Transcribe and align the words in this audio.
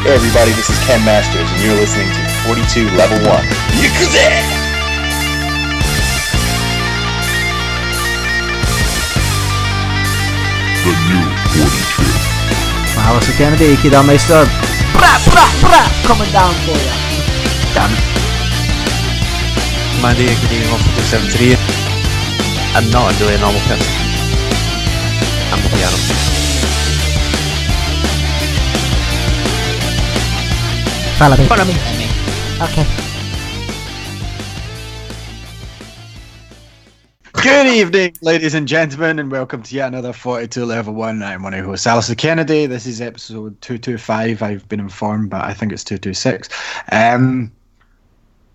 Hey 0.00 0.14
everybody, 0.16 0.50
this 0.52 0.70
is 0.70 0.78
Ken 0.88 1.04
Masters, 1.04 1.44
and 1.52 1.60
you're 1.60 1.76
listening 1.76 2.08
to 2.08 2.22
42 2.48 2.88
Level 2.96 3.20
1. 3.20 3.44
Yakuza! 3.76 4.32
The 10.80 10.92
new 11.04 11.20
forty-two. 11.52 12.08
Alistair 12.96 13.36
Kennedy, 13.36 13.76
Kid 13.76 13.92
Meister. 14.08 14.48
Bra, 14.96 15.12
bra, 15.28 15.44
bra, 15.60 15.84
coming 16.08 16.32
down 16.32 16.56
for 16.64 16.72
you. 16.80 16.96
Damn 17.76 17.92
it. 17.92 18.00
Mandy 20.00 20.32
getting 20.48 20.64
off 20.72 20.80
of 20.80 20.96
the 20.96 21.04
73. 21.12 21.60
I'm 22.72 22.88
not 22.88 23.12
really 23.20 23.34
a 23.34 23.38
normal 23.38 23.60
person. 23.68 23.84
I'm 25.52 25.60
a 25.60 25.68
piano. 25.76 26.39
Follow 31.20 31.36
me. 31.36 31.44
Follow 31.44 31.64
me. 31.66 31.74
Okay. 32.62 32.86
Good 37.32 37.66
evening, 37.66 38.16
ladies 38.22 38.54
and 38.54 38.66
gentlemen, 38.66 39.18
and 39.18 39.30
welcome 39.30 39.62
to 39.64 39.74
yet 39.74 39.88
another 39.88 40.14
42 40.14 40.64
Level 40.64 40.94
1. 40.94 41.22
I'm 41.22 41.42
one 41.42 41.52
of 41.52 41.58
your 41.58 41.66
hosts, 41.66 41.86
Alistair 41.86 42.16
Kennedy. 42.16 42.64
This 42.64 42.86
is 42.86 43.02
episode 43.02 43.60
225, 43.60 44.42
I've 44.42 44.66
been 44.70 44.80
informed, 44.80 45.28
but 45.28 45.44
I 45.44 45.52
think 45.52 45.72
it's 45.72 45.84
226. 45.84 46.48
Um, 46.90 47.52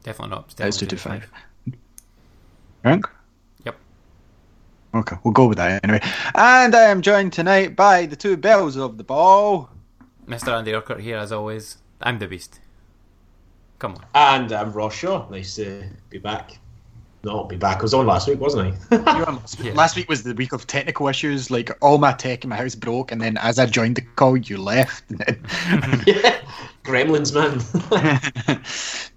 Definitely 0.02 0.36
not. 0.36 0.46
it's 0.46 0.56
Definitely 0.56 0.88
225. 0.98 1.78
Rank? 2.84 3.08
Yep. 3.66 3.76
Okay, 4.96 5.18
we'll 5.24 5.34
go 5.34 5.48
with 5.48 5.60
that 5.60 5.84
anyway. 5.84 6.02
And 6.34 6.74
I 6.74 6.86
am 6.86 7.04
joined 7.04 7.32
tonight 7.32 7.76
by 7.76 8.08
the 8.08 8.16
two 8.16 8.36
bells 8.36 8.76
of 8.76 8.98
the 8.98 9.04
ball. 9.04 9.70
Mr. 10.26 10.48
Andy 10.48 10.74
Urquhart 10.74 11.02
here, 11.02 11.20
as 11.20 11.32
always. 11.32 11.78
I'm 12.06 12.20
the 12.20 12.28
beast. 12.28 12.60
Come 13.80 13.96
on. 13.96 14.06
And 14.14 14.52
I'm 14.52 14.72
Ross 14.72 14.94
Shaw. 14.96 15.28
Nice 15.30 15.56
to 15.56 15.84
be 16.12 16.20
back. 16.20 16.60
Not 17.24 17.50
be 17.50 17.56
back. 17.56 17.80
I 17.80 17.82
was 17.82 17.96
on 17.96 18.06
last 18.06 18.28
week, 18.28 18.40
wasn't 18.40 18.76
I? 18.92 18.96
You 19.14 19.20
were 19.20 19.28
on 19.28 19.36
last, 19.38 19.58
week. 19.58 19.68
Yeah. 19.68 19.74
last 19.74 19.96
week 19.96 20.08
was 20.08 20.22
the 20.22 20.36
week 20.36 20.54
of 20.54 20.68
technical 20.68 21.08
issues. 21.08 21.50
Like 21.50 21.72
all 21.82 21.98
my 21.98 22.14
tech 22.14 22.44
in 22.44 22.52
my 22.52 22.58
house 22.58 22.76
broke, 22.76 23.12
and 23.12 23.20
then 23.20 23.38
as 23.38 23.58
I 23.58 23.66
joined 23.66 23.96
the 23.96 24.02
call, 24.02 24.38
you 24.38 24.58
left. 24.58 25.04
Yeah. 26.06 26.40
Gremlins, 26.84 27.34
man. 27.34 27.58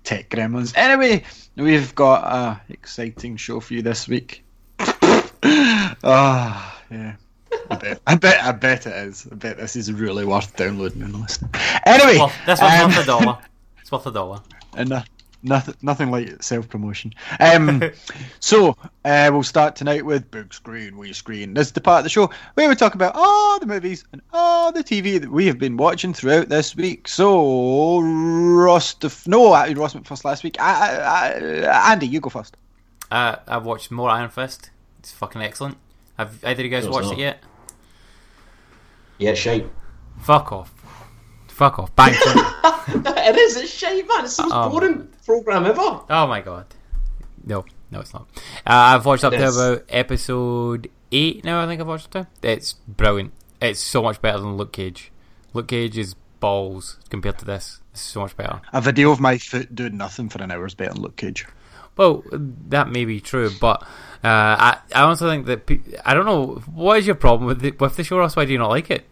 tech 0.04 0.30
gremlins. 0.30 0.72
Anyway, 0.74 1.22
we've 1.56 1.94
got 1.94 2.24
a 2.24 2.72
exciting 2.72 3.36
show 3.36 3.60
for 3.60 3.74
you 3.74 3.82
this 3.82 4.08
week. 4.08 4.42
Ah, 6.02 6.80
yeah. 6.90 7.16
I 7.70 7.76
bet, 7.76 8.00
I 8.06 8.14
bet, 8.14 8.42
I 8.42 8.52
bet 8.52 8.86
it 8.86 8.94
is. 9.08 9.26
I 9.30 9.34
bet 9.34 9.56
this 9.58 9.76
is 9.76 9.92
really 9.92 10.24
worth 10.24 10.56
downloading 10.56 11.02
and 11.02 11.14
listening. 11.14 11.50
Anyway, 11.86 12.18
Well, 12.18 12.32
this 12.46 12.60
one's 12.60 12.80
um, 12.82 12.90
worth 12.90 12.98
a 13.02 13.06
dollar. 13.06 13.38
It's 13.80 13.90
worth 13.92 14.06
a 14.06 14.12
dollar. 14.12 14.40
and 14.76 14.92
uh, 14.92 15.02
nothing, 15.42 15.74
nothing 15.80 16.10
like 16.10 16.42
self 16.42 16.68
promotion. 16.68 17.14
Um, 17.40 17.82
so 18.40 18.76
uh, 19.06 19.30
we'll 19.32 19.42
start 19.42 19.76
tonight 19.76 20.04
with 20.04 20.30
big 20.30 20.52
screen, 20.52 20.98
wee 20.98 21.14
screen. 21.14 21.54
This 21.54 21.68
is 21.68 21.72
the 21.72 21.80
part 21.80 22.00
of 22.00 22.04
the 22.04 22.10
show 22.10 22.30
where 22.54 22.68
we 22.68 22.74
talk 22.74 22.94
about 22.94 23.12
all 23.14 23.58
the 23.58 23.64
movies 23.66 24.04
and 24.12 24.20
all 24.34 24.72
the 24.72 24.84
TV 24.84 25.18
that 25.18 25.30
we 25.30 25.46
have 25.46 25.58
been 25.58 25.78
watching 25.78 26.12
throughout 26.12 26.50
this 26.50 26.76
week. 26.76 27.08
So 27.08 28.00
Ross, 28.00 28.92
def- 28.94 29.26
no, 29.26 29.54
actually 29.54 29.76
Ross 29.76 29.94
went 29.94 30.06
first 30.06 30.24
last 30.26 30.44
week. 30.44 30.56
I, 30.60 30.96
I, 30.98 31.66
I, 31.66 31.92
Andy, 31.92 32.06
you 32.08 32.20
go 32.20 32.28
first. 32.28 32.56
Uh, 33.10 33.36
I've 33.46 33.64
watched 33.64 33.90
more 33.90 34.10
Iron 34.10 34.28
Fist. 34.28 34.68
It's 34.98 35.12
fucking 35.12 35.40
excellent. 35.40 35.78
Have 36.18 36.42
either 36.44 36.60
of 36.62 36.64
you 36.64 36.68
guys 36.70 36.84
No, 36.84 36.90
watched 36.90 37.06
not. 37.06 37.14
it 37.14 37.20
yet? 37.20 37.42
yeah, 39.18 39.34
shite. 39.34 39.68
Fuck 40.20 40.52
off. 40.52 40.72
Fuck 41.48 41.78
off. 41.78 41.94
Bang. 41.96 42.14
it 42.14 43.36
is. 43.36 43.56
It's 43.56 43.72
shite, 43.72 44.06
man. 44.08 44.24
It's 44.24 44.36
the 44.36 44.42
most 44.44 44.52
Oh. 44.54 44.70
boring 44.70 45.08
program 45.24 45.66
ever. 45.66 45.80
oh 46.08 46.26
my 46.26 46.40
god. 46.40 46.66
No, 47.44 47.64
no, 47.90 48.00
it's 48.00 48.12
not. 48.12 48.28
Uh, 48.66 48.96
I've 48.96 49.06
watched 49.06 49.24
up 49.24 49.32
It 49.32 49.38
to 49.38 49.44
is. 49.44 49.56
about 49.56 49.84
episode 49.88 50.90
8 51.12 51.44
now, 51.44 51.62
I 51.62 51.66
think 51.66 51.80
I've 51.80 51.86
watched 51.86 52.14
up 52.14 52.28
to. 52.42 52.48
It's 52.48 52.74
brilliant. 52.74 53.32
It's 53.60 53.80
so 53.80 54.02
much 54.02 54.20
better 54.20 54.38
than 54.38 54.56
Luke 54.56 54.72
Cage. 54.72 55.10
Luke 55.54 55.68
Cage 55.68 55.96
is 55.98 56.14
balls 56.40 56.98
compared 57.10 57.38
to 57.38 57.44
this. 57.44 57.80
It's 57.92 58.02
so 58.02 58.20
much 58.20 58.36
better. 58.36 58.60
A 58.72 58.80
video 58.80 59.10
of 59.10 59.18
my 59.20 59.38
foot 59.38 59.74
doing 59.74 59.96
nothing 59.96 60.28
for 60.28 60.42
an 60.42 60.50
hour 60.52 60.66
is 60.66 60.74
better 60.74 60.92
than 60.92 61.02
Luke 61.02 61.16
Cage. 61.16 61.46
Well, 61.96 62.22
that 62.30 62.88
may 62.90 63.04
be 63.04 63.20
true, 63.20 63.50
but 63.60 63.84
I 64.24 64.78
I 64.94 65.02
also 65.02 65.28
think 65.28 65.46
that 65.46 65.66
pe- 65.66 65.80
I 66.04 66.14
don't 66.14 66.26
know 66.26 66.56
what 66.74 66.98
is 66.98 67.06
your 67.06 67.14
problem 67.16 67.46
with 67.46 67.60
the, 67.60 67.70
with 67.72 67.96
the 67.96 68.04
show. 68.04 68.18
Ross? 68.18 68.36
Why 68.36 68.44
do 68.44 68.52
you 68.52 68.58
not 68.58 68.70
like 68.70 68.90
it? 68.90 69.04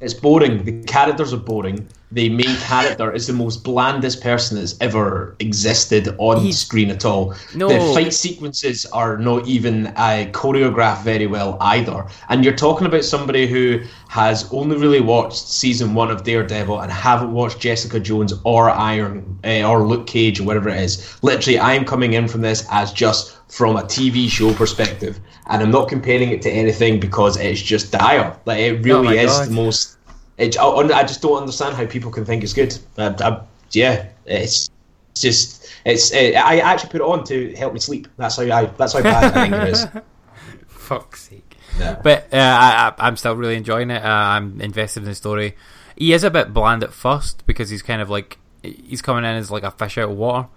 It's 0.00 0.14
boring. 0.14 0.62
The 0.64 0.84
characters 0.84 1.32
are 1.32 1.38
boring. 1.38 1.88
The 2.12 2.28
main 2.28 2.54
character 2.60 3.12
is 3.12 3.26
the 3.26 3.32
most 3.32 3.64
blandest 3.64 4.22
person 4.22 4.56
that's 4.56 4.80
ever 4.80 5.34
existed 5.40 6.14
on 6.18 6.40
He's- 6.40 6.58
screen 6.58 6.90
at 6.90 7.04
all. 7.04 7.34
No. 7.56 7.68
The 7.68 7.80
fight 7.92 8.14
sequences 8.14 8.86
are 8.86 9.18
not 9.18 9.48
even 9.48 9.88
uh, 9.88 10.26
choreographed 10.30 11.02
very 11.02 11.26
well 11.26 11.58
either. 11.60 12.06
And 12.28 12.44
you're 12.44 12.54
talking 12.56 12.86
about 12.86 13.04
somebody 13.04 13.48
who 13.48 13.80
has 14.08 14.48
only 14.52 14.76
really 14.76 15.00
watched 15.00 15.48
season 15.48 15.94
one 15.94 16.12
of 16.12 16.22
Daredevil 16.22 16.78
and 16.80 16.92
haven't 16.92 17.32
watched 17.32 17.58
Jessica 17.58 17.98
Jones 17.98 18.32
or 18.44 18.70
Iron 18.70 19.38
uh, 19.44 19.68
or 19.68 19.84
Luke 19.84 20.06
Cage 20.06 20.38
or 20.38 20.44
whatever 20.44 20.68
it 20.68 20.80
is. 20.80 21.18
Literally, 21.22 21.58
I'm 21.58 21.84
coming 21.84 22.12
in 22.12 22.28
from 22.28 22.40
this 22.42 22.64
as 22.70 22.92
just 22.92 23.36
from 23.48 23.76
a 23.76 23.82
TV 23.82 24.28
show 24.28 24.52
perspective, 24.54 25.18
and 25.46 25.62
I'm 25.62 25.70
not 25.70 25.88
comparing 25.88 26.30
it 26.30 26.42
to 26.42 26.50
anything 26.50 27.00
because 27.00 27.36
it's 27.38 27.60
just 27.62 27.92
dire. 27.92 28.36
Like 28.44 28.58
it 28.60 28.72
Oh 28.74 28.82
really 28.82 29.16
my 29.16 29.22
is 29.22 29.30
God. 29.38 29.48
the 29.48 29.52
most. 29.52 29.96
It, 30.36 30.58
I, 30.58 30.66
I 30.68 31.02
just 31.02 31.20
don't 31.22 31.38
understand 31.40 31.74
how 31.76 31.86
people 31.86 32.10
can 32.10 32.24
think 32.24 32.44
it's 32.44 32.52
good. 32.52 32.76
I, 32.96 33.08
I, 33.08 33.40
yeah, 33.72 34.06
it's 34.26 34.70
it's 35.12 35.20
just 35.20 35.68
it's. 35.84 36.12
uh 36.12 36.16
I 36.16 36.58
actually 36.58 36.90
put 36.90 37.00
it 37.00 37.04
on 37.04 37.24
to 37.24 37.54
help 37.56 37.72
me 37.74 37.80
sleep. 37.80 38.06
That's 38.16 38.36
how 38.36 38.42
I. 38.44 38.66
That's 38.66 38.92
how 38.92 39.02
bad 39.02 39.24
I 39.36 39.48
think 39.48 39.54
it 39.54 39.68
is. 39.70 39.86
Fuck's 40.68 41.28
sake! 41.28 41.56
Yeah. 41.78 42.00
But 42.02 42.32
uh, 42.32 42.36
I, 42.36 42.88
I, 42.96 43.06
I'm 43.06 43.16
still 43.16 43.34
really 43.36 43.56
enjoying 43.56 43.90
it. 43.90 44.02
Uh, 44.02 44.08
I'm 44.08 44.60
invested 44.60 45.02
in 45.02 45.08
the 45.08 45.14
story. 45.14 45.56
He 45.96 46.12
is 46.12 46.22
a 46.24 46.30
bit 46.30 46.54
bland 46.54 46.82
at 46.84 46.92
first 46.92 47.44
because 47.46 47.70
he's 47.70 47.82
kind 47.82 48.00
of 48.00 48.08
like 48.08 48.38
he's 48.62 49.02
coming 49.02 49.24
in 49.24 49.36
as 49.36 49.50
like 49.50 49.64
a 49.64 49.70
fish 49.70 49.98
out 49.98 50.10
of 50.10 50.16
water. 50.16 50.48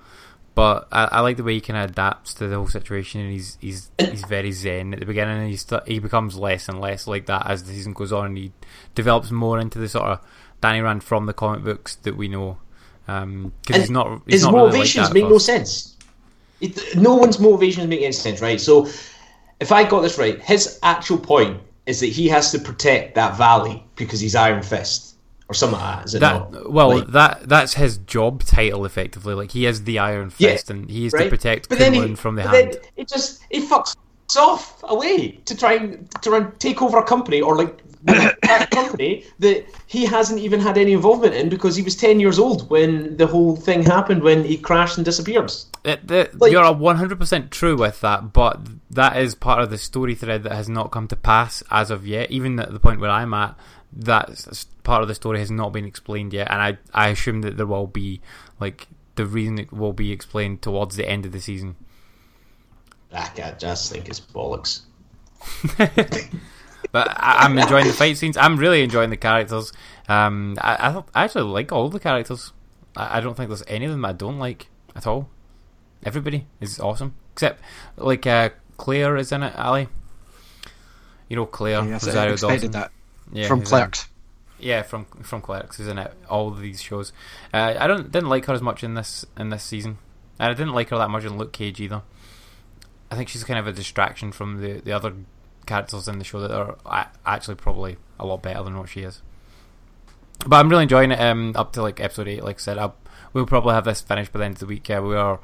But 0.54 0.88
I, 0.92 1.06
I 1.06 1.20
like 1.22 1.38
the 1.38 1.44
way 1.44 1.54
he 1.54 1.62
kind 1.62 1.82
of 1.82 1.92
adapts 1.92 2.34
to 2.36 2.48
the 2.48 2.56
whole 2.56 2.68
situation, 2.68 3.22
and 3.22 3.32
he's 3.32 3.58
he's 3.62 3.90
he's 3.98 4.26
very 4.26 4.52
zen 4.52 4.94
at 4.94 5.00
the 5.00 5.06
beginning, 5.06 5.38
and 5.38 5.50
he 5.50 5.56
st- 5.56 5.88
he 5.88 6.00
becomes 6.00 6.36
less 6.36 6.68
and 6.68 6.82
less 6.82 7.08
like 7.08 7.28
that 7.28 7.48
as 7.50 7.64
the 7.64 7.74
season 7.74 7.94
goes 7.94 8.12
on, 8.12 8.26
and 8.28 8.38
he 8.38 8.52
develops 8.94 9.32
more 9.32 9.60
into 9.60 9.80
the 9.80 9.88
sort 9.88 10.06
of 10.06 10.20
Danny 10.60 10.82
Rand 10.82 11.04
from 11.04 11.26
the 11.26 11.34
comic 11.34 11.64
books 11.64 11.96
that 11.98 12.18
we 12.18 12.28
know. 12.28 12.58
Um, 13.08 13.54
because 13.62 13.76
And 13.76 13.84
he's 13.84 13.90
not 13.92 14.22
he's 14.26 14.34
his 14.34 14.44
not 14.44 14.54
really 14.54 14.64
like 14.66 14.72
motivations 14.74 15.08
that 15.08 15.18
at 15.18 15.22
make 15.22 15.30
no 15.30 15.38
sense. 15.38 15.98
It, 16.60 16.96
no 16.96 17.16
one's 17.16 17.40
motivations 17.40 17.88
make 17.88 18.02
any 18.02 18.12
sense, 18.12 18.42
right? 18.42 18.60
So, 18.60 18.88
if 19.60 19.72
I 19.72 19.86
got 19.86 20.02
this 20.02 20.18
right, 20.18 20.40
his 20.42 20.80
actual 20.84 21.18
point 21.18 21.62
is 21.86 22.02
that 22.02 22.08
he 22.08 22.28
has 22.28 22.52
to 22.52 22.60
protect 22.60 23.16
that 23.16 23.38
valley 23.38 23.84
because 23.96 24.20
he's 24.20 24.36
Iron 24.36 24.62
Fist 24.62 25.11
or 25.52 25.54
something 25.54 25.80
like 25.80 26.06
that. 26.06 26.20
That 26.20 26.52
not? 26.52 26.72
well, 26.72 26.90
Like- 26.98 27.08
that 27.08 27.50
that's 27.50 27.74
his 27.74 27.98
job 28.00 28.44
title 28.44 28.86
effectively. 28.86 29.34
Like 29.34 29.52
he 29.52 29.66
is 29.66 29.84
the 29.84 30.00
Iron 30.00 30.32
Yeah, 30.38 30.52
Fist, 30.52 30.70
and 30.70 30.90
he 30.90 31.06
is 31.06 31.14
right? 31.14 31.26
to 31.26 31.30
protect 31.30 31.70
But 31.70 31.78
he- 31.80 31.84
Kunlun 31.86 32.18
from 32.18 32.36
the 32.36 32.44
but 32.44 32.54
hand. 32.54 32.78
It 32.96 33.08
just 33.08 33.44
it 33.50 33.70
fucks 33.70 33.96
off 34.38 34.82
away 34.84 35.32
to 35.46 35.58
try 35.58 35.74
and 35.74 36.10
to 36.22 36.30
try 36.30 36.38
and 36.38 36.58
take 36.60 36.82
over 36.82 36.98
a 36.98 37.04
company 37.04 37.42
or 37.42 37.58
like 37.58 37.82
a 38.08 38.68
company 38.72 39.24
that 39.40 39.64
he 39.86 40.06
hasn't 40.06 40.40
even 40.40 40.60
had 40.60 40.76
any 40.78 40.94
involvement 40.94 41.36
in 41.36 41.50
because 41.50 41.76
he 41.76 41.84
was 41.84 41.96
ten 41.96 42.20
years 42.20 42.40
old 42.40 42.68
when 42.70 43.16
the 43.18 43.28
whole 43.28 43.56
thing 43.56 43.84
happened 43.84 44.24
when 44.24 44.44
he 44.44 44.58
crashed 44.58 44.98
and 44.98 45.06
disappeared. 45.06 45.52
It, 45.84 46.08
the, 46.08 46.30
like- 46.34 46.52
you're 46.52 46.72
one 46.74 46.96
hundred 46.96 47.20
percent 47.20 47.52
true 47.52 47.76
with 47.76 48.00
that, 48.02 48.32
but 48.34 48.60
that 48.90 49.18
is 49.18 49.36
part 49.36 49.62
of 49.62 49.70
the 49.70 49.78
story 49.78 50.16
thread 50.16 50.44
that 50.44 50.54
has 50.54 50.70
not 50.70 50.92
come 50.92 51.08
to 51.10 51.16
pass 51.16 51.62
as 51.70 51.92
of 51.92 52.08
yet. 52.08 52.32
Even 52.32 52.58
at 52.60 52.72
the 52.72 52.80
point 52.80 53.02
where 53.02 53.10
I'm 53.12 53.34
at, 53.34 53.56
that 53.94 54.66
part 54.84 55.02
of 55.02 55.08
the 55.08 55.16
story 55.16 55.40
has 55.40 55.52
not 55.52 55.74
been 55.74 55.86
explained 55.86 56.34
yet, 56.34 56.50
and 56.50 56.62
I 56.62 56.78
I 56.94 57.10
assume 57.10 57.42
that 57.42 57.58
there 57.58 57.66
will 57.66 57.88
be 57.88 58.22
like 58.60 58.88
the 59.16 59.26
reason 59.26 59.60
it 59.60 59.72
will 59.72 59.94
be 59.94 60.12
explained 60.12 60.62
towards 60.62 60.96
the 60.96 61.08
end 61.08 61.26
of 61.26 61.32
the 61.32 61.42
season. 61.42 61.76
I, 63.14 63.30
I 63.44 63.52
just 63.52 63.92
think 63.92 64.08
it's 64.08 64.20
bollocks. 64.20 64.82
but 65.78 67.10
I, 67.10 67.46
I'm 67.46 67.58
enjoying 67.58 67.88
the 67.88 67.94
fight 67.94 68.18
scenes. 68.18 68.38
I'm 68.38 68.58
really 68.58 68.84
enjoying 68.84 69.10
the 69.10 69.18
characters. 69.18 69.74
Um, 70.08 70.58
I, 70.62 70.76
I, 70.76 71.04
I 71.14 71.24
actually 71.26 71.52
like 71.52 71.72
all 71.72 71.90
the 71.90 72.00
characters. 72.00 72.54
I, 72.96 73.18
I 73.18 73.22
don't 73.22 73.36
think 73.36 73.50
there's 73.50 73.64
any 73.68 73.86
of 73.86 73.92
them 73.92 74.06
I 74.06 74.14
don't 74.14 74.40
like 74.40 74.68
at 74.96 75.06
all. 75.08 75.30
Everybody 76.04 76.48
is 76.60 76.80
awesome, 76.80 77.16
except 77.34 77.62
like 77.98 78.26
uh, 78.26 78.50
Claire 78.78 79.18
is 79.18 79.32
in 79.32 79.44
it. 79.44 79.56
Ali, 79.58 79.88
you 81.30 81.36
know 81.36 81.46
Claire 81.46 81.84
Yes, 81.88 82.04
I 82.04 82.08
Rosario 82.08 82.34
expected 82.34 82.72
Dawson. 82.72 82.72
that 82.72 82.92
Yeah, 83.32 83.48
from 83.48 83.60
who's 83.60 83.72
in- 83.72 83.78
Clerks. 83.78 84.08
yeah, 84.60 84.82
from 84.84 85.06
from 85.06 85.42
Clerks, 85.42 85.78
who's 85.78 85.88
in 85.88 85.98
it 85.98 86.14
all 86.30 86.50
of 86.50 86.60
these 86.60 86.82
shows. 86.82 87.12
Uh, 87.54 87.76
I 87.80 87.88
don't 87.88 88.12
didn't 88.12 88.30
like 88.30 88.46
her 88.46 88.54
as 88.54 88.62
much 88.62 88.84
in 88.84 88.94
this 88.96 89.26
in 89.38 89.50
this 89.50 89.64
season, 89.64 89.98
and 90.40 90.50
I 90.52 90.54
didn't 90.54 90.74
like 90.74 90.90
her 90.90 90.98
that 90.98 91.10
much 91.10 91.24
in 91.26 91.38
Luke 91.38 91.54
Cage 91.54 91.80
either. 91.80 92.02
I 93.10 93.16
think 93.16 93.30
she's 93.30 93.44
kind 93.44 93.60
of 93.60 93.68
a 93.68 93.72
distraction 93.74 94.32
from 94.32 94.62
the 94.62 94.82
the 94.82 94.92
other 94.92 95.14
characters 95.66 96.08
in 96.08 96.18
the 96.20 96.26
show 96.26 96.40
that 96.42 96.52
are 96.52 97.10
actually 97.26 97.56
probably 97.56 97.98
a 98.20 98.26
lot 98.26 98.42
better 98.42 98.64
than 98.64 98.78
what 98.78 98.90
she 98.90 99.02
is. 99.02 99.22
But 100.46 100.56
I'm 100.58 100.70
really 100.70 100.84
enjoying 100.84 101.12
it. 101.12 101.20
Um, 101.20 101.54
up 101.56 101.74
to 101.74 101.82
like 101.82 102.00
episode 102.00 102.28
eight, 102.28 102.44
like 102.44 102.56
I 102.58 102.60
said, 102.60 102.78
I'll, 102.80 102.96
we'll 103.34 103.46
probably 103.46 103.74
have 103.74 103.86
this 103.86 104.02
finished 104.02 104.32
by 104.34 104.40
the 104.40 104.46
end 104.46 104.56
of 104.56 104.60
the 104.62 104.66
week. 104.66 104.90
Uh, 104.90 105.02
we 105.06 105.16
are 105.16 105.40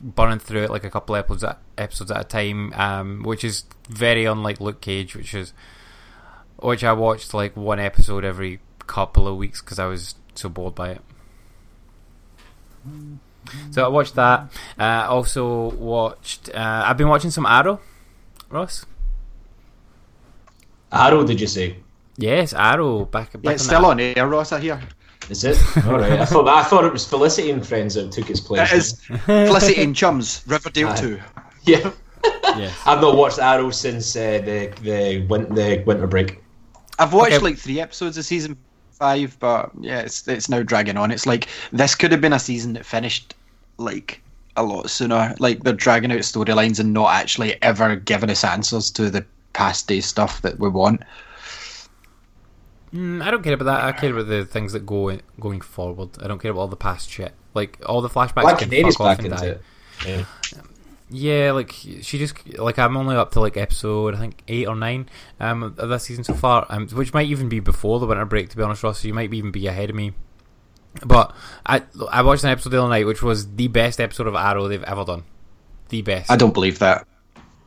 burning 0.00 0.38
through 0.38 0.64
it 0.64 0.70
like 0.70 0.84
a 0.84 0.90
couple 0.90 1.16
episodes 1.16 1.44
at, 1.44 1.58
episodes 1.78 2.10
at 2.10 2.20
a 2.20 2.24
time, 2.24 2.72
um, 2.74 3.22
which 3.22 3.42
is 3.42 3.64
very 3.88 4.26
unlike 4.26 4.60
Luke 4.60 4.80
Cage, 4.82 5.16
which 5.16 5.32
is 5.32 5.54
which 6.58 6.84
I 6.84 6.92
watched 6.92 7.34
like 7.34 7.56
one 7.56 7.78
episode 7.80 8.24
every 8.24 8.60
couple 8.86 9.26
of 9.28 9.36
weeks 9.36 9.60
because 9.60 9.78
I 9.78 9.86
was 9.86 10.14
so 10.34 10.48
bored 10.48 10.74
by 10.74 10.90
it. 10.90 11.00
So 13.70 13.84
I 13.84 13.88
watched 13.88 14.14
that. 14.14 14.50
Uh, 14.78 15.06
also 15.08 15.70
watched. 15.74 16.48
Uh, 16.54 16.82
I've 16.86 16.96
been 16.96 17.08
watching 17.08 17.30
some 17.30 17.46
Arrow. 17.46 17.80
Ross. 18.50 18.86
Arrow, 20.92 21.24
did 21.26 21.40
you 21.40 21.46
say? 21.46 21.76
Yes, 22.16 22.52
Arrow. 22.54 23.04
Back. 23.04 23.32
back 23.32 23.44
Yeah, 23.44 23.50
it's 23.52 23.62
on 23.62 23.66
still 23.66 23.80
that. 23.82 23.88
on 23.88 24.00
air, 24.00 24.28
Ross. 24.28 24.52
I 24.52 24.60
hear. 24.60 24.80
Is 25.28 25.44
it? 25.44 25.58
All 25.86 25.98
right. 25.98 26.12
I 26.20 26.24
thought 26.24 26.48
I 26.48 26.62
thought 26.64 26.84
it 26.84 26.92
was 26.92 27.06
Felicity 27.06 27.50
and 27.50 27.66
Friends 27.66 27.94
that 27.94 28.10
took 28.12 28.30
its 28.30 28.40
place. 28.40 28.72
It 28.72 28.76
is 28.78 28.92
Felicity 29.26 29.82
and 29.82 29.94
Chums, 29.94 30.42
Riverdale 30.46 30.88
Aye. 30.88 30.96
Two. 30.96 31.20
Yeah. 31.64 31.90
Yes. 32.56 32.74
I've 32.86 33.00
not 33.02 33.14
watched 33.16 33.38
Arrow 33.38 33.70
since 33.70 34.16
uh, 34.16 34.40
the 34.44 34.72
the 34.82 35.26
win- 35.28 35.54
the 35.54 35.82
winter 35.86 36.06
break. 36.06 36.42
I've 36.98 37.12
watched 37.12 37.34
Okay. 37.34 37.44
like 37.44 37.58
three 37.58 37.80
episodes 37.80 38.18
of 38.18 38.24
season 38.24 38.56
five, 38.92 39.36
but 39.40 39.70
yeah, 39.80 40.00
it's 40.00 40.26
it's 40.26 40.48
now 40.48 40.62
dragging 40.62 40.96
on. 40.96 41.10
It's 41.10 41.26
like 41.26 41.48
this 41.72 41.94
could 41.94 42.10
have 42.12 42.20
been 42.20 42.32
a 42.32 42.38
season 42.38 42.72
that 42.74 42.84
finished 42.86 43.34
like 43.76 44.20
a 44.56 44.62
lot 44.64 44.90
sooner. 44.90 45.34
Like 45.38 45.62
they're 45.62 45.72
dragging 45.72 46.10
out 46.10 46.18
storylines 46.18 46.80
and 46.80 46.92
not 46.92 47.12
actually 47.14 47.60
ever 47.62 47.94
giving 47.96 48.30
us 48.30 48.42
answers 48.44 48.90
to 48.92 49.10
the 49.10 49.24
past 49.52 49.86
day 49.86 50.00
stuff 50.00 50.42
that 50.42 50.58
we 50.58 50.68
want. 50.68 51.02
Mm, 52.92 53.22
I 53.22 53.30
don't 53.30 53.42
care 53.42 53.52
about 53.54 53.66
that. 53.66 53.84
I 53.84 53.92
care 53.92 54.12
about 54.12 54.28
the 54.28 54.44
things 54.46 54.72
that 54.72 54.86
go 54.86 55.16
going 55.38 55.60
forward. 55.60 56.10
I 56.22 56.26
don't 56.26 56.40
care 56.40 56.50
about 56.50 56.60
all 56.62 56.68
the 56.68 56.76
past 56.76 57.10
shit. 57.10 57.32
Like 57.54 57.78
all 57.86 58.00
the 58.00 58.08
flashbacks 58.08 58.42
Black 58.42 58.58
can 58.58 58.70
Canary's 58.70 58.96
fuck 58.96 59.06
off 59.06 59.16
back 59.18 59.24
and 59.26 59.34
into 59.34 59.44
die. 59.46 59.50
it. 59.50 59.62
Yeah. 60.06 60.62
Yeah, 61.10 61.52
like 61.52 61.72
she 61.72 62.18
just 62.18 62.58
like 62.58 62.78
I'm 62.78 62.96
only 62.96 63.16
up 63.16 63.32
to 63.32 63.40
like 63.40 63.56
episode 63.56 64.14
I 64.14 64.18
think 64.18 64.42
eight 64.46 64.68
or 64.68 64.76
nine 64.76 65.08
um 65.40 65.62
of 65.62 65.88
this 65.88 66.04
season 66.04 66.22
so 66.24 66.34
far, 66.34 66.66
um, 66.68 66.86
which 66.88 67.14
might 67.14 67.28
even 67.28 67.48
be 67.48 67.60
before 67.60 67.98
the 67.98 68.06
winter 68.06 68.24
break. 68.26 68.50
To 68.50 68.56
be 68.56 68.62
honest, 68.62 68.82
Ross, 68.82 69.00
so 69.00 69.08
you 69.08 69.14
might 69.14 69.32
even 69.32 69.50
be 69.50 69.66
ahead 69.66 69.88
of 69.90 69.96
me. 69.96 70.12
But 71.06 71.34
I 71.64 71.82
I 72.10 72.22
watched 72.22 72.44
an 72.44 72.50
episode 72.50 72.70
the 72.70 72.78
other 72.80 72.88
night, 72.90 73.06
which 73.06 73.22
was 73.22 73.54
the 73.54 73.68
best 73.68 74.00
episode 74.00 74.26
of 74.26 74.34
Arrow 74.34 74.68
they've 74.68 74.82
ever 74.82 75.04
done. 75.04 75.24
The 75.88 76.02
best. 76.02 76.30
I 76.30 76.36
don't 76.36 76.52
believe 76.52 76.78
that 76.80 77.06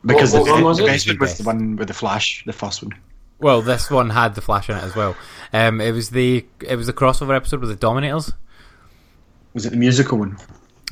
because 0.06 0.32
What- 0.32 0.42
what 0.42 0.46
the, 0.46 0.52
one 0.54 0.64
was 0.64 0.78
the 0.78 0.84
it? 0.84 0.86
best 0.88 1.08
one 1.08 1.18
was 1.18 1.38
the 1.38 1.44
one 1.44 1.76
with 1.76 1.88
the 1.88 1.94
Flash, 1.94 2.44
the 2.46 2.52
first 2.52 2.82
one. 2.82 2.92
Well, 3.40 3.60
this 3.62 3.90
one 3.90 4.10
had 4.10 4.36
the 4.36 4.40
Flash 4.40 4.70
in 4.70 4.76
it 4.76 4.84
as 4.84 4.94
well. 4.94 5.16
Um, 5.52 5.80
it 5.80 5.90
was 5.90 6.10
the 6.10 6.46
it 6.60 6.76
was 6.76 6.86
the 6.86 6.92
crossover 6.92 7.34
episode 7.34 7.58
with 7.60 7.70
the 7.70 7.76
Dominators. 7.76 8.32
Was 9.52 9.66
it 9.66 9.70
the 9.70 9.76
musical 9.76 10.18
one? 10.18 10.38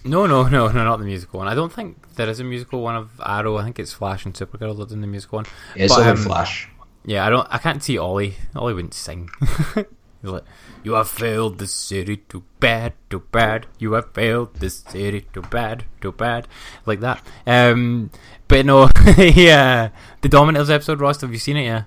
No, 0.05 0.27
no, 0.27 0.43
no, 0.49 0.69
no, 0.69 0.85
not 0.85 0.99
the 0.99 1.05
musical 1.05 1.39
one. 1.39 1.49
I 1.49 1.55
don't 1.55 1.73
think 1.73 2.15
there 2.17 2.29
is 2.29 2.41
a 2.41 2.45
musical 2.45 2.83
one 2.83 2.97
of 2.97 3.21
Arrow. 3.25 3.59
I 3.59 3.65
think 3.65 3.79
it's 3.79 3.93
Flash 3.93 4.25
and 4.25 4.35
Supergirl 4.35 4.77
that 4.79 4.93
in 4.93 5.01
the 5.01 5.07
musical 5.07 5.37
one. 5.39 5.47
Yeah, 5.77 5.85
it's 5.85 5.95
But, 5.97 6.07
um, 6.07 6.17
Flash. 6.17 6.69
Yeah, 7.05 7.27
I 7.27 7.31
don't. 7.31 7.47
I 7.51 7.59
can't 7.59 7.83
see 7.83 7.97
Ollie. 7.99 8.35
Ollie 8.55 8.75
wouldn't 8.75 8.95
sing. 8.95 9.31
He's 10.23 10.31
like, 10.31 10.45
"You 10.83 10.93
have 10.93 11.09
failed 11.09 11.59
the 11.59 11.67
city 11.67 12.19
too 12.19 12.43
bad, 12.61 12.93
too 13.09 13.21
bad. 13.33 13.67
You 13.79 13.93
have 13.95 14.13
failed 14.13 14.55
the 14.57 14.69
city 14.69 15.27
too 15.33 15.41
bad, 15.41 15.85
too 16.03 16.13
bad." 16.13 16.47
Like 16.85 17.01
that. 17.01 17.25
Um, 17.47 18.11
but 18.49 18.67
no, 18.67 18.91
yeah, 19.17 19.89
the 20.21 20.29
Dominators 20.29 20.69
episode, 20.69 21.01
Ross. 21.01 21.23
Have 21.23 21.33
you 21.33 21.39
seen 21.39 21.57
it? 21.57 21.65
Yeah, 21.65 21.85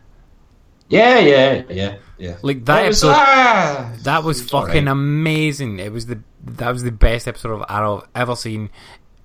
Yeah, 0.94 1.20
yeah, 1.20 1.64
yeah, 1.70 1.96
yeah. 2.18 2.36
like 2.42 2.66
that 2.66 2.88
was- 2.88 3.04
episode. 3.04 3.16
ah, 3.18 3.92
That 4.04 4.24
was 4.24 4.42
fucking 4.42 4.88
alright. 4.88 4.88
amazing. 4.88 5.80
It 5.80 5.92
was 5.92 6.06
the 6.06 6.20
that 6.46 6.72
was 6.72 6.84
the 6.84 6.92
best 6.92 7.28
episode 7.28 7.52
of 7.52 7.64
Arrow 7.70 8.04
I've 8.16 8.22
ever 8.24 8.36
seen. 8.36 8.70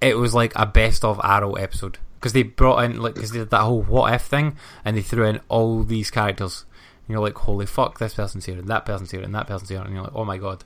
It 0.00 0.16
was 0.16 0.34
like 0.34 0.52
a 0.56 0.66
best 0.66 1.04
of 1.04 1.20
Arrow 1.22 1.54
episode 1.54 1.98
because 2.18 2.32
they 2.32 2.42
brought 2.44 2.84
in 2.84 3.00
like 3.00 3.14
because 3.14 3.32
they 3.32 3.38
did 3.40 3.50
that 3.50 3.62
whole 3.62 3.82
what 3.82 4.12
if 4.14 4.22
thing 4.22 4.56
and 4.84 4.96
they 4.96 5.02
threw 5.02 5.24
in 5.26 5.40
all 5.48 5.82
these 5.84 6.10
characters. 6.10 6.64
And 7.06 7.14
you're 7.14 7.22
like, 7.22 7.36
holy 7.38 7.66
fuck, 7.66 7.98
this 7.98 8.14
person's 8.14 8.44
here 8.46 8.58
and 8.58 8.68
that 8.68 8.84
person's 8.86 9.10
here 9.10 9.22
and 9.22 9.34
that 9.34 9.46
person's 9.46 9.70
here, 9.70 9.80
and 9.80 9.92
you're 9.94 10.04
like, 10.04 10.14
oh 10.14 10.24
my 10.24 10.38
god. 10.38 10.64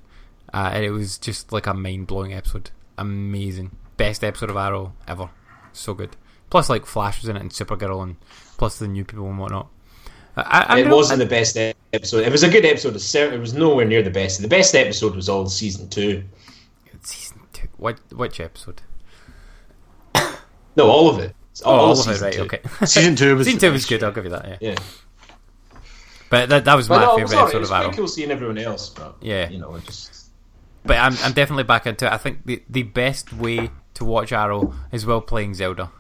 Uh, 0.53 0.71
and 0.75 0.85
it 0.85 0.91
was 0.91 1.17
just 1.19 1.53
like 1.53 1.67
a 1.67 1.73
mind 1.75 2.07
blowing 2.07 2.35
episode. 2.35 2.71
Amazing, 2.99 3.75
best 3.97 4.23
episode 4.23 4.51
of 4.51 4.57
Arrow 4.57 4.93
ever. 5.09 5.31
So 5.73 5.95
good. 5.95 6.17
Plus, 6.51 6.69
like 6.69 6.85
Flash 6.85 7.23
was 7.23 7.29
in 7.31 7.37
it 7.37 7.41
and 7.41 7.51
Supergirl 7.51 8.03
and 8.03 8.17
plus 8.59 8.79
the 8.79 8.87
new 8.87 9.05
people 9.05 9.27
and 9.29 9.39
whatnot. 9.39 9.69
I, 10.37 10.65
I, 10.69 10.79
It 10.81 10.89
wasn't 10.89 11.19
the 11.19 11.27
best 11.27 11.57
episode. 11.57 12.25
It 12.27 12.33
was 12.33 12.43
a 12.43 12.49
good 12.49 12.65
episode. 12.65 12.95
It 13.35 13.39
was 13.41 13.53
nowhere 13.55 13.85
near 13.85 14.03
the 14.03 14.11
best. 14.11 14.41
The 14.41 14.49
best 14.49 14.75
episode 14.75 15.15
was 15.15 15.29
all 15.29 15.47
season 15.47 15.89
two. 15.91 16.25
season 17.03 17.41
two. 17.53 17.69
What 17.77 17.99
which 18.13 18.41
episode? 18.41 18.81
No, 20.77 20.89
all 20.91 21.11
of 21.11 21.19
it. 21.19 21.35
It's 21.51 21.63
Oh, 21.65 21.71
all, 21.71 21.81
all 21.81 21.93
of 21.93 21.99
it, 21.99 22.03
season 22.03 22.25
right? 22.25 22.33
two. 22.33 22.43
Okay. 22.43 22.61
Season 22.87 23.15
two 23.15 23.37
was 23.37 23.47
Season 23.47 23.61
two 23.61 23.73
was 23.73 23.83
best. 23.83 23.89
good. 23.91 24.03
I'll 24.05 24.13
give 24.13 24.25
you 24.25 24.31
that. 24.31 24.47
Yeah, 24.63 24.71
Yeah, 24.71 24.75
but 26.31 26.49
that 26.49 26.65
that 26.65 26.75
was 26.77 26.89
but 26.89 27.01
my 27.01 27.05
no, 27.05 27.17
favorite 27.19 27.35
alright. 27.37 27.43
episode 27.43 27.57
It 27.57 27.61
was 27.61 27.71
of 27.71 27.75
Arrow. 27.77 27.85
quite 27.89 27.97
cool 27.99 28.09
seeing 28.09 28.31
everyone 28.31 28.57
else. 28.59 28.89
But 28.89 29.17
Yeah. 29.21 29.51
you 29.51 29.59
know, 29.59 29.75
it 29.75 29.85
just 29.85 30.31
But 30.87 30.97
I'm 30.97 31.15
I'm 31.23 31.33
definitely 31.35 31.65
back 31.65 31.87
into 31.87 32.07
it. 32.07 32.13
I 32.13 32.17
think 32.17 32.47
the 32.47 32.63
the 32.71 32.85
best 32.85 33.35
way 33.35 33.71
to 33.95 34.05
watch 34.07 34.33
Arrow 34.33 34.75
is 34.91 35.05
while 35.05 35.21
playing 35.21 35.53
Zelda, 35.55 35.91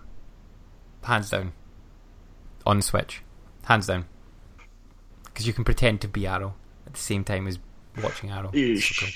hands 1.05 1.29
down. 1.29 1.53
On 2.65 2.81
Switch, 2.81 3.23
hands 3.65 3.89
down, 3.89 4.07
because 5.33 5.47
you 5.47 5.53
can 5.53 5.65
pretend 5.65 6.01
to 6.03 6.09
be 6.09 6.27
Arrow 6.27 6.55
at 6.87 6.95
the 6.95 7.01
same 7.01 7.25
time 7.25 7.47
as 7.47 7.59
watching 8.03 8.31
Arrow. 8.31 8.51
So 8.53 8.95
cool. 8.99 9.09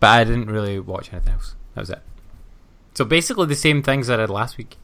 But 0.00 0.08
I 0.08 0.24
didn't 0.24 0.50
really 0.50 0.78
watch 0.78 1.12
anything 1.12 1.32
else. 1.32 1.54
That 1.74 1.80
was 1.80 1.90
it. 1.90 2.02
So 2.94 3.04
basically 3.04 3.46
the 3.46 3.54
same 3.54 3.82
things 3.82 4.06
that 4.06 4.20
I 4.20 4.24
did 4.24 4.30
last 4.30 4.58
week. 4.58 4.76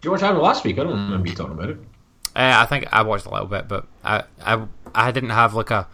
Did 0.00 0.06
you 0.06 0.10
watch 0.12 0.22
Arrow 0.22 0.42
last 0.42 0.64
week? 0.64 0.78
I 0.78 0.84
don't 0.84 0.92
remember 0.92 1.28
you 1.28 1.34
talking 1.34 1.52
about 1.52 1.70
it. 1.70 1.78
Uh, 2.34 2.54
I 2.58 2.66
think 2.66 2.86
I 2.92 3.02
watched 3.02 3.26
a 3.26 3.30
little 3.30 3.46
bit, 3.46 3.68
but 3.68 3.86
I 4.04 4.24
I, 4.40 4.66
I 4.94 5.10
didn't 5.10 5.30
have 5.30 5.54
like 5.54 5.70
a, 5.70 5.88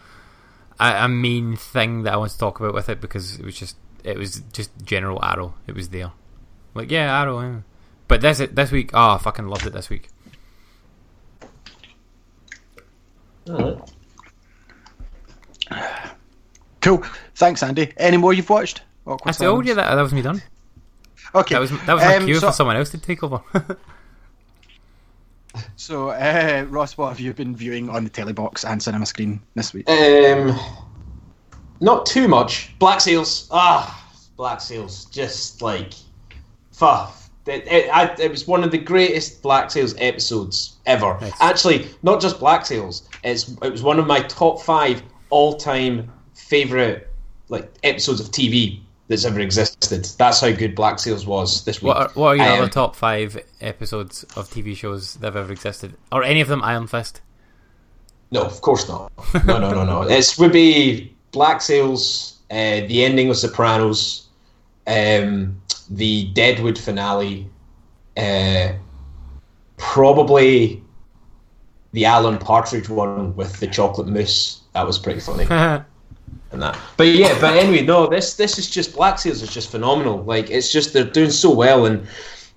a 0.79 1.05
a 1.05 1.07
main 1.07 1.55
thing 1.55 2.03
that 2.03 2.13
I 2.13 2.17
wanted 2.17 2.33
to 2.33 2.39
talk 2.39 2.59
about 2.59 2.73
with 2.73 2.89
it 2.89 3.01
because 3.01 3.39
it 3.39 3.45
was 3.45 3.57
just 3.57 3.75
it 4.03 4.17
was 4.17 4.41
just 4.53 4.71
general 4.83 5.23
Arrow. 5.23 5.55
It 5.65 5.75
was 5.75 5.89
there, 5.89 6.11
like 6.73 6.91
yeah, 6.91 7.21
Arrow. 7.21 7.41
Yeah. 7.41 7.59
But 8.07 8.21
this 8.21 8.39
it 8.39 8.55
this 8.55 8.71
week, 8.71 8.91
oh, 8.93 9.11
I 9.11 9.17
fucking 9.17 9.47
loved 9.47 9.65
it 9.65 9.73
this 9.73 9.89
week. 9.89 10.09
Alright. 13.49 13.93
Cool. 16.81 17.03
Thanks, 17.35 17.63
Andy. 17.63 17.91
Any 17.97 18.17
more 18.17 18.33
you've 18.33 18.49
watched? 18.49 18.81
Awkward 19.05 19.35
I 19.35 19.37
told 19.37 19.65
you 19.65 19.75
that 19.75 19.95
that 19.95 20.01
was 20.01 20.13
me 20.13 20.21
done. 20.21 20.41
Okay. 21.35 21.55
That 21.55 21.61
was 21.61 21.71
that 21.71 21.93
was 21.93 22.03
my 22.03 22.15
Um, 22.15 22.25
cue 22.25 22.35
so, 22.35 22.47
for 22.47 22.53
someone 22.53 22.77
else 22.77 22.89
to 22.91 22.97
take 22.97 23.23
over. 23.23 23.41
So, 25.75 26.09
uh, 26.09 26.65
Ross, 26.69 26.97
what 26.97 27.09
have 27.09 27.19
you 27.19 27.33
been 27.33 27.55
viewing 27.55 27.89
on 27.89 28.03
the 28.03 28.09
telly 28.09 28.33
box 28.33 28.63
and 28.65 28.81
cinema 28.81 29.05
screen 29.05 29.41
this 29.55 29.73
week? 29.73 29.89
Um, 29.89 30.57
not 31.79 32.05
too 32.05 32.27
much. 32.27 32.77
Black 32.79 33.01
Sails. 33.01 33.47
Ah, 33.51 34.11
Black 34.35 34.61
Sails. 34.61 35.05
Just 35.05 35.61
like, 35.61 35.93
fuck. 36.71 37.15
It, 37.47 37.67
it, 37.67 37.89
I, 37.89 38.13
it 38.19 38.31
was 38.31 38.47
one 38.47 38.63
of 38.63 38.71
the 38.71 38.77
greatest 38.77 39.41
Black 39.41 39.71
Sails 39.71 39.95
episodes 39.97 40.77
ever. 40.85 41.17
Nice. 41.21 41.33
Actually, 41.39 41.87
not 42.03 42.21
just 42.21 42.39
Black 42.39 42.65
Sails. 42.65 43.07
It's 43.23 43.49
it 43.61 43.71
was 43.71 43.83
one 43.83 43.99
of 43.99 44.07
my 44.07 44.21
top 44.21 44.61
five 44.61 45.01
all-time 45.29 46.11
favorite 46.33 47.09
like 47.49 47.71
episodes 47.83 48.19
of 48.19 48.27
TV 48.27 48.81
that's 49.07 49.25
ever 49.25 49.39
existed. 49.39 50.05
That's 50.17 50.41
how 50.41 50.51
good 50.51 50.75
Black 50.75 50.99
Sails 50.99 51.25
was 51.25 51.63
this 51.63 51.81
week. 51.81 51.87
what 51.87 51.97
are, 51.97 52.09
what 52.13 52.27
are 52.29 52.35
your 52.35 52.45
Um, 52.45 52.59
other 52.63 52.69
top 52.69 52.95
five 52.95 53.41
episodes 53.61 54.23
of 54.35 54.49
TV 54.49 54.75
shows 54.75 55.15
that 55.15 55.27
have 55.27 55.35
ever 55.35 55.51
existed? 55.51 55.95
Or 56.11 56.23
any 56.23 56.41
of 56.41 56.47
them 56.47 56.61
Iron 56.61 56.87
Fist? 56.87 57.21
No, 58.31 58.43
of 58.43 58.59
course 58.61 58.89
not. 58.89 59.11
No, 59.45 59.57
no, 59.57 59.71
no, 59.71 59.85
no. 59.85 60.01
It 60.09 60.35
would 60.37 60.51
be 60.51 61.15
Black 61.31 61.61
Sails, 61.61 62.39
uh, 62.51 62.81
the 62.87 63.05
ending 63.05 63.29
of 63.29 63.37
Uh, 68.17 68.73
probably 69.77 70.83
the 71.93 72.05
Alan 72.05 72.37
Partridge 72.37 72.89
one 72.89 73.35
with 73.35 73.59
the 73.59 73.67
chocolate 73.67 74.07
mousse. 74.07 74.61
That 74.73 74.85
was 74.85 74.99
pretty 74.99 75.19
funny. 75.19 75.45
and 76.51 76.61
that. 76.61 76.77
But 76.97 77.07
yeah, 77.07 77.39
but 77.39 77.55
anyway, 77.55 77.83
no, 77.83 78.07
this 78.07 78.35
this 78.35 78.57
is 78.57 78.69
just 78.69 78.95
Black 78.95 79.19
Sails 79.19 79.41
is 79.41 79.49
just 79.53 79.71
phenomenal. 79.71 80.23
Like 80.23 80.49
it's 80.49 80.71
just 80.71 80.93
they're 80.93 81.03
doing 81.03 81.31
so 81.31 81.53
well 81.53 81.85
and 81.85 82.07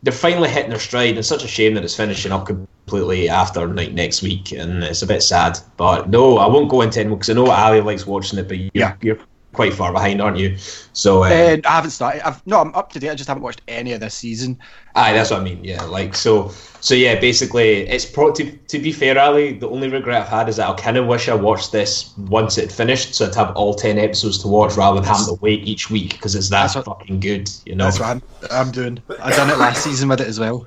they're 0.02 0.12
finally 0.12 0.48
hitting 0.48 0.70
their 0.70 0.78
stride. 0.78 1.18
It's 1.18 1.28
such 1.28 1.44
a 1.44 1.48
shame 1.48 1.74
that 1.74 1.84
it's 1.84 1.94
finishing 1.96 2.32
up 2.32 2.46
completely 2.46 3.28
after 3.28 3.66
like 3.68 3.92
next 3.92 4.22
week, 4.22 4.52
and 4.52 4.82
it's 4.82 5.02
a 5.02 5.06
bit 5.06 5.22
sad. 5.22 5.58
But 5.76 6.08
no, 6.08 6.38
I 6.38 6.46
won't 6.46 6.70
go 6.70 6.80
into 6.82 7.00
it 7.00 7.08
because 7.08 7.30
I 7.30 7.34
know 7.34 7.50
Ali 7.50 7.80
likes 7.80 8.06
watching 8.06 8.38
it, 8.38 8.48
but 8.48 8.58
you're, 8.58 8.70
Yeah. 8.74 8.94
you're 9.02 9.18
quite 9.52 9.74
far 9.74 9.92
behind, 9.92 10.22
aren't 10.22 10.36
you? 10.38 10.56
So 10.92 11.24
uh, 11.24 11.28
Uh, 11.28 11.56
I 11.64 11.70
haven't 11.72 11.90
started. 11.90 12.26
I've 12.26 12.44
no, 12.46 12.60
I'm 12.60 12.74
up 12.74 12.92
to 12.92 12.98
date. 13.00 13.10
I 13.10 13.14
just 13.14 13.28
haven't 13.28 13.42
watched 13.42 13.62
any 13.68 13.92
of 13.92 14.00
this 14.00 14.14
season. 14.14 14.58
Aye, 14.94 15.12
that's 15.12 15.30
what 15.30 15.40
I 15.40 15.44
mean. 15.44 15.62
Yeah, 15.64 15.82
like 15.84 16.14
so. 16.14 16.50
So 16.80 16.94
yeah, 16.94 17.20
basically, 17.20 17.86
it's 17.88 18.04
pro- 18.06 18.32
to 18.32 18.50
to 18.50 18.78
be 18.78 18.92
fair, 18.92 19.18
Ali. 19.18 19.52
The 19.54 19.68
only 19.68 19.88
regret 19.88 20.22
I've 20.22 20.28
had 20.28 20.48
is 20.48 20.56
that 20.56 20.68
I 20.68 20.74
kind 20.74 20.96
of 20.96 21.06
wish 21.06 21.28
I 21.28 21.34
watched 21.34 21.72
this 21.72 22.12
once 22.16 22.58
it 22.58 22.72
finished, 22.72 23.14
so 23.14 23.26
I'd 23.26 23.34
have 23.34 23.54
all 23.56 23.74
ten 23.74 23.98
episodes 23.98 24.38
to 24.38 24.48
watch 24.48 24.76
rather 24.76 25.00
than 25.00 25.08
having 25.08 25.26
to 25.26 25.40
wait 25.42 25.66
each 25.66 25.90
week 25.90 26.12
because 26.12 26.34
it's 26.34 26.48
that 26.50 26.62
That's 26.72 26.76
what- 26.76 26.98
fucking 26.98 27.20
good, 27.20 27.50
you 27.66 27.74
know. 27.74 27.84
That's 27.84 28.00
what 28.00 28.08
I'm, 28.08 28.22
I'm 28.50 28.70
doing. 28.70 28.98
I 29.20 29.30
done 29.30 29.50
it 29.50 29.58
last 29.58 29.84
season 29.84 30.08
with 30.08 30.20
it 30.20 30.28
as 30.28 30.40
well. 30.40 30.66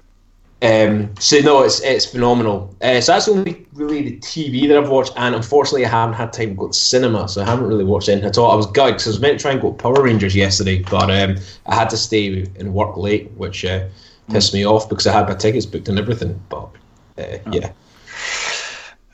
Um, 0.63 1.13
so 1.19 1.39
no, 1.39 1.63
it's 1.63 1.81
it's 1.81 2.05
phenomenal. 2.05 2.73
Uh, 2.81 3.01
so 3.01 3.11
that's 3.11 3.27
only 3.27 3.65
really 3.73 4.01
the 4.11 4.17
TV 4.19 4.65
that 4.69 4.77
I've 4.77 4.87
watched, 4.89 5.11
and 5.17 5.35
unfortunately, 5.35 5.85
I 5.85 5.89
haven't 5.89 6.15
had 6.15 6.31
time 6.31 6.49
to 6.49 6.55
go 6.55 6.67
to 6.67 6.73
cinema, 6.73 7.27
so 7.27 7.41
I 7.41 7.45
haven't 7.45 7.65
really 7.67 7.83
watched 7.83 8.07
anything 8.07 8.29
at 8.29 8.37
all. 8.37 8.49
I 8.49 8.55
was 8.55 8.67
gutted 8.67 8.95
'cause 8.95 9.07
I 9.07 9.09
was 9.09 9.19
meant 9.19 9.39
to 9.39 9.41
try 9.41 9.51
and 9.51 9.61
go 9.61 9.71
to 9.71 9.77
Power 9.77 10.01
Rangers 10.01 10.33
yesterday, 10.35 10.81
but 10.89 11.11
um, 11.11 11.35
I 11.65 11.75
had 11.75 11.89
to 11.89 11.97
stay 11.97 12.47
and 12.57 12.73
work 12.73 12.95
late, 12.95 13.29
which 13.35 13.65
uh, 13.65 13.87
pissed 14.31 14.53
me 14.53 14.65
off 14.65 14.87
because 14.87 15.05
I 15.05 15.11
had 15.11 15.27
my 15.27 15.35
tickets 15.35 15.65
booked 15.65 15.89
and 15.89 15.99
everything. 15.99 16.39
But 16.47 16.69
uh, 17.17 17.39
yeah, 17.51 17.71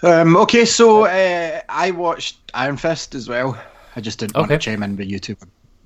Um, 0.04 0.38
okay, 0.38 0.66
so 0.66 1.06
uh, 1.06 1.62
I 1.68 1.92
watched 1.92 2.38
Iron 2.54 2.78
Fist 2.78 3.16
as 3.16 3.28
well. 3.28 3.60
I 3.96 4.02
just 4.02 4.20
didn't 4.20 4.36
want 4.38 4.50
to 4.50 4.54
Okay. 4.56 4.72
chime 4.72 4.84
in, 4.84 4.96
but 4.96 5.08
you 5.08 5.20
two 5.20 5.36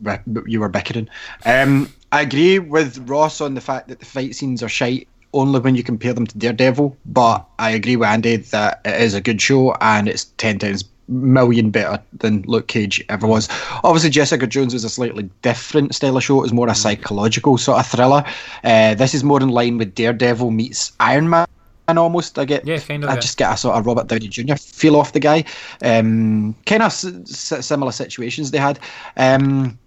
were, 0.02 0.22
you 0.46 0.60
were 0.60 0.70
bickering. 0.70 1.08
Um, 1.46 1.90
I 2.12 2.22
agree 2.22 2.60
with 2.60 2.98
Ross 3.10 3.42
on 3.42 3.56
the 3.56 3.62
fact 3.62 3.88
that 3.88 4.00
the 4.00 4.06
fight 4.06 4.36
scenes 4.36 4.62
are 4.62 4.70
shite 4.70 5.08
only 5.34 5.60
when 5.60 5.76
you 5.76 5.84
compare 5.84 6.14
them 6.14 6.28
to 6.28 6.38
Daredevil, 6.38 6.96
but 7.06 7.46
I 7.60 7.72
agree 7.72 7.96
with 7.96 8.08
Andy 8.08 8.38
that 8.38 8.82
it 8.86 9.02
is 9.02 9.14
a 9.14 9.22
good 9.22 9.42
show 9.42 9.76
and 9.82 10.08
it's 10.08 10.26
10 10.38 10.60
times 10.60 10.86
million 11.08 11.70
better 11.70 12.02
than 12.20 12.44
Luke 12.44 12.68
Cage 12.68 13.04
ever 13.10 13.28
was. 13.28 13.50
Obviously, 13.84 14.10
Jessica 14.10 14.48
Jones 14.48 14.74
was 14.74 14.84
a 14.84 14.90
slightly 14.90 15.30
different 15.42 15.94
style 15.94 16.16
of 16.18 16.24
show. 16.24 16.40
It 16.40 16.44
was 16.44 16.54
more 16.54 16.70
a 16.70 16.76
psychological 16.76 17.58
sort 17.58 17.80
of 17.80 17.88
thriller. 17.88 18.24
Uh, 18.64 18.96
this 18.96 19.14
is 19.14 19.24
more 19.24 19.42
in 19.42 19.50
line 19.50 19.78
with 19.78 19.96
Daredevil 19.96 20.52
meets 20.52 20.94
Iron 21.00 21.30
Man. 21.30 21.46
Almost, 21.90 22.40
I 22.40 22.46
get. 22.46 22.66
Yeah, 22.66 22.80
kind 22.80 23.04
of, 23.04 23.10
I 23.10 23.16
yeah. 23.16 23.20
just 23.20 23.38
get 23.38 23.54
a 23.54 23.58
sort 23.58 23.76
of 23.78 23.86
Robert 23.86 24.08
Downey 24.08 24.28
Jr. 24.28 24.56
feel 24.56 24.96
off 24.96 25.12
the 25.12 25.20
guy. 25.20 25.44
Um, 25.84 26.56
kind 26.66 26.82
of 26.82 26.88
s- 26.88 27.06
s- 27.06 27.66
similar 27.66 27.92
situations 27.92 28.52
they 28.52 28.58
had. 28.58 28.80
Um, 29.18 29.78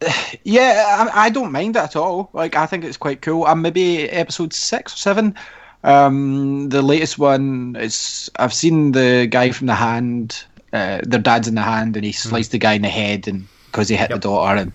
yeah, 0.44 1.08
I, 1.12 1.26
I 1.26 1.30
don't 1.30 1.52
mind 1.52 1.76
it 1.76 1.80
at 1.80 1.96
all. 1.96 2.30
Like, 2.32 2.56
I 2.56 2.66
think 2.66 2.84
it's 2.84 2.96
quite 2.96 3.22
cool. 3.22 3.44
I'm 3.44 3.62
maybe 3.62 4.08
episode 4.10 4.52
six 4.52 4.94
or 4.94 4.96
seven. 4.96 5.34
Um, 5.82 6.70
the 6.70 6.82
latest 6.82 7.18
one 7.18 7.76
is 7.78 8.30
I've 8.36 8.54
seen 8.54 8.92
the 8.92 9.26
guy 9.30 9.50
from 9.50 9.66
the 9.66 9.74
hand. 9.74 10.44
Uh, 10.72 11.00
their 11.04 11.20
dad's 11.20 11.46
in 11.46 11.54
the 11.54 11.62
hand, 11.62 11.96
and 11.96 12.04
he 12.04 12.12
sliced 12.12 12.50
the 12.50 12.58
guy 12.58 12.72
in 12.72 12.82
the 12.82 12.88
head, 12.88 13.28
and 13.28 13.46
because 13.66 13.88
he 13.88 13.96
hit 13.96 14.10
the 14.10 14.18
daughter. 14.18 14.70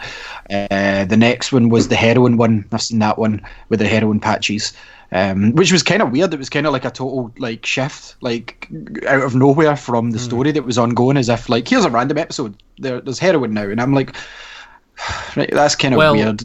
And 0.50 0.72
uh, 0.72 1.06
the 1.06 1.18
next 1.18 1.52
one 1.52 1.70
was 1.70 1.88
the 1.88 1.96
heroin 1.96 2.38
one. 2.38 2.66
I've 2.72 2.82
seen 2.82 3.00
that 3.00 3.18
one 3.18 3.42
with 3.70 3.80
the 3.80 3.88
heroin 3.88 4.20
patches. 4.20 4.74
Um, 5.12 5.54
which 5.54 5.72
was 5.72 5.82
kind 5.82 6.04
of 6.04 6.12
weird. 6.12 6.34
It 6.34 6.38
was 6.38 6.52
kind 6.52 6.68
of 6.68 6.74
like 6.74 6.86
a 6.86 6.92
total 6.92 7.34
like 7.40 7.66
shift, 7.66 8.16
like 8.22 8.70
out 9.08 9.24
of 9.24 9.34
nowhere 9.34 9.76
from 9.76 10.12
the 10.12 10.20
story 10.20 10.52
that 10.52 10.66
was 10.66 10.78
ongoing. 10.78 11.18
As 11.18 11.30
if 11.30 11.50
like 11.50 11.68
here's 11.68 11.86
a 11.86 11.90
random 11.90 12.20
episode. 12.20 12.62
There, 12.78 13.02
there's 13.02 13.18
heroin 13.18 13.56
now, 13.56 13.64
and 13.64 13.82
I'm 13.82 13.96
like, 13.96 14.16
right, 15.36 15.50
that's 15.52 15.76
kind 15.76 15.94
of 15.94 15.98
Well, 15.98 16.14
weird. 16.14 16.44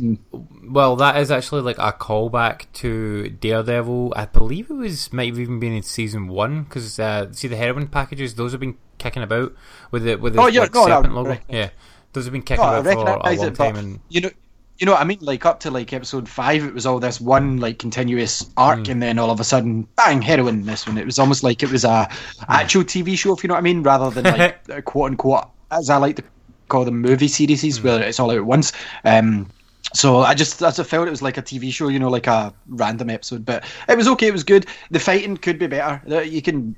Well, 0.67 0.97
that 0.97 1.17
is 1.19 1.31
actually 1.31 1.61
like 1.63 1.79
a 1.79 1.93
callback 1.93 2.67
to 2.75 3.29
Daredevil. 3.29 4.15
I 4.17 4.27
believe 4.27 4.71
it 4.71 4.75
was 4.75 5.13
might 5.13 5.29
have 5.29 5.39
even 5.39 5.61
been 5.61 5.73
in 5.73 5.83
season 5.83 6.29
one 6.29 6.65
because 6.65 6.99
uh, 6.99 7.33
see 7.33 7.49
the 7.49 7.57
heroin 7.57 7.89
packages; 7.89 8.35
those 8.35 8.53
have 8.53 8.61
been 8.61 8.77
kicking 8.99 9.23
about 9.23 9.53
with 9.91 10.05
the 10.05 10.17
with 10.17 10.35
the 10.35 10.41
Oh, 10.41 10.47
yeah, 10.47 10.61
like, 10.63 10.75
no, 10.75 10.87
no, 10.87 10.97
serpent 10.97 11.15
logo. 11.15 11.39
Yeah, 11.49 11.71
those 12.13 12.25
have 12.25 12.33
been 12.33 12.43
kicking 12.43 12.65
I 12.65 12.79
about 12.79 12.93
for 12.93 13.29
a 13.29 13.35
long 13.37 13.47
it, 13.49 13.55
time. 13.55 13.77
And 13.77 14.01
you 14.09 14.23
know, 14.23 14.31
you 14.79 14.87
know 14.87 14.93
what 14.93 15.03
I 15.03 15.05
mean. 15.05 15.19
Like 15.21 15.45
up 15.45 15.61
to 15.61 15.71
like 15.71 15.93
episode 15.93 16.29
five, 16.29 16.65
it 16.65 16.73
was 16.73 16.87
all 16.87 16.99
this 16.99 17.21
one 17.21 17.59
like 17.59 17.79
continuous 17.79 18.49
arc, 18.57 18.87
Hmm. 18.87 18.93
and 18.93 19.03
then 19.03 19.19
all 19.19 19.31
of 19.31 19.41
a 19.41 19.45
sudden, 19.45 19.87
bang, 19.97 20.23
heroin. 20.23 20.63
This 20.65 20.87
one, 20.87 20.97
it 20.97 21.05
was 21.05 21.19
almost 21.19 21.43
like 21.43 21.63
it 21.63 21.71
was 21.71 21.85
a 21.85 22.09
actual 22.49 22.85
TV 22.85 23.19
show, 23.19 23.35
if 23.35 23.45
you 23.45 23.49
know 23.49 23.55
what 23.55 23.59
I 23.59 23.63
mean, 23.63 23.83
rather 23.83 24.11
than 24.11 24.25
like 24.25 24.61
a 24.71 24.81
quote 24.81 25.11
unquote, 25.11 25.45
as 25.71 25.91
I 25.91 25.99
like 25.99 26.17
to 26.17 26.25
call 26.69 26.85
them, 26.85 27.01
movie 27.01 27.29
series 27.29 27.79
Hmm. 27.79 27.87
where 27.87 28.03
it's 28.03 28.19
all 28.21 28.31
out 28.31 28.37
at 28.37 28.47
once. 28.47 28.73
Um, 29.05 29.49
so 29.93 30.21
I 30.21 30.35
just 30.35 30.61
as 30.61 30.81
I 30.81 30.83
felt 30.83 31.07
it 31.07 31.11
was 31.11 31.23
like 31.23 31.37
a 31.39 31.43
TV 31.43 31.73
show, 31.73 31.89
you 31.89 31.99
know, 32.01 32.09
like 32.11 32.27
a 32.27 32.53
random 32.69 33.11
episode. 33.11 33.45
But 33.45 33.65
it 33.89 33.97
was 33.97 34.09
okay. 34.09 34.27
It 34.27 34.33
was 34.33 34.43
good. 34.43 34.67
The 34.91 34.99
fighting 34.99 35.37
could 35.37 35.59
be 35.59 35.67
better. 35.69 36.03
Uh, 36.11 36.21
You 36.21 36.43
can, 36.43 36.75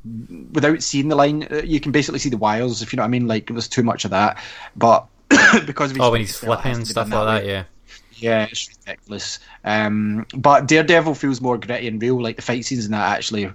without 0.52 0.82
seeing 0.82 1.08
the 1.08 1.16
line, 1.16 1.46
uh, 1.50 1.62
you 1.64 1.80
can 1.80 1.92
basically 1.92 2.18
see 2.18 2.28
the 2.28 2.36
wires, 2.36 2.82
if 2.82 2.92
you 2.92 2.96
know 2.98 3.02
what 3.04 3.08
I 3.08 3.10
mean. 3.10 3.26
Like 3.26 3.46
there's 3.48 3.68
too 3.68 3.82
much 3.82 4.04
of 4.04 4.10
that, 4.10 4.36
but 4.76 5.06
because 5.66 5.94
oh, 5.98 6.10
when 6.10 6.20
he's 6.20 6.36
flipping 6.36 6.74
and 6.74 6.86
stuff 6.86 7.08
like 7.08 7.26
way. 7.26 7.40
that, 7.40 7.46
yeah. 7.46 7.64
Yeah, 8.18 8.44
it's 8.50 8.68
ridiculous. 8.86 9.38
Um, 9.64 10.26
but 10.34 10.66
Daredevil 10.66 11.14
feels 11.14 11.40
more 11.40 11.58
gritty 11.58 11.88
and 11.88 12.00
real. 12.00 12.20
Like 12.22 12.36
the 12.36 12.42
fight 12.42 12.64
scenes 12.64 12.86
in 12.86 12.92
that 12.92 13.18
actually 13.18 13.50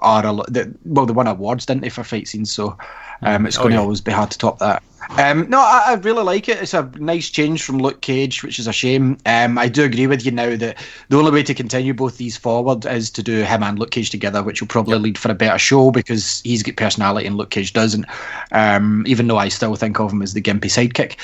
are 0.00 0.26
a 0.26 0.32
lot. 0.32 0.52
The, 0.52 0.74
well, 0.84 1.06
they 1.06 1.12
won 1.12 1.26
awards, 1.26 1.66
didn't 1.66 1.82
they, 1.82 1.88
for 1.90 2.02
fight 2.04 2.28
scenes? 2.28 2.50
So 2.50 2.76
um, 3.22 3.46
it's 3.46 3.58
Oh, 3.58 3.62
going 3.62 3.72
to 3.72 3.76
yeah. 3.76 3.82
always 3.82 4.00
be 4.00 4.12
hard 4.12 4.30
to 4.30 4.38
top 4.38 4.58
that. 4.60 4.82
Um, 5.18 5.50
no, 5.50 5.58
I, 5.58 5.82
I 5.88 5.94
really 5.94 6.22
like 6.22 6.48
it. 6.48 6.62
It's 6.62 6.74
a 6.74 6.90
nice 6.98 7.28
change 7.28 7.64
from 7.64 7.78
Luke 7.78 8.00
Cage, 8.00 8.42
which 8.42 8.58
is 8.58 8.66
a 8.66 8.72
shame. 8.72 9.18
Um, 9.26 9.58
I 9.58 9.68
do 9.68 9.82
agree 9.82 10.06
with 10.06 10.24
you 10.24 10.30
now 10.30 10.56
that 10.56 10.78
the 11.08 11.16
only 11.18 11.32
way 11.32 11.42
to 11.42 11.54
continue 11.54 11.92
both 11.92 12.16
these 12.16 12.36
forward 12.36 12.86
is 12.86 13.10
to 13.10 13.22
do 13.22 13.42
him 13.42 13.62
and 13.62 13.78
Luke 13.78 13.90
Cage 13.90 14.10
together, 14.10 14.42
which 14.42 14.62
will 14.62 14.68
probably 14.68 14.98
lead 14.98 15.18
for 15.18 15.30
a 15.30 15.34
better 15.34 15.58
show 15.58 15.90
because 15.90 16.40
he's 16.44 16.62
got 16.62 16.76
personality 16.76 17.26
and 17.26 17.36
Luke 17.36 17.50
Cage 17.50 17.72
doesn't. 17.72 18.06
Um, 18.52 19.04
even 19.06 19.26
though 19.26 19.38
I 19.38 19.48
still 19.48 19.74
think 19.74 20.00
of 20.00 20.12
him 20.12 20.22
as 20.22 20.32
the 20.34 20.40
gimpy 20.40 20.70
sidekick. 20.70 21.16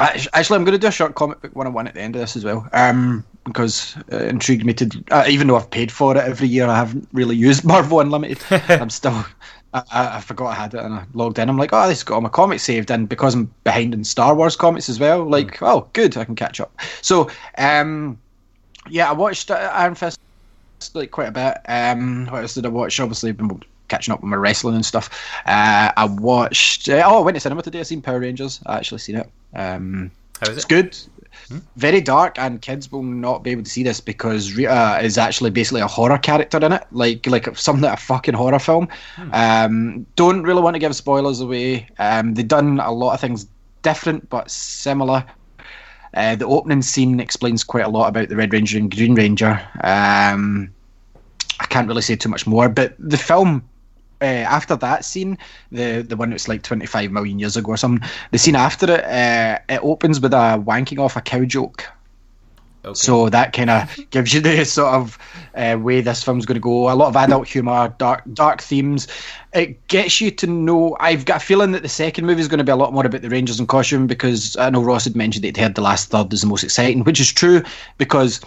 Act- 0.00 0.28
Actually, 0.32 0.56
I'm 0.56 0.64
going 0.64 0.72
to 0.72 0.78
do 0.78 0.86
a 0.86 0.92
short 0.92 1.14
comic 1.14 1.40
book 1.40 1.54
101 1.54 1.88
at 1.88 1.94
the 1.94 2.00
end 2.00 2.16
of 2.16 2.20
this 2.20 2.36
as 2.36 2.44
well, 2.44 2.68
um, 2.72 3.24
because 3.44 3.96
it 4.08 4.22
intrigued 4.22 4.64
me 4.64 4.72
to. 4.74 5.04
Uh, 5.10 5.24
even 5.28 5.46
though 5.46 5.56
I've 5.56 5.70
paid 5.70 5.92
for 5.92 6.16
it 6.16 6.20
every 6.20 6.48
year, 6.48 6.66
I 6.66 6.76
haven't 6.76 7.08
really 7.12 7.36
used 7.36 7.64
Marvel 7.72 8.00
Unlimited. 8.00 8.38
I'm 8.68 8.90
still. 8.90 9.24
I, 9.72 9.82
I 9.92 10.20
forgot 10.20 10.48
I 10.48 10.54
had 10.54 10.74
it 10.74 10.80
and 10.80 10.94
I 10.94 11.04
logged 11.14 11.38
in. 11.38 11.48
I'm 11.48 11.56
like, 11.56 11.70
oh, 11.72 11.86
this 11.86 12.02
got 12.02 12.16
all 12.16 12.20
my 12.20 12.28
comics 12.28 12.64
saved, 12.64 12.90
and 12.90 13.08
because 13.08 13.34
I'm 13.34 13.52
behind 13.62 13.94
in 13.94 14.02
Star 14.02 14.34
Wars 14.34 14.56
comics 14.56 14.88
as 14.88 14.98
well, 14.98 15.24
like, 15.24 15.62
oh, 15.62 15.86
good, 15.92 16.16
I 16.16 16.24
can 16.24 16.34
catch 16.34 16.60
up. 16.60 16.76
So, 17.02 17.30
um, 17.56 18.18
yeah, 18.88 19.08
I 19.08 19.12
watched 19.12 19.50
uh, 19.50 19.70
Iron 19.74 19.94
Fist 19.94 20.18
like 20.94 21.10
quite 21.10 21.28
a 21.28 21.32
bit. 21.32 21.58
Um, 21.68 22.26
what 22.26 22.42
else 22.42 22.54
did 22.54 22.66
I 22.66 22.70
watch? 22.70 22.98
Obviously, 22.98 23.30
I've 23.30 23.36
been 23.36 23.62
catching 23.88 24.12
up 24.12 24.20
with 24.20 24.30
my 24.30 24.36
wrestling 24.36 24.74
and 24.74 24.84
stuff. 24.84 25.10
Uh, 25.46 25.92
I 25.96 26.04
watched. 26.06 26.88
Uh, 26.88 27.02
oh, 27.04 27.18
I 27.18 27.24
went 27.24 27.36
to 27.36 27.40
cinema 27.40 27.62
today. 27.62 27.80
I 27.80 27.82
seen 27.82 28.02
Power 28.02 28.20
Rangers. 28.20 28.60
I 28.66 28.78
actually 28.78 28.98
seen 28.98 29.16
it. 29.16 29.30
Um, 29.54 30.10
How 30.40 30.50
is 30.50 30.56
it's 30.56 30.64
it? 30.64 30.68
good. 30.68 30.98
Very 31.76 32.00
dark, 32.00 32.38
and 32.38 32.62
kids 32.62 32.92
will 32.92 33.02
not 33.02 33.42
be 33.42 33.50
able 33.50 33.64
to 33.64 33.70
see 33.70 33.82
this 33.82 34.00
because 34.00 34.52
Rita 34.54 35.00
is 35.02 35.18
actually 35.18 35.50
basically 35.50 35.80
a 35.80 35.86
horror 35.86 36.18
character 36.18 36.58
in 36.64 36.72
it, 36.72 36.84
like 36.92 37.26
like 37.26 37.56
something 37.56 37.82
like 37.82 37.98
a 37.98 38.00
fucking 38.00 38.34
horror 38.34 38.58
film. 38.60 38.88
Um, 39.32 40.06
don't 40.16 40.42
really 40.42 40.62
want 40.62 40.74
to 40.74 40.78
give 40.78 40.94
spoilers 40.94 41.40
away. 41.40 41.88
Um, 41.98 42.34
they've 42.34 42.46
done 42.46 42.78
a 42.80 42.92
lot 42.92 43.14
of 43.14 43.20
things 43.20 43.46
different 43.82 44.28
but 44.28 44.50
similar. 44.50 45.24
Uh, 46.14 46.36
the 46.36 46.46
opening 46.46 46.82
scene 46.82 47.20
explains 47.20 47.64
quite 47.64 47.84
a 47.84 47.88
lot 47.88 48.08
about 48.08 48.28
the 48.28 48.36
Red 48.36 48.52
Ranger 48.52 48.78
and 48.78 48.94
Green 48.94 49.14
Ranger. 49.14 49.60
Um, 49.82 50.72
I 51.58 51.66
can't 51.66 51.88
really 51.88 52.02
say 52.02 52.16
too 52.16 52.28
much 52.28 52.46
more, 52.46 52.68
but 52.68 52.94
the 52.98 53.18
film 53.18 53.68
uh, 54.20 54.24
after 54.24 54.76
that 54.76 55.04
scene, 55.04 55.38
the 55.72 56.02
the 56.02 56.16
one 56.16 56.30
that's 56.30 56.48
like 56.48 56.62
25 56.62 57.10
million 57.10 57.38
years 57.38 57.56
ago 57.56 57.72
or 57.72 57.76
something, 57.76 58.08
the 58.30 58.38
scene 58.38 58.56
after 58.56 58.92
it, 58.92 59.04
uh, 59.04 59.58
it 59.68 59.80
opens 59.82 60.20
with 60.20 60.32
a 60.32 60.62
wanking 60.66 60.98
off 60.98 61.16
a 61.16 61.20
cow 61.20 61.44
joke. 61.44 61.84
Okay. 62.82 62.94
So 62.94 63.28
that 63.28 63.52
kind 63.52 63.68
of 63.68 63.98
gives 64.10 64.32
you 64.32 64.40
the 64.40 64.64
sort 64.64 64.94
of 64.94 65.18
uh, 65.54 65.76
way 65.78 66.00
this 66.00 66.22
film's 66.22 66.46
going 66.46 66.54
to 66.54 66.60
go. 66.60 66.90
A 66.90 66.94
lot 66.94 67.08
of 67.08 67.16
adult 67.16 67.46
humor, 67.46 67.94
dark 67.98 68.22
dark 68.32 68.62
themes. 68.62 69.06
It 69.52 69.86
gets 69.88 70.20
you 70.20 70.30
to 70.32 70.46
know. 70.46 70.96
I've 71.00 71.24
got 71.24 71.42
a 71.42 71.44
feeling 71.44 71.72
that 71.72 71.82
the 71.82 71.88
second 71.88 72.26
movie 72.26 72.40
is 72.40 72.48
going 72.48 72.58
to 72.58 72.64
be 72.64 72.72
a 72.72 72.76
lot 72.76 72.94
more 72.94 73.04
about 73.04 73.22
the 73.22 73.28
Rangers 73.28 73.60
in 73.60 73.66
costume 73.66 74.06
because 74.06 74.56
I 74.56 74.70
know 74.70 74.82
Ross 74.82 75.04
had 75.04 75.16
mentioned 75.16 75.44
that 75.44 75.48
he'd 75.48 75.62
heard 75.62 75.74
the 75.74 75.82
last 75.82 76.10
third 76.10 76.32
is 76.32 76.40
the 76.40 76.46
most 76.46 76.64
exciting, 76.64 77.04
which 77.04 77.20
is 77.20 77.32
true 77.32 77.62
because 77.98 78.40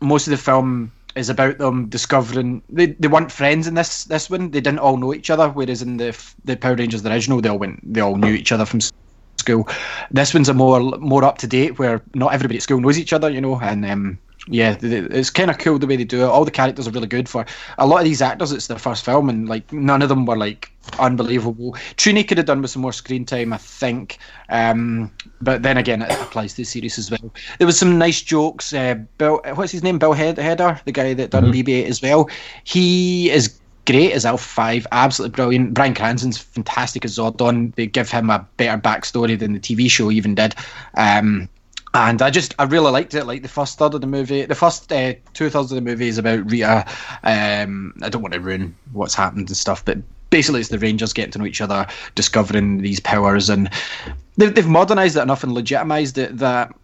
most 0.00 0.26
of 0.26 0.30
the 0.30 0.36
film 0.38 0.92
is 1.16 1.28
about 1.28 1.58
them 1.58 1.88
discovering 1.88 2.62
they, 2.68 2.86
they 2.86 3.08
weren't 3.08 3.32
friends 3.32 3.66
in 3.66 3.74
this 3.74 4.04
this 4.04 4.30
one. 4.30 4.50
They 4.50 4.60
didn't 4.60 4.80
all 4.80 4.96
know 4.96 5.14
each 5.14 5.30
other, 5.30 5.48
whereas 5.48 5.82
in 5.82 5.96
the 5.96 6.16
the 6.44 6.56
Power 6.56 6.76
Rangers 6.76 7.02
the 7.02 7.10
original 7.10 7.40
they 7.40 7.48
all 7.48 7.58
went 7.58 7.80
they 7.82 8.00
all 8.00 8.16
knew 8.16 8.32
each 8.32 8.52
other 8.52 8.66
from 8.66 8.80
school. 9.38 9.68
This 10.10 10.34
one's 10.34 10.48
a 10.48 10.54
more 10.54 10.80
more 10.80 11.24
up 11.24 11.38
to 11.38 11.46
date 11.46 11.78
where 11.78 12.02
not 12.14 12.34
everybody 12.34 12.56
at 12.56 12.62
school 12.62 12.80
knows 12.80 12.98
each 12.98 13.12
other, 13.12 13.30
you 13.30 13.40
know, 13.40 13.58
and 13.60 13.84
um, 13.86 14.18
yeah, 14.48 14.76
it's 14.80 15.30
kind 15.30 15.50
of 15.50 15.58
cool 15.58 15.78
the 15.78 15.86
way 15.86 15.96
they 15.96 16.04
do 16.04 16.22
it. 16.22 16.28
All 16.28 16.44
the 16.44 16.50
characters 16.50 16.86
are 16.86 16.92
really 16.92 17.08
good 17.08 17.28
for 17.28 17.44
a 17.78 17.86
lot 17.86 17.98
of 17.98 18.04
these 18.04 18.22
actors. 18.22 18.52
It's 18.52 18.68
their 18.68 18.78
first 18.78 19.04
film, 19.04 19.28
and 19.28 19.48
like 19.48 19.72
none 19.72 20.02
of 20.02 20.08
them 20.08 20.24
were 20.24 20.36
like 20.36 20.70
unbelievable. 21.00 21.72
Trini 21.96 22.26
could 22.26 22.38
have 22.38 22.46
done 22.46 22.62
with 22.62 22.70
some 22.70 22.82
more 22.82 22.92
screen 22.92 23.24
time, 23.24 23.52
I 23.52 23.56
think. 23.56 24.18
Um, 24.48 25.10
but 25.40 25.62
then 25.62 25.76
again, 25.78 26.02
it 26.02 26.12
applies 26.12 26.52
to 26.52 26.58
the 26.58 26.64
series 26.64 26.96
as 26.96 27.10
well. 27.10 27.32
There 27.58 27.66
was 27.66 27.78
some 27.78 27.98
nice 27.98 28.22
jokes. 28.22 28.72
Uh, 28.72 28.94
Bill, 29.18 29.40
what's 29.54 29.72
his 29.72 29.82
name? 29.82 29.98
Bill 29.98 30.12
Head- 30.12 30.36
Hader, 30.36 30.82
the 30.84 30.92
guy 30.92 31.12
that 31.14 31.30
done 31.30 31.52
BB-8 31.52 31.86
as 31.86 32.00
well. 32.00 32.30
He 32.62 33.30
is 33.30 33.58
great 33.86 34.12
as 34.12 34.24
Alpha 34.24 34.44
Five, 34.44 34.86
absolutely 34.92 35.34
brilliant. 35.34 35.74
Bryan 35.74 35.94
Cranston's 35.94 36.38
fantastic 36.38 37.04
as 37.04 37.18
Zordon. 37.18 37.74
They 37.74 37.86
give 37.86 38.10
him 38.10 38.30
a 38.30 38.46
better 38.56 38.80
backstory 38.80 39.36
than 39.36 39.54
the 39.54 39.60
TV 39.60 39.90
show 39.90 40.10
even 40.10 40.34
did. 40.36 40.54
Um, 40.94 41.48
and 41.96 42.22
I 42.22 42.30
just 42.30 42.54
I 42.58 42.64
really 42.64 42.90
liked 42.90 43.14
it. 43.14 43.24
Like 43.24 43.42
the 43.42 43.48
first 43.48 43.78
third 43.78 43.94
of 43.94 44.00
the 44.00 44.06
movie, 44.06 44.44
the 44.44 44.54
first 44.54 44.92
uh, 44.92 45.14
two 45.32 45.50
thirds 45.50 45.72
of 45.72 45.76
the 45.76 45.80
movie 45.80 46.08
is 46.08 46.18
about 46.18 46.50
Rita. 46.50 46.84
Um, 47.24 47.94
I 48.02 48.08
don't 48.08 48.22
want 48.22 48.34
to 48.34 48.40
ruin 48.40 48.76
what's 48.92 49.14
happened 49.14 49.48
and 49.48 49.56
stuff, 49.56 49.84
but 49.84 49.98
basically 50.30 50.60
it's 50.60 50.68
the 50.68 50.78
Rangers 50.78 51.12
getting 51.12 51.32
to 51.32 51.38
know 51.38 51.46
each 51.46 51.60
other, 51.60 51.86
discovering 52.14 52.82
these 52.82 53.00
powers, 53.00 53.48
and 53.48 53.70
they've, 54.36 54.54
they've 54.54 54.66
modernized 54.66 55.16
it 55.16 55.22
enough 55.22 55.42
and 55.42 55.52
legitimized 55.52 56.18
it 56.18 56.36
that. 56.38 56.74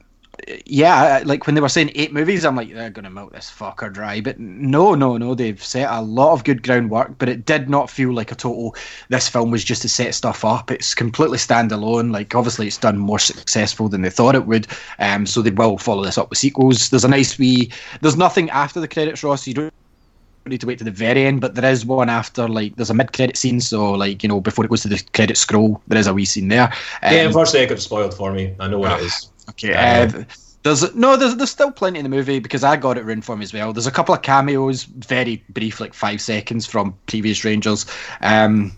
Yeah, 0.65 1.23
like 1.25 1.47
when 1.47 1.55
they 1.55 1.61
were 1.61 1.69
saying 1.69 1.93
eight 1.95 2.13
movies, 2.13 2.45
I'm 2.45 2.57
like, 2.57 2.73
they're 2.73 2.91
gonna 2.91 3.11
milk 3.11 3.33
this 3.33 3.51
fucker 3.51 3.93
dry. 3.93 4.21
But 4.21 4.41
no, 4.41 4.95
no, 4.95 5.19
no, 5.19 5.35
they've 5.35 5.63
set 5.63 5.91
a 5.91 6.01
lot 6.01 6.33
of 6.33 6.45
good 6.45 6.63
groundwork. 6.63 7.19
But 7.19 7.29
it 7.29 7.45
did 7.45 7.69
not 7.69 7.91
feel 7.91 8.13
like 8.13 8.33
a 8.33 8.35
total. 8.35 8.75
This 9.09 9.29
film 9.29 9.51
was 9.51 9.63
just 9.63 9.83
to 9.83 9.89
set 9.89 10.15
stuff 10.15 10.45
up. 10.45 10.71
It's 10.71 10.95
completely 10.95 11.39
standalone. 11.39 12.13
Like 12.13 12.35
obviously, 12.35 12.67
it's 12.67 12.79
done 12.79 12.99
more 12.99 13.19
successful 13.19 13.89
than 13.89 14.03
they 14.03 14.11
thought 14.11 14.35
it 14.35 14.47
would. 14.47 14.67
Um, 14.99 15.27
so 15.27 15.43
they 15.43 15.51
will 15.51 15.79
follow 15.79 16.05
this 16.05 16.19
up 16.19 16.31
with 16.31 16.39
sequels. 16.39 16.89
There's 16.91 17.05
a 17.05 17.09
nice 17.09 17.39
wee. 17.39 17.71
There's 18.01 18.17
nothing 18.17 18.49
after 18.51 18.81
the 18.81 18.89
credits, 18.89 19.23
Ross. 19.23 19.47
You 19.47 19.55
don't 19.55 19.73
need 20.47 20.61
to 20.61 20.67
wait 20.67 20.79
to 20.79 20.85
the 20.85 20.91
very 20.91 21.25
end, 21.25 21.41
but 21.41 21.55
there 21.55 21.71
is 21.71 21.85
one 21.85 22.09
after. 22.09 22.49
Like 22.49 22.77
there's 22.77 22.91
a 22.91 22.95
mid-credit 22.95 23.37
scene. 23.37 23.61
So 23.61 23.93
like 23.93 24.23
you 24.23 24.31
know 24.31 24.41
before 24.41 24.65
it 24.65 24.69
goes 24.69 24.83
to 24.83 24.89
the 24.89 25.03
credit 25.13 25.37
scroll, 25.37 25.83
there 25.89 25.99
is 25.99 26.07
a 26.07 26.15
wee 26.15 26.25
scene 26.25 26.49
there. 26.49 26.73
Um, 27.03 27.13
yeah, 27.13 27.27
unfortunately, 27.27 27.61
it 27.61 27.69
got 27.69 27.81
spoiled 27.81 28.15
for 28.15 28.33
me. 28.33 28.55
I 28.59 28.69
know 28.69 28.79
what 28.79 29.01
it 29.01 29.05
is. 29.05 29.32
Okay. 29.53 29.75
Uh, 29.75 30.25
there's 30.63 30.95
no, 30.95 31.17
there's 31.17 31.37
there's 31.37 31.51
still 31.51 31.73
plenty 31.73 31.99
in 31.99 32.05
the 32.05 32.09
movie 32.09 32.39
because 32.39 32.63
I 32.63 32.77
got 32.77 32.97
it 32.97 33.05
ruined 33.05 33.25
for 33.25 33.37
me 33.37 33.43
as 33.43 33.53
well. 33.53 33.73
There's 33.73 33.87
a 33.87 33.93
couple 33.93 34.15
of 34.15 34.23
cameos, 34.23 34.85
very 34.85 35.43
brief, 35.49 35.81
like 35.81 35.93
five 35.93 36.21
seconds 36.21 36.67
from 36.67 36.97
previous 37.07 37.45
Rangers. 37.45 37.85
Um, 38.21 38.73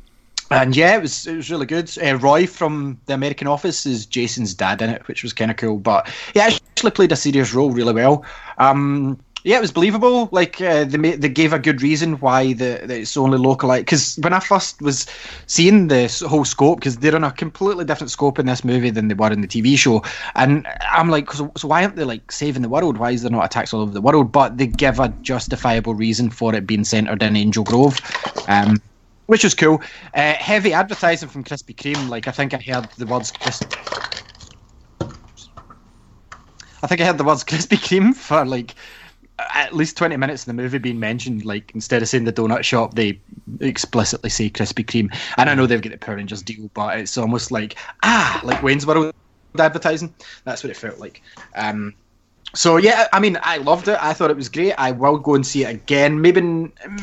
and 0.51 0.75
yeah, 0.77 0.97
it 0.97 1.03
was 1.03 1.27
it 1.27 1.37
was 1.37 1.51
really 1.51 1.67
good. 1.67 1.91
Uh, 2.03 2.17
Roy 2.17 2.47
from 2.47 2.99
the 3.07 3.15
American 3.15 3.47
Office 3.47 3.87
is 3.87 4.07
Jason's 4.07 4.55
dad 4.55 4.81
in 4.81 4.91
it, 4.91 5.07
which 5.09 5.23
was 5.23 5.33
kind 5.33 5.51
of 5.51 5.57
cool. 5.57 5.79
But 5.79 6.09
he 6.33 6.41
actually 6.41 6.91
played 6.91 7.13
a 7.13 7.17
serious 7.17 7.53
role 7.53 7.71
really 7.71 7.93
well. 7.93 8.25
Um, 8.59 9.19
yeah, 9.45 9.59
it 9.59 9.61
was 9.61 9.73
believable. 9.73 10.31
Like 10.33 10.59
uh, 10.61 10.85
they 10.85 11.17
they 11.17 11.29
gave 11.29 11.53
a 11.53 11.59
good 11.59 11.83
reason 11.83 12.15
why 12.15 12.55
the, 12.55 12.81
the 12.87 13.01
it's 13.01 13.17
only 13.17 13.37
localized. 13.37 13.85
Because 13.85 14.17
when 14.23 14.33
I 14.33 14.41
first 14.41 14.81
was 14.81 15.07
seeing 15.47 15.89
this 15.89 16.21
whole 16.21 16.47
scope, 16.47 16.81
because 16.81 16.97
they're 16.97 17.15
in 17.15 17.25
a 17.25 17.31
completely 17.31 17.85
different 17.85 18.11
scope 18.11 18.39
in 18.39 18.47
this 18.47 18.65
movie 18.65 18.89
than 18.89 19.09
they 19.09 19.15
were 19.15 19.31
in 19.31 19.43
the 19.43 19.47
TV 19.47 19.77
show, 19.77 20.03
and 20.35 20.67
I'm 20.91 21.11
like, 21.11 21.31
so, 21.31 21.53
so 21.59 21.69
why 21.69 21.83
aren't 21.83 21.97
they 21.97 22.05
like 22.05 22.33
saving 22.33 22.63
the 22.63 22.71
world? 22.71 22.97
Why 22.97 23.11
is 23.11 23.21
there 23.21 23.31
not 23.31 23.45
attacks 23.45 23.75
all 23.75 23.83
over 23.83 23.93
the 23.93 24.01
world? 24.01 24.33
But 24.33 24.57
they 24.57 24.67
give 24.67 24.99
a 24.99 25.11
justifiable 25.21 25.95
reason 25.95 26.31
for 26.31 26.55
it 26.55 26.67
being 26.67 26.85
centered 26.85 27.23
in 27.23 27.37
Angel 27.37 27.65
Grove. 27.65 28.01
Um, 28.49 28.81
which 29.27 29.45
was 29.45 29.55
cool. 29.55 29.83
Uh, 30.15 30.35
heavy 30.35 30.73
advertising 30.73 31.29
from 31.29 31.45
Krispy 31.45 31.75
Kreme. 31.75 32.09
Like 32.09 32.29
I 32.29 32.31
think 32.31 32.55
I 32.55 32.59
heard 32.59 32.89
the 32.97 33.07
words 33.07 33.31
Kris- 33.31 33.63
I 36.83 36.87
think 36.87 37.01
I 37.01 37.05
heard 37.05 37.19
the 37.19 37.25
words 37.25 37.45
Krispy 37.45 37.77
Kreme 37.77 38.15
for 38.15 38.45
like 38.45 38.75
at 39.39 39.75
least 39.75 39.97
20 39.97 40.17
minutes 40.17 40.43
of 40.43 40.47
the 40.47 40.55
movie 40.55 40.79
being 40.79 41.01
mentioned. 41.01 41.45
Like 41.45 41.73
instead 41.75 42.03
of 42.03 42.09
saying 42.09 42.25
the 42.25 42.33
donut 42.33 42.63
shop, 42.63 42.95
they 42.95 43.21
explicitly 43.61 44.31
say 44.31 44.51
Krispy 44.51 44.85
Kreme. 44.85 45.15
And 45.39 45.51
I 45.51 45.55
know 45.55 45.67
they've 45.67 45.83
got 45.83 45.93
the 45.93 45.99
Power 45.99 46.17
Rangers 46.17 46.43
deal, 46.43 46.71
but 46.75 46.99
it's 46.99 47.19
almost 47.19 47.51
like 47.51 47.77
ah, 48.03 48.41
like 48.45 48.63
Wayne's 48.63 48.87
World 48.87 49.13
advertising. 49.59 50.15
That's 50.45 50.63
what 50.63 50.71
it 50.71 50.77
felt 50.77 50.99
like. 50.99 51.23
Um, 51.55 51.95
so 52.55 52.77
yeah, 52.77 53.09
I 53.13 53.21
mean, 53.21 53.39
I 53.43 53.59
loved 53.59 53.89
it. 53.89 53.99
I 54.01 54.13
thought 54.13 54.31
it 54.31 54.37
was 54.37 54.49
great. 54.49 54.73
I 54.73 54.93
will 54.93 55.19
go 55.19 55.35
and 55.35 55.47
see 55.47 55.65
it 55.65 55.71
again. 55.71 56.21
Maybe, 56.21 56.41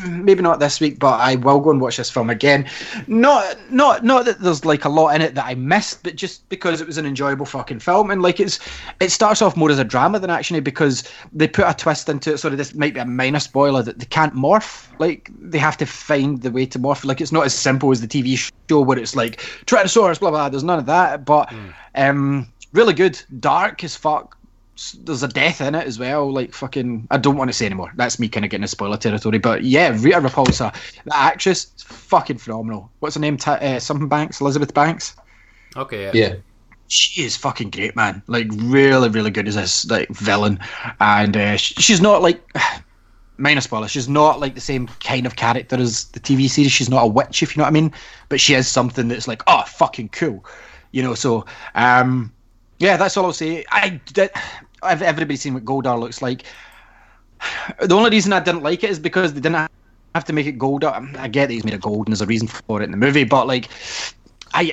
maybe 0.08 0.42
not 0.42 0.60
this 0.60 0.80
week, 0.80 0.98
but 0.98 1.20
I 1.20 1.36
will 1.36 1.60
go 1.60 1.70
and 1.70 1.80
watch 1.80 1.98
this 1.98 2.10
film 2.10 2.30
again. 2.30 2.68
Not, 3.06 3.58
not, 3.70 4.04
not 4.04 4.24
that 4.24 4.40
there's 4.40 4.64
like 4.64 4.84
a 4.84 4.88
lot 4.88 5.14
in 5.14 5.20
it 5.20 5.34
that 5.34 5.44
I 5.44 5.54
missed, 5.54 6.02
but 6.02 6.16
just 6.16 6.48
because 6.48 6.80
it 6.80 6.86
was 6.86 6.98
an 6.98 7.06
enjoyable 7.06 7.46
fucking 7.46 7.80
film. 7.80 8.10
And 8.10 8.22
like 8.22 8.40
it's, 8.40 8.58
it 9.00 9.10
starts 9.10 9.42
off 9.42 9.56
more 9.56 9.70
as 9.70 9.78
a 9.78 9.84
drama 9.84 10.18
than 10.18 10.30
actually 10.30 10.60
because 10.60 11.04
they 11.32 11.46
put 11.46 11.68
a 11.68 11.74
twist 11.74 12.08
into 12.08 12.32
it. 12.32 12.38
Sort 12.38 12.52
of 12.52 12.58
this 12.58 12.74
might 12.74 12.94
be 12.94 13.00
a 13.00 13.04
minor 13.04 13.40
spoiler 13.40 13.82
that 13.82 13.98
they 13.98 14.06
can't 14.06 14.34
morph. 14.34 14.88
Like 14.98 15.30
they 15.38 15.58
have 15.58 15.76
to 15.78 15.86
find 15.86 16.40
the 16.42 16.50
way 16.50 16.66
to 16.66 16.78
morph. 16.78 17.04
Like 17.04 17.20
it's 17.20 17.32
not 17.32 17.44
as 17.44 17.54
simple 17.54 17.90
as 17.90 18.00
the 18.00 18.08
TV 18.08 18.36
show 18.68 18.80
where 18.80 18.98
it's 18.98 19.14
like 19.14 19.40
Tyrannosaurus, 19.66 20.18
blah 20.18 20.30
blah. 20.30 20.48
There's 20.48 20.64
none 20.64 20.78
of 20.78 20.86
that. 20.86 21.24
But 21.24 21.52
um, 21.94 22.50
really 22.72 22.94
good, 22.94 23.22
dark 23.38 23.84
as 23.84 23.94
fuck 23.96 24.38
there's 25.00 25.22
a 25.22 25.28
death 25.28 25.60
in 25.60 25.74
it 25.74 25.86
as 25.86 25.98
well. 25.98 26.30
Like 26.30 26.52
fucking, 26.52 27.06
I 27.10 27.18
don't 27.18 27.36
want 27.36 27.50
to 27.50 27.52
say 27.52 27.66
anymore. 27.66 27.92
That's 27.96 28.18
me 28.18 28.28
kind 28.28 28.44
of 28.44 28.50
getting 28.50 28.64
a 28.64 28.68
spoiler 28.68 28.96
territory. 28.96 29.38
But 29.38 29.64
yeah, 29.64 29.90
Rita 29.90 30.20
Repulsa, 30.20 30.74
the 31.04 31.16
actress, 31.16 31.72
fucking 31.84 32.38
phenomenal. 32.38 32.90
What's 33.00 33.16
her 33.16 33.20
name? 33.20 33.36
Ta- 33.36 33.58
uh, 33.60 33.78
something 33.78 34.08
Banks, 34.08 34.40
Elizabeth 34.40 34.72
Banks. 34.72 35.14
Okay, 35.76 36.04
yeah. 36.04 36.10
Yeah. 36.14 36.34
She 36.88 37.22
is 37.22 37.36
fucking 37.36 37.70
great, 37.70 37.96
man. 37.96 38.22
Like 38.26 38.48
really, 38.50 39.08
really 39.08 39.30
good 39.30 39.48
as 39.48 39.54
this 39.54 39.86
like 39.86 40.08
villain, 40.10 40.58
and 41.00 41.36
uh, 41.36 41.56
she's 41.56 42.00
not 42.00 42.22
like. 42.22 42.42
Minor 43.38 43.62
spoiler. 43.62 43.88
She's 43.88 44.10
not 44.10 44.38
like 44.38 44.54
the 44.54 44.60
same 44.60 44.86
kind 44.86 45.26
of 45.26 45.34
character 45.34 45.74
as 45.74 46.04
the 46.08 46.20
TV 46.20 46.48
series. 46.48 46.70
She's 46.70 46.90
not 46.90 47.02
a 47.02 47.06
witch, 47.06 47.42
if 47.42 47.56
you 47.56 47.60
know 47.60 47.64
what 47.64 47.70
I 47.70 47.72
mean. 47.72 47.92
But 48.28 48.40
she 48.40 48.54
is 48.54 48.68
something 48.68 49.08
that's 49.08 49.26
like, 49.26 49.42
oh, 49.48 49.64
fucking 49.66 50.10
cool, 50.10 50.44
you 50.92 51.02
know. 51.02 51.14
So, 51.14 51.46
um, 51.74 52.30
yeah, 52.82 52.96
that's 52.96 53.16
all 53.16 53.26
I'll 53.26 53.32
say. 53.32 53.64
I've 53.70 55.02
everybody's 55.02 55.40
seen 55.40 55.54
what 55.54 55.64
Goldar 55.64 55.98
looks 55.98 56.20
like. 56.20 56.42
The 57.80 57.94
only 57.94 58.10
reason 58.10 58.32
I 58.32 58.40
didn't 58.40 58.64
like 58.64 58.82
it 58.82 58.90
is 58.90 58.98
because 58.98 59.34
they 59.34 59.40
didn't 59.40 59.70
have 60.16 60.24
to 60.24 60.32
make 60.32 60.46
it 60.46 60.58
gold. 60.58 60.82
I 60.84 61.28
get 61.28 61.46
that 61.46 61.52
he's 61.52 61.64
made 61.64 61.74
of 61.74 61.80
gold 61.80 62.08
and 62.08 62.12
there's 62.12 62.22
a 62.22 62.26
reason 62.26 62.48
for 62.48 62.82
it 62.82 62.84
in 62.84 62.90
the 62.90 62.96
movie, 62.96 63.24
but 63.24 63.46
like, 63.46 63.68
I. 64.52 64.72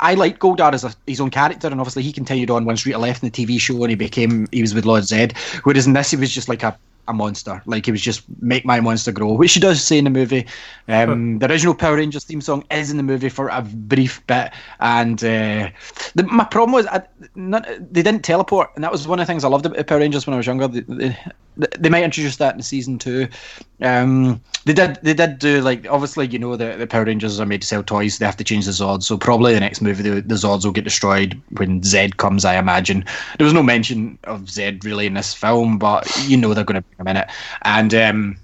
I 0.00 0.14
liked 0.14 0.38
Goldar 0.40 0.72
as 0.72 0.84
a, 0.84 0.94
his 1.06 1.20
own 1.20 1.28
character, 1.28 1.68
and 1.68 1.78
obviously 1.78 2.02
he 2.02 2.10
continued 2.10 2.50
on 2.50 2.64
once 2.64 2.86
Rita 2.86 2.96
left 2.96 3.22
in 3.22 3.28
the 3.28 3.46
TV 3.46 3.60
show, 3.60 3.82
and 3.82 3.90
he 3.90 3.94
became 3.94 4.48
he 4.50 4.62
was 4.62 4.74
with 4.74 4.86
Lord 4.86 5.04
Zed. 5.04 5.36
Whereas 5.64 5.86
in 5.86 5.92
this, 5.92 6.12
he 6.12 6.16
was 6.16 6.30
just 6.30 6.48
like 6.48 6.62
a, 6.62 6.78
a 7.08 7.12
monster, 7.12 7.62
like 7.66 7.86
he 7.86 7.92
was 7.92 8.00
just 8.00 8.22
make 8.40 8.64
my 8.64 8.80
monster 8.80 9.12
grow, 9.12 9.32
which 9.32 9.54
he 9.54 9.60
does 9.60 9.82
say 9.82 9.98
in 9.98 10.04
the 10.04 10.10
movie. 10.10 10.46
Um, 10.88 11.38
the 11.38 11.50
original 11.50 11.74
Power 11.74 11.96
Rangers 11.96 12.24
theme 12.24 12.40
song 12.40 12.64
is 12.70 12.90
in 12.90 12.96
the 12.96 13.02
movie 13.02 13.28
for 13.28 13.48
a 13.48 13.62
brief 13.62 14.26
bit, 14.26 14.52
and 14.80 15.22
uh, 15.22 15.70
the, 16.14 16.24
my 16.24 16.44
problem 16.44 16.72
was 16.72 16.86
I, 16.86 17.02
not, 17.34 17.66
they 17.66 18.02
didn't 18.02 18.22
teleport, 18.22 18.70
and 18.74 18.84
that 18.84 18.92
was 18.92 19.06
one 19.06 19.20
of 19.20 19.26
the 19.26 19.30
things 19.30 19.44
I 19.44 19.48
loved 19.48 19.66
about 19.66 19.78
the 19.78 19.84
Power 19.84 19.98
Rangers 19.98 20.26
when 20.26 20.34
I 20.34 20.36
was 20.36 20.46
younger. 20.46 20.68
They, 20.68 20.80
they, 20.80 21.18
they 21.56 21.88
might 21.88 22.04
introduce 22.04 22.36
that 22.36 22.54
in 22.54 22.62
season 22.62 22.98
two. 22.98 23.28
Um, 23.80 24.40
they 24.64 24.72
did. 24.72 24.98
They 25.02 25.14
did 25.14 25.38
do 25.38 25.60
like 25.60 25.86
obviously 25.88 26.26
you 26.26 26.38
know 26.38 26.56
the, 26.56 26.76
the 26.76 26.86
Power 26.86 27.04
Rangers 27.04 27.40
are 27.40 27.46
made 27.46 27.62
to 27.62 27.66
sell 27.66 27.82
toys. 27.82 28.18
They 28.18 28.26
have 28.26 28.36
to 28.36 28.44
change 28.44 28.66
the 28.66 28.72
Zords, 28.72 29.04
so 29.04 29.16
probably 29.16 29.54
the 29.54 29.60
next 29.60 29.80
movie 29.80 30.02
the, 30.02 30.20
the 30.20 30.34
Zords 30.34 30.64
will 30.64 30.72
get 30.72 30.84
destroyed 30.84 31.40
when 31.50 31.82
Zed 31.82 32.16
comes. 32.16 32.44
I 32.44 32.56
imagine 32.56 33.04
there 33.38 33.44
was 33.44 33.54
no 33.54 33.62
mention 33.62 34.18
of 34.24 34.48
Zed 34.48 34.84
really 34.84 35.06
in 35.06 35.14
this 35.14 35.34
film, 35.34 35.78
but 35.78 36.10
you 36.26 36.36
know 36.36 36.54
they're 36.54 36.64
going 36.64 36.82
to 36.82 36.88
bring 36.88 37.06
him 37.06 37.08
in 37.08 37.16
it. 37.16 37.28
And 37.62 37.94
um, 37.94 38.36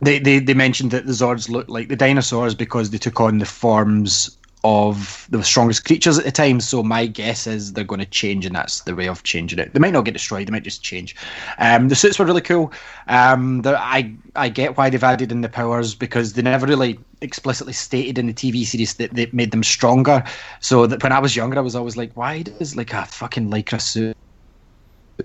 they, 0.00 0.18
they 0.18 0.38
they 0.38 0.54
mentioned 0.54 0.90
that 0.92 1.06
the 1.06 1.12
Zords 1.12 1.48
look 1.48 1.68
like 1.68 1.88
the 1.88 1.96
dinosaurs 1.96 2.54
because 2.54 2.90
they 2.90 2.98
took 2.98 3.20
on 3.20 3.38
the 3.38 3.46
forms 3.46 4.37
of 4.64 5.26
the 5.30 5.42
strongest 5.42 5.84
creatures 5.84 6.18
at 6.18 6.24
the 6.24 6.32
time. 6.32 6.60
So 6.60 6.82
my 6.82 7.06
guess 7.06 7.46
is 7.46 7.72
they're 7.72 7.84
going 7.84 8.00
to 8.00 8.06
change, 8.06 8.46
and 8.46 8.54
that's 8.54 8.80
the 8.82 8.94
way 8.94 9.08
of 9.08 9.22
changing 9.22 9.58
it. 9.58 9.72
They 9.72 9.80
might 9.80 9.92
not 9.92 10.04
get 10.04 10.12
destroyed; 10.12 10.48
they 10.48 10.52
might 10.52 10.64
just 10.64 10.82
change. 10.82 11.14
Um, 11.58 11.88
the 11.88 11.94
suits 11.94 12.18
were 12.18 12.24
really 12.24 12.40
cool. 12.40 12.72
Um, 13.06 13.62
I 13.64 14.14
I 14.36 14.48
get 14.48 14.76
why 14.76 14.90
they've 14.90 15.02
added 15.02 15.32
in 15.32 15.40
the 15.40 15.48
powers 15.48 15.94
because 15.94 16.32
they 16.32 16.42
never 16.42 16.66
really 16.66 16.98
explicitly 17.20 17.72
stated 17.72 18.18
in 18.18 18.26
the 18.26 18.34
TV 18.34 18.64
series 18.64 18.94
that 18.94 19.14
they 19.14 19.28
made 19.32 19.50
them 19.50 19.62
stronger. 19.62 20.24
So 20.60 20.86
that 20.86 21.02
when 21.02 21.12
I 21.12 21.18
was 21.18 21.36
younger, 21.36 21.58
I 21.58 21.62
was 21.62 21.76
always 21.76 21.96
like, 21.96 22.12
why 22.16 22.42
does 22.42 22.76
like 22.76 22.92
a 22.92 23.04
fucking 23.06 23.50
lycra 23.50 23.80
suit 23.80 24.16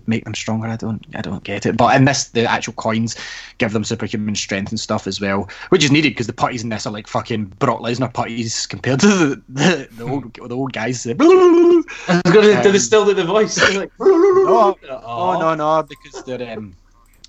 make 0.05 0.23
them 0.23 0.35
stronger. 0.35 0.67
I 0.67 0.75
don't, 0.75 1.05
I 1.15 1.21
don't 1.21 1.43
get 1.43 1.65
it. 1.65 1.77
But 1.77 1.95
in 1.95 2.05
this, 2.05 2.25
the 2.29 2.49
actual 2.49 2.73
coins 2.73 3.15
give 3.57 3.73
them 3.73 3.83
superhuman 3.83 4.35
strength 4.35 4.71
and 4.71 4.79
stuff 4.79 5.07
as 5.07 5.19
well, 5.19 5.49
which 5.69 5.83
is 5.83 5.91
needed 5.91 6.09
because 6.09 6.27
the 6.27 6.33
putties 6.33 6.63
in 6.63 6.69
this 6.69 6.85
are 6.85 6.93
like 6.93 7.07
fucking 7.07 7.45
Brock 7.45 7.79
Lesnar 7.79 8.13
putties 8.13 8.67
compared 8.67 8.99
to 9.01 9.07
the 9.07 9.43
the, 9.49 9.87
the 9.91 10.03
old 10.03 10.33
the 10.33 10.55
old 10.55 10.73
guys. 10.73 11.05
Was 12.07 12.21
gonna, 12.23 12.63
do 12.63 12.71
they 12.71 12.79
still 12.79 13.05
do 13.05 13.13
the 13.13 13.25
voice? 13.25 13.57
Like, 13.75 13.91
oh, 13.99 14.77
oh 14.89 15.39
no 15.39 15.55
no 15.55 15.83
because 15.83 16.23
they're 16.23 16.57
um 16.57 16.75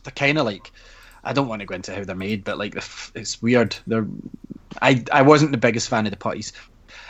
they're 0.03 0.13
kind 0.13 0.39
of 0.39 0.47
like 0.47 0.71
I 1.23 1.33
don't 1.33 1.49
want 1.49 1.61
to 1.61 1.67
go 1.67 1.75
into 1.75 1.95
how 1.95 2.05
they're 2.05 2.15
made, 2.15 2.45
but 2.45 2.59
like 2.59 2.77
it's 3.15 3.43
weird. 3.43 3.77
They're 3.87 4.07
I 4.81 5.05
I 5.13 5.23
wasn't 5.23 5.53
the 5.53 5.59
biggest 5.59 5.89
fan 5.89 6.07
of 6.07 6.11
the 6.11 6.17
putties. 6.17 6.53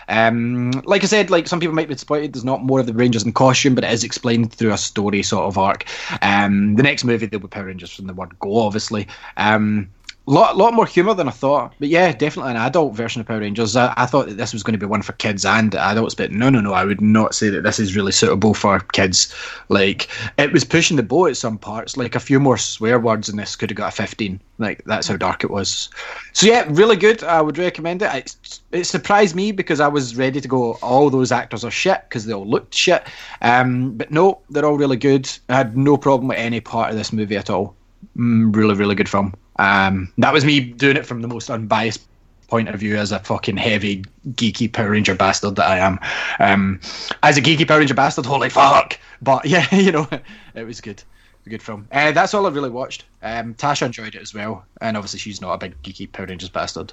Um, 0.08 0.70
like 0.84 1.02
I 1.02 1.06
said, 1.06 1.30
like 1.30 1.48
some 1.48 1.60
people 1.60 1.74
might 1.74 1.88
be 1.88 1.94
disappointed. 1.94 2.32
There's 2.32 2.44
not 2.44 2.62
more 2.62 2.80
of 2.80 2.86
the 2.86 2.94
Rangers 2.94 3.24
in 3.24 3.32
costume, 3.32 3.74
but 3.74 3.84
it 3.84 3.92
is 3.92 4.04
explained 4.04 4.52
through 4.52 4.72
a 4.72 4.78
story 4.78 5.22
sort 5.22 5.44
of 5.44 5.58
arc. 5.58 5.84
Um, 6.22 6.76
the 6.76 6.82
next 6.82 7.04
movie 7.04 7.26
there'll 7.26 7.42
be 7.42 7.48
Power 7.48 7.66
Rangers 7.66 7.92
from 7.92 8.06
the 8.06 8.14
word 8.14 8.38
go, 8.38 8.58
obviously. 8.58 9.06
Um, 9.36 9.90
lot 10.26 10.56
lot 10.56 10.72
more 10.72 10.86
humor 10.86 11.14
than 11.14 11.28
I 11.28 11.32
thought. 11.32 11.74
But 11.78 11.88
yeah, 11.88 12.12
definitely 12.12 12.52
an 12.52 12.56
adult 12.56 12.94
version 12.94 13.20
of 13.20 13.26
Power 13.26 13.40
Rangers. 13.40 13.76
I, 13.76 13.92
I 13.96 14.06
thought 14.06 14.26
that 14.28 14.36
this 14.36 14.52
was 14.52 14.62
going 14.62 14.72
to 14.72 14.78
be 14.78 14.86
one 14.86 15.02
for 15.02 15.12
kids 15.14 15.44
and 15.44 15.74
adults, 15.74 16.14
but 16.14 16.32
no, 16.32 16.50
no, 16.50 16.60
no. 16.60 16.72
I 16.72 16.84
would 16.84 17.00
not 17.00 17.34
say 17.34 17.48
that 17.50 17.62
this 17.62 17.78
is 17.78 17.96
really 17.96 18.12
suitable 18.12 18.54
for 18.54 18.80
kids. 18.80 19.34
Like 19.68 20.08
it 20.38 20.52
was 20.52 20.64
pushing 20.64 20.96
the 20.96 21.02
boat 21.02 21.30
at 21.30 21.36
some 21.36 21.58
parts. 21.58 21.96
Like 21.96 22.14
a 22.14 22.20
few 22.20 22.40
more 22.40 22.56
swear 22.56 22.98
words 22.98 23.28
in 23.28 23.36
this 23.36 23.56
could 23.56 23.70
have 23.70 23.76
got 23.76 23.92
a 23.92 23.96
fifteen. 23.96 24.40
Like 24.58 24.82
that's 24.84 25.08
how 25.08 25.16
dark 25.16 25.44
it 25.44 25.50
was. 25.50 25.90
So 26.32 26.46
yeah, 26.46 26.64
really 26.68 26.96
good. 26.96 27.22
I 27.22 27.40
would 27.40 27.58
recommend 27.58 28.02
it. 28.02 28.14
It, 28.14 28.60
it 28.72 28.84
surprised 28.84 29.34
me 29.34 29.52
because 29.52 29.80
I 29.80 29.88
was 29.88 30.16
ready 30.16 30.40
to 30.40 30.48
go. 30.48 30.74
All 30.82 31.10
those 31.10 31.32
actors 31.32 31.64
are 31.64 31.70
shit 31.70 32.02
because 32.08 32.24
they 32.24 32.32
all 32.32 32.46
looked 32.46 32.74
shit. 32.74 33.06
Um, 33.42 33.96
but 33.96 34.10
no, 34.10 34.40
they're 34.50 34.64
all 34.64 34.78
really 34.78 34.96
good. 34.96 35.30
I 35.48 35.56
had 35.56 35.76
no 35.76 35.96
problem 35.96 36.28
with 36.28 36.38
any 36.38 36.60
part 36.60 36.90
of 36.90 36.96
this 36.96 37.12
movie 37.12 37.36
at 37.36 37.50
all. 37.50 37.74
Mm, 38.16 38.54
really, 38.54 38.74
really 38.74 38.94
good 38.94 39.08
film. 39.08 39.34
Um, 39.56 40.12
that 40.18 40.32
was 40.32 40.44
me 40.44 40.60
doing 40.60 40.96
it 40.96 41.06
from 41.06 41.22
the 41.22 41.28
most 41.28 41.50
unbiased 41.50 42.06
point 42.48 42.68
of 42.68 42.78
view 42.78 42.96
as 42.96 43.12
a 43.12 43.18
fucking 43.18 43.56
heavy 43.56 44.04
geeky 44.30 44.72
Power 44.72 44.90
Ranger 44.90 45.14
bastard 45.14 45.56
that 45.56 45.68
I 45.68 45.78
am. 45.78 45.98
Um, 46.38 46.80
as 47.22 47.36
a 47.36 47.42
geeky 47.42 47.66
Power 47.66 47.78
Ranger 47.78 47.94
bastard, 47.94 48.26
holy 48.26 48.50
fuck! 48.50 48.98
But 49.22 49.44
yeah, 49.46 49.66
you 49.74 49.92
know, 49.92 50.08
it 50.54 50.64
was 50.64 50.80
good. 50.80 51.02
A 51.46 51.50
good 51.50 51.62
film. 51.62 51.86
Uh, 51.92 52.12
that's 52.12 52.32
all 52.32 52.46
I've 52.46 52.54
really 52.54 52.70
watched. 52.70 53.04
Um, 53.22 53.54
Tasha 53.54 53.86
enjoyed 53.86 54.14
it 54.14 54.22
as 54.22 54.32
well, 54.32 54.64
and 54.80 54.96
obviously 54.96 55.18
she's 55.18 55.40
not 55.40 55.52
a 55.52 55.58
big 55.58 55.82
geeky 55.82 56.10
Power 56.10 56.26
Rangers 56.26 56.48
bastard. 56.48 56.92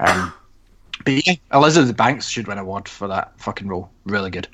Um, 0.00 0.32
but 1.04 1.26
yeah, 1.26 1.34
Elizabeth 1.52 1.96
Banks 1.96 2.28
should 2.28 2.46
win 2.46 2.58
an 2.58 2.64
award 2.64 2.88
for 2.88 3.08
that 3.08 3.32
fucking 3.38 3.68
role. 3.68 3.90
Really 4.04 4.30
good. 4.30 4.48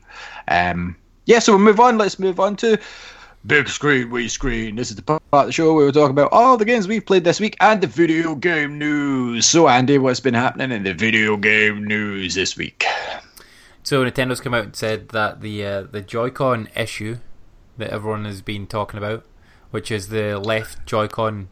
Um, 0.48 0.96
yeah, 1.26 1.40
so 1.40 1.52
we'll 1.52 1.60
move 1.60 1.78
on. 1.78 1.98
Let's 1.98 2.18
move 2.18 2.40
on 2.40 2.56
to 2.56 2.78
Big 3.46 3.68
Screen, 3.68 4.10
We 4.10 4.28
Screen. 4.28 4.76
This 4.76 4.90
is 4.90 4.96
the 4.96 5.02
part 5.02 5.22
of 5.32 5.46
the 5.46 5.52
show 5.52 5.72
where 5.72 5.86
we 5.86 5.92
talk 5.92 6.10
about 6.10 6.32
all 6.32 6.56
the 6.56 6.64
games 6.64 6.86
we've 6.88 7.06
played 7.06 7.24
this 7.24 7.40
week 7.40 7.56
and 7.60 7.80
the 7.80 7.86
video 7.86 8.34
game 8.34 8.78
news. 8.78 9.46
So, 9.46 9.68
Andy, 9.68 9.96
what's 9.96 10.20
been 10.20 10.34
happening 10.34 10.72
in 10.72 10.82
the 10.82 10.92
video 10.92 11.36
game 11.36 11.84
news 11.84 12.34
this 12.34 12.56
week? 12.56 12.84
So 13.84 14.04
Nintendo's 14.04 14.40
come 14.40 14.52
out 14.54 14.64
and 14.64 14.76
said 14.76 15.10
that 15.10 15.40
the 15.40 15.64
uh, 15.64 15.82
the 15.82 16.02
Joy-Con 16.02 16.68
issue 16.76 17.18
that 17.78 17.90
everyone 17.90 18.26
has 18.26 18.42
been 18.42 18.66
talking 18.66 18.98
about, 18.98 19.24
which 19.70 19.90
is 19.90 20.08
the 20.08 20.38
left 20.38 20.84
Joy-Con 20.84 21.48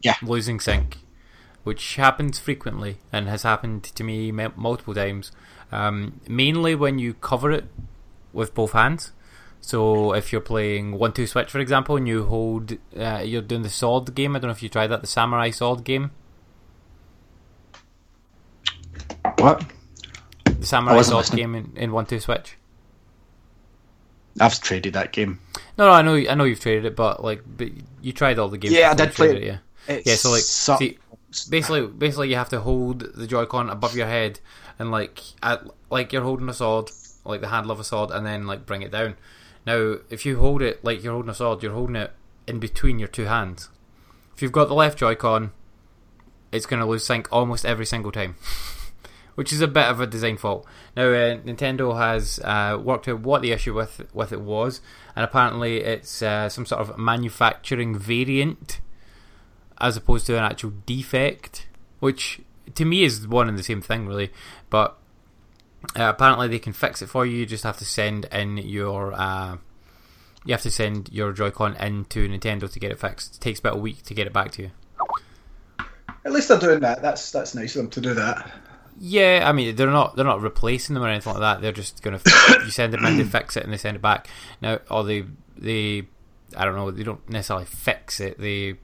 Yeah. 0.00 0.14
losing 0.22 0.58
sync, 0.58 0.98
which 1.62 1.96
happens 1.96 2.40
frequently 2.40 2.96
and 3.12 3.28
has 3.28 3.44
happened 3.44 3.84
to 3.84 4.02
me 4.02 4.30
m- 4.30 4.52
multiple 4.56 4.94
times. 4.94 5.30
Um, 5.70 6.20
mainly 6.26 6.74
when 6.74 6.98
you 6.98 7.14
cover 7.14 7.52
it 7.52 7.66
with 8.32 8.54
both 8.54 8.72
hands. 8.72 9.12
So 9.64 10.12
if 10.12 10.32
you're 10.32 10.40
playing 10.40 10.98
one 10.98 11.12
two 11.12 11.26
switch, 11.26 11.48
for 11.50 11.60
example, 11.60 11.96
and 11.96 12.06
you 12.06 12.24
hold, 12.24 12.72
uh, 12.98 13.22
you're 13.24 13.40
doing 13.40 13.62
the 13.62 13.70
sword 13.70 14.12
game. 14.14 14.34
I 14.34 14.40
don't 14.40 14.48
know 14.48 14.52
if 14.52 14.62
you 14.62 14.68
tried 14.68 14.88
that, 14.88 15.00
the 15.00 15.06
samurai 15.06 15.50
sword 15.50 15.84
game, 15.84 16.10
What? 19.38 19.64
the 20.44 20.66
samurai 20.66 21.02
sword 21.02 21.22
listening. 21.24 21.36
game 21.38 21.54
in, 21.54 21.72
in 21.76 21.92
one 21.92 22.06
two 22.06 22.20
switch. 22.20 22.56
I've 24.40 24.58
traded 24.60 24.94
that 24.94 25.12
game. 25.12 25.40
No, 25.78 25.86
no, 25.86 25.92
I 25.92 26.02
know, 26.02 26.14
I 26.16 26.34
know 26.34 26.44
you've 26.44 26.60
traded 26.60 26.84
it, 26.86 26.96
but 26.96 27.22
like, 27.22 27.42
but 27.46 27.68
you 28.00 28.12
tried 28.12 28.38
all 28.38 28.48
the 28.48 28.58
games. 28.58 28.74
Yeah, 28.74 28.90
I 28.90 28.94
did 28.94 29.12
play 29.12 29.36
it. 29.36 29.42
yeah. 29.42 29.58
It 29.88 30.06
Yeah, 30.06 30.14
so 30.14 30.30
like, 30.30 30.42
sucked. 30.42 30.80
see, 30.82 30.98
basically, 31.50 31.86
basically, 31.86 32.30
you 32.30 32.36
have 32.36 32.48
to 32.50 32.60
hold 32.60 33.00
the 33.14 33.26
Joy-Con 33.26 33.68
above 33.70 33.94
your 33.96 34.06
head, 34.06 34.40
and 34.78 34.90
like, 34.90 35.20
at, 35.42 35.64
like 35.90 36.12
you're 36.12 36.22
holding 36.22 36.48
a 36.48 36.54
sword, 36.54 36.90
like 37.24 37.40
the 37.42 37.48
handle 37.48 37.72
of 37.72 37.78
a 37.80 37.84
sword, 37.84 38.10
and 38.10 38.24
then 38.26 38.46
like 38.46 38.64
bring 38.66 38.82
it 38.82 38.90
down. 38.90 39.16
Now, 39.66 39.96
if 40.10 40.26
you 40.26 40.38
hold 40.38 40.62
it 40.62 40.84
like 40.84 41.02
you're 41.02 41.12
holding 41.12 41.30
a 41.30 41.34
sword, 41.34 41.62
you're 41.62 41.72
holding 41.72 41.96
it 41.96 42.12
in 42.46 42.58
between 42.58 42.98
your 42.98 43.08
two 43.08 43.24
hands. 43.24 43.68
If 44.34 44.42
you've 44.42 44.52
got 44.52 44.68
the 44.68 44.74
left 44.74 44.98
Joy-Con, 44.98 45.52
it's 46.50 46.66
going 46.66 46.80
to 46.80 46.86
lose 46.86 47.06
sync 47.06 47.28
almost 47.32 47.64
every 47.64 47.86
single 47.86 48.12
time, 48.12 48.36
which 49.34 49.52
is 49.52 49.60
a 49.60 49.68
bit 49.68 49.86
of 49.86 50.00
a 50.00 50.06
design 50.06 50.36
fault. 50.36 50.66
Now, 50.96 51.04
uh, 51.04 51.38
Nintendo 51.38 51.96
has 51.96 52.40
uh, 52.40 52.78
worked 52.82 53.08
out 53.08 53.20
what 53.20 53.42
the 53.42 53.52
issue 53.52 53.74
with 53.74 54.02
with 54.12 54.32
it 54.32 54.40
was, 54.40 54.80
and 55.16 55.24
apparently 55.24 55.78
it's 55.78 56.22
uh, 56.22 56.48
some 56.48 56.66
sort 56.66 56.80
of 56.80 56.98
manufacturing 56.98 57.96
variant 57.96 58.80
as 59.78 59.96
opposed 59.96 60.26
to 60.26 60.36
an 60.36 60.44
actual 60.44 60.72
defect, 60.86 61.66
which 61.98 62.40
to 62.74 62.84
me 62.84 63.02
is 63.02 63.26
one 63.26 63.48
and 63.48 63.58
the 63.58 63.62
same 63.62 63.82
thing, 63.82 64.06
really. 64.06 64.30
But 64.70 64.96
uh, 65.98 66.04
apparently 66.04 66.48
they 66.48 66.58
can 66.58 66.72
fix 66.72 67.02
it 67.02 67.08
for 67.08 67.26
you. 67.26 67.36
You 67.38 67.46
just 67.46 67.64
have 67.64 67.78
to 67.78 67.84
send 67.84 68.26
in 68.26 68.56
your 68.58 69.12
uh, 69.12 69.56
you 70.44 70.52
have 70.52 70.62
to 70.62 70.70
send 70.70 71.08
your 71.12 71.32
Joy-Con 71.32 71.76
in 71.76 72.04
to 72.06 72.28
Nintendo 72.28 72.70
to 72.70 72.80
get 72.80 72.90
it 72.90 72.98
fixed. 72.98 73.36
It 73.36 73.40
takes 73.40 73.60
about 73.60 73.74
a 73.74 73.78
week 73.78 74.02
to 74.04 74.14
get 74.14 74.26
it 74.26 74.32
back 74.32 74.50
to 74.52 74.62
you. 74.62 74.70
At 76.24 76.32
least 76.32 76.48
they're 76.48 76.58
doing 76.58 76.80
that. 76.80 77.02
That's 77.02 77.30
that's 77.32 77.54
nice 77.54 77.74
of 77.76 77.82
them 77.82 77.90
to 77.90 78.00
do 78.00 78.14
that. 78.14 78.50
Yeah, 78.98 79.42
I 79.44 79.52
mean 79.52 79.74
they're 79.74 79.90
not 79.90 80.14
they're 80.16 80.24
not 80.24 80.40
replacing 80.40 80.94
them 80.94 81.02
or 81.02 81.08
anything 81.08 81.32
like 81.32 81.40
that. 81.40 81.60
They're 81.62 81.72
just 81.72 82.02
gonna 82.02 82.20
you 82.64 82.70
send 82.70 82.92
them 82.92 83.04
in, 83.04 83.16
they 83.16 83.24
fix 83.24 83.56
it, 83.56 83.64
and 83.64 83.72
they 83.72 83.76
send 83.78 83.96
it 83.96 84.02
back. 84.02 84.28
Now, 84.60 84.78
or 84.90 85.02
they 85.04 85.24
they 85.56 86.06
I 86.56 86.64
don't 86.64 86.76
know 86.76 86.90
they 86.90 87.02
don't 87.02 87.28
necessarily 87.28 87.66
fix 87.66 88.20
it. 88.20 88.38
They 88.38 88.76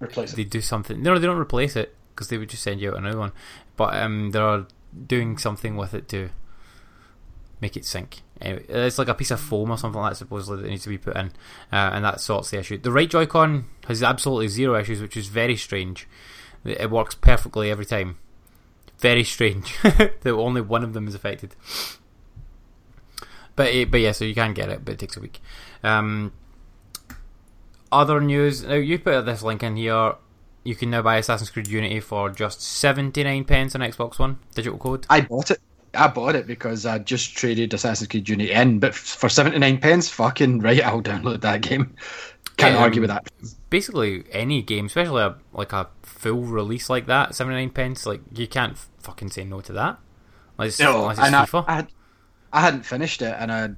Replace 0.00 0.32
they 0.32 0.42
it. 0.42 0.50
do 0.50 0.60
something. 0.60 1.02
No, 1.02 1.18
they 1.18 1.26
don't 1.26 1.38
replace 1.38 1.76
it 1.76 1.94
because 2.14 2.28
they 2.28 2.38
would 2.38 2.48
just 2.48 2.62
send 2.62 2.80
you 2.80 2.90
out 2.90 2.96
another 2.98 3.18
one. 3.18 3.32
But 3.76 3.94
um, 3.94 4.30
they're 4.30 4.66
doing 5.06 5.38
something 5.38 5.76
with 5.76 5.94
it 5.94 6.08
to 6.08 6.30
make 7.60 7.76
it 7.76 7.84
sync. 7.84 8.22
Anyway, 8.40 8.64
it's 8.68 8.98
like 8.98 9.08
a 9.08 9.14
piece 9.14 9.30
of 9.30 9.40
foam 9.40 9.70
or 9.70 9.76
something 9.76 10.00
like 10.00 10.12
that 10.12 10.16
supposedly 10.16 10.62
that 10.62 10.68
needs 10.68 10.84
to 10.84 10.88
be 10.88 10.98
put 10.98 11.16
in, 11.16 11.26
uh, 11.72 11.90
and 11.92 12.04
that 12.04 12.20
sorts 12.20 12.50
the 12.50 12.58
issue. 12.58 12.78
The 12.78 12.90
right 12.90 13.08
Joy-Con 13.08 13.66
has 13.86 14.02
absolutely 14.02 14.48
zero 14.48 14.78
issues, 14.80 15.00
which 15.00 15.16
is 15.16 15.28
very 15.28 15.56
strange. 15.56 16.08
It 16.64 16.90
works 16.90 17.14
perfectly 17.14 17.70
every 17.70 17.86
time. 17.86 18.18
Very 18.98 19.24
strange 19.24 19.78
that 19.82 20.26
only 20.26 20.60
one 20.60 20.84
of 20.84 20.92
them 20.92 21.08
is 21.08 21.14
affected. 21.14 21.54
But 23.56 23.74
it, 23.74 23.90
but 23.90 24.00
yeah, 24.00 24.12
so 24.12 24.24
you 24.24 24.34
can 24.34 24.54
get 24.54 24.68
it, 24.68 24.84
but 24.84 24.92
it 24.92 24.98
takes 24.98 25.16
a 25.16 25.20
week. 25.20 25.40
Um, 25.82 26.32
other 27.92 28.20
news. 28.20 28.62
Now 28.62 28.74
you 28.74 28.98
put 28.98 29.22
this 29.26 29.42
link 29.42 29.62
in 29.62 29.76
here. 29.76 30.14
You 30.62 30.74
can 30.74 30.90
now 30.90 31.02
buy 31.02 31.16
Assassin's 31.16 31.50
Creed 31.50 31.68
Unity 31.68 32.00
for 32.00 32.30
just 32.30 32.60
seventy 32.62 33.24
nine 33.24 33.44
pence 33.44 33.74
on 33.74 33.80
Xbox 33.80 34.18
One 34.18 34.38
digital 34.54 34.78
code. 34.78 35.06
I 35.08 35.22
bought 35.22 35.50
it. 35.50 35.60
I 35.94 36.06
bought 36.08 36.36
it 36.36 36.46
because 36.46 36.86
I 36.86 36.98
just 36.98 37.36
traded 37.36 37.74
Assassin's 37.74 38.08
Creed 38.08 38.28
Unity 38.28 38.52
in, 38.52 38.78
but 38.78 38.94
for 38.94 39.28
seventy 39.28 39.58
nine 39.58 39.78
pence, 39.78 40.08
fucking 40.08 40.60
right, 40.60 40.82
I'll 40.82 41.02
download 41.02 41.40
that 41.42 41.62
game. 41.62 41.94
Can't 42.56 42.74
Yeah, 42.74 42.78
argue 42.78 43.00
um, 43.00 43.02
with 43.02 43.10
that. 43.10 43.26
Basically, 43.70 44.24
any 44.32 44.62
game, 44.62 44.86
especially 44.86 45.22
a 45.22 45.36
like 45.52 45.72
a 45.72 45.88
full 46.02 46.42
release 46.42 46.90
like 46.90 47.06
that, 47.06 47.34
seventy 47.34 47.56
nine 47.56 47.70
pence, 47.70 48.04
like 48.06 48.20
you 48.34 48.46
can't 48.46 48.76
fucking 48.98 49.30
say 49.30 49.44
no 49.44 49.60
to 49.62 49.72
that. 49.72 49.98
Unless, 50.58 50.78
No, 50.78 51.02
unless 51.02 51.18
it's 51.18 51.26
and 51.26 51.36
I, 51.36 51.46
I, 51.66 51.86
I 52.52 52.60
hadn't 52.60 52.84
finished 52.84 53.22
it, 53.22 53.34
and 53.38 53.52
I 53.52 53.70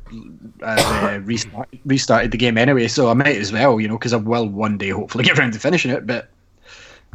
uh, 0.63 1.21
restart, 1.25 1.69
restarted 1.85 2.31
the 2.33 2.39
game 2.39 2.59
anyway, 2.59 2.89
so 2.89 3.09
I 3.11 3.15
might 3.15 3.37
as 3.37 3.53
well, 3.53 3.81
you 3.81 3.89
know, 3.89 3.99
because 3.99 4.13
I 4.13 4.17
will 4.17 4.49
one 4.49 4.79
day 4.79 4.89
hopefully 4.91 5.25
get 5.25 5.39
around 5.39 5.53
to 5.53 5.61
finishing 5.61 5.91
it. 5.91 6.07
But 6.07 6.31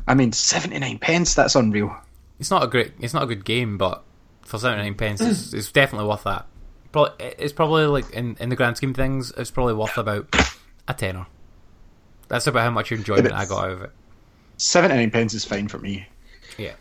I 0.08 0.14
mean, 0.16 0.32
seventy 0.32 0.80
nine 0.80 1.00
pence—that's 1.00 1.56
unreal. 1.56 1.96
it's 2.40 2.50
not 2.50 2.64
a 2.64 2.68
great, 2.68 2.94
it's 3.00 3.14
not 3.14 3.24
a 3.24 3.28
good 3.28 3.44
game, 3.46 3.78
but 3.78 4.04
for 4.44 4.58
seventy 4.58 4.84
nine 4.84 4.96
pence, 4.96 5.22
it's, 5.22 5.54
it's 5.54 5.72
definitely 5.72 6.08
worth 6.08 6.24
that. 6.24 6.46
Probably, 6.92 7.26
it's 7.38 7.54
probably 7.54 7.86
like 7.86 8.10
in 8.12 8.38
in 8.40 8.50
the 8.50 8.56
grand 8.56 8.78
scheme 8.78 8.92
of 8.92 8.96
things, 8.96 9.32
it's 9.38 9.52
probably 9.52 9.74
worth 9.74 9.98
about 9.98 10.34
a 10.88 10.94
tenner. 10.94 11.28
That's 12.30 12.48
about 12.48 12.62
how 12.64 12.72
much 12.72 12.92
enjoyment 12.92 13.34
I 13.34 13.46
got 13.46 13.66
out 13.66 13.72
of 13.72 13.82
it. 13.84 13.92
Seventy 14.58 14.96
nine 14.96 15.12
pence 15.12 15.34
is 15.34 15.46
fine 15.46 15.68
for 15.68 15.80
me. 15.80 16.08
Yeah. 16.58 16.74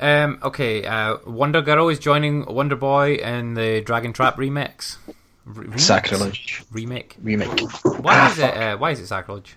Um, 0.00 0.38
okay, 0.42 0.84
uh, 0.86 1.18
Wonder 1.26 1.60
Girl 1.62 1.88
is 1.90 1.98
joining 1.98 2.46
Wonder 2.46 2.76
Boy 2.76 3.14
in 3.16 3.54
the 3.54 3.82
Dragon 3.82 4.12
Trap 4.12 4.36
remix. 4.36 4.96
Re- 5.44 5.66
remix? 5.66 5.80
Sacrilege 5.80 6.62
Remake. 6.72 7.16
remake. 7.22 7.60
Why 8.00 8.30
is 8.30 8.38
it? 8.38 8.56
Uh, 8.56 8.76
why 8.78 8.92
is 8.92 9.00
it 9.00 9.06
sacrilege? 9.08 9.56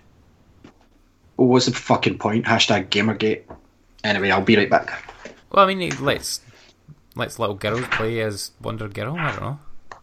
Oh, 1.38 1.46
what's 1.46 1.66
the 1.66 1.72
fucking 1.72 2.18
point? 2.18 2.44
Hashtag 2.44 2.88
Gamergate. 2.88 3.42
Anyway, 4.04 4.30
I'll 4.30 4.42
be 4.42 4.56
right 4.56 4.70
back. 4.70 5.12
Well, 5.50 5.64
I 5.64 5.68
mean, 5.68 5.80
it 5.82 6.00
let's 6.00 6.40
let's 7.16 7.38
little 7.38 7.54
girls 7.54 7.84
play 7.90 8.20
as 8.20 8.52
Wonder 8.60 8.88
Girl. 8.88 9.16
I 9.16 9.30
don't 9.32 9.40
know. 9.40 9.58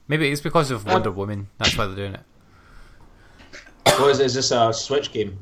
Maybe 0.07 0.29
it's 0.29 0.41
because 0.41 0.71
of 0.71 0.85
Wonder 0.85 1.11
Woman. 1.11 1.47
That's 1.57 1.77
why 1.77 1.85
they're 1.85 1.95
doing 1.95 2.15
it. 2.15 2.21
What 3.83 4.09
is, 4.11 4.19
it? 4.19 4.25
is 4.25 4.33
this 4.33 4.51
a 4.51 4.73
Switch 4.73 5.11
game? 5.11 5.37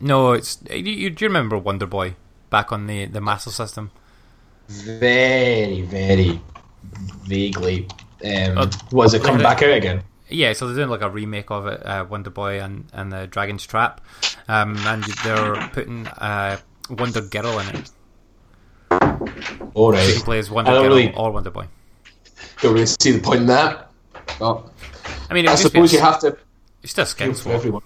No, 0.00 0.32
it's 0.32 0.58
you, 0.70 0.76
you, 0.78 1.10
do 1.10 1.24
you 1.24 1.28
remember 1.28 1.56
Wonder 1.56 1.86
Boy 1.86 2.16
back 2.50 2.72
on 2.72 2.86
the 2.86 3.06
the 3.06 3.20
Master 3.20 3.50
System? 3.50 3.90
Very, 4.68 5.82
very 5.82 6.40
vaguely. 7.24 7.88
Um, 8.24 8.58
Uh, 8.58 8.70
was 8.92 9.14
it 9.14 9.22
coming 9.22 9.42
back 9.42 9.62
out 9.62 9.70
again? 9.72 10.02
Yeah, 10.32 10.52
so 10.54 10.66
they're 10.66 10.76
doing 10.76 10.88
like 10.88 11.02
a 11.02 11.10
remake 11.10 11.50
of 11.50 11.66
it, 11.66 11.84
uh, 11.84 12.04
Wonder 12.08 12.30
Boy 12.30 12.60
and, 12.60 12.86
and 12.92 13.12
the 13.12 13.26
Dragon's 13.26 13.66
Trap, 13.66 14.00
um, 14.48 14.76
and 14.86 15.04
they're 15.24 15.54
putting 15.72 16.06
uh, 16.06 16.58
Wonder 16.90 17.20
Girl 17.20 17.58
in 17.60 17.68
it. 17.76 17.90
All 19.74 19.92
right. 19.92 20.00
So 20.02 20.08
you 20.08 20.14
can 20.14 20.22
play 20.22 20.38
as 20.38 20.50
Wonder 20.50 20.70
Girl 20.72 20.82
really- 20.84 21.14
or 21.14 21.30
Wonder 21.32 21.50
Boy. 21.50 21.66
Don't 22.60 22.74
really 22.74 22.86
see 22.86 23.12
the 23.12 23.20
point 23.20 23.40
in 23.40 23.46
that. 23.46 23.90
Well, 24.40 24.72
I 25.30 25.34
mean, 25.34 25.46
I 25.46 25.52
would 25.52 25.58
just 25.58 25.72
be 25.72 25.78
suppose 25.78 25.92
a- 25.92 25.96
you 25.96 26.02
have 26.02 26.20
to 26.20 26.36
It's 26.82 26.94
just 26.94 27.14
appeal 27.14 27.34
skin 27.34 27.50
for 27.52 27.56
everyone. 27.56 27.82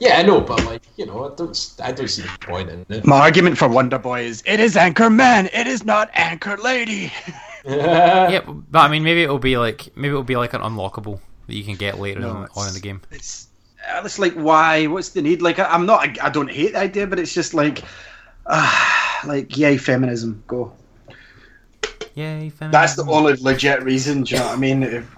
Yeah, 0.00 0.18
I 0.18 0.22
know, 0.22 0.40
but 0.40 0.64
like 0.64 0.82
you 0.96 1.06
know, 1.06 1.30
I 1.30 1.34
don't, 1.36 1.74
I 1.82 1.92
don't 1.92 2.08
see 2.08 2.22
the 2.22 2.38
point 2.40 2.70
in 2.70 2.84
it. 2.88 3.06
My 3.06 3.20
argument 3.20 3.56
for 3.58 3.68
Wonder 3.68 3.98
Boy 3.98 4.22
is 4.22 4.42
it 4.46 4.58
is 4.58 4.76
Anchor 4.76 5.10
Man, 5.10 5.48
it 5.52 5.66
is 5.66 5.84
not 5.84 6.10
Anchor 6.14 6.56
Lady. 6.56 7.12
Yeah, 8.32 8.40
but 8.46 8.78
I 8.78 8.88
mean, 8.88 9.04
maybe 9.04 9.22
it'll 9.22 9.38
be 9.38 9.56
like 9.56 9.96
maybe 9.96 10.08
it'll 10.08 10.24
be 10.24 10.36
like 10.36 10.54
an 10.54 10.62
unlockable 10.62 11.20
that 11.46 11.54
you 11.54 11.64
can 11.64 11.76
get 11.76 11.98
later 11.98 12.20
No, 12.20 12.30
on, 12.30 12.48
on 12.56 12.68
in 12.68 12.74
the 12.74 12.80
game. 12.80 13.00
It's 13.10 13.48
uh, 13.88 14.02
it's 14.04 14.18
like 14.18 14.34
why? 14.34 14.86
What's 14.86 15.10
the 15.10 15.22
need? 15.22 15.42
Like 15.42 15.58
I, 15.58 15.64
I'm 15.66 15.86
not. 15.86 16.00
I, 16.00 16.26
I 16.26 16.30
don't 16.30 16.50
hate 16.50 16.72
the 16.72 16.78
idea, 16.78 17.06
but 17.06 17.18
it's 17.18 17.32
just 17.32 17.54
like, 17.54 17.84
ah, 18.46 19.22
like 19.26 19.56
yay, 19.56 19.76
feminism, 19.76 20.42
go. 20.46 20.72
Yay, 22.14 22.50
feminism. 22.50 22.70
That's 22.72 22.96
the 22.96 23.04
only 23.04 23.34
legit 23.34 23.82
reason. 23.82 24.22
Do 24.24 24.34
you 24.34 24.40
know 24.40 24.46
what 24.46 24.56
I 24.56 24.60
mean? 24.60 24.82
If, 24.82 25.16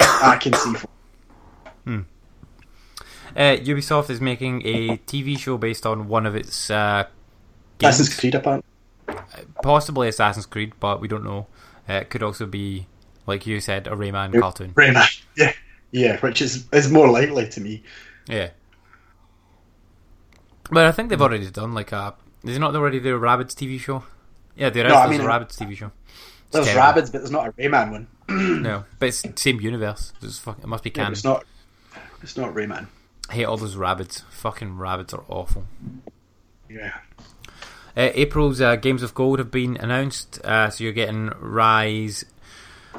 I 0.00 0.36
can 0.40 0.52
see. 0.54 0.86
Uh, 3.34 3.56
Ubisoft 3.56 4.10
is 4.10 4.20
making 4.20 4.62
a 4.66 4.98
TV 4.98 5.38
show 5.38 5.56
based 5.56 5.86
on 5.86 6.08
one 6.08 6.26
of 6.26 6.34
its 6.34 6.70
uh, 6.70 7.04
games, 7.78 7.94
Assassin's 7.94 8.18
Creed, 8.18 8.34
apparently. 8.34 8.68
possibly 9.62 10.08
Assassin's 10.08 10.46
Creed, 10.46 10.72
but 10.80 11.00
we 11.00 11.08
don't 11.08 11.24
know. 11.24 11.46
Uh, 11.88 11.94
it 11.94 12.10
could 12.10 12.22
also 12.22 12.46
be, 12.46 12.86
like 13.26 13.46
you 13.46 13.60
said, 13.60 13.86
a 13.86 13.90
Rayman 13.90 14.38
cartoon. 14.38 14.72
Rayman. 14.74 15.22
Yeah, 15.36 15.52
yeah, 15.90 16.18
which 16.20 16.40
is 16.42 16.66
is 16.72 16.90
more 16.90 17.08
likely 17.08 17.48
to 17.48 17.60
me. 17.60 17.82
Yeah. 18.28 18.50
But 20.70 20.86
I 20.86 20.92
think 20.92 21.08
they've 21.10 21.20
already 21.20 21.50
done 21.50 21.74
like 21.74 21.92
a. 21.92 22.14
Is 22.44 22.56
it 22.56 22.58
not 22.58 22.74
already 22.74 22.98
the 22.98 23.10
Rabbids 23.10 23.54
TV 23.54 23.78
show? 23.80 24.04
Yeah, 24.56 24.70
there 24.70 24.86
is. 24.86 24.92
No, 24.92 24.98
I 24.98 25.08
mean, 25.08 25.20
a 25.20 25.24
Rabbids 25.24 25.56
TV 25.56 25.76
show. 25.76 25.90
It's 26.46 26.52
There's 26.52 26.66
terrible. 26.66 26.80
rabbits, 26.82 27.10
but 27.10 27.18
there's 27.18 27.30
not 27.30 27.48
a 27.48 27.52
Rayman 27.52 27.90
one. 27.90 28.06
No, 28.62 28.84
but 28.98 29.08
it's 29.08 29.22
same 29.36 29.60
universe. 29.60 30.12
It's 30.22 30.38
fuck, 30.38 30.58
it 30.58 30.66
must 30.66 30.84
be 30.84 30.90
Yeah, 30.90 30.94
canon. 30.94 31.10
but 31.10 31.16
it's 31.16 31.24
not. 31.24 31.44
It's 32.22 32.36
not 32.36 32.54
Rayman. 32.54 32.86
I 33.28 33.34
hate 33.34 33.44
all 33.44 33.56
those 33.56 33.76
rabbits. 33.76 34.22
Fucking 34.30 34.76
rabbits 34.78 35.12
are 35.14 35.24
awful. 35.28 35.64
Yeah. 36.70 36.92
Uh, 37.96 38.10
April's 38.14 38.60
uh, 38.60 38.76
Games 38.76 39.02
of 39.02 39.14
Gold 39.14 39.38
have 39.38 39.50
been 39.50 39.76
announced. 39.76 40.40
Uh, 40.44 40.70
so 40.70 40.84
you're 40.84 40.92
getting 40.92 41.28
Ryse, 41.30 42.24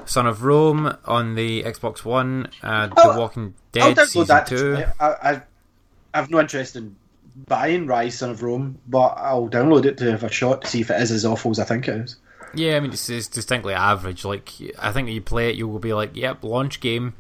Son 0.06 0.28
of 0.28 0.44
Rome 0.44 0.96
on 1.06 1.36
the 1.36 1.64
Xbox 1.64 2.04
One, 2.06 2.50
uh, 2.62 2.88
The 2.88 2.94
Oh, 2.98 3.20
Walking 3.20 3.54
I'll 3.82 3.94
Dead 3.94 3.98
download 3.98 4.08
Season 4.08 4.28
that. 4.28 4.48
2. 4.48 4.84
I, 5.00 5.06
I, 5.08 5.42
I've 6.14 6.30
no 6.30 6.40
interest 6.40 6.76
in 6.76 6.96
buying 7.48 7.88
Ryse 7.88 8.14
Son 8.14 8.30
of 8.30 8.44
Rome, 8.44 8.78
but 8.88 9.16
I'll 9.18 9.50
download 9.50 9.86
it 9.86 9.98
to 9.98 10.12
have 10.12 10.24
a 10.24 10.30
shot 10.32 10.62
to 10.64 10.68
see 10.68 10.82
if 10.82 10.92
it 10.92 11.02
is 11.02 11.12
as 11.12 11.26
awful 11.26 11.50
as 11.52 11.60
I 11.60 11.64
think 11.64 11.88
it 11.88 11.96
is. 11.96 12.18
Yeah, 12.56 12.76
I 12.78 12.80
mean, 12.82 12.92
it's, 12.94 13.10
it's 13.10 13.28
distinctly 13.28 13.74
average. 13.74 14.24
Like, 14.26 14.50
I 14.78 14.92
think 14.92 15.08
when 15.08 15.16
you 15.16 15.22
play 15.22 15.50
it, 15.50 15.56
you 15.56 15.68
will 15.68 15.80
be 15.80 15.94
like, 15.94 16.16
yep, 16.16 16.44
launch 16.44 16.80
game. 16.82 17.16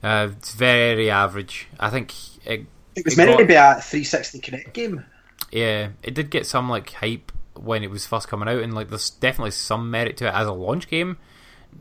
Uh, 0.00 0.28
it's 0.38 0.52
very 0.54 1.10
average. 1.10 1.66
I 1.80 1.90
think 1.90 2.14
it, 2.46 2.66
It 2.94 3.04
was 3.04 3.14
it 3.14 3.16
meant 3.16 3.30
got- 3.32 3.38
to 3.38 3.44
be 3.46 3.54
a 3.54 3.74
360 3.80 4.40
Kinect 4.40 4.72
game. 4.72 5.04
Yeah, 5.50 5.90
it 6.02 6.14
did 6.14 6.30
get 6.30 6.46
some 6.46 6.68
like 6.68 6.92
hype 6.92 7.32
when 7.54 7.82
it 7.82 7.90
was 7.90 8.06
first 8.06 8.28
coming 8.28 8.48
out, 8.48 8.62
and 8.62 8.74
like 8.74 8.88
there's 8.88 9.10
definitely 9.10 9.50
some 9.50 9.90
merit 9.90 10.16
to 10.18 10.28
it 10.28 10.34
as 10.34 10.46
a 10.46 10.52
launch 10.52 10.88
game. 10.88 11.18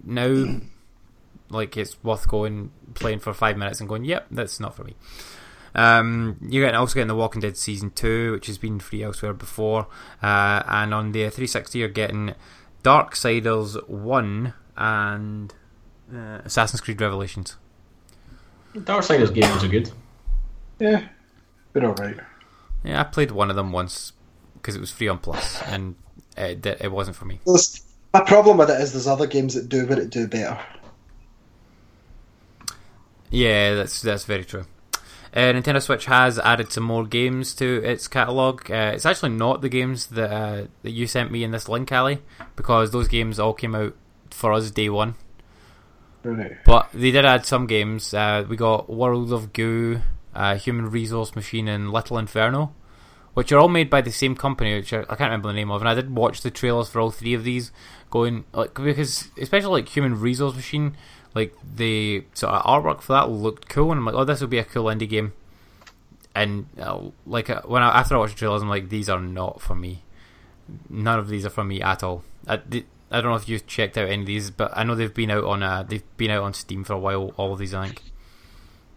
Now, 0.03 0.59
like 1.49 1.77
it's 1.77 2.01
worth 2.03 2.27
going 2.27 2.71
playing 2.93 3.19
for 3.19 3.33
five 3.33 3.57
minutes 3.57 3.79
and 3.79 3.89
going, 3.89 4.05
"Yep, 4.05 4.27
that's 4.31 4.59
not 4.59 4.75
for 4.75 4.83
me." 4.83 4.95
Um, 5.75 6.37
you're 6.41 6.65
getting, 6.65 6.79
also 6.79 6.95
getting 6.95 7.07
the 7.07 7.15
Walking 7.15 7.41
Dead 7.41 7.55
season 7.55 7.91
two, 7.91 8.31
which 8.31 8.47
has 8.47 8.57
been 8.57 8.79
free 8.79 9.03
elsewhere 9.03 9.33
before, 9.33 9.87
uh, 10.21 10.63
and 10.67 10.93
on 10.93 11.11
the 11.11 11.21
360 11.21 11.79
you're 11.79 11.87
getting 11.87 12.33
Darksiders 12.83 13.87
one 13.87 14.53
and 14.75 15.53
uh, 16.13 16.39
Assassin's 16.43 16.81
Creed 16.81 16.99
Revelations. 16.99 17.57
Darksiders 18.75 19.33
games 19.33 19.63
are 19.63 19.67
good. 19.67 19.91
Yeah, 20.79 21.07
but 21.73 21.83
alright. 21.83 22.17
Yeah, 22.83 23.01
I 23.01 23.03
played 23.03 23.31
one 23.31 23.49
of 23.49 23.55
them 23.55 23.71
once 23.71 24.13
because 24.53 24.75
it 24.75 24.79
was 24.79 24.91
free 24.91 25.07
on 25.07 25.19
Plus, 25.19 25.61
and 25.63 25.95
it, 26.37 26.65
it 26.65 26.91
wasn't 26.91 27.17
for 27.17 27.25
me. 27.25 27.39
My 28.13 28.21
problem 28.21 28.57
with 28.57 28.69
it 28.69 28.81
is 28.81 28.93
there's 28.93 29.07
other 29.07 29.27
games 29.27 29.53
that 29.53 29.69
do 29.69 29.85
what 29.85 29.99
it 29.99 30.09
do 30.09 30.27
better. 30.27 30.59
Yeah, 33.29 33.75
that's 33.75 34.01
that's 34.01 34.25
very 34.25 34.43
true. 34.45 34.65
Uh, 35.31 35.53
Nintendo 35.53 35.79
Switch 35.79 36.05
has 36.05 36.39
added 36.39 36.71
some 36.71 36.83
more 36.83 37.05
games 37.05 37.53
to 37.55 37.83
its 37.83 38.07
catalog. 38.07 38.69
Uh, 38.71 38.91
it's 38.95 39.05
actually 39.05 39.29
not 39.29 39.61
the 39.61 39.69
games 39.69 40.07
that 40.07 40.31
uh, 40.31 40.67
that 40.81 40.91
you 40.91 41.05
sent 41.05 41.31
me 41.31 41.43
in 41.43 41.51
this 41.51 41.69
link, 41.69 41.91
Ali, 41.91 42.19
because 42.55 42.89
those 42.89 43.07
games 43.07 43.39
all 43.39 43.53
came 43.53 43.75
out 43.75 43.95
for 44.31 44.53
us 44.53 44.71
day 44.71 44.89
one. 44.89 45.15
Right. 46.23 46.57
But 46.65 46.89
they 46.93 47.11
did 47.11 47.25
add 47.25 47.45
some 47.45 47.67
games. 47.67 48.13
Uh, 48.13 48.45
we 48.49 48.57
got 48.57 48.89
World 48.89 49.31
of 49.31 49.53
Goo, 49.53 50.01
uh, 50.33 50.55
Human 50.55 50.89
Resource 50.89 51.35
Machine, 51.35 51.67
and 51.67 51.91
Little 51.91 52.17
Inferno, 52.17 52.73
which 53.33 53.51
are 53.51 53.59
all 53.59 53.67
made 53.67 53.89
by 53.89 54.01
the 54.01 54.11
same 54.11 54.35
company, 54.35 54.75
which 54.75 54.93
I, 54.93 55.03
can't 55.03 55.19
remember 55.21 55.49
the 55.49 55.53
name 55.53 55.71
of. 55.71 55.81
And 55.81 55.89
I 55.89 55.93
did 55.93 56.15
watch 56.15 56.41
the 56.41 56.51
trailers 56.51 56.89
for 56.89 56.99
all 56.99 57.11
three 57.11 57.33
of 57.33 57.43
these, 57.43 57.71
going 58.09 58.45
like 58.53 58.73
because 58.73 59.29
especially 59.39 59.81
like 59.81 59.89
Human 59.89 60.19
Resource 60.19 60.55
Machine, 60.55 60.95
like 61.35 61.55
the 61.75 62.23
sort 62.33 62.53
of 62.53 62.63
artwork 62.63 63.01
for 63.01 63.13
that 63.13 63.29
looked 63.29 63.69
cool, 63.69 63.91
and 63.91 63.99
I'm 63.99 64.05
like, 64.05 64.15
oh, 64.15 64.23
this 64.23 64.41
will 64.41 64.47
be 64.47 64.57
a 64.57 64.63
cool 64.63 64.85
indie 64.85 65.09
game. 65.09 65.33
And 66.35 66.67
uh, 66.79 67.09
like 67.25 67.49
uh, 67.49 67.61
when 67.65 67.81
I, 67.81 67.99
after 67.99 68.15
I 68.15 68.19
watched 68.19 68.35
the 68.35 68.39
trailers, 68.39 68.61
I'm 68.61 68.69
like, 68.69 68.89
these 68.89 69.09
are 69.09 69.19
not 69.19 69.61
for 69.61 69.75
me. 69.75 70.03
None 70.89 71.19
of 71.19 71.27
these 71.27 71.45
are 71.45 71.49
for 71.49 71.63
me 71.63 71.81
at 71.81 72.03
all. 72.03 72.23
I, 72.47 72.61
I 73.11 73.21
don't 73.21 73.31
know 73.31 73.35
if 73.35 73.49
you've 73.49 73.65
checked 73.65 73.97
out 73.97 74.07
any 74.07 74.21
of 74.21 74.27
these, 74.27 74.51
but 74.51 74.71
I 74.75 74.83
know 74.83 74.95
they've 74.95 75.13
been 75.13 75.31
out 75.31 75.43
on 75.43 75.63
uh, 75.63 75.83
they've 75.83 76.03
been 76.17 76.31
out 76.31 76.43
on 76.43 76.53
Steam 76.53 76.83
for 76.83 76.93
a 76.93 76.99
while. 76.99 77.33
All 77.37 77.53
of 77.53 77.59
these, 77.59 77.73
I 77.73 77.87
think. 77.87 78.03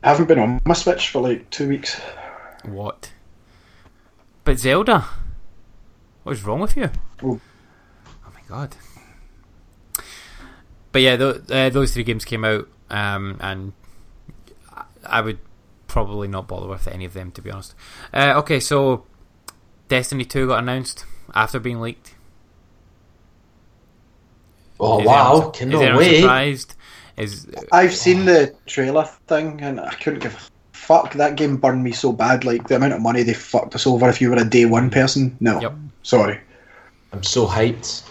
I 0.02 0.08
haven't 0.10 0.26
been 0.26 0.38
on 0.38 0.60
my 0.64 0.74
Switch 0.74 1.10
for 1.10 1.20
like 1.22 1.48
two 1.50 1.68
weeks. 1.68 2.00
What? 2.64 3.12
But 4.44 4.58
Zelda, 4.58 5.04
what's 6.24 6.42
wrong 6.42 6.60
with 6.60 6.76
you? 6.76 6.90
Oh. 7.22 7.40
Oh 8.26 8.30
my 8.34 8.40
god. 8.48 8.74
But 10.90 11.02
yeah, 11.02 11.16
th- 11.16 11.50
uh, 11.50 11.70
those 11.70 11.94
three 11.94 12.02
games 12.04 12.24
came 12.24 12.44
out, 12.44 12.68
um, 12.90 13.38
and 13.40 13.72
I- 14.70 14.84
I 15.06 15.20
would 15.20 15.38
probably 15.86 16.28
not 16.28 16.48
bother 16.48 16.66
with 16.68 16.86
any 16.88 17.04
of 17.04 17.14
them 17.14 17.30
to 17.32 17.42
be 17.42 17.50
honest. 17.50 17.74
Uh, 18.12 18.34
okay, 18.38 18.58
so 18.60 19.06
Destiny 19.88 20.24
Two 20.24 20.48
got 20.48 20.58
announced 20.62 21.04
after 21.34 21.58
being 21.60 21.80
leaked. 21.80 22.14
Oh 24.80 25.00
Is 25.00 25.06
wow! 25.06 25.32
anyone- 25.34 25.52
is 25.52 25.58
Cannot 25.58 25.96
wait. 25.98 26.20
surprised? 26.20 26.74
Is 27.22 27.46
I've 27.72 27.94
seen 27.94 28.24
the 28.24 28.54
trailer 28.66 29.04
thing 29.26 29.60
and 29.60 29.80
I 29.80 29.94
couldn't 29.94 30.20
give 30.20 30.34
a 30.34 30.76
fuck. 30.76 31.14
That 31.14 31.36
game 31.36 31.56
burned 31.56 31.84
me 31.84 31.92
so 31.92 32.12
bad. 32.12 32.44
Like 32.44 32.68
the 32.68 32.76
amount 32.76 32.92
of 32.92 33.00
money 33.00 33.22
they 33.22 33.34
fucked 33.34 33.74
us 33.74 33.86
over 33.86 34.08
if 34.08 34.20
you 34.20 34.30
were 34.30 34.36
a 34.36 34.44
day 34.44 34.64
one 34.64 34.90
person. 34.90 35.36
No. 35.40 35.60
Yep. 35.60 35.74
Sorry. 36.02 36.40
I'm 37.12 37.22
so 37.22 37.46
hyped. 37.46 38.02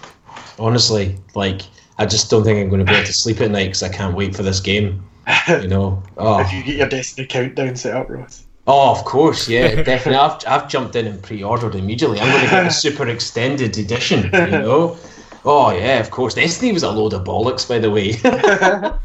Honestly, 0.59 1.17
like 1.35 1.61
I 1.97 2.05
just 2.05 2.29
don't 2.29 2.43
think 2.43 2.59
I'm 2.59 2.69
going 2.69 2.85
to 2.85 2.91
be 2.91 2.95
able 2.95 3.05
to 3.05 3.13
sleep 3.13 3.41
at 3.41 3.51
night 3.51 3.65
because 3.65 3.83
I 3.83 3.89
can't 3.89 4.15
wait 4.15 4.35
for 4.35 4.43
this 4.43 4.59
game. 4.59 5.03
You 5.47 5.67
know. 5.67 6.03
Oh. 6.17 6.39
If 6.39 6.53
you 6.53 6.63
get 6.63 6.75
your 6.75 6.89
Destiny 6.89 7.25
countdown 7.25 7.75
set 7.75 7.95
up, 7.95 8.09
Ross. 8.09 8.45
Oh, 8.67 8.91
of 8.91 9.03
course, 9.05 9.49
yeah, 9.49 9.75
definitely. 9.83 10.15
I've, 10.15 10.39
I've 10.47 10.69
jumped 10.69 10.95
in 10.95 11.07
and 11.07 11.21
pre-ordered 11.21 11.73
immediately. 11.73 12.19
I'm 12.19 12.29
going 12.29 12.43
to 12.43 12.49
get 12.49 12.63
the 12.63 12.69
super 12.85 13.07
extended 13.07 13.77
edition. 13.77 14.29
You 14.31 14.47
know. 14.47 14.97
Oh 15.45 15.71
yeah, 15.71 15.99
of 15.99 16.11
course. 16.11 16.35
Destiny 16.35 16.71
was 16.71 16.83
a 16.83 16.91
load 16.91 17.13
of 17.13 17.23
bollocks, 17.23 17.67
by 17.67 17.79
the 17.79 17.89
way. 17.89 18.17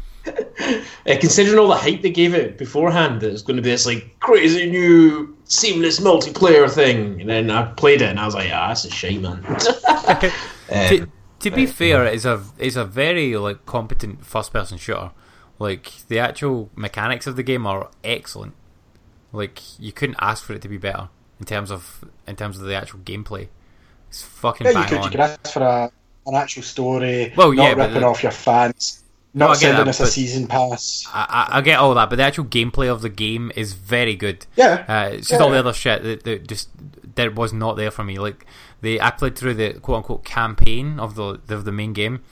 Uh, 1.07 1.15
considering 1.21 1.57
all 1.57 1.69
the 1.69 1.75
hype 1.75 2.01
they 2.01 2.09
gave 2.09 2.33
it 2.33 2.57
beforehand, 2.57 3.21
that 3.21 3.31
it's 3.31 3.41
going 3.41 3.55
to 3.55 3.63
be 3.63 3.69
this 3.69 3.85
like 3.85 4.19
crazy 4.19 4.69
new 4.69 5.37
seamless 5.45 6.01
multiplayer 6.01 6.69
thing, 6.69 7.21
and 7.21 7.29
then 7.29 7.49
I 7.49 7.71
played 7.71 8.01
it 8.01 8.09
and 8.09 8.19
I 8.19 8.25
was 8.25 8.35
like, 8.35 8.49
ah, 8.51 8.67
that's 8.67 8.83
a 8.83 8.89
shite, 8.89 9.21
man. 9.21 9.41
Uh, 9.45 10.19
to, 10.69 11.07
to 11.39 11.51
be 11.51 11.65
fair, 11.65 12.05
it's 12.05 12.25
a 12.25 12.43
it's 12.57 12.75
a 12.75 12.83
very 12.83 13.37
like 13.37 13.65
competent 13.65 14.25
first 14.25 14.51
person 14.51 14.77
shooter. 14.77 15.11
Like 15.59 15.93
the 16.09 16.19
actual 16.19 16.69
mechanics 16.75 17.25
of 17.25 17.37
the 17.37 17.43
game 17.43 17.65
are 17.65 17.89
excellent. 18.03 18.53
Like 19.31 19.79
you 19.79 19.93
couldn't 19.93 20.17
ask 20.19 20.43
for 20.43 20.53
it 20.53 20.61
to 20.63 20.67
be 20.67 20.77
better 20.77 21.09
in 21.39 21.45
terms 21.45 21.71
of 21.71 22.03
in 22.27 22.35
terms 22.35 22.59
of 22.59 22.65
the 22.65 22.75
actual 22.75 22.99
gameplay. 22.99 23.47
It's 24.09 24.23
fucking 24.23 24.67
Yeah, 24.67 24.81
you 24.81 24.87
could. 24.89 24.97
on. 24.97 25.03
You 25.05 25.09
could 25.11 25.19
ask 25.21 25.53
for 25.53 25.63
a, 25.63 25.91
an 26.27 26.35
actual 26.35 26.63
story. 26.63 27.33
Well, 27.35 27.53
not 27.53 27.77
yeah, 27.77 27.85
ripping 27.85 28.03
off 28.03 28.21
your 28.23 28.31
fans. 28.31 29.03
Not 29.33 29.49
get 29.53 29.57
sending 29.57 29.85
that, 29.85 29.89
us 29.89 29.99
a 29.99 30.07
season 30.07 30.47
pass. 30.47 31.05
I, 31.13 31.47
I, 31.51 31.57
I 31.57 31.61
get 31.61 31.77
all 31.79 31.93
that, 31.93 32.09
but 32.09 32.15
the 32.15 32.23
actual 32.23 32.45
gameplay 32.45 32.91
of 32.91 33.01
the 33.01 33.09
game 33.09 33.51
is 33.55 33.73
very 33.73 34.15
good. 34.15 34.45
Yeah. 34.55 34.83
Uh, 34.87 35.09
it's 35.13 35.27
just 35.27 35.39
Yeah. 35.39 35.45
all 35.45 35.51
the 35.51 35.59
other 35.59 35.73
shit 35.73 36.01
that, 36.03 36.23
that 36.23 36.47
just 36.47 36.69
that 37.15 37.35
was 37.35 37.53
not 37.53 37.75
there 37.77 37.91
for 37.91 38.03
me. 38.03 38.17
Like 38.17 38.45
the 38.81 38.99
I 39.01 39.11
played 39.11 39.35
through 39.37 39.53
the 39.55 39.73
quote 39.73 39.97
unquote 39.97 40.25
campaign 40.25 40.99
of 40.99 41.15
the 41.15 41.39
of 41.49 41.65
the 41.65 41.71
main 41.71 41.93
game, 41.93 42.23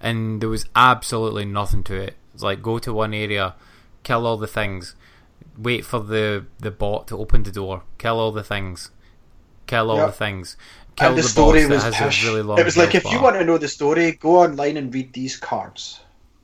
and 0.00 0.40
there 0.40 0.48
was 0.48 0.66
absolutely 0.74 1.44
nothing 1.44 1.84
to 1.84 1.94
it. 1.94 2.14
It's 2.34 2.42
like 2.42 2.60
go 2.60 2.78
to 2.80 2.92
one 2.92 3.14
area, 3.14 3.54
kill 4.02 4.26
all 4.26 4.36
the 4.36 4.46
things, 4.48 4.96
wait 5.56 5.84
for 5.84 6.00
the 6.00 6.46
the 6.58 6.72
bot 6.72 7.06
to 7.08 7.18
open 7.18 7.44
the 7.44 7.52
door, 7.52 7.82
kill 7.98 8.18
all 8.18 8.32
the 8.32 8.42
things, 8.42 8.90
kill 9.68 9.90
all 9.92 9.98
Yeah. 9.98 10.06
the 10.06 10.12
things, 10.12 10.56
and 11.00 11.16
the, 11.16 11.22
the, 11.22 11.28
story 11.28 11.66
was 11.66 11.84
pish. 11.94 12.24
really 12.24 12.42
long 12.42 12.58
It 12.58 12.64
was 12.64 12.76
like 12.76 12.94
if 12.94 13.04
you 13.04 13.20
want 13.20 13.36
to 13.36 13.44
know 13.44 13.58
the 13.58 13.68
story, 13.68 14.12
go 14.12 14.36
online 14.38 14.76
and 14.76 14.92
read 14.92 15.12
these 15.12 15.36
cards. 15.36 16.00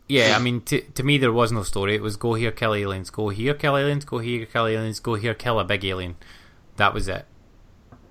Yeah, 0.08 0.36
I 0.36 0.38
mean, 0.38 0.60
to, 0.62 0.80
to 0.80 1.02
me, 1.02 1.16
there 1.16 1.32
was 1.32 1.50
no 1.50 1.62
story. 1.62 1.94
It 1.94 2.02
was 2.02 2.16
go 2.16 2.34
here, 2.34 2.50
kill 2.50 2.74
aliens, 2.74 3.10
go 3.10 3.30
here, 3.30 3.54
kill 3.54 3.76
aliens, 3.76 4.04
go 4.04 4.18
here, 4.18 4.44
kill 4.44 4.66
aliens, 4.66 5.00
go 5.00 5.14
here, 5.14 5.34
kill 5.34 5.58
a 5.58 5.64
big 5.64 5.84
alien. 5.84 6.16
That 6.76 6.92
was 6.92 7.08
it. 7.08 7.24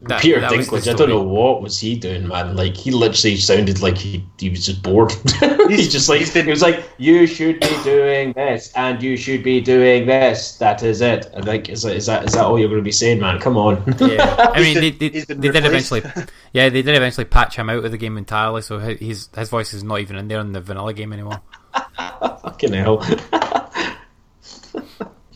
That- 0.08 0.22
Peter 0.22 0.42
that 0.42 0.52
was 0.52 0.68
Dinklage, 0.68 0.92
I 0.94 0.98
don't 0.98 1.08
know 1.10 1.24
what 1.24 1.62
was 1.62 1.80
he 1.80 1.96
doing, 1.96 2.28
man. 2.28 2.58
Like 2.58 2.76
he 2.76 2.92
literally 2.92 3.38
sounded 3.38 3.82
like 3.82 3.98
he, 3.98 4.26
he 4.38 4.50
was 4.50 4.66
just 4.66 4.84
bored. 4.84 5.12
he's 5.70 5.92
just 5.92 6.10
like 6.10 6.22
he 6.28 6.44
was 6.44 6.62
like, 6.62 6.84
"You 6.98 7.26
should 7.26 7.62
be 7.62 7.74
doing 7.84 8.34
this, 8.34 8.72
and 8.76 9.02
you 9.02 9.16
should 9.16 9.44
be 9.44 9.62
doing 9.62 10.06
this. 10.06 10.58
That 10.58 10.84
is 10.84 11.00
it." 11.00 11.28
And 11.34 11.46
like, 11.46 11.70
is 11.70 11.84
that 11.84 11.96
is 11.96 12.06
that, 12.08 12.26
is 12.26 12.34
that 12.34 12.44
all 12.44 12.60
you're 12.60 12.68
going 12.68 12.82
to 12.82 12.84
be 12.84 12.92
saying, 12.92 13.22
man? 13.22 13.40
Come 13.40 13.56
on. 13.56 13.82
Yeah, 13.98 14.36
I 14.54 14.60
mean, 14.60 14.82
He's 14.82 15.00
they, 15.00 15.10
they, 15.10 15.20
they 15.36 15.50
did 15.52 15.66
eventually. 15.66 16.02
Yeah, 16.52 16.70
they 16.70 16.82
did 16.84 16.96
eventually 16.96 17.26
patch 17.26 17.56
him 17.56 17.70
out 17.70 17.84
of 17.84 17.92
the 17.92 17.98
game 17.98 18.18
entirely, 18.18 18.62
so 18.62 18.78
his 18.80 19.30
his 19.36 19.50
voice 19.50 19.74
is 19.74 19.84
not 19.84 20.02
even 20.02 20.18
in 20.18 20.28
there 20.28 20.40
in 20.40 20.52
the 20.52 20.62
vanilla 20.62 20.94
game 20.94 21.12
anymore. 21.14 21.42
Fucking 21.98 22.74
hell. 22.74 22.98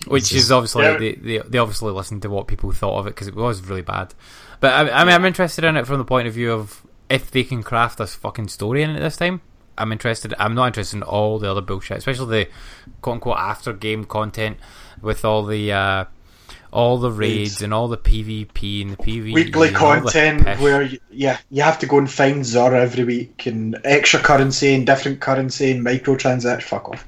Which 0.08 0.32
is 0.34 0.52
obviously 0.52 0.84
Yeah. 0.84 0.98
they, 0.98 1.16
they 1.16 1.38
they 1.40 1.58
obviously 1.58 1.92
listened 1.92 2.22
to 2.22 2.30
what 2.30 2.48
people 2.48 2.72
thought 2.72 3.00
of 3.00 3.08
it 3.08 3.12
because 3.16 3.28
it 3.28 3.36
was 3.36 3.62
really 3.68 3.82
bad. 3.82 4.14
But 4.60 4.74
I, 4.74 5.02
I 5.02 5.04
mean, 5.04 5.14
I'm 5.14 5.26
interested 5.26 5.64
in 5.64 5.78
it 5.78 5.86
from 5.86 5.98
the 5.98 6.06
point 6.06 6.28
of 6.28 6.34
view 6.34 6.52
of 6.52 6.86
if 7.10 7.32
they 7.32 7.44
can 7.44 7.64
craft 7.64 7.98
this 8.00 8.16
fucking 8.16 8.48
story 8.50 8.84
in 8.84 8.90
it 8.92 9.00
this 9.00 9.18
time. 9.18 9.42
I'm 9.78 9.92
interested. 9.92 10.34
I'm 10.40 10.56
not 10.56 10.68
interested 10.68 10.98
in 10.98 11.04
all 11.04 11.38
the 11.38 11.52
other 11.52 11.62
bullshit, 11.62 12.00
especially 12.00 12.46
the 12.46 12.52
quote 13.02 13.16
unquote 13.16 13.38
after 13.38 13.74
game 13.74 14.06
content 14.06 14.58
with 15.02 15.24
all 15.24 15.46
the 15.46 15.72
uh, 15.72 16.06
all 16.72 16.98
the 16.98 17.12
raids 17.12 17.62
and 17.62 17.74
all 17.74 17.88
the 17.88 17.98
PvP 17.98 18.82
and 18.82 18.92
the 18.92 18.98
PvE 18.98 19.34
Weekly 19.34 19.68
and 19.68 19.78
all 19.78 20.02
the 20.02 20.02
content 20.02 20.60
where 20.60 20.82
you, 20.82 21.00
yeah, 21.12 21.38
you 21.52 21.62
have 21.62 21.78
to 21.80 21.86
go 21.86 22.00
and 22.00 22.10
find 22.12 22.42
Xur 22.42 22.74
every 22.74 23.04
week 23.04 23.46
and 23.46 23.80
extra 23.84 24.20
currency 24.20 24.74
and 24.74 24.86
different 24.86 25.20
currency 25.20 25.72
and 25.72 25.86
microtransactions. 25.86 26.64
Fuck 26.64 26.90
off. 26.90 27.08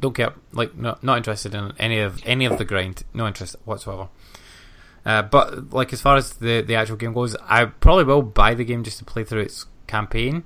don't 0.00 0.14
care. 0.14 0.32
Like, 0.52 0.74
no, 0.74 0.96
not 1.02 1.18
interested 1.18 1.54
in 1.54 1.72
any 1.78 2.00
of 2.00 2.22
any 2.26 2.46
of 2.46 2.56
the 2.56 2.64
grind. 2.64 3.02
No 3.12 3.26
interest 3.26 3.54
whatsoever. 3.66 4.08
Uh, 5.04 5.22
but 5.22 5.72
like, 5.72 5.92
as 5.92 6.00
far 6.00 6.16
as 6.16 6.34
the 6.34 6.62
the 6.62 6.74
actual 6.74 6.96
game 6.96 7.12
goes, 7.12 7.36
I 7.48 7.66
probably 7.66 8.04
will 8.04 8.22
buy 8.22 8.54
the 8.54 8.64
game 8.64 8.84
just 8.84 8.98
to 8.98 9.04
play 9.04 9.24
through 9.24 9.42
its 9.42 9.66
campaign. 9.86 10.44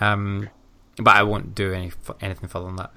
Um, 0.00 0.48
but 0.96 1.16
I 1.16 1.22
won't 1.22 1.54
do 1.54 1.72
any 1.72 1.92
anything 2.20 2.48
further 2.48 2.66
than 2.66 2.76
that. 2.76 2.92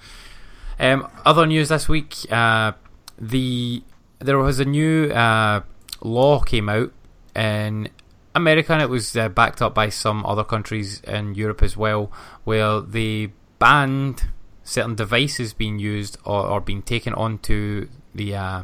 Um, 0.80 1.08
other 1.26 1.46
news 1.46 1.70
this 1.70 1.89
week: 1.89 2.15
uh, 2.32 2.74
the 3.20 3.84
there 4.20 4.38
was 4.38 4.60
a 4.60 4.65
new 4.65 5.06
uh, 5.12 5.62
law 6.02 6.39
came 6.39 6.70
out 6.70 6.91
in 7.36 7.89
America, 8.36 8.74
and 8.74 8.82
it 8.82 8.89
was 8.89 9.15
uh, 9.15 9.30
backed 9.30 9.62
up 9.62 9.74
by 9.74 9.89
some 9.89 10.26
other 10.26 10.43
countries 10.43 11.02
in 11.02 11.36
Europe 11.36 11.63
as 11.63 11.76
well, 11.76 12.12
where 12.43 12.82
they 12.82 13.32
banned 13.60 14.30
certain 14.63 14.96
devices 14.96 15.54
being 15.54 15.80
used 15.80 16.17
or, 16.26 16.46
or 16.46 16.62
being 16.62 16.82
taken 16.82 17.13
onto 17.13 17.88
the 18.13 18.36
uh, 18.36 18.63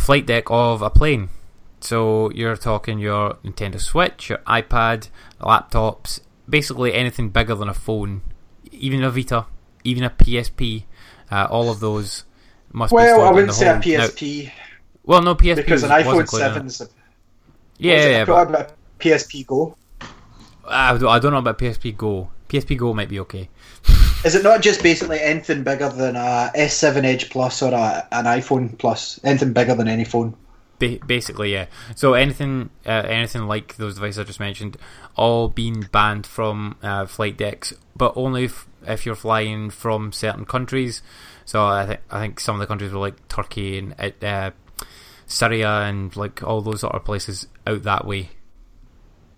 the 0.00 0.06
flight 0.06 0.26
deck 0.26 0.44
of 0.48 0.82
a 0.82 0.90
plane. 0.90 1.28
So 1.80 2.30
you're 2.30 2.56
talking 2.56 2.98
your 2.98 3.34
Nintendo 3.44 3.80
Switch, 3.80 4.30
your 4.30 4.38
iPad, 4.38 5.08
laptops, 5.40 6.20
basically 6.48 6.94
anything 6.94 7.30
bigger 7.30 7.54
than 7.54 7.68
a 7.68 7.74
phone, 7.74 8.22
even 8.72 9.02
a 9.04 9.10
Vita, 9.10 9.46
even 9.84 10.04
a 10.04 10.10
PSP. 10.10 10.84
Uh, 11.30 11.46
all 11.50 11.70
of 11.70 11.80
those 11.80 12.24
must 12.72 12.90
be 12.90 12.96
Well, 12.96 13.22
I 13.22 13.30
wouldn't 13.30 13.54
say 13.54 13.66
a 13.68 13.72
home. 13.72 13.80
Now- 13.80 14.06
PSP 14.06 14.52
well, 15.04 15.22
no 15.22 15.34
PSP 15.34 15.56
because 15.56 15.82
an 15.82 15.90
iPhone 15.90 16.60
in 16.60 16.66
it. 16.66 16.80
Yeah, 17.78 17.94
yeah, 17.94 18.08
yeah, 18.08 18.24
but, 18.26 18.52
but 18.52 18.76
PSP 18.98 19.46
Go. 19.46 19.74
I 20.68 20.96
don't, 20.98 21.08
I 21.08 21.18
don't 21.18 21.32
know 21.32 21.38
about 21.38 21.58
PSP 21.58 21.96
Go. 21.96 22.30
PSP 22.48 22.76
Go 22.76 22.92
might 22.92 23.08
be 23.08 23.18
okay. 23.20 23.48
Is 24.22 24.34
it 24.34 24.42
not 24.42 24.60
just 24.60 24.82
basically 24.82 25.18
anything 25.18 25.64
bigger 25.64 25.88
than 25.88 26.14
a 26.14 26.50
S7 26.54 27.04
Edge 27.04 27.30
Plus 27.30 27.62
or 27.62 27.72
a, 27.72 28.06
an 28.12 28.26
iPhone 28.26 28.76
Plus? 28.76 29.18
Anything 29.24 29.54
bigger 29.54 29.74
than 29.74 29.88
any 29.88 30.04
phone? 30.04 30.36
Ba- 30.78 30.98
basically, 31.06 31.52
yeah. 31.52 31.66
So 31.94 32.12
anything, 32.12 32.68
uh, 32.84 32.90
anything 32.90 33.46
like 33.46 33.76
those 33.76 33.94
devices 33.94 34.18
I 34.18 34.24
just 34.24 34.40
mentioned, 34.40 34.76
all 35.16 35.48
being 35.48 35.88
banned 35.90 36.26
from 36.26 36.76
uh, 36.82 37.06
flight 37.06 37.38
decks, 37.38 37.72
but 37.96 38.12
only 38.14 38.44
if, 38.44 38.66
if 38.86 39.06
you're 39.06 39.14
flying 39.14 39.70
from 39.70 40.12
certain 40.12 40.44
countries. 40.44 41.00
So 41.46 41.66
I 41.66 41.86
think 41.86 42.00
I 42.10 42.20
think 42.20 42.40
some 42.40 42.56
of 42.56 42.60
the 42.60 42.66
countries 42.66 42.92
were 42.92 43.00
like 43.00 43.26
Turkey 43.28 43.78
and 43.78 43.94
uh, 44.22 44.50
Syria 45.26 45.80
and 45.80 46.14
like 46.14 46.42
all 46.42 46.60
those 46.60 46.80
sort 46.80 46.94
of 46.94 47.04
places 47.06 47.46
out 47.66 47.84
that 47.84 48.06
way. 48.06 48.30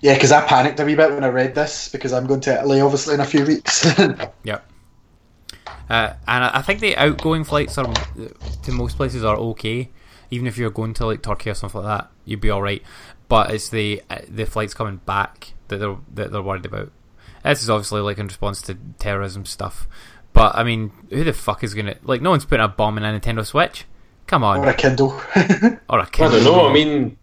Yeah, 0.01 0.14
because 0.14 0.33
I 0.33 0.45
panicked 0.45 0.81
a 0.81 0.85
wee 0.85 0.97
bit 0.97 1.12
when 1.12 1.23
I 1.23 1.29
read 1.29 1.55
this 1.55 1.88
because 1.88 2.12
I'm 2.12 2.27
going 2.27 2.40
to 2.40 2.55
Italy 2.55 2.81
obviously 2.81 3.14
in 3.14 3.21
a 3.21 3.25
few 3.25 3.47
weeks. 3.47 3.87
Yep. 4.42 4.71
Uh, 5.88 6.14
and 6.27 6.45
I 6.45 6.51
I 6.59 6.62
think 6.62 6.81
the 6.81 6.97
outgoing 6.97 7.45
flights 7.45 7.79
are 7.79 7.92
to 8.62 8.73
most 8.73 8.97
places 8.97 9.25
are 9.25 9.37
okay. 9.37 9.90
Even 10.31 10.47
if 10.47 10.57
you're 10.57 10.71
going 10.71 10.95
to 10.95 11.07
like 11.07 11.23
Turkey 11.23 11.51
or 11.51 11.55
something 11.55 11.83
like 11.83 12.01
that, 12.01 12.11
you'd 12.25 12.40
be 12.40 12.51
all 12.51 12.62
right. 12.62 12.83
But 13.29 13.51
it's 13.51 13.68
the 13.68 14.03
uh, 14.09 14.21
the 14.29 14.47
flights 14.47 14.75
coming 14.75 14.97
back 14.99 15.55
that 15.68 15.79
they're 15.79 15.97
that 16.14 16.33
they're 16.33 16.42
worried 16.42 16.66
about. 16.66 16.92
This 17.45 17.62
is 17.62 17.71
obviously 17.71 18.01
like 18.01 18.18
in 18.18 18.27
response 18.27 18.62
to 18.62 18.79
terrorism 18.99 19.45
stuff. 19.45 19.88
But 20.33 20.55
I 20.55 20.64
mean, 20.64 20.92
who 21.11 21.25
the 21.25 21.33
fuck 21.33 21.62
is 21.62 21.75
gonna 21.75 21.97
like? 22.03 22.23
No 22.23 22.31
one's 22.31 22.45
putting 22.45 22.64
a 22.64 22.68
bomb 22.68 22.97
in 22.99 23.05
a 23.05 23.18
Nintendo 23.18 23.45
Switch. 23.45 23.85
Come 24.27 24.45
on, 24.45 24.59
or 24.59 24.68
a 24.68 24.75
Kindle. 24.75 25.11
or 25.88 25.99
a 25.99 26.03
I 26.03 26.09
Kindle. 26.11 26.40
I 26.40 26.45
don't 26.45 26.45
know. 26.45 26.68
I 26.68 26.73
mean, 26.73 27.18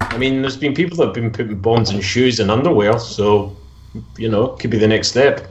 I 0.00 0.18
mean, 0.18 0.42
there's 0.42 0.56
been 0.56 0.74
people 0.74 0.96
that 0.98 1.06
have 1.06 1.14
been 1.14 1.30
putting 1.30 1.58
bombs 1.58 1.90
in 1.90 2.00
shoes 2.00 2.38
and 2.38 2.50
underwear, 2.50 2.98
so 2.98 3.56
you 4.16 4.28
know, 4.28 4.48
could 4.48 4.70
be 4.70 4.78
the 4.78 4.88
next 4.88 5.08
step. 5.08 5.48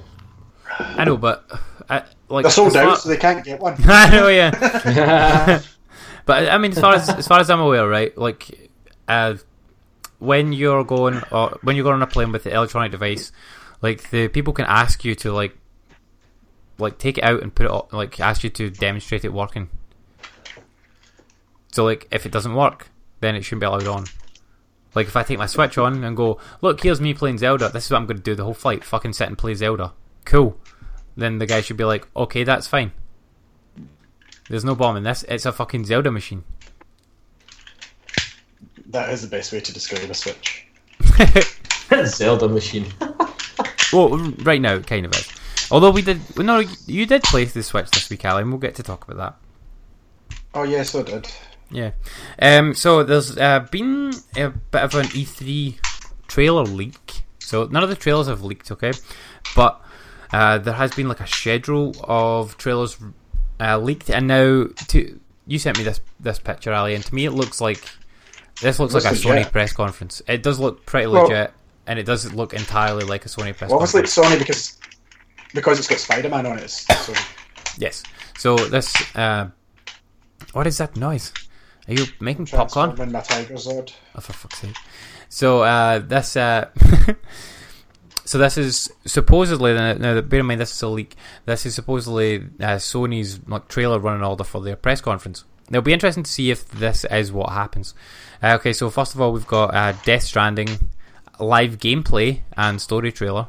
I 0.80 1.04
know, 1.04 1.17
but 1.17 1.45
I, 1.89 2.04
like 2.32 2.44
They're 2.44 2.52
sold 2.52 2.76
out, 2.76 3.00
so 3.00 3.10
they 3.10 3.17
can't 3.17 3.44
get 3.44 3.60
one. 3.60 3.76
I 3.86 4.10
know, 4.10 4.28
yeah. 4.28 5.62
but 6.26 6.50
I 6.50 6.58
mean, 6.58 6.72
as 6.72 6.80
far 6.80 6.96
as 6.96 7.10
as 7.10 7.28
far 7.28 7.39
as 7.39 7.50
I'm 7.50 7.60
aware, 7.60 7.88
right? 7.88 8.17
Like, 8.17 8.70
uh, 9.08 9.36
when 10.20 10.54
you're 10.54 10.84
going 10.84 11.22
or 11.32 11.60
when 11.63 11.76
you're 11.76 11.84
going 11.84 11.96
on 11.96 12.02
a 12.02 12.08
plane 12.08 12.32
with 12.32 12.44
the 12.44 12.54
electronic 12.54 12.91
device, 12.91 13.32
like 13.82 14.10
the 14.10 14.28
people 14.28 14.54
can 14.54 14.65
ask 14.65 15.04
you 15.04 15.15
to 15.15 15.32
like, 15.32 15.58
like 16.78 16.98
take 16.98 17.17
it 17.17 17.24
out 17.24 17.41
and 17.41 17.54
put 17.54 17.65
it 17.65 17.72
on, 17.72 17.88
like 17.91 18.20
ask 18.20 18.44
you 18.44 18.50
to 18.50 18.70
demonstrate 18.70 19.26
it 19.26 19.34
working. 19.34 19.70
So 21.72 21.86
like, 21.86 22.08
if 22.12 22.26
it 22.26 22.32
doesn't 22.32 22.54
work, 22.54 22.89
then 23.22 23.36
it 23.36 23.44
shouldn't 23.44 23.62
be 23.62 23.65
allowed 23.65 23.88
on. 23.88 24.06
Like 24.94 25.08
if 25.08 25.15
I 25.15 25.24
take 25.24 25.39
my 25.39 25.46
Switch 25.46 25.78
on 25.78 26.04
and 26.04 26.17
go, 26.17 26.39
look, 26.62 26.82
here's 26.82 27.00
me 27.00 27.13
playing 27.13 27.38
Zelda. 27.38 27.70
This 27.70 27.86
is 27.86 27.91
what 27.91 27.98
I'm 27.98 28.06
going 28.06 28.17
to 28.17 28.24
do 28.24 28.36
the 28.36 28.44
whole 28.44 28.54
flight. 28.54 28.84
Fucking 28.84 29.13
sit 29.13 29.28
and 29.28 29.38
play 29.38 29.54
Zelda. 29.54 29.94
Cool. 30.26 30.58
Then 31.15 31.39
the 31.39 31.45
guy 31.45 31.62
should 31.62 31.78
be 31.78 31.84
like, 31.84 32.08
okay, 32.15 32.43
that's 32.43 32.67
fine. 32.67 32.91
There's 34.50 34.65
no 34.65 34.76
bomb 34.76 34.97
in 34.97 35.04
this. 35.04 35.24
It's 35.30 35.45
a 35.45 35.52
fucking 35.52 35.86
Zelda 35.86 36.12
machine. 36.12 36.43
That 38.88 39.10
is 39.10 39.21
the 39.21 39.28
best 39.28 39.54
way 39.54 39.62
to 39.62 39.74
describe 39.74 40.10
a 40.10 40.13
Switch. 40.13 40.67
Zelda 42.06 42.47
machine. 42.47 42.88
Well, 43.93 44.17
right 44.43 44.62
now, 44.62 44.76
it 44.76 44.88
kind 44.88 45.06
of 45.06 45.13
is. 45.13 45.30
Although 45.69 45.91
we 45.91 46.02
did, 46.02 46.21
no, 46.38 46.63
you 46.88 47.06
did 47.06 47.24
play 47.24 47.43
the 47.43 47.62
Switch 47.62 47.89
this 47.91 48.10
week, 48.10 48.24
Alan. 48.24 48.50
We'll 48.50 48.58
get 48.58 48.76
to 48.76 48.84
talk 48.84 49.04
about 49.06 49.17
that. 49.17 50.38
Oh 50.54 50.63
yes, 50.63 50.95
I 50.95 51.02
did. 51.04 51.28
Yeah. 51.69 51.91
Um. 52.41 52.74
So 52.74 53.04
there's 53.04 53.38
uh, 53.38 53.67
been 53.71 54.13
a 54.38 54.50
bit 54.50 54.82
of 54.82 54.95
an 54.95 55.08
E3 55.08 55.78
trailer 56.28 56.63
leak. 56.63 57.24
So 57.39 57.65
none 57.65 57.84
of 57.84 57.89
the 57.89 57.95
trailers 57.95 58.28
have 58.28 58.43
leaked, 58.43 58.71
okay? 58.71 58.93
But 59.56 59.82
uh, 60.34 60.58
there 60.58 60.74
has 60.74 60.91
been 60.94 61.08
like 61.08 61.20
a 61.20 61.28
schedule 61.28 61.96
of 62.04 62.58
trailers 62.58 62.98
uh, 63.60 63.78
leaked, 63.78 64.10
and 64.10 64.28
now 64.28 64.67
to 64.89 65.20
you 65.48 65.60
sent 65.60 65.78
me 65.78 65.84
this 65.84 66.02
this 66.20 66.39
picture, 66.39 66.74
Ali, 66.74 66.96
and 66.96 67.04
to 67.04 67.13
me 67.15 67.26
it 67.26 67.32
looks 67.32 67.60
like 67.62 67.84
this 68.62 68.80
looks 68.80 68.94
Looks 68.94 69.06
like 69.06 69.13
a 69.13 69.28
legit. 69.30 69.48
Sony 69.48 69.52
press 69.52 69.74
conference. 69.74 70.22
It 70.28 70.44
does 70.44 70.60
look 70.60 70.86
pretty 70.86 71.08
Well- 71.08 71.24
legit, 71.24 71.52
and 71.88 71.98
it 72.00 72.04
does 72.04 72.32
look 72.34 72.54
entirely 72.54 73.06
like 73.06 73.26
a 73.26 73.30
Sony 73.30 73.56
press 73.58 73.70
Well, 73.70 73.80
obviously 73.80 74.02
conference. 74.04 74.17
it's 74.17 74.36
Sony 74.36 74.39
because 74.39 74.78
because 75.54 75.80
it's 75.80 75.88
got 75.88 76.00
Spider 76.00 76.30
Man 76.30 76.46
on 76.46 76.58
it. 76.60 76.65
Sony. 76.65 77.78
Yes. 77.78 78.04
So 78.38 78.56
this, 78.56 78.94
uh, 79.15 79.50
what 80.54 80.67
is 80.67 80.78
that 80.80 80.96
noise? 80.96 81.32
Are 81.88 81.94
you 81.94 82.06
making 82.20 82.46
popcorn? 82.48 82.96
My 83.12 83.22
Tiger. 83.22 83.56
Oh, 83.56 84.21
for 84.21 84.34
fuck's 84.34 84.60
sake! 84.60 84.75
So 85.29 85.62
uh, 85.63 86.00
this, 86.00 86.36
uh, 86.38 86.69
so 88.32 88.38
this 88.38 88.58
is 88.58 88.90
supposedly 89.06 89.73
now. 89.73 90.21
Bear 90.21 90.40
in 90.40 90.46
mind, 90.46 90.62
this 90.62 90.71
is 90.73 90.82
a 90.82 90.88
leak. 90.88 91.15
This 91.46 91.65
is 91.65 91.75
supposedly 91.75 92.38
uh, 92.38 92.77
Sony's 92.77 93.42
like 93.46 93.67
trailer 93.67 94.00
running 94.00 94.23
order 94.23 94.46
for 94.46 94.62
their 94.62 94.77
press 94.77 95.02
conference. 95.02 95.44
Now, 95.69 95.79
It'll 95.79 95.86
be 95.86 95.92
interesting 95.92 96.23
to 96.23 96.32
see 96.32 96.50
if 96.50 96.65
this 96.69 97.04
is 97.12 97.34
what 97.34 97.50
happens. 97.50 97.94
Uh, 98.42 98.54
okay, 98.56 98.71
so 98.71 98.90
first 98.90 99.15
of 99.15 99.19
all, 99.19 99.34
we've 99.34 99.46
got 99.48 99.75
uh, 99.75 99.92
Death 100.06 100.23
Stranding 100.23 100.69
live 101.42 101.77
gameplay 101.77 102.40
and 102.56 102.79
story 102.79 103.12
trailer. 103.12 103.48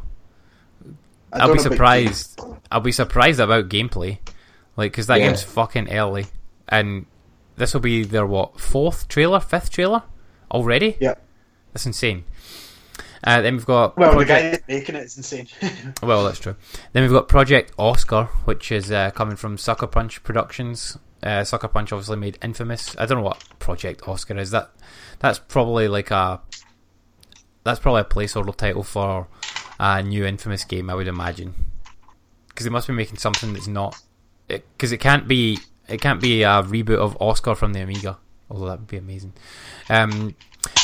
I'll 1.32 1.52
be 1.52 1.60
surprised. 1.60 2.40
I'll 2.72 2.80
be 2.80 2.90
surprised 2.90 3.38
about 3.38 3.68
gameplay, 3.68 4.18
like 4.76 4.90
because 4.90 5.06
that 5.06 5.20
Yeah. 5.20 5.26
game's 5.28 5.44
fucking 5.44 5.92
early, 5.92 6.26
and 6.68 7.06
this 7.56 7.72
will 7.72 7.80
be 7.82 8.02
their 8.02 8.26
what 8.26 8.58
fourth 8.58 9.06
trailer, 9.06 9.38
fifth 9.38 9.70
trailer 9.70 10.02
already. 10.50 10.96
Yeah. 11.00 11.14
That's 11.72 11.86
insane. 11.86 12.24
Uh, 13.24 13.40
then 13.40 13.54
we've 13.54 13.66
got 13.66 13.96
Well, 13.96 14.12
Project- 14.12 14.28
the 14.28 14.34
guy 14.34 14.50
that's 14.50 14.68
making 14.68 14.94
it 14.96 15.04
is 15.04 15.16
insane. 15.16 15.46
Well, 16.02 16.24
that's 16.24 16.40
true. 16.40 16.56
Then 16.92 17.02
we've 17.04 17.12
got 17.12 17.28
Project 17.28 17.72
Oscar, 17.78 18.24
which 18.44 18.72
is 18.72 18.90
uh, 18.90 19.10
coming 19.12 19.36
from 19.36 19.56
Sucker 19.58 19.86
Punch 19.86 20.22
Productions. 20.24 20.98
Uh, 21.22 21.44
Sucker 21.44 21.68
Punch 21.68 21.92
obviously 21.92 22.16
made 22.16 22.36
Infamous. 22.42 22.96
I 22.98 23.06
don't 23.06 23.18
know 23.18 23.24
what 23.24 23.44
Project 23.60 24.08
Oscar 24.08 24.36
is. 24.38 24.50
That 24.50 24.70
that's 25.20 25.38
probably 25.38 25.86
like 25.86 26.10
a 26.10 26.40
that's 27.62 27.78
probably 27.78 28.00
a 28.00 28.04
placeholder 28.04 28.56
title 28.56 28.82
for 28.82 29.28
a 29.78 30.02
new 30.02 30.24
Infamous 30.24 30.64
game, 30.64 30.90
I 30.90 30.94
would 30.94 31.06
imagine. 31.06 31.54
Because 32.48 32.64
they 32.64 32.70
must 32.70 32.88
be 32.88 32.92
making 32.92 33.18
something 33.18 33.52
that's 33.52 33.68
not 33.68 33.96
because 34.48 34.90
it, 34.90 34.98
can't 34.98 35.28
be 35.28 35.58
it 35.88 36.00
can't 36.00 36.20
be 36.20 36.42
a 36.42 36.62
reboot 36.64 36.98
of 36.98 37.16
Oscar 37.20 37.54
from 37.54 37.72
the 37.72 37.80
Amiga, 37.80 38.18
although 38.50 38.66
that 38.66 38.80
would 38.80 38.88
be 38.88 38.96
amazing. 38.96 39.32
Um, 39.88 40.34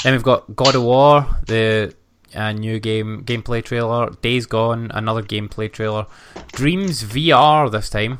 then 0.04 0.12
we've 0.12 0.22
got 0.22 0.54
God 0.54 0.76
of 0.76 0.82
War, 0.84 1.26
the 1.46 1.94
uh, 2.34 2.52
new 2.52 2.78
game 2.80 3.22
gameplay 3.24 3.64
trailer. 3.64 4.10
Days 4.22 4.46
Gone, 4.46 4.90
another 4.94 5.22
gameplay 5.22 5.70
trailer. 5.72 6.06
Dreams 6.52 7.02
VR 7.04 7.70
this 7.70 7.90
time. 7.90 8.18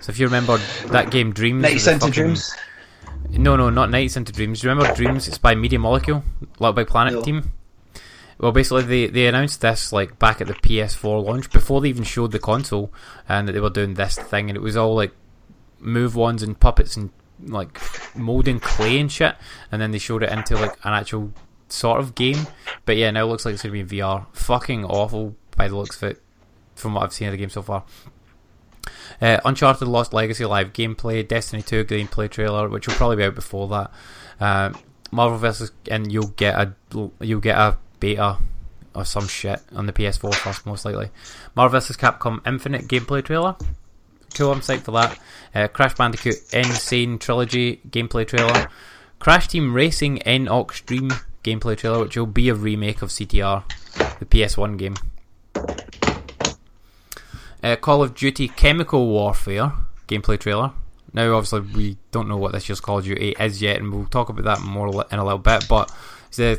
So 0.00 0.10
if 0.10 0.18
you 0.18 0.26
remember 0.26 0.56
that 0.88 1.10
game, 1.10 1.32
Dreams. 1.32 1.62
Night 1.62 1.74
was 1.74 1.86
a 1.86 1.92
into 1.92 2.06
fucking- 2.06 2.12
Dreams. 2.22 2.54
No, 3.30 3.54
no, 3.56 3.70
not 3.70 3.90
Nights 3.90 4.16
into 4.16 4.32
Dreams. 4.32 4.60
Do 4.60 4.66
you 4.66 4.72
remember 4.72 4.94
Dreams? 4.94 5.28
It's 5.28 5.38
by 5.38 5.54
Media 5.54 5.78
Molecule, 5.78 6.24
Little 6.58 6.72
Big 6.72 6.88
Planet 6.88 7.14
No. 7.14 7.22
team. 7.22 7.52
Well, 8.38 8.52
basically, 8.52 8.82
they, 8.84 9.06
they 9.08 9.26
announced 9.26 9.60
this 9.60 9.92
like 9.92 10.18
back 10.18 10.40
at 10.40 10.46
the 10.46 10.54
PS4 10.54 11.22
launch 11.24 11.50
before 11.52 11.80
they 11.82 11.90
even 11.90 12.04
showed 12.04 12.32
the 12.32 12.38
console, 12.38 12.92
and 13.28 13.46
that 13.46 13.52
they 13.52 13.60
were 13.60 13.68
doing 13.70 13.94
this 13.94 14.16
thing, 14.16 14.48
and 14.48 14.56
it 14.56 14.62
was 14.62 14.76
all 14.76 14.94
like 14.94 15.12
move 15.78 16.16
ones 16.16 16.42
and 16.42 16.58
puppets 16.58 16.96
and 16.96 17.10
like 17.46 17.78
molding 18.16 18.58
clay 18.58 18.98
and 18.98 19.12
shit, 19.12 19.36
and 19.70 19.80
then 19.80 19.90
they 19.90 19.98
showed 19.98 20.22
it 20.22 20.30
into 20.32 20.56
like 20.56 20.72
an 20.84 20.94
actual 20.94 21.32
sort 21.72 22.00
of 22.00 22.14
game. 22.14 22.46
But 22.84 22.96
yeah, 22.96 23.10
now 23.10 23.24
it 23.24 23.28
looks 23.28 23.44
like 23.44 23.54
it's 23.54 23.62
gonna 23.62 23.72
be 23.72 23.80
in 23.80 23.88
VR. 23.88 24.26
Fucking 24.32 24.84
awful 24.84 25.36
by 25.56 25.68
the 25.68 25.76
looks 25.76 25.96
of 26.02 26.10
it, 26.10 26.22
from 26.74 26.94
what 26.94 27.04
I've 27.04 27.12
seen 27.12 27.28
of 27.28 27.32
the 27.32 27.38
game 27.38 27.50
so 27.50 27.62
far. 27.62 27.84
Uh, 29.20 29.38
Uncharted 29.44 29.86
Lost 29.86 30.12
Legacy 30.12 30.44
live 30.44 30.72
gameplay, 30.72 31.26
Destiny 31.26 31.62
2 31.62 31.84
gameplay 31.84 32.30
trailer, 32.30 32.68
which 32.68 32.86
will 32.86 32.94
probably 32.94 33.16
be 33.16 33.24
out 33.24 33.34
before 33.34 33.68
that. 33.68 33.90
Uh, 34.40 34.72
Marvel 35.10 35.38
vs. 35.38 35.72
and 35.90 36.10
you'll 36.10 36.28
get 36.28 36.54
a 36.54 36.74
you'll 37.20 37.40
get 37.40 37.58
a 37.58 37.76
beta 37.98 38.38
or 38.94 39.04
some 39.04 39.26
shit 39.28 39.60
on 39.74 39.86
the 39.86 39.92
PS4 39.92 40.34
first, 40.34 40.66
most 40.66 40.84
likely. 40.84 41.10
Marvel 41.54 41.78
vs. 41.78 41.96
Capcom 41.96 42.46
Infinite 42.46 42.88
gameplay 42.88 43.24
trailer. 43.24 43.56
Cool, 44.34 44.52
I'm 44.52 44.60
psyched 44.60 44.82
for 44.82 44.92
that. 44.92 45.18
Uh, 45.54 45.68
Crash 45.68 45.94
Bandicoot 45.94 46.36
N. 46.52 46.64
Sane 46.64 47.18
Trilogy 47.18 47.80
gameplay 47.88 48.26
trailer. 48.26 48.68
Crash 49.18 49.48
Team 49.48 49.74
Racing 49.74 50.22
N 50.22 50.48
Extreme 50.48 51.10
gameplay 51.44 51.76
trailer, 51.76 52.00
which 52.00 52.16
will 52.16 52.26
be 52.26 52.48
a 52.48 52.54
remake 52.54 53.02
of 53.02 53.10
CTR, 53.10 53.64
the 54.18 54.24
PS1 54.26 54.76
game. 54.78 54.94
Uh, 57.62 57.76
Call 57.76 58.02
of 58.02 58.14
Duty 58.14 58.48
Chemical 58.48 59.06
Warfare 59.08 59.72
gameplay 60.08 60.38
trailer. 60.38 60.72
Now, 61.12 61.34
obviously, 61.34 61.60
we 61.60 61.96
don't 62.12 62.28
know 62.28 62.36
what 62.36 62.52
this 62.52 62.68
year's 62.68 62.80
Call 62.80 62.98
of 62.98 63.04
Duty 63.04 63.34
is 63.38 63.60
yet, 63.60 63.78
and 63.78 63.92
we'll 63.92 64.06
talk 64.06 64.28
about 64.28 64.44
that 64.44 64.60
more 64.60 64.86
in 65.10 65.18
a 65.18 65.24
little 65.24 65.38
bit. 65.38 65.66
But 65.68 65.92
the, 66.36 66.58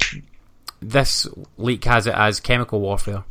this 0.82 1.28
leak 1.58 1.84
has 1.86 2.06
it 2.06 2.14
as 2.14 2.40
Chemical 2.40 2.82
Warfare, 2.82 3.24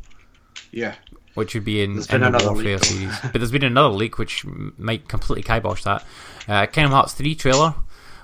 Yeah. 0.73 0.95
which 1.35 1.55
would 1.55 1.65
be 1.65 1.83
in, 1.83 1.95
There's 1.95 2.07
in 2.09 2.23
the 2.23 2.27
another 2.29 2.53
Warfare 2.53 2.77
leak, 2.79 2.85
series. 2.85 3.19
But 3.23 3.33
there's 3.35 3.53
been 3.53 3.65
another 3.65 3.95
leak 3.95 4.19
which 4.19 4.45
might 4.79 5.07
completely 5.09 5.43
kibosh 5.43 5.85
that. 5.85 6.05
Uh, 6.49 6.67
Kingdom 6.67 6.93
Hearts 6.93 7.13
3 7.13 7.35
trailer, 7.37 7.75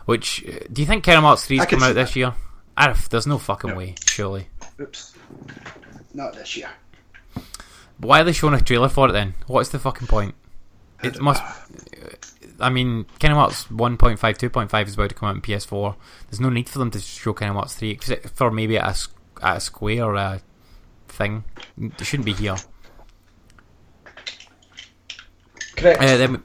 which. 0.07 0.43
uh, 0.49 0.59
Do 0.73 0.81
you 0.83 0.87
think 0.87 1.05
Kingdom 1.05 1.25
Hearts 1.25 1.47
3 1.47 1.61
I 1.61 1.63
is 1.65 1.69
coming 1.69 1.85
out 1.85 1.95
this 1.95 2.17
year? 2.17 2.35
I 2.77 2.93
there's 3.11 3.27
no 3.27 3.39
fucking 3.39 3.71
No. 3.71 3.77
way, 3.77 3.95
surely. 4.07 4.49
Oops. 4.81 5.15
Not 6.15 6.35
this 6.35 6.57
year. 6.57 6.69
But 7.35 8.09
why 8.09 8.21
are 8.21 8.25
they 8.25 8.33
showing 8.33 8.55
a 8.55 8.61
trailer 8.61 8.89
for 8.89 9.09
it 9.09 9.13
then? 9.13 9.35
What's 9.47 9.71
the 9.71 9.79
fucking 9.79 10.07
point? 10.09 10.35
It 11.03 11.21
must. 11.21 11.43
I 12.59 12.71
mean, 12.71 13.05
Kingdom 13.19 13.39
Hearts 13.39 13.65
1.5, 13.65 14.19
2.5 14.19 14.87
is 14.87 14.95
about 14.95 15.09
to 15.11 15.15
come 15.15 15.29
out 15.29 15.35
on 15.37 15.43
PS4. 15.43 15.95
There's 16.31 16.41
no 16.41 16.49
need 16.49 16.69
for 16.69 16.79
them 16.79 16.91
to 16.91 16.99
show 17.01 17.33
Kingdom 17.35 17.57
Hearts 17.57 17.75
3 17.75 17.91
except 17.91 18.31
for 18.31 18.51
maybe 18.51 18.79
at 18.79 19.09
a, 19.43 19.47
at 19.47 19.57
a 19.59 19.61
Square 19.61 20.17
uh, 20.17 20.39
thing. 21.09 21.45
It 21.79 22.05
shouldn't 22.05 22.25
be 22.27 22.33
here. 22.33 22.57
Correct. 25.77 26.01
Uh, 26.01 26.17
then, 26.17 26.33
we, 26.33 26.39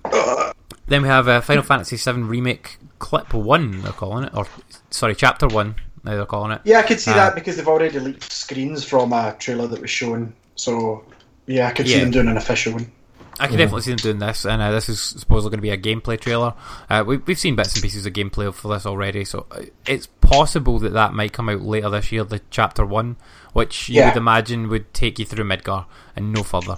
then 0.87 1.01
we 1.03 1.07
have 1.07 1.27
uh, 1.27 1.39
Final 1.41 1.63
Fantasy 1.63 1.95
VII 1.95 2.21
Remake 2.23 2.77
Clip 2.99 3.33
1, 3.33 3.81
they're 3.81 3.91
calling 3.93 4.25
it. 4.25 4.33
Or, 4.35 4.45
sorry, 4.89 5.15
Chapter 5.15 5.47
1, 5.47 5.75
now 6.03 6.15
they're 6.15 6.25
calling 6.25 6.51
it. 6.51 6.61
yeah, 6.65 6.79
I 6.79 6.83
could 6.83 6.99
see 6.99 7.11
uh, 7.11 7.15
that 7.15 7.35
because 7.35 7.57
they've 7.57 7.67
already 7.67 7.99
leaked 7.99 8.31
screens 8.31 8.83
from 8.83 9.13
a 9.13 9.35
trailer 9.39 9.67
that 9.67 9.81
was 9.81 9.89
shown. 9.89 10.33
So, 10.55 11.03
yeah, 11.47 11.67
I 11.67 11.71
could 11.71 11.87
see 11.87 11.99
them 11.99 12.11
doing 12.11 12.27
an 12.27 12.37
official 12.37 12.73
one. 12.73 12.91
I 13.39 13.47
can 13.47 13.57
definitely 13.57 13.81
see 13.81 13.91
them 13.91 13.97
doing 13.97 14.19
this, 14.19 14.45
and 14.45 14.61
uh, 14.61 14.69
this 14.71 14.87
is 14.87 14.99
supposedly 15.01 15.49
going 15.57 15.57
to 15.57 15.61
be 15.61 15.69
a 15.91 15.95
gameplay 15.95 16.19
trailer. 16.19 16.53
Uh, 16.89 17.03
we, 17.07 17.17
we've 17.17 17.39
seen 17.39 17.55
bits 17.55 17.73
and 17.73 17.81
pieces 17.81 18.05
of 18.05 18.13
gameplay 18.13 18.53
for 18.53 18.67
this 18.71 18.85
already, 18.85 19.25
so 19.25 19.47
uh, 19.51 19.61
it's 19.87 20.05
possible 20.05 20.77
that 20.79 20.93
that 20.93 21.13
might 21.13 21.33
come 21.33 21.49
out 21.49 21.61
later 21.61 21.89
this 21.89 22.11
year, 22.11 22.23
the 22.23 22.41
chapter 22.51 22.85
one, 22.85 23.15
which 23.53 23.89
you 23.89 23.95
Yeah. 23.95 24.09
would 24.09 24.17
imagine 24.17 24.69
would 24.69 24.93
take 24.93 25.17
you 25.17 25.25
through 25.25 25.45
Midgar 25.45 25.85
and 26.15 26.31
no 26.31 26.43
further. 26.43 26.77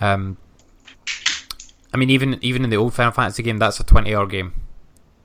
Um, 0.00 0.36
I 1.92 1.96
mean, 1.96 2.10
even 2.10 2.38
even 2.42 2.62
in 2.62 2.70
the 2.70 2.76
old 2.76 2.94
Final 2.94 3.12
Fantasy 3.12 3.42
game, 3.42 3.58
that's 3.58 3.80
a 3.80 3.84
twenty-hour 3.84 4.26
game, 4.26 4.52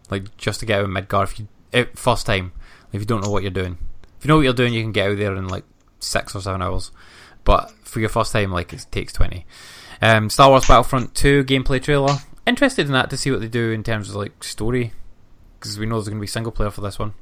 like 0.10 0.36
just 0.38 0.62
to 0.62 0.66
get 0.66 0.80
out 0.80 0.86
of 0.86 0.89
Midgar. 0.92 1.24
If 1.24 1.39
you 1.39 1.48
it, 1.72 1.98
first 2.00 2.26
time, 2.26 2.54
if 2.92 3.00
you 3.02 3.06
don't 3.06 3.22
know 3.24 3.30
what 3.32 3.44
you're 3.44 3.52
doing, 3.52 3.78
if 4.20 4.26
you 4.26 4.30
know 4.30 4.36
what 4.38 4.44
you're 4.44 4.54
doing, 4.54 4.74
you 4.74 4.82
can 4.82 4.92
get 4.92 5.10
out 5.12 5.18
there 5.18 5.36
in 5.36 5.48
like 5.48 5.64
six 6.00 6.36
or 6.36 6.42
seven 6.42 6.62
hours. 6.62 6.92
But 7.44 7.72
for 7.84 8.00
your 8.00 8.10
first 8.10 8.32
time, 8.32 8.52
like 8.52 8.74
it 8.74 8.86
takes 8.92 9.14
twenty. 9.14 9.46
Um, 10.02 10.30
Star 10.32 10.50
Wars 10.50 10.66
Battlefront 10.68 11.14
2 11.14 11.44
gameplay 11.44 11.80
trailer. 11.82 12.16
Interested 12.48 12.88
in 12.88 12.92
that 12.94 13.12
to 13.12 13.18
see 13.18 13.30
what 13.30 13.39
they 13.39 13.48
do 13.48 13.70
in 13.70 13.84
terms 13.84 14.10
of 14.10 14.16
like 14.16 14.44
story, 14.44 14.94
because 15.60 15.78
we 15.78 15.86
know 15.86 15.96
there's 15.98 16.08
going 16.08 16.18
to 16.18 16.22
be 16.22 16.26
single 16.28 16.52
player 16.52 16.72
for 16.72 16.82
this 16.82 16.98
one. 16.98 17.14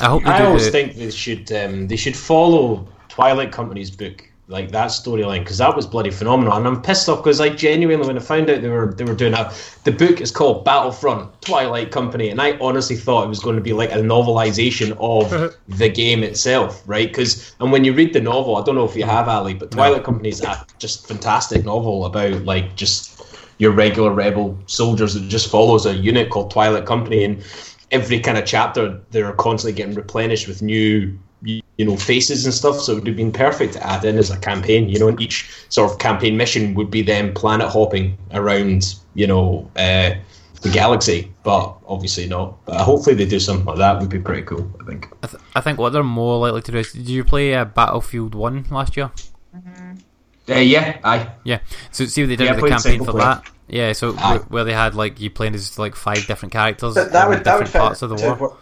I 0.00 0.06
hope 0.06 0.24
they 0.24 0.30
I 0.30 0.44
always 0.46 0.64
the- 0.66 0.70
think 0.72 0.96
they 0.96 1.10
should 1.10 1.50
um, 1.52 1.86
they 1.88 1.96
should 1.96 2.16
follow 2.16 2.88
Twilight 3.08 3.52
Company's 3.52 3.90
book 3.90 4.28
like 4.50 4.72
that 4.72 4.88
storyline 4.88 5.40
because 5.40 5.58
that 5.58 5.74
was 5.74 5.86
bloody 5.86 6.10
phenomenal. 6.10 6.52
And 6.54 6.66
I'm 6.66 6.82
pissed 6.82 7.08
off 7.08 7.20
because 7.20 7.40
I 7.40 7.50
genuinely 7.50 8.06
when 8.06 8.18
I 8.18 8.20
found 8.20 8.50
out 8.50 8.60
they 8.60 8.68
were 8.68 8.92
they 8.92 9.04
were 9.04 9.14
doing 9.14 9.32
that 9.32 9.54
the 9.84 9.92
book 9.92 10.20
is 10.20 10.32
called 10.32 10.64
Battlefront 10.64 11.40
Twilight 11.40 11.92
Company 11.92 12.28
and 12.30 12.42
I 12.42 12.58
honestly 12.58 12.96
thought 12.96 13.24
it 13.24 13.28
was 13.28 13.38
going 13.38 13.54
to 13.54 13.62
be 13.62 13.72
like 13.72 13.92
a 13.92 13.98
novelization 13.98 14.96
of 14.98 15.56
the 15.68 15.88
game 15.88 16.24
itself 16.24 16.82
right? 16.86 17.08
Because 17.08 17.54
and 17.60 17.70
when 17.70 17.84
you 17.84 17.94
read 17.94 18.12
the 18.12 18.20
novel 18.20 18.56
I 18.56 18.64
don't 18.64 18.74
know 18.74 18.84
if 18.84 18.96
you 18.96 19.04
have 19.04 19.28
Ali 19.28 19.54
but 19.54 19.70
Twilight 19.70 20.02
Company 20.02 20.30
is 20.30 20.42
a 20.42 20.66
just 20.78 21.06
fantastic 21.06 21.64
novel 21.64 22.04
about 22.04 22.44
like 22.44 22.74
just 22.74 23.22
your 23.58 23.70
regular 23.70 24.10
rebel 24.12 24.58
soldiers 24.66 25.14
that 25.14 25.28
just 25.28 25.48
follows 25.48 25.86
a 25.86 25.94
unit 25.94 26.28
called 26.30 26.50
Twilight 26.50 26.86
Company 26.86 27.22
and 27.22 27.44
every 27.92 28.18
kind 28.18 28.36
of 28.36 28.46
chapter 28.46 29.00
they're 29.10 29.32
constantly 29.34 29.76
getting 29.76 29.94
replenished 29.94 30.48
with 30.48 30.60
new 30.60 31.16
you 31.80 31.86
you 31.86 31.90
know 31.90 31.96
faces 31.96 32.44
and 32.44 32.52
stuff 32.54 32.78
so 32.80 32.92
it 32.92 32.96
would 32.96 33.06
have 33.06 33.16
been 33.16 33.32
perfect 33.32 33.72
to 33.72 33.86
add 33.86 34.04
in 34.04 34.18
as 34.18 34.30
a 34.30 34.38
campaign 34.38 34.88
you 34.88 34.98
know 34.98 35.08
and 35.08 35.20
each 35.20 35.50
sort 35.68 35.90
of 35.90 35.98
campaign 35.98 36.36
mission 36.36 36.74
would 36.74 36.90
be 36.90 37.02
them 37.02 37.32
planet 37.32 37.68
hopping 37.68 38.18
around 38.32 38.96
you 39.14 39.26
know 39.26 39.70
uh, 39.76 40.10
the 40.62 40.70
galaxy 40.70 41.32
but 41.42 41.74
obviously 41.86 42.26
not 42.26 42.62
but 42.66 42.76
hopefully 42.84 43.16
they 43.16 43.24
do 43.24 43.40
something 43.40 43.64
like 43.64 43.78
that 43.78 43.98
would 44.00 44.10
be 44.10 44.18
pretty 44.18 44.42
cool 44.42 44.70
I 44.80 44.84
think 44.84 45.08
I, 45.22 45.26
th- 45.26 45.42
I 45.56 45.60
think 45.62 45.78
what 45.78 45.90
they're 45.92 46.02
more 46.02 46.38
likely 46.38 46.62
to 46.62 46.72
do 46.72 46.78
is. 46.78 46.92
Did 46.92 47.08
you 47.08 47.24
play 47.24 47.54
uh, 47.54 47.64
Battlefield 47.64 48.34
1 48.34 48.66
last 48.70 48.96
year? 48.96 49.10
uh, 50.48 50.54
yeah 50.54 50.98
I 51.04 51.30
Yeah. 51.44 51.60
So 51.92 52.04
see 52.06 52.22
what 52.22 52.28
they 52.28 52.36
did 52.36 52.44
Yeah, 52.44 52.54
with 52.60 52.64
the 52.64 52.68
campaign 52.68 53.04
for 53.04 53.12
player. 53.12 53.24
that. 53.24 53.50
Yeah. 53.68 53.92
So 53.92 54.14
Aye. 54.18 54.32
where, 54.32 54.38
where 54.48 54.64
they 54.64 54.72
had 54.74 54.94
like 54.94 55.20
you 55.20 55.30
playing 55.30 55.54
as 55.54 55.78
like 55.78 55.94
five 55.94 56.26
different 56.26 56.52
characters 56.52 56.94
That, 56.94 57.12
that 57.12 57.24
in 57.24 57.28
would 57.30 57.44
that 57.44 57.54
would 57.54 57.64
different 57.66 57.72
fit 57.72 57.78
parts 57.78 58.02
of 58.02 58.10
the 58.10 58.16
into 58.16 58.34
war. 58.44 58.56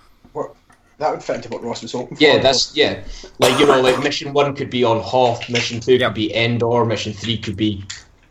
What, 0.98 1.06
what 1.06 1.16
that 1.16 1.16
would 1.16 1.22
fit 1.22 1.36
into 1.36 1.48
what 1.48 1.62
Ross 1.62 1.82
was 1.82 1.92
hoping 1.92 2.16
for. 2.16 2.22
Yeah, 2.22 2.38
that's 2.38 2.76
yeah. 2.76 3.02
Like 3.38 3.58
you 3.58 3.66
know, 3.66 3.80
like 3.80 4.02
mission 4.02 4.32
one 4.32 4.54
could 4.54 4.70
be 4.70 4.84
on 4.84 5.00
Hoth, 5.00 5.48
mission 5.48 5.80
two 5.80 5.96
Yep. 5.96 6.10
could 6.10 6.14
be 6.14 6.34
Endor, 6.34 6.84
mission 6.84 7.12
three 7.12 7.38
could 7.38 7.56
be 7.56 7.84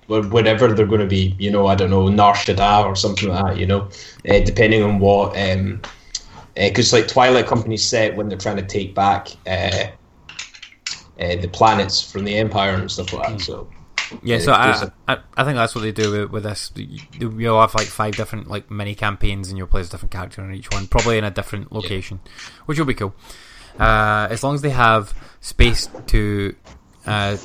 whatever 0.07 0.73
they're 0.73 0.85
going 0.85 1.01
to 1.01 1.07
be. 1.07 1.35
You 1.39 1.51
know, 1.51 1.67
I 1.67 1.75
don't 1.75 1.89
know, 1.89 2.07
Nar 2.07 2.33
Shaddaa 2.33 2.85
or 2.85 2.95
something 2.95 3.29
like 3.29 3.45
that. 3.45 3.57
You 3.57 3.67
know, 3.67 3.89
uh, 4.29 4.39
depending 4.39 4.83
on 4.83 4.99
what. 4.99 5.37
Um, 5.37 5.81
because 6.55 6.91
like 6.91 7.07
Twilight 7.07 7.45
Company 7.45 7.77
set 7.77 8.15
when 8.15 8.29
they're 8.29 8.37
trying 8.37 8.55
to 8.55 8.65
take 8.65 8.95
back 8.95 9.27
uh, 9.45 9.87
uh, 11.19 11.35
the 11.35 11.49
planets 11.51 12.01
from 12.11 12.25
the 12.25 12.35
Empire 12.35 12.75
and 12.75 12.89
stuff 12.89 13.13
like 13.13 13.27
that. 13.37 13.41
So 13.41 13.67
Yeah, 14.23 14.37
Yeah, 14.37 14.39
so 14.39 14.51
I, 14.53 14.71
I 15.07 15.17
I 15.37 15.43
think 15.43 15.57
that's 15.57 15.75
what 15.75 15.81
they 15.81 15.91
do 15.91 16.11
with, 16.11 16.31
with 16.31 16.43
this. 16.43 16.71
You- 16.75 16.99
You'll 17.37 17.59
have 17.61 17.73
like 17.75 17.87
five 17.87 18.15
different 18.15 18.47
like 18.49 18.69
mini 18.71 18.95
campaigns, 18.95 19.49
and 19.49 19.57
you'll 19.57 19.67
play 19.67 19.81
as 19.81 19.87
a 19.87 19.91
different 19.91 20.11
character 20.11 20.43
in 20.43 20.53
each 20.53 20.69
one, 20.71 20.87
probably 20.87 21.17
in 21.17 21.23
a 21.23 21.31
different 21.31 21.71
location, 21.71 22.19
which 22.65 22.77
will 22.79 22.85
be 22.85 22.93
cool. 22.93 23.13
Uh, 23.79 24.27
as 24.29 24.43
long 24.43 24.55
as 24.55 24.61
they 24.61 24.69
have 24.71 25.13
space 25.41 25.87
to 26.07 26.55
uh, 27.05 27.37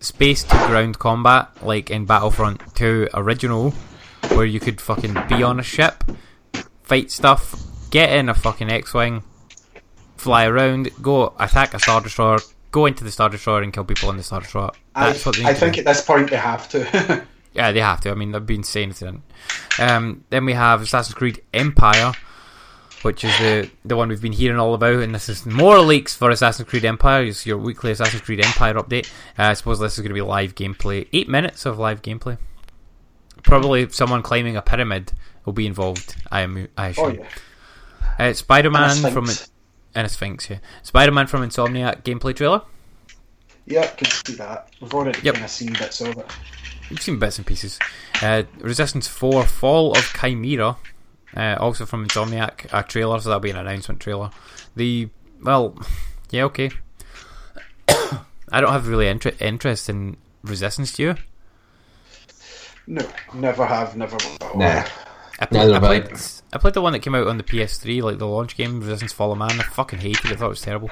space 0.00 0.42
to 0.44 0.56
ground 0.66 0.98
combat, 0.98 1.48
like 1.64 1.90
in 1.90 2.04
Battlefront 2.04 2.60
2 2.76 3.08
original, 3.14 3.70
where 4.34 4.44
you 4.44 4.60
could 4.60 4.80
fucking 4.80 5.14
be 5.28 5.42
on 5.42 5.58
a 5.58 5.62
ship, 5.62 6.04
fight 6.82 7.10
stuff, 7.10 7.54
get 7.90 8.12
in 8.12 8.28
a 8.28 8.34
fucking 8.34 8.70
X-wing, 8.70 9.22
fly 10.16 10.44
around, 10.46 10.90
go 11.00 11.34
attack 11.38 11.72
a 11.74 11.78
star 11.78 12.00
destroyer, 12.00 12.38
go 12.76 12.84
into 12.84 13.04
the 13.04 13.10
Star 13.10 13.30
Destroyer 13.30 13.62
and 13.62 13.72
kill 13.72 13.84
people 13.84 14.10
in 14.10 14.18
the 14.18 14.22
Star 14.22 14.40
Destroyer. 14.40 14.70
I, 14.94 15.06
That's 15.10 15.24
what 15.24 15.36
they 15.36 15.44
I 15.46 15.54
think 15.54 15.76
do. 15.76 15.80
at 15.80 15.86
this 15.86 16.02
point 16.02 16.28
they 16.30 16.36
have 16.36 16.68
to. 16.70 17.24
Yeah, 17.54 17.72
they 17.72 17.80
have 17.80 18.02
to. 18.02 18.10
I 18.10 18.14
mean, 18.14 18.32
they've 18.32 18.44
been 18.44 18.64
saying 18.64 18.90
it. 18.90 18.98
didn't. 18.98 19.22
Um, 19.78 20.24
then 20.28 20.44
we 20.44 20.52
have 20.52 20.82
Assassin's 20.82 21.14
Creed 21.14 21.40
Empire, 21.54 22.12
which 23.00 23.24
is 23.24 23.32
the 23.38 23.70
the 23.82 23.96
one 23.96 24.10
we've 24.10 24.20
been 24.20 24.34
hearing 24.34 24.58
all 24.60 24.74
about, 24.74 24.96
and 25.02 25.14
this 25.14 25.30
is 25.30 25.46
more 25.46 25.78
leaks 25.78 26.14
for 26.14 26.28
Assassin's 26.28 26.68
Creed 26.68 26.84
Empire. 26.84 27.22
It's 27.24 27.46
your 27.46 27.56
weekly 27.56 27.92
Assassin's 27.92 28.20
Creed 28.20 28.44
Empire 28.44 28.74
update. 28.74 29.10
Uh, 29.38 29.44
I 29.44 29.54
suppose 29.54 29.78
this 29.78 29.94
is 29.94 30.00
going 30.00 30.10
to 30.10 30.14
be 30.14 30.20
live 30.20 30.54
gameplay, 30.54 31.08
eight 31.14 31.30
minutes 31.30 31.64
of 31.64 31.78
live 31.78 32.02
gameplay. 32.02 32.36
Probably 33.42 33.88
someone 33.88 34.20
climbing 34.22 34.56
a 34.58 34.60
pyramid 34.60 35.14
will 35.46 35.54
be 35.54 35.66
involved. 35.66 36.14
I 36.30 36.42
am. 36.42 36.68
I 36.76 36.88
assume. 36.88 37.04
oh 37.06 37.24
yeah. 38.18 38.26
Uh, 38.26 38.32
Spider 38.34 38.70
Man 38.70 38.96
from. 39.12 39.28
And 39.96 40.06
a 40.06 40.08
Sphinx. 40.08 40.48
Yeah, 40.48 40.58
Spider 40.84 41.10
Man 41.10 41.26
from 41.26 41.42
Insomniac 41.42 42.02
gameplay 42.02 42.36
trailer. 42.36 42.62
Yeah, 43.66 43.86
can 43.88 44.08
see 44.08 44.34
that. 44.34 44.68
We've 44.80 44.94
already 44.94 45.20
Yep. 45.22 45.34
kind 45.34 45.44
of 45.44 45.50
seen 45.50 45.72
bits 45.72 46.00
of 46.00 46.16
it. 46.16 46.26
You've 46.88 47.02
seen 47.02 47.18
bits 47.18 47.38
and 47.38 47.46
pieces. 47.46 47.80
Uh, 48.22 48.44
Resistance 48.60 49.08
4 49.08 49.44
Fall 49.44 49.96
of 49.98 50.12
Chimera, 50.20 50.76
uh, 51.36 51.56
also 51.58 51.84
from 51.84 52.06
Insomniac, 52.06 52.66
a 52.72 52.84
trailer, 52.84 53.18
so 53.18 53.28
that'll 53.30 53.40
be 53.40 53.50
an 53.50 53.56
announcement 53.56 53.98
trailer. 54.00 54.30
The, 54.76 55.08
well, 55.42 55.76
yeah, 56.30 56.44
okay. 56.44 56.70
I 57.88 58.60
don't 58.60 58.70
have 58.72 58.86
really 58.86 59.08
inter- 59.08 59.32
interest 59.40 59.88
in 59.88 60.16
Resistance, 60.44 60.92
do 60.92 61.02
you? 61.02 61.14
No, 62.86 63.04
never 63.34 63.66
have, 63.66 63.96
never 63.96 64.16
will. 64.16 64.58
Nah. 64.58 64.84
I, 65.38 65.46
play, 65.46 65.58
Neither 65.60 65.74
I, 65.74 65.76
I. 65.76 65.80
played, 66.00 66.20
I 66.52 66.58
played 66.58 66.74
the 66.74 66.82
one 66.82 66.92
that 66.92 67.00
came 67.00 67.14
out 67.14 67.26
on 67.26 67.36
the 67.36 67.42
PS3, 67.44 68.02
like 68.02 68.18
the 68.18 68.26
launch 68.26 68.56
game, 68.56 68.80
Resistance 68.80 69.12
Fall 69.12 69.32
of 69.32 69.38
Man. 69.38 69.50
I 69.50 69.62
fucking 69.62 69.98
hated 69.98 70.26
it, 70.26 70.32
I 70.32 70.36
thought 70.36 70.46
it 70.46 70.48
was 70.48 70.62
terrible. 70.62 70.90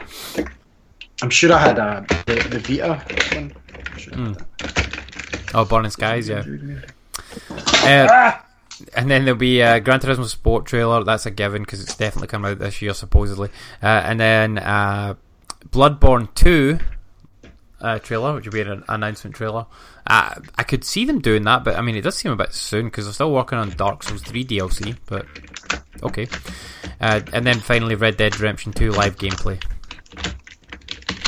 I'm 1.22 1.30
sure 1.30 1.52
I 1.52 1.58
had 1.58 1.78
uh, 1.78 2.00
the, 2.26 2.34
the 2.50 2.58
Vita 2.58 3.02
one. 3.36 3.54
I'm 3.68 3.98
sure 3.98 4.14
I 4.14 4.28
had 4.28 4.34
that. 4.34 5.54
Oh, 5.54 5.64
Burning 5.64 5.90
Skies, 5.90 6.28
yeah. 6.28 6.42
Uh, 7.84 8.38
and 8.94 9.10
then 9.10 9.24
there'll 9.24 9.38
be 9.38 9.60
a 9.60 9.78
Gran 9.80 10.00
Turismo 10.00 10.26
Sport 10.26 10.66
trailer. 10.66 11.04
That's 11.04 11.26
a 11.26 11.30
given 11.30 11.62
because 11.62 11.80
it's 11.80 11.96
definitely 11.96 12.28
coming 12.28 12.50
out 12.50 12.58
this 12.58 12.82
year, 12.82 12.92
supposedly. 12.92 13.50
Uh, 13.82 14.02
and 14.04 14.18
then 14.18 14.58
uh, 14.58 15.14
Bloodborne 15.70 16.34
2 16.34 16.78
uh, 17.84 17.98
trailer, 17.98 18.34
which 18.34 18.46
would 18.46 18.52
be 18.54 18.62
an 18.62 18.82
announcement 18.88 19.36
trailer. 19.36 19.66
Uh, 20.06 20.34
I 20.56 20.62
could 20.62 20.84
see 20.84 21.04
them 21.04 21.20
doing 21.20 21.44
that, 21.44 21.64
but 21.64 21.76
I 21.76 21.82
mean, 21.82 21.96
it 21.96 22.00
does 22.00 22.16
seem 22.16 22.32
a 22.32 22.36
bit 22.36 22.54
soon 22.54 22.86
because 22.86 23.04
they're 23.04 23.14
still 23.14 23.32
working 23.32 23.58
on 23.58 23.70
Dark 23.70 24.02
Souls 24.02 24.22
3 24.22 24.44
DLC, 24.44 24.96
but 25.06 25.26
okay. 26.02 26.26
Uh, 27.00 27.20
and 27.32 27.46
then 27.46 27.60
finally, 27.60 27.94
Red 27.94 28.16
Dead 28.16 28.38
Redemption 28.38 28.72
2 28.72 28.90
live 28.92 29.16
gameplay 29.16 29.62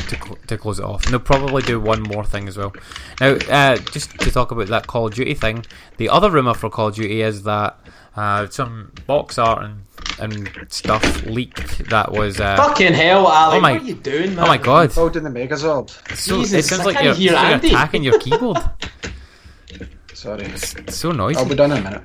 to, 0.09 0.17
cl- 0.17 0.39
to 0.47 0.57
close 0.59 0.79
it 0.79 0.85
off. 0.85 1.05
And 1.05 1.13
they'll 1.13 1.21
probably 1.21 1.63
do 1.63 1.79
one 1.81 2.03
more 2.03 2.25
thing 2.25 2.49
as 2.49 2.57
well. 2.57 2.73
Now, 3.21 3.33
uh, 3.51 3.77
just 3.77 4.11
to 4.21 4.31
talk 4.31 4.51
about 4.51 4.69
that 4.69 4.87
Call 4.87 5.07
of 5.07 5.15
Duty 5.15 5.35
thing, 5.35 5.65
the 5.97 6.09
other 6.09 6.31
rumour 6.31 6.55
for 6.55 6.71
Call 6.71 6.89
of 6.89 6.95
Duty 6.95 7.23
is 7.23 7.43
that 7.45 7.79
uh, 8.17 8.47
some 8.49 8.93
box 9.07 9.37
art 9.39 9.63
and, 9.65 9.83
and 10.19 10.67
stuff 10.73 11.25
leaked 11.27 11.89
that 11.91 12.13
was. 12.13 12.41
Uh, 12.41 12.57
Fucking 12.57 12.95
hell, 12.95 13.27
Ali! 13.27 13.59
Oh 13.59 13.61
my- 13.61 13.73
what 13.75 13.83
are 13.83 13.85
you 13.85 13.95
doing, 13.95 14.35
man? 14.35 14.45
oh 14.45 14.49
my 14.49 14.59
god. 14.59 14.95
Building 14.95 15.23
the 15.25 15.31
Megazord. 15.31 15.91
So, 16.17 16.39
Jesus, 16.41 16.65
it 16.65 16.69
sounds 16.69 16.87
like 16.87 17.03
you're, 17.05 17.15
you're 17.15 17.35
Andy. 17.37 17.69
attacking 17.69 18.03
your 18.05 18.19
keyboard. 18.19 18.59
Sorry. 20.15 20.45
It's 20.45 20.97
so 20.97 21.13
noisy. 21.13 21.39
I'll 21.39 21.49
be 21.49 21.55
done 21.55 21.73
in 21.73 21.79
a 21.79 21.83
minute. 21.83 22.03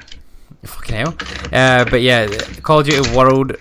Fucking 0.64 0.96
hell. 0.96 1.16
Uh, 1.52 1.86
but 1.86 2.02
yeah, 2.02 2.28
Call 2.62 2.82
of 2.82 2.86
Duty 2.86 3.16
World 3.16 3.56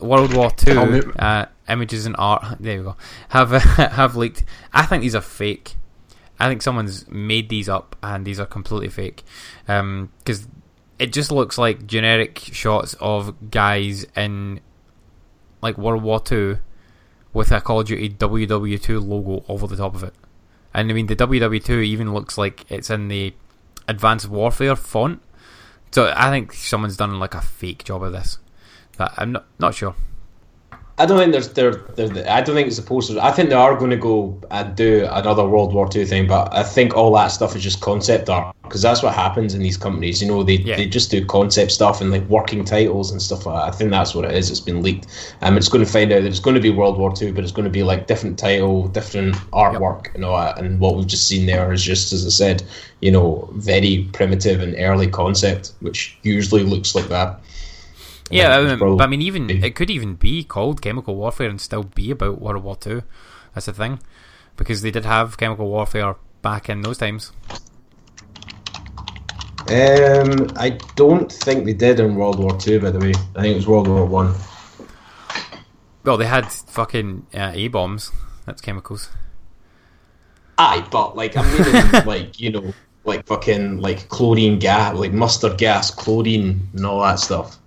World 0.00 0.32
War 0.34 0.46
I'll 0.46 0.50
Two 0.50 1.12
uh, 1.18 1.46
images 1.70 2.06
and 2.06 2.16
art. 2.18 2.44
There 2.60 2.78
we 2.78 2.84
go. 2.84 2.96
Have 3.30 3.50
have 3.52 4.16
leaked. 4.16 4.44
I 4.72 4.86
think 4.86 5.02
these 5.02 5.14
are 5.14 5.20
fake. 5.20 5.76
I 6.38 6.48
think 6.48 6.62
someone's 6.62 7.08
made 7.08 7.48
these 7.48 7.68
up, 7.68 7.96
and 8.02 8.26
these 8.26 8.40
are 8.40 8.46
completely 8.46 8.88
fake. 8.88 9.22
Um, 9.68 10.10
because 10.18 10.48
it 10.98 11.12
just 11.12 11.30
looks 11.30 11.58
like 11.58 11.86
generic 11.86 12.38
shots 12.38 12.94
of 13.00 13.50
guys 13.50 14.06
in 14.16 14.60
like 15.62 15.78
World 15.78 16.02
War 16.02 16.20
Two 16.20 16.58
with 17.32 17.52
a 17.52 17.60
Call 17.60 17.80
of 17.80 17.86
Duty 17.86 18.10
WW2 18.10 19.06
logo 19.06 19.44
over 19.48 19.66
the 19.66 19.76
top 19.76 19.94
of 19.94 20.02
it. 20.02 20.14
And 20.74 20.90
I 20.90 20.94
mean, 20.94 21.06
the 21.06 21.16
WW2 21.16 21.84
even 21.84 22.12
looks 22.12 22.38
like 22.38 22.70
it's 22.70 22.90
in 22.90 23.08
the 23.08 23.34
Advanced 23.88 24.28
Warfare 24.28 24.76
font. 24.76 25.20
So 25.90 26.12
I 26.16 26.30
think 26.30 26.52
someone's 26.52 26.96
done 26.96 27.18
like 27.18 27.34
a 27.34 27.40
fake 27.40 27.84
job 27.84 28.02
of 28.02 28.12
this. 28.12 28.38
But 28.96 29.12
I'm 29.16 29.32
not 29.32 29.46
not 29.58 29.74
sure. 29.74 29.94
I 31.00 31.06
don't 31.06 31.18
think 31.18 31.32
there's 31.32 31.48
there. 31.54 31.72
there- 31.96 32.28
I 32.30 32.42
don't 32.42 32.54
think 32.54 32.66
it's 32.66 32.76
supposed 32.76 33.10
to. 33.10 33.18
I 33.24 33.30
think 33.32 33.48
they 33.48 33.54
are 33.54 33.74
going 33.74 33.90
to 33.90 33.96
go 33.96 34.38
and 34.50 34.76
do 34.76 35.08
another 35.10 35.46
World 35.48 35.72
War 35.72 35.88
Two 35.88 36.04
thing, 36.04 36.26
but 36.26 36.52
I 36.54 36.62
think 36.62 36.94
all 36.94 37.12
that 37.14 37.28
stuff 37.28 37.56
is 37.56 37.62
just 37.62 37.80
concept 37.80 38.28
art 38.28 38.54
because 38.64 38.82
that's 38.82 39.02
what 39.02 39.14
happens 39.14 39.54
in 39.54 39.62
these 39.62 39.78
companies. 39.78 40.20
You 40.22 40.28
know, 40.28 40.42
they, 40.42 40.58
Yeah. 40.58 40.76
they 40.76 40.86
just 40.86 41.10
do 41.10 41.24
concept 41.24 41.72
stuff 41.72 42.00
and 42.02 42.10
like 42.10 42.24
working 42.28 42.64
titles 42.64 43.10
and 43.10 43.20
stuff 43.20 43.46
like 43.46 43.56
that. 43.56 43.72
I 43.74 43.76
think 43.76 43.90
that's 43.90 44.14
what 44.14 44.24
it 44.26 44.32
is. 44.32 44.50
It's 44.50 44.60
been 44.60 44.82
leaked. 44.82 45.06
Um, 45.40 45.56
it's 45.56 45.68
going 45.70 45.84
to 45.84 45.90
find 45.90 46.12
out 46.12 46.22
that 46.22 46.28
it's 46.28 46.38
going 46.38 46.54
to 46.54 46.60
be 46.60 46.70
World 46.70 46.98
War 46.98 47.12
Two, 47.14 47.32
but 47.32 47.44
it's 47.44 47.52
going 47.52 47.64
to 47.64 47.70
be 47.80 47.82
like 47.82 48.06
different 48.06 48.38
title, 48.38 48.86
different 48.88 49.36
artwork, 49.52 50.12
you 50.14 50.20
know. 50.20 50.34
uh, 50.34 50.54
And 50.58 50.78
what 50.80 50.96
we've 50.96 51.06
just 51.06 51.26
seen 51.26 51.46
there 51.46 51.72
is 51.72 51.82
just, 51.82 52.12
as 52.12 52.26
I 52.26 52.30
said, 52.30 52.62
you 53.00 53.10
know, 53.10 53.48
very 53.54 54.06
primitive 54.12 54.60
and 54.60 54.74
early 54.78 55.06
concept, 55.08 55.72
which 55.80 56.18
usually 56.22 56.62
looks 56.62 56.94
like 56.94 57.08
that. 57.08 57.40
Yeah, 58.30 58.56
I 58.56 58.62
mean, 58.64 58.78
probably- 58.78 58.96
but 58.98 59.04
I 59.04 59.06
mean, 59.08 59.22
even 59.22 59.50
it 59.50 59.74
could 59.74 59.90
even 59.90 60.14
be 60.14 60.44
called 60.44 60.80
chemical 60.82 61.16
warfare 61.16 61.48
and 61.48 61.60
still 61.60 61.82
be 61.84 62.10
about 62.10 62.40
World 62.40 62.62
War 62.62 62.76
Two. 62.76 63.02
That's 63.54 63.66
the 63.66 63.72
thing, 63.72 64.00
because 64.56 64.82
they 64.82 64.90
did 64.90 65.04
have 65.04 65.36
chemical 65.36 65.68
warfare 65.68 66.16
back 66.42 66.68
in 66.68 66.82
those 66.82 66.98
times. 66.98 67.32
Um, 69.68 70.48
I 70.56 70.78
don't 70.96 71.30
think 71.30 71.64
they 71.64 71.74
did 71.74 72.00
in 72.00 72.16
World 72.16 72.38
War 72.38 72.56
Two. 72.58 72.80
By 72.80 72.90
the 72.90 72.98
way, 72.98 73.12
I 73.36 73.42
think 73.42 73.52
it 73.52 73.56
was 73.56 73.66
World 73.68 73.86
War 73.88 74.04
One. 74.04 74.34
Well, 76.02 76.16
they 76.16 76.26
had 76.26 76.50
fucking 76.50 77.26
uh, 77.34 77.52
A 77.54 77.68
bombs. 77.68 78.10
That's 78.46 78.60
chemicals. 78.62 79.10
Aye, 80.58 80.86
but 80.90 81.14
like 81.16 81.36
I'm 81.36 81.46
meaning 81.52 81.90
like 82.06 82.40
you 82.40 82.50
know 82.50 82.72
like 83.04 83.26
fucking 83.26 83.80
like 83.80 84.08
chlorine 84.08 84.58
gas, 84.58 84.96
like 84.96 85.12
mustard 85.12 85.58
gas, 85.58 85.90
chlorine, 85.90 86.68
and 86.74 86.86
all 86.86 87.02
that 87.02 87.18
stuff. 87.20 87.58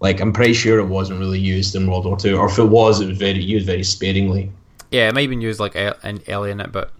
Like 0.00 0.20
I'm 0.20 0.32
pretty 0.32 0.52
sure 0.52 0.78
it 0.78 0.86
wasn't 0.86 1.18
really 1.18 1.40
used 1.40 1.74
in 1.74 1.90
World 1.90 2.06
War 2.06 2.16
Two, 2.16 2.36
or 2.36 2.46
if 2.46 2.58
it 2.58 2.64
was, 2.64 3.00
it 3.00 3.08
was 3.08 3.18
very 3.18 3.42
used 3.42 3.66
very 3.66 3.82
sparingly. 3.82 4.50
Yeah, 4.90 5.08
it 5.08 5.14
might 5.14 5.22
have 5.22 5.30
been 5.30 5.40
used 5.40 5.60
like 5.60 5.74
an 5.74 6.20
alien 6.28 6.60
it, 6.60 6.72
but 6.72 6.92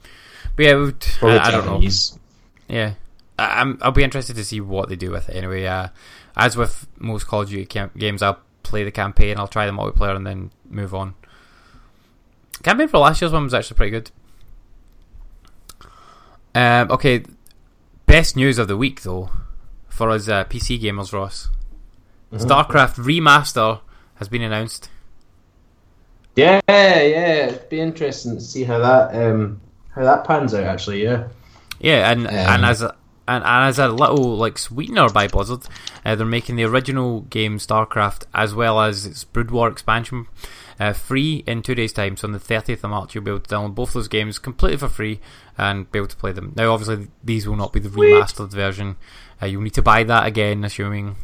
but 0.56 0.64
yeah, 0.64 0.74
would, 0.74 1.00
Probably 1.00 1.38
I, 1.38 1.50
don't 1.50 1.66
know. 1.66 1.88
Yeah, 2.68 2.94
I, 3.38 3.60
I'm. 3.60 3.78
I'll 3.80 3.92
be 3.92 4.02
interested 4.02 4.34
to 4.36 4.44
see 4.44 4.60
what 4.60 4.88
they 4.88 4.96
do 4.96 5.10
with 5.12 5.28
it. 5.28 5.36
Anyway, 5.36 5.64
uh, 5.64 5.88
as 6.36 6.56
with 6.56 6.88
most 6.98 7.28
Call 7.28 7.42
of 7.42 7.48
Duty 7.48 7.66
cam- 7.66 7.92
games, 7.96 8.22
I'll 8.22 8.40
play 8.64 8.84
the 8.84 8.90
campaign, 8.90 9.38
I'll 9.38 9.48
try 9.48 9.66
the 9.66 9.72
multiplayer, 9.72 10.16
and 10.16 10.26
then 10.26 10.50
move 10.68 10.94
on. 10.94 11.14
Campaign 12.62 12.88
for 12.88 12.98
last 12.98 13.20
year's 13.20 13.32
one 13.32 13.44
was 13.44 13.54
actually 13.54 13.76
pretty 13.76 13.90
good. 13.90 14.10
Um, 16.54 16.90
okay, 16.90 17.22
best 18.06 18.34
news 18.36 18.58
of 18.58 18.66
the 18.66 18.76
week 18.76 19.02
though, 19.02 19.30
for 19.88 20.10
us 20.10 20.28
uh, 20.28 20.44
PC 20.44 20.80
gamers, 20.80 21.12
Ross. 21.12 21.50
StarCraft 22.32 22.96
remaster 22.96 23.80
has 24.16 24.28
been 24.28 24.42
announced. 24.42 24.90
Yeah, 26.36 26.60
yeah, 26.68 27.46
it'd 27.46 27.68
be 27.68 27.80
interesting 27.80 28.36
to 28.36 28.40
see 28.40 28.64
how 28.64 28.78
that 28.78 29.14
um 29.14 29.60
how 29.90 30.04
that 30.04 30.24
pans 30.24 30.54
out. 30.54 30.64
Actually, 30.64 31.02
yeah. 31.02 31.28
Yeah, 31.80 32.10
and 32.10 32.26
Um, 32.26 32.34
and 32.34 32.64
as 32.64 32.82
a, 32.82 32.94
and, 33.26 33.44
and 33.44 33.64
as 33.68 33.78
a 33.78 33.88
little 33.88 34.36
like 34.36 34.58
sweetener 34.58 35.08
by 35.08 35.28
Blizzard, 35.28 35.66
uh, 36.04 36.14
they're 36.14 36.26
making 36.26 36.56
the 36.56 36.64
original 36.64 37.22
game 37.22 37.58
StarCraft 37.58 38.24
as 38.34 38.54
well 38.54 38.80
as 38.80 39.04
its 39.06 39.24
Brood 39.24 39.50
War 39.50 39.68
expansion 39.68 40.26
uh, 40.80 40.92
free 40.92 41.42
in 41.46 41.62
two 41.62 41.74
days' 41.74 41.92
time. 41.92 42.16
So 42.16 42.28
on 42.28 42.32
the 42.32 42.38
30th 42.38 42.84
of 42.84 42.90
March, 42.90 43.14
you'll 43.14 43.24
be 43.24 43.30
able 43.30 43.40
to 43.40 43.54
download 43.54 43.74
both 43.74 43.92
those 43.92 44.08
games 44.08 44.38
completely 44.38 44.78
for 44.78 44.88
free 44.88 45.20
and 45.56 45.90
be 45.90 45.98
able 45.98 46.08
to 46.08 46.16
play 46.16 46.32
them. 46.32 46.52
Now, 46.56 46.72
obviously, 46.72 47.08
these 47.22 47.48
will 47.48 47.56
not 47.56 47.72
be 47.72 47.80
the 47.80 47.88
remastered 47.88 48.50
version. 48.50 48.96
Uh, 49.42 49.46
you'll 49.46 49.62
need 49.62 49.74
to 49.74 49.82
buy 49.82 50.04
that 50.04 50.26
again, 50.26 50.64
assuming 50.64 51.16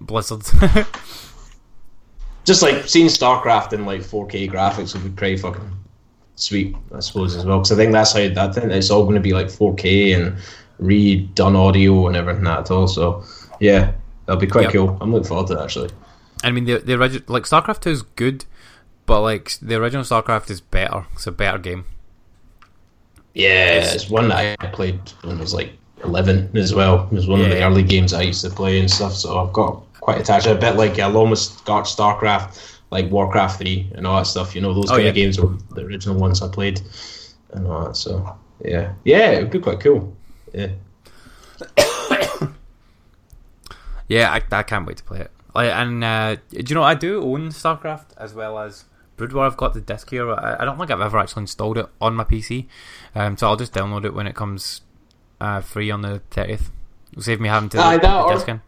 Blizzard. 0.00 0.42
Just 2.44 2.62
like 2.62 2.88
seeing 2.88 3.08
StarCraft 3.08 3.72
in 3.74 3.84
like 3.84 4.00
4K 4.00 4.50
graphics 4.50 4.94
would 4.94 5.04
be 5.04 5.10
pretty 5.10 5.36
fucking 5.36 5.70
sweet, 6.36 6.74
I 6.94 7.00
suppose 7.00 7.36
as 7.36 7.44
well. 7.44 7.58
Because 7.58 7.72
I 7.72 7.76
think 7.76 7.92
that's 7.92 8.12
how 8.12 8.26
that 8.28 8.54
thing 8.54 8.70
it's 8.70 8.90
all 8.90 9.02
going 9.02 9.16
to 9.16 9.20
be 9.20 9.34
like 9.34 9.46
4K 9.48 10.16
and 10.16 10.36
redone 10.80 11.56
audio 11.56 12.06
and 12.06 12.16
everything 12.16 12.44
that 12.44 12.70
all. 12.70 12.86
So 12.88 13.22
yeah, 13.60 13.92
that'll 14.26 14.40
be 14.40 14.46
quite 14.46 14.64
Yep. 14.64 14.72
cool. 14.72 14.98
I'm 15.00 15.12
looking 15.12 15.28
forward 15.28 15.48
to 15.48 15.56
that 15.56 15.64
actually. 15.64 15.90
I 16.42 16.50
mean, 16.50 16.64
the 16.64 16.78
the 16.78 16.94
original 16.94 17.24
like 17.28 17.42
StarCraft 17.42 17.80
2 17.80 17.90
is 17.90 18.02
good, 18.02 18.44
but 19.04 19.20
like 19.20 19.52
the 19.60 19.74
original 19.74 20.04
StarCraft 20.04 20.48
is 20.50 20.60
better. 20.62 21.06
It's 21.14 21.26
a 21.26 21.32
better 21.32 21.58
game. 21.58 21.84
Yeah, 23.34 23.80
it's 23.92 24.08
one 24.08 24.28
that 24.28 24.56
I 24.60 24.66
played 24.68 24.98
when 25.22 25.36
I 25.36 25.40
was 25.40 25.52
like 25.54 25.72
11 26.02 26.56
as 26.56 26.74
well. 26.74 27.06
It 27.10 27.14
was 27.14 27.28
one 27.28 27.40
of 27.40 27.50
the 27.50 27.62
early 27.62 27.82
games 27.82 28.12
I 28.14 28.22
used 28.22 28.42
to 28.44 28.50
play 28.50 28.80
and 28.80 28.90
stuff. 28.90 29.12
So 29.12 29.38
I've 29.38 29.52
got 29.52 29.82
quite 30.08 30.20
attached. 30.22 30.46
A 30.46 30.54
bit 30.54 30.76
like 30.76 30.96
along 30.98 31.30
with 31.30 31.38
Star- 31.38 31.82
StarCraft, 31.82 32.78
like 32.90 33.10
Warcraft 33.10 33.58
three 33.60 33.90
and 33.94 34.06
all 34.06 34.16
that 34.18 34.26
stuff. 34.26 34.54
You 34.54 34.62
know, 34.62 34.72
those 34.72 34.86
Oh, 34.90 34.94
kind 34.94 35.02
yeah. 35.04 35.08
of 35.10 35.14
games 35.14 35.38
were 35.40 35.54
the 35.74 35.82
original 35.82 36.16
ones 36.18 36.40
I 36.42 36.48
played 36.48 36.80
and 37.52 37.66
all 37.66 37.84
that. 37.86 37.96
So 37.96 38.38
yeah, 38.64 38.92
yeah, 39.04 39.30
it 39.32 39.42
would 39.42 39.50
be 39.50 39.58
quite 39.58 39.80
cool. 39.80 40.16
Yeah. 40.54 40.68
Yeah, 44.08 44.32
I, 44.32 44.40
I 44.56 44.62
can't 44.62 44.86
wait 44.86 44.96
to 44.96 45.04
play 45.04 45.20
it. 45.20 45.30
Like, 45.54 45.70
and 45.70 46.02
uh, 46.02 46.36
do 46.50 46.64
you 46.66 46.74
know 46.74 46.82
I 46.82 46.94
do 46.94 47.22
own 47.22 47.50
StarCraft 47.50 48.06
as 48.16 48.32
well 48.32 48.58
as 48.58 48.84
Brood 49.18 49.34
War. 49.34 49.44
I've 49.44 49.58
got 49.58 49.74
the 49.74 49.82
disc 49.82 50.08
here. 50.08 50.32
I, 50.32 50.56
I 50.60 50.64
don't 50.64 50.78
think 50.78 50.90
I've 50.90 51.02
ever 51.02 51.18
actually 51.18 51.42
installed 51.42 51.76
it 51.76 51.86
on 52.00 52.14
my 52.14 52.24
PC, 52.24 52.66
um, 53.14 53.36
so 53.36 53.46
I'll 53.48 53.56
just 53.56 53.74
download 53.74 54.06
it 54.06 54.14
when 54.14 54.26
it 54.26 54.34
comes 54.34 54.80
uh, 55.42 55.60
free 55.60 55.90
on 55.90 56.00
the 56.00 56.22
thirtieth. 56.30 56.70
Save 57.18 57.38
me 57.38 57.50
having 57.50 57.68
to 57.70 57.78
Aye, 57.78 57.96
put 57.96 58.02
that 58.02 58.12
the 58.12 58.22
or- 58.22 58.32
disc 58.34 58.48
in. 58.48 58.62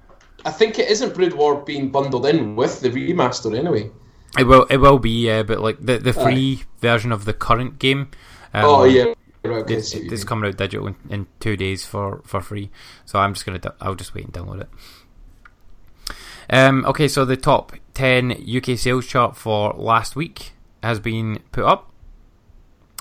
I 0.44 0.50
think 0.50 0.78
it 0.78 0.88
isn't 0.88 1.14
Brood 1.14 1.34
War 1.34 1.62
being 1.62 1.90
bundled 1.90 2.26
in 2.26 2.56
with 2.56 2.80
the 2.80 2.90
remaster 2.90 3.56
anyway. 3.56 3.90
It 4.38 4.44
will. 4.44 4.64
It 4.64 4.78
will 4.78 4.98
be. 4.98 5.26
Yeah, 5.26 5.42
but 5.42 5.60
like 5.60 5.84
the 5.84 5.98
the 5.98 6.12
free 6.12 6.62
version 6.80 7.12
of 7.12 7.24
the 7.24 7.32
current 7.32 7.78
game. 7.78 8.10
Um, 8.54 8.64
oh 8.64 8.84
yeah, 8.84 9.14
right. 9.44 9.62
Okay, 9.62 9.74
It's, 9.74 9.88
see 9.88 9.98
what 9.98 10.04
you 10.06 10.12
it's 10.12 10.24
coming 10.24 10.48
out 10.48 10.56
digital 10.56 10.86
in, 10.86 10.96
in 11.08 11.26
two 11.40 11.56
days 11.56 11.84
for, 11.84 12.20
for 12.24 12.40
free, 12.40 12.70
so 13.04 13.18
I'm 13.18 13.34
just 13.34 13.46
gonna 13.46 13.60
I'll 13.80 13.94
just 13.94 14.14
wait 14.14 14.24
and 14.24 14.32
download 14.32 14.62
it. 14.62 14.68
Um, 16.48 16.84
okay, 16.86 17.08
so 17.08 17.24
the 17.24 17.36
top 17.36 17.72
ten 17.94 18.32
UK 18.32 18.78
sales 18.78 19.06
chart 19.06 19.36
for 19.36 19.72
last 19.72 20.16
week 20.16 20.52
has 20.82 20.98
been 21.00 21.40
put 21.52 21.64
up, 21.64 21.92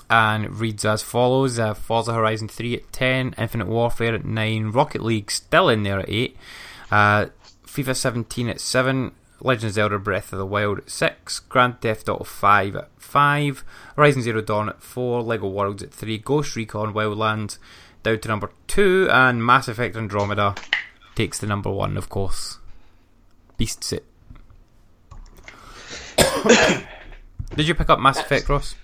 and 0.08 0.58
reads 0.58 0.84
as 0.84 1.02
follows: 1.02 1.58
uh, 1.58 1.74
Forza 1.74 2.12
Horizon 2.12 2.48
three 2.48 2.74
at 2.74 2.92
ten, 2.92 3.34
Infinite 3.38 3.68
Warfare 3.68 4.14
at 4.14 4.24
nine, 4.24 4.70
Rocket 4.70 5.02
League 5.02 5.30
still 5.30 5.68
in 5.68 5.82
there 5.82 6.00
at 6.00 6.08
eight, 6.08 6.36
uh, 6.90 7.26
FIFA 7.66 7.96
seventeen 7.96 8.48
at 8.48 8.60
seven, 8.60 9.12
Legend 9.40 9.68
of 9.68 9.74
Zelda 9.74 9.98
Breath 9.98 10.32
of 10.32 10.38
the 10.38 10.46
Wild 10.46 10.78
at 10.78 10.90
six, 10.90 11.38
Grand 11.38 11.80
Theft 11.80 12.08
Auto 12.08 12.24
five 12.24 12.76
at 12.76 12.90
five, 12.98 13.64
Horizon 13.96 14.22
Zero 14.22 14.40
Dawn 14.40 14.68
at 14.68 14.82
four, 14.82 15.22
Lego 15.22 15.48
Worlds 15.48 15.82
at 15.82 15.92
three, 15.92 16.18
Ghost 16.18 16.56
Recon 16.56 16.92
Wildlands 16.92 17.58
down 18.02 18.18
to 18.20 18.28
number 18.28 18.50
two, 18.66 19.08
and 19.10 19.44
Mass 19.44 19.68
Effect 19.68 19.96
Andromeda 19.96 20.54
takes 21.14 21.38
the 21.38 21.46
number 21.46 21.70
one, 21.70 21.96
of 21.96 22.08
course. 22.08 22.58
Beasts 23.56 23.92
it. 23.92 24.04
Did 27.54 27.68
you 27.68 27.74
pick 27.74 27.90
up 27.90 27.98
Mass 28.00 28.18
Effect, 28.18 28.48
Ross? 28.48 28.74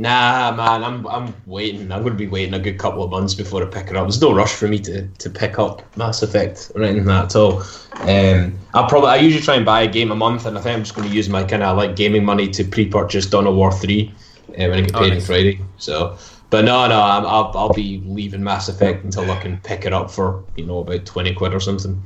Nah, 0.00 0.54
man, 0.56 0.82
I'm 0.82 1.06
I'm 1.06 1.34
waiting. 1.44 1.92
I'm 1.92 2.00
going 2.00 2.14
to 2.14 2.18
be 2.18 2.26
waiting 2.26 2.54
a 2.54 2.58
good 2.58 2.78
couple 2.78 3.02
of 3.04 3.10
months 3.10 3.34
before 3.34 3.62
I 3.62 3.66
pick 3.66 3.88
it 3.88 3.96
up. 3.96 4.04
There's 4.06 4.22
no 4.22 4.32
rush 4.32 4.54
for 4.54 4.66
me 4.66 4.78
to, 4.78 5.06
to 5.06 5.28
pick 5.28 5.58
up 5.58 5.82
Mass 5.94 6.22
Effect 6.22 6.72
or 6.74 6.82
anything 6.82 7.04
like 7.04 7.28
that 7.28 7.36
at 7.36 7.38
all. 7.38 7.60
Um, 8.08 8.58
I 8.72 8.88
probably 8.88 9.10
I 9.10 9.16
usually 9.16 9.42
try 9.42 9.56
and 9.56 9.66
buy 9.66 9.82
a 9.82 9.86
game 9.88 10.10
a 10.10 10.16
month, 10.16 10.46
and 10.46 10.56
I 10.56 10.62
think 10.62 10.74
I'm 10.74 10.84
just 10.84 10.94
going 10.94 11.06
to 11.06 11.14
use 11.14 11.28
my 11.28 11.44
kind 11.44 11.62
of 11.62 11.76
like 11.76 11.96
gaming 11.96 12.24
money 12.24 12.48
to 12.48 12.64
pre-purchase 12.64 13.26
Dawn 13.26 13.46
of 13.46 13.54
War 13.56 13.70
three 13.72 14.14
uh, 14.48 14.68
when 14.68 14.72
I 14.72 14.80
get 14.80 14.94
Oh, 14.94 15.00
paid 15.00 15.12
on. 15.12 15.20
Friday. 15.20 15.60
So, 15.76 16.16
but 16.48 16.64
no, 16.64 16.88
no, 16.88 16.98
I'm, 17.02 17.26
I'll 17.26 17.52
I'll 17.54 17.74
be 17.74 18.02
leaving 18.06 18.42
Mass 18.42 18.70
Effect 18.70 19.04
until 19.04 19.30
I 19.30 19.38
can 19.38 19.58
pick 19.58 19.84
it 19.84 19.92
up 19.92 20.10
for 20.10 20.42
you 20.56 20.64
know 20.64 20.78
about 20.78 21.04
twenty 21.04 21.34
quid 21.34 21.52
or 21.52 21.60
something. 21.60 22.02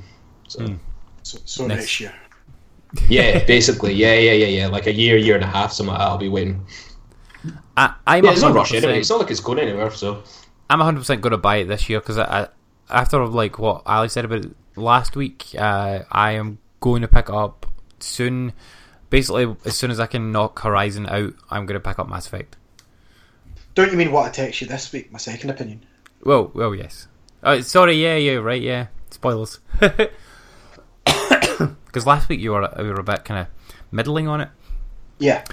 So. 0.49 0.67
Hmm. 0.67 0.75
So, 1.23 1.39
so 1.45 1.67
Nice. 1.69 1.79
next 1.79 2.01
year. 2.01 2.13
Yeah, 3.09 3.45
basically, 3.45 3.95
yeah, 3.95 4.15
yeah, 4.15 4.33
yeah, 4.33 4.47
yeah. 4.47 4.67
Like 4.67 4.87
a 4.89 4.93
year, 4.93 5.17
year 5.17 5.37
and 5.37 5.45
a 5.45 5.47
half, 5.47 5.73
something 5.73 5.93
like 5.93 6.01
that. 6.01 6.09
I'll 6.09 6.19
be 6.19 6.29
waiting. 6.29 6.67
I, 7.77 7.95
I'm 8.07 8.25
Yeah, 8.25 8.31
there's 8.31 8.43
no 8.43 8.53
rush 8.53 8.73
100% 8.73 8.77
anyway. 8.77 9.01
It's 9.01 9.11
not 9.11 9.21
like 9.21 9.31
it's 9.31 9.41
going 9.41 9.59
anywhere. 9.59 9.91
So 9.91 10.23
I'm 10.71 10.79
100 10.79 11.01
percent 11.01 11.21
going 11.21 11.33
to 11.33 11.39
buy 11.39 11.57
it 11.57 11.67
this 11.67 11.89
year 11.89 12.01
because 12.01 12.19
I, 12.19 12.25
I, 12.25 12.49
after 12.91 13.25
like 13.27 13.59
what 13.59 13.83
Ali 13.87 14.09
said 14.09 14.25
about 14.25 14.45
it 14.45 14.53
last 14.77 15.17
week, 15.17 15.47
uh, 15.59 16.01
I 16.11 16.33
am 16.33 16.59
going 16.81 17.03
to 17.03 17.09
pick 17.09 17.31
up 17.31 17.67
soon. 18.01 18.53
Basically, 19.11 19.55
as 19.65 19.77
soon 19.77 19.91
as 19.91 20.01
I 20.01 20.07
can 20.07 20.33
knock 20.33 20.61
Horizon 20.61 21.07
out, 21.07 21.35
I'm 21.51 21.67
going 21.67 21.81
to 21.81 21.89
pick 21.89 21.99
up 21.99 22.09
Mass 22.09 22.27
Effect. 22.27 22.57
Don't 23.75 23.91
you 23.91 23.97
mean 23.97 24.13
what 24.13 24.27
I 24.27 24.31
text 24.31 24.61
you 24.61 24.67
this 24.67 24.93
week? 24.93 25.13
My 25.13 25.19
second 25.19 25.51
opinion. 25.51 25.85
Well, 26.23 26.51
well, 26.55 26.75
yes. 26.75 27.07
Uh, 27.43 27.61
sorry, 27.61 28.03
yeah, 28.03 28.17
yeah, 28.17 28.37
right, 28.37 28.61
yeah. 28.61 28.87
Spoilers. 29.11 29.61
Because 31.95 32.09
last 32.09 32.29
week 32.29 32.41
you 32.41 32.51
were 32.51 32.69
you 32.77 32.89
were 32.89 32.99
a 32.99 33.05
bit 33.05 33.25
kind 33.25 33.39
of 33.39 33.47
middling 33.93 34.27
on 34.27 34.41
it. 34.41 34.49
Yeah. 35.21 35.45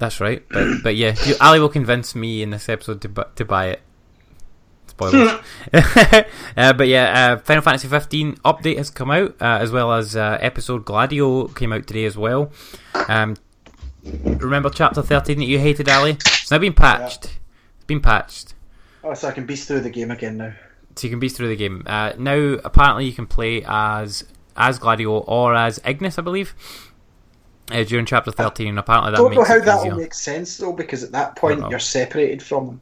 That's 0.00 0.18
right. 0.18 0.42
But 0.48 0.82
but 0.82 0.96
yeah, 0.96 1.14
you, 1.26 1.34
Ali 1.42 1.60
will 1.60 1.68
convince 1.68 2.14
me 2.14 2.42
in 2.42 2.48
this 2.50 2.70
episode 2.70 3.02
to 3.02 3.08
bu- 3.10 3.30
to 3.36 3.44
buy 3.44 3.66
it. 3.66 3.82
Spoilers. 4.86 5.38
uh, 6.56 6.72
but 6.72 6.88
yeah, 6.88 7.34
uh, 7.34 7.38
Final 7.38 7.62
Fantasy 7.62 7.86
15 7.86 8.36
update 8.36 8.78
has 8.78 8.88
come 8.88 9.10
out, 9.10 9.36
uh, 9.42 9.58
as 9.60 9.70
well 9.70 9.92
as 9.92 10.16
uh, 10.16 10.38
episode 10.40 10.86
Gladio 10.86 11.48
came 11.48 11.70
out 11.70 11.86
today 11.86 12.06
as 12.06 12.16
well. 12.16 12.50
Um, 13.08 13.36
remember 14.02 14.70
chapter 14.70 15.02
13 15.02 15.38
that 15.38 15.44
you 15.44 15.58
hated, 15.58 15.88
Ali? 15.90 16.12
It's 16.12 16.50
now 16.50 16.58
been 16.58 16.72
patched. 16.72 17.26
It's 17.76 17.84
been 17.86 18.00
patched. 18.00 18.54
Oh, 19.04 19.12
so 19.12 19.28
I 19.28 19.32
can 19.32 19.44
beast 19.44 19.68
through 19.68 19.80
the 19.80 19.90
game 19.90 20.10
again 20.10 20.38
now. 20.38 20.54
So 20.96 21.06
you 21.06 21.10
can 21.10 21.20
beast 21.20 21.36
through 21.36 21.48
the 21.48 21.56
game. 21.56 21.82
Uh, 21.84 22.14
now, 22.18 22.58
apparently, 22.64 23.04
you 23.04 23.12
can 23.12 23.26
play 23.26 23.62
as 23.66 24.24
as 24.56 24.78
Gladio 24.78 25.18
or 25.18 25.54
as 25.54 25.78
Ignis, 25.84 26.18
I 26.18 26.22
believe, 26.22 26.54
uh, 27.72 27.84
during 27.84 28.06
chapter 28.06 28.30
13. 28.32 28.68
And 28.68 28.78
apparently, 28.78 29.12
that 29.12 29.16
don't 29.18 29.32
know 29.32 29.38
makes 29.38 29.48
how 29.48 29.60
that 29.60 29.84
will 29.90 29.96
make 29.98 30.14
sense 30.14 30.56
though, 30.56 30.72
because 30.72 31.02
at 31.04 31.12
that 31.12 31.36
point 31.36 31.68
you're 31.70 31.78
separated 31.78 32.42
from 32.42 32.66
them. 32.66 32.80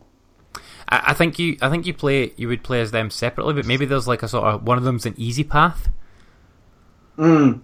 I, 0.88 1.02
I 1.08 1.14
think 1.14 1.38
you 1.38 1.56
I 1.60 1.68
think 1.70 1.86
you 1.86 1.94
play 1.94 2.32
you 2.36 2.48
would 2.48 2.62
play 2.62 2.80
as 2.80 2.90
them 2.90 3.10
separately, 3.10 3.54
but 3.54 3.66
maybe 3.66 3.84
there's 3.86 4.08
like 4.08 4.22
a 4.22 4.28
sort 4.28 4.44
of 4.44 4.62
one 4.66 4.78
of 4.78 4.84
them's 4.84 5.06
an 5.06 5.14
easy 5.16 5.44
path. 5.44 5.88
Mm. 7.16 7.60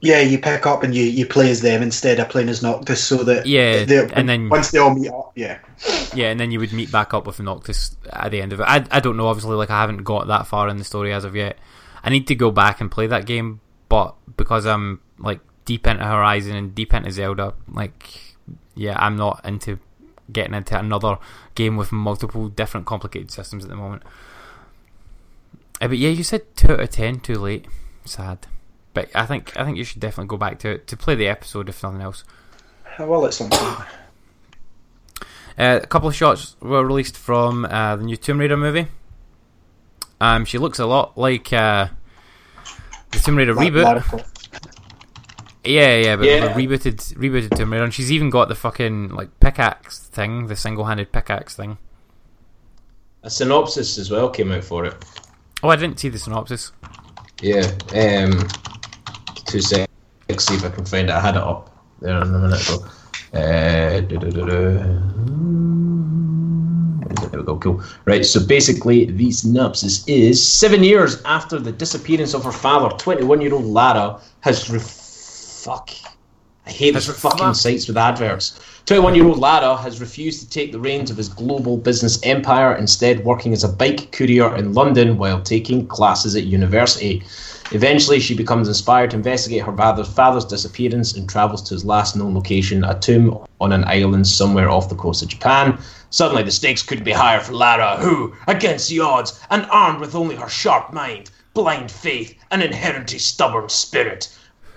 Yeah, 0.00 0.20
you 0.20 0.38
pick 0.38 0.66
up 0.66 0.82
and 0.82 0.94
you, 0.94 1.04
you 1.04 1.24
play 1.24 1.50
as 1.50 1.62
them 1.62 1.82
instead 1.82 2.20
of 2.20 2.28
playing 2.28 2.50
as 2.50 2.62
Noctis, 2.62 3.02
so 3.02 3.24
that 3.24 3.46
Yeah, 3.46 3.84
they- 3.84 4.06
and 4.12 4.28
then- 4.28 4.50
once 4.50 4.70
they 4.70 4.78
all 4.78 4.94
meet 4.94 5.08
up, 5.08 5.32
yeah. 5.34 5.60
Yeah, 6.14 6.30
and 6.30 6.38
then 6.38 6.50
you 6.50 6.60
would 6.60 6.74
meet 6.74 6.92
back 6.92 7.14
up 7.14 7.26
with 7.26 7.40
Noctis 7.40 7.96
at 8.12 8.30
the 8.30 8.42
end 8.42 8.52
of 8.52 8.60
it. 8.60 8.64
I, 8.64 8.84
I 8.90 9.00
don't 9.00 9.16
know, 9.16 9.28
obviously, 9.28 9.54
like 9.56 9.70
I 9.70 9.80
haven't 9.80 10.04
got 10.04 10.26
that 10.26 10.46
far 10.46 10.68
in 10.68 10.76
the 10.76 10.84
story 10.84 11.10
as 11.14 11.24
of 11.24 11.34
yet. 11.34 11.56
I 12.02 12.10
need 12.10 12.26
to 12.26 12.34
go 12.34 12.50
back 12.50 12.82
and 12.82 12.90
play 12.90 13.06
that 13.06 13.24
game, 13.24 13.60
but 13.88 14.14
because 14.36 14.66
I'm 14.66 15.00
like 15.18 15.40
deep 15.64 15.86
into 15.86 16.04
Horizon 16.04 16.56
and 16.56 16.74
deep 16.74 16.92
into 16.94 17.10
Zelda, 17.10 17.54
like 17.72 18.36
yeah, 18.74 18.96
I'm 18.98 19.16
not 19.16 19.44
into 19.44 19.78
getting 20.32 20.54
into 20.54 20.78
another 20.78 21.18
game 21.54 21.76
with 21.76 21.92
multiple 21.92 22.48
different 22.48 22.86
complicated 22.86 23.30
systems 23.30 23.64
at 23.64 23.70
the 23.70 23.76
moment. 23.76 24.02
Uh, 25.80 25.88
but 25.88 25.98
yeah, 25.98 26.10
you 26.10 26.22
said 26.22 26.42
two 26.56 26.72
out 26.72 26.80
of 26.80 26.90
ten, 26.90 27.20
too 27.20 27.34
late. 27.34 27.66
Sad. 28.04 28.46
But 28.92 29.08
I 29.14 29.26
think 29.26 29.56
I 29.56 29.64
think 29.64 29.76
you 29.76 29.84
should 29.84 30.00
definitely 30.00 30.28
go 30.28 30.36
back 30.36 30.58
to 30.60 30.70
it 30.70 30.86
to 30.88 30.96
play 30.96 31.14
the 31.14 31.28
episode 31.28 31.68
if 31.68 31.82
nothing 31.82 32.00
else. 32.00 32.24
Well, 32.98 33.26
at 33.26 33.34
some 33.34 33.50
point. 33.50 33.88
Uh, 35.56 35.80
a 35.82 35.86
couple 35.86 36.08
of 36.08 36.14
shots 36.14 36.56
were 36.60 36.84
released 36.84 37.16
from 37.16 37.64
uh, 37.64 37.96
the 37.96 38.04
new 38.04 38.16
Tomb 38.16 38.38
Raider 38.38 38.56
movie. 38.56 38.88
Um, 40.20 40.44
she 40.44 40.58
looks 40.58 40.78
a 40.78 40.86
lot 40.86 41.16
like 41.16 41.52
uh, 41.52 41.88
the 43.12 43.18
Tomb 43.18 43.36
Raider 43.36 43.54
Lara- 43.54 44.00
reboot. 44.00 44.24
Yeah, 45.64 45.96
yeah, 45.96 46.16
but 46.16 46.26
Yeah. 46.26 46.52
rebooted, 46.54 46.96
rebooted 47.16 47.56
Tomb 47.56 47.72
Raider, 47.72 47.84
and 47.84 47.94
she's 47.94 48.12
even 48.12 48.28
got 48.30 48.48
the 48.48 48.54
fucking 48.54 49.08
like 49.10 49.30
pickaxe 49.40 49.98
thing, 49.98 50.46
the 50.48 50.56
single-handed 50.56 51.10
pickaxe 51.12 51.54
thing. 51.54 51.78
a 53.22 53.30
synopsis 53.30 53.96
as 53.96 54.10
well 54.10 54.28
came 54.28 54.52
out 54.52 54.62
for 54.62 54.84
it. 54.84 54.94
Oh, 55.62 55.70
I 55.70 55.76
didn't 55.76 55.98
see 55.98 56.10
the 56.10 56.18
synopsis. 56.18 56.72
Yeah. 57.40 57.62
Um, 57.94 58.46
two 59.46 59.62
seconds. 59.62 59.88
See 60.38 60.54
if 60.56 60.64
I 60.64 60.68
can 60.68 60.84
find 60.84 61.08
it. 61.08 61.12
I 61.14 61.20
had 61.20 61.36
it 61.36 61.42
up 61.42 61.70
there 62.02 62.16
in 62.16 62.22
a 62.22 62.26
minute 62.26 62.68
ago. 62.68 62.84
Uh, 63.32 64.00
du-du-du-du. 64.00 64.78
there 67.30 67.40
we 67.40 67.46
go. 67.46 67.56
Cool. 67.56 67.82
Right. 68.04 68.24
So 68.26 68.44
basically, 68.44 69.06
the 69.06 69.30
synopsis 69.32 70.06
is 70.06 70.46
seven 70.46 70.82
years 70.84 71.22
after 71.24 71.58
the 71.58 71.72
disappearance 71.72 72.34
of 72.34 72.44
her 72.44 72.52
father, 72.52 72.94
twenty-one-year-old 72.98 73.64
Lara 73.64 74.20
has. 74.40 74.68
Fuck. 75.64 75.90
I 76.66 76.70
hate 76.70 76.92
these 76.92 77.06
fucking 77.06 77.38
fuck. 77.38 77.54
sites 77.54 77.88
with 77.88 77.96
adverts. 77.96 78.60
21 78.84 79.14
year 79.14 79.24
old 79.24 79.38
Lara 79.38 79.78
has 79.78 79.98
refused 79.98 80.40
to 80.40 80.50
take 80.50 80.72
the 80.72 80.78
reins 80.78 81.10
of 81.10 81.16
his 81.16 81.30
global 81.30 81.78
business 81.78 82.20
empire, 82.22 82.76
instead, 82.76 83.24
working 83.24 83.54
as 83.54 83.64
a 83.64 83.68
bike 83.68 84.12
courier 84.12 84.54
in 84.56 84.74
London 84.74 85.16
while 85.16 85.40
taking 85.40 85.86
classes 85.86 86.36
at 86.36 86.44
university. 86.44 87.22
Eventually, 87.72 88.20
she 88.20 88.34
becomes 88.34 88.68
inspired 88.68 89.10
to 89.12 89.16
investigate 89.16 89.62
her 89.62 89.74
father's, 89.74 90.08
father's 90.08 90.44
disappearance 90.44 91.14
and 91.14 91.26
travels 91.26 91.62
to 91.62 91.72
his 91.72 91.84
last 91.84 92.14
known 92.14 92.34
location, 92.34 92.84
a 92.84 92.98
tomb 92.98 93.38
on 93.58 93.72
an 93.72 93.84
island 93.84 94.26
somewhere 94.26 94.68
off 94.68 94.90
the 94.90 94.94
coast 94.94 95.22
of 95.22 95.28
Japan. 95.28 95.78
Suddenly, 96.10 96.42
the 96.42 96.50
stakes 96.50 96.82
couldn't 96.82 97.04
be 97.04 97.12
higher 97.12 97.40
for 97.40 97.54
Lara, 97.54 97.96
who, 97.96 98.34
against 98.48 98.90
the 98.90 99.00
odds, 99.00 99.40
and 99.50 99.66
armed 99.70 100.00
with 100.00 100.14
only 100.14 100.36
her 100.36 100.48
sharp 100.50 100.92
mind, 100.92 101.30
blind 101.54 101.90
faith, 101.90 102.34
and 102.50 102.62
inherently 102.62 103.18
stubborn 103.18 103.70
spirit, 103.70 104.28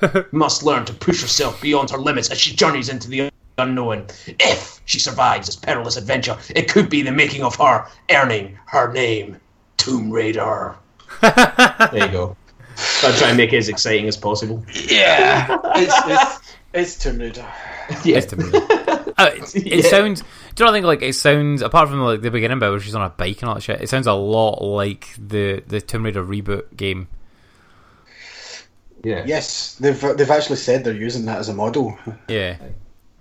must 0.32 0.64
learn 0.64 0.86
to 0.86 0.93
push 0.93 1.22
herself 1.22 1.62
beyond 1.62 1.89
her 1.89 1.98
limits 1.98 2.30
as 2.30 2.39
she 2.39 2.56
journeys 2.56 2.89
into 2.89 3.10
the 3.10 3.32
unknown. 3.58 4.06
If 4.39 4.82
she 4.86 5.00
survives 5.00 5.48
this 5.48 5.56
perilous 5.56 5.98
adventure, 5.98 6.38
it 6.56 6.70
could 6.70 6.89
be 6.89 7.02
the 7.02 7.12
making 7.12 7.43
of 7.43 7.56
her 7.56 7.88
earning 8.12 8.58
her 8.68 8.91
name, 8.91 9.38
Tomb 9.78 10.12
Raider. 10.12 10.76
there 11.22 11.89
you 11.93 12.08
go. 12.08 12.38
So 12.76 13.10
I 13.10 13.18
try 13.18 13.30
and 13.30 13.38
make 13.38 13.54
it 13.54 13.58
as 13.58 13.70
exciting 13.70 14.08
as 14.08 14.18
possible. 14.18 14.64
Yeah, 14.88 15.58
it's 15.76 15.93
it's, 16.06 16.56
it's 16.74 16.98
Tomb 16.98 17.20
Raider. 17.20 17.45
Yeah. 18.04 18.18
It's 18.18 18.28
to 18.28 18.36
me. 18.36 18.50
Uh, 19.18 19.32
it, 19.34 19.56
it 19.56 19.86
sounds. 19.86 20.22
Do 20.22 20.64
you 20.64 20.66
not 20.66 20.74
think 20.74 20.86
like 20.86 21.02
it 21.02 21.14
sounds 21.14 21.62
apart 21.62 21.89
from 21.89 22.02
like 22.02 22.22
the 22.22 22.30
beginning 22.30 22.60
bit 22.60 22.70
where 22.70 22.80
she's 22.80 22.95
on 22.95 23.02
a 23.02 23.10
bike 23.10 23.41
and 23.41 23.50
all 23.50 23.56
that 23.56 23.62
shit? 23.62 23.82
It 23.82 23.89
sounds 23.89 24.08
a 24.08 24.14
lot 24.14 24.62
like 24.62 25.08
the 25.18 25.64
the 25.66 25.82
Tomb 25.82 26.04
Raider 26.04 26.24
reboot 26.24 26.76
game. 26.76 27.08
Yeah. 29.04 29.24
Yes, 29.26 29.76
they've 29.76 30.00
they've 30.18 30.30
actually 30.30 30.58
said 30.58 30.84
they're 30.84 30.93
using 30.93 31.26
that 31.26 31.38
as 31.39 31.50
a 31.50 31.54
model. 31.54 31.98
Yeah, 32.28 32.58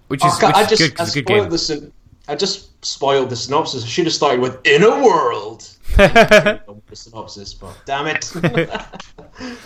which 0.09 0.25
is, 0.25 0.33
Oh, 0.43 0.47
which 0.47 0.57
I 0.57 0.63
is 0.63 0.69
just 0.69 0.83
good 0.83 0.95
'cause 0.97 1.01
I 1.01 1.05
it's 1.05 1.17
a 1.17 1.23
good 1.23 1.27
spoiled 1.29 1.51
game. 1.51 1.91
the 1.91 1.93
I 2.29 2.35
just 2.35 2.85
spoiled 2.85 3.31
the 3.31 3.37
synopsis. 3.37 3.85
I 3.85 3.87
should 3.87 4.05
have 4.07 4.15
started 4.15 4.41
with 4.41 4.59
"In 4.67 4.83
a 4.83 5.03
World." 5.03 5.69
the 5.97 6.61
synopsis, 6.93 7.55
but 7.55 7.77
damn 7.85 8.07
it. 8.07 8.33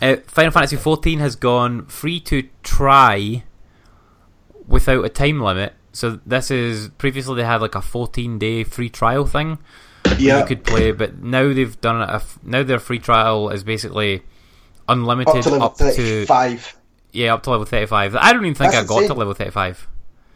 Uh, 0.00 0.16
Final 0.28 0.52
Fantasy 0.52 0.76
XIV 0.76 1.18
has 1.18 1.34
gone 1.34 1.86
free 1.86 2.20
to 2.20 2.48
try 2.62 3.42
without 4.68 5.04
a 5.04 5.08
time 5.08 5.40
limit. 5.40 5.72
So 5.92 6.20
this 6.24 6.50
is 6.52 6.88
previously 6.98 7.34
they 7.36 7.44
had 7.44 7.60
like 7.62 7.74
a 7.74 7.82
14 7.82 8.38
day 8.38 8.62
free 8.62 8.88
trial 8.90 9.26
thing 9.26 9.58
Yeah, 10.18 10.40
you 10.40 10.46
could 10.46 10.62
play, 10.62 10.92
but 10.92 11.20
now 11.20 11.52
they've 11.52 11.80
done 11.80 12.00
it. 12.08 12.22
Now 12.44 12.62
their 12.62 12.78
free 12.78 13.00
trial 13.00 13.48
is 13.50 13.64
basically 13.64 14.22
unlimited 14.88 15.36
up 15.36 15.44
to 15.44 15.54
up 15.56 15.76
to 15.78 15.84
thirty-five. 15.90 16.76
yeah 17.12 17.34
up 17.34 17.42
to 17.44 17.50
level 17.50 17.66
35. 17.66 18.16
I 18.16 18.32
don't 18.32 18.42
even 18.44 18.54
think 18.54 18.72
That's 18.72 18.84
I 18.84 18.88
got 18.88 19.06
to 19.06 19.14
level 19.14 19.34
35. 19.34 19.88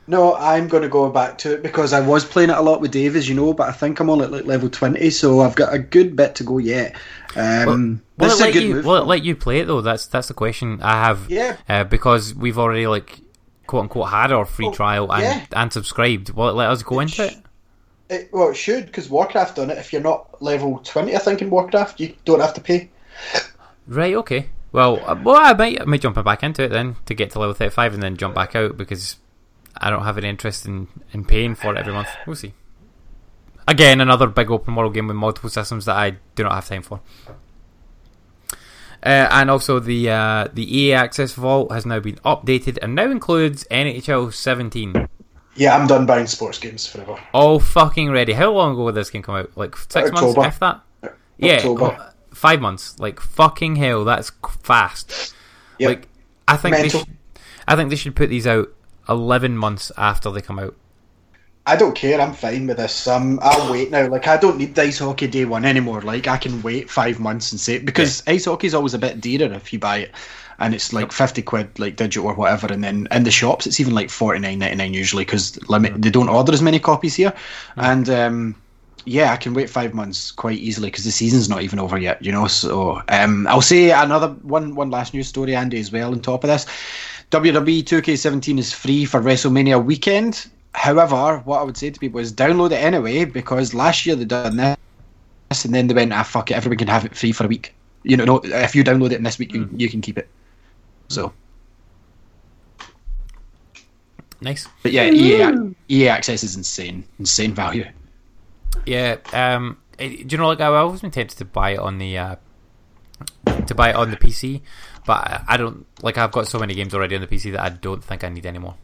No, 0.06 0.34
I'm 0.34 0.66
going 0.66 0.82
to 0.82 0.88
go 0.88 1.08
back 1.08 1.38
to 1.38 1.54
it 1.54 1.62
because 1.62 1.92
I 1.92 2.00
was 2.00 2.24
playing 2.24 2.50
it 2.50 2.56
a 2.56 2.60
lot 2.62 2.80
with 2.80 2.90
Dave, 2.90 3.14
as 3.14 3.28
you 3.28 3.34
know, 3.36 3.52
but 3.52 3.68
I 3.68 3.72
think 3.72 4.00
I'm 4.00 4.10
only 4.10 4.24
at 4.24 4.32
like 4.32 4.44
level 4.44 4.68
twenty, 4.68 5.08
so 5.10 5.40
I've 5.40 5.54
got 5.54 5.72
a 5.72 5.78
good 5.78 6.16
bit 6.16 6.34
to 6.36 6.42
go 6.44 6.58
yet. 6.58 6.96
Um, 7.36 8.02
Will 8.18 8.28
this 8.28 8.32
it 8.32 8.34
is 8.34 8.40
a 8.40 8.44
let 8.44 8.52
good 8.54 8.62
you? 8.64 8.74
Will 8.82 8.96
it 8.96 9.06
let 9.06 9.22
you 9.22 9.36
play 9.36 9.60
it 9.60 9.66
though? 9.66 9.82
That's 9.82 10.06
that's 10.08 10.26
the 10.26 10.34
question 10.34 10.80
I 10.82 10.94
have. 11.04 11.30
Yeah. 11.30 11.56
Uh, 11.68 11.84
because 11.84 12.34
we've 12.34 12.58
already 12.58 12.88
like 12.88 13.20
quote 13.68 13.82
unquote 13.82 14.08
had 14.08 14.32
our 14.32 14.44
free 14.46 14.64
Well, 14.64 14.74
trial 14.74 15.12
and 15.12 15.22
yeah. 15.22 15.46
and 15.52 15.72
subscribed. 15.72 16.30
Will 16.30 16.48
it 16.48 16.54
let 16.54 16.70
us 16.70 16.82
go 16.82 16.98
into 16.98 17.26
it? 17.26 17.36
It, 18.08 18.30
well, 18.32 18.48
it 18.50 18.56
should 18.56 18.86
because 18.86 19.08
Warcraft 19.08 19.56
done 19.56 19.70
it. 19.70 19.78
If 19.78 19.92
you're 19.92 20.02
not 20.02 20.42
level 20.42 20.80
twenty, 20.82 21.14
I 21.14 21.18
think 21.18 21.40
in 21.40 21.50
Warcraft, 21.50 22.00
you 22.00 22.16
don't 22.24 22.40
have 22.40 22.54
to 22.54 22.60
pay. 22.60 22.90
Right. 23.90 24.14
Okay. 24.14 24.50
Well, 24.72 25.02
uh, 25.04 25.20
well, 25.22 25.36
I 25.36 25.52
might 25.52 25.80
I 25.80 25.84
might 25.84 26.00
jump 26.00 26.22
back 26.24 26.42
into 26.44 26.62
it 26.62 26.68
then 26.68 26.96
to 27.06 27.14
get 27.14 27.32
to 27.32 27.40
level 27.40 27.54
thirty 27.54 27.74
five 27.74 27.92
and 27.92 28.02
then 28.02 28.16
jump 28.16 28.36
back 28.36 28.54
out 28.54 28.76
because 28.76 29.16
I 29.76 29.90
don't 29.90 30.04
have 30.04 30.16
any 30.16 30.28
interest 30.28 30.64
in 30.64 30.86
in 31.12 31.24
paying 31.24 31.56
for 31.56 31.74
it 31.74 31.78
every 31.78 31.92
month. 31.92 32.08
We'll 32.26 32.36
see. 32.36 32.54
Again, 33.66 34.00
another 34.00 34.28
big 34.28 34.50
open 34.50 34.74
world 34.76 34.94
game 34.94 35.08
with 35.08 35.16
multiple 35.16 35.50
systems 35.50 35.86
that 35.86 35.96
I 35.96 36.16
do 36.36 36.44
not 36.44 36.52
have 36.52 36.68
time 36.68 36.82
for. 36.82 37.00
Uh, 39.02 39.26
and 39.30 39.50
also 39.50 39.80
the 39.80 40.08
uh, 40.10 40.48
the 40.52 40.78
EA 40.78 40.92
Access 40.94 41.32
Vault 41.32 41.72
has 41.72 41.84
now 41.84 41.98
been 41.98 42.16
updated 42.16 42.78
and 42.82 42.94
now 42.94 43.10
includes 43.10 43.64
NHL 43.70 44.32
17. 44.32 45.08
Yeah, 45.56 45.76
I'm 45.76 45.86
done 45.88 46.06
buying 46.06 46.26
sports 46.26 46.58
games 46.58 46.86
forever. 46.86 47.18
All 47.34 47.58
fucking 47.58 48.10
ready. 48.10 48.34
How 48.34 48.52
long 48.52 48.72
ago 48.74 48.86
did 48.86 48.94
this 48.96 49.10
game 49.10 49.22
come 49.22 49.34
out? 49.34 49.50
Like 49.56 49.76
six 49.76 50.12
months, 50.12 50.36
October. 50.36 50.46
if 50.46 50.58
that. 50.60 50.80
Yeah, 51.38 51.54
October. 51.54 51.96
oh, 51.98 52.09
five 52.32 52.60
months. 52.60 52.98
Like 52.98 53.20
fucking 53.20 53.76
hell, 53.76 54.04
that's 54.04 54.30
fast. 54.62 55.34
Yep. 55.78 55.88
Like 55.88 56.08
I 56.48 56.56
think 56.56 56.76
they 56.76 56.88
should, 56.88 57.06
I 57.66 57.76
think 57.76 57.90
they 57.90 57.96
should 57.96 58.16
put 58.16 58.30
these 58.30 58.46
out 58.46 58.72
eleven 59.08 59.56
months 59.56 59.92
after 59.96 60.30
they 60.30 60.40
come 60.40 60.58
out. 60.58 60.76
I 61.66 61.76
don't 61.76 61.94
care. 61.94 62.20
I'm 62.20 62.32
fine 62.32 62.66
with 62.66 62.78
this. 62.78 63.06
Um, 63.06 63.38
I'll 63.42 63.70
wait 63.70 63.90
now. 63.90 64.08
Like 64.08 64.26
I 64.26 64.38
don't 64.38 64.56
need 64.56 64.74
the 64.74 64.82
ice 64.82 64.98
hockey 64.98 65.26
day 65.26 65.44
one 65.44 65.64
anymore. 65.64 66.00
Like 66.00 66.26
I 66.26 66.36
can 66.36 66.62
wait 66.62 66.90
five 66.90 67.20
months 67.20 67.52
and 67.52 67.60
say 67.60 67.78
because 67.78 68.22
ice 68.26 68.46
hockey 68.46 68.66
is 68.66 68.74
always 68.74 68.94
a 68.94 68.98
bit 68.98 69.20
dearer 69.20 69.52
if 69.52 69.72
you 69.72 69.78
buy 69.78 69.98
it, 69.98 70.14
and 70.58 70.74
it's 70.74 70.92
like 70.92 71.12
fifty 71.12 71.42
quid, 71.42 71.78
like 71.78 71.96
digital 71.96 72.28
or 72.28 72.34
whatever. 72.34 72.72
And 72.72 72.82
then 72.82 73.06
in 73.10 73.24
the 73.24 73.30
shops, 73.30 73.66
it's 73.66 73.78
even 73.78 73.94
like 73.94 74.10
forty 74.10 74.40
nine 74.40 74.58
ninety 74.58 74.76
nine 74.76 74.94
usually 74.94 75.24
because 75.24 75.62
limit 75.68 76.00
they 76.00 76.10
don't 76.10 76.30
order 76.30 76.52
as 76.52 76.62
many 76.62 76.80
copies 76.80 77.14
here. 77.14 77.34
And 77.76 78.08
um, 78.08 78.56
yeah, 79.04 79.32
I 79.32 79.36
can 79.36 79.54
wait 79.54 79.70
five 79.70 79.94
months 79.94 80.30
quite 80.30 80.58
easily 80.58 80.88
because 80.88 81.04
the 81.04 81.10
season's 81.10 81.48
not 81.48 81.62
even 81.62 81.78
over 81.78 81.98
yet. 81.98 82.22
You 82.24 82.32
know. 82.32 82.46
So 82.46 83.02
um, 83.08 83.46
I'll 83.46 83.62
say 83.62 83.90
another 83.90 84.28
one 84.42 84.74
one 84.74 84.90
last 84.90 85.14
news 85.14 85.28
story, 85.28 85.54
Andy, 85.54 85.80
as 85.80 85.92
well. 85.92 86.12
On 86.12 86.20
top 86.20 86.44
of 86.44 86.48
this. 86.48 86.66
WWE 87.30 87.84
2K17 87.84 88.58
is 88.58 88.72
free 88.72 89.04
for 89.04 89.20
WrestleMania 89.20 89.82
weekend. 89.84 90.50
However, 90.74 91.38
what 91.44 91.60
I 91.60 91.62
would 91.62 91.76
say 91.76 91.90
to 91.90 92.00
people 92.00 92.18
is 92.18 92.32
download 92.32 92.72
it 92.72 92.82
anyway 92.82 93.24
because 93.24 93.72
last 93.72 94.04
year 94.04 94.16
they 94.16 94.24
done 94.24 94.56
this 94.56 95.64
and 95.64 95.72
then 95.72 95.86
they 95.86 95.94
went, 95.94 96.12
ah, 96.12 96.24
fuck 96.24 96.50
it, 96.50 96.54
everyone 96.54 96.78
can 96.78 96.88
have 96.88 97.04
it 97.04 97.16
free 97.16 97.30
for 97.30 97.44
a 97.44 97.48
week. 97.48 97.72
You 98.02 98.16
know, 98.16 98.24
no, 98.24 98.40
if 98.44 98.74
you 98.74 98.82
download 98.82 99.12
it 99.12 99.18
in 99.18 99.22
this 99.22 99.38
week, 99.38 99.52
you, 99.52 99.68
you 99.76 99.88
can 99.88 100.00
keep 100.00 100.18
it. 100.18 100.28
So, 101.08 101.32
Nice. 104.40 104.66
but 104.82 104.90
yeah, 104.90 105.10
EA, 105.10 105.74
EA 105.88 106.08
Access 106.08 106.42
is 106.42 106.56
insane, 106.56 107.04
insane 107.18 107.52
value. 107.54 107.86
Yeah. 108.86 109.16
Um. 109.32 109.78
eh, 109.98 110.08
Do 110.08 110.26
you 110.28 110.38
know? 110.38 110.48
Like 110.48 110.60
I've 110.60 110.72
always 110.74 111.00
been 111.00 111.10
tempted 111.10 111.36
to 111.38 111.44
buy 111.44 111.70
it 111.70 111.78
on 111.78 111.98
the 111.98 112.16
uh, 112.18 112.36
to 113.66 113.74
buy 113.74 113.90
it 113.90 113.96
on 113.96 114.10
the 114.10 114.16
PC, 114.16 114.62
but 115.06 115.42
I- 115.46 115.56
don't 115.56 115.86
like. 116.02 116.18
I've 116.18 116.32
got 116.32 116.48
so 116.48 116.58
many 116.58 116.74
games 116.74 116.94
already 116.94 117.14
on 117.14 117.20
the 117.20 117.26
PC 117.26 117.52
that 117.52 117.60
I 117.60 117.68
don't 117.68 118.02
think 118.02 118.24
I 118.24 118.28
need 118.28 118.46
anymore. 118.46 118.76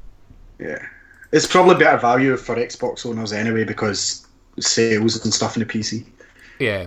Yeah, 0.58 0.78
it's 1.32 1.46
probably 1.46 1.76
better 1.76 1.98
value 1.98 2.36
for 2.36 2.56
Xbox 2.56 3.04
owners 3.06 3.32
anyway 3.32 3.64
because 3.64 4.26
sales 4.58 5.22
and 5.24 5.32
stuff 5.34 5.56
in 5.56 5.60
the 5.66 5.66
PC. 5.66 6.04
Yeah. 6.58 6.86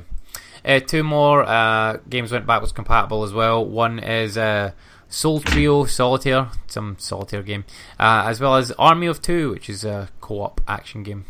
Uh, 0.66 0.80
two 0.80 1.04
more 1.04 1.44
uh, 1.44 1.98
games 2.10 2.32
went 2.32 2.46
backwards 2.46 2.74
compatible 2.74 3.24
as 3.24 3.32
well. 3.32 3.66
One 3.66 3.98
is 4.00 4.38
uh, 4.38 4.72
Soltrio 5.10 5.88
Solitaire, 5.88 6.50
some 6.68 6.98
solitaire 7.00 7.44
game, 7.44 7.64
uh, 7.98 8.24
as 8.28 8.42
well 8.42 8.56
as 8.58 8.72
Army 8.72 9.08
of 9.08 9.22
Two, 9.22 9.52
which 9.52 9.70
is 9.70 9.86
a 9.86 10.10
co-op 10.20 10.60
action 10.68 11.02
game. 11.04 11.26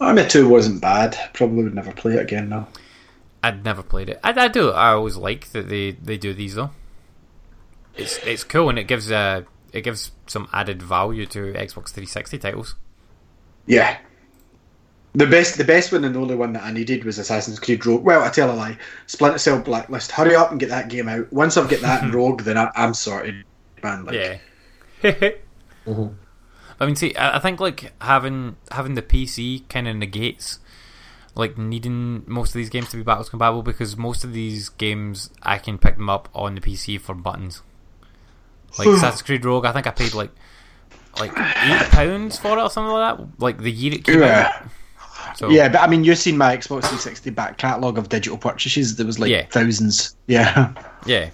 Army 0.00 0.26
Two 0.26 0.48
wasn't 0.48 0.80
bad. 0.80 1.16
Probably 1.32 1.64
would 1.64 1.74
never 1.74 1.92
play 1.92 2.14
it 2.14 2.20
again 2.20 2.48
now. 2.48 2.68
I'd 3.42 3.64
never 3.64 3.82
played 3.82 4.08
it. 4.08 4.20
I, 4.24 4.30
I 4.30 4.48
do. 4.48 4.70
I 4.70 4.92
always 4.92 5.16
like 5.16 5.50
that 5.52 5.68
they, 5.68 5.92
they 5.92 6.16
do 6.16 6.32
these 6.32 6.54
though. 6.54 6.70
It's 7.96 8.18
it's 8.26 8.42
cool 8.42 8.70
and 8.70 8.78
it 8.78 8.84
gives 8.84 9.10
uh 9.12 9.42
it 9.72 9.82
gives 9.82 10.12
some 10.26 10.48
added 10.52 10.82
value 10.82 11.26
to 11.26 11.52
Xbox 11.52 11.90
360 11.90 12.38
titles. 12.38 12.74
Yeah. 13.66 13.98
The 15.16 15.26
best, 15.26 15.58
the 15.58 15.64
best 15.64 15.92
one 15.92 16.04
and 16.04 16.12
the 16.14 16.18
only 16.18 16.34
one 16.34 16.54
that 16.54 16.64
I 16.64 16.72
needed 16.72 17.04
was 17.04 17.18
Assassin's 17.18 17.60
Creed 17.60 17.86
Rogue. 17.86 18.02
Well, 18.02 18.22
I 18.22 18.30
tell 18.30 18.50
a 18.50 18.54
lie. 18.54 18.76
Splinter 19.06 19.38
Cell 19.38 19.60
Blacklist. 19.60 20.10
Hurry 20.10 20.34
up 20.34 20.50
and 20.50 20.58
get 20.58 20.70
that 20.70 20.88
game 20.88 21.08
out. 21.08 21.32
Once 21.32 21.56
I've 21.56 21.68
get 21.68 21.82
that 21.82 22.02
in 22.04 22.10
Rogue, 22.10 22.42
then 22.42 22.58
I, 22.58 22.70
I'm 22.74 22.94
sorted, 22.94 23.44
man. 23.82 24.04
Like, 24.04 24.40
Yeah. 25.02 25.30
I 26.80 26.86
mean, 26.86 26.96
see, 26.96 27.14
I 27.16 27.38
think 27.38 27.60
like 27.60 27.92
having 28.00 28.56
having 28.70 28.94
the 28.94 29.02
PC 29.02 29.68
kind 29.68 29.86
of 29.88 29.96
negates 29.96 30.58
like 31.34 31.58
needing 31.58 32.22
most 32.26 32.50
of 32.50 32.54
these 32.54 32.70
games 32.70 32.90
to 32.90 32.96
be 32.96 33.02
backwards 33.02 33.28
compatible 33.28 33.62
because 33.62 33.96
most 33.96 34.24
of 34.24 34.32
these 34.32 34.68
games 34.68 35.30
I 35.42 35.58
can 35.58 35.78
pick 35.78 35.96
them 35.96 36.08
up 36.08 36.28
on 36.34 36.54
the 36.54 36.60
PC 36.60 37.00
for 37.00 37.14
buttons. 37.14 37.62
Like 38.78 38.88
hmm. 38.88 38.94
Assassin's 38.94 39.22
Creed 39.22 39.44
Rogue, 39.44 39.64
I 39.66 39.72
think 39.72 39.86
I 39.86 39.90
paid 39.90 40.14
like 40.14 40.30
like 41.18 41.32
eight 41.36 41.90
pounds 41.90 42.38
for 42.38 42.58
it 42.58 42.62
or 42.62 42.70
something 42.70 42.92
like 42.92 43.18
that. 43.18 43.26
Like 43.38 43.58
the 43.58 43.70
year 43.70 43.94
it 43.94 44.04
came 44.04 44.20
Yeah. 44.20 44.52
out. 44.52 45.36
So 45.36 45.48
Yeah, 45.48 45.68
but 45.68 45.80
I 45.80 45.86
mean, 45.88 46.04
you've 46.04 46.18
seen 46.18 46.36
my 46.36 46.56
Xbox 46.56 46.82
360 46.82 47.30
back 47.30 47.58
catalogue 47.58 47.98
of 47.98 48.08
digital 48.08 48.38
purchases. 48.38 48.96
There 48.96 49.06
was 49.06 49.18
like 49.18 49.30
Yeah. 49.30 49.46
thousands. 49.46 50.16
Yeah. 50.26 50.72
yeah. 51.06 51.30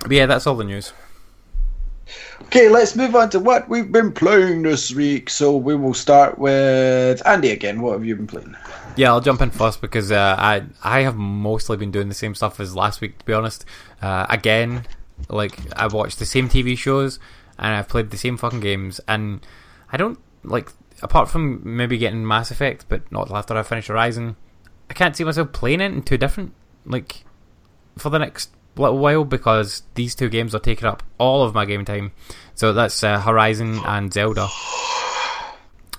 But 0.00 0.12
yeah, 0.12 0.26
that's 0.26 0.46
all 0.46 0.54
the 0.54 0.64
news. 0.64 0.92
Okay, 2.42 2.68
let's 2.68 2.94
move 2.94 3.14
on 3.16 3.30
to 3.30 3.40
what 3.40 3.68
we've 3.68 3.90
been 3.90 4.12
playing 4.12 4.62
this 4.62 4.92
week. 4.92 5.28
So 5.28 5.56
we 5.56 5.74
will 5.74 5.94
start 5.94 6.38
with 6.38 7.20
Andy 7.26 7.50
again. 7.50 7.80
What 7.80 7.92
have 7.92 8.04
you 8.04 8.16
been 8.16 8.26
playing? 8.26 8.56
Yeah, 8.96 9.10
I'll 9.10 9.20
jump 9.20 9.40
in 9.42 9.50
first 9.50 9.80
because 9.80 10.10
uh, 10.12 10.36
I 10.38 10.64
I 10.82 11.00
have 11.00 11.16
mostly 11.16 11.76
been 11.76 11.90
doing 11.90 12.08
the 12.08 12.14
same 12.14 12.34
stuff 12.34 12.60
as 12.60 12.74
last 12.74 13.00
week. 13.00 13.18
To 13.18 13.24
be 13.24 13.32
honest, 13.32 13.64
uh, 14.00 14.26
again, 14.28 14.86
like 15.28 15.58
I've 15.76 15.92
watched 15.92 16.18
the 16.18 16.26
same 16.26 16.48
TV 16.48 16.78
shows 16.78 17.18
and 17.58 17.74
I've 17.74 17.88
played 17.88 18.10
the 18.10 18.16
same 18.16 18.36
fucking 18.36 18.60
games, 18.60 19.00
and 19.08 19.44
I 19.92 19.96
don't 19.96 20.18
like 20.44 20.72
apart 21.02 21.28
from 21.28 21.60
maybe 21.64 21.98
getting 21.98 22.26
Mass 22.26 22.50
Effect, 22.50 22.86
but 22.88 23.10
not 23.12 23.30
after 23.30 23.56
I 23.56 23.62
finish 23.62 23.88
Horizon. 23.88 24.36
I 24.88 24.94
can't 24.94 25.16
see 25.16 25.24
myself 25.24 25.52
playing 25.52 25.80
it 25.80 25.92
in 25.92 26.02
two 26.02 26.16
different 26.16 26.54
like 26.86 27.24
for 27.98 28.10
the 28.10 28.18
next 28.18 28.50
little 28.78 28.98
while 28.98 29.24
because 29.24 29.82
these 29.94 30.14
two 30.14 30.28
games 30.28 30.54
are 30.54 30.60
taking 30.60 30.86
up 30.86 31.02
all 31.18 31.42
of 31.42 31.54
my 31.54 31.64
game 31.64 31.84
time. 31.84 32.12
So 32.54 32.72
that's 32.72 33.02
uh, 33.02 33.20
Horizon 33.20 33.80
and 33.84 34.12
Zelda 34.12 34.48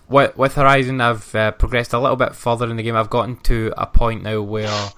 with, 0.10 0.36
with 0.36 0.56
Horizon, 0.56 1.00
I've 1.00 1.34
uh, 1.36 1.52
progressed 1.52 1.94
a 1.94 2.00
little 2.00 2.16
bit 2.16 2.36
further 2.36 2.70
in 2.70 2.78
the 2.78 2.84
game. 2.84 2.96
I've 2.96 3.10
gotten 3.10 3.38
to 3.44 3.72
a 3.78 3.86
point 3.86 4.24
now 4.24 4.42
where 4.42 4.90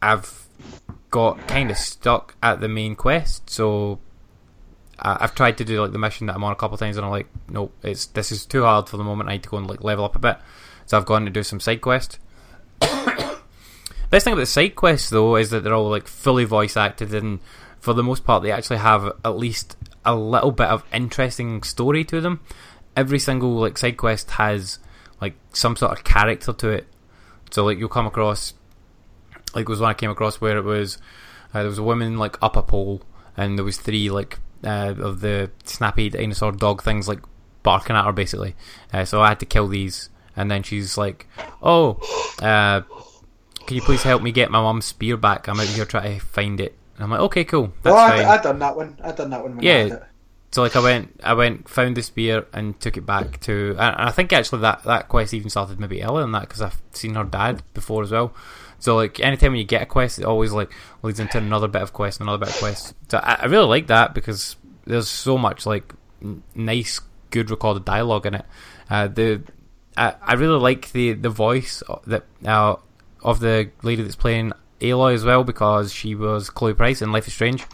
I've 0.00 0.46
got 1.10 1.46
kind 1.48 1.70
of 1.70 1.76
stuck 1.76 2.36
at 2.42 2.60
the 2.60 2.68
main 2.68 2.94
quest. 2.94 3.50
So 3.50 3.98
I've 4.98 5.34
tried 5.34 5.58
to 5.58 5.64
do 5.64 5.82
like 5.82 5.92
the 5.92 5.98
mission 5.98 6.28
that 6.28 6.36
I'm 6.36 6.44
on 6.44 6.52
a 6.52 6.56
couple 6.56 6.74
of 6.74 6.80
times, 6.80 6.96
and 6.96 7.04
I'm 7.04 7.12
like, 7.12 7.28
no, 7.48 7.72
it's 7.82 8.06
this 8.06 8.32
is 8.32 8.46
too 8.46 8.62
hard 8.62 8.88
for 8.88 8.96
the 8.96 9.04
moment. 9.04 9.28
I 9.28 9.32
need 9.32 9.42
to 9.42 9.48
go 9.48 9.58
and 9.58 9.66
like 9.66 9.84
level 9.84 10.04
up 10.04 10.16
a 10.16 10.20
bit. 10.20 10.38
So 10.86 10.96
I've 10.96 11.06
gone 11.06 11.24
to 11.24 11.30
do 11.30 11.42
some 11.42 11.60
side 11.60 11.80
quest. 11.80 12.18
Best 14.16 14.24
thing 14.24 14.32
about 14.32 14.40
the 14.40 14.46
side 14.46 14.76
quests 14.76 15.10
though 15.10 15.36
is 15.36 15.50
that 15.50 15.62
they're 15.62 15.74
all 15.74 15.90
like 15.90 16.08
fully 16.08 16.46
voice 16.46 16.74
acted, 16.74 17.12
and 17.12 17.38
for 17.80 17.92
the 17.92 18.02
most 18.02 18.24
part, 18.24 18.42
they 18.42 18.50
actually 18.50 18.78
have 18.78 19.12
at 19.22 19.36
least 19.36 19.76
a 20.06 20.16
little 20.16 20.52
bit 20.52 20.68
of 20.68 20.82
interesting 20.90 21.62
story 21.62 22.02
to 22.04 22.22
them. 22.22 22.40
Every 22.96 23.18
single 23.18 23.50
like 23.56 23.76
side 23.76 23.98
quest 23.98 24.30
has 24.30 24.78
like 25.20 25.34
some 25.52 25.76
sort 25.76 25.92
of 25.92 26.02
character 26.02 26.54
to 26.54 26.70
it. 26.70 26.86
So 27.50 27.66
like 27.66 27.76
you'll 27.78 27.90
come 27.90 28.06
across, 28.06 28.54
like 29.54 29.68
was 29.68 29.80
one 29.80 29.90
I 29.90 29.92
came 29.92 30.08
across 30.08 30.40
where 30.40 30.56
it 30.56 30.64
was 30.64 30.96
uh, 31.52 31.58
there 31.60 31.68
was 31.68 31.76
a 31.76 31.82
woman 31.82 32.16
like 32.16 32.42
up 32.42 32.56
a 32.56 32.62
pole, 32.62 33.02
and 33.36 33.58
there 33.58 33.66
was 33.66 33.76
three 33.76 34.08
like 34.08 34.38
uh, 34.64 34.94
of 34.96 35.20
the 35.20 35.50
snappy 35.64 36.08
dinosaur 36.08 36.52
dog 36.52 36.82
things 36.82 37.06
like 37.06 37.20
barking 37.62 37.94
at 37.94 38.06
her 38.06 38.12
basically. 38.12 38.56
Uh, 38.94 39.04
so 39.04 39.20
I 39.20 39.28
had 39.28 39.40
to 39.40 39.46
kill 39.46 39.68
these, 39.68 40.08
and 40.34 40.50
then 40.50 40.62
she's 40.62 40.96
like, 40.96 41.28
"Oh, 41.60 42.00
uh, 42.40 42.80
can 43.66 43.76
you 43.76 43.82
please 43.82 44.02
help 44.02 44.22
me 44.22 44.32
get 44.32 44.50
my 44.50 44.60
mum's 44.60 44.86
spear 44.86 45.16
back? 45.16 45.48
I'm 45.48 45.60
out 45.60 45.66
here 45.66 45.84
trying 45.84 46.18
to 46.18 46.24
find 46.24 46.60
it." 46.60 46.76
And 46.94 47.04
I'm 47.04 47.10
like, 47.10 47.20
"Okay, 47.20 47.44
cool, 47.44 47.72
that's 47.82 47.94
oh, 47.94 48.08
fine." 48.08 48.24
I, 48.24 48.34
I 48.34 48.42
done 48.42 48.58
that 48.60 48.76
one. 48.76 48.98
I 49.02 49.12
done 49.12 49.30
that 49.30 49.42
one. 49.42 49.56
When 49.56 49.66
I 49.66 49.68
Yeah. 49.68 49.98
So 50.52 50.62
like 50.62 50.76
I 50.76 50.80
went, 50.80 51.20
I 51.22 51.34
went, 51.34 51.68
found 51.68 51.96
the 51.96 52.02
spear 52.02 52.46
and 52.52 52.78
took 52.80 52.96
it 52.96 53.04
back 53.04 53.40
to. 53.40 53.76
And 53.78 53.96
I 53.96 54.10
think 54.10 54.32
actually 54.32 54.62
that 54.62 54.84
that 54.84 55.08
quest 55.08 55.34
even 55.34 55.50
started 55.50 55.78
maybe 55.78 56.02
earlier 56.02 56.22
than 56.22 56.32
that 56.32 56.42
because 56.42 56.62
I've 56.62 56.80
seen 56.92 57.14
her 57.14 57.24
dad 57.24 57.62
before 57.74 58.02
as 58.02 58.12
well. 58.12 58.32
So 58.78 58.96
like 58.96 59.20
anytime 59.20 59.52
when 59.52 59.58
you 59.58 59.66
get 59.66 59.82
a 59.82 59.86
quest, 59.86 60.18
it 60.18 60.24
always 60.24 60.52
like 60.52 60.72
leads 61.02 61.20
into 61.20 61.38
another 61.38 61.68
bit 61.68 61.82
of 61.82 61.92
quest, 61.92 62.20
and 62.20 62.28
another 62.28 62.46
bit 62.46 62.54
of 62.54 62.60
quest. 62.60 62.94
So 63.08 63.18
I, 63.18 63.34
I 63.40 63.44
really 63.46 63.66
like 63.66 63.88
that 63.88 64.14
because 64.14 64.56
there's 64.86 65.08
so 65.08 65.36
much 65.36 65.66
like 65.66 65.92
n- 66.22 66.42
nice, 66.54 67.00
good 67.30 67.50
recorded 67.50 67.84
dialogue 67.84 68.26
in 68.26 68.34
it. 68.34 68.46
Uh, 68.88 69.08
the 69.08 69.42
I, 69.96 70.14
I 70.22 70.34
really 70.34 70.58
like 70.58 70.92
the 70.92 71.14
the 71.14 71.30
voice 71.30 71.82
that 72.06 72.24
uh, 72.44 72.76
of 73.26 73.40
the 73.40 73.70
lady 73.82 74.02
that's 74.02 74.16
playing 74.16 74.52
Aloy 74.80 75.12
as 75.12 75.24
well 75.24 75.42
because 75.44 75.92
she 75.92 76.14
was 76.14 76.48
Chloe 76.48 76.74
Price 76.74 77.02
in 77.02 77.12
Life 77.12 77.26
is 77.26 77.34
Strange. 77.34 77.64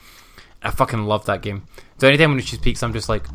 I 0.62 0.70
fucking 0.70 1.04
love 1.04 1.26
that 1.26 1.42
game. 1.42 1.66
So 1.98 2.08
anytime 2.08 2.30
when 2.30 2.40
she 2.40 2.56
speaks, 2.56 2.82
I'm 2.82 2.92
just 2.92 3.08
like 3.08 3.26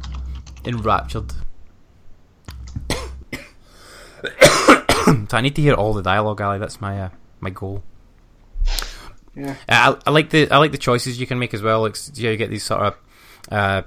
enraptured. 0.66 1.32
so 2.90 2.98
I 5.32 5.42
need 5.42 5.56
to 5.56 5.62
hear 5.62 5.76
all 5.76 5.94
the 5.94 6.02
dialogue, 6.02 6.42
Ali. 6.42 6.58
That's 6.58 6.82
my 6.82 7.00
uh, 7.00 7.10
my 7.40 7.52
goal. 7.52 7.84
Yeah. 9.36 9.56
I, 9.70 9.96
I 10.06 10.10
like 10.10 10.32
the 10.32 10.50
I 10.50 10.58
like 10.58 10.72
the 10.72 10.78
choices 10.78 11.20
you 11.20 11.28
can 11.28 11.38
make 11.38 11.54
as 11.54 11.62
well. 11.62 11.82
Like 11.82 11.98
yeah, 12.16 12.32
you 12.32 12.38
get 12.38 12.50
these 12.50 12.64
sort 12.64 12.82
of 12.82 12.98
uh, 13.52 13.82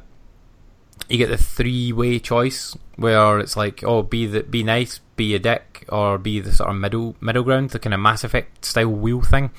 you 1.08 1.18
get 1.18 1.30
the 1.30 1.36
three 1.36 1.92
way 1.92 2.20
choice 2.20 2.76
where 2.96 3.40
it's 3.40 3.56
like 3.56 3.82
oh 3.82 4.02
be 4.02 4.26
the 4.26 4.44
be 4.44 4.62
nice, 4.62 5.00
be 5.20 5.34
a 5.34 5.38
dick, 5.38 5.84
or 5.90 6.16
be 6.16 6.40
the 6.40 6.50
sort 6.50 6.70
of 6.70 6.76
middle 6.76 7.14
middle 7.20 7.42
ground, 7.42 7.68
the 7.70 7.78
kind 7.78 7.92
of 7.92 8.00
Mass 8.00 8.24
Effect 8.24 8.64
style 8.64 8.88
wheel 8.88 9.20
thing. 9.20 9.50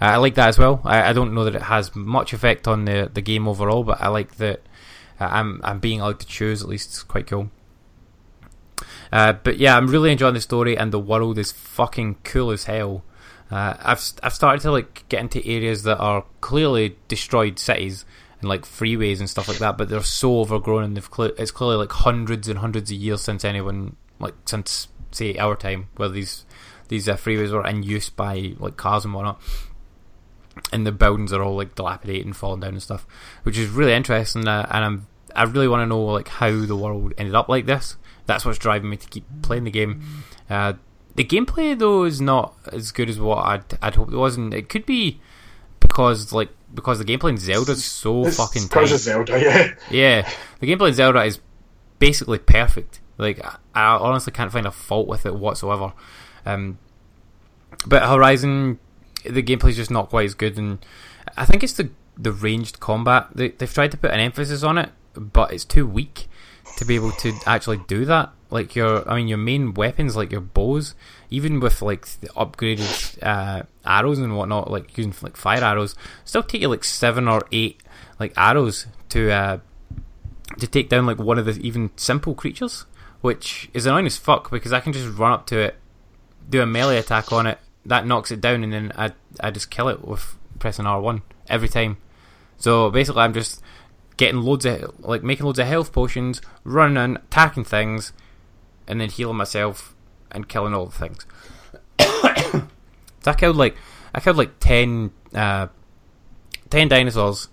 Uh, 0.00 0.04
I 0.04 0.16
like 0.16 0.36
that 0.36 0.48
as 0.48 0.58
well. 0.58 0.80
I, 0.84 1.10
I 1.10 1.12
don't 1.12 1.34
know 1.34 1.42
that 1.42 1.56
it 1.56 1.62
has 1.62 1.96
much 1.96 2.32
effect 2.32 2.68
on 2.68 2.84
the 2.84 3.10
the 3.12 3.20
game 3.20 3.48
overall, 3.48 3.82
but 3.82 4.00
I 4.00 4.08
like 4.08 4.36
that 4.36 4.60
uh, 5.20 5.28
I'm 5.28 5.60
I'm 5.64 5.80
being 5.80 6.00
allowed 6.00 6.20
to 6.20 6.26
choose 6.26 6.62
at 6.62 6.68
least. 6.68 6.90
It's 6.90 7.02
quite 7.02 7.26
cool. 7.26 7.50
Uh, 9.10 9.32
but 9.32 9.58
yeah, 9.58 9.76
I'm 9.76 9.88
really 9.88 10.12
enjoying 10.12 10.34
the 10.34 10.40
story, 10.40 10.78
and 10.78 10.92
the 10.92 11.00
world 11.00 11.36
is 11.36 11.50
fucking 11.50 12.18
cool 12.22 12.52
as 12.52 12.64
hell. 12.64 13.02
Uh, 13.50 13.74
I've 13.80 14.12
I've 14.22 14.34
started 14.34 14.62
to 14.62 14.70
like 14.70 15.04
get 15.08 15.20
into 15.20 15.44
areas 15.44 15.82
that 15.82 15.98
are 15.98 16.24
clearly 16.40 16.96
destroyed 17.08 17.58
cities 17.58 18.04
and 18.40 18.48
like 18.48 18.62
freeways 18.62 19.18
and 19.18 19.28
stuff 19.28 19.48
like 19.48 19.58
that, 19.58 19.76
but 19.76 19.88
they're 19.88 20.02
so 20.04 20.38
overgrown 20.40 20.84
and 20.84 20.96
they've 20.96 21.10
cle 21.10 21.32
it's 21.36 21.50
clearly 21.50 21.76
like 21.76 21.90
hundreds 21.90 22.46
and 22.46 22.60
hundreds 22.60 22.92
of 22.92 22.96
years 22.96 23.20
since 23.20 23.44
anyone 23.44 23.96
like 24.20 24.34
since 24.44 24.86
say 25.10 25.36
our 25.38 25.56
time 25.56 25.88
where 25.96 26.08
these 26.08 26.44
these 26.88 27.08
uh, 27.08 27.16
freeways 27.16 27.50
were 27.52 27.66
in 27.66 27.82
use 27.82 28.08
by 28.10 28.54
like 28.58 28.76
cars 28.76 29.04
and 29.04 29.14
whatnot. 29.14 29.40
And 30.72 30.86
the 30.86 30.92
buildings 30.92 31.32
are 31.32 31.42
all 31.42 31.56
like 31.56 31.74
dilapidated 31.74 32.26
and 32.26 32.36
falling 32.36 32.60
down 32.60 32.70
and 32.72 32.82
stuff, 32.82 33.06
which 33.44 33.56
is 33.56 33.68
really 33.70 33.92
interesting. 33.92 34.46
Uh, 34.48 34.66
and 34.70 34.84
I'm 34.84 35.06
I 35.36 35.44
really 35.44 35.68
want 35.68 35.82
to 35.82 35.86
know 35.86 36.02
like 36.04 36.28
how 36.28 36.50
the 36.50 36.76
world 36.76 37.12
ended 37.16 37.34
up 37.34 37.48
like 37.48 37.66
this. 37.66 37.96
That's 38.26 38.44
what's 38.44 38.58
driving 38.58 38.90
me 38.90 38.96
to 38.96 39.08
keep 39.08 39.24
playing 39.42 39.64
the 39.64 39.70
game. 39.70 40.24
Uh, 40.50 40.74
the 41.14 41.24
gameplay 41.24 41.78
though 41.78 42.04
is 42.04 42.20
not 42.20 42.54
as 42.72 42.90
good 42.92 43.08
as 43.08 43.20
what 43.20 43.46
I'd 43.46 43.64
I'd 43.80 43.94
hoped 43.94 44.12
it 44.12 44.16
was, 44.16 44.36
and 44.36 44.52
it 44.52 44.68
could 44.68 44.84
be 44.84 45.20
because 45.80 46.32
like 46.32 46.50
because 46.74 46.98
the 46.98 47.04
gameplay 47.04 47.30
in 47.30 47.38
Zelda 47.38 47.72
is 47.72 47.84
so 47.84 48.26
It's 48.26 48.36
fucking 48.36 48.64
because 48.64 48.90
tight. 48.90 48.94
of 48.94 49.00
Zelda, 49.00 49.40
yeah. 49.40 49.74
Yeah, 49.90 50.30
the 50.60 50.66
gameplay 50.66 50.88
in 50.88 50.94
Zelda 50.94 51.22
is 51.22 51.38
basically 51.98 52.38
perfect. 52.38 53.00
Like 53.18 53.44
I, 53.74 53.96
honestly 53.96 54.32
can't 54.32 54.52
find 54.52 54.66
a 54.66 54.70
fault 54.70 55.08
with 55.08 55.26
it 55.26 55.34
whatsoever. 55.34 55.92
Um, 56.46 56.78
but 57.86 58.08
Horizon, 58.08 58.78
the 59.24 59.42
gameplay 59.42 59.70
is 59.70 59.76
just 59.76 59.90
not 59.90 60.08
quite 60.08 60.24
as 60.26 60.34
good, 60.34 60.56
and 60.56 60.78
I 61.36 61.44
think 61.44 61.62
it's 61.62 61.74
the 61.74 61.90
the 62.16 62.32
ranged 62.32 62.80
combat. 62.80 63.28
They, 63.34 63.48
they've 63.50 63.72
tried 63.72 63.92
to 63.92 63.96
put 63.96 64.10
an 64.10 64.20
emphasis 64.20 64.62
on 64.62 64.78
it, 64.78 64.90
but 65.14 65.52
it's 65.52 65.64
too 65.64 65.86
weak 65.86 66.28
to 66.76 66.84
be 66.84 66.94
able 66.94 67.12
to 67.12 67.32
actually 67.46 67.78
do 67.88 68.04
that. 68.04 68.30
Like 68.50 68.74
your, 68.74 69.08
I 69.08 69.16
mean, 69.16 69.28
your 69.28 69.38
main 69.38 69.74
weapons, 69.74 70.16
like 70.16 70.32
your 70.32 70.40
bows, 70.40 70.94
even 71.28 71.60
with 71.60 71.82
like 71.82 72.06
the 72.20 72.28
upgraded 72.28 73.22
uh, 73.22 73.64
arrows 73.84 74.18
and 74.18 74.36
whatnot, 74.36 74.70
like 74.70 74.96
using 74.96 75.14
like 75.20 75.36
fire 75.36 75.62
arrows, 75.62 75.94
still 76.24 76.42
take 76.42 76.62
you 76.62 76.68
like 76.68 76.84
seven 76.84 77.28
or 77.28 77.42
eight 77.52 77.82
like 78.18 78.32
arrows 78.36 78.86
to 79.10 79.30
uh, 79.30 79.58
to 80.58 80.66
take 80.66 80.88
down 80.88 81.04
like 81.04 81.18
one 81.18 81.38
of 81.38 81.44
the 81.44 81.60
even 81.60 81.90
simple 81.96 82.34
creatures, 82.34 82.86
which 83.20 83.68
is 83.74 83.86
annoying 83.86 84.06
as 84.06 84.16
fuck 84.16 84.50
because 84.50 84.72
I 84.72 84.80
can 84.80 84.92
just 84.92 85.16
run 85.18 85.32
up 85.32 85.46
to 85.46 85.58
it, 85.58 85.76
do 86.48 86.62
a 86.62 86.66
melee 86.66 86.98
attack 86.98 87.32
on 87.32 87.46
it, 87.46 87.58
that 87.86 88.06
knocks 88.06 88.30
it 88.30 88.40
down, 88.40 88.62
and 88.62 88.72
then 88.72 88.92
I 88.96 89.12
I 89.40 89.50
just 89.50 89.70
kill 89.70 89.88
it 89.88 90.06
with 90.06 90.36
pressing 90.58 90.86
R 90.86 91.00
one 91.00 91.22
every 91.48 91.68
time. 91.68 91.96
So 92.58 92.90
basically, 92.90 93.22
I'm 93.22 93.34
just 93.34 93.62
getting 94.16 94.42
loads 94.42 94.66
of 94.66 94.94
like 95.00 95.22
making 95.22 95.46
loads 95.46 95.58
of 95.58 95.66
health 95.66 95.92
potions, 95.92 96.40
running, 96.64 96.96
and 96.96 97.16
attacking 97.16 97.64
things, 97.64 98.12
and 98.86 99.00
then 99.00 99.08
healing 99.08 99.36
myself 99.36 99.94
and 100.30 100.48
killing 100.48 100.74
all 100.74 100.86
the 100.86 100.98
things. 100.98 101.26
so 102.00 103.30
I 103.30 103.34
killed 103.34 103.56
like 103.56 103.76
I 104.14 104.20
killed 104.20 104.36
like 104.36 104.58
10, 104.60 105.10
uh, 105.34 105.68
10 106.70 106.88
dinosaurs 106.88 107.48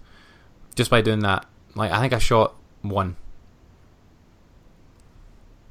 just 0.76 0.89
by 0.89 1.01
doing 1.01 1.20
that. 1.20 1.45
Like 1.76 1.91
I 1.91 1.99
think 1.99 2.13
I 2.13 2.20
shot 2.20 2.55
one, 2.82 3.16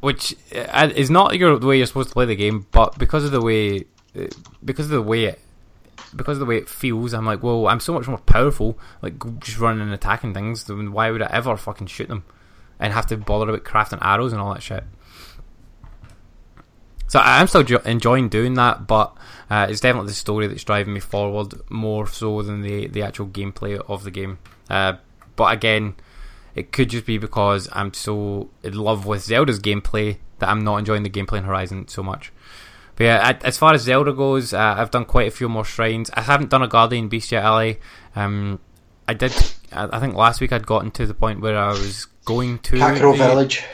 which 0.05 0.37
uh, 0.55 0.91
is 0.95 1.09
not 1.09 1.35
your 1.39 1.59
the 1.59 1.67
way 1.67 1.79
you're 1.79 1.87
supposed 1.87 2.11
to 2.11 2.13
play 2.13 2.27
the 2.27 2.37
game, 2.37 2.67
but 2.73 2.99
because 2.99 3.25
of 3.25 3.31
the 3.31 3.41
way 3.41 3.85
uh, 4.15 4.27
because 4.63 4.85
of 4.85 4.91
the 4.93 5.03
way 5.03 5.25
it 5.25 5.41
because 6.15 6.37
of 6.37 6.41
the 6.41 6.47
way 6.47 6.59
it 6.59 6.69
feels, 6.69 7.15
I'm 7.15 7.25
like, 7.25 7.43
well, 7.43 7.67
I'm 7.67 7.81
so 7.81 7.95
much 7.95 8.07
more 8.07 8.19
powerful, 8.19 8.79
like 9.01 9.15
just 9.41 9.59
running 9.59 9.81
and 9.81 9.95
attacking 9.95 10.35
things. 10.35 10.65
Then 10.65 10.93
why 10.93 11.11
would 11.11 11.23
I 11.23 11.31
ever 11.33 11.57
fucking 11.57 11.87
shoot 11.87 12.09
them 12.09 12.25
and 12.79 12.93
have 12.93 13.07
to 13.07 13.17
bother 13.17 13.49
about 13.49 13.65
crafting 13.65 13.99
arrows 14.03 14.33
and 14.33 14.43
all 14.43 14.53
that 14.53 14.63
shit? 14.63 14.85
So 17.09 17.21
I'm 17.21 17.47
still 17.47 17.63
jo- 17.63 17.83
enjoying 17.87 18.29
doing 18.29 18.55
that, 18.55 18.87
but 18.87 19.17
uh, 19.49 19.69
it's 19.71 19.81
definitely 19.81 20.09
the 20.09 20.15
story 20.15 20.47
that's 20.49 20.65
driving 20.65 20.93
me 20.93 21.01
forward 21.01 21.55
more 21.71 22.07
so 22.07 22.43
than 22.43 22.61
the 22.61 22.89
the 22.89 23.03
actual 23.03 23.27
gameplay 23.27 23.83
of 23.89 24.05
the 24.05 24.11
game. 24.11 24.39
Uh, 24.69 24.95
but 25.35 25.53
again, 25.55 25.95
it 26.55 26.73
could 26.73 26.91
just 26.91 27.07
be 27.07 27.19
because 27.19 27.69
I'm 27.73 27.93
so 27.95 28.51
in 28.63 28.75
love 28.75 29.07
with 29.07 29.23
Zelda's 29.25 29.61
gameplay 29.61 30.19
that 30.39 30.49
I'm 30.49 30.63
not 30.65 30.79
enjoying 30.79 31.03
the 31.03 31.11
gameplay 31.11 31.39
in 31.39 31.45
Horizon 31.45 31.89
so 31.89 32.03
much. 32.03 32.33
But 32.97 33.05
yeah, 33.05 33.39
as 33.43 33.59
far 33.59 33.75
as 33.75 33.83
Zelda 33.83 34.13
goes, 34.13 34.55
uh, 34.55 34.75
I've 34.79 34.91
done 34.93 35.05
quite 35.05 35.27
a 35.27 35.31
few 35.33 35.49
more 35.49 35.65
shrines. 35.65 36.11
I 36.15 36.21
haven't 36.23 36.51
done 36.51 36.63
a 36.63 36.69
Guardian 36.69 37.09
Beast 37.09 37.33
yet, 37.33 37.45
Ali. 37.45 37.81
Um, 38.15 38.61
I 39.09 39.15
did. 39.15 39.33
I 39.73 39.99
think 39.99 40.15
last 40.15 40.41
week 40.41 40.53
I'd 40.53 40.65
gotten 40.67 40.91
to 40.93 41.05
the 41.07 41.15
point 41.15 41.41
where 41.41 41.59
I 41.59 41.69
was 41.71 42.05
going 42.25 42.61
to 42.61 42.77
Kakariko 42.77 43.19
the- 43.19 43.25
Village. 43.27 43.65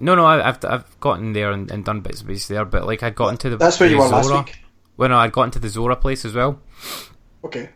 No, 0.00 0.14
no, 0.16 0.24
I- 0.26 0.48
I've 0.48 0.64
I've 0.64 1.00
gotten 1.00 1.32
there 1.32 1.52
and, 1.52 1.70
and 1.70 1.84
done 1.84 2.00
bits 2.00 2.20
and 2.20 2.28
pieces 2.28 2.48
there, 2.48 2.64
but 2.64 2.86
like 2.86 3.02
I'd 3.04 3.14
gotten 3.14 3.36
to 3.38 3.50
the 3.50 3.56
That's 3.56 3.78
where 3.78 3.88
you 3.88 3.98
were 3.98 4.08
last 4.08 4.26
Zora. 4.28 4.40
week. 4.40 4.58
Well, 4.96 5.10
no, 5.10 5.16
I'd 5.18 5.32
gotten 5.32 5.50
to 5.52 5.58
the 5.60 5.68
Zora 5.68 5.94
place 5.96 6.24
as 6.24 6.34
well. 6.34 6.60
Okay. 7.44 7.70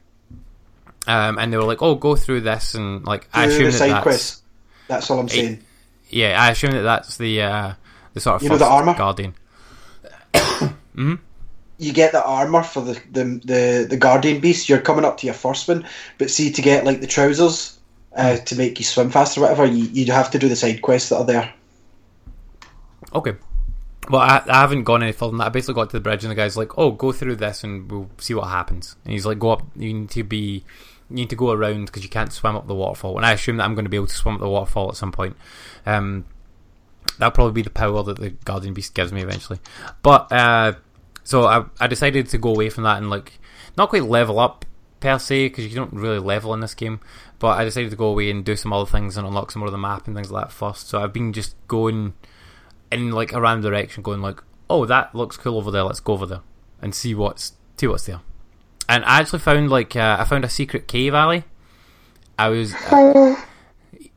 Um, 1.06 1.38
and 1.38 1.52
they 1.52 1.56
were 1.56 1.64
like, 1.64 1.82
"Oh, 1.82 1.94
go 1.94 2.16
through 2.16 2.42
this," 2.42 2.74
and 2.74 3.04
like 3.04 3.28
I 3.32 3.46
assume 3.46 3.70
that 3.70 3.78
that's 3.78 4.02
quest. 4.02 4.42
That's 4.88 5.10
all 5.10 5.20
I'm 5.20 5.28
saying. 5.28 5.62
yeah, 6.08 6.40
I 6.40 6.50
assume 6.50 6.72
that 6.72 6.82
that's 6.82 7.16
the 7.18 7.42
uh, 7.42 7.72
the 8.14 8.20
sort 8.20 8.36
of 8.36 8.42
You 8.42 8.48
know 8.50 8.58
the 8.58 8.66
armor? 8.66 8.94
Guardian. 8.94 9.34
You 11.76 11.92
get 11.92 12.12
the 12.12 12.24
armor 12.24 12.62
for 12.62 12.80
the, 12.82 12.92
the 13.10 13.24
the 13.44 13.86
the 13.90 13.96
guardian 13.96 14.40
beast. 14.40 14.68
You're 14.68 14.80
coming 14.80 15.04
up 15.04 15.18
to 15.18 15.26
your 15.26 15.34
first 15.34 15.66
one, 15.66 15.86
but 16.18 16.30
see 16.30 16.52
to 16.52 16.62
get 16.62 16.84
like 16.84 17.00
the 17.00 17.06
trousers 17.08 17.78
uh, 18.16 18.36
to 18.36 18.56
make 18.56 18.78
you 18.78 18.84
swim 18.84 19.10
faster, 19.10 19.40
or 19.40 19.42
whatever, 19.42 19.66
you 19.66 19.84
you 19.86 20.12
have 20.12 20.30
to 20.30 20.38
do 20.38 20.48
the 20.48 20.56
side 20.56 20.82
quests 20.82 21.08
that 21.08 21.16
are 21.16 21.24
there. 21.26 21.52
Okay. 23.12 23.34
Well, 24.08 24.20
I, 24.20 24.42
I 24.48 24.60
haven't 24.60 24.84
gone 24.84 25.02
any 25.02 25.12
further 25.12 25.30
than 25.30 25.38
that. 25.38 25.46
I 25.46 25.48
basically 25.48 25.74
got 25.74 25.90
to 25.90 25.96
the 25.96 26.00
bridge, 26.00 26.24
and 26.24 26.30
the 26.30 26.34
guy's 26.36 26.56
like, 26.56 26.78
"Oh, 26.78 26.92
go 26.92 27.10
through 27.10 27.36
this, 27.36 27.64
and 27.64 27.90
we'll 27.90 28.10
see 28.18 28.34
what 28.34 28.48
happens." 28.48 28.96
And 29.04 29.12
he's 29.12 29.26
like, 29.26 29.38
"Go 29.38 29.50
up. 29.50 29.62
You 29.74 29.92
need 29.94 30.10
to 30.10 30.22
be, 30.22 30.64
you 31.10 31.16
need 31.16 31.30
to 31.30 31.36
go 31.36 31.50
around 31.50 31.86
because 31.86 32.02
you 32.02 32.10
can't 32.10 32.32
swim 32.32 32.56
up 32.56 32.66
the 32.66 32.74
waterfall." 32.74 33.16
And 33.16 33.26
I 33.26 33.32
assume 33.32 33.56
that 33.58 33.64
I'm 33.64 33.74
going 33.74 33.84
to 33.84 33.90
be 33.90 33.96
able 33.96 34.06
to 34.06 34.14
swim 34.14 34.34
up 34.34 34.40
the 34.40 34.48
waterfall 34.48 34.88
at 34.90 34.96
some 34.96 35.12
point. 35.12 35.36
Um, 35.86 36.24
that'll 37.18 37.30
probably 37.32 37.52
be 37.52 37.62
the 37.62 37.70
power 37.70 38.02
that 38.02 38.18
the 38.18 38.30
guardian 38.30 38.74
beast 38.74 38.94
gives 38.94 39.12
me 39.12 39.22
eventually. 39.22 39.60
But 40.02 40.32
uh, 40.32 40.74
So 41.24 41.46
I 41.46 41.64
I 41.80 41.86
decided 41.86 42.28
to 42.28 42.38
go 42.38 42.50
away 42.50 42.70
from 42.70 42.84
that 42.84 42.98
and 42.98 43.10
like 43.10 43.40
not 43.76 43.88
quite 43.88 44.04
level 44.04 44.38
up 44.38 44.64
per 45.00 45.18
se 45.18 45.48
because 45.48 45.66
you 45.66 45.74
don't 45.74 45.92
really 45.92 46.18
level 46.18 46.54
in 46.54 46.60
this 46.60 46.74
game. 46.74 47.00
But 47.38 47.58
I 47.58 47.64
decided 47.64 47.90
to 47.90 47.96
go 47.96 48.06
away 48.06 48.30
and 48.30 48.44
do 48.44 48.56
some 48.56 48.72
other 48.72 48.88
things 48.88 49.16
and 49.16 49.26
unlock 49.26 49.50
some 49.50 49.60
more 49.60 49.66
of 49.66 49.72
the 49.72 49.78
map 49.78 50.06
and 50.06 50.14
things 50.14 50.30
like 50.30 50.44
that 50.44 50.52
first. 50.52 50.88
So 50.88 51.02
I've 51.02 51.12
been 51.12 51.32
just 51.32 51.56
going 51.66 52.14
in 52.92 53.10
like 53.10 53.32
a 53.32 53.40
random 53.40 53.70
direction, 53.70 54.02
going 54.02 54.20
like, 54.20 54.42
oh 54.70 54.84
that 54.86 55.14
looks 55.14 55.36
cool 55.36 55.56
over 55.56 55.70
there. 55.70 55.82
Let's 55.82 56.00
go 56.00 56.12
over 56.12 56.26
there 56.26 56.42
and 56.80 56.94
see 56.94 57.14
what's 57.14 57.54
see 57.76 57.86
what's 57.86 58.06
there. 58.06 58.20
And 58.88 59.04
I 59.04 59.20
actually 59.20 59.38
found 59.38 59.70
like 59.70 59.96
uh, 59.96 60.16
I 60.20 60.24
found 60.24 60.44
a 60.44 60.48
secret 60.48 60.86
cave 60.88 61.14
alley. 61.14 61.44
I 62.38 62.48
was. 62.48 62.74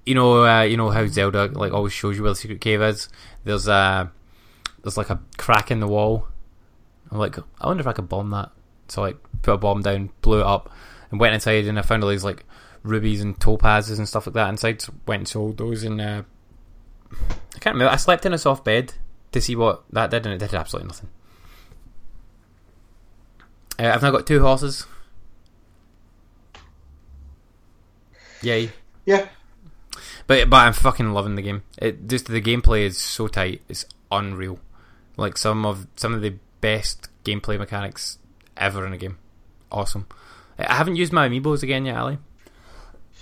you 0.05 0.15
know, 0.15 0.45
uh, 0.45 0.61
you 0.61 0.77
know 0.77 0.89
how 0.89 1.05
Zelda 1.07 1.47
like 1.47 1.73
always 1.73 1.93
shows 1.93 2.17
you 2.17 2.23
where 2.23 2.31
the 2.31 2.35
secret 2.35 2.61
cave 2.61 2.81
is. 2.81 3.09
There's 3.43 3.67
a 3.67 4.11
there's 4.81 4.97
like 4.97 5.09
a 5.09 5.19
crack 5.37 5.69
in 5.69 5.79
the 5.79 5.87
wall. 5.87 6.27
I'm 7.11 7.17
like, 7.17 7.37
I 7.59 7.67
wonder 7.67 7.81
if 7.81 7.87
I 7.87 7.93
could 7.93 8.09
bomb 8.09 8.31
that. 8.31 8.51
So 8.87 9.01
like, 9.01 9.17
put 9.41 9.53
a 9.53 9.57
bomb 9.57 9.81
down, 9.81 10.11
blew 10.21 10.39
it 10.39 10.45
up, 10.45 10.71
and 11.11 11.19
went 11.19 11.33
inside, 11.33 11.65
and 11.65 11.77
I 11.77 11.81
found 11.81 12.03
all 12.03 12.09
these 12.09 12.23
like 12.23 12.45
rubies 12.83 13.21
and 13.21 13.37
topazes 13.37 13.97
and 13.97 14.07
stuff 14.07 14.27
like 14.27 14.33
that 14.35 14.49
inside. 14.49 14.81
So 14.81 14.93
went 15.05 15.21
and 15.21 15.27
sold 15.27 15.57
those, 15.57 15.83
and 15.83 15.99
uh, 15.99 16.23
I 17.11 17.59
can't 17.59 17.75
remember. 17.75 17.91
I 17.91 17.97
slept 17.97 18.25
in 18.25 18.33
a 18.33 18.37
soft 18.37 18.63
bed 18.63 18.93
to 19.33 19.41
see 19.41 19.55
what 19.55 19.83
that 19.91 20.09
did, 20.09 20.25
and 20.25 20.33
it 20.33 20.39
did 20.39 20.53
absolutely 20.53 20.87
nothing. 20.87 21.09
Uh, 23.79 23.91
I've 23.93 24.01
now 24.01 24.11
got 24.11 24.25
two 24.27 24.41
horses. 24.41 24.85
Yay. 28.41 28.71
Yeah. 29.05 29.27
But 30.27 30.49
but 30.49 30.57
I'm 30.57 30.73
fucking 30.73 31.11
loving 31.13 31.35
the 31.35 31.41
game. 31.41 31.63
It 31.77 32.07
just 32.07 32.27
the 32.27 32.41
gameplay 32.41 32.81
is 32.81 32.97
so 32.97 33.27
tight. 33.27 33.61
It's 33.69 33.85
unreal. 34.11 34.59
Like 35.15 35.37
some 35.37 35.65
of 35.65 35.87
some 35.95 36.13
of 36.13 36.21
the 36.21 36.35
best 36.61 37.09
gameplay 37.23 37.57
mechanics 37.57 38.19
ever 38.55 38.85
in 38.85 38.93
a 38.93 38.97
game. 38.97 39.17
Awesome. 39.71 40.07
I 40.59 40.73
haven't 40.75 40.95
used 40.95 41.13
my 41.13 41.27
amiibos 41.29 41.63
again 41.63 41.85
yet, 41.85 41.97
Ali. 41.97 42.17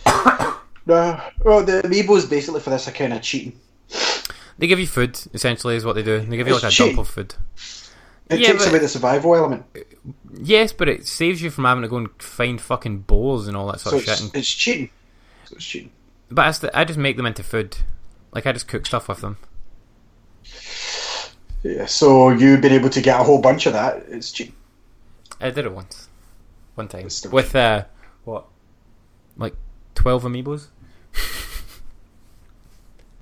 No. 0.87 1.19
Well, 1.43 1.63
the 1.65 1.81
amiibos 1.81 2.29
basically 2.29 2.59
for 2.61 2.69
this 2.69 2.87
are 2.87 2.91
kind 2.91 3.11
of 3.11 3.23
cheating. 3.23 3.59
They 4.59 4.67
give 4.67 4.79
you 4.79 4.85
food, 4.85 5.19
essentially, 5.33 5.75
is 5.75 5.83
what 5.83 5.95
they 5.95 6.03
do. 6.03 6.19
They 6.19 6.37
give 6.37 6.47
you 6.47 6.53
It's 6.53 6.63
like 6.63 6.71
a 6.71 6.75
cheap. 6.75 6.95
dump 6.95 6.99
of 6.99 7.07
food. 7.07 7.33
It 8.29 8.39
Yeah, 8.39 8.47
takes 8.53 8.63
but- 8.63 8.69
away 8.71 8.79
the 8.79 8.87
survival 8.87 9.35
element. 9.35 9.65
Yes, 10.37 10.73
but 10.73 10.89
it 10.89 11.05
saves 11.07 11.41
you 11.41 11.49
from 11.49 11.65
having 11.65 11.83
to 11.83 11.87
go 11.87 11.97
and 11.97 12.09
find 12.21 12.59
fucking 12.59 12.99
bowls 12.99 13.47
and 13.47 13.55
all 13.55 13.67
that 13.71 13.79
sort 13.79 13.91
So 13.91 13.97
of 13.97 14.03
shit. 14.03 14.13
it's, 14.13 14.21
And, 14.21 14.35
it's 14.35 14.53
cheating. 14.53 14.89
So 15.45 15.55
it's 15.55 15.65
cheating. 15.65 15.91
but 16.29 16.63
I, 16.75 16.81
I 16.81 16.83
just 16.85 16.97
make 16.99 17.17
them 17.17 17.25
into 17.25 17.43
food. 17.43 17.77
Like 18.33 18.45
I 18.45 18.51
just 18.51 18.67
cook 18.67 18.85
stuff 18.85 19.07
with 19.07 19.21
them. 19.21 19.37
Yeah. 21.63 21.85
So 21.85 22.29
you've 22.29 22.61
been 22.61 22.73
able 22.73 22.89
to 22.89 23.01
get 23.01 23.19
a 23.19 23.23
whole 23.23 23.39
bunch 23.41 23.65
of 23.65 23.73
that? 23.73 24.03
It's 24.09 24.31
cheating. 24.31 24.55
I 25.39 25.49
did 25.51 25.65
it 25.65 25.71
once, 25.73 26.07
one 26.75 26.87
time 26.87 27.07
with 27.31 27.55
uh, 27.55 27.85
what, 28.23 28.45
like 29.37 29.55
twelve 29.95 30.23
amiibos. 30.23 30.67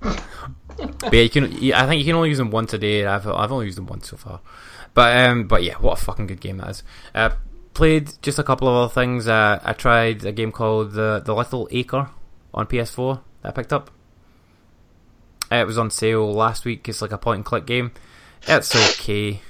but 0.00 1.12
yeah, 1.12 1.20
you 1.22 1.30
can. 1.30 1.44
I 1.72 1.86
think 1.86 1.98
you 2.00 2.04
can 2.04 2.14
only 2.14 2.28
use 2.28 2.38
them 2.38 2.50
once 2.50 2.72
a 2.74 2.78
day. 2.78 3.04
I've 3.06 3.26
I've 3.26 3.50
only 3.52 3.66
used 3.66 3.78
them 3.78 3.86
once 3.86 4.10
so 4.10 4.16
far. 4.16 4.40
But 4.94 5.28
um, 5.28 5.46
but 5.48 5.62
yeah, 5.62 5.74
what 5.74 6.00
a 6.00 6.02
fucking 6.02 6.28
good 6.28 6.40
game 6.40 6.58
that 6.58 6.70
is. 6.70 6.82
Uh, 7.14 7.30
played 7.74 8.12
just 8.22 8.38
a 8.38 8.44
couple 8.44 8.68
of 8.68 8.74
other 8.74 8.92
things. 8.92 9.26
Uh, 9.26 9.60
I 9.62 9.72
tried 9.72 10.24
a 10.24 10.32
game 10.32 10.52
called 10.52 10.92
the 10.92 11.20
the 11.24 11.34
Little 11.34 11.68
Acre 11.70 12.08
on 12.54 12.66
PS4 12.66 13.20
that 13.42 13.48
I 13.48 13.52
picked 13.52 13.72
up. 13.72 13.90
Uh, 15.50 15.56
it 15.56 15.66
was 15.66 15.76
on 15.76 15.90
sale 15.90 16.32
last 16.32 16.64
week. 16.64 16.88
It's 16.88 17.02
like 17.02 17.12
a 17.12 17.18
point 17.18 17.38
and 17.38 17.44
click 17.44 17.66
game. 17.66 17.92
It's 18.46 18.74
okay. 19.00 19.40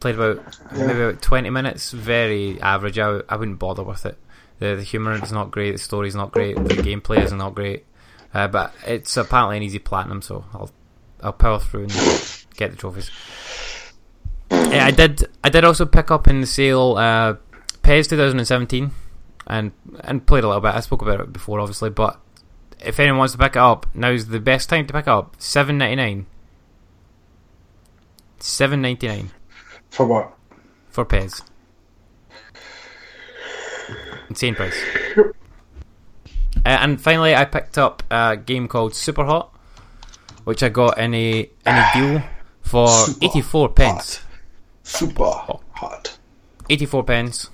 Played 0.00 0.14
about 0.16 0.58
maybe 0.72 1.02
about 1.02 1.22
twenty 1.22 1.50
minutes. 1.50 1.92
Very 1.92 2.60
average. 2.60 2.98
I, 2.98 3.20
I 3.28 3.36
wouldn't 3.36 3.58
bother 3.58 3.82
with 3.82 4.06
it. 4.06 4.18
The 4.58 4.74
the 4.76 4.82
humor 4.82 5.12
is 5.12 5.32
not 5.32 5.50
great. 5.50 5.72
The 5.72 5.78
story's 5.78 6.16
not 6.16 6.32
great. 6.32 6.56
The 6.56 6.74
gameplay 6.74 7.22
is 7.22 7.32
not 7.32 7.54
great. 7.54 7.84
Uh, 8.34 8.48
but 8.48 8.74
it's 8.86 9.16
apparently 9.16 9.56
an 9.56 9.62
easy 9.62 9.78
platinum, 9.78 10.22
so 10.22 10.44
I'll 10.52 10.70
I'll 11.22 11.32
power 11.32 11.58
through 11.58 11.84
and 11.84 11.92
get 12.56 12.70
the 12.70 12.76
trophies. 12.76 13.10
Uh, 14.50 14.68
I 14.70 14.90
did 14.90 15.26
I 15.44 15.48
did 15.50 15.64
also 15.64 15.84
pick 15.86 16.10
up 16.10 16.26
in 16.28 16.40
the 16.40 16.46
sale 16.46 16.96
uh, 16.96 17.34
PES 17.82 18.08
2017 18.08 18.90
and 19.46 19.72
and 20.00 20.26
played 20.26 20.44
a 20.44 20.46
little 20.48 20.60
bit. 20.62 20.74
I 20.74 20.80
spoke 20.80 21.02
about 21.02 21.20
it 21.20 21.32
before, 21.32 21.60
obviously, 21.60 21.90
but 21.90 22.20
if 22.80 22.98
anyone 23.00 23.18
wants 23.18 23.32
to 23.32 23.38
pick 23.38 23.52
it 23.52 23.58
up, 23.58 23.86
now's 23.94 24.28
the 24.28 24.40
best 24.40 24.68
time 24.68 24.86
to 24.86 24.92
pick 24.92 25.06
it 25.06 25.08
up. 25.08 25.36
Seven 25.38 25.78
ninety 25.78 25.96
nine. 25.96 26.26
Seven 28.40 28.80
ninety 28.82 29.08
nine 29.08 29.30
For 29.90 30.06
what? 30.06 30.34
for 30.90 31.04
PES. 31.04 31.42
Insane 34.28 34.54
price. 34.54 34.76
Uh, 35.16 35.22
and 36.64 37.00
finally, 37.00 37.34
I 37.34 37.44
picked 37.44 37.78
up 37.78 38.02
a 38.10 38.36
game 38.36 38.68
called 38.68 38.94
Super 38.94 39.24
Hot, 39.24 39.54
which 40.44 40.62
I 40.62 40.68
got 40.68 40.98
in 40.98 41.14
a 41.14 41.40
in 41.40 41.48
a 41.66 41.90
deal 41.94 42.22
for 42.60 42.88
eighty 43.22 43.40
four 43.40 43.68
pence. 43.70 44.20
Super 44.88 45.30
hot. 45.30 46.18
Eighty 46.70 46.86
four 46.86 47.04
pence, 47.04 47.50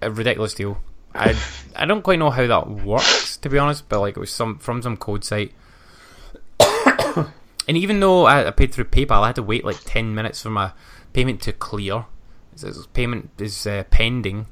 a 0.00 0.12
ridiculous 0.12 0.54
deal. 0.54 0.78
I 1.12 1.36
I 1.76 1.86
don't 1.86 2.02
quite 2.02 2.20
know 2.20 2.30
how 2.30 2.46
that 2.46 2.70
works 2.70 3.36
to 3.38 3.48
be 3.48 3.58
honest, 3.58 3.88
but 3.88 4.00
like 4.00 4.16
it 4.16 4.20
was 4.20 4.30
some 4.30 4.58
from 4.58 4.80
some 4.80 4.96
code 4.96 5.24
site. 5.24 5.52
and 6.60 7.76
even 7.76 7.98
though 7.98 8.26
I, 8.26 8.46
I 8.46 8.50
paid 8.52 8.72
through 8.72 8.84
PayPal, 8.84 9.22
I 9.22 9.26
had 9.26 9.36
to 9.36 9.42
wait 9.42 9.64
like 9.64 9.80
ten 9.84 10.14
minutes 10.14 10.40
for 10.40 10.50
my 10.50 10.70
payment 11.12 11.42
to 11.42 11.52
clear. 11.52 12.06
It 12.52 12.60
says 12.60 12.86
payment 12.94 13.30
is 13.38 13.66
uh, 13.66 13.82
pending. 13.90 14.46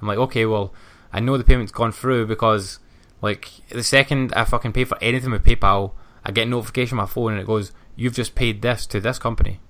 I'm 0.00 0.08
like, 0.08 0.18
okay, 0.18 0.44
well, 0.46 0.74
I 1.12 1.20
know 1.20 1.38
the 1.38 1.44
payment's 1.44 1.72
gone 1.72 1.92
through 1.92 2.26
because 2.26 2.80
like 3.22 3.48
the 3.68 3.84
second 3.84 4.34
I 4.34 4.44
fucking 4.44 4.72
pay 4.72 4.84
for 4.84 4.98
anything 5.00 5.30
with 5.30 5.44
PayPal, 5.44 5.92
I 6.24 6.32
get 6.32 6.48
a 6.48 6.50
notification 6.50 6.98
on 6.98 7.04
my 7.04 7.08
phone 7.08 7.32
and 7.32 7.40
it 7.40 7.46
goes, 7.46 7.70
"You've 7.94 8.14
just 8.14 8.34
paid 8.34 8.62
this 8.62 8.84
to 8.88 9.00
this 9.00 9.20
company." 9.20 9.60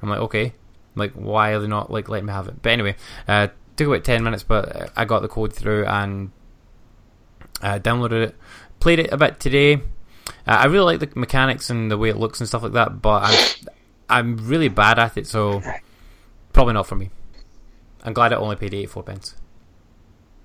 I'm 0.00 0.08
like, 0.08 0.20
okay, 0.20 0.54
like 0.94 1.12
why 1.12 1.50
are 1.50 1.60
they 1.60 1.68
not 1.68 1.90
like 1.90 2.08
letting 2.08 2.26
me 2.26 2.32
have 2.32 2.48
it? 2.48 2.62
But 2.62 2.72
anyway, 2.72 2.96
uh, 3.28 3.48
took 3.76 3.88
about 3.88 4.04
ten 4.04 4.22
minutes, 4.22 4.42
but 4.42 4.92
I 4.96 5.04
got 5.04 5.22
the 5.22 5.28
code 5.28 5.52
through 5.52 5.86
and 5.86 6.30
uh, 7.62 7.78
downloaded 7.78 8.28
it, 8.28 8.36
played 8.80 8.98
it 8.98 9.12
a 9.12 9.16
bit 9.16 9.40
today. 9.40 9.74
Uh, 10.46 10.58
I 10.58 10.64
really 10.66 10.96
like 10.96 11.00
the 11.00 11.18
mechanics 11.18 11.70
and 11.70 11.90
the 11.90 11.98
way 11.98 12.08
it 12.08 12.16
looks 12.16 12.40
and 12.40 12.48
stuff 12.48 12.62
like 12.62 12.72
that, 12.72 13.02
but 13.02 13.22
I'm 13.24 13.68
I'm 14.08 14.48
really 14.48 14.68
bad 14.68 14.98
at 14.98 15.16
it, 15.16 15.26
so 15.26 15.62
probably 16.52 16.74
not 16.74 16.86
for 16.86 16.96
me. 16.96 17.10
I'm 18.02 18.12
glad 18.12 18.32
I 18.32 18.36
only 18.36 18.56
paid 18.56 18.74
eighty 18.74 18.86
four 18.86 19.02
pence. 19.02 19.36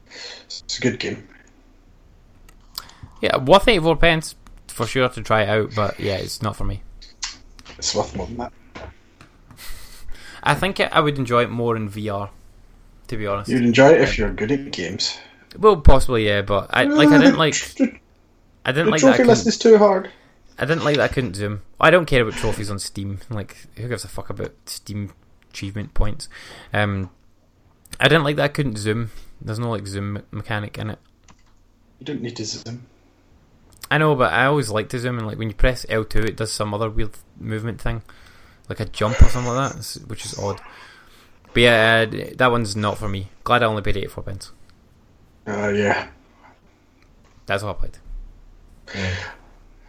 It's 0.07 0.77
a 0.77 0.81
good 0.81 0.99
game. 0.99 1.27
Yeah, 3.21 3.37
worth 3.37 3.67
eighty 3.67 3.79
four 3.79 3.95
pence 3.95 4.35
for 4.67 4.85
sure 4.85 5.09
to 5.09 5.21
try 5.23 5.43
it 5.43 5.49
out, 5.49 5.73
but 5.75 5.99
yeah, 5.99 6.17
it's 6.17 6.41
not 6.41 6.55
for 6.55 6.65
me. 6.65 6.83
It's 7.77 7.95
worth 7.95 8.15
more 8.15 8.27
than 8.27 8.37
that. 8.37 8.53
I 10.45 10.53
think 10.53 10.79
I 10.79 10.99
would 10.99 11.17
enjoy 11.17 11.43
it 11.43 11.49
more 11.49 11.75
in 11.75 11.89
VR, 11.89 12.29
to 13.07 13.17
be 13.17 13.27
honest. 13.27 13.49
You'd 13.49 13.65
enjoy 13.65 13.89
it 13.89 14.01
if 14.01 14.17
you're 14.17 14.31
good 14.31 14.51
at 14.51 14.71
games. 14.71 15.17
Well, 15.57 15.77
possibly 15.77 16.27
yeah, 16.27 16.41
but 16.41 16.69
I 16.71 16.83
like 16.83 17.09
I 17.09 17.17
didn't 17.17 17.37
like 17.37 17.55
I 18.65 18.71
didn't 18.71 18.85
the 18.85 18.91
like 18.91 19.01
that. 19.01 19.15
Trophy 19.15 19.23
list 19.23 19.41
couldn't, 19.41 19.53
is 19.53 19.57
too 19.57 19.77
hard. 19.77 20.11
I 20.57 20.65
didn't 20.65 20.83
like 20.83 20.97
that 20.97 21.11
I 21.11 21.13
couldn't 21.13 21.35
zoom. 21.35 21.61
I 21.79 21.89
don't 21.89 22.05
care 22.05 22.21
about 22.21 22.33
trophies 22.33 22.69
on 22.69 22.79
Steam. 22.79 23.19
Like 23.29 23.57
who 23.77 23.87
gives 23.87 24.03
a 24.03 24.07
fuck 24.07 24.29
about 24.29 24.53
Steam 24.65 25.13
achievement 25.49 25.93
points? 25.93 26.29
Um, 26.73 27.09
I 27.99 28.07
didn't 28.07 28.23
like 28.23 28.35
that 28.35 28.43
I 28.43 28.49
couldn't 28.49 28.77
zoom. 28.77 29.11
There's 29.41 29.59
no 29.59 29.69
like 29.69 29.87
zoom 29.87 30.21
mechanic 30.31 30.77
in 30.77 30.89
it. 30.91 30.99
You 31.99 32.05
don't 32.05 32.21
need 32.21 32.35
to 32.35 32.45
zoom. 32.45 32.85
I 33.89 33.97
know, 33.97 34.15
but 34.15 34.33
I 34.33 34.45
always 34.45 34.69
like 34.69 34.89
to 34.89 34.99
zoom, 34.99 35.17
and 35.17 35.27
like 35.27 35.37
when 35.37 35.49
you 35.49 35.55
press 35.55 35.85
L 35.89 36.03
two, 36.03 36.19
it 36.19 36.37
does 36.37 36.51
some 36.51 36.73
other 36.73 36.89
weird 36.89 37.11
movement 37.39 37.79
thing, 37.79 38.01
like 38.69 38.79
a 38.79 38.85
jump 38.85 39.21
or 39.21 39.29
something 39.29 39.53
like 39.53 39.73
that, 39.73 39.97
which 40.07 40.25
is 40.25 40.37
odd. 40.37 40.61
But 41.53 41.61
yeah, 41.61 42.05
uh, 42.07 42.33
that 42.37 42.51
one's 42.51 42.75
not 42.75 42.97
for 42.97 43.07
me. 43.07 43.29
Glad 43.43 43.63
I 43.63 43.67
only 43.67 43.81
paid 43.81 43.97
eighty 43.97 44.07
four 44.07 44.23
pence. 44.23 44.51
Uh, 45.47 45.69
yeah. 45.69 46.07
That's 47.45 47.63
all 47.63 47.71
I 47.71 47.73
played. 47.73 47.97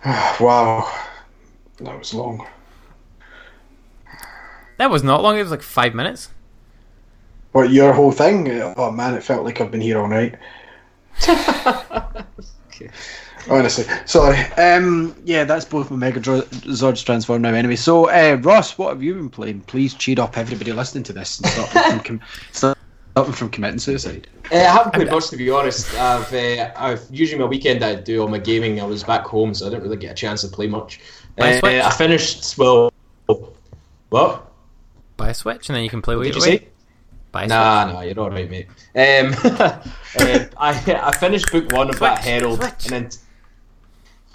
wow. 0.40 0.90
That 1.78 1.98
was 1.98 2.14
long. 2.14 2.46
That 4.78 4.90
was 4.90 5.02
not 5.02 5.22
long. 5.22 5.38
It 5.38 5.42
was 5.42 5.50
like 5.50 5.62
five 5.62 5.94
minutes. 5.94 6.30
What, 7.52 7.70
your 7.70 7.94
whole 7.94 8.12
thing? 8.12 8.50
Oh 8.76 8.90
man, 8.90 9.14
it 9.14 9.22
felt 9.22 9.44
like 9.44 9.60
I've 9.60 9.70
been 9.70 9.80
here 9.80 9.98
all 9.98 10.08
night. 10.08 10.36
Honestly, 13.48 13.84
sorry. 14.06 14.38
Um, 14.54 15.14
yeah, 15.24 15.44
that's 15.44 15.64
both 15.64 15.90
my 15.90 15.96
Mega 15.96 16.20
Dro- 16.20 16.42
Zords 16.42 17.04
transformed 17.04 17.42
now. 17.42 17.54
Anyway, 17.54 17.76
so 17.76 18.08
uh, 18.10 18.36
Ross, 18.42 18.76
what 18.76 18.88
have 18.90 19.02
you 19.02 19.14
been 19.14 19.30
playing? 19.30 19.60
Please 19.62 19.94
cheer 19.94 20.20
up 20.20 20.36
everybody 20.36 20.72
listening 20.72 21.04
to 21.04 21.12
this 21.12 21.38
and 21.38 21.48
stop 21.48 21.70
them 21.70 21.90
from, 21.90 22.00
com- 22.00 22.20
stop 22.52 22.76
them 23.14 23.32
from 23.32 23.50
committing 23.50 23.78
suicide. 23.78 24.26
Uh, 24.52 24.56
I 24.56 24.58
haven't 24.58 24.94
played 24.94 25.10
much 25.10 25.28
to 25.30 25.36
be 25.36 25.48
honest. 25.50 25.94
I've, 25.94 26.32
uh, 26.34 26.70
I've 26.76 27.02
usually 27.10 27.40
my 27.40 27.46
weekend 27.46 27.84
I 27.84 27.94
do 27.94 28.20
all 28.20 28.28
my 28.28 28.38
gaming. 28.38 28.80
I 28.80 28.84
was 28.84 29.04
back 29.04 29.24
home, 29.24 29.54
so 29.54 29.66
I 29.66 29.70
didn't 29.70 29.84
really 29.84 29.96
get 29.96 30.12
a 30.12 30.14
chance 30.14 30.40
to 30.42 30.48
play 30.48 30.66
much. 30.66 31.00
Uh, 31.38 31.60
I 31.62 31.90
finished 31.90 32.58
well. 32.58 32.92
What? 34.10 34.46
Buy 35.16 35.30
a 35.30 35.34
Switch, 35.34 35.68
and 35.68 35.76
then 35.76 35.82
you 35.84 35.90
can 35.90 36.02
play 36.02 36.14
with 36.16 36.26
Did 36.26 36.36
it 36.36 36.36
you 36.36 36.42
say? 36.42 36.68
Bye, 37.32 37.46
Nah, 37.46 37.92
nah, 37.92 38.00
you're 38.02 38.18
all 38.18 38.30
right, 38.30 38.48
mate. 38.50 38.66
Um, 38.94 39.34
um, 39.34 40.48
I 40.58 41.00
I 41.02 41.16
finished 41.16 41.50
book 41.52 41.70
one 41.72 41.90
of 41.90 41.98
that 41.98 42.22
Switch, 42.22 42.24
Herald, 42.26 42.60
switch. 42.60 42.84
and 42.84 42.90
then 42.92 43.10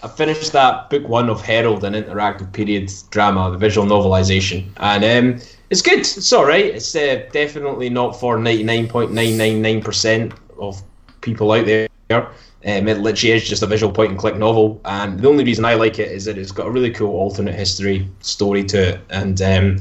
I 0.04 0.08
finished 0.08 0.52
that 0.54 0.90
book 0.90 1.08
one 1.08 1.30
of 1.30 1.42
Herald, 1.42 1.84
an 1.84 1.94
interactive 1.94 2.52
period 2.52 2.92
drama, 3.12 3.52
the 3.52 3.58
visual 3.58 3.86
novelization, 3.88 4.68
and 4.78 5.04
um, 5.04 5.42
it's 5.70 5.82
good. 5.82 6.00
It's 6.00 6.34
all 6.34 6.46
right. 6.46 6.66
It's 6.66 6.96
uh, 6.96 7.28
definitely 7.32 7.90
not 7.90 8.20
for 8.20 8.40
ninety 8.40 8.64
nine 8.64 8.88
point 8.88 9.12
nine 9.12 9.38
nine 9.38 9.62
nine 9.62 9.82
percent 9.82 10.34
of 10.60 10.82
people 11.22 11.52
out 11.52 11.66
there. 11.66 11.88
Um, 12.10 12.88
it 12.88 13.00
literally 13.00 13.34
is 13.34 13.48
just 13.48 13.64
a 13.64 13.68
visual 13.68 13.92
point 13.92 14.12
and 14.12 14.20
click 14.20 14.38
novel, 14.38 14.82
and 14.86 15.20
the 15.20 15.30
only 15.30 15.44
reason 15.44 15.66
I 15.66 15.76
like 15.76 16.00
it 16.00 16.12
is 16.12 16.26
that 16.26 16.38
it's 16.38 16.52
got 16.52 16.68
a 16.68 16.72
really 16.72 16.92
cool 16.92 17.16
alternate 17.16 17.56
history 17.56 18.08
story 18.22 18.64
to 18.66 18.96
it, 18.96 19.02
and 19.10 19.40
um, 19.42 19.78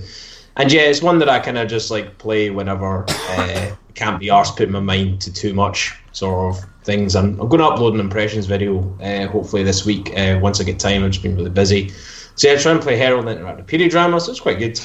and 0.57 0.71
yeah, 0.73 0.83
it's 0.83 1.03
one 1.03 1.19
that 1.21 1.29
I 1.29 1.39
kind 1.39 1.59
of 1.59 1.69
just 1.69 1.91
like 1.91 2.19
play 2.19 2.51
whenever 2.51 3.07
uh, 3.09 3.75
can't 4.01 4.19
be 4.19 4.29
arsed 4.29 4.57
putting 4.57 4.73
my 4.73 4.81
mind 4.81 5.21
to 5.21 5.33
too 5.33 5.53
much 5.53 5.95
sort 6.13 6.57
of 6.57 6.65
things. 6.85 7.15
I'm, 7.15 7.39
I'm 7.39 7.49
going 7.49 7.61
to 7.61 7.67
upload 7.67 7.93
an 7.93 8.01
impressions 8.01 8.47
video 8.47 8.97
uh, 9.03 9.29
hopefully 9.29 9.63
this 9.63 9.85
week 9.85 10.17
uh, 10.19 10.39
once 10.41 10.59
I 10.59 10.65
get 10.65 10.79
time. 10.79 11.05
I've 11.05 11.11
just 11.11 11.23
been 11.23 11.37
really 11.37 11.51
busy. 11.51 11.91
So 12.35 12.49
yeah, 12.49 12.55
I 12.55 12.57
try 12.57 12.73
and 12.73 12.81
play 12.81 12.97
Herald 12.97 13.27
Interactive 13.27 13.67
Period 13.67 13.91
Drama, 13.91 14.19
so 14.19 14.31
it's 14.31 14.41
quite 14.41 14.59
good. 14.59 14.81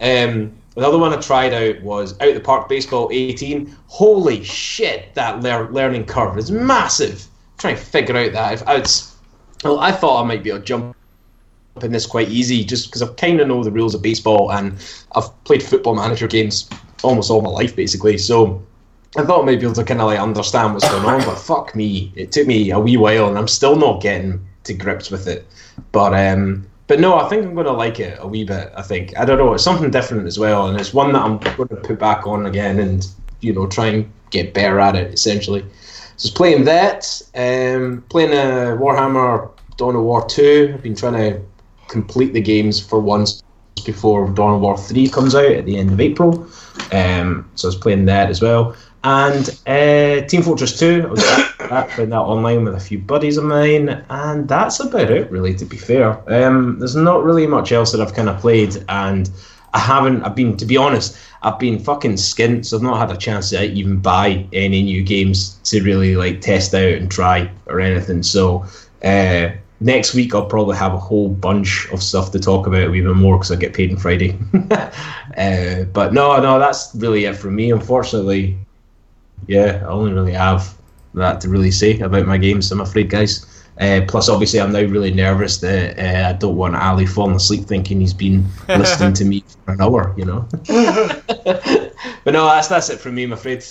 Um, 0.00 0.52
the 0.74 0.86
other 0.86 0.98
one 0.98 1.12
I 1.12 1.20
tried 1.20 1.54
out 1.54 1.80
was 1.82 2.20
Out 2.20 2.34
the 2.34 2.40
Park 2.40 2.68
Baseball 2.68 3.08
18. 3.12 3.72
Holy 3.86 4.42
shit, 4.42 5.14
that 5.14 5.42
lear- 5.42 5.70
learning 5.70 6.04
curve 6.04 6.36
is 6.36 6.50
massive. 6.50 7.24
trying 7.58 7.76
to 7.76 7.80
figure 7.80 8.16
out 8.16 8.32
that. 8.32 8.54
If 8.54 8.66
I, 8.66 8.80
was, 8.80 9.14
well, 9.62 9.78
I 9.78 9.92
thought 9.92 10.24
I 10.24 10.26
might 10.26 10.42
be 10.42 10.50
able 10.50 10.58
to 10.58 10.64
jump 10.64 10.96
in 11.82 11.92
this 11.92 12.04
quite 12.04 12.30
easy 12.30 12.64
just 12.64 12.88
because 12.88 13.02
I 13.02 13.06
kind 13.14 13.38
of 13.40 13.46
know 13.46 13.62
the 13.62 13.70
rules 13.70 13.94
of 13.94 14.02
baseball 14.02 14.50
and 14.50 14.74
I've 15.14 15.44
played 15.44 15.62
football 15.62 15.94
manager 15.94 16.26
games 16.26 16.68
almost 17.02 17.30
all 17.30 17.42
my 17.42 17.50
life 17.50 17.76
basically. 17.76 18.18
So 18.18 18.62
I 19.16 19.24
thought 19.24 19.42
I 19.42 19.46
might 19.46 19.60
be 19.60 19.64
able 19.64 19.74
to 19.74 19.84
kind 19.84 20.00
of 20.00 20.06
like 20.06 20.18
understand 20.18 20.74
what's 20.74 20.88
going 20.88 21.04
on, 21.04 21.24
but 21.24 21.36
fuck 21.36 21.74
me, 21.74 22.12
it 22.16 22.32
took 22.32 22.46
me 22.46 22.70
a 22.70 22.78
wee 22.78 22.96
while 22.96 23.28
and 23.28 23.38
I'm 23.38 23.48
still 23.48 23.76
not 23.76 24.02
getting 24.02 24.44
to 24.64 24.74
grips 24.74 25.10
with 25.10 25.26
it. 25.26 25.46
But 25.92 26.14
um, 26.14 26.66
but 26.86 27.00
no, 27.00 27.18
I 27.18 27.28
think 27.28 27.44
I'm 27.44 27.54
going 27.54 27.66
to 27.66 27.72
like 27.72 27.98
it 27.98 28.18
a 28.20 28.26
wee 28.26 28.44
bit. 28.44 28.72
I 28.76 28.82
think 28.82 29.16
I 29.18 29.24
don't 29.24 29.38
know, 29.38 29.54
it's 29.54 29.64
something 29.64 29.90
different 29.90 30.26
as 30.26 30.38
well, 30.38 30.68
and 30.68 30.78
it's 30.78 30.92
one 30.92 31.12
that 31.12 31.22
I'm 31.22 31.38
going 31.38 31.68
to 31.68 31.76
put 31.76 31.98
back 31.98 32.26
on 32.26 32.46
again 32.46 32.78
and 32.78 33.06
you 33.40 33.52
know 33.52 33.66
try 33.66 33.86
and 33.86 34.12
get 34.30 34.54
better 34.54 34.80
at 34.80 34.96
it 34.96 35.12
essentially. 35.12 35.64
So 36.16 36.32
playing 36.32 36.64
that, 36.64 37.22
um, 37.34 38.02
playing 38.08 38.32
a 38.32 38.76
Warhammer 38.76 39.50
Dawn 39.76 39.96
of 39.96 40.02
War 40.02 40.26
two. 40.26 40.72
I've 40.74 40.82
been 40.82 40.96
trying 40.96 41.14
to 41.14 41.42
complete 41.88 42.32
the 42.32 42.40
games 42.40 42.84
for 42.84 42.98
once 43.00 43.42
before 43.84 44.28
Dawn 44.30 44.54
of 44.54 44.60
War 44.60 44.76
3 44.76 45.08
comes 45.08 45.34
out 45.34 45.50
at 45.50 45.66
the 45.66 45.76
end 45.76 45.92
of 45.92 46.00
April. 46.00 46.46
Um, 46.92 47.48
so 47.54 47.68
I 47.68 47.70
was 47.70 47.76
playing 47.76 48.06
that 48.06 48.30
as 48.30 48.40
well. 48.40 48.76
And 49.04 49.48
uh, 49.66 50.26
Team 50.26 50.42
Fortress 50.42 50.78
2, 50.78 51.02
I 51.02 51.06
was 51.06 51.24
playing 51.94 52.10
that 52.10 52.18
online 52.18 52.64
with 52.64 52.74
a 52.74 52.80
few 52.80 52.98
buddies 52.98 53.36
of 53.36 53.44
mine. 53.44 54.04
And 54.10 54.48
that's 54.48 54.80
about 54.80 55.10
it, 55.10 55.30
really, 55.30 55.54
to 55.54 55.64
be 55.64 55.76
fair. 55.76 56.18
Um, 56.32 56.78
there's 56.78 56.96
not 56.96 57.22
really 57.22 57.46
much 57.46 57.72
else 57.72 57.92
that 57.92 58.00
I've 58.00 58.14
kind 58.14 58.28
of 58.28 58.40
played. 58.40 58.84
And 58.88 59.30
I 59.72 59.78
haven't, 59.78 60.22
I've 60.24 60.34
been, 60.34 60.56
to 60.56 60.66
be 60.66 60.76
honest, 60.76 61.16
I've 61.42 61.58
been 61.58 61.78
fucking 61.78 62.14
skint, 62.14 62.66
so 62.66 62.78
I've 62.78 62.82
not 62.82 62.98
had 62.98 63.16
a 63.16 63.18
chance 63.18 63.50
to 63.50 63.62
even 63.62 63.98
buy 63.98 64.46
any 64.52 64.82
new 64.82 65.02
games 65.02 65.60
to 65.64 65.82
really 65.82 66.16
like 66.16 66.40
test 66.40 66.74
out 66.74 66.94
and 66.94 67.10
try 67.10 67.50
or 67.66 67.78
anything. 67.78 68.22
So, 68.22 68.64
uh, 69.04 69.50
next 69.80 70.14
week 70.14 70.34
I'll 70.34 70.46
probably 70.46 70.76
have 70.76 70.94
a 70.94 70.98
whole 70.98 71.28
bunch 71.28 71.88
of 71.92 72.02
stuff 72.02 72.32
to 72.32 72.38
talk 72.38 72.66
about 72.66 72.94
even 72.94 73.16
more 73.16 73.36
because 73.36 73.52
I 73.52 73.56
get 73.56 73.74
paid 73.74 73.90
on 73.90 73.96
Friday. 73.98 74.38
uh, 74.70 75.84
but 75.92 76.12
no, 76.12 76.40
no, 76.40 76.58
that's 76.58 76.94
really 76.94 77.24
it 77.24 77.36
for 77.36 77.50
me. 77.50 77.70
Unfortunately, 77.70 78.56
yeah, 79.46 79.82
I 79.84 79.88
only 79.88 80.12
really 80.12 80.32
have 80.32 80.74
that 81.14 81.40
to 81.42 81.48
really 81.48 81.70
say 81.70 81.98
about 81.98 82.26
my 82.26 82.38
games. 82.38 82.70
I'm 82.70 82.80
afraid, 82.80 83.10
guys. 83.10 83.52
Uh, 83.78 84.00
plus, 84.08 84.30
obviously, 84.30 84.58
I'm 84.58 84.72
now 84.72 84.80
really 84.80 85.12
nervous 85.12 85.58
that 85.58 85.98
uh, 85.98 86.30
I 86.30 86.32
don't 86.32 86.56
want 86.56 86.76
Ali 86.76 87.04
falling 87.04 87.36
asleep 87.36 87.64
thinking 87.64 88.00
he's 88.00 88.14
been 88.14 88.46
listening 88.68 89.12
to 89.14 89.24
me 89.24 89.44
for 89.64 89.72
an 89.72 89.82
hour. 89.82 90.14
You 90.16 90.24
know. 90.24 90.48
but 92.24 92.32
no, 92.32 92.46
that's 92.46 92.68
that's 92.68 92.88
it 92.88 93.00
from 93.00 93.16
me. 93.16 93.24
I'm 93.24 93.34
afraid. 93.34 93.64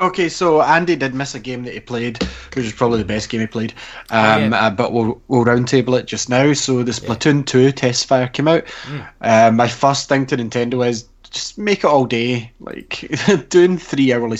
Okay, 0.00 0.28
so 0.28 0.62
Andy 0.62 0.94
did 0.94 1.14
miss 1.14 1.34
a 1.34 1.40
game 1.40 1.64
that 1.64 1.74
he 1.74 1.80
played, 1.80 2.22
which 2.54 2.64
is 2.64 2.72
probably 2.72 2.98
the 2.98 3.04
best 3.04 3.28
game 3.28 3.40
he 3.40 3.46
played. 3.48 3.72
Um, 4.10 4.52
yeah. 4.52 4.66
uh, 4.66 4.70
but 4.70 4.92
we'll 4.92 5.20
we'll 5.26 5.44
roundtable 5.44 5.98
it 5.98 6.06
just 6.06 6.28
now. 6.28 6.52
So 6.52 6.84
the 6.84 6.92
Splatoon 6.92 7.44
two 7.44 7.72
test 7.72 8.06
fire 8.06 8.28
came 8.28 8.46
out. 8.46 8.64
Uh, 9.20 9.50
my 9.50 9.66
first 9.66 10.08
thing 10.08 10.24
to 10.26 10.36
Nintendo 10.36 10.86
is 10.86 11.08
just 11.30 11.58
make 11.58 11.80
it 11.80 11.86
all 11.86 12.04
day. 12.04 12.52
Like 12.60 13.10
doing 13.48 13.76
three 13.76 14.12
hourly 14.12 14.38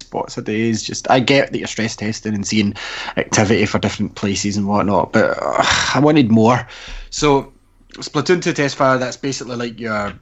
spots 0.00 0.38
a 0.38 0.42
day 0.42 0.62
is 0.62 0.82
just. 0.82 1.08
I 1.08 1.20
get 1.20 1.52
that 1.52 1.58
you're 1.58 1.68
stress 1.68 1.94
testing 1.94 2.34
and 2.34 2.46
seeing 2.46 2.74
activity 3.16 3.66
for 3.66 3.78
different 3.78 4.16
places 4.16 4.56
and 4.56 4.66
whatnot, 4.66 5.12
but 5.12 5.38
uh, 5.40 5.64
I 5.94 6.00
wanted 6.00 6.32
more. 6.32 6.66
So 7.10 7.52
Splatoon 8.02 8.42
2 8.42 8.52
test 8.52 8.76
fire, 8.76 8.98
that's 8.98 9.16
basically 9.16 9.56
like 9.56 9.80
your 9.80 10.12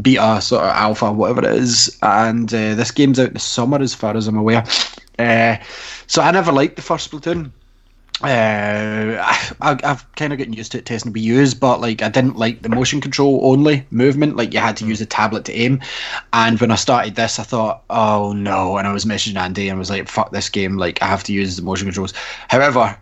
beta, 0.00 0.40
sort 0.40 0.64
of 0.64 0.70
alpha, 0.70 1.12
whatever 1.12 1.44
it 1.44 1.56
is. 1.56 1.98
And 2.02 2.52
uh, 2.52 2.74
this 2.74 2.90
game's 2.90 3.18
out 3.18 3.28
in 3.28 3.34
the 3.34 3.40
summer, 3.40 3.80
as 3.80 3.94
far 3.94 4.16
as 4.16 4.26
I'm 4.26 4.36
aware. 4.36 4.64
Uh, 5.18 5.56
so 6.06 6.22
I 6.22 6.30
never 6.30 6.52
liked 6.52 6.76
the 6.76 6.82
first 6.82 7.10
Splatoon. 7.10 7.52
Uh, 8.22 9.18
I, 9.20 9.78
I've 9.82 10.14
kind 10.14 10.32
of 10.32 10.38
getting 10.38 10.54
used 10.54 10.72
to 10.72 10.78
it 10.78 10.86
testing 10.86 11.10
to 11.10 11.12
be 11.12 11.20
used, 11.20 11.58
but 11.58 11.80
like 11.80 12.02
I 12.02 12.08
didn't 12.08 12.36
like 12.36 12.62
the 12.62 12.68
motion 12.68 13.00
control 13.00 13.40
only 13.42 13.84
movement. 13.90 14.36
Like 14.36 14.54
you 14.54 14.60
had 14.60 14.76
to 14.76 14.86
use 14.86 15.00
a 15.00 15.06
tablet 15.06 15.44
to 15.46 15.52
aim. 15.52 15.80
And 16.32 16.60
when 16.60 16.70
I 16.70 16.76
started 16.76 17.16
this, 17.16 17.40
I 17.40 17.42
thought, 17.42 17.82
oh 17.90 18.32
no. 18.32 18.76
And 18.76 18.86
I 18.86 18.92
was 18.92 19.04
messaging 19.04 19.36
Andy 19.36 19.68
and 19.68 19.78
was 19.78 19.90
like, 19.90 20.08
fuck 20.08 20.30
this 20.30 20.48
game. 20.48 20.76
Like 20.76 21.02
I 21.02 21.06
have 21.06 21.24
to 21.24 21.32
use 21.32 21.56
the 21.56 21.62
motion 21.62 21.86
controls. 21.86 22.14
However, 22.48 22.96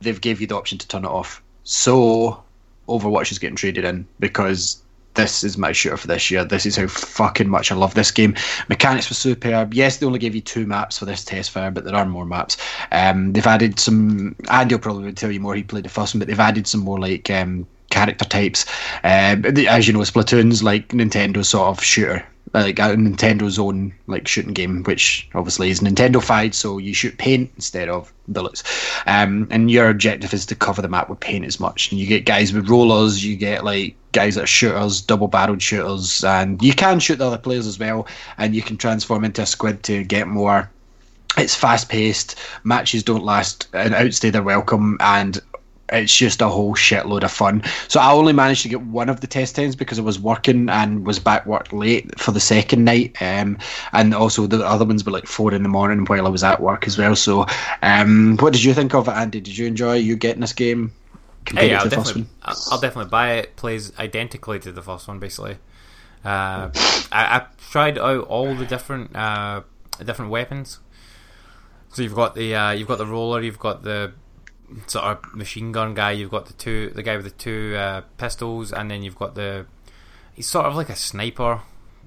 they've 0.00 0.20
gave 0.20 0.40
you 0.40 0.48
the 0.48 0.56
option 0.56 0.78
to 0.78 0.88
turn 0.88 1.04
it 1.04 1.10
off. 1.10 1.40
So 1.62 2.42
Overwatch 2.88 3.30
is 3.30 3.38
getting 3.38 3.56
traded 3.56 3.84
in 3.84 4.06
because 4.18 4.82
this 5.14 5.44
is 5.44 5.56
my 5.56 5.72
shooter 5.72 5.96
for 5.96 6.06
this 6.06 6.30
year. 6.30 6.44
This 6.44 6.66
is 6.66 6.76
how 6.76 6.86
fucking 6.86 7.48
much 7.48 7.70
I 7.70 7.74
love 7.74 7.94
this 7.94 8.10
game. 8.10 8.34
Mechanics 8.68 9.08
were 9.08 9.14
superb. 9.14 9.74
Yes, 9.74 9.96
they 9.96 10.06
only 10.06 10.18
gave 10.18 10.34
you 10.34 10.40
two 10.40 10.66
maps 10.66 10.98
for 10.98 11.04
this 11.04 11.24
test 11.24 11.50
fire, 11.50 11.70
but 11.70 11.84
there 11.84 11.94
are 11.94 12.06
more 12.06 12.26
maps. 12.26 12.56
Um, 12.92 13.32
they've 13.32 13.46
added 13.46 13.78
some. 13.78 14.36
Andy 14.50 14.74
will 14.74 14.80
probably 14.80 15.12
tell 15.12 15.30
you 15.30 15.40
more. 15.40 15.54
He 15.54 15.62
played 15.62 15.84
the 15.84 15.88
first 15.88 16.14
one, 16.14 16.18
but 16.18 16.28
they've 16.28 16.38
added 16.38 16.66
some 16.66 16.80
more 16.80 16.98
like 16.98 17.30
um, 17.30 17.66
character 17.94 18.24
types. 18.24 18.66
Um, 19.04 19.44
as 19.46 19.86
you 19.86 19.92
know, 19.92 20.00
Splatoon's 20.00 20.62
like 20.62 20.88
Nintendo's 20.88 21.48
sort 21.48 21.68
of 21.68 21.82
shooter. 21.82 22.26
Like 22.52 22.78
a 22.78 22.94
Nintendo's 22.94 23.58
own 23.58 23.92
like 24.06 24.28
shooting 24.28 24.52
game, 24.52 24.84
which 24.84 25.28
obviously 25.34 25.70
is 25.70 25.80
Nintendo-fied, 25.80 26.54
so 26.54 26.78
you 26.78 26.94
shoot 26.94 27.18
paint 27.18 27.50
instead 27.56 27.88
of 27.88 28.12
bullets. 28.28 28.62
Um, 29.06 29.48
and 29.50 29.70
your 29.70 29.88
objective 29.88 30.32
is 30.32 30.46
to 30.46 30.54
cover 30.54 30.82
the 30.82 30.88
map 30.88 31.08
with 31.08 31.18
paint 31.18 31.44
as 31.44 31.58
much. 31.58 31.90
And 31.90 32.00
you 32.00 32.06
get 32.06 32.26
guys 32.26 32.52
with 32.52 32.68
rollers, 32.68 33.24
you 33.24 33.36
get 33.36 33.64
like 33.64 33.96
guys 34.12 34.36
that 34.36 34.44
are 34.44 34.46
shooters, 34.46 35.00
double-barreled 35.00 35.62
shooters, 35.62 36.22
and 36.22 36.62
you 36.62 36.74
can 36.74 37.00
shoot 37.00 37.16
the 37.16 37.26
other 37.26 37.38
players 37.38 37.66
as 37.66 37.78
well. 37.78 38.06
And 38.38 38.54
you 38.54 38.62
can 38.62 38.76
transform 38.76 39.24
into 39.24 39.42
a 39.42 39.46
squid 39.46 39.82
to 39.84 40.04
get 40.04 40.28
more 40.28 40.70
it's 41.36 41.54
fast 41.54 41.88
paced, 41.88 42.38
matches 42.62 43.02
don't 43.02 43.24
last 43.24 43.66
and 43.72 43.94
outstay 43.94 44.30
their 44.30 44.42
welcome, 44.42 44.96
and 45.00 45.40
it's 45.94 46.16
just 46.16 46.40
a 46.42 46.48
whole 46.48 46.74
shitload 46.74 47.22
of 47.22 47.30
fun. 47.30 47.62
So 47.88 48.00
I 48.00 48.12
only 48.12 48.32
managed 48.32 48.62
to 48.62 48.68
get 48.68 48.82
one 48.82 49.08
of 49.08 49.20
the 49.20 49.26
test 49.26 49.56
times 49.56 49.76
because 49.76 49.98
I 49.98 50.02
was 50.02 50.18
working 50.18 50.68
and 50.68 51.06
was 51.06 51.18
back 51.18 51.46
work 51.46 51.72
late 51.72 52.18
for 52.18 52.32
the 52.32 52.40
second 52.40 52.84
night, 52.84 53.20
um, 53.20 53.58
and 53.92 54.14
also 54.14 54.46
the 54.46 54.64
other 54.66 54.84
ones 54.84 55.04
were 55.04 55.12
like 55.12 55.26
four 55.26 55.52
in 55.54 55.62
the 55.62 55.68
morning 55.68 56.04
while 56.04 56.26
I 56.26 56.30
was 56.30 56.44
at 56.44 56.60
work 56.60 56.86
as 56.86 56.98
well. 56.98 57.16
So, 57.16 57.46
um, 57.82 58.36
what 58.38 58.52
did 58.52 58.64
you 58.64 58.74
think 58.74 58.94
of 58.94 59.08
it, 59.08 59.12
Andy? 59.12 59.40
Did 59.40 59.56
you 59.56 59.66
enjoy 59.66 59.94
you 59.94 60.16
getting 60.16 60.40
this 60.40 60.52
game 60.52 60.92
Hey, 61.52 61.68
to 61.68 61.74
I'll 61.74 61.88
definitely. 61.88 62.26
I'll 62.42 62.80
definitely 62.80 63.10
buy 63.10 63.34
it. 63.34 63.56
Plays 63.56 63.96
identically 63.98 64.58
to 64.60 64.72
the 64.72 64.82
first 64.82 65.06
one, 65.08 65.18
basically. 65.18 65.58
Uh, 66.24 66.70
I, 67.12 67.36
I've 67.36 67.70
tried 67.70 67.98
out 67.98 68.26
all 68.28 68.54
the 68.54 68.64
different 68.64 69.14
uh, 69.14 69.62
different 70.02 70.30
weapons. 70.30 70.80
So 71.90 72.02
you've 72.02 72.14
got 72.14 72.34
the 72.34 72.54
uh, 72.54 72.70
you've 72.72 72.88
got 72.88 72.98
the 72.98 73.06
roller, 73.06 73.42
you've 73.42 73.58
got 73.58 73.82
the 73.82 74.12
sort 74.86 75.04
of 75.04 75.34
machine 75.34 75.72
gun 75.72 75.94
guy, 75.94 76.12
you've 76.12 76.30
got 76.30 76.46
the 76.46 76.52
two 76.54 76.90
the 76.94 77.02
guy 77.02 77.16
with 77.16 77.24
the 77.24 77.30
two 77.32 77.74
uh, 77.76 78.02
pistols, 78.18 78.72
and 78.72 78.90
then 78.90 79.02
you've 79.02 79.18
got 79.18 79.34
the 79.34 79.66
he's 80.34 80.46
sort 80.46 80.66
of 80.66 80.74
like 80.76 80.88
a 80.88 80.96
sniper 80.96 81.60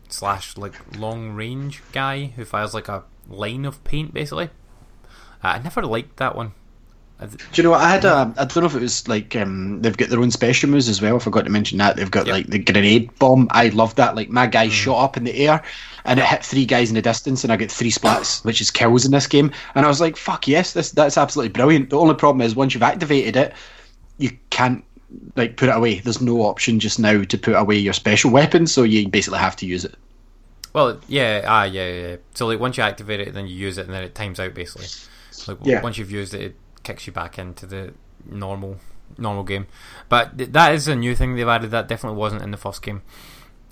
slash 0.10 0.58
like 0.58 0.74
long 0.98 1.32
range 1.34 1.82
guy 1.92 2.26
who 2.36 2.46
fires 2.46 2.74
like 2.74 2.88
a 2.88 3.04
line 3.28 3.66
of 3.66 3.84
paint, 3.84 4.14
basically. 4.14 4.50
Uh, 5.44 5.48
I 5.50 5.60
never 5.60 5.82
liked 5.84 6.18
that 6.18 6.36
one. 6.36 6.54
Do 7.20 7.28
you 7.54 7.64
know 7.64 7.72
what? 7.72 7.82
I 7.82 7.90
had 7.90 8.06
a. 8.06 8.32
I 8.38 8.46
don't 8.46 8.58
know 8.58 8.66
if 8.68 8.76
it 8.76 8.82
was 8.82 9.08
like 9.08 9.36
um, 9.36 9.82
they've 9.82 9.98
got 9.98 10.10
their 10.10 10.20
own 10.20 10.30
special 10.30 10.70
moves 10.70 10.88
as 10.88 11.02
well. 11.02 11.16
I 11.16 11.20
forgot 11.20 11.46
to 11.46 11.50
mention 11.50 11.80
that 11.80 11.96
they've 11.96 12.12
got 12.12 12.28
Yep. 12.28 12.34
like 12.34 12.48
the 12.48 12.60
grenade 12.60 13.18
bomb. 13.18 13.48
I 13.50 13.70
love 13.70 13.96
that. 13.96 14.16
Like 14.16 14.30
my 14.30 14.46
guy 14.46 14.70
shot 14.70 15.04
up 15.04 15.18
in 15.18 15.24
the 15.24 15.36
air 15.36 15.64
and 16.08 16.20
it 16.20 16.26
hit 16.26 16.44
three 16.44 16.66
guys 16.66 16.90
in 16.90 16.96
the 16.96 17.02
distance, 17.02 17.44
and 17.44 17.54
I 17.54 17.58
get 17.58 17.72
three 17.72 17.92
splats, 17.92 18.44
which 18.44 18.62
is 18.62 18.72
kills 18.72 19.06
in 19.06 19.12
this 19.12 19.28
game. 19.28 19.52
And 19.76 19.86
I 19.86 19.90
was 19.90 20.02
like, 20.02 20.18
"Fuck 20.18 20.48
yes, 20.48 20.74
this 20.74 20.92
that's 20.92 21.18
absolutely 21.18 21.50
brilliant." 21.50 21.90
The 21.92 22.00
only 22.00 22.16
problem 22.16 22.42
is 22.42 22.56
once 22.56 22.74
you've 22.74 22.84
activated 22.84 23.36
it, 23.36 23.54
you 24.18 24.32
can't 24.50 24.84
like 25.36 25.56
put 25.58 25.70
it 25.70 25.76
away. 25.76 26.00
There's 26.00 26.22
no 26.22 26.42
option 26.42 26.80
just 26.80 27.00
now 27.00 27.24
to 27.24 27.38
put 27.38 27.56
away 27.56 27.78
your 27.78 27.94
special 27.94 28.32
weapon, 28.32 28.66
so 28.68 28.84
you 28.84 29.08
basically 29.08 29.40
have 29.40 29.56
to 29.58 29.66
use 29.66 29.86
it. 29.86 29.96
Well, 30.74 31.00
yeah, 31.08 31.44
ah, 31.48 31.64
yeah, 31.64 31.90
yeah. 31.90 32.16
So 32.34 32.48
like 32.48 32.60
once 32.60 32.78
you 32.78 32.84
activate 32.84 33.20
it, 33.20 33.34
then 33.34 33.48
you 33.48 33.56
use 33.56 33.78
it, 33.78 33.86
and 33.86 33.94
then 33.94 34.04
it 34.04 34.16
times 34.16 34.40
out 34.40 34.54
basically. 34.54 34.88
Like 35.48 35.58
Yeah. 35.64 35.82
once 35.82 35.98
you've 35.98 36.12
used 36.12 36.34
it, 36.34 36.42
it 36.42 36.56
kicks 36.84 37.08
you 37.08 37.14
back 37.14 37.38
into 37.40 37.66
the 37.66 37.94
normal 38.26 38.78
normal 39.18 39.44
game. 39.44 39.68
But 40.10 40.38
th- 40.38 40.52
that 40.52 40.74
is 40.74 40.88
a 40.88 40.96
new 40.96 41.16
thing 41.16 41.36
they've 41.36 41.48
added. 41.48 41.72
That 41.72 41.88
definitely 41.88 42.18
wasn't 42.20 42.42
in 42.42 42.52
the 42.52 42.58
first 42.58 42.82
game. 42.82 43.02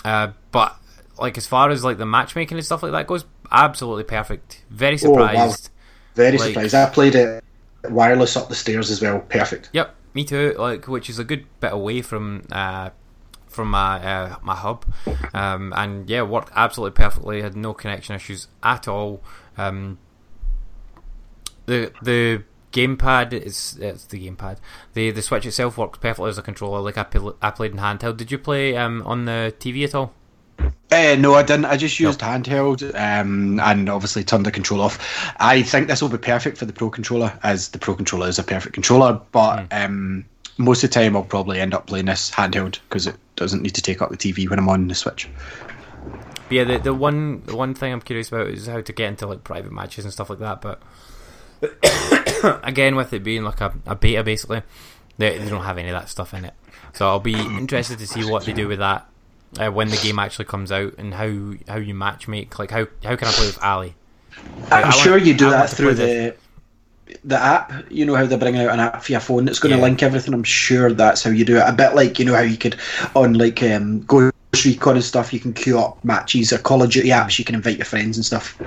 Uh, 0.06 0.30
but 0.52 0.78
like 1.17 1.37
as 1.37 1.47
far 1.47 1.69
as 1.69 1.83
like 1.83 1.97
the 1.97 2.05
matchmaking 2.05 2.57
and 2.57 2.65
stuff 2.65 2.83
like 2.83 2.91
that 2.91 3.07
goes, 3.07 3.25
absolutely 3.51 4.03
perfect. 4.03 4.63
Very 4.69 4.97
Oh, 5.03 5.11
wow. 5.11 5.27
surprised. 5.27 5.69
Very 6.15 6.37
Like- 6.37 6.47
surprised. 6.53 6.75
I 6.75 6.85
played 6.89 7.15
it 7.15 7.43
wireless 7.89 8.35
up 8.35 8.49
the 8.49 8.55
stairs 8.55 8.89
as 8.89 9.01
well. 9.01 9.19
Perfect. 9.19 9.69
Yep, 9.73 9.95
me 10.13 10.23
too. 10.25 10.55
Like, 10.57 10.87
which 10.87 11.09
is 11.09 11.19
a 11.19 11.23
good 11.23 11.45
bit 11.59 11.71
away 11.73 12.01
from 12.01 12.43
uh, 12.51 12.89
from 13.47 13.69
my 13.71 14.03
uh, 14.05 14.35
my 14.41 14.55
hub, 14.55 14.85
um, 15.33 15.71
and 15.75 16.09
yeah, 16.09 16.21
worked 16.23 16.51
absolutely 16.55 16.95
perfectly. 16.95 17.41
Had 17.41 17.55
no 17.55 17.73
connection 17.73 18.15
issues 18.15 18.47
at 18.63 18.87
all. 18.87 19.21
Um, 19.57 19.97
the 21.65 21.91
the 22.01 22.43
gamepad 22.73 23.33
is 23.33 23.77
it's 23.79 24.05
the 24.05 24.27
gamepad. 24.29 24.57
The 24.93 25.11
the 25.11 25.21
Switch 25.21 25.45
itself 25.45 25.77
works 25.77 25.99
perfectly 25.99 26.29
as 26.29 26.37
a 26.37 26.41
controller. 26.41 26.79
Like 26.81 26.97
I, 26.97 27.05
I 27.41 27.51
played 27.51 27.71
in 27.71 27.77
handheld. 27.77 28.17
Did 28.17 28.31
you 28.31 28.37
play 28.37 28.75
um, 28.75 29.01
on 29.05 29.25
the 29.25 29.53
TV 29.59 29.83
at 29.83 29.95
all? 29.95 30.13
Uh, 30.91 31.15
no, 31.19 31.34
I 31.34 31.44
didn't. 31.44 31.65
I 31.65 31.77
just 31.77 31.99
used 31.99 32.19
handheld 32.19 32.84
um, 32.95 33.60
and 33.60 33.90
obviously 33.90 34.23
turned 34.23 34.45
the 34.45 34.52
control 34.52 34.82
off. 34.82 35.34
I 35.40 35.61
think 35.61 35.88
this 35.88 36.02
will 36.02 36.10
be 36.10 36.18
perfect 36.18 36.57
for 36.57 36.65
the 36.65 36.73
Pro 36.73 36.90
controller, 36.90 37.38
as 37.44 37.69
the 37.69 37.80
Pro 37.80 37.95
controller 37.95 38.27
is 38.27 38.40
a 38.40 38.44
perfect 38.44 38.73
controller. 38.73 39.19
But 39.32 39.68
um, 39.72 40.26
most 40.57 40.84
of 40.84 40.90
the 40.90 40.94
time, 40.94 41.15
I'll 41.15 41.23
probably 41.23 41.60
end 41.60 41.73
up 41.73 41.88
playing 41.88 42.06
this 42.06 42.32
handheld 42.32 42.80
because 42.88 43.07
it 43.07 43.15
doesn't 43.36 43.61
need 43.61 43.76
to 43.76 43.82
take 43.82 44.02
up 44.02 44.10
the 44.10 44.18
TV 44.18 44.49
when 44.49 44.60
I'm 44.60 44.69
on 44.69 44.88
the 44.88 44.95
Switch. 44.95 45.27
But 46.03 46.52
yeah, 46.52 46.64
the 46.64 46.77
the 46.77 46.94
one 46.94 47.44
the 47.45 47.56
one 47.56 47.73
thing 47.73 47.91
I'm 47.91 48.02
curious 48.02 48.30
about 48.30 48.48
is 48.48 48.68
how 48.68 48.80
to 48.80 48.94
get 48.94 49.10
into 49.10 49.27
like 49.27 49.44
private 49.44 49.72
matches 49.72 50.06
and 50.06 50.14
stuff 50.14 50.30
like 50.30 50.40
that. 50.40 50.61
But 50.61 50.82
again, 52.64 52.95
with 52.95 53.11
it 53.11 53.23
being 53.23 53.44
like 53.44 53.60
a, 53.60 53.73
a 53.88 53.95
beta, 53.95 54.23
basically, 54.23 54.61
they, 55.18 55.40
they 55.40 55.49
don't 55.49 55.64
have 55.64 55.77
any 55.80 55.90
of 55.90 55.99
that 55.99 56.10
stuff 56.10 56.34
in 56.34 56.45
it. 56.45 56.53
So 56.94 57.07
I'll 57.07 57.19
be 57.19 57.34
interested 57.34 57.98
to 57.99 58.07
see 58.07 58.23
what 58.23 58.45
they 58.45 58.53
do 58.53 58.68
with 58.68 58.80
that 58.80 59.10
uh, 59.59 59.69
when 59.72 59.89
the 59.89 59.97
game 59.97 60.19
actually 60.19 60.45
comes 60.45 60.72
out 60.72 60.93
and 60.97 61.13
how 61.13 61.53
how 61.67 61.77
you 61.77 61.93
match 61.93 62.27
make. 62.27 62.57
Like 62.59 62.72
how 62.72 62.88
how 63.03 63.15
can 63.15 63.27
I 63.27 63.31
play 63.31 63.45
with 63.47 63.63
Ali? 63.63 63.95
I 64.72 64.77
I'm 64.77 64.84
want- 64.84 64.95
sure 64.95 65.17
you 65.17 65.34
do 65.34 65.47
I 65.47 65.51
that 65.51 65.69
through 65.69 65.93
the 65.95 66.35
the 67.23 67.38
app. 67.38 67.72
You 67.91 68.05
know 68.05 68.15
how 68.15 68.26
they're 68.26 68.38
bringing 68.38 68.61
out 68.61 68.72
an 68.73 68.80
app 68.80 69.03
for 69.03 69.11
your 69.11 69.22
phone 69.22 69.45
that's 69.45 69.59
going 69.59 69.72
to 69.72 69.77
Yeah. 69.77 69.84
link 69.84 70.01
everything. 70.03 70.34
I'm 70.34 70.43
sure 70.43 70.91
that's 70.91 71.23
how 71.23 71.30
you 71.30 71.45
do 71.45 71.57
it. 71.57 71.63
A 71.65 71.72
bit 71.73 71.95
like 71.95 72.19
you 72.19 72.26
know 72.26 72.34
how 72.35 72.41
you 72.41 72.57
could 72.57 72.76
on 73.15 73.34
like 73.35 73.61
um, 73.63 74.01
Ghost 74.01 74.34
Recon 74.65 74.95
and 74.95 75.03
stuff. 75.03 75.34
You 75.34 75.39
can 75.39 75.53
queue 75.53 75.80
up 75.80 76.03
matches 76.03 76.51
or 76.51 76.57
Call 76.57 76.81
of 76.84 76.89
Duty 76.91 77.09
apps. 77.09 77.38
You 77.39 77.45
can 77.45 77.55
invite 77.55 77.77
your 77.77 77.85
friends 77.85 78.17
and 78.17 78.26
stuff. 78.26 78.59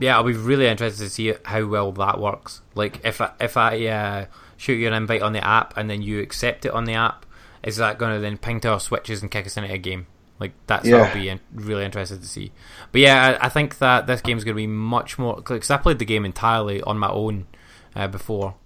Yeah, 0.00 0.16
I'll 0.16 0.24
be 0.24 0.32
really 0.32 0.66
interested 0.66 1.04
to 1.04 1.10
see 1.10 1.32
how 1.44 1.64
well 1.66 1.92
that 1.92 2.18
works. 2.20 2.60
Like 2.74 3.00
if 3.04 3.20
I, 3.20 3.30
if 3.40 3.56
I 3.56 3.86
uh, 3.86 4.26
shoot 4.56 4.74
you 4.74 4.88
an 4.88 4.94
invite 4.94 5.22
on 5.22 5.32
the 5.32 5.44
app 5.46 5.76
and 5.76 5.88
then 5.88 6.02
you 6.02 6.20
accept 6.20 6.64
it 6.66 6.72
on 6.72 6.84
the 6.86 6.94
app, 6.94 7.24
is 7.62 7.76
that 7.76 7.98
going 7.98 8.14
to 8.14 8.20
then 8.20 8.38
ping 8.38 8.60
to 8.60 8.68
our 8.70 8.80
switches 8.80 9.22
and 9.22 9.30
kick 9.30 9.46
us 9.46 9.56
into 9.56 9.72
a 9.72 9.78
game? 9.78 10.06
Like 10.40 10.52
that's 10.66 10.84
what 10.84 10.90
Yeah. 10.90 11.02
I'll 11.04 11.14
be 11.14 11.28
in, 11.28 11.40
really 11.54 11.84
interested 11.84 12.20
to 12.20 12.26
see. 12.28 12.52
But 12.90 13.00
yeah, 13.02 13.38
I, 13.40 13.46
I 13.46 13.48
think 13.48 13.78
that 13.78 14.06
this 14.06 14.20
game's 14.20 14.44
going 14.44 14.54
to 14.56 14.60
be 14.60 14.66
much 14.66 15.18
more 15.18 15.36
because 15.36 15.70
I 15.70 15.76
played 15.76 15.98
the 16.00 16.04
game 16.04 16.24
entirely 16.24 16.82
on 16.82 16.98
my 16.98 17.08
own 17.10 17.46
uh, 17.94 18.08
before. 18.08 18.56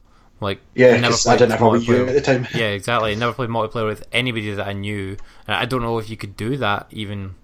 Like 0.40 0.60
Yeah, 0.74 1.00
'cause 1.00 1.26
I 1.26 1.36
didn't 1.36 1.52
have 1.52 1.62
a 1.62 1.64
Wii 1.64 1.86
U 1.88 2.06
at 2.06 2.14
the 2.14 2.20
time. 2.20 2.46
Yeah, 2.54 2.68
exactly. 2.68 3.12
I 3.12 3.14
Never 3.14 3.32
played 3.32 3.48
multiplayer 3.50 3.86
with 3.86 4.06
anybody 4.12 4.52
that 4.54 4.66
I 4.66 4.72
knew. 4.72 5.16
And 5.46 5.56
I 5.56 5.64
don't 5.64 5.82
know 5.82 5.98
if 5.98 6.08
you 6.10 6.16
could 6.16 6.36
do 6.36 6.56
that 6.58 6.86
even 6.90 7.34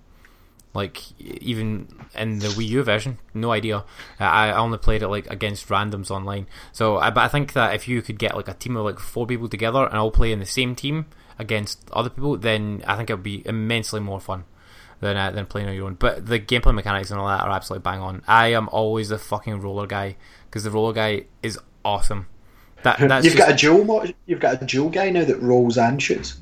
like 0.74 1.02
even 1.20 1.88
in 2.14 2.38
the 2.38 2.48
Wii 2.48 2.66
U 2.68 2.82
version, 2.82 3.18
no 3.34 3.52
idea. 3.52 3.78
Uh, 4.18 4.24
I 4.24 4.52
only 4.56 4.78
played 4.78 5.02
it 5.02 5.08
like 5.08 5.26
against 5.30 5.68
randoms 5.68 6.10
online. 6.10 6.46
So, 6.72 6.96
I, 6.96 7.10
but 7.10 7.20
I 7.24 7.28
think 7.28 7.52
that 7.52 7.74
if 7.74 7.88
you 7.88 8.00
could 8.00 8.18
get 8.18 8.34
like 8.36 8.48
a 8.48 8.54
team 8.54 8.76
of 8.78 8.84
like 8.86 8.98
four 8.98 9.26
people 9.26 9.48
together 9.50 9.84
and 9.84 9.96
all 9.98 10.10
play 10.10 10.32
in 10.32 10.38
the 10.38 10.46
same 10.46 10.74
team 10.74 11.06
against 11.42 11.90
other 11.92 12.08
people, 12.08 12.36
then 12.38 12.82
I 12.86 12.96
think 12.96 13.10
it 13.10 13.14
would 13.14 13.22
be 13.22 13.42
immensely 13.46 14.00
more 14.00 14.20
fun 14.20 14.44
than 15.00 15.16
uh, 15.16 15.30
than 15.32 15.44
playing 15.46 15.68
on 15.68 15.74
your 15.74 15.86
own. 15.86 15.94
But 15.94 16.26
the 16.26 16.40
gameplay 16.40 16.74
mechanics 16.74 17.10
and 17.10 17.20
all 17.20 17.26
that 17.28 17.40
are 17.42 17.50
absolutely 17.50 17.82
bang 17.82 18.00
on. 18.00 18.22
I 18.26 18.48
am 18.52 18.68
always 18.70 19.10
the 19.10 19.18
fucking 19.18 19.60
roller 19.60 19.86
guy 19.86 20.16
because 20.48 20.64
the 20.64 20.70
roller 20.70 20.92
guy 20.94 21.26
is 21.42 21.58
awesome. 21.84 22.26
That 22.84 22.98
that's 23.08 23.24
you've 23.24 23.34
just- 23.34 23.46
got 23.48 23.54
a 23.54 23.56
dual. 23.56 24.06
You've 24.26 24.40
got 24.40 24.62
a 24.62 24.64
dual 24.64 24.88
guy 24.88 25.10
now 25.10 25.24
that 25.24 25.40
rolls 25.42 25.76
and 25.76 26.00
shoots. 26.02 26.38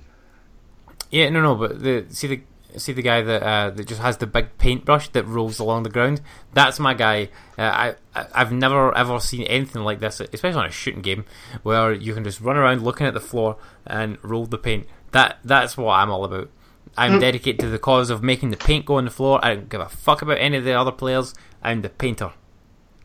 Yeah, 1.10 1.28
no, 1.30 1.40
no, 1.42 1.56
but 1.56 1.82
the 1.82 2.06
see 2.10 2.28
the 2.28 2.40
see 2.78 2.92
the 2.92 3.02
guy 3.02 3.22
that 3.22 3.42
uh, 3.42 3.70
that 3.70 3.86
just 3.86 4.00
has 4.00 4.16
the 4.18 4.26
big 4.26 4.56
paintbrush 4.58 5.08
that 5.10 5.24
rolls 5.26 5.58
along 5.58 5.82
the 5.82 5.90
ground. 5.90 6.20
That's 6.54 6.78
my 6.78 6.94
guy. 6.94 7.28
Uh, 7.58 7.94
I 8.14 8.24
I've 8.34 8.52
never 8.52 8.96
ever 8.96 9.18
seen 9.20 9.42
anything 9.44 9.82
like 9.82 10.00
this, 10.00 10.20
especially 10.20 10.60
on 10.60 10.66
a 10.66 10.70
shooting 10.70 11.02
game 11.02 11.24
where 11.62 11.92
you 11.92 12.14
can 12.14 12.24
just 12.24 12.40
run 12.40 12.56
around 12.56 12.82
looking 12.82 13.06
at 13.06 13.14
the 13.14 13.20
floor 13.20 13.56
and 13.86 14.18
roll 14.22 14.46
the 14.46 14.58
paint. 14.58 14.86
That 15.12 15.38
that's 15.44 15.76
what 15.76 15.92
I'm 15.94 16.10
all 16.10 16.24
about. 16.24 16.50
I'm 16.96 17.12
Mm. 17.14 17.20
dedicated 17.20 17.60
to 17.60 17.68
the 17.68 17.78
cause 17.78 18.10
of 18.10 18.22
making 18.22 18.50
the 18.50 18.56
paint 18.56 18.84
go 18.86 18.96
on 18.96 19.04
the 19.04 19.10
floor. 19.12 19.38
I 19.44 19.54
don't 19.54 19.68
give 19.68 19.80
a 19.80 19.88
fuck 19.88 20.22
about 20.22 20.38
any 20.38 20.56
of 20.56 20.64
the 20.64 20.72
other 20.72 20.90
players. 20.92 21.34
I'm 21.62 21.82
the 21.82 21.88
painter. 21.88 22.32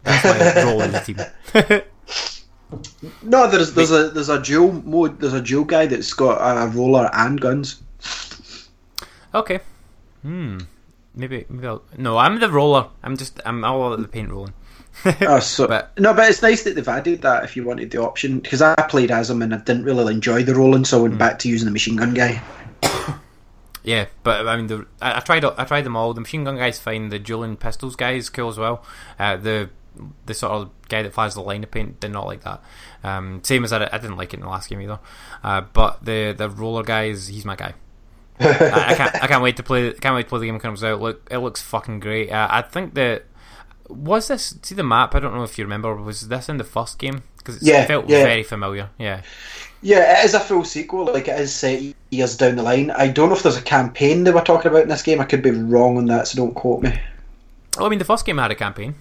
That's 0.04 0.24
my 0.24 0.64
role 0.64 0.82
in 0.82 0.92
the 0.92 1.00
team. 1.00 1.18
No, 3.22 3.48
there's 3.50 3.74
there's 3.74 3.92
a 3.92 4.10
there's 4.10 4.30
a 4.30 4.42
dual 4.42 4.72
mode. 4.72 5.20
There's 5.20 5.34
a 5.34 5.42
dual 5.42 5.66
guy 5.66 5.86
that's 5.86 6.14
got 6.14 6.38
a 6.42 6.68
roller 6.70 7.10
and 7.14 7.40
guns. 7.40 7.82
Okay. 9.36 9.60
Hmm. 10.22 10.58
Maybe 11.14 11.46
maybe 11.50 11.68
I'll, 11.68 11.84
no. 11.98 12.18
I'm 12.18 12.40
the 12.40 12.50
roller. 12.50 12.88
I'm 13.04 13.16
just 13.18 13.40
I'm 13.46 13.64
all 13.64 13.88
about 13.94 14.02
the 14.02 14.08
paint 14.08 14.30
rolling. 14.30 14.54
Oh, 15.22 15.40
so, 15.40 15.68
But- 15.68 15.92
no, 16.00 16.14
but 16.14 16.30
it's 16.30 16.42
nice 16.42 16.64
that 16.64 16.76
they've 16.76 16.88
added 16.88 17.22
that 17.24 17.44
if 17.44 17.56
you 17.58 17.66
wanted 17.66 17.92
the 17.92 18.02
option. 18.02 18.40
Because 18.40 18.62
I 18.62 18.76
played 18.88 19.12
as 19.12 19.30
him 19.30 19.42
and 19.42 19.54
I 19.54 19.58
didn't 19.58 19.84
really 19.84 20.14
enjoy 20.14 20.44
the 20.44 20.56
rolling, 20.56 20.86
so 20.86 21.00
I 21.00 21.02
went 21.04 21.18
back 21.18 21.40
to 21.40 21.50
using 21.50 21.66
the 21.66 21.72
machine 21.72 21.98
gun 21.98 22.14
guy. 22.14 22.42
Yeah, 23.84 24.08
but 24.24 24.48
I 24.48 24.58
mean, 24.58 24.66
the 24.66 24.88
I, 25.00 25.18
I 25.18 25.20
tried 25.20 25.46
I 25.46 25.64
tried 25.64 25.84
them 25.84 25.96
all. 25.96 26.16
The 26.16 26.22
machine 26.22 26.44
gun 26.44 26.58
guy's 26.58 26.80
fine. 26.80 27.10
The 27.10 27.20
dueling 27.20 27.56
pistols 27.56 27.96
guy 27.96 28.14
is 28.14 28.32
cool 28.32 28.50
as 28.50 28.58
well. 28.58 28.84
Uh, 29.20 29.38
the 29.38 29.70
the 30.26 30.34
sort 30.34 30.54
of 30.54 30.72
guy 30.90 31.04
that 31.04 31.14
flies 31.14 31.36
the 31.36 31.42
line 31.42 31.64
of 31.64 31.70
paint 31.70 32.00
did 32.00 32.12
not 32.12 32.26
like 32.26 32.42
that. 32.44 32.64
Um, 33.04 33.42
same 33.44 33.64
as 33.64 33.72
I, 33.72 33.88
I 33.94 34.00
didn't 34.00 34.18
like 34.18 34.34
it 34.34 34.38
in 34.38 34.44
the 34.44 34.50
last 34.50 34.70
game 34.72 34.82
either. 34.82 34.98
Uh, 35.44 35.62
but 35.62 36.04
the 36.04 36.34
the 36.36 36.50
roller 36.50 36.82
guy 36.82 37.04
is 37.06 37.28
he's 37.28 37.46
my 37.46 37.56
guy. 37.56 37.76
I, 38.40 38.92
I 38.92 38.94
can't 38.96 39.16
I 39.24 39.28
can't 39.28 39.44
wait 39.44 39.58
to 39.58 39.64
play 39.64 39.94
can't 39.94 40.16
wait 40.16 40.24
to 40.24 40.30
play 40.30 40.40
the 40.40 40.46
game 40.48 40.56
when 40.56 40.60
it 40.62 40.64
comes 40.64 40.84
out. 40.84 41.02
Look, 41.02 41.28
it 41.32 41.38
looks 41.38 41.62
fucking 41.62 42.00
great. 42.02 42.32
Uh, 42.32 42.48
I 42.50 42.62
think 42.62 42.94
that 42.96 43.24
was 43.88 44.28
this 44.28 44.56
see 44.62 44.76
the 44.76 44.84
map. 44.84 45.16
I 45.16 45.20
don't 45.20 45.34
know 45.34 45.44
if 45.44 45.58
you 45.58 45.64
remember. 45.64 45.96
Was 45.96 46.28
this 46.28 46.50
in 46.50 46.58
the 46.58 46.64
first 46.64 47.00
game? 47.00 47.24
Because 47.38 47.58
it 47.58 47.64
Yeah, 47.64 47.86
felt 47.86 48.10
yeah. 48.10 48.24
very 48.24 48.44
familiar. 48.44 48.90
Yeah. 48.98 49.22
Yeah, 49.82 50.20
it 50.22 50.26
is 50.26 50.34
a 50.34 50.40
full 50.40 50.64
sequel. 50.64 51.06
Like 51.06 51.28
it 51.28 51.40
is 51.40 51.54
set 51.54 51.82
years 52.10 52.38
down 52.38 52.56
the 52.56 52.64
line. 52.64 52.90
I 52.92 53.08
don't 53.08 53.30
know 53.30 53.36
if 53.36 53.44
there's 53.44 53.58
a 53.58 53.62
campaign 53.62 54.24
they 54.24 54.32
were 54.32 54.42
talking 54.42 54.72
about 54.72 54.84
in 54.84 54.90
this 54.90 55.04
game. 55.04 55.22
I 55.22 55.26
could 55.26 55.44
be 55.44 55.52
wrong 55.52 55.98
on 55.98 56.06
that, 56.06 56.28
so 56.28 56.38
don't 56.38 56.56
quote 56.56 56.82
me. 56.82 57.00
Oh, 57.78 57.86
I 57.86 57.90
mean, 57.90 58.00
the 58.00 58.06
first 58.06 58.26
game 58.26 58.38
had 58.38 58.52
a 58.52 58.56
campaign. 58.56 58.96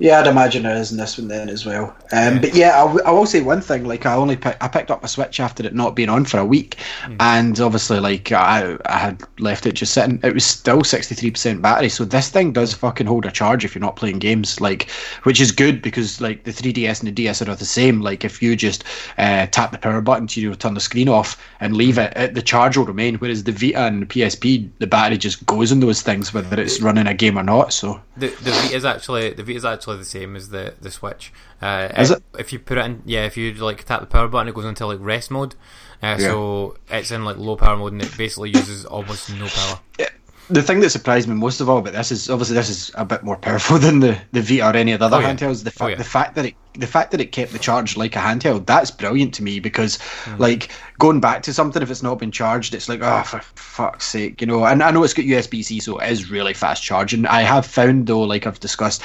Yeah, 0.00 0.18
I'd 0.18 0.26
imagine 0.26 0.64
there 0.64 0.74
is 0.76 0.90
in 0.90 0.98
this 0.98 1.16
one 1.16 1.28
then 1.28 1.48
as 1.48 1.64
well. 1.64 1.94
Um, 2.10 2.40
But 2.40 2.54
yeah, 2.54 2.82
I, 2.82 2.86
w- 2.86 3.04
I 3.06 3.12
will 3.12 3.26
say 3.26 3.42
one 3.42 3.60
thing. 3.60 3.84
Like 3.84 4.06
I 4.06 4.14
only 4.14 4.36
pick, 4.36 4.56
I 4.60 4.66
picked 4.66 4.90
up 4.90 5.02
my 5.02 5.06
Switch 5.08 5.38
after 5.38 5.64
it 5.64 5.72
not 5.74 5.94
being 5.94 6.08
on 6.08 6.24
for 6.24 6.38
a 6.38 6.44
week, 6.44 6.76
and 7.20 7.58
obviously 7.60 8.00
like 8.00 8.32
I 8.32 8.76
I 8.86 8.98
had 8.98 9.22
left 9.38 9.66
it 9.66 9.72
just 9.74 9.94
sitting. 9.94 10.18
It 10.24 10.34
was 10.34 10.44
still 10.44 10.82
sixty 10.82 11.14
three 11.14 11.30
percent 11.30 11.62
battery. 11.62 11.88
So 11.88 12.04
this 12.04 12.28
thing 12.28 12.52
does 12.52 12.74
fucking 12.74 13.06
hold 13.06 13.24
a 13.24 13.30
charge 13.30 13.64
if 13.64 13.74
you're 13.74 13.80
not 13.80 13.94
playing 13.94 14.18
games. 14.18 14.60
Like, 14.60 14.90
which 15.22 15.40
is 15.40 15.52
good 15.52 15.80
because 15.80 16.20
like 16.20 16.42
the 16.42 16.50
3DS 16.50 16.98
and 16.98 17.06
the 17.08 17.12
DS 17.12 17.40
are 17.40 17.44
the 17.54 17.64
same. 17.64 18.00
Like 18.00 18.24
if 18.24 18.42
you 18.42 18.56
just 18.56 18.82
uh, 19.18 19.46
tap 19.46 19.70
the 19.70 19.78
power 19.78 20.00
button 20.00 20.26
to 20.26 20.40
you 20.40 20.48
know, 20.48 20.54
turn 20.56 20.74
the 20.74 20.80
screen 20.80 21.08
off 21.08 21.40
and 21.60 21.76
leave 21.76 21.98
it, 21.98 22.12
it, 22.16 22.34
the 22.34 22.42
charge 22.42 22.76
will 22.76 22.84
remain. 22.84 23.14
Whereas 23.16 23.44
the 23.44 23.52
Vita 23.52 23.78
and 23.78 24.02
the 24.02 24.06
PSP, 24.06 24.68
the 24.80 24.88
battery 24.88 25.18
just 25.18 25.46
goes 25.46 25.70
in 25.70 25.78
those 25.78 26.02
things 26.02 26.34
whether 26.34 26.60
it's 26.60 26.80
running 26.80 27.06
a 27.06 27.14
game 27.14 27.38
or 27.38 27.44
not. 27.44 27.72
So 27.72 28.00
The 28.16 28.28
the 28.28 28.50
Vita 28.50 28.74
is 28.74 28.84
actually 28.84 29.30
the 29.34 29.44
Vita 29.44 29.56
is 29.58 29.64
actually 29.64 29.83
the 29.92 30.04
same 30.04 30.36
as 30.36 30.48
the 30.48 30.74
the 30.80 30.90
Switch. 30.90 31.32
Uh, 31.60 31.88
Is 31.96 32.10
if, 32.10 32.16
it? 32.18 32.22
If 32.38 32.52
you 32.52 32.58
put 32.58 32.78
it 32.78 32.84
in, 32.86 33.02
yeah, 33.04 33.24
if 33.26 33.36
you 33.36 33.52
like 33.54 33.84
tap 33.84 34.00
the 34.00 34.06
power 34.06 34.28
button, 34.28 34.48
it 34.48 34.54
goes 34.54 34.64
into 34.64 34.86
like 34.86 34.98
rest 35.00 35.30
mode. 35.30 35.54
Uh, 36.02 36.16
Yeah. 36.18 36.28
So 36.28 36.76
it's 36.90 37.10
in 37.10 37.24
like 37.24 37.36
low 37.36 37.56
power 37.56 37.76
mode, 37.76 37.92
and 37.92 38.02
it 38.02 38.16
basically 38.16 38.50
uses 38.50 38.84
almost 38.86 39.30
no 39.34 39.46
power. 39.46 39.78
the 40.50 40.62
thing 40.62 40.80
that 40.80 40.90
surprised 40.90 41.26
me 41.26 41.34
most 41.34 41.62
of 41.62 41.70
all 41.70 41.78
about 41.78 41.94
this 41.94 42.12
is 42.12 42.28
obviously 42.28 42.54
this 42.54 42.68
is 42.68 42.90
a 42.96 43.04
bit 43.04 43.22
more 43.22 43.36
powerful 43.36 43.78
than 43.86 44.00
the, 44.00 44.18
the 44.32 44.42
Vita 44.42 44.68
or 44.68 44.76
any 44.76 44.92
of 44.92 44.98
the 45.00 45.06
other 45.06 45.16
Oh, 45.16 45.20
yeah. 45.20 45.32
handhelds. 45.34 45.64
The, 45.64 45.70
fa- 45.70 45.84
Oh, 45.84 45.86
yeah. 45.88 45.96
the 45.96 46.04
fact 46.04 46.34
that 46.34 46.44
it 46.44 46.54
the 46.76 46.86
fact 46.86 47.12
that 47.12 47.20
it 47.20 47.26
kept 47.32 47.52
the 47.52 47.58
charge 47.58 47.96
like 47.96 48.14
a 48.16 48.18
handheld 48.18 48.66
that's 48.66 48.90
brilliant 48.90 49.32
to 49.34 49.42
me 49.44 49.58
because 49.60 49.96
Hmm. 50.24 50.36
like 50.38 50.70
going 50.98 51.20
back 51.20 51.42
to 51.44 51.54
something 51.54 51.80
if 51.80 51.90
it's 51.90 52.02
not 52.02 52.18
been 52.18 52.32
charged 52.32 52.74
it's 52.74 52.88
like 52.90 53.00
oh 53.00 53.22
for 53.22 53.40
fuck's 53.54 54.06
sake 54.06 54.40
you 54.40 54.46
know 54.48 54.64
and 54.66 54.82
I 54.82 54.90
know 54.90 55.02
it's 55.04 55.14
got 55.14 55.24
USB 55.24 55.64
C 55.64 55.78
so 55.80 55.98
it 55.98 56.10
is 56.10 56.30
really 56.30 56.52
fast 56.52 56.82
charging. 56.82 57.24
I 57.26 57.40
have 57.42 57.64
found 57.64 58.06
though 58.08 58.20
like 58.22 58.46
I've 58.46 58.60
discussed 58.60 59.02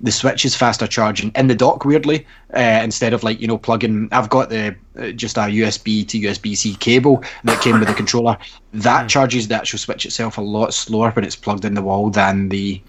the 0.00 0.10
switch 0.12 0.44
is 0.44 0.54
faster 0.56 0.86
charging 0.86 1.30
in 1.34 1.46
the 1.48 1.54
dock. 1.54 1.84
Weirdly, 1.84 2.26
uh, 2.54 2.80
instead 2.82 3.12
of 3.12 3.22
like 3.22 3.40
you 3.40 3.46
know 3.46 3.58
plugging, 3.58 4.08
I've 4.12 4.28
got 4.28 4.50
the 4.50 4.74
uh, 4.98 5.10
just 5.12 5.36
a 5.36 5.42
USB 5.42 6.06
to 6.08 6.18
USB 6.18 6.56
C 6.56 6.74
cable 6.76 7.22
that 7.44 7.60
came 7.62 7.78
with 7.78 7.88
the 7.88 7.94
controller. 7.94 8.36
That 8.72 9.08
charges 9.08 9.48
the 9.48 9.56
actual 9.56 9.78
switch 9.78 10.04
itself 10.06 10.38
a 10.38 10.42
lot 10.42 10.74
slower 10.74 11.10
when 11.12 11.24
it's 11.24 11.36
plugged 11.36 11.64
in 11.64 11.74
the 11.74 11.82
wall 11.82 12.10
than 12.10 12.48
the 12.48 12.80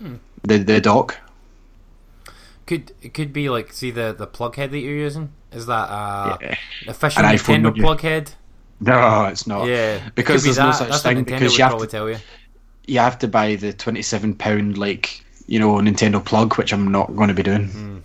the, 0.43 0.57
the 0.57 0.81
dock. 0.81 1.17
Could 2.67 2.91
it 3.01 3.13
could 3.13 3.33
be 3.33 3.49
like 3.49 3.73
see 3.73 3.91
the 3.91 4.13
the 4.17 4.27
plug 4.27 4.55
head 4.55 4.71
that 4.71 4.79
you're 4.79 4.95
using? 4.95 5.31
Is 5.51 5.65
that 5.65 5.89
uh 5.89 6.37
Yeah. 6.41 6.55
official 6.87 7.25
An 7.25 7.35
Nintendo 7.35 7.75
you? 7.75 7.81
plug 7.83 8.01
head? 8.01 8.31
No, 8.79 9.25
it's 9.25 9.45
not. 9.45 9.67
Yeah, 9.67 10.09
because 10.15 10.43
be 10.43 10.47
there's 10.47 10.57
no 10.57 10.71
such 10.71 10.89
That's 10.89 11.03
thing. 11.03 11.23
Because 11.23 11.57
you 11.57 11.63
have 11.63 11.77
to 11.77 11.87
tell 11.87 12.09
you. 12.09 12.17
you 12.87 12.99
have 12.99 13.19
to 13.19 13.27
buy 13.27 13.55
the 13.55 13.73
twenty 13.73 14.01
seven 14.01 14.33
pound 14.33 14.77
like 14.77 15.20
you 15.47 15.59
know 15.59 15.75
Nintendo 15.75 16.23
plug, 16.23 16.57
which 16.57 16.73
I'm 16.73 16.91
not 16.91 17.15
going 17.15 17.29
to 17.29 17.33
be 17.33 17.43
doing. 17.43 18.03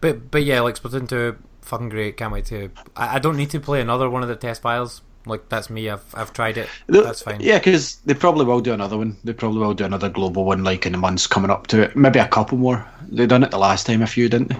But 0.00 0.30
but 0.30 0.44
yeah, 0.44 0.60
like 0.60 0.74
Splatoon 0.74 1.08
two, 1.08 1.38
fucking 1.62 1.88
great. 1.88 2.16
Can't 2.16 2.32
wait 2.32 2.44
to. 2.46 2.70
I, 2.94 3.16
I 3.16 3.18
don't 3.18 3.36
need 3.36 3.50
to 3.50 3.60
play 3.60 3.80
another 3.80 4.10
one 4.10 4.22
of 4.22 4.28
the 4.28 4.36
test 4.36 4.60
files. 4.60 5.02
Like 5.26 5.48
that's 5.48 5.70
me. 5.70 5.88
I've 5.88 6.04
I've 6.14 6.32
tried 6.34 6.58
it. 6.58 6.68
That's 6.86 7.22
fine. 7.22 7.40
Yeah, 7.40 7.58
because 7.58 7.96
they 8.04 8.12
probably 8.12 8.44
will 8.44 8.60
do 8.60 8.74
another 8.74 8.98
one. 8.98 9.16
They 9.24 9.32
probably 9.32 9.60
will 9.60 9.72
do 9.72 9.84
another 9.84 10.10
global 10.10 10.44
one, 10.44 10.62
like 10.62 10.84
in 10.84 10.92
the 10.92 10.98
months 10.98 11.26
coming 11.26 11.50
up 11.50 11.68
to 11.68 11.82
it. 11.82 11.96
Maybe 11.96 12.18
a 12.18 12.28
couple 12.28 12.58
more. 12.58 12.86
They 13.08 13.26
done 13.26 13.42
it 13.42 13.50
the 13.50 13.58
last 13.58 13.86
time, 13.86 14.02
a 14.02 14.06
few, 14.06 14.28
didn't 14.28 14.48
they? 14.48 14.58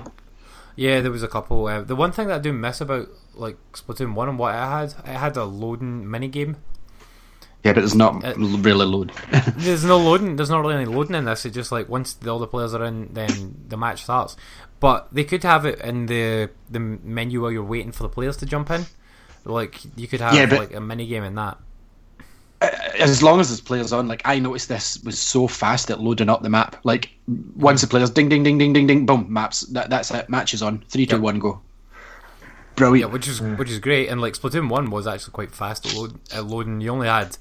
Yeah, 0.77 1.03
there 1.03 1.11
was 1.11 1.23
a 1.23 1.29
couple. 1.29 1.67
Uh, 1.67 1.83
the 1.83 1.95
one 1.95 2.13
thing 2.13 2.29
that 2.29 2.37
I 2.37 2.39
do 2.39 2.53
miss 2.53 2.81
about 2.81 3.09
like 3.35 3.57
Splatoon 3.75 4.15
one 4.15 4.31
and 4.31 4.39
what 4.39 4.55
I 4.55 4.81
had, 4.81 4.95
I 5.05 5.11
had 5.11 5.37
a 5.37 5.45
loading 5.45 6.11
mini 6.11 6.29
game. 6.29 6.57
Yeah, 7.65 7.73
but 7.73 7.83
it's 7.83 7.95
not 7.95 8.23
Uh, 8.25 8.29
l- 8.39 8.59
really 8.59 8.85
load. 8.87 9.11
There's 9.57 9.85
no 9.85 9.99
loading. 9.99 10.37
There's 10.37 10.51
not 10.51 10.61
really 10.61 10.75
any 10.75 10.85
loading 10.85 11.15
in 11.17 11.25
this. 11.25 11.45
It's 11.47 11.55
just 11.55 11.73
like 11.73 11.89
once 11.89 12.13
the, 12.13 12.31
all 12.31 12.39
the 12.39 12.47
players 12.47 12.75
are 12.75 12.85
in, 12.85 13.13
then 13.15 13.57
the 13.69 13.77
match 13.77 14.03
starts. 14.05 14.37
But 14.81 15.09
they 15.13 15.25
could 15.25 15.43
have 15.45 15.65
it 15.65 15.81
in 15.81 16.07
the 16.07 16.51
the 16.71 16.79
menu 16.79 17.41
while 17.43 17.51
you're 17.51 17.65
waiting 17.65 17.91
for 17.93 18.03
the 18.03 18.09
players 18.11 18.37
to 18.39 18.47
jump 18.47 18.71
in. 18.71 18.85
Like 19.47 19.81
you 19.97 20.07
could 20.07 20.21
have 20.21 20.35
Yeah, 20.35 20.47
but- 20.47 20.59
like 20.59 20.75
a 20.75 20.81
mini 20.81 21.07
game 21.07 21.25
in 21.25 21.35
that. 21.37 21.59
as 22.99 23.23
long 23.23 23.41
as 23.41 23.49
there's 23.49 23.61
players 23.61 23.93
on, 23.93 24.09
like 24.09 24.23
I 24.25 24.39
noticed 24.39 24.69
this 24.69 24.99
was 25.05 25.19
so 25.19 25.47
fast 25.49 25.91
at 25.91 26.01
loading 26.01 26.29
up 26.29 26.43
the 26.43 26.49
map. 26.51 26.77
Like 26.85 27.11
once 27.57 27.81
the 27.81 27.87
players 27.87 28.11
ding 28.11 28.29
ding 28.29 28.43
ding 28.43 28.59
ding 28.59 28.73
ding 28.73 28.87
ding 28.87 29.07
boom 29.07 29.27
maps 29.33 29.63
that 29.73 29.91
that's 29.91 30.11
it 30.11 30.29
match 30.29 30.55
is 30.55 30.63
on 30.63 30.85
three 30.89 31.07
two 31.07 31.17
Yep. 31.17 31.23
one 31.23 31.39
go. 31.39 31.61
Brilliant. 32.77 33.09
Yeah, 33.11 33.13
which 33.13 33.29
is 33.29 33.41
which 33.41 33.71
is 33.71 33.79
great. 33.79 34.09
And 34.09 34.21
like 34.21 34.35
Splatoon 34.35 34.69
one 34.69 34.91
was 34.91 35.07
actually 35.07 35.33
quite 35.33 35.53
fast 35.53 35.87
at, 35.87 35.95
load, 35.95 36.19
at 36.33 36.45
loading. 36.47 36.81
You 36.81 36.91
only 36.91 37.07
had 37.09 37.37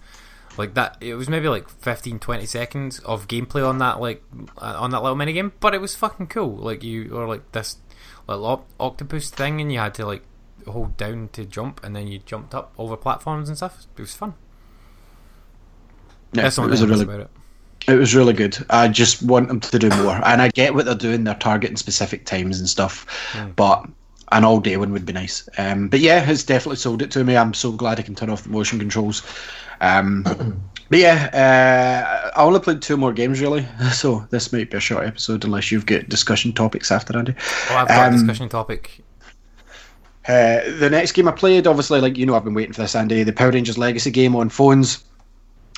like 0.57 0.73
that. 0.75 0.97
It 1.01 1.15
was 1.15 1.29
maybe 1.29 1.47
like 1.47 1.69
15, 1.69 2.19
20 2.19 2.45
seconds 2.45 2.99
of 2.99 3.27
gameplay 3.27 3.67
on 3.67 3.77
that 3.79 3.99
like 3.99 4.23
uh, 4.57 4.75
on 4.77 4.91
that 4.91 5.01
little 5.01 5.15
mini 5.15 5.33
game, 5.33 5.53
but 5.59 5.73
it 5.73 5.81
was 5.81 5.95
fucking 5.95 6.27
cool. 6.27 6.55
Like 6.55 6.83
you 6.83 7.15
or 7.15 7.27
like 7.27 7.51
this 7.51 7.77
little 8.27 8.45
op- 8.45 8.69
octopus 8.79 9.29
thing, 9.29 9.61
and 9.61 9.71
you 9.71 9.79
had 9.79 9.93
to 9.95 10.05
like 10.05 10.23
hold 10.67 10.97
down 10.97 11.29
to 11.33 11.45
jump, 11.45 11.83
and 11.83 11.95
then 11.95 12.07
you 12.07 12.19
jumped 12.19 12.53
up 12.53 12.73
over 12.77 12.95
platforms 12.95 13.49
and 13.49 13.57
stuff. 13.57 13.85
It 13.97 14.01
was 14.01 14.13
fun. 14.15 14.33
Yeah, 16.33 16.43
That's 16.43 16.57
it 16.57 16.61
was 16.69 16.79
thing 16.79 16.83
a 16.83 16.85
I 16.85 16.89
miss 16.89 16.99
really 16.99 17.03
about 17.03 17.19
it. 17.21 17.29
It 17.85 17.95
was 17.95 18.15
really 18.15 18.33
good. 18.33 18.57
I 18.69 18.87
just 18.87 19.21
want 19.21 19.49
them 19.49 19.59
to 19.59 19.79
do 19.79 19.89
more, 19.89 20.19
and 20.25 20.41
I 20.41 20.49
get 20.49 20.73
what 20.73 20.85
they're 20.85 20.95
doing. 20.95 21.25
They're 21.25 21.35
targeting 21.35 21.75
specific 21.75 22.25
times 22.25 22.59
and 22.59 22.69
stuff, 22.69 23.05
but 23.55 23.85
an 24.31 24.43
all 24.43 24.59
day 24.59 24.77
one 24.77 24.91
would 24.91 25.05
be 25.05 25.13
nice. 25.13 25.47
Um, 25.57 25.89
but 25.89 25.99
yeah, 25.99 26.29
it's 26.29 26.43
definitely 26.43 26.77
sold 26.77 27.01
it 27.01 27.11
to 27.11 27.23
me. 27.23 27.37
I'm 27.37 27.53
so 27.53 27.71
glad 27.71 27.99
I 27.99 28.03
can 28.03 28.15
turn 28.15 28.29
off 28.29 28.43
the 28.43 28.49
motion 28.49 28.79
controls. 28.79 29.21
Um, 29.83 30.23
but 30.89 30.99
yeah, 30.99 31.29
uh, 32.35 32.39
I 32.39 32.43
only 32.43 32.59
played 32.59 32.81
two 32.81 32.97
more 32.97 33.13
games 33.13 33.39
really, 33.41 33.67
so 33.93 34.25
this 34.31 34.51
might 34.53 34.71
be 34.71 34.77
a 34.77 34.79
short 34.79 35.05
episode 35.05 35.43
unless 35.43 35.71
you've 35.71 35.85
got 35.85 36.09
discussion 36.09 36.53
topics 36.53 36.91
after 36.91 37.17
Andy. 37.17 37.35
Oh, 37.69 37.75
I've 37.77 37.87
got 37.87 38.07
Um, 38.07 38.13
a 38.13 38.17
discussion 38.17 38.49
topic. 38.49 39.03
Uh, 40.27 40.61
the 40.79 40.89
next 40.89 41.11
game 41.11 41.27
I 41.27 41.31
played, 41.31 41.67
obviously, 41.67 41.99
like 41.99 42.17
you 42.17 42.25
know, 42.25 42.35
I've 42.35 42.45
been 42.45 42.53
waiting 42.53 42.71
for 42.73 42.81
this, 42.81 42.95
Andy. 42.95 43.23
The 43.23 43.33
Power 43.33 43.51
Rangers 43.51 43.77
Legacy 43.77 44.09
game 44.09 44.35
on 44.35 44.47
phones. 44.49 45.03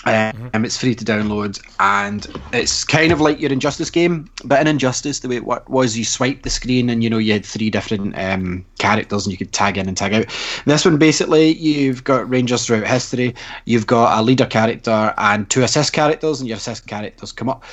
Um, 0.06 0.64
It's 0.64 0.78
free 0.78 0.96
to 0.96 1.04
download, 1.06 1.60
and 1.80 2.26
it's 2.54 2.84
kind 2.84 3.12
of 3.12 3.20
like 3.20 3.40
your 3.40 3.52
Injustice 3.52 3.90
game, 3.90 4.30
but 4.44 4.62
in 4.62 4.68
Injustice, 4.68 5.20
the 5.20 5.28
way 5.28 5.38
it 5.38 5.46
wa- 5.46 5.62
was, 5.68 5.98
you 5.98 6.06
swipe 6.06 6.44
the 6.44 6.50
screen, 6.50 6.90
and 6.90 7.04
you 7.04 7.10
know 7.10 7.18
you 7.18 7.34
had 7.34 7.46
three 7.46 7.70
different 7.70 8.18
um, 8.18 8.64
characters, 8.78 9.26
and 9.26 9.32
you 9.32 9.38
could 9.38 9.52
tag 9.52 9.78
in 9.78 9.88
and 9.88 9.98
tag 9.98 10.14
out. 10.14 10.26
This 10.66 10.86
one, 10.86 10.98
basically, 10.98 11.56
you've 11.58 12.04
got 12.04 12.30
Rangers 12.30 12.66
throughout 12.66 12.88
history. 12.88 13.34
You've 13.66 13.88
got 13.88 14.18
a 14.18 14.22
leader 14.22 14.46
character 14.46 15.14
and 15.18 15.50
two 15.50 15.64
assist 15.64 15.94
characters, 15.94 16.40
and 16.40 16.48
your 16.48 16.58
assist 16.58 16.88
characters 16.88 17.32
come 17.32 17.50
up 17.50 17.64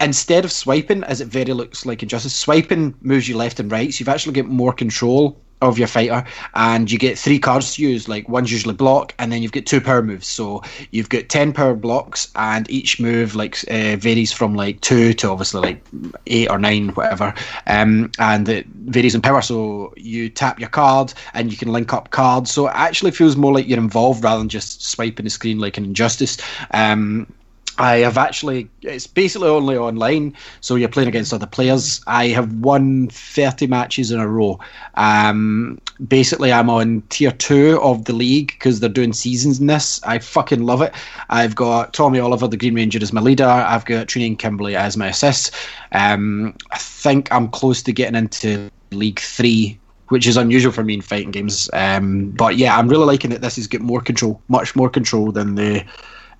instead 0.00 0.44
of 0.44 0.52
swiping, 0.52 1.04
as 1.04 1.20
it 1.20 1.28
very 1.28 1.52
looks 1.52 1.86
like 1.86 2.02
Injustice, 2.02 2.34
swiping 2.34 2.94
moves 3.02 3.28
you 3.28 3.36
left 3.36 3.60
and 3.60 3.70
right, 3.70 3.92
so 3.92 4.00
you've 4.00 4.08
actually 4.08 4.32
got 4.32 4.46
more 4.46 4.72
control 4.72 5.40
of 5.62 5.78
your 5.78 5.88
fighter, 5.88 6.24
and 6.54 6.90
you 6.90 6.98
get 6.98 7.18
three 7.18 7.38
cards 7.38 7.74
to 7.74 7.82
use. 7.82 8.08
Like 8.08 8.28
one's 8.28 8.50
usually 8.50 8.74
block, 8.74 9.14
and 9.18 9.30
then 9.30 9.42
you've 9.42 9.52
got 9.52 9.66
two 9.66 9.80
power 9.80 10.02
moves. 10.02 10.26
So 10.26 10.62
you've 10.90 11.10
got 11.10 11.28
ten 11.28 11.52
power 11.52 11.74
blocks, 11.74 12.32
and 12.34 12.70
each 12.70 12.98
move 12.98 13.34
like 13.34 13.58
uh, 13.70 13.96
varies 13.96 14.32
from 14.32 14.54
like 14.54 14.80
two 14.80 15.12
to 15.14 15.28
obviously 15.30 15.60
like 15.60 15.84
eight 16.26 16.50
or 16.50 16.58
nine, 16.58 16.88
whatever. 16.90 17.34
Um, 17.66 18.10
and 18.18 18.48
it 18.48 18.66
varies 18.68 19.14
in 19.14 19.20
power. 19.20 19.42
So 19.42 19.92
you 19.96 20.30
tap 20.30 20.58
your 20.58 20.70
card, 20.70 21.12
and 21.34 21.50
you 21.50 21.58
can 21.58 21.72
link 21.72 21.92
up 21.92 22.10
cards. 22.10 22.50
So 22.50 22.68
it 22.68 22.74
actually 22.74 23.10
feels 23.10 23.36
more 23.36 23.52
like 23.52 23.68
you're 23.68 23.78
involved 23.78 24.24
rather 24.24 24.38
than 24.38 24.48
just 24.48 24.82
swiping 24.82 25.24
the 25.24 25.30
screen 25.30 25.58
like 25.58 25.76
an 25.76 25.84
Injustice. 25.84 26.38
Um, 26.70 27.30
I 27.78 27.98
have 27.98 28.18
actually, 28.18 28.68
it's 28.82 29.06
basically 29.06 29.48
only 29.48 29.76
online, 29.76 30.36
so 30.60 30.74
you're 30.74 30.88
playing 30.88 31.08
against 31.08 31.32
other 31.32 31.46
players. 31.46 32.02
I 32.06 32.28
have 32.28 32.52
won 32.60 33.08
30 33.08 33.66
matches 33.68 34.10
in 34.10 34.20
a 34.20 34.28
row. 34.28 34.60
Um, 34.94 35.80
basically, 36.06 36.52
I'm 36.52 36.68
on 36.68 37.02
tier 37.08 37.32
two 37.32 37.80
of 37.80 38.04
the 38.04 38.12
league 38.12 38.48
because 38.48 38.80
they're 38.80 38.90
doing 38.90 39.12
seasons 39.12 39.60
in 39.60 39.66
this. 39.66 40.02
I 40.04 40.18
fucking 40.18 40.62
love 40.62 40.82
it. 40.82 40.94
I've 41.30 41.54
got 41.54 41.94
Tommy 41.94 42.18
Oliver, 42.18 42.48
the 42.48 42.56
Green 42.56 42.74
Ranger, 42.74 43.00
as 43.00 43.12
my 43.12 43.20
leader. 43.20 43.46
I've 43.46 43.84
got 43.86 44.08
Trini 44.08 44.26
and 44.26 44.38
Kimberly 44.38 44.76
as 44.76 44.96
my 44.96 45.08
assists. 45.08 45.50
Um, 45.92 46.54
I 46.70 46.78
think 46.78 47.32
I'm 47.32 47.48
close 47.48 47.82
to 47.84 47.92
getting 47.92 48.16
into 48.16 48.70
League 48.90 49.20
Three 49.20 49.78
which 50.08 50.26
is 50.26 50.36
unusual 50.36 50.72
for 50.72 50.82
me 50.82 50.94
in 50.94 51.00
fighting 51.00 51.30
games. 51.30 51.70
Um, 51.72 52.30
but 52.30 52.56
yeah, 52.56 52.76
I'm 52.76 52.88
really 52.88 53.04
liking 53.04 53.30
it. 53.30 53.42
This 53.42 53.54
has 53.54 53.68
got 53.68 53.80
more 53.80 54.00
control, 54.00 54.42
much 54.48 54.74
more 54.74 54.90
control 54.90 55.30
than 55.30 55.54
the 55.54 55.84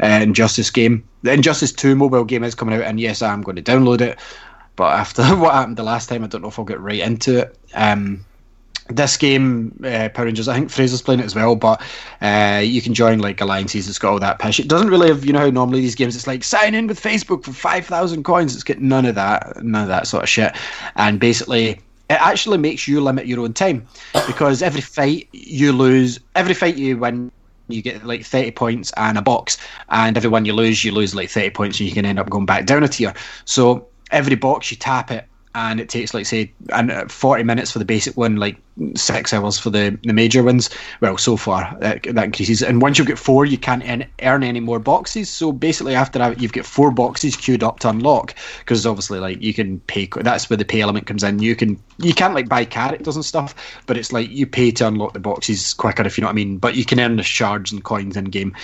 uh, 0.02 0.20
Injustice 0.22 0.70
game. 0.70 1.06
The 1.22 1.32
Injustice 1.32 1.72
2 1.72 1.94
mobile 1.94 2.24
game 2.24 2.44
is 2.44 2.54
coming 2.54 2.74
out, 2.74 2.82
and 2.82 3.00
yes, 3.00 3.22
I'm 3.22 3.42
going 3.42 3.56
to 3.56 3.62
download 3.62 4.00
it. 4.00 4.18
But 4.76 4.94
after 4.94 5.22
what 5.36 5.54
happened 5.54 5.76
the 5.76 5.82
last 5.82 6.08
time, 6.08 6.24
I 6.24 6.26
don't 6.26 6.42
know 6.42 6.48
if 6.48 6.58
I'll 6.58 6.64
get 6.64 6.80
right 6.80 7.00
into 7.00 7.40
it. 7.40 7.58
Um, 7.74 8.24
this 8.88 9.16
game, 9.16 9.78
uh, 9.84 10.08
Power 10.08 10.26
Rangers, 10.26 10.48
I 10.48 10.54
think 10.54 10.70
Fraser's 10.70 11.02
playing 11.02 11.20
it 11.20 11.26
as 11.26 11.34
well, 11.34 11.54
but 11.54 11.80
uh, 12.20 12.60
you 12.64 12.82
can 12.82 12.94
join 12.94 13.20
like 13.20 13.40
alliances. 13.40 13.88
It's 13.88 13.98
got 13.98 14.12
all 14.12 14.18
that 14.18 14.38
pish. 14.38 14.58
It 14.58 14.68
doesn't 14.68 14.88
really 14.88 15.08
have, 15.08 15.24
you 15.24 15.32
know, 15.32 15.40
how 15.40 15.50
normally 15.50 15.80
these 15.80 15.94
games, 15.94 16.16
it's 16.16 16.26
like 16.26 16.42
sign 16.42 16.74
in 16.74 16.86
with 16.86 17.00
Facebook 17.00 17.44
for 17.44 17.52
5,000 17.52 18.24
coins. 18.24 18.54
It's 18.54 18.64
got 18.64 18.78
none 18.78 19.06
of 19.06 19.14
that, 19.14 19.62
none 19.62 19.82
of 19.82 19.88
that 19.88 20.06
sort 20.06 20.24
of 20.24 20.28
shit. 20.28 20.56
And 20.96 21.20
basically, 21.20 21.80
it 22.10 22.20
actually 22.20 22.58
makes 22.58 22.88
you 22.88 23.00
limit 23.00 23.26
your 23.26 23.40
own 23.40 23.52
time 23.52 23.86
because 24.26 24.62
every 24.62 24.80
fight 24.80 25.28
you 25.32 25.72
lose, 25.72 26.18
every 26.34 26.54
fight 26.54 26.76
you 26.76 26.98
win, 26.98 27.30
you 27.70 27.82
get 27.82 28.04
like 28.04 28.24
30 28.24 28.52
points 28.52 28.92
and 28.96 29.18
a 29.18 29.22
box, 29.22 29.58
and 29.88 30.16
every 30.16 30.30
one 30.30 30.44
you 30.44 30.52
lose, 30.52 30.84
you 30.84 30.92
lose 30.92 31.14
like 31.14 31.30
30 31.30 31.50
points, 31.50 31.80
and 31.80 31.88
you 31.88 31.94
can 31.94 32.04
end 32.04 32.18
up 32.18 32.30
going 32.30 32.46
back 32.46 32.66
down 32.66 32.82
a 32.82 32.88
tier. 32.88 33.14
So 33.44 33.88
every 34.10 34.36
box 34.36 34.70
you 34.70 34.76
tap 34.76 35.10
it, 35.10 35.26
and 35.54 35.80
it 35.80 35.88
takes 35.88 36.14
like 36.14 36.26
say 36.26 36.52
and 36.72 36.90
uh, 36.90 37.06
40 37.06 37.42
minutes 37.42 37.72
for 37.72 37.80
the 37.80 37.84
basic 37.84 38.16
one, 38.16 38.36
like 38.36 38.56
six 38.94 39.32
hours 39.32 39.58
for 39.58 39.70
the 39.70 39.98
the 40.04 40.12
major 40.12 40.42
ones. 40.42 40.70
Well, 41.00 41.18
so 41.18 41.36
far 41.36 41.76
that, 41.80 42.04
that 42.04 42.24
increases, 42.24 42.62
and 42.62 42.80
once 42.80 42.98
you 42.98 43.04
get 43.04 43.18
four, 43.18 43.44
you 43.44 43.58
can't 43.58 43.84
en- 43.84 44.08
earn 44.22 44.44
any 44.44 44.60
more 44.60 44.78
boxes. 44.78 45.28
So 45.28 45.50
basically, 45.50 45.94
after 45.94 46.18
that, 46.20 46.40
you've 46.40 46.52
got 46.52 46.66
four 46.66 46.90
boxes 46.90 47.34
queued 47.36 47.64
up 47.64 47.80
to 47.80 47.88
unlock 47.88 48.34
because 48.60 48.86
obviously, 48.86 49.18
like 49.18 49.42
you 49.42 49.52
can 49.52 49.80
pay. 49.80 50.08
That's 50.14 50.48
where 50.48 50.56
the 50.56 50.64
pay 50.64 50.82
element 50.82 51.06
comes 51.06 51.24
in. 51.24 51.40
You 51.40 51.56
can 51.56 51.82
you 51.98 52.14
can't 52.14 52.34
like 52.34 52.48
buy 52.48 52.64
characters 52.64 53.16
and 53.16 53.24
stuff, 53.24 53.54
but 53.86 53.96
it's 53.96 54.12
like 54.12 54.30
you 54.30 54.46
pay 54.46 54.70
to 54.72 54.86
unlock 54.86 55.14
the 55.14 55.20
boxes 55.20 55.74
quicker 55.74 56.06
if 56.06 56.16
you 56.16 56.22
know 56.22 56.28
what 56.28 56.32
I 56.32 56.36
mean. 56.36 56.58
But 56.58 56.76
you 56.76 56.84
can 56.84 57.00
earn 57.00 57.16
the 57.16 57.22
shards 57.22 57.72
and 57.72 57.82
coins 57.82 58.16
in 58.16 58.26
game. 58.26 58.54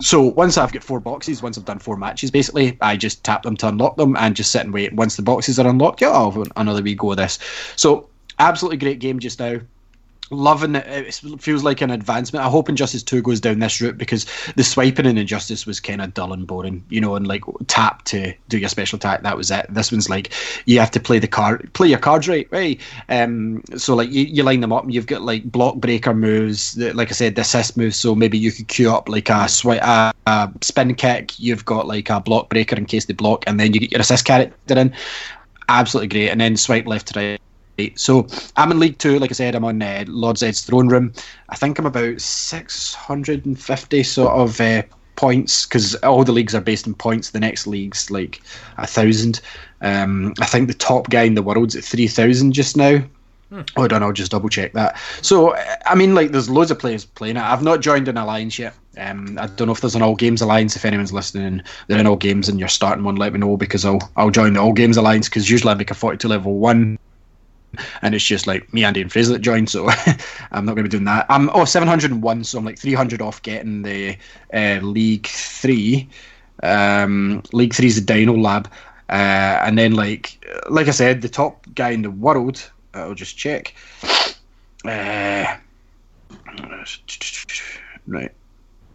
So 0.00 0.22
once 0.22 0.58
I've 0.58 0.72
got 0.72 0.82
four 0.82 1.00
boxes, 1.00 1.42
once 1.42 1.56
I've 1.56 1.64
done 1.64 1.78
four 1.78 1.96
matches, 1.96 2.30
basically, 2.30 2.76
I 2.80 2.96
just 2.96 3.24
tap 3.24 3.42
them 3.42 3.56
to 3.58 3.68
unlock 3.68 3.96
them 3.96 4.16
and 4.16 4.36
just 4.36 4.50
sit 4.50 4.64
and 4.64 4.72
wait. 4.72 4.92
Once 4.92 5.16
the 5.16 5.22
boxes 5.22 5.58
are 5.58 5.66
unlocked, 5.66 6.00
yeah, 6.00 6.10
I'll 6.10 6.30
have 6.30 6.52
another 6.56 6.82
wee 6.82 6.94
go 6.94 7.12
of 7.12 7.16
this. 7.16 7.38
So 7.76 8.08
absolutely 8.38 8.78
great 8.78 8.98
game 8.98 9.18
just 9.18 9.38
now. 9.38 9.60
Loving 10.30 10.74
it. 10.74 10.86
It 10.86 11.40
feels 11.40 11.64
like 11.64 11.80
an 11.80 11.90
advancement. 11.90 12.44
I 12.44 12.48
hope 12.48 12.68
Injustice 12.68 13.02
2 13.02 13.22
goes 13.22 13.40
down 13.40 13.58
this 13.58 13.80
route 13.80 13.98
because 13.98 14.26
the 14.56 14.64
swiping 14.64 15.06
in 15.06 15.18
Injustice 15.18 15.66
was 15.66 15.80
kind 15.80 16.00
of 16.00 16.14
dull 16.14 16.32
and 16.32 16.46
boring, 16.46 16.84
you 16.88 17.00
know, 17.00 17.16
and 17.16 17.26
like 17.26 17.42
tap 17.66 18.04
to 18.06 18.32
do 18.48 18.58
your 18.58 18.68
special 18.68 18.96
attack. 18.96 19.22
That 19.22 19.36
was 19.36 19.50
it. 19.50 19.66
This 19.68 19.92
one's 19.92 20.08
like 20.08 20.32
you 20.66 20.80
have 20.80 20.90
to 20.92 21.00
play 21.00 21.18
the 21.18 21.28
card, 21.28 21.70
play 21.74 21.88
your 21.88 21.98
cards 21.98 22.28
right, 22.28 22.48
right. 22.50 22.80
Um, 23.08 23.62
so 23.76 23.94
like 23.94 24.10
you, 24.10 24.24
you 24.24 24.42
line 24.42 24.60
them 24.60 24.72
up, 24.72 24.84
and 24.84 24.94
you've 24.94 25.06
got 25.06 25.22
like 25.22 25.44
block 25.44 25.76
breaker 25.76 26.14
moves. 26.14 26.76
Like 26.76 27.08
I 27.08 27.12
said, 27.12 27.34
the 27.34 27.42
assist 27.42 27.76
moves. 27.76 27.96
So 27.96 28.14
maybe 28.14 28.38
you 28.38 28.52
could 28.52 28.68
queue 28.68 28.90
up 28.90 29.08
like 29.08 29.28
a 29.30 29.48
swipe, 29.48 29.82
a, 29.82 30.12
a 30.26 30.52
spin 30.62 30.94
kick. 30.94 31.38
You've 31.38 31.64
got 31.64 31.86
like 31.86 32.10
a 32.10 32.20
block 32.20 32.48
breaker 32.48 32.76
in 32.76 32.86
case 32.86 33.04
they 33.04 33.14
block, 33.14 33.44
and 33.46 33.60
then 33.60 33.72
you 33.72 33.80
get 33.80 33.92
your 33.92 34.00
assist 34.00 34.24
character 34.24 34.78
in. 34.78 34.94
Absolutely 35.68 36.08
great. 36.08 36.28
And 36.28 36.40
then 36.40 36.56
swipe 36.56 36.86
left 36.86 37.08
to 37.08 37.20
right 37.20 37.40
so 37.96 38.26
I'm 38.56 38.70
in 38.70 38.78
League 38.78 38.98
Two. 38.98 39.18
Like 39.18 39.30
I 39.30 39.34
said, 39.34 39.54
I'm 39.54 39.64
on 39.64 39.82
uh, 39.82 40.04
Lord 40.06 40.36
Zedd's 40.36 40.62
throne 40.62 40.88
room. 40.88 41.12
I 41.48 41.56
think 41.56 41.78
I'm 41.78 41.86
about 41.86 42.20
650 42.20 44.02
sort 44.02 44.32
of 44.32 44.60
uh, 44.60 44.82
points 45.16 45.66
because 45.66 45.94
all 45.96 46.24
the 46.24 46.32
leagues 46.32 46.54
are 46.54 46.60
based 46.60 46.86
in 46.86 46.94
points. 46.94 47.30
The 47.30 47.40
next 47.40 47.66
league's 47.66 48.10
like 48.10 48.42
a 48.78 48.86
thousand. 48.86 49.40
Um, 49.80 50.34
I 50.40 50.46
think 50.46 50.68
the 50.68 50.74
top 50.74 51.10
guy 51.10 51.22
in 51.22 51.34
the 51.34 51.42
world's 51.42 51.76
at 51.76 51.84
3,000 51.84 52.52
just 52.52 52.76
now. 52.76 53.02
Hmm. 53.50 53.60
Hold 53.76 53.92
on, 53.92 54.02
I'll 54.02 54.12
just 54.12 54.32
double 54.32 54.48
check 54.48 54.72
that. 54.72 54.98
So, 55.20 55.54
I 55.86 55.94
mean, 55.94 56.14
like, 56.14 56.30
there's 56.30 56.48
loads 56.48 56.70
of 56.70 56.78
players 56.78 57.04
playing 57.04 57.36
it. 57.36 57.42
I've 57.42 57.62
not 57.62 57.80
joined 57.80 58.08
an 58.08 58.16
alliance 58.16 58.58
yet. 58.58 58.74
Um, 58.96 59.38
I 59.38 59.46
don't 59.46 59.66
know 59.66 59.72
if 59.72 59.80
there's 59.80 59.94
an 59.94 60.02
all 60.02 60.14
games 60.14 60.40
alliance. 60.40 60.76
If 60.76 60.84
anyone's 60.84 61.12
listening, 61.12 61.62
they're 61.86 61.98
in 61.98 62.06
all 62.06 62.16
games 62.16 62.48
and 62.48 62.58
you're 62.58 62.68
starting 62.68 63.04
one, 63.04 63.16
let 63.16 63.32
me 63.32 63.40
know 63.40 63.56
because 63.56 63.84
I'll 63.84 64.10
I'll 64.16 64.30
join 64.30 64.52
the 64.52 64.60
all 64.60 64.72
games 64.72 64.96
alliance 64.96 65.28
because 65.28 65.50
usually 65.50 65.72
I 65.72 65.74
make 65.74 65.90
a 65.90 65.94
42 65.94 66.28
level 66.28 66.58
one 66.58 66.98
and 68.02 68.14
it's 68.14 68.24
just 68.24 68.46
like 68.46 68.72
me, 68.72 68.84
Andy, 68.84 69.00
and 69.02 69.12
Fraser 69.12 69.32
that 69.32 69.40
joined. 69.40 69.70
So 69.70 69.88
I'm 70.52 70.64
not 70.64 70.74
going 70.74 70.84
to 70.84 70.84
be 70.84 70.88
doing 70.88 71.04
that. 71.04 71.26
I'm 71.28 71.50
oh 71.54 71.64
701, 71.64 72.44
so 72.44 72.58
I'm 72.58 72.64
like 72.64 72.78
300 72.78 73.20
off 73.22 73.42
getting 73.42 73.82
the 73.82 74.16
uh, 74.52 74.80
League 74.82 75.26
Three. 75.26 76.08
Um, 76.62 77.42
League 77.52 77.74
Three 77.74 77.88
is 77.88 77.96
the 77.96 78.00
Dino 78.00 78.36
Lab, 78.36 78.68
uh, 79.10 79.60
and 79.62 79.78
then 79.78 79.92
like 79.92 80.44
like 80.70 80.88
I 80.88 80.92
said, 80.92 81.22
the 81.22 81.28
top 81.28 81.66
guy 81.74 81.90
in 81.90 82.02
the 82.02 82.10
world. 82.10 82.70
I'll 82.94 83.14
just 83.14 83.36
check. 83.36 83.74
Uh, 84.84 85.56
right. 88.06 88.32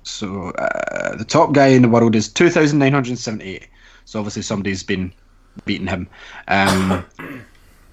So 0.04 0.50
uh, 0.52 1.16
the 1.16 1.26
top 1.26 1.54
guy 1.54 1.68
in 1.68 1.82
the 1.82 1.90
world 1.90 2.16
is 2.16 2.32
2,978. 2.32 3.68
So 4.06 4.20
obviously 4.20 4.42
somebody's 4.42 4.84
been 4.84 5.14
beating 5.66 5.88
him. 5.88 6.08
Um, 6.48 7.06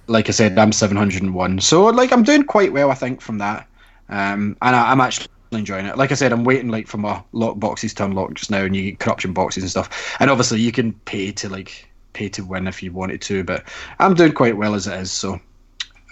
like 0.07 0.29
I 0.29 0.31
said, 0.31 0.57
I'm 0.57 0.71
701. 0.71 1.59
So 1.59 1.85
like 1.85 2.11
I'm 2.11 2.23
doing 2.23 2.43
quite 2.43 2.73
well, 2.73 2.91
I 2.91 2.95
think, 2.95 3.21
from 3.21 3.37
that. 3.39 3.67
Um, 4.09 4.57
and 4.61 4.75
I, 4.75 4.91
am 4.91 5.01
actually 5.01 5.27
enjoying 5.51 5.85
it. 5.85 5.97
Like 5.97 6.11
I 6.11 6.15
said, 6.15 6.31
I'm 6.31 6.43
waiting 6.43 6.69
like 6.69 6.87
for 6.87 6.97
my 6.97 7.21
lock 7.33 7.59
boxes 7.59 7.93
to 7.95 8.05
unlock 8.05 8.33
just 8.35 8.51
now, 8.51 8.63
and 8.63 8.75
you 8.75 8.91
get 8.91 8.99
corruption 8.99 9.33
boxes 9.33 9.63
and 9.63 9.69
stuff. 9.69 10.15
And 10.19 10.31
obviously, 10.31 10.61
you 10.61 10.71
can 10.71 10.93
pay 10.93 11.31
to 11.33 11.49
like 11.49 11.89
pay 12.13 12.29
to 12.29 12.43
win 12.43 12.67
if 12.67 12.81
you 12.81 12.91
wanted 12.91 13.21
to, 13.21 13.43
but 13.43 13.63
I'm 13.99 14.13
doing 14.13 14.31
quite 14.31 14.57
well 14.57 14.75
as 14.75 14.87
it 14.87 14.99
is. 14.99 15.11
So 15.11 15.39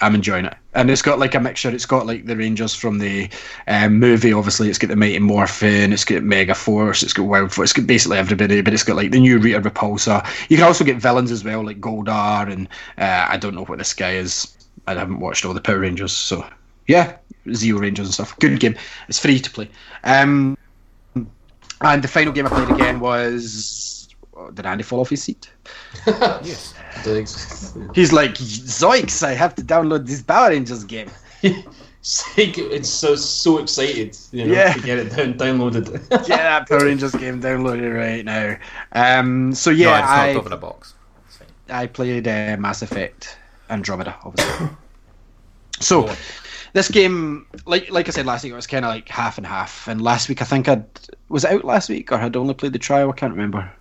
I'm 0.01 0.13
enjoying 0.13 0.45
it, 0.45 0.55
and 0.73 0.89
it's 0.89 1.01
got 1.01 1.19
like 1.19 1.35
a 1.35 1.39
mixture. 1.39 1.69
It's 1.69 1.85
got 1.85 2.05
like 2.05 2.25
the 2.25 2.35
Rangers 2.35 2.75
from 2.75 2.99
the 2.99 3.29
um, 3.67 3.97
movie. 3.97 4.33
Obviously, 4.33 4.69
it's 4.69 4.77
got 4.77 4.89
the 4.89 4.95
Mighty 4.95 5.19
Morphin, 5.19 5.93
it's 5.93 6.03
got 6.03 6.21
Mega 6.21 6.53
Force, 6.53 7.01
it's 7.01 7.13
got 7.13 7.23
Wild 7.23 7.53
Force, 7.53 7.71
it's 7.71 7.79
got 7.79 7.87
basically 7.87 8.17
everybody. 8.17 8.61
But 8.61 8.73
it's 8.73 8.83
got 8.83 8.97
like 8.97 9.11
the 9.11 9.19
new 9.19 9.39
Rita 9.39 9.61
Repulsa. 9.61 10.25
You 10.49 10.57
can 10.57 10.65
also 10.65 10.83
get 10.83 10.97
villains 10.97 11.31
as 11.31 11.45
well, 11.45 11.63
like 11.65 11.79
Goldar, 11.79 12.51
and 12.51 12.67
uh, 12.97 13.27
I 13.29 13.37
don't 13.37 13.55
know 13.55 13.63
what 13.65 13.77
this 13.77 13.93
guy 13.93 14.15
is. 14.15 14.53
I 14.85 14.93
haven't 14.93 15.21
watched 15.21 15.45
all 15.45 15.53
the 15.53 15.61
Power 15.61 15.79
Rangers, 15.79 16.11
so 16.11 16.45
yeah, 16.87 17.15
Zeo 17.47 17.79
Rangers 17.79 18.07
and 18.07 18.13
stuff. 18.13 18.37
Good 18.39 18.59
game. 18.59 18.75
It's 19.07 19.19
free 19.19 19.39
to 19.39 19.49
play. 19.49 19.69
Um, 20.03 20.57
and 21.81 22.03
the 22.03 22.07
final 22.07 22.33
game 22.33 22.47
I 22.47 22.49
played 22.49 22.69
again 22.69 22.99
was. 22.99 24.04
Oh, 24.35 24.51
did 24.51 24.65
Andy 24.65 24.83
fall 24.83 24.99
off 24.99 25.09
his 25.09 25.23
seat? 25.23 25.49
yes. 26.07 26.73
He's 27.93 28.11
like, 28.11 28.33
Zoiks, 28.33 29.23
I 29.23 29.31
have 29.33 29.55
to 29.55 29.61
download 29.61 30.05
this 30.05 30.21
Power 30.21 30.49
Rangers 30.49 30.83
game. 30.83 31.09
it's 32.37 32.89
so 32.89 33.15
so 33.15 33.57
excited, 33.59 34.17
you 34.31 34.45
know, 34.45 34.53
Yeah. 34.53 34.73
to 34.73 34.79
get 34.81 34.97
it 34.99 35.15
down, 35.15 35.33
downloaded. 35.35 36.09
Get 36.09 36.27
that 36.27 36.67
Power 36.69 36.85
Rangers 36.85 37.13
game 37.13 37.41
downloaded 37.41 37.95
right 37.95 38.25
now. 38.25 38.57
Um, 38.91 39.53
so 39.53 39.71
No, 39.71 39.77
yeah, 39.77 39.99
it's 39.99 40.07
I, 40.09 40.33
not 40.33 40.39
over 40.39 40.49
the 40.49 40.57
box. 40.57 40.93
I 41.69 41.87
played 41.87 42.27
uh, 42.27 42.57
Mass 42.59 42.81
Effect 42.81 43.37
Andromeda, 43.69 44.15
obviously. 44.23 44.67
so 45.79 46.13
this 46.73 46.89
game, 46.89 47.47
like 47.65 47.89
like 47.89 48.07
I 48.07 48.11
said 48.11 48.25
last 48.25 48.43
week, 48.43 48.53
it 48.53 48.55
was 48.55 48.67
kind 48.67 48.85
of 48.85 48.89
like 48.89 49.07
half 49.09 49.37
and 49.37 49.47
half. 49.47 49.87
And 49.87 50.01
last 50.01 50.29
week, 50.29 50.41
I 50.41 50.45
think 50.45 50.67
I'd 50.67 50.85
was 51.29 51.43
it 51.45 51.51
out 51.51 51.63
last 51.65 51.89
week 51.89 52.11
or 52.11 52.17
had 52.17 52.35
only 52.35 52.53
played 52.53 52.73
the 52.73 52.79
trial. 52.79 53.09
I 53.09 53.13
can't 53.13 53.31
remember. 53.33 53.71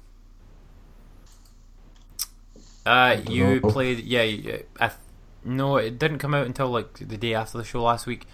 Uh, 2.87 3.17
you 3.29 3.61
played, 3.61 4.01
yeah. 4.01 4.23
you- 4.23 4.65
I, 4.79 4.89
th- 4.89 4.99
no, 5.45 5.77
it 5.77 5.99
didn't 5.99 6.19
come 6.19 6.35
out 6.35 6.47
until 6.47 6.69
like 6.69 6.95
the 6.95 7.17
day 7.17 7.35
after 7.35 7.59
the 7.59 7.65
show 7.65 7.83
last 7.83 8.07
week, 8.07 8.27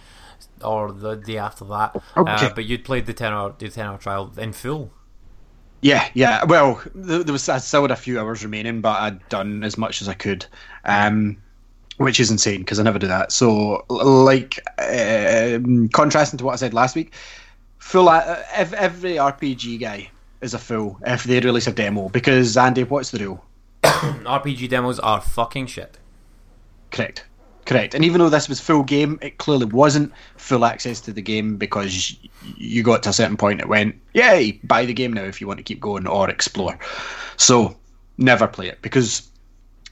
or 0.63 0.91
the 0.91 1.15
day 1.15 1.37
after 1.37 1.65
that. 1.65 1.95
Okay. 2.17 2.47
Uh, 2.47 2.53
but 2.53 2.65
you'd 2.65 2.83
played 2.83 3.05
the 3.05 3.13
ten 3.13 3.31
hour, 3.33 3.53
the 3.57 3.69
ten 3.69 3.85
hour 3.85 3.97
trial 3.97 4.31
in 4.37 4.53
full. 4.53 4.91
Yeah, 5.81 6.07
yeah. 6.13 6.43
Well, 6.45 6.81
there 6.93 7.23
was 7.33 7.49
I 7.49 7.57
still 7.57 7.81
had 7.81 7.91
a 7.91 7.95
few 7.95 8.19
hours 8.19 8.43
remaining, 8.43 8.81
but 8.81 8.99
I'd 9.01 9.29
done 9.29 9.63
as 9.63 9.77
much 9.77 10.01
as 10.01 10.07
I 10.07 10.13
could, 10.13 10.45
um, 10.85 11.37
which 11.97 12.19
is 12.19 12.29
insane 12.29 12.59
because 12.59 12.79
I 12.79 12.83
never 12.83 12.99
do 12.99 13.07
that. 13.07 13.31
So, 13.31 13.83
like, 13.89 14.59
um, 14.77 15.89
contrasting 15.89 16.37
to 16.37 16.45
what 16.45 16.53
I 16.53 16.57
said 16.57 16.73
last 16.73 16.95
week, 16.95 17.13
full. 17.79 18.09
Uh, 18.09 18.43
every 18.53 19.15
RPG 19.15 19.79
guy 19.79 20.09
is 20.41 20.53
a 20.53 20.59
fool 20.59 20.99
if 21.05 21.23
they 21.23 21.39
release 21.39 21.67
a 21.67 21.71
demo 21.71 22.09
because 22.09 22.55
Andy, 22.57 22.83
what's 22.83 23.09
the 23.11 23.19
rule? 23.25 23.43
RPG 23.83 24.69
demos 24.69 24.99
are 24.99 25.21
fucking 25.21 25.67
shit. 25.67 25.97
Correct. 26.91 27.25
Correct. 27.65 27.93
And 27.93 28.03
even 28.03 28.19
though 28.19 28.29
this 28.29 28.49
was 28.49 28.59
full 28.59 28.83
game, 28.83 29.19
it 29.21 29.37
clearly 29.37 29.65
wasn't 29.65 30.11
full 30.35 30.65
access 30.65 30.99
to 31.01 31.13
the 31.13 31.21
game 31.21 31.57
because 31.57 32.17
you 32.57 32.83
got 32.83 33.03
to 33.03 33.09
a 33.09 33.13
certain 33.13 33.37
point 33.37 33.61
it 33.61 33.69
went, 33.69 33.95
yay, 34.13 34.59
buy 34.63 34.85
the 34.85 34.93
game 34.93 35.13
now 35.13 35.23
if 35.23 35.39
you 35.39 35.47
want 35.47 35.57
to 35.59 35.63
keep 35.63 35.79
going 35.79 36.07
or 36.07 36.29
explore. 36.29 36.77
So 37.37 37.77
never 38.17 38.47
play 38.47 38.67
it 38.67 38.81
because 38.81 39.29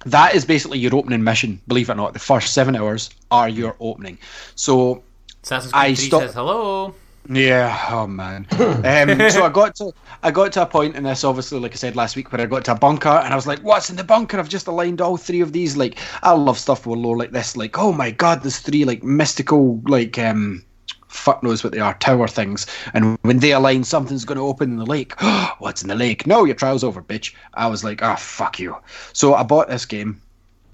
that 0.05 0.33
is 0.33 0.45
basically 0.45 0.79
your 0.79 0.95
opening 0.95 1.23
mission. 1.23 1.61
Believe 1.67 1.89
it 1.89 1.93
or 1.93 1.95
not, 1.95 2.13
the 2.13 2.19
first 2.19 2.53
seven 2.53 2.75
hours 2.75 3.09
are 3.31 3.47
your 3.47 3.75
opening. 3.79 4.17
So 4.55 5.03
Assassin's 5.43 5.73
I 5.73 5.87
Creed 5.87 5.97
3 5.97 6.07
stopped- 6.07 6.25
says 6.25 6.33
hello. 6.35 6.95
Yeah, 7.29 7.87
oh 7.91 8.07
man. 8.07 8.47
um, 8.51 9.29
so 9.29 9.43
I 9.43 9.49
got 9.53 9.75
to 9.75 9.91
I 10.23 10.31
got 10.31 10.51
to 10.53 10.63
a 10.63 10.65
point 10.65 10.95
in 10.95 11.03
this, 11.03 11.23
obviously, 11.23 11.59
like 11.59 11.73
I 11.73 11.75
said 11.75 11.95
last 11.95 12.15
week, 12.15 12.31
where 12.31 12.41
I 12.41 12.47
got 12.47 12.65
to 12.65 12.71
a 12.71 12.75
bunker 12.75 13.09
and 13.09 13.31
I 13.31 13.35
was 13.35 13.45
like, 13.45 13.59
"What's 13.59 13.91
in 13.91 13.95
the 13.95 14.03
bunker?" 14.03 14.39
I've 14.39 14.49
just 14.49 14.67
aligned 14.67 14.99
all 14.99 15.15
three 15.15 15.41
of 15.41 15.53
these. 15.53 15.77
Like, 15.77 15.99
I 16.23 16.31
love 16.31 16.57
stuff 16.57 16.87
with 16.87 16.97
lore 16.97 17.17
like 17.17 17.31
this. 17.31 17.55
Like, 17.55 17.77
oh 17.77 17.91
my 17.91 18.09
god, 18.09 18.41
there's 18.41 18.57
three 18.57 18.83
like 18.83 19.03
mystical, 19.03 19.79
like 19.85 20.17
um, 20.17 20.65
fuck 21.07 21.43
knows 21.43 21.63
what 21.63 21.71
they 21.71 21.79
are, 21.79 21.93
tower 21.95 22.27
things. 22.27 22.65
And 22.95 23.17
when 23.21 23.39
they 23.39 23.51
align, 23.51 23.83
something's 23.83 24.25
going 24.25 24.37
to 24.37 24.45
open 24.45 24.71
in 24.71 24.77
the 24.77 24.85
lake. 24.85 25.13
What's 25.59 25.83
in 25.83 25.89
the 25.89 25.95
lake? 25.95 26.25
No, 26.25 26.45
your 26.45 26.55
trial's 26.55 26.83
over, 26.83 27.01
bitch. 27.01 27.35
I 27.53 27.67
was 27.67 27.83
like, 27.83 28.01
ah, 28.01 28.15
fuck 28.15 28.59
you. 28.59 28.75
So 29.13 29.35
I 29.35 29.43
bought 29.43 29.69
this 29.69 29.85
game, 29.85 30.19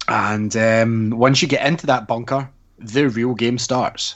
and 0.07 0.56
um, 0.56 1.10
once 1.11 1.41
you 1.41 1.49
get 1.49 1.65
into 1.65 1.86
that 1.88 2.07
bunker, 2.07 2.49
the 2.80 3.10
real 3.10 3.34
game 3.34 3.57
starts. 3.57 4.15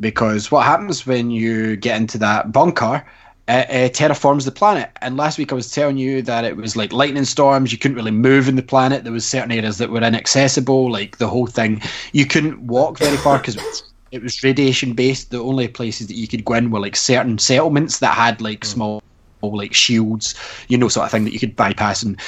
Because 0.00 0.50
what 0.50 0.64
happens 0.64 1.06
when 1.06 1.30
you 1.30 1.76
get 1.76 2.00
into 2.00 2.18
that 2.18 2.52
bunker, 2.52 3.04
uh, 3.48 3.64
uh, 3.70 3.88
terraforms 3.88 4.44
the 4.44 4.52
planet. 4.52 4.90
And 5.00 5.16
last 5.16 5.38
week 5.38 5.52
I 5.52 5.54
was 5.54 5.72
telling 5.72 5.96
you 5.96 6.20
that 6.22 6.44
it 6.44 6.56
was 6.56 6.76
like 6.76 6.92
lightning 6.92 7.24
storms. 7.24 7.72
You 7.72 7.78
couldn't 7.78 7.96
really 7.96 8.10
move 8.10 8.46
in 8.46 8.56
the 8.56 8.62
planet. 8.62 9.04
There 9.04 9.12
was 9.12 9.26
certain 9.26 9.50
areas 9.50 9.78
that 9.78 9.90
were 9.90 10.02
inaccessible, 10.02 10.92
like 10.92 11.16
the 11.16 11.28
whole 11.28 11.46
thing. 11.46 11.80
You 12.12 12.26
couldn't 12.26 12.60
walk 12.60 12.98
very 12.98 13.16
far 13.16 13.38
because 13.38 13.82
it 14.10 14.22
was 14.22 14.42
radiation 14.42 14.92
based. 14.92 15.30
The 15.30 15.40
only 15.40 15.66
places 15.66 16.08
that 16.08 16.16
you 16.16 16.28
could 16.28 16.44
go 16.44 16.54
in 16.54 16.70
were 16.70 16.80
like 16.80 16.94
certain 16.94 17.38
settlements 17.38 18.00
that 18.00 18.14
had 18.14 18.40
like 18.42 18.64
small 18.64 19.02
like 19.42 19.74
shields, 19.74 20.34
you 20.68 20.76
know, 20.76 20.88
sort 20.88 21.06
of 21.06 21.10
thing 21.10 21.24
that 21.24 21.32
you 21.32 21.38
could 21.38 21.56
bypass 21.56 22.02
and 22.02 22.20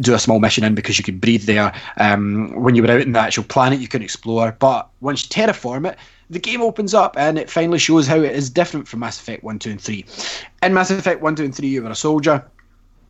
do 0.00 0.14
a 0.14 0.18
small 0.18 0.40
mission 0.40 0.64
in 0.64 0.74
because 0.74 0.98
you 0.98 1.04
could 1.04 1.20
breathe 1.20 1.44
there. 1.44 1.72
Um, 1.98 2.54
when 2.60 2.74
you 2.74 2.82
were 2.82 2.90
out 2.90 3.00
in 3.00 3.12
the 3.12 3.18
actual 3.18 3.44
planet, 3.44 3.80
you 3.80 3.88
could 3.88 4.02
explore. 4.02 4.52
But 4.58 4.88
once 5.00 5.24
you 5.24 5.28
terraform 5.28 5.90
it, 5.90 5.98
the 6.30 6.38
game 6.38 6.62
opens 6.62 6.94
up 6.94 7.16
and 7.18 7.38
it 7.38 7.50
finally 7.50 7.78
shows 7.78 8.06
how 8.06 8.16
it 8.16 8.32
is 8.32 8.50
different 8.50 8.88
from 8.88 9.00
Mass 9.00 9.18
Effect 9.18 9.44
1, 9.44 9.58
2, 9.58 9.70
and 9.70 9.80
3. 9.80 10.04
In 10.62 10.74
Mass 10.74 10.90
Effect 10.90 11.20
1, 11.20 11.36
2, 11.36 11.44
and 11.44 11.54
3, 11.54 11.68
you 11.68 11.82
were 11.82 11.90
a 11.90 11.94
soldier. 11.94 12.44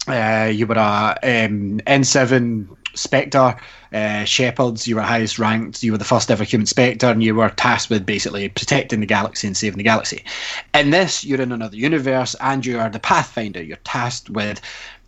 Uh, 0.07 0.51
you 0.53 0.67
were 0.67 0.75
a 0.75 1.17
um, 1.23 1.81
N7 1.87 2.69
Spectre, 2.95 3.57
uh, 3.93 4.25
Shepard's, 4.25 4.87
you 4.87 4.97
were 4.97 5.03
highest 5.03 5.39
ranked, 5.39 5.83
you 5.83 5.93
were 5.93 5.99
the 5.99 6.05
first 6.05 6.31
ever 6.31 6.45
human 6.45 6.67
Spectre, 6.67 7.07
and 7.07 7.23
you 7.23 7.35
were 7.35 7.51
tasked 7.51 7.91
with 7.91 8.07
basically 8.07 8.49
protecting 8.49 9.01
the 9.01 9.07
galaxy 9.07 9.47
and 9.47 9.57
saving 9.57 9.79
the 9.79 9.85
galaxy. 9.85 10.25
In 10.73 10.91
this, 10.91 11.25
you're 11.25 11.41
in 11.41 11.53
another 11.53 11.77
universe, 11.77 12.35
and 12.41 12.65
you 12.65 12.79
are 12.79 12.89
the 12.89 12.99
Pathfinder. 12.99 13.63
You're 13.63 13.77
tasked 13.79 14.31
with 14.31 14.61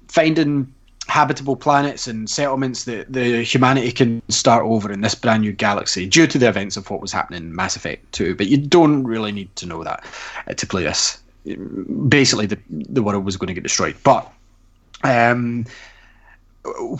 finding 0.08 0.72
habitable 1.08 1.56
planets 1.56 2.06
and 2.06 2.28
settlements 2.28 2.84
that 2.84 3.12
the 3.12 3.42
humanity 3.42 3.92
can 3.92 4.20
start 4.28 4.64
over 4.64 4.90
in 4.90 5.00
this 5.00 5.14
brand 5.14 5.42
new 5.42 5.52
galaxy 5.52 6.06
due 6.06 6.26
to 6.26 6.38
the 6.38 6.48
events 6.48 6.76
of 6.76 6.90
what 6.90 7.00
was 7.00 7.12
happening 7.12 7.44
in 7.44 7.54
Mass 7.54 7.76
Effect 7.76 8.10
2. 8.12 8.34
But 8.34 8.48
you 8.48 8.56
don't 8.56 9.04
really 9.04 9.32
need 9.32 9.54
to 9.56 9.66
know 9.66 9.84
that 9.84 10.04
uh, 10.48 10.54
to 10.54 10.66
play 10.66 10.82
this. 10.82 11.18
Basically, 12.08 12.46
the 12.46 12.58
the 12.68 13.02
world 13.04 13.24
was 13.24 13.36
going 13.36 13.46
to 13.46 13.54
get 13.54 13.62
destroyed. 13.62 13.94
But 14.02 14.30
um, 15.04 15.64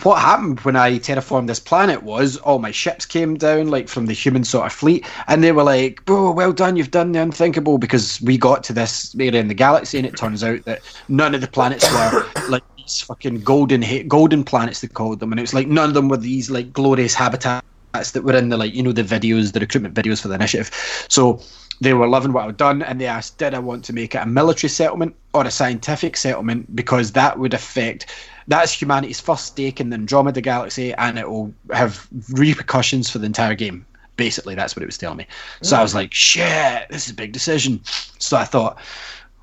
what 0.03 0.21
happened 0.21 0.59
when 0.61 0.75
I 0.75 0.99
terraformed 0.99 1.47
this 1.47 1.59
planet 1.59 2.03
was 2.03 2.37
all 2.37 2.59
my 2.59 2.71
ships 2.71 3.05
came 3.05 3.37
down, 3.37 3.67
like 3.67 3.87
from 3.87 4.05
the 4.05 4.13
human 4.13 4.43
sort 4.43 4.65
of 4.65 4.73
fleet, 4.73 5.05
and 5.27 5.43
they 5.43 5.51
were 5.51 5.63
like, 5.63 6.03
"Bro, 6.05 6.31
well 6.31 6.53
done, 6.53 6.75
you've 6.75 6.91
done 6.91 7.11
the 7.11 7.21
unthinkable." 7.21 7.77
Because 7.77 8.21
we 8.21 8.37
got 8.37 8.63
to 8.65 8.73
this 8.73 9.15
area 9.19 9.39
in 9.39 9.47
the 9.47 9.53
galaxy, 9.53 9.97
and 9.97 10.07
it 10.07 10.17
turns 10.17 10.43
out 10.43 10.63
that 10.65 10.81
none 11.07 11.35
of 11.35 11.41
the 11.41 11.47
planets 11.47 11.89
were 11.91 12.25
like 12.49 12.63
these 12.77 13.01
fucking 13.01 13.41
golden 13.41 14.07
golden 14.07 14.43
planets 14.43 14.81
they 14.81 14.87
called 14.87 15.19
them, 15.19 15.31
and 15.31 15.39
it 15.39 15.43
was 15.43 15.53
like 15.53 15.67
none 15.67 15.89
of 15.89 15.93
them 15.93 16.09
were 16.09 16.17
these 16.17 16.49
like 16.49 16.71
glorious 16.73 17.13
habitats 17.13 17.63
that 18.11 18.23
were 18.23 18.35
in 18.35 18.49
the 18.49 18.57
like 18.57 18.73
you 18.73 18.83
know 18.83 18.91
the 18.91 19.03
videos, 19.03 19.53
the 19.53 19.59
recruitment 19.59 19.95
videos 19.95 20.21
for 20.21 20.27
the 20.27 20.35
initiative. 20.35 20.71
So 21.09 21.41
they 21.81 21.93
were 21.93 22.07
loving 22.07 22.33
what 22.33 22.47
I'd 22.47 22.57
done, 22.57 22.81
and 22.81 22.99
they 22.99 23.07
asked, 23.07 23.37
"Did 23.37 23.53
I 23.53 23.59
want 23.59 23.85
to 23.85 23.93
make 23.93 24.15
it 24.15 24.19
a 24.19 24.25
military 24.25 24.69
settlement 24.69 25.15
or 25.37 25.47
a 25.47 25.51
scientific 25.51 26.17
settlement?" 26.17 26.75
Because 26.75 27.11
that 27.13 27.39
would 27.39 27.53
affect 27.53 28.07
that's 28.47 28.71
humanity's 28.71 29.19
first 29.19 29.45
stake 29.45 29.81
in 29.81 29.89
the 29.89 29.95
Andromeda 29.95 30.41
Galaxy, 30.41 30.93
and 30.93 31.19
it 31.19 31.29
will 31.29 31.53
have 31.71 32.07
repercussions 32.29 33.09
for 33.09 33.19
the 33.19 33.25
entire 33.25 33.55
game. 33.55 33.85
Basically, 34.15 34.55
that's 34.55 34.75
what 34.75 34.83
it 34.83 34.87
was 34.87 34.97
telling 34.97 35.17
me. 35.17 35.27
So 35.61 35.77
I 35.77 35.83
was 35.83 35.93
like, 35.93 36.13
"Shit, 36.13 36.89
this 36.89 37.05
is 37.05 37.11
a 37.11 37.15
big 37.15 37.33
decision." 37.33 37.81
So 38.19 38.37
I 38.37 38.45
thought, 38.45 38.77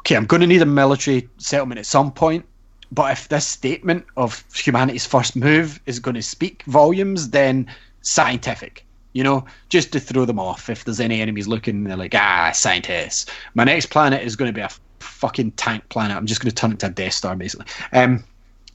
"Okay, 0.00 0.16
I'm 0.16 0.26
going 0.26 0.40
to 0.40 0.46
need 0.46 0.62
a 0.62 0.66
military 0.66 1.28
settlement 1.38 1.78
at 1.78 1.86
some 1.86 2.10
point." 2.10 2.44
But 2.90 3.12
if 3.12 3.28
this 3.28 3.46
statement 3.46 4.04
of 4.16 4.44
humanity's 4.54 5.06
first 5.06 5.36
move 5.36 5.80
is 5.86 5.98
going 5.98 6.14
to 6.14 6.22
speak 6.22 6.62
volumes, 6.66 7.30
then 7.30 7.66
scientific 8.02 8.84
you 9.14 9.22
know, 9.22 9.44
just 9.68 9.92
to 9.92 10.00
throw 10.00 10.24
them 10.24 10.38
off. 10.40 10.68
If 10.68 10.84
there's 10.84 11.00
any 11.00 11.20
enemies 11.22 11.46
looking, 11.46 11.84
they're 11.84 11.96
like, 11.96 12.14
ah, 12.14 12.50
scientists. 12.52 13.26
My 13.54 13.64
next 13.64 13.86
planet 13.86 14.22
is 14.22 14.36
going 14.36 14.48
to 14.48 14.52
be 14.52 14.60
a 14.60 14.68
fucking 15.04 15.52
tank 15.52 15.88
planet. 15.88 16.16
I'm 16.16 16.26
just 16.26 16.40
going 16.40 16.50
to 16.50 16.54
turn 16.54 16.72
it 16.72 16.78
to 16.80 16.86
a 16.86 16.90
Death 16.90 17.14
Star, 17.14 17.36
basically. 17.36 17.66
Um, 17.92 18.24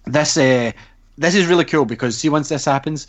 this 0.06 0.38
uh, 0.38 0.72
this 1.18 1.36
is 1.36 1.46
really 1.46 1.66
cool 1.66 1.86
because 1.86 2.18
see, 2.18 2.30
once 2.30 2.50
this 2.50 2.66
happens, 2.66 3.08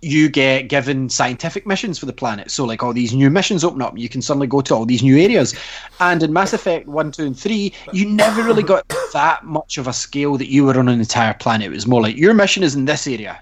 you 0.00 0.28
get 0.28 0.68
given 0.68 1.08
scientific 1.08 1.66
missions 1.66 1.98
for 1.98 2.06
the 2.06 2.12
planet. 2.12 2.50
So, 2.50 2.64
like, 2.64 2.82
all 2.82 2.92
these 2.92 3.14
new 3.14 3.30
missions 3.30 3.62
open 3.62 3.82
up, 3.82 3.96
you 3.96 4.08
can 4.08 4.20
suddenly 4.20 4.48
go 4.48 4.60
to 4.60 4.74
all 4.74 4.84
these 4.84 5.02
new 5.02 5.16
areas. 5.16 5.54
And 6.00 6.22
in 6.22 6.32
Mass 6.32 6.52
Effect 6.52 6.88
1, 6.88 7.12
2, 7.12 7.24
and 7.24 7.38
3, 7.38 7.72
you 7.92 8.08
never 8.08 8.42
really 8.42 8.64
got 8.64 8.88
that 9.12 9.44
much 9.44 9.78
of 9.78 9.86
a 9.86 9.92
scale 9.92 10.36
that 10.38 10.48
you 10.48 10.64
were 10.64 10.76
on 10.76 10.88
an 10.88 10.98
entire 10.98 11.34
planet. 11.34 11.68
It 11.68 11.74
was 11.74 11.86
more 11.86 12.02
like, 12.02 12.16
your 12.16 12.34
mission 12.34 12.64
is 12.64 12.74
in 12.74 12.86
this 12.86 13.06
area 13.06 13.40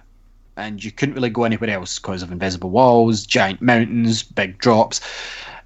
and 0.56 0.84
you 0.84 0.90
couldn't 0.90 1.14
really 1.14 1.30
go 1.30 1.44
anywhere 1.44 1.70
else 1.70 1.98
because 1.98 2.22
of 2.22 2.30
invisible 2.30 2.70
walls, 2.70 3.24
giant 3.24 3.62
mountains, 3.62 4.22
big 4.22 4.58
drops. 4.58 5.00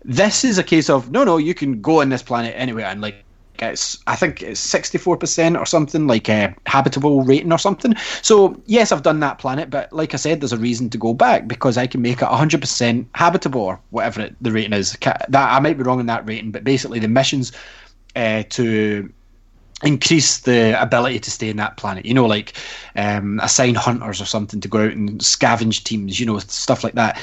This 0.04 0.44
is 0.44 0.58
a 0.58 0.62
case 0.62 0.90
of 0.90 1.10
no, 1.10 1.24
no, 1.24 1.38
you 1.38 1.54
can 1.54 1.80
go 1.80 2.00
on 2.00 2.10
this 2.10 2.22
planet 2.22 2.54
anywhere, 2.56 2.86
and 2.86 3.00
like 3.00 3.24
it's 3.58 3.98
I 4.06 4.16
think 4.16 4.42
it's 4.42 4.60
sixty 4.60 4.98
four 4.98 5.16
percent 5.16 5.56
or 5.56 5.64
something 5.64 6.06
like 6.06 6.28
a 6.28 6.54
habitable 6.66 7.22
rating 7.22 7.52
or 7.52 7.58
something. 7.58 7.94
So 8.22 8.60
yes, 8.66 8.92
I've 8.92 9.02
done 9.02 9.20
that 9.20 9.38
planet, 9.38 9.70
but 9.70 9.92
like 9.92 10.12
I 10.12 10.16
said, 10.16 10.40
there's 10.40 10.52
a 10.52 10.58
reason 10.58 10.90
to 10.90 10.98
go 10.98 11.14
back 11.14 11.48
because 11.48 11.78
I 11.78 11.86
can 11.86 12.02
make 12.02 12.20
it 12.20 12.28
hundred 12.28 12.60
percent 12.60 13.08
habitable 13.14 13.60
or 13.60 13.80
whatever 13.90 14.22
it, 14.22 14.36
the 14.40 14.52
rating 14.52 14.72
is. 14.72 14.96
That 15.00 15.28
I 15.30 15.58
might 15.60 15.78
be 15.78 15.84
wrong 15.84 16.00
in 16.00 16.06
that 16.06 16.26
rating, 16.28 16.50
but 16.50 16.64
basically 16.64 16.98
the 16.98 17.08
missions 17.08 17.52
uh, 18.16 18.42
to 18.50 19.12
increase 19.82 20.40
the 20.40 20.80
ability 20.80 21.20
to 21.20 21.30
stay 21.30 21.48
in 21.48 21.56
that 21.58 21.76
planet. 21.76 22.04
You 22.04 22.14
know, 22.14 22.26
like 22.26 22.54
um, 22.96 23.40
assign 23.40 23.74
hunters 23.74 24.20
or 24.20 24.26
something 24.26 24.60
to 24.60 24.68
go 24.68 24.84
out 24.84 24.92
and 24.92 25.20
scavenge 25.20 25.84
teams. 25.84 26.18
You 26.18 26.26
know, 26.26 26.38
stuff 26.38 26.84
like 26.84 26.94
that. 26.94 27.20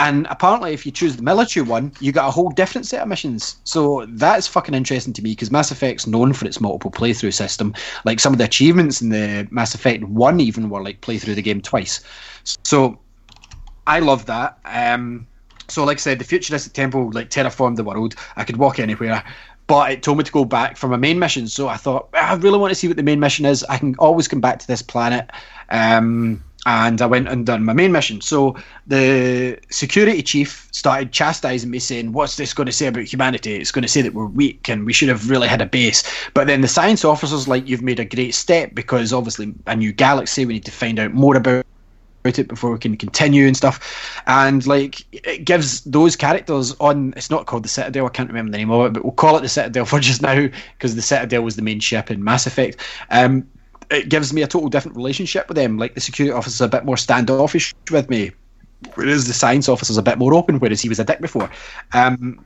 And 0.00 0.26
apparently, 0.30 0.72
if 0.72 0.86
you 0.86 0.92
choose 0.92 1.16
the 1.16 1.22
military 1.22 1.66
one, 1.66 1.92
you 2.00 2.12
got 2.12 2.28
a 2.28 2.30
whole 2.30 2.50
different 2.50 2.86
set 2.86 3.02
of 3.02 3.08
missions. 3.08 3.56
So 3.64 4.06
that's 4.10 4.46
fucking 4.46 4.74
interesting 4.74 5.12
to 5.14 5.22
me 5.22 5.32
because 5.32 5.50
Mass 5.50 5.72
Effect's 5.72 6.06
known 6.06 6.32
for 6.32 6.46
its 6.46 6.60
multiple 6.60 6.90
playthrough 6.90 7.34
system. 7.34 7.74
Like 8.04 8.20
some 8.20 8.32
of 8.32 8.38
the 8.38 8.44
achievements 8.44 9.02
in 9.02 9.08
the 9.08 9.48
Mass 9.50 9.74
Effect 9.74 10.04
One 10.04 10.38
even 10.40 10.70
were 10.70 10.82
like 10.82 11.00
play 11.00 11.18
through 11.18 11.34
the 11.34 11.42
game 11.42 11.60
twice. 11.60 12.00
So 12.62 12.98
I 13.86 13.98
love 13.98 14.26
that. 14.26 14.58
Um, 14.64 15.26
so, 15.66 15.84
like 15.84 15.96
I 15.96 16.00
said, 16.00 16.18
the 16.20 16.24
futuristic 16.24 16.74
temple 16.74 17.10
like 17.12 17.30
terraformed 17.30 17.76
the 17.76 17.84
world. 17.84 18.14
I 18.36 18.44
could 18.44 18.56
walk 18.56 18.78
anywhere 18.78 19.24
but 19.68 19.92
it 19.92 20.02
told 20.02 20.16
me 20.16 20.24
to 20.24 20.32
go 20.32 20.46
back 20.46 20.76
for 20.78 20.88
my 20.88 20.96
main 20.96 21.18
mission. 21.18 21.46
So 21.46 21.68
I 21.68 21.76
thought, 21.76 22.08
I 22.14 22.34
really 22.36 22.58
want 22.58 22.70
to 22.70 22.74
see 22.74 22.88
what 22.88 22.96
the 22.96 23.02
main 23.02 23.20
mission 23.20 23.44
is. 23.44 23.62
I 23.64 23.76
can 23.76 23.94
always 23.98 24.26
come 24.26 24.40
back 24.40 24.58
to 24.60 24.66
this 24.66 24.80
planet. 24.80 25.30
Um, 25.68 26.42
and 26.66 27.00
I 27.00 27.06
went 27.06 27.28
and 27.28 27.46
done 27.46 27.64
my 27.64 27.72
main 27.72 27.92
mission. 27.92 28.20
So 28.20 28.56
the 28.86 29.58
security 29.70 30.22
chief 30.22 30.68
started 30.72 31.12
chastising 31.12 31.70
me, 31.70 31.78
saying, 31.78 32.12
What's 32.12 32.36
this 32.36 32.52
going 32.52 32.66
to 32.66 32.72
say 32.72 32.86
about 32.86 33.04
humanity? 33.04 33.56
It's 33.56 33.70
going 33.70 33.82
to 33.82 33.88
say 33.88 34.02
that 34.02 34.14
we're 34.14 34.26
weak 34.26 34.68
and 34.68 34.84
we 34.84 34.92
should 34.92 35.08
have 35.08 35.30
really 35.30 35.48
had 35.48 35.62
a 35.62 35.66
base. 35.66 36.02
But 36.34 36.46
then 36.46 36.60
the 36.60 36.68
science 36.68 37.04
officer's 37.04 37.48
like, 37.48 37.68
You've 37.68 37.82
made 37.82 38.00
a 38.00 38.04
great 38.04 38.34
step 38.34 38.74
because 38.74 39.12
obviously 39.12 39.54
a 39.66 39.76
new 39.76 39.92
galaxy, 39.92 40.44
we 40.44 40.54
need 40.54 40.64
to 40.64 40.72
find 40.72 40.98
out 40.98 41.12
more 41.12 41.36
about 41.36 41.64
it 42.24 42.48
before 42.48 42.72
we 42.72 42.78
can 42.78 42.96
continue 42.96 43.46
and 43.46 43.56
stuff. 43.56 44.22
And 44.26 44.66
like 44.66 45.06
it 45.12 45.44
gives 45.44 45.82
those 45.84 46.16
characters 46.16 46.74
on 46.80 47.14
it's 47.16 47.30
not 47.30 47.46
called 47.46 47.64
the 47.64 47.68
Citadel, 47.68 48.06
I 48.06 48.10
can't 48.10 48.28
remember 48.28 48.52
the 48.52 48.58
name 48.58 48.70
of 48.70 48.86
it, 48.86 48.92
but 48.92 49.04
we'll 49.04 49.12
call 49.12 49.36
it 49.36 49.40
the 49.42 49.48
Citadel 49.48 49.84
for 49.86 50.00
just 50.00 50.20
now 50.20 50.48
because 50.76 50.96
the 50.96 51.02
Citadel 51.02 51.42
was 51.42 51.56
the 51.56 51.62
main 51.62 51.80
ship 51.80 52.10
in 52.10 52.22
Mass 52.22 52.46
Effect. 52.46 52.80
Um, 53.10 53.48
it 53.90 54.08
gives 54.08 54.32
me 54.32 54.42
a 54.42 54.46
total 54.46 54.68
different 54.68 54.96
relationship 54.96 55.48
with 55.48 55.56
them. 55.56 55.78
Like 55.78 55.94
the 55.94 56.00
security 56.00 56.32
officer's 56.32 56.60
a 56.60 56.68
bit 56.68 56.84
more 56.84 56.96
standoffish 56.96 57.74
with 57.90 58.10
me, 58.10 58.32
whereas 58.94 59.26
the 59.26 59.32
science 59.32 59.68
officer's 59.68 59.98
a 59.98 60.02
bit 60.02 60.18
more 60.18 60.34
open, 60.34 60.58
whereas 60.58 60.80
he 60.80 60.88
was 60.88 60.98
a 60.98 61.04
dick 61.04 61.20
before. 61.20 61.50
Um, 61.92 62.44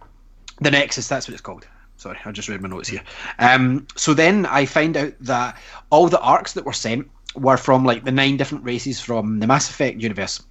the 0.60 0.70
Nexus, 0.70 1.08
that's 1.08 1.26
what 1.26 1.32
it's 1.32 1.42
called. 1.42 1.66
Sorry, 1.96 2.18
I 2.24 2.32
just 2.32 2.48
read 2.48 2.60
my 2.60 2.68
notes 2.68 2.88
here. 2.88 3.02
Um, 3.38 3.86
so 3.96 4.14
then 4.14 4.46
I 4.46 4.66
find 4.66 4.96
out 4.96 5.14
that 5.20 5.56
all 5.90 6.08
the 6.08 6.20
arks 6.20 6.54
that 6.54 6.64
were 6.64 6.72
sent 6.72 7.08
were 7.34 7.56
from 7.56 7.84
like 7.84 8.04
the 8.04 8.12
nine 8.12 8.36
different 8.36 8.64
races 8.64 9.00
from 9.00 9.40
the 9.40 9.46
Mass 9.46 9.70
Effect 9.70 10.00
universe. 10.00 10.42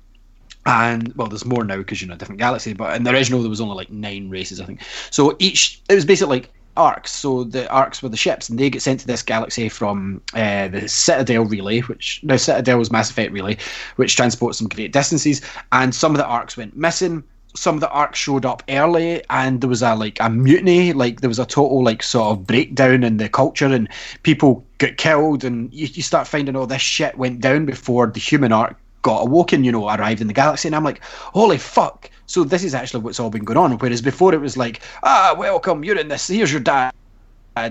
And 0.65 1.13
well, 1.15 1.27
there's 1.27 1.45
more 1.45 1.63
now 1.63 1.77
because 1.77 2.01
you 2.01 2.07
know 2.07 2.15
different 2.15 2.39
galaxy. 2.39 2.73
But 2.73 2.95
in 2.95 3.03
the 3.03 3.11
original, 3.11 3.41
there 3.41 3.49
was 3.49 3.61
only 3.61 3.75
like 3.75 3.91
nine 3.91 4.29
races, 4.29 4.61
I 4.61 4.65
think. 4.65 4.81
So 5.09 5.35
each 5.39 5.81
it 5.89 5.95
was 5.95 6.05
basically 6.05 6.37
like 6.37 6.53
arks. 6.77 7.11
So 7.11 7.43
the 7.43 7.69
arks 7.69 8.01
were 8.01 8.09
the 8.09 8.17
ships, 8.17 8.49
and 8.49 8.59
they 8.59 8.69
get 8.69 8.81
sent 8.81 8.99
to 9.01 9.07
this 9.07 9.23
galaxy 9.23 9.69
from 9.69 10.21
uh, 10.33 10.67
the 10.67 10.87
Citadel 10.87 11.45
relay, 11.45 11.81
which 11.81 12.21
now 12.23 12.37
Citadel 12.37 12.79
was 12.79 12.91
Mass 12.91 13.09
Effect 13.09 13.31
relay, 13.31 13.57
which 13.95 14.15
transports 14.15 14.59
them 14.59 14.67
great 14.67 14.93
distances. 14.93 15.41
And 15.71 15.93
some 15.93 16.13
of 16.13 16.17
the 16.17 16.25
arks 16.25 16.57
went 16.57 16.75
missing. 16.75 17.23
Some 17.53 17.75
of 17.75 17.81
the 17.81 17.89
arks 17.89 18.17
showed 18.17 18.45
up 18.45 18.63
early, 18.69 19.23
and 19.29 19.59
there 19.59 19.69
was 19.69 19.81
a 19.81 19.95
like 19.95 20.17
a 20.21 20.29
mutiny. 20.29 20.93
Like 20.93 21.21
there 21.21 21.29
was 21.29 21.39
a 21.39 21.45
total 21.45 21.83
like 21.83 22.01
sort 22.01 22.31
of 22.31 22.47
breakdown 22.47 23.03
in 23.03 23.17
the 23.17 23.27
culture, 23.27 23.65
and 23.65 23.89
people 24.23 24.65
got 24.77 24.97
killed. 24.97 25.43
And 25.43 25.73
you, 25.73 25.87
you 25.91 26.01
start 26.01 26.27
finding 26.27 26.55
all 26.55 26.67
this 26.67 26.81
shit 26.81 27.17
went 27.17 27.41
down 27.41 27.65
before 27.65 28.07
the 28.07 28.19
human 28.19 28.53
ark 28.53 28.77
got 29.01 29.23
awoken. 29.23 29.65
You 29.65 29.73
know, 29.73 29.89
arrived 29.89 30.21
in 30.21 30.27
the 30.27 30.33
galaxy, 30.33 30.69
and 30.69 30.75
I'm 30.75 30.85
like, 30.85 31.03
holy 31.03 31.57
fuck! 31.57 32.09
So 32.31 32.45
this 32.45 32.63
is 32.63 32.73
actually 32.73 33.03
what's 33.03 33.19
all 33.19 33.29
been 33.29 33.43
going 33.43 33.57
on. 33.57 33.77
Whereas 33.77 34.01
before 34.01 34.33
it 34.33 34.39
was 34.39 34.55
like, 34.55 34.79
ah, 35.03 35.35
welcome, 35.37 35.83
you're 35.83 35.97
in 35.97 36.07
this. 36.07 36.29
Here's 36.29 36.49
your 36.49 36.61
dad. 36.61 36.93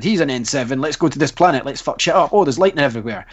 He's 0.03 0.21
an 0.21 0.29
N7. 0.29 0.79
Let's 0.83 0.99
go 0.99 1.09
to 1.09 1.19
this 1.19 1.33
planet. 1.33 1.65
Let's 1.65 1.81
fuck 1.81 1.99
shit 1.99 2.15
up. 2.15 2.35
Oh, 2.35 2.45
there's 2.45 2.59
lightning 2.59 2.85
everywhere. 2.85 3.25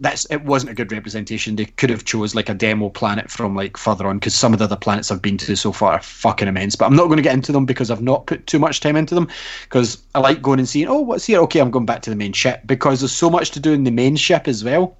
That's 0.00 0.24
it. 0.30 0.42
Wasn't 0.42 0.72
a 0.72 0.74
good 0.74 0.90
representation. 0.90 1.56
They 1.56 1.66
could 1.66 1.90
have 1.90 2.06
chose 2.06 2.34
like 2.34 2.48
a 2.48 2.54
demo 2.54 2.88
planet 2.88 3.30
from 3.30 3.54
like 3.54 3.76
further 3.76 4.06
on 4.06 4.16
because 4.16 4.34
some 4.34 4.54
of 4.54 4.58
the 4.58 4.64
other 4.64 4.76
planets 4.76 5.10
I've 5.10 5.20
been 5.20 5.36
to 5.36 5.54
so 5.54 5.70
far 5.70 5.92
are 5.92 6.02
fucking 6.02 6.48
immense. 6.48 6.76
But 6.76 6.86
I'm 6.86 6.96
not 6.96 7.08
going 7.08 7.18
to 7.18 7.22
get 7.22 7.34
into 7.34 7.52
them 7.52 7.66
because 7.66 7.90
I've 7.90 8.00
not 8.00 8.24
put 8.24 8.46
too 8.46 8.58
much 8.58 8.80
time 8.80 8.96
into 8.96 9.14
them. 9.14 9.28
Because 9.64 10.02
I 10.14 10.20
like 10.20 10.40
going 10.40 10.60
and 10.60 10.68
seeing. 10.68 10.88
Oh, 10.88 11.00
what's 11.00 11.26
here? 11.26 11.40
Okay, 11.40 11.60
I'm 11.60 11.70
going 11.70 11.84
back 11.84 12.00
to 12.02 12.10
the 12.10 12.16
main 12.16 12.32
ship 12.32 12.62
because 12.64 13.00
there's 13.00 13.12
so 13.12 13.28
much 13.28 13.50
to 13.50 13.60
do 13.60 13.74
in 13.74 13.84
the 13.84 13.90
main 13.90 14.16
ship 14.16 14.48
as 14.48 14.64
well 14.64 14.96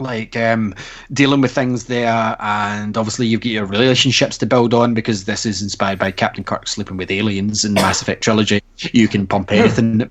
like 0.00 0.36
um, 0.36 0.74
dealing 1.12 1.40
with 1.40 1.52
things 1.52 1.86
there, 1.86 2.36
and 2.40 2.96
obviously 2.96 3.26
you've 3.26 3.40
got 3.40 3.50
your 3.50 3.66
relationships 3.66 4.38
to 4.38 4.46
build 4.46 4.74
on 4.74 4.94
because 4.94 5.24
this 5.24 5.46
is 5.46 5.62
inspired 5.62 5.98
by 5.98 6.10
Captain 6.10 6.44
Kirk 6.44 6.66
sleeping 6.66 6.96
with 6.96 7.10
aliens 7.10 7.64
in 7.64 7.74
the 7.74 7.80
Mass 7.80 8.02
Effect 8.02 8.22
trilogy. 8.22 8.60
You 8.92 9.08
can 9.08 9.26
pump 9.26 9.52
anything, 9.52 10.10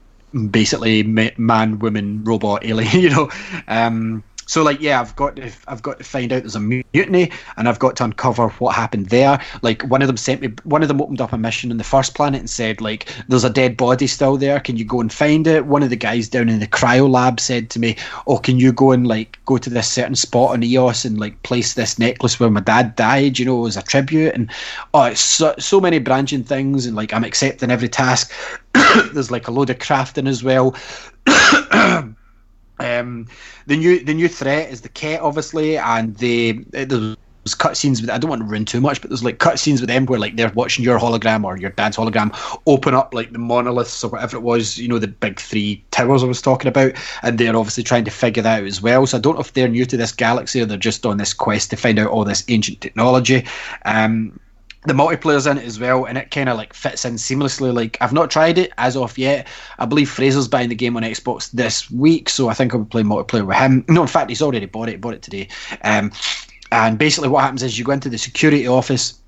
basically 0.52 1.04
man, 1.04 1.80
woman, 1.80 2.24
robot, 2.24 2.66
alien. 2.66 2.90
You 3.00 3.10
know, 3.10 3.30
um, 3.68 4.24
so 4.50 4.64
like, 4.64 4.82
yeah, 4.82 5.00
I've 5.00 5.16
got 5.16 5.36
to, 5.36 5.52
I've 5.68 5.84
got 5.84 6.00
to 6.00 6.04
find 6.04 6.34
out 6.34 6.42
there's 6.42 6.56
a 6.56 6.60
mutiny, 6.60 7.32
and 7.56 7.70
I've 7.70 7.78
got 7.78 7.96
to 7.98 8.04
uncover 8.04 8.50
what 8.50 8.74
happened 8.74 9.10
there. 9.10 9.40
Like 9.62 9.84
one 9.84 10.02
of 10.02 10.08
them 10.08 10.18
sent 10.18 10.42
me, 10.42 10.56
one 10.64 10.82
of 10.82 10.88
them 10.88 11.00
opened 11.00 11.22
up 11.22 11.34
a 11.34 11.38
mission 11.38 11.70
on 11.70 11.78
the 11.78 11.84
first 11.84 12.16
planet 12.16 12.40
and 12.40 12.50
said 12.50 12.82
like, 12.82 13.08
there's 13.28 13.44
a 13.44 13.52
dead 13.52 13.78
body 13.78 14.08
still 14.08 14.38
there. 14.38 14.60
Can 14.60 14.76
you 14.76 14.86
go 14.86 15.02
and 15.02 15.14
find 15.14 15.46
it? 15.46 15.68
One 15.68 15.84
of 15.84 15.92
the 15.92 15.96
guys 15.96 16.28
down 16.28 16.50
in 16.50 16.60
the 16.60 16.66
cryo 16.66 17.08
lab 17.08 17.40
said 17.40 17.70
to 17.70 17.80
me, 17.80 17.96
oh, 18.26 18.40
can 18.40 18.58
you 18.58 18.74
go 18.74 18.92
and 18.92 19.06
like 19.06 19.38
go 19.46 19.60
to 19.60 19.70
this 19.70 19.88
certain 19.88 20.16
spot 20.16 20.54
on 20.54 20.64
Eos 20.64 21.06
and 21.06 21.20
like 21.20 21.44
place 21.44 21.76
this 21.76 22.00
necklace 22.00 22.40
where 22.40 22.50
my 22.50 22.62
dad 22.62 22.96
died? 22.96 23.38
You 23.38 23.46
know, 23.46 23.68
as 23.68 23.78
a 23.78 23.84
tribute. 23.84 24.34
And 24.34 24.50
oh, 24.96 25.04
it's 25.04 25.22
so, 25.22 25.54
so 25.60 25.80
many 25.80 26.00
branching 26.00 26.44
things, 26.44 26.88
and 26.88 26.96
like 26.96 27.14
I'm 27.14 27.24
accepting 27.24 27.70
every 27.70 27.90
task. 27.90 28.32
there's 29.14 29.30
like 29.30 29.48
a 29.48 29.52
load 29.52 29.70
of 29.70 29.78
crafting 29.78 30.28
as 30.28 30.44
well. 30.44 30.76
Um, 32.80 33.28
the 33.68 33.78
new 33.78 34.04
the 34.04 34.14
new 34.14 34.28
threat 34.28 34.72
is 34.72 34.82
the 34.82 34.90
Kett, 34.90 35.22
obviously, 35.22 35.78
and 35.78 36.16
the 36.18 36.64
there's 37.50 37.56
cutscenes 37.56 38.02
with 38.02 38.10
I 38.10 38.18
don't 38.18 38.30
want 38.30 38.42
to 38.42 38.48
ruin 38.48 38.66
too 38.66 38.82
much, 38.82 39.02
but 39.02 39.10
there's 39.10 39.24
like 39.24 39.40
cutscenes 39.40 39.80
with 39.80 39.88
them 39.88 40.06
where 40.06 40.20
like 40.20 40.36
they're 40.36 40.52
watching 40.54 40.84
your 40.84 41.00
hologram 41.00 41.44
or 41.44 41.58
your 41.58 41.72
dad's 41.72 41.98
hologram 41.98 42.32
open 42.68 42.94
up 42.94 43.14
like 43.14 43.32
the 43.32 43.40
monoliths 43.40 44.04
or 44.04 44.10
whatever 44.10 44.38
it 44.38 44.42
was, 44.42 44.78
you 44.78 44.88
know, 44.88 45.00
the 45.00 45.08
big 45.08 45.40
three 45.40 45.84
towers 45.92 46.24
I 46.24 46.28
was 46.28 46.42
talking 46.42 46.68
about, 46.68 46.94
and 47.24 47.38
they're 47.38 47.56
obviously 47.56 47.84
trying 47.84 48.06
to 48.06 48.12
figure 48.12 48.44
that 48.44 48.62
out 48.62 48.68
as 48.68 48.82
well. 48.82 49.06
So 49.08 49.18
I 49.18 49.22
don't 49.22 49.36
know 49.36 49.42
if 49.42 49.54
they're 49.54 49.68
new 49.68 49.86
to 49.86 49.98
this 49.98 50.12
galaxy 50.12 50.62
or 50.62 50.66
they're 50.66 50.78
just 50.78 51.06
on 51.06 51.18
this 51.18 51.34
quest 51.34 51.70
to 51.72 51.78
find 51.78 51.98
out 52.00 52.10
all 52.10 52.26
this 52.26 52.44
ancient 52.50 52.82
technology. 52.82 53.46
Um, 53.86 54.40
the 54.86 54.94
multiplayer's 54.94 55.46
in 55.46 55.58
it 55.58 55.66
as 55.66 55.80
well, 55.80 56.06
and 56.06 56.18
it 56.18 56.32
kind 56.32 56.48
of 56.48 56.58
like 56.58 56.74
fits 56.74 57.04
in 57.04 57.16
seamlessly. 57.16 57.74
Like 57.74 57.98
I've 58.02 58.14
not 58.14 58.32
tried 58.32 58.58
it 58.58 58.72
as 58.78 58.96
of 58.96 59.18
yet. 59.18 59.48
I 59.78 59.86
believe 59.86 60.10
Fraser's 60.10 60.48
buying 60.48 60.70
the 60.70 60.76
game 60.76 60.96
on 60.96 61.04
Xbox 61.04 61.52
this 61.52 61.92
week, 61.92 62.30
so 62.30 62.50
I 62.50 62.54
think 62.54 62.74
I'll 62.74 62.82
be 62.82 62.90
playing 62.90 63.08
multiplayer 63.08 63.46
with 63.46 63.58
him. 63.58 63.84
No, 63.90 64.02
in 64.02 64.08
fact, 64.08 64.30
he's 64.30 64.42
already 64.42 64.66
bought 64.66 64.90
it. 64.90 65.02
Bought 65.02 65.16
it 65.16 65.22
today. 65.22 65.50
Um, 65.84 66.12
and 66.72 66.98
basically, 66.98 67.30
what 67.30 67.44
happens 67.44 67.64
is 67.64 67.78
you 67.78 67.86
go 67.86 67.92
into 67.92 68.10
the 68.10 68.18
security 68.18 68.68
office. 68.68 69.19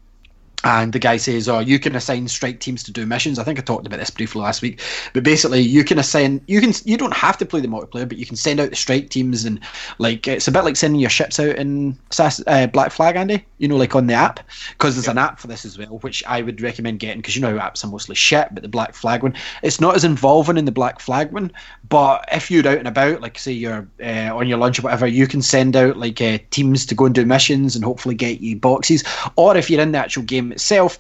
And 0.64 0.94
the 0.94 1.00
guy 1.00 1.18
says, 1.18 1.50
"Oh, 1.50 1.60
you 1.60 1.80
can 1.80 1.96
assign 1.96 2.28
strike 2.28 2.60
teams 2.60 2.84
to 2.84 2.92
do 2.92 3.06
missions." 3.06 3.40
I 3.40 3.44
think 3.44 3.58
I 3.58 3.64
talked 3.64 3.88
about 3.88 4.00
this 4.00 4.12
briefly 4.12 4.42
last 4.42 4.62
week, 4.62 4.80
but 5.14 5.24
basically, 5.24 5.62
you 5.62 5.84
can 5.84 5.98
assign. 5.98 6.42
You 6.48 6.62
can. 6.62 6.74
You 6.86 6.98
don't 6.98 7.14
have 7.14 7.38
to 7.40 7.46
play 7.46 7.62
the 7.62 7.68
multiplayer, 7.68 8.08
but 8.08 8.18
you 8.18 8.28
can 8.28 8.36
send 8.36 8.60
out 8.60 8.70
the 8.70 8.76
strike 8.76 9.10
teams, 9.10 9.44
and 9.44 9.60
like 9.98 10.28
it's 10.28 10.48
a 10.48 10.52
bit 10.52 10.64
like 10.64 10.76
sending 10.76 11.02
your 11.02 11.10
ships 11.10 11.40
out 11.40 11.56
in 11.56 11.98
uh, 12.46 12.68
Black 12.68 12.92
Flag, 12.92 13.16
Andy. 13.16 13.44
You 13.58 13.68
know, 13.68 13.78
like 13.78 13.96
on 13.96 14.06
the 14.06 14.14
app, 14.14 14.40
because 14.72 14.96
there's 14.96 15.08
an 15.08 15.18
app 15.18 15.40
for 15.40 15.48
this 15.48 15.66
as 15.66 15.80
well, 15.80 15.98
which 16.00 16.24
I 16.26 16.44
would 16.44 16.62
recommend 16.62 17.00
getting 17.00 17.22
because 17.22 17.36
you 17.36 17.42
know 17.42 17.58
apps 17.58 17.84
are 17.84 17.88
mostly 17.88 18.16
shit, 18.16 18.50
but 18.52 18.62
the 18.62 18.70
Black 18.70 18.94
Flag 18.94 19.24
one, 19.24 19.36
it's 19.64 19.82
not 19.82 19.96
as 19.96 20.04
involving 20.04 20.58
in 20.58 20.66
the 20.66 20.72
Black 20.72 21.00
Flag 21.00 21.32
one. 21.32 21.52
But 21.90 22.26
if 22.32 22.52
you're 22.52 22.68
out 22.68 22.78
and 22.78 22.88
about, 22.88 23.22
like 23.22 23.40
say 23.40 23.52
you're 23.52 23.88
uh, 24.04 24.36
on 24.36 24.48
your 24.48 24.60
lunch 24.60 24.78
or 24.78 24.84
whatever, 24.84 25.08
you 25.08 25.26
can 25.26 25.42
send 25.42 25.76
out 25.76 25.98
like 25.98 26.22
uh, 26.22 26.38
teams 26.52 26.86
to 26.86 26.96
go 26.96 27.06
and 27.06 27.16
do 27.16 27.26
missions 27.26 27.76
and 27.76 27.84
hopefully 27.84 28.16
get 28.16 28.42
you 28.42 28.56
boxes. 28.56 29.04
Or 29.36 29.58
if 29.58 29.70
you're 29.70 29.82
in 29.82 29.92
the 29.92 29.98
actual 29.98 30.24
game 30.24 30.51
itself, 30.52 31.00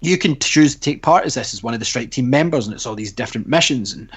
you 0.00 0.16
can 0.18 0.38
choose 0.38 0.74
to 0.74 0.80
take 0.80 1.02
part 1.02 1.24
as 1.24 1.34
this 1.34 1.54
as 1.54 1.62
one 1.62 1.74
of 1.74 1.80
the 1.80 1.86
strike 1.86 2.10
team 2.10 2.30
members, 2.30 2.66
and 2.66 2.74
it's 2.74 2.86
all 2.86 2.94
these 2.94 3.12
different 3.12 3.46
missions 3.46 3.92
and. 3.92 4.10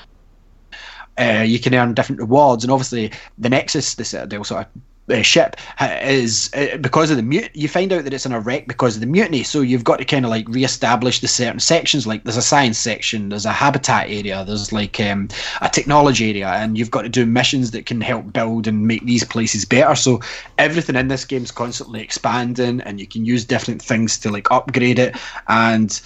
Uh, 1.19 1.43
you 1.45 1.59
can 1.59 1.75
earn 1.75 1.93
different 1.93 2.21
rewards, 2.21 2.63
and 2.63 2.71
obviously 2.71 3.11
the 3.37 3.49
Nexus, 3.49 3.95
the 3.95 4.05
Citadel 4.05 4.45
sort 4.45 4.65
of 4.65 4.81
uh, 5.09 5.21
ship, 5.21 5.55
is 5.81 6.49
uh, 6.53 6.77
because 6.77 7.11
of 7.11 7.17
the 7.17 7.23
mut. 7.23 7.49
You 7.55 7.67
find 7.67 7.91
out 7.91 8.03
that 8.03 8.13
it's 8.13 8.25
in 8.25 8.31
a 8.31 8.39
wreck 8.39 8.67
because 8.67 8.95
of 8.95 9.01
the 9.01 9.07
mutiny, 9.07 9.43
so 9.43 9.61
you've 9.61 9.83
got 9.83 9.97
to 9.97 10.05
kind 10.05 10.25
of 10.25 10.31
like 10.31 10.47
re-establish 10.47 11.19
the 11.19 11.27
certain 11.27 11.59
sections. 11.59 12.07
Like 12.07 12.23
there's 12.23 12.37
a 12.37 12.41
science 12.41 12.77
section, 12.77 13.29
there's 13.29 13.45
a 13.45 13.51
habitat 13.51 14.09
area, 14.09 14.43
there's 14.45 14.71
like 14.71 14.99
um, 14.99 15.27
a 15.61 15.69
technology 15.69 16.29
area, 16.29 16.49
and 16.49 16.77
you've 16.77 16.91
got 16.91 17.03
to 17.03 17.09
do 17.09 17.25
missions 17.25 17.71
that 17.71 17.85
can 17.85 18.01
help 18.01 18.31
build 18.31 18.67
and 18.67 18.87
make 18.87 19.05
these 19.05 19.23
places 19.23 19.65
better. 19.65 19.95
So 19.95 20.21
everything 20.57 20.95
in 20.95 21.07
this 21.07 21.25
game 21.25 21.43
is 21.43 21.51
constantly 21.51 22.01
expanding, 22.01 22.81
and 22.81 22.99
you 22.99 23.07
can 23.07 23.25
use 23.25 23.45
different 23.45 23.81
things 23.81 24.17
to 24.19 24.29
like 24.29 24.51
upgrade 24.51 24.99
it 24.99 25.15
and 25.47 26.01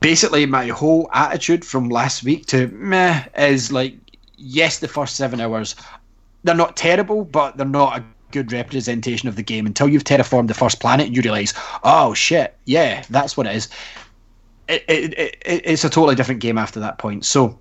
basically 0.00 0.46
my 0.46 0.68
whole 0.68 1.08
attitude 1.12 1.64
from 1.64 1.88
last 1.88 2.22
week 2.22 2.46
to 2.46 2.68
meh 2.68 3.24
is 3.36 3.72
like 3.72 3.96
yes 4.36 4.78
the 4.78 4.88
first 4.88 5.16
seven 5.16 5.40
hours 5.40 5.74
they're 6.44 6.54
not 6.54 6.76
terrible 6.76 7.24
but 7.24 7.56
they're 7.56 7.66
not 7.66 7.98
a 7.98 8.04
good 8.30 8.52
representation 8.52 9.28
of 9.28 9.36
the 9.36 9.42
game 9.42 9.66
until 9.66 9.88
you've 9.88 10.04
terraformed 10.04 10.48
the 10.48 10.54
first 10.54 10.80
planet 10.80 11.06
and 11.06 11.16
you 11.16 11.22
realize 11.22 11.52
oh 11.82 12.14
shit 12.14 12.56
yeah 12.64 13.02
that's 13.10 13.36
what 13.36 13.46
it 13.46 13.54
is. 13.54 13.68
It, 14.68 14.84
it, 14.86 15.18
it, 15.18 15.36
it's 15.44 15.84
a 15.84 15.90
totally 15.90 16.14
different 16.14 16.40
game 16.40 16.56
after 16.56 16.78
that 16.78 16.98
point. 16.98 17.24
So 17.24 17.58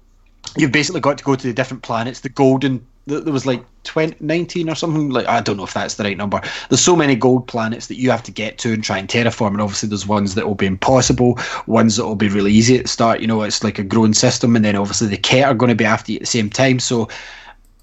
you've 0.57 0.72
basically 0.72 1.01
got 1.01 1.18
to 1.18 1.23
go 1.23 1.35
to 1.35 1.47
the 1.47 1.53
different 1.53 1.81
planets. 1.81 2.19
The 2.19 2.30
golden 2.30 2.85
there 3.07 3.34
was 3.34 3.47
like 3.47 3.65
20, 3.85 4.18
19 4.19 4.69
or 4.69 4.76
something? 4.76 5.10
Like 5.10 5.26
i 5.26 5.41
don't 5.41 5.57
know 5.57 5.64
if 5.64 5.73
that's 5.73 5.95
the 5.95 6.03
right 6.03 6.18
number. 6.18 6.39
There's 6.69 6.81
so 6.84 6.95
many 6.95 7.15
gold 7.15 7.47
planets 7.47 7.88
that 7.88 7.95
you 7.95 8.11
have 8.11 8.23
to 8.23 8.31
get 8.31 8.60
to 8.60 8.73
and 8.73 8.84
try 8.84 8.99
and 8.99 9.07
terraform 9.07 9.49
and 9.49 9.61
obviously 9.61 9.89
there's 9.89 10.06
ones 10.06 10.35
that 10.35 10.45
will 10.45 10.56
be 10.56 10.68
impossible 10.68 11.39
ones 11.65 11.95
that 11.95 12.06
will 12.06 12.15
be 12.15 12.30
really 12.30 12.53
easy 12.53 12.77
at 12.77 12.84
the 12.84 12.89
start. 12.89 13.22
You 13.22 13.27
know 13.27 13.41
it's 13.41 13.64
like 13.64 13.80
a 13.80 13.84
growing 13.84 14.14
system 14.14 14.56
and 14.56 14.64
then 14.64 14.76
obviously 14.76 15.07
the 15.07 15.18
Kett 15.18 15.45
are 15.45 15.56
going 15.56 15.69
to 15.69 15.76
be 15.76 15.85
after 15.85 16.11
you 16.11 16.18
at 16.18 16.22
the 16.22 16.27
same 16.27 16.49
time. 16.49 16.80
So 16.80 17.10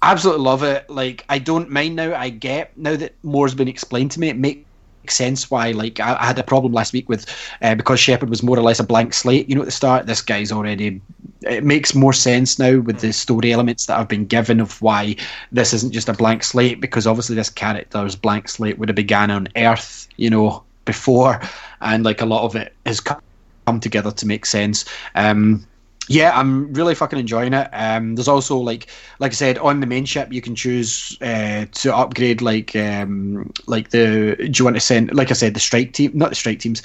absolutely 0.01 0.43
love 0.43 0.63
it. 0.63 0.89
Like 0.89 1.25
i 1.29 1.39
don't 1.39 1.69
mind 1.69 1.95
now 1.95 2.15
i 2.15 2.29
get 2.29 2.77
now 2.77 2.95
that 2.95 3.13
more's 3.23 3.55
been 3.55 3.67
explained 3.67 4.11
to 4.11 4.19
me 4.19 4.29
it 4.29 4.37
makes 4.37 4.63
sense 5.09 5.49
why 5.49 5.71
like 5.71 5.99
I, 5.99 6.17
I 6.19 6.25
had 6.25 6.39
a 6.39 6.43
problem 6.43 6.73
last 6.73 6.91
week 6.93 7.07
with 7.07 7.25
uh, 7.61 7.75
because 7.75 7.99
Shepard 7.99 8.29
was 8.29 8.43
more 8.43 8.57
or 8.57 8.61
less 8.61 8.79
a 8.79 8.83
blank 8.83 9.13
slate 9.13 9.47
you 9.49 9.55
know 9.55 9.61
at 9.61 9.65
the 9.65 9.71
start 9.71 10.05
this 10.05 10.21
guy's 10.21 10.51
already 10.51 11.01
it 11.43 11.63
makes 11.63 11.95
more 11.95 12.13
sense 12.13 12.59
now 12.59 12.79
with 12.79 12.99
the 12.99 13.13
story 13.13 13.53
elements 13.53 13.85
that 13.85 13.97
I've 13.97 14.09
been 14.09 14.25
given 14.25 14.59
of 14.59 14.81
why 14.81 15.15
this 15.51 15.73
isn't 15.73 15.93
just 15.93 16.09
a 16.09 16.13
blank 16.13 16.43
slate 16.43 16.81
because 16.81 17.07
obviously 17.07 17.35
this 17.35 17.49
character's 17.49 18.15
blank 18.15 18.49
slate 18.49 18.77
would 18.79 18.89
have 18.89 18.95
began 18.97 19.31
on 19.31 19.47
Earth 19.55 20.07
you 20.17 20.29
know 20.29 20.63
before 20.83 21.39
and 21.81 22.03
like 22.03 22.21
a 22.21 22.25
lot 22.25 22.43
of 22.43 22.55
it 22.55 22.73
has 22.85 22.99
come 22.99 23.21
come 23.65 23.79
together 23.81 24.11
to 24.11 24.25
make 24.25 24.45
sense. 24.45 24.85
Um 25.15 25.66
yeah, 26.07 26.31
I'm 26.37 26.73
really 26.73 26.95
fucking 26.95 27.19
enjoying 27.19 27.53
it. 27.53 27.69
Um, 27.73 28.15
there's 28.15 28.27
also 28.27 28.57
like, 28.57 28.87
like 29.19 29.31
I 29.31 29.35
said, 29.35 29.57
on 29.57 29.79
the 29.79 29.87
main 29.87 30.05
ship 30.05 30.31
you 30.31 30.41
can 30.41 30.55
choose 30.55 31.17
uh, 31.21 31.65
to 31.71 31.95
upgrade 31.95 32.41
like, 32.41 32.75
um, 32.75 33.51
like 33.67 33.89
the. 33.89 34.35
Do 34.37 34.51
you 34.53 34.65
want 34.65 34.77
to 34.77 34.81
send? 34.81 35.13
Like 35.13 35.31
I 35.31 35.33
said, 35.33 35.53
the 35.53 35.59
strike 35.59 35.93
team, 35.93 36.11
not 36.13 36.29
the 36.29 36.35
strike 36.35 36.59
teams. 36.59 36.81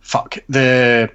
Fuck 0.00 0.38
the. 0.48 1.10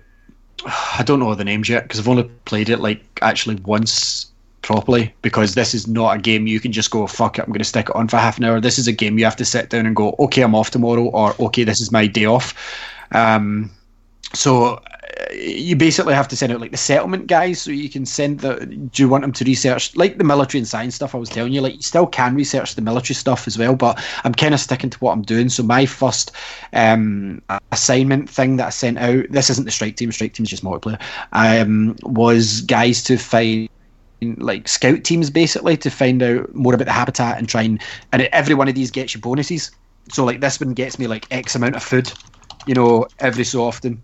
I 0.65 1.03
don't 1.03 1.19
know 1.19 1.33
the 1.35 1.45
names 1.45 1.69
yet 1.69 1.83
because 1.83 1.99
I've 1.99 2.09
only 2.09 2.23
played 2.45 2.69
it 2.69 2.79
like 2.79 3.01
actually 3.21 3.55
once 3.57 4.29
properly 4.61 5.13
because 5.21 5.55
this 5.55 5.73
is 5.73 5.87
not 5.87 6.17
a 6.17 6.19
game 6.19 6.45
you 6.45 6.59
can 6.59 6.73
just 6.73 6.91
go 6.91 7.07
fuck 7.07 7.39
it 7.39 7.43
I'm 7.43 7.47
going 7.47 7.59
to 7.59 7.63
stick 7.63 7.87
it 7.89 7.95
on 7.95 8.09
for 8.09 8.17
half 8.17 8.37
an 8.37 8.43
hour. 8.43 8.59
This 8.59 8.77
is 8.77 8.87
a 8.87 8.91
game 8.91 9.17
you 9.17 9.23
have 9.23 9.37
to 9.37 9.45
sit 9.45 9.69
down 9.69 9.85
and 9.85 9.95
go 9.95 10.15
okay 10.19 10.41
I'm 10.41 10.55
off 10.55 10.71
tomorrow 10.71 11.05
or 11.05 11.33
okay 11.39 11.63
this 11.63 11.79
is 11.79 11.91
my 11.91 12.07
day 12.07 12.25
off. 12.25 12.53
Um, 13.13 13.71
so 14.33 14.81
you 15.31 15.75
basically 15.75 16.13
have 16.13 16.27
to 16.27 16.35
send 16.35 16.51
out 16.51 16.61
like 16.61 16.71
the 16.71 16.77
settlement 16.77 17.27
guys 17.27 17.61
so 17.61 17.71
you 17.71 17.89
can 17.89 18.05
send 18.05 18.39
the 18.39 18.65
do 18.65 19.03
you 19.03 19.09
want 19.09 19.21
them 19.21 19.31
to 19.31 19.43
research 19.43 19.95
like 19.95 20.17
the 20.17 20.23
military 20.23 20.59
and 20.59 20.67
science 20.67 20.95
stuff 20.95 21.13
i 21.13 21.17
was 21.17 21.29
telling 21.29 21.51
you 21.51 21.61
like 21.61 21.75
you 21.75 21.81
still 21.81 22.07
can 22.07 22.35
research 22.35 22.75
the 22.75 22.81
military 22.81 23.15
stuff 23.15 23.47
as 23.47 23.57
well 23.57 23.75
but 23.75 24.01
i'm 24.23 24.33
kind 24.33 24.53
of 24.53 24.59
sticking 24.59 24.89
to 24.89 24.97
what 24.99 25.11
i'm 25.11 25.21
doing. 25.21 25.49
So 25.49 25.63
my 25.63 25.85
first 25.85 26.31
um, 26.73 27.41
assignment 27.71 28.29
thing 28.29 28.57
that 28.57 28.67
i 28.67 28.69
sent 28.69 28.97
out 28.97 29.25
this 29.29 29.49
isn't 29.49 29.65
the 29.65 29.71
strike 29.71 29.95
team 29.95 30.11
strike 30.11 30.33
team 30.33 30.43
is 30.43 30.49
just 30.49 30.63
multiplayer 30.63 31.01
um, 31.33 31.95
was 32.03 32.61
guys 32.61 33.03
to 33.03 33.17
find 33.17 33.69
like 34.21 34.67
scout 34.67 35.03
teams 35.03 35.29
basically 35.29 35.77
to 35.77 35.89
find 35.89 36.21
out 36.21 36.53
more 36.53 36.73
about 36.73 36.85
the 36.85 36.91
habitat 36.91 37.37
and 37.37 37.47
try 37.47 37.61
and 37.61 37.81
and 38.11 38.23
every 38.23 38.55
one 38.55 38.67
of 38.67 38.75
these 38.75 38.91
gets 38.91 39.15
you 39.15 39.21
bonuses. 39.21 39.71
So 40.11 40.25
like 40.25 40.41
this 40.41 40.59
one 40.59 40.73
gets 40.73 40.99
me 40.99 41.07
like 41.07 41.25
x 41.31 41.55
amount 41.55 41.75
of 41.75 41.83
food 41.83 42.11
you 42.65 42.73
know 42.73 43.07
every 43.19 43.45
so 43.45 43.63
often 43.63 44.01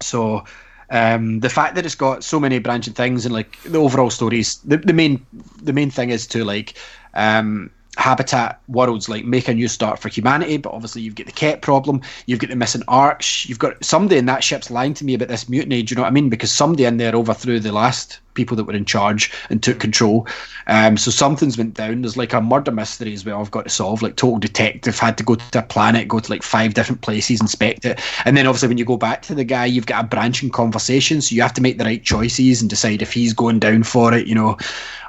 so 0.00 0.44
um, 0.90 1.40
the 1.40 1.48
fact 1.48 1.74
that 1.74 1.84
it's 1.84 1.94
got 1.94 2.22
so 2.24 2.38
many 2.38 2.58
branching 2.58 2.94
things 2.94 3.24
and 3.24 3.34
like 3.34 3.60
the 3.62 3.78
overall 3.78 4.10
stories, 4.10 4.58
the, 4.58 4.76
the 4.76 4.92
main 4.92 5.24
the 5.62 5.72
main 5.72 5.90
thing 5.90 6.10
is 6.10 6.26
to 6.28 6.44
like 6.44 6.74
um, 7.14 7.70
habitat 7.96 8.60
worlds 8.68 9.08
like 9.08 9.24
make 9.24 9.48
a 9.48 9.54
new 9.54 9.68
start 9.68 9.98
for 9.98 10.08
humanity. 10.08 10.56
But 10.56 10.72
obviously 10.72 11.02
you've 11.02 11.14
got 11.14 11.26
the 11.26 11.32
Kett 11.32 11.62
problem, 11.62 12.00
you've 12.26 12.38
got 12.38 12.50
the 12.50 12.56
missing 12.56 12.82
arks, 12.88 13.48
you've 13.48 13.58
got 13.58 13.82
somebody 13.84 14.18
in 14.18 14.26
that 14.26 14.44
ship's 14.44 14.70
lying 14.70 14.94
to 14.94 15.04
me 15.04 15.14
about 15.14 15.28
this 15.28 15.48
mutiny. 15.48 15.82
Do 15.82 15.92
you 15.92 15.96
know 15.96 16.02
what 16.02 16.08
I 16.08 16.12
mean? 16.12 16.28
Because 16.28 16.52
somebody 16.52 16.84
in 16.84 16.96
there 16.96 17.14
overthrew 17.14 17.60
the 17.60 17.72
last 17.72 18.20
people 18.34 18.56
that 18.56 18.64
were 18.64 18.74
in 18.74 18.84
charge 18.84 19.32
and 19.50 19.62
took 19.62 19.80
control. 19.80 20.28
Um, 20.68 20.96
so 20.96 21.10
something's 21.10 21.58
went 21.58 21.74
down. 21.74 22.02
There's 22.02 22.16
like 22.16 22.34
a 22.34 22.40
murder 22.40 22.70
mystery 22.70 23.12
as 23.14 23.24
well. 23.24 23.40
I've 23.40 23.50
got 23.50 23.64
to 23.64 23.70
solve. 23.70 24.02
Like 24.02 24.16
total 24.16 24.38
detective 24.38 24.98
had 24.98 25.18
to 25.18 25.24
go 25.24 25.34
to 25.34 25.58
a 25.58 25.62
planet, 25.62 26.06
go 26.06 26.20
to 26.20 26.30
like 26.30 26.42
five 26.42 26.74
different 26.74 27.00
places, 27.00 27.40
inspect 27.40 27.84
it, 27.84 28.00
and 28.24 28.36
then 28.36 28.46
obviously 28.46 28.68
when 28.68 28.78
you 28.78 28.84
go 28.84 28.96
back 28.96 29.22
to 29.22 29.34
the 29.34 29.44
guy, 29.44 29.64
you've 29.64 29.86
got 29.86 30.04
a 30.04 30.06
branching 30.06 30.50
conversation. 30.50 31.20
So 31.20 31.34
you 31.34 31.42
have 31.42 31.54
to 31.54 31.62
make 31.62 31.78
the 31.78 31.84
right 31.84 32.02
choices 32.02 32.60
and 32.60 32.70
decide 32.70 33.02
if 33.02 33.12
he's 33.12 33.32
going 33.32 33.58
down 33.58 33.82
for 33.82 34.14
it. 34.14 34.26
You 34.26 34.34
know, 34.34 34.58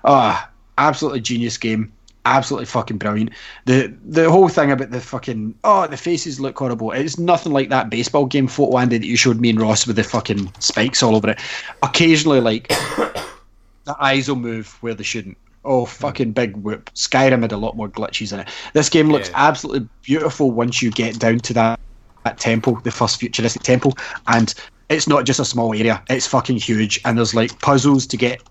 ah, 0.05 0.49
absolutely 0.77 1.21
genius 1.21 1.57
game. 1.57 1.91
Absolutely 2.27 2.65
fucking 2.65 2.97
brilliant. 2.97 3.29
The 3.65 3.95
the 4.03 4.29
whole 4.29 4.49
thing 4.49 4.69
about 4.69 4.91
the 4.91 4.99
fucking 4.99 5.55
oh 5.63 5.87
the 5.87 5.95
faces 5.95 6.41
look 6.41 6.59
horrible. 6.59 6.91
It's 6.91 7.17
nothing 7.17 7.53
like 7.53 7.69
that 7.69 7.89
baseball 7.89 8.25
game 8.25 8.47
photo 8.47 8.77
Andy 8.79 8.97
that 8.97 9.07
you 9.07 9.15
showed 9.15 9.39
me 9.39 9.49
and 9.49 9.61
Ross 9.61 9.87
with 9.87 9.95
the 9.95 10.03
fucking 10.03 10.51
spikes 10.59 11.01
all 11.01 11.15
over 11.15 11.29
it. 11.29 11.39
Occasionally, 11.83 12.41
like 12.41 12.67
the 13.85 13.95
eyes 14.01 14.27
will 14.27 14.35
move 14.35 14.75
where 14.81 14.93
they 14.93 15.03
shouldn't. 15.03 15.37
Oh, 15.63 15.85
hmm. 15.85 15.89
fucking 15.89 16.31
big 16.33 16.57
whoop. 16.57 16.93
Skyrim 16.95 17.43
had 17.43 17.53
a 17.53 17.57
lot 17.57 17.77
more 17.77 17.87
glitches 17.87 18.33
in 18.33 18.41
it. 18.41 18.49
This 18.73 18.89
game 18.89 19.09
looks 19.09 19.31
absolutely 19.33 19.87
beautiful 20.01 20.51
once 20.51 20.81
you 20.81 20.91
get 20.91 21.19
down 21.19 21.39
to 21.39 21.53
that, 21.53 21.79
that 22.25 22.39
temple, 22.39 22.75
the 22.83 22.91
first 22.91 23.21
futuristic 23.21 23.63
temple. 23.63 23.97
And 24.27 24.53
it's 24.89 25.07
not 25.07 25.25
just 25.25 25.39
a 25.39 25.45
small 25.45 25.73
area, 25.73 26.03
it's 26.09 26.27
fucking 26.27 26.57
huge. 26.57 26.99
And 27.05 27.17
there's 27.17 27.33
like 27.33 27.57
puzzles 27.59 28.05
to 28.07 28.17
get 28.17 28.41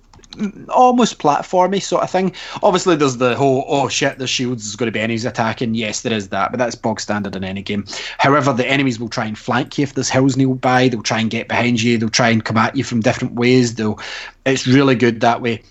almost 0.69 1.19
platformy 1.19 1.83
sort 1.83 2.03
of 2.03 2.11
thing. 2.11 2.35
Obviously, 2.63 2.97
there's 2.97 3.17
the 3.17 3.37
whole 3.37 3.65
oh 3.69 3.89
shit, 3.89 4.19
the 4.19 4.27
shields, 4.27 4.65
there's 4.65 4.77
going 4.77 4.89
to 4.89 4.93
be 4.93 5.01
enemies 5.01 5.25
attacking. 5.25 5.75
Yes, 5.75 6.03
there 6.03 6.13
is 6.13 6.29
that, 6.29 6.51
but 6.51 6.59
that's 6.59 6.75
bog 6.75 7.01
standard 7.01 7.37
in 7.37 7.45
any 7.45 7.63
game. 7.63 7.85
However, 8.19 8.53
the 8.53 8.67
enemies 8.67 8.99
will 8.99 9.09
try 9.09 9.27
and 9.27 9.39
flank 9.39 9.79
you 9.79 9.83
if 9.83 9.95
there's 9.95 10.11
hills 10.11 10.37
nearby. 10.37 10.89
They'll 10.89 11.03
try 11.03 11.21
and 11.21 11.31
get 11.31 11.49
behind 11.49 11.83
you. 11.83 11.99
They'll 11.99 12.09
try 12.09 12.29
and 12.31 12.45
come 12.45 12.57
at 12.57 12.77
you 12.77 12.85
from 12.85 13.01
different 13.01 13.35
ways. 13.35 13.75
They'll. 13.75 14.01
It's 14.45 14.67
really 14.67 14.95
good 14.95 15.21
that 15.21 15.43
way. 15.43 15.63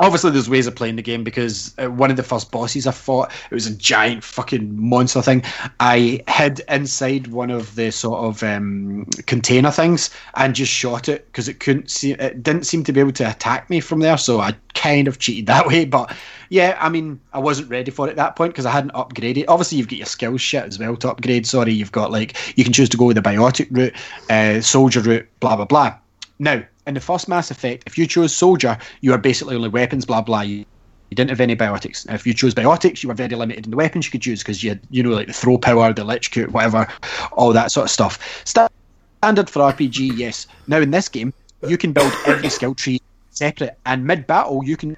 Obviously 0.00 0.30
there's 0.30 0.48
ways 0.48 0.66
of 0.66 0.74
playing 0.74 0.96
the 0.96 1.02
game 1.02 1.24
because 1.24 1.74
uh, 1.78 1.90
one 1.90 2.10
of 2.10 2.16
the 2.16 2.22
first 2.22 2.50
bosses 2.50 2.86
I 2.86 2.92
fought, 2.92 3.32
it 3.50 3.54
was 3.54 3.66
a 3.66 3.74
giant 3.74 4.24
fucking 4.24 4.80
monster 4.80 5.22
thing. 5.22 5.42
I 5.80 6.22
hid 6.28 6.60
inside 6.68 7.28
one 7.28 7.50
of 7.50 7.74
the 7.74 7.90
sort 7.90 8.20
of 8.20 8.42
um, 8.42 9.06
container 9.26 9.70
things 9.70 10.10
and 10.34 10.54
just 10.54 10.72
shot 10.72 11.08
it 11.08 11.26
because 11.26 11.48
it 11.48 11.60
couldn't 11.60 11.90
see, 11.90 12.12
it 12.12 12.42
didn't 12.42 12.64
seem 12.64 12.84
to 12.84 12.92
be 12.92 13.00
able 13.00 13.12
to 13.12 13.30
attack 13.30 13.70
me 13.70 13.80
from 13.80 14.00
there. 14.00 14.18
So 14.18 14.40
I 14.40 14.54
kind 14.74 15.08
of 15.08 15.18
cheated 15.18 15.46
that 15.46 15.66
way. 15.66 15.84
But 15.84 16.14
yeah, 16.48 16.76
I 16.80 16.88
mean, 16.88 17.20
I 17.32 17.38
wasn't 17.38 17.70
ready 17.70 17.90
for 17.90 18.06
it 18.06 18.10
at 18.10 18.16
that 18.16 18.36
point 18.36 18.52
because 18.52 18.66
I 18.66 18.70
hadn't 18.70 18.92
upgraded. 18.92 19.46
Obviously, 19.48 19.78
you've 19.78 19.88
got 19.88 19.98
your 19.98 20.06
skills 20.06 20.40
shit 20.40 20.64
as 20.64 20.78
well 20.78 20.96
to 20.96 21.10
upgrade. 21.10 21.46
Sorry, 21.46 21.72
you've 21.72 21.92
got 21.92 22.12
like 22.12 22.36
you 22.56 22.64
can 22.64 22.72
choose 22.72 22.88
to 22.90 22.96
go 22.96 23.06
with 23.06 23.16
the 23.16 23.22
biotic 23.22 23.68
route, 23.70 23.94
uh, 24.30 24.60
soldier 24.60 25.00
route, 25.00 25.26
blah 25.40 25.56
blah 25.56 25.64
blah. 25.64 25.96
Now, 26.38 26.62
in 26.86 26.94
the 26.94 27.00
first 27.00 27.28
Mass 27.28 27.50
Effect, 27.50 27.84
if 27.86 27.98
you 27.98 28.06
chose 28.06 28.34
soldier, 28.34 28.78
you 29.00 29.12
are 29.12 29.18
basically 29.18 29.56
only 29.56 29.68
weapons, 29.68 30.04
blah 30.06 30.20
blah. 30.20 30.40
You, 30.40 30.64
you 31.10 31.14
didn't 31.14 31.30
have 31.30 31.40
any 31.40 31.56
biotics. 31.56 32.12
If 32.12 32.26
you 32.26 32.34
chose 32.34 32.54
biotics, 32.54 33.02
you 33.02 33.08
were 33.08 33.14
very 33.14 33.34
limited 33.34 33.64
in 33.64 33.70
the 33.70 33.76
weapons 33.76 34.06
you 34.06 34.12
could 34.12 34.26
use 34.26 34.42
because 34.42 34.62
you 34.62 34.70
had, 34.70 34.80
you 34.90 35.02
know, 35.02 35.10
like 35.10 35.28
the 35.28 35.32
throw 35.32 35.58
power, 35.58 35.92
the 35.92 36.02
electrocute, 36.02 36.50
whatever, 36.50 36.88
all 37.32 37.52
that 37.52 37.70
sort 37.70 37.84
of 37.84 37.90
stuff. 37.90 38.44
Standard 38.44 39.50
for 39.50 39.60
RPG, 39.60 40.16
yes. 40.16 40.46
Now 40.66 40.78
in 40.78 40.90
this 40.90 41.08
game, 41.08 41.32
you 41.66 41.78
can 41.78 41.92
build 41.92 42.12
every 42.26 42.48
skill 42.48 42.74
tree 42.74 43.00
separate, 43.30 43.78
and 43.84 44.04
mid 44.04 44.26
battle, 44.26 44.64
you 44.64 44.76
can 44.76 44.96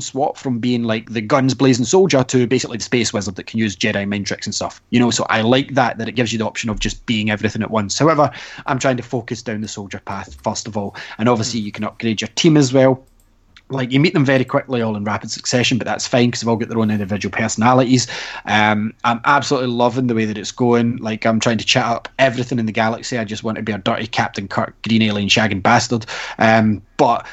swap 0.00 0.36
from 0.36 0.58
being 0.58 0.84
like 0.84 1.10
the 1.10 1.20
guns 1.20 1.54
blazing 1.54 1.84
soldier 1.84 2.24
to 2.24 2.46
basically 2.46 2.78
the 2.78 2.84
space 2.84 3.12
wizard 3.12 3.36
that 3.36 3.46
can 3.46 3.58
use 3.58 3.76
Jedi 3.76 4.08
mind 4.08 4.26
tricks 4.26 4.46
and 4.46 4.54
stuff. 4.54 4.80
You 4.90 5.00
know, 5.00 5.10
so 5.10 5.26
I 5.28 5.42
like 5.42 5.74
that 5.74 5.98
that 5.98 6.08
it 6.08 6.12
gives 6.12 6.32
you 6.32 6.38
the 6.38 6.46
option 6.46 6.70
of 6.70 6.80
just 6.80 7.04
being 7.06 7.30
everything 7.30 7.62
at 7.62 7.70
once. 7.70 7.98
However, 7.98 8.30
I'm 8.66 8.78
trying 8.78 8.96
to 8.96 9.02
focus 9.02 9.42
down 9.42 9.60
the 9.60 9.68
soldier 9.68 10.00
path 10.04 10.38
first 10.42 10.66
of 10.66 10.76
all, 10.76 10.96
and 11.18 11.28
obviously 11.28 11.60
you 11.60 11.72
can 11.72 11.84
upgrade 11.84 12.20
your 12.20 12.28
team 12.28 12.56
as 12.56 12.72
well. 12.72 13.04
Like 13.68 13.90
you 13.90 14.00
meet 14.00 14.12
them 14.12 14.24
very 14.24 14.44
quickly, 14.44 14.82
all 14.82 14.96
in 14.96 15.04
rapid 15.04 15.30
succession, 15.30 15.78
but 15.78 15.86
that's 15.86 16.06
fine 16.06 16.28
because 16.28 16.40
they've 16.40 16.48
all 16.48 16.56
got 16.56 16.68
their 16.68 16.78
own 16.78 16.90
individual 16.90 17.32
personalities. 17.32 18.06
Um, 18.44 18.92
I'm 19.04 19.20
absolutely 19.24 19.70
loving 19.70 20.08
the 20.08 20.14
way 20.14 20.26
that 20.26 20.36
it's 20.36 20.52
going. 20.52 20.98
Like 20.98 21.24
I'm 21.24 21.40
trying 21.40 21.58
to 21.58 21.64
chat 21.64 21.86
up 21.86 22.08
everything 22.18 22.58
in 22.58 22.66
the 22.66 22.72
galaxy. 22.72 23.16
I 23.16 23.24
just 23.24 23.44
want 23.44 23.56
to 23.56 23.62
be 23.62 23.72
a 23.72 23.78
dirty 23.78 24.06
Captain 24.06 24.46
Kirk, 24.46 24.74
green 24.82 25.00
alien 25.00 25.28
shagging 25.28 25.62
bastard. 25.62 26.04
Um, 26.38 26.82
but 26.98 27.26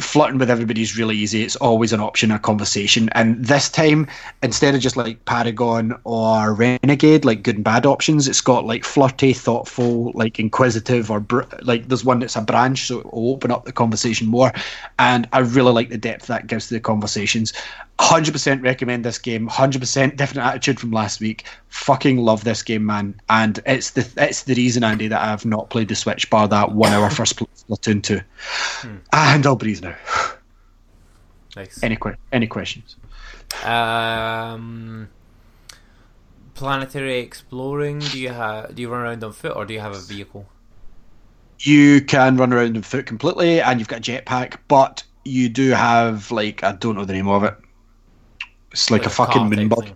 flirting 0.00 0.38
with 0.38 0.50
everybody 0.50 0.82
is 0.82 0.96
really 0.96 1.16
easy. 1.16 1.42
It's 1.42 1.56
always 1.56 1.92
an 1.92 2.00
option, 2.00 2.30
a 2.30 2.38
conversation. 2.38 3.08
And 3.12 3.44
this 3.44 3.68
time, 3.68 4.06
instead 4.42 4.74
of 4.74 4.80
just 4.80 4.96
like 4.96 5.24
Paragon 5.24 5.98
or 6.04 6.54
Renegade, 6.54 7.24
like 7.24 7.42
good 7.42 7.56
and 7.56 7.64
bad 7.64 7.86
options, 7.86 8.28
it's 8.28 8.40
got 8.40 8.64
like 8.64 8.84
flirty, 8.84 9.32
thoughtful, 9.32 10.12
like 10.14 10.38
inquisitive, 10.38 11.10
or 11.10 11.20
br- 11.20 11.42
like 11.62 11.88
there's 11.88 12.04
one 12.04 12.20
that's 12.20 12.36
a 12.36 12.42
branch, 12.42 12.86
so 12.86 13.00
it 13.00 13.12
will 13.12 13.32
open 13.32 13.50
up 13.50 13.64
the 13.64 13.72
conversation 13.72 14.26
more. 14.26 14.52
And 14.98 15.28
I 15.32 15.40
really 15.40 15.72
like 15.72 15.88
the 15.88 15.98
depth 15.98 16.26
that 16.26 16.46
gives 16.46 16.68
to 16.68 16.74
the 16.74 16.80
conversations. 16.80 17.52
100% 17.98 18.62
recommend 18.62 19.04
this 19.04 19.18
game. 19.18 19.48
100% 19.48 20.16
different 20.16 20.46
attitude 20.46 20.78
from 20.78 20.90
last 20.90 21.20
week. 21.20 21.44
Fucking 21.68 22.18
love 22.18 22.44
this 22.44 22.62
game, 22.62 22.84
man. 22.84 23.18
And 23.28 23.60
it's 23.64 23.90
the 23.90 24.06
it's 24.18 24.42
the 24.42 24.54
reason, 24.54 24.84
Andy, 24.84 25.08
that 25.08 25.20
I 25.20 25.26
have 25.26 25.46
not 25.46 25.70
played 25.70 25.88
the 25.88 25.94
Switch 25.94 26.28
bar 26.28 26.46
that 26.48 26.72
one 26.72 26.92
hour 26.92 27.08
first 27.08 27.36
Splatoon 27.36 28.02
2. 28.02 28.20
Hmm. 28.20 28.96
And 29.12 29.46
I'll 29.46 29.56
breathe 29.56 29.82
now. 29.82 29.96
Nice. 31.56 31.82
Any 31.82 31.96
que- 31.96 32.16
any 32.32 32.46
questions? 32.46 32.96
Um, 33.64 35.08
planetary 36.52 37.20
exploring. 37.20 38.00
Do 38.00 38.20
you 38.20 38.28
have? 38.28 38.74
Do 38.74 38.82
you 38.82 38.90
run 38.90 39.00
around 39.00 39.24
on 39.24 39.32
foot 39.32 39.56
or 39.56 39.64
do 39.64 39.72
you 39.72 39.80
have 39.80 39.94
a 39.94 40.00
vehicle? 40.00 40.46
You 41.60 42.02
can 42.02 42.36
run 42.36 42.52
around 42.52 42.76
on 42.76 42.82
foot 42.82 43.06
completely, 43.06 43.62
and 43.62 43.78
you've 43.78 43.88
got 43.88 44.06
a 44.06 44.12
jetpack, 44.12 44.58
but 44.68 45.02
you 45.24 45.48
do 45.48 45.70
have 45.70 46.30
like 46.30 46.62
I 46.62 46.72
don't 46.72 46.96
know 46.96 47.06
the 47.06 47.14
name 47.14 47.28
of 47.28 47.42
it. 47.42 47.54
It's 48.76 48.90
like, 48.90 49.02
like 49.02 49.10
a, 49.10 49.14
fucking 49.14 49.48
moon 49.48 49.68
bug, 49.68 49.88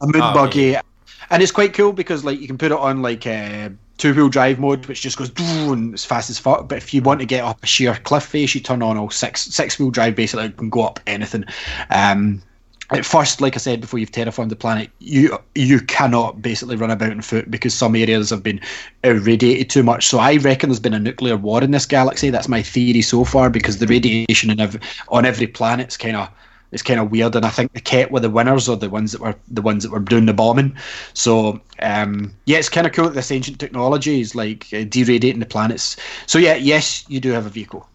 a 0.00 0.06
moon 0.06 0.20
oh, 0.20 0.34
buggy, 0.34 0.72
yeah. 0.72 0.82
and 1.30 1.40
it's 1.40 1.52
quite 1.52 1.72
cool 1.72 1.92
because 1.92 2.24
like 2.24 2.40
you 2.40 2.48
can 2.48 2.58
put 2.58 2.72
it 2.72 2.78
on 2.78 3.00
like 3.00 3.26
a 3.26 3.72
two 3.96 4.12
wheel 4.12 4.28
drive 4.28 4.58
mode, 4.58 4.84
which 4.86 5.02
just 5.02 5.16
goes 5.16 5.30
and 5.38 5.94
as 5.94 6.04
fast 6.04 6.30
as 6.30 6.38
fuck. 6.38 6.68
But 6.68 6.78
if 6.78 6.92
you 6.92 7.00
want 7.00 7.20
to 7.20 7.26
get 7.26 7.44
up 7.44 7.62
a 7.62 7.66
sheer 7.66 7.94
cliff 7.94 8.24
face, 8.24 8.52
you 8.52 8.60
turn 8.60 8.82
on 8.82 8.96
all 8.96 9.08
six 9.08 9.44
six 9.44 9.78
wheel 9.78 9.92
drive. 9.92 10.16
Basically, 10.16 10.50
can 10.50 10.68
go 10.68 10.82
up 10.82 10.98
anything. 11.06 11.44
Um, 11.90 12.42
at 12.90 13.04
first, 13.04 13.40
like 13.40 13.54
I 13.54 13.58
said 13.58 13.80
before, 13.80 13.98
you've 13.98 14.10
terraformed 14.10 14.48
the 14.50 14.56
planet. 14.56 14.90
You 14.98 15.38
you 15.54 15.80
cannot 15.80 16.42
basically 16.42 16.74
run 16.76 16.90
about 16.90 17.12
on 17.12 17.22
foot 17.22 17.50
because 17.50 17.72
some 17.72 17.94
areas 17.94 18.30
have 18.30 18.42
been 18.42 18.60
irradiated 19.04 19.70
too 19.70 19.82
much. 19.84 20.06
So 20.06 20.18
I 20.18 20.36
reckon 20.38 20.70
there's 20.70 20.80
been 20.80 20.92
a 20.92 20.98
nuclear 20.98 21.36
war 21.36 21.62
in 21.62 21.70
this 21.70 21.86
galaxy. 21.86 22.30
That's 22.30 22.48
my 22.48 22.62
theory 22.62 23.00
so 23.00 23.24
far 23.24 23.48
because 23.48 23.78
the 23.78 23.86
radiation 23.86 24.50
in 24.50 24.60
every, 24.60 24.80
on 25.08 25.24
every 25.24 25.46
planet's 25.46 25.96
kind 25.96 26.16
of 26.16 26.28
it's 26.74 26.82
kind 26.82 27.00
of 27.00 27.10
weird. 27.10 27.36
And 27.36 27.46
I 27.46 27.50
think 27.50 27.72
the 27.72 27.80
Kett 27.80 28.10
were 28.10 28.20
the 28.20 28.28
winners 28.28 28.68
or 28.68 28.76
the 28.76 28.90
ones 28.90 29.12
that 29.12 29.20
were 29.20 29.36
the 29.48 29.62
ones 29.62 29.84
that 29.84 29.92
were 29.92 30.00
doing 30.00 30.26
the 30.26 30.34
bombing. 30.34 30.76
So 31.14 31.60
um, 31.78 32.34
yeah, 32.44 32.58
it's 32.58 32.68
kind 32.68 32.86
of 32.86 32.92
cool 32.92 33.04
that 33.06 33.14
this 33.14 33.30
ancient 33.30 33.60
technology 33.60 34.20
is 34.20 34.34
like 34.34 34.64
uh, 34.72 34.84
deradiating 34.84 35.38
the 35.38 35.46
planets. 35.46 35.96
So 36.26 36.38
yeah, 36.38 36.56
yes, 36.56 37.04
you 37.08 37.20
do 37.20 37.30
have 37.30 37.46
a 37.46 37.50
vehicle. 37.50 37.88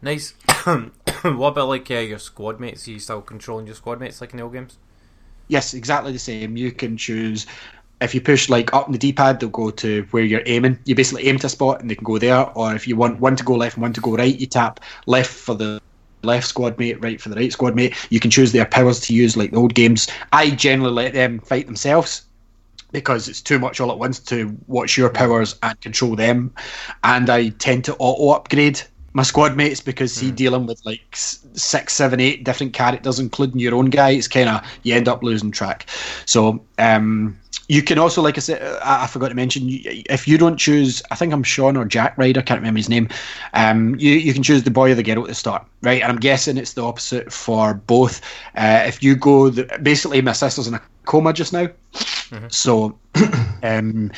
Nice. 0.00 0.32
what 0.64 1.48
about 1.48 1.68
like 1.68 1.90
uh, 1.90 1.94
your 1.94 2.18
squad 2.18 2.60
mates? 2.60 2.86
Are 2.88 2.92
you 2.92 3.00
still 3.00 3.20
controlling 3.20 3.66
your 3.66 3.74
squad 3.74 4.00
mates 4.00 4.20
like 4.20 4.30
in 4.30 4.38
the 4.38 4.44
old 4.44 4.52
games? 4.52 4.78
Yes, 5.48 5.74
exactly 5.74 6.12
the 6.12 6.18
same. 6.18 6.56
You 6.56 6.70
can 6.70 6.96
choose 6.96 7.44
if 8.00 8.14
you 8.14 8.20
push 8.20 8.48
like 8.48 8.72
up 8.72 8.86
in 8.86 8.92
the 8.92 8.98
D-pad, 8.98 9.40
they'll 9.40 9.50
go 9.50 9.70
to 9.70 10.06
where 10.10 10.22
you're 10.22 10.42
aiming. 10.46 10.78
You 10.84 10.94
basically 10.94 11.26
aim 11.26 11.38
to 11.40 11.48
a 11.48 11.50
spot 11.50 11.80
and 11.80 11.90
they 11.90 11.94
can 11.94 12.04
go 12.04 12.18
there. 12.18 12.48
Or 12.50 12.74
if 12.74 12.88
you 12.88 12.96
want 12.96 13.20
one 13.20 13.36
to 13.36 13.44
go 13.44 13.54
left 13.54 13.76
and 13.76 13.82
one 13.82 13.92
to 13.92 14.00
go 14.00 14.16
right, 14.16 14.38
you 14.38 14.46
tap 14.46 14.80
left 15.06 15.30
for 15.30 15.54
the 15.54 15.80
left 16.22 16.46
squad 16.46 16.78
mate, 16.78 17.02
right 17.02 17.20
for 17.20 17.28
the 17.28 17.36
right 17.36 17.52
squad 17.52 17.74
mate. 17.74 17.94
You 18.10 18.20
can 18.20 18.30
choose 18.30 18.52
their 18.52 18.66
powers 18.66 19.00
to 19.00 19.14
use 19.14 19.36
like 19.36 19.50
the 19.50 19.56
old 19.56 19.74
games. 19.74 20.08
I 20.32 20.50
generally 20.50 20.92
let 20.92 21.14
them 21.14 21.40
fight 21.40 21.66
themselves 21.66 22.22
because 22.92 23.28
it's 23.28 23.40
too 23.40 23.58
much 23.58 23.80
all 23.80 23.90
at 23.90 23.98
once 23.98 24.18
to 24.18 24.56
watch 24.66 24.96
your 24.96 25.10
powers 25.10 25.56
and 25.62 25.80
control 25.80 26.16
them. 26.16 26.52
And 27.04 27.30
I 27.30 27.50
tend 27.50 27.84
to 27.84 27.96
auto 27.96 28.36
upgrade 28.36 28.82
my 29.12 29.22
squad 29.22 29.56
mates 29.56 29.80
because 29.80 30.16
mm. 30.16 30.20
he 30.22 30.30
dealing 30.30 30.66
with 30.66 30.84
like 30.84 31.02
six, 31.12 31.94
seven, 31.94 32.20
eight 32.20 32.44
different 32.44 32.72
characters, 32.72 33.18
including 33.18 33.60
your 33.60 33.74
own 33.74 33.90
guy. 33.90 34.10
It's 34.10 34.28
kind 34.28 34.48
of 34.48 34.64
you 34.82 34.94
end 34.94 35.08
up 35.08 35.22
losing 35.22 35.50
track. 35.50 35.86
So 36.26 36.64
um, 36.78 37.38
you 37.70 37.82
can 37.82 37.98
also, 37.98 38.20
like 38.20 38.36
I 38.36 38.40
said, 38.40 38.60
I, 38.82 39.04
I, 39.04 39.06
forgot 39.06 39.28
to 39.28 39.34
mention, 39.36 39.68
if 39.70 40.26
you 40.26 40.36
don't 40.36 40.56
choose, 40.56 41.04
I 41.12 41.14
think 41.14 41.32
I'm 41.32 41.44
Sean 41.44 41.76
or 41.76 41.84
Jack 41.84 42.18
Ryder, 42.18 42.40
I 42.40 42.42
can't 42.42 42.58
remember 42.58 42.78
his 42.78 42.88
name. 42.88 43.08
Um, 43.54 43.94
you 43.94 44.14
you 44.14 44.34
can 44.34 44.42
choose 44.42 44.64
the 44.64 44.72
boy 44.72 44.90
or 44.90 44.96
the 44.96 45.04
girl 45.04 45.22
at 45.22 45.28
the 45.28 45.36
start, 45.36 45.64
right? 45.80 46.02
And 46.02 46.10
I'm 46.10 46.18
guessing 46.18 46.56
it's 46.56 46.72
the 46.72 46.82
opposite 46.82 47.32
for 47.32 47.74
both. 47.74 48.22
Uh, 48.56 48.82
if 48.86 49.04
you 49.04 49.14
go, 49.14 49.50
the, 49.50 49.78
basically, 49.82 50.20
my 50.20 50.32
sister's 50.32 50.66
in 50.66 50.74
a 50.74 50.82
coma 51.04 51.32
just 51.32 51.52
now, 51.52 51.68
mm-hmm. 51.92 52.48
so. 52.48 52.98
um, 53.62 54.10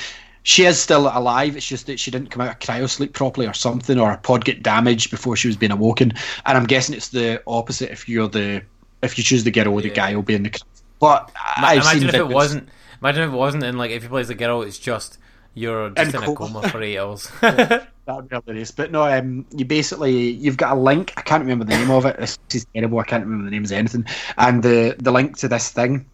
she 0.44 0.64
is 0.64 0.80
still 0.80 1.06
alive. 1.06 1.54
It's 1.54 1.68
just 1.68 1.86
that 1.86 2.00
she 2.00 2.10
didn't 2.10 2.30
come 2.30 2.40
out 2.40 2.54
of 2.54 2.58
cryo 2.58 2.88
sleep 2.88 3.12
properly 3.12 3.46
or 3.46 3.52
something, 3.52 3.98
or 3.98 4.12
her 4.12 4.16
pod 4.16 4.46
get 4.46 4.62
damaged 4.62 5.10
before 5.10 5.36
she 5.36 5.46
was 5.46 5.56
being 5.58 5.72
awoken. 5.72 6.14
And 6.46 6.56
I'm 6.56 6.66
guessing 6.66 6.96
it's 6.96 7.10
the 7.10 7.42
opposite 7.46 7.92
if 7.92 8.08
you're 8.08 8.28
the 8.28 8.62
if 9.02 9.18
you 9.18 9.24
choose 9.24 9.44
the 9.44 9.50
girl 9.50 9.68
or 9.68 9.82
the 9.82 9.90
guy 9.90 10.16
will 10.16 10.22
be 10.22 10.34
in 10.34 10.42
the. 10.42 10.62
But 10.98 11.30
I've 11.56 11.82
imagine 11.82 12.08
if 12.08 12.14
it 12.14 12.28
wasn't 12.28 12.68
Imagine 13.02 13.24
if 13.24 13.34
it 13.34 13.36
wasn't, 13.36 13.64
and 13.64 13.78
like 13.78 13.90
if 13.90 14.04
you 14.04 14.08
play 14.08 14.20
as 14.20 14.30
a 14.30 14.34
girl, 14.34 14.62
it's 14.62 14.78
just 14.78 15.18
you're 15.54 15.90
just 15.90 16.14
in, 16.14 16.22
in 16.22 16.30
a 16.30 16.34
coma 16.34 16.68
for 16.68 16.80
eight 16.80 16.98
hours. 16.98 17.28
that 17.40 17.88
would 18.06 18.28
be 18.28 18.36
hilarious. 18.36 18.70
But 18.70 18.92
no, 18.92 19.02
um, 19.02 19.44
you 19.50 19.64
basically 19.64 20.30
you've 20.30 20.56
got 20.56 20.76
a 20.76 20.80
link. 20.80 21.12
I 21.16 21.22
can't 21.22 21.42
remember 21.42 21.64
the 21.64 21.76
name 21.76 21.90
of 21.90 22.06
it. 22.06 22.16
This 22.18 22.38
is 22.54 22.64
terrible. 22.72 23.00
I 23.00 23.04
can't 23.04 23.24
remember 23.24 23.46
the 23.46 23.50
names 23.50 23.72
of 23.72 23.78
anything. 23.78 24.06
And 24.38 24.62
the 24.62 24.94
the 24.98 25.10
link 25.10 25.36
to 25.38 25.48
this 25.48 25.70
thing, 25.70 26.06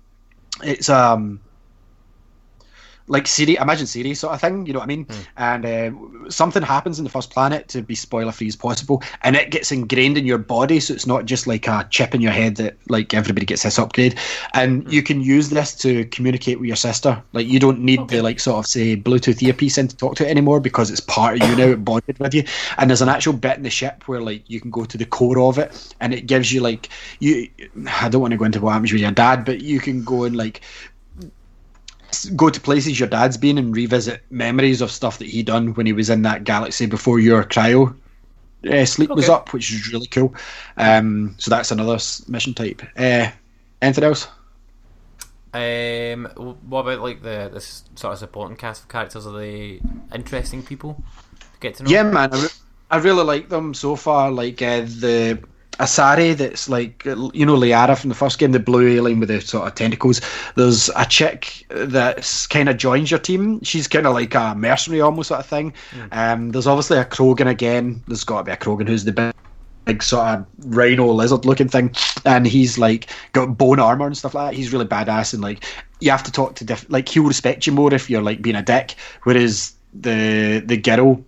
it's 0.63 0.89
um 0.89 1.41
like 3.09 3.27
Siri, 3.27 3.57
imagine 3.57 3.87
Siri 3.87 4.15
sort 4.15 4.35
of 4.35 4.41
thing, 4.41 4.67
you 4.67 4.73
know 4.73 4.79
what 4.79 4.85
I 4.85 4.89
mean? 4.89 5.07
Mm. 5.07 5.27
And 5.37 5.67
uh, 5.67 6.31
something 6.31 6.63
happens 6.63 6.99
in 6.99 7.05
the 7.05 7.11
first 7.11 7.31
planet 7.31 7.69
to 7.69 7.83
be 7.83 7.95
spoiler 7.95 8.33
free 8.33 8.49
as 8.49 8.57
possible, 8.57 9.03
and 9.23 9.37
it 9.37 9.51
gets 9.51 9.73
ingrained 9.73 10.19
in 10.19 10.27
your 10.27 10.39
body, 10.39 10.81
so 10.81 10.95
it's 10.95 11.07
not 11.07 11.25
just 11.25 11.47
like 11.47 11.67
a 11.67 11.87
chip 11.91 12.15
in 12.15 12.21
your 12.21 12.33
head 12.33 12.57
that 12.57 12.77
like 12.89 13.15
everybody 13.15 13.47
gets 13.47 13.63
this 13.63 13.79
upgrade. 13.79 14.19
And 14.55 14.85
mm. 14.85 14.93
you 14.93 15.03
can 15.03 15.21
use 15.21 15.51
this 15.51 15.75
to 15.77 16.05
communicate 16.07 16.61
with 16.61 16.67
your 16.67 16.77
sister. 16.77 17.23
Like 17.33 17.47
you 17.47 17.59
don't 17.59 17.81
need 17.81 18.01
okay. 18.01 18.17
the 18.17 18.23
like 18.23 18.41
sort 18.41 18.59
of 18.59 18.67
say 18.67 18.97
Bluetooth 18.97 19.43
earpiece 19.43 19.79
in 19.79 19.89
to 19.89 19.97
talk 19.97 20.17
to 20.17 20.27
it 20.27 20.31
anymore 20.31 20.61
because 20.61 20.91
it's 20.91 21.01
part 21.01 21.41
of 21.41 21.49
you 21.49 21.57
now, 21.57 21.73
it 21.73 21.85
bonded 21.85 22.19
with 22.19 22.35
you. 22.35 22.45
And 22.77 22.91
there's 22.91 23.03
an 23.03 23.09
actual 23.09 23.33
bit 23.33 23.57
in 23.57 23.63
the 23.63 23.71
ship 23.71 24.07
where 24.07 24.21
like 24.21 24.49
you 24.49 24.61
can 24.61 24.71
go 24.71 24.85
to 24.85 24.99
the 24.99 25.05
core 25.05 25.41
of 25.41 25.59
it, 25.59 25.95
and 26.01 26.13
it 26.13 26.27
gives 26.27 26.53
you 26.53 26.61
like 26.61 26.89
you. 27.21 27.49
I 28.03 28.09
don't 28.09 28.21
want 28.21 28.33
to 28.33 28.39
go 28.39 28.45
into 28.45 28.61
what 28.61 28.73
happens 28.73 28.93
with 28.93 29.01
your 29.01 29.11
dad, 29.11 29.45
but 29.45 29.61
you 29.61 29.81
can 29.81 30.05
go 30.05 30.25
and 30.25 30.37
like 30.37 30.61
go 32.37 32.49
to 32.49 32.61
places 32.61 32.99
your 32.99 33.09
dad's 33.09 33.37
been 33.37 33.59
and 33.59 33.75
revisit 33.75 34.23
memories 34.31 34.81
of 34.81 34.91
stuff 34.91 35.19
that 35.19 35.29
he 35.29 35.43
done 35.43 35.75
when 35.75 35.87
he 35.87 35.93
was 35.93 36.11
in 36.11 36.23
that 36.23 36.45
galaxy 36.45 36.87
before 36.87 37.19
your 37.19 37.45
cryo 37.45 37.95
uh, 38.67 38.85
sleep 38.85 39.11
okay. 39.11 39.17
was 39.17 39.29
up, 39.29 39.53
which 39.53 39.73
is 39.73 39.93
really 39.93 40.07
cool. 40.07 40.35
Um, 40.77 41.35
so 41.39 41.51
that's 41.51 41.71
another 41.71 41.99
mission 42.27 42.55
type. 42.55 42.83
Uh, 42.97 43.31
anything 43.81 44.05
else? 44.05 44.27
Um, 45.55 46.27
what 46.67 46.81
about 46.81 47.01
like 47.01 47.23
the 47.23 47.51
this 47.53 47.85
sort 47.95 48.13
of 48.13 48.19
supporting 48.19 48.57
cast 48.57 48.83
of 48.83 48.89
characters? 48.89 49.27
Are 49.27 49.39
they 49.39 49.81
interesting 50.15 50.63
people 50.63 51.03
to 51.41 51.47
get 51.61 51.77
to 51.77 51.85
know? 51.85 51.91
Yeah, 51.91 52.03
man. 52.03 52.33
I 52.91 52.99
really 52.99 53.25
like 53.25 53.49
them 53.49 53.75
so 53.75 53.97
far. 53.97 54.31
Like 54.31 54.61
uh, 54.61 54.81
the 54.81 55.43
Asari, 55.79 56.37
that's 56.37 56.69
like 56.69 57.05
you 57.05 57.47
know 57.47 57.57
Liara 57.57 57.97
from 57.97 58.09
the 58.09 58.15
first 58.15 58.39
game, 58.39 58.53
the 58.53 58.59
blue 58.59 58.89
alien 58.89 59.21
with 59.21 59.29
the 59.29 59.41
sort 59.41 59.67
of 59.69 59.75
tentacles. 59.75 60.21
There's 60.57 60.91
a 60.97 61.05
chick 61.07 61.65
that's 61.71 62.47
kind 62.47 62.69
of 62.69 62.77
joins 62.77 63.11
your 63.11 63.21
team. 63.21 63.63
She's 63.63 63.87
kind 63.87 64.07
of 64.07 64.15
like 64.15 64.35
a 64.35 64.55
mercenary 64.57 65.01
almost 65.01 65.29
sort 65.29 65.41
of 65.41 65.47
thing. 65.47 65.73
Um, 66.13 66.51
there's 66.51 66.67
obviously 66.67 66.99
a 66.99 67.05
Krogan 67.05 67.47
again. 67.47 68.03
There's 68.09 68.25
got 68.25 68.39
to 68.39 68.45
be 68.45 68.53
a 68.53 68.57
Krogan 68.57 68.89
who's 68.89 69.05
the 69.05 69.13
big, 69.13 69.33
big 69.85 70.03
sort 70.03 70.27
of 70.27 70.47
rhino 70.67 71.07
lizard 71.13 71.45
looking 71.45 71.69
thing, 71.69 71.95
and 72.25 72.47
he's 72.47 72.77
like 72.79 73.11
got 73.33 73.57
bone 73.57 73.79
armor 73.79 74.07
and 74.07 74.17
stuff 74.17 74.35
like 74.35 74.51
that. 74.51 74.57
He's 74.57 74.73
really 74.73 74.87
badass 74.87 75.33
and 75.33 75.43
like 75.43 75.65
you 76.01 76.11
have 76.11 76.25
to 76.25 76.33
talk 76.33 76.57
to 76.57 76.65
diff- 76.65 76.91
like 76.91 77.09
he'll 77.09 77.25
respect 77.25 77.67
you 77.67 77.73
more 77.73 77.95
if 77.95 78.11
you're 78.11 78.23
like 78.23 78.43
being 78.43 78.57
a 78.57 78.63
dick. 78.63 78.97
Whereas 79.23 79.75
the 79.95 80.63
the 80.65 80.77
girl 80.77 81.25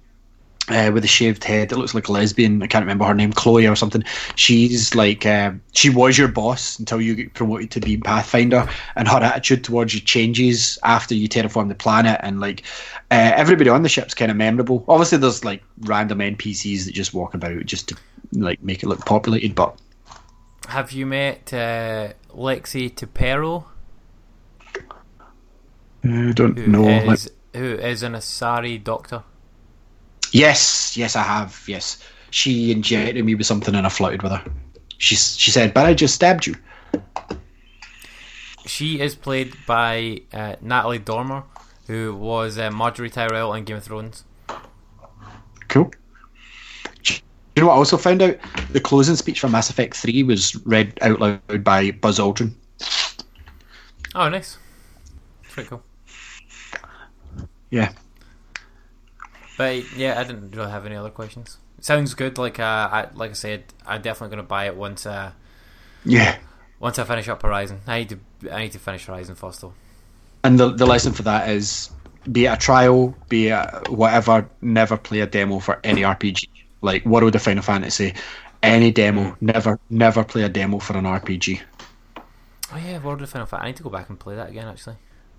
uh, 0.70 0.90
with 0.92 1.04
a 1.04 1.08
shaved 1.08 1.44
head. 1.44 1.68
that 1.68 1.76
looks 1.76 1.94
like 1.94 2.08
a 2.08 2.12
lesbian. 2.12 2.62
I 2.62 2.66
can't 2.66 2.82
remember 2.82 3.04
her 3.04 3.14
name, 3.14 3.32
Chloe 3.32 3.66
or 3.66 3.76
something. 3.76 4.02
She's 4.36 4.94
like 4.94 5.26
uh, 5.26 5.52
she 5.72 5.90
was 5.90 6.16
your 6.16 6.28
boss 6.28 6.78
until 6.78 7.00
you 7.00 7.14
get 7.14 7.34
promoted 7.34 7.70
to 7.72 7.80
be 7.80 7.96
Pathfinder, 7.96 8.68
and 8.96 9.06
her 9.08 9.18
attitude 9.18 9.64
towards 9.64 9.92
you 9.94 10.00
changes 10.00 10.78
after 10.82 11.14
you 11.14 11.28
terraform 11.28 11.68
the 11.68 11.74
planet. 11.74 12.18
And 12.22 12.40
like 12.40 12.62
uh, 13.10 13.32
everybody 13.34 13.68
on 13.68 13.82
the 13.82 13.88
ship's 13.88 14.14
kind 14.14 14.30
of 14.30 14.36
memorable. 14.36 14.84
Obviously, 14.88 15.18
there's 15.18 15.44
like 15.44 15.62
random 15.80 16.20
NPCs 16.20 16.86
that 16.86 16.94
just 16.94 17.12
walk 17.12 17.34
about 17.34 17.66
just 17.66 17.88
to 17.88 17.96
like 18.32 18.62
make 18.62 18.82
it 18.82 18.86
look 18.86 19.04
populated. 19.04 19.54
But 19.54 19.78
Have 20.68 20.92
you 20.92 21.04
met 21.06 21.52
uh, 21.52 22.12
Lexi 22.34 22.94
T'Perro? 22.94 23.64
I 26.04 26.32
don't 26.32 26.56
Who 26.58 26.66
know. 26.66 27.04
like- 27.04 27.18
who 27.52 27.64
is 27.74 28.04
an 28.04 28.12
Asari 28.12 28.82
doctor? 28.82 29.24
Yes, 30.32 30.96
yes, 30.96 31.16
I 31.16 31.22
have. 31.22 31.62
Yes, 31.66 32.02
she 32.30 32.72
injected 32.72 33.24
me 33.24 33.34
with 33.34 33.46
something 33.46 33.74
and 33.74 33.86
I 33.86 33.90
flirted 33.90 34.22
with 34.22 34.32
her. 34.32 34.44
She 34.98 35.16
she 35.16 35.50
said, 35.50 35.74
"But 35.74 35.86
I 35.86 35.94
just 35.94 36.14
stabbed 36.14 36.46
you." 36.46 36.54
She 38.66 39.00
is 39.00 39.14
played 39.14 39.56
by 39.66 40.22
uh, 40.32 40.56
Natalie 40.60 40.98
Dormer, 40.98 41.42
who 41.86 42.14
was 42.14 42.58
uh, 42.58 42.70
Margaery 42.70 43.10
Tyrell 43.10 43.52
in 43.54 43.64
Game 43.64 43.78
of 43.78 43.84
Thrones. 43.84 44.24
Cool. 45.68 45.90
You 47.56 47.62
know 47.62 47.66
what 47.66 47.74
I 47.74 47.78
also 47.78 47.96
found 47.96 48.22
out? 48.22 48.36
The 48.70 48.80
closing 48.80 49.16
speech 49.16 49.40
for 49.40 49.48
Mass 49.48 49.70
Effect 49.70 49.96
3 49.96 50.22
was 50.22 50.54
read 50.64 50.96
out 51.02 51.20
loud 51.20 51.64
by 51.64 51.90
Buzz 51.90 52.18
Aldrin. 52.18 52.54
Oh, 54.14 54.28
nice. 54.28 54.56
Pretty 55.42 55.68
cool. 55.68 55.82
Yeah. 57.70 57.92
But 59.60 59.92
yeah, 59.94 60.18
I 60.18 60.24
didn't 60.24 60.56
really 60.56 60.70
have 60.70 60.86
any 60.86 60.96
other 60.96 61.10
questions. 61.10 61.58
Sounds 61.80 62.14
good. 62.14 62.38
Like 62.38 62.58
uh, 62.58 62.88
I 62.90 63.08
like 63.12 63.32
I 63.32 63.34
said, 63.34 63.64
I'm 63.86 64.00
definitely 64.00 64.34
going 64.34 64.46
to 64.46 64.48
buy 64.48 64.64
it 64.64 64.74
once. 64.74 65.04
Uh, 65.04 65.32
Yeah. 66.02 66.38
once 66.78 66.98
I 66.98 67.04
finish 67.04 67.28
up 67.28 67.42
Horizon, 67.42 67.80
I 67.86 67.98
need 67.98 68.08
to. 68.08 68.18
I 68.50 68.60
need 68.62 68.72
to 68.72 68.78
finish 68.78 69.04
Horizon 69.04 69.34
first, 69.34 69.60
though. 69.60 69.74
And 70.44 70.58
the, 70.58 70.70
the 70.70 70.86
lesson 70.86 71.12
for 71.12 71.24
that 71.24 71.50
is 71.50 71.90
be 72.32 72.46
it 72.46 72.52
a 72.54 72.56
trial, 72.56 73.14
be 73.28 73.48
it 73.48 73.90
whatever, 73.90 74.48
never 74.62 74.96
play 74.96 75.20
a 75.20 75.26
demo 75.26 75.58
for 75.58 75.78
any 75.84 76.00
RPG. 76.00 76.48
Like 76.80 77.04
World 77.04 77.34
of 77.36 77.42
Final 77.42 77.62
Fantasy, 77.62 78.14
any 78.62 78.90
demo, 78.92 79.36
never 79.42 79.78
never 79.90 80.24
play 80.24 80.42
a 80.44 80.48
demo 80.48 80.78
for 80.78 80.96
an 80.96 81.04
RPG. 81.04 81.60
Oh 82.72 82.78
yeah, 82.78 82.98
World 83.04 83.20
of 83.20 83.28
Final 83.28 83.46
Fantasy. 83.46 83.62
I 83.64 83.66
need 83.66 83.76
to 83.76 83.82
go 83.82 83.90
back 83.90 84.08
and 84.08 84.18
play 84.18 84.36
that 84.36 84.48
again. 84.48 84.68
Actually, 84.68 84.96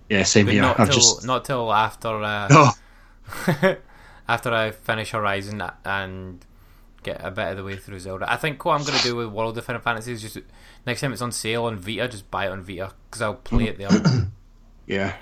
Yeah, 0.08 0.22
same 0.22 0.46
but 0.46 0.52
here. 0.54 0.62
not 0.62 0.76
till 0.76 0.86
just 0.86 1.26
not 1.26 1.44
till 1.44 1.72
after. 1.72 2.22
Uh, 2.22 2.48
Oh. 3.48 3.76
after 4.32 4.50
I 4.50 4.70
finish 4.70 5.10
Horizon 5.10 5.62
and 5.84 6.44
get 7.02 7.20
a 7.22 7.30
bit 7.30 7.48
of 7.48 7.58
the 7.58 7.64
way 7.64 7.76
through 7.76 8.00
Zelda. 8.00 8.32
I 8.32 8.36
think 8.36 8.64
what 8.64 8.80
I'm 8.80 8.86
going 8.86 8.96
to 8.96 9.04
do 9.04 9.14
with 9.14 9.28
World 9.28 9.58
of 9.58 9.64
Final 9.64 9.82
Fantasy 9.82 10.12
is 10.12 10.22
just 10.22 10.38
next 10.86 11.02
time 11.02 11.12
it's 11.12 11.20
on 11.20 11.32
sale 11.32 11.64
on 11.64 11.76
Vita, 11.78 12.08
just 12.08 12.30
buy 12.30 12.46
it 12.46 12.50
on 12.50 12.62
Vita 12.62 12.92
because 13.10 13.20
I'll 13.20 13.34
play 13.34 13.64
it 13.64 13.78
there. 13.78 13.90
Yeah. 14.84 15.14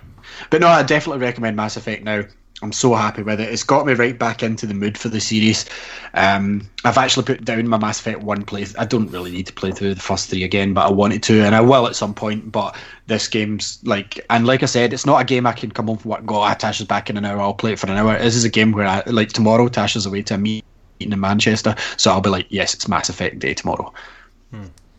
But 0.48 0.62
no, 0.62 0.68
I 0.68 0.82
definitely 0.82 1.20
recommend 1.20 1.54
Mass 1.54 1.76
Effect 1.76 2.02
now. 2.02 2.22
I'm 2.62 2.72
so 2.72 2.94
happy 2.94 3.22
with 3.22 3.40
it. 3.40 3.48
It's 3.50 3.62
got 3.62 3.86
me 3.86 3.94
right 3.94 4.18
back 4.18 4.42
into 4.42 4.66
the 4.66 4.74
mood 4.74 4.98
for 4.98 5.08
the 5.08 5.20
series. 5.20 5.64
Um, 6.12 6.68
I've 6.84 6.98
actually 6.98 7.24
put 7.24 7.44
down 7.44 7.66
my 7.68 7.78
Mass 7.78 8.00
Effect 8.00 8.20
1 8.20 8.44
play. 8.44 8.66
I 8.78 8.84
don't 8.84 9.10
really 9.10 9.30
need 9.30 9.46
to 9.46 9.52
play 9.54 9.70
through 9.72 9.94
the 9.94 10.00
first 10.00 10.28
three 10.28 10.44
again, 10.44 10.74
but 10.74 10.86
I 10.86 10.90
wanted 10.90 11.22
to, 11.24 11.42
and 11.42 11.54
I 11.54 11.62
will 11.62 11.86
at 11.86 11.96
some 11.96 12.12
point. 12.12 12.52
But 12.52 12.76
this 13.06 13.28
game's 13.28 13.78
like, 13.84 14.24
and 14.28 14.46
like 14.46 14.62
I 14.62 14.66
said, 14.66 14.92
it's 14.92 15.06
not 15.06 15.22
a 15.22 15.24
game 15.24 15.46
I 15.46 15.52
can 15.52 15.70
come 15.70 15.86
home 15.86 15.96
from 15.96 16.10
work, 16.10 16.26
go, 16.26 16.36
ah, 16.36 16.54
Tasha's 16.54 16.86
back 16.86 17.08
in 17.08 17.16
an 17.16 17.24
hour, 17.24 17.40
I'll 17.40 17.54
play 17.54 17.72
it 17.72 17.78
for 17.78 17.86
an 17.86 17.96
hour. 17.96 18.18
This 18.18 18.36
is 18.36 18.44
a 18.44 18.50
game 18.50 18.72
where, 18.72 18.86
I, 18.86 19.02
like, 19.06 19.30
tomorrow, 19.30 19.68
Tasha's 19.68 20.04
away 20.04 20.22
to 20.24 20.34
a 20.34 20.38
meeting 20.38 20.62
in 20.98 21.18
Manchester, 21.18 21.74
so 21.96 22.10
I'll 22.10 22.20
be 22.20 22.28
like, 22.28 22.46
yes, 22.50 22.74
it's 22.74 22.88
Mass 22.88 23.08
Effect 23.08 23.38
day 23.38 23.54
tomorrow. 23.54 23.90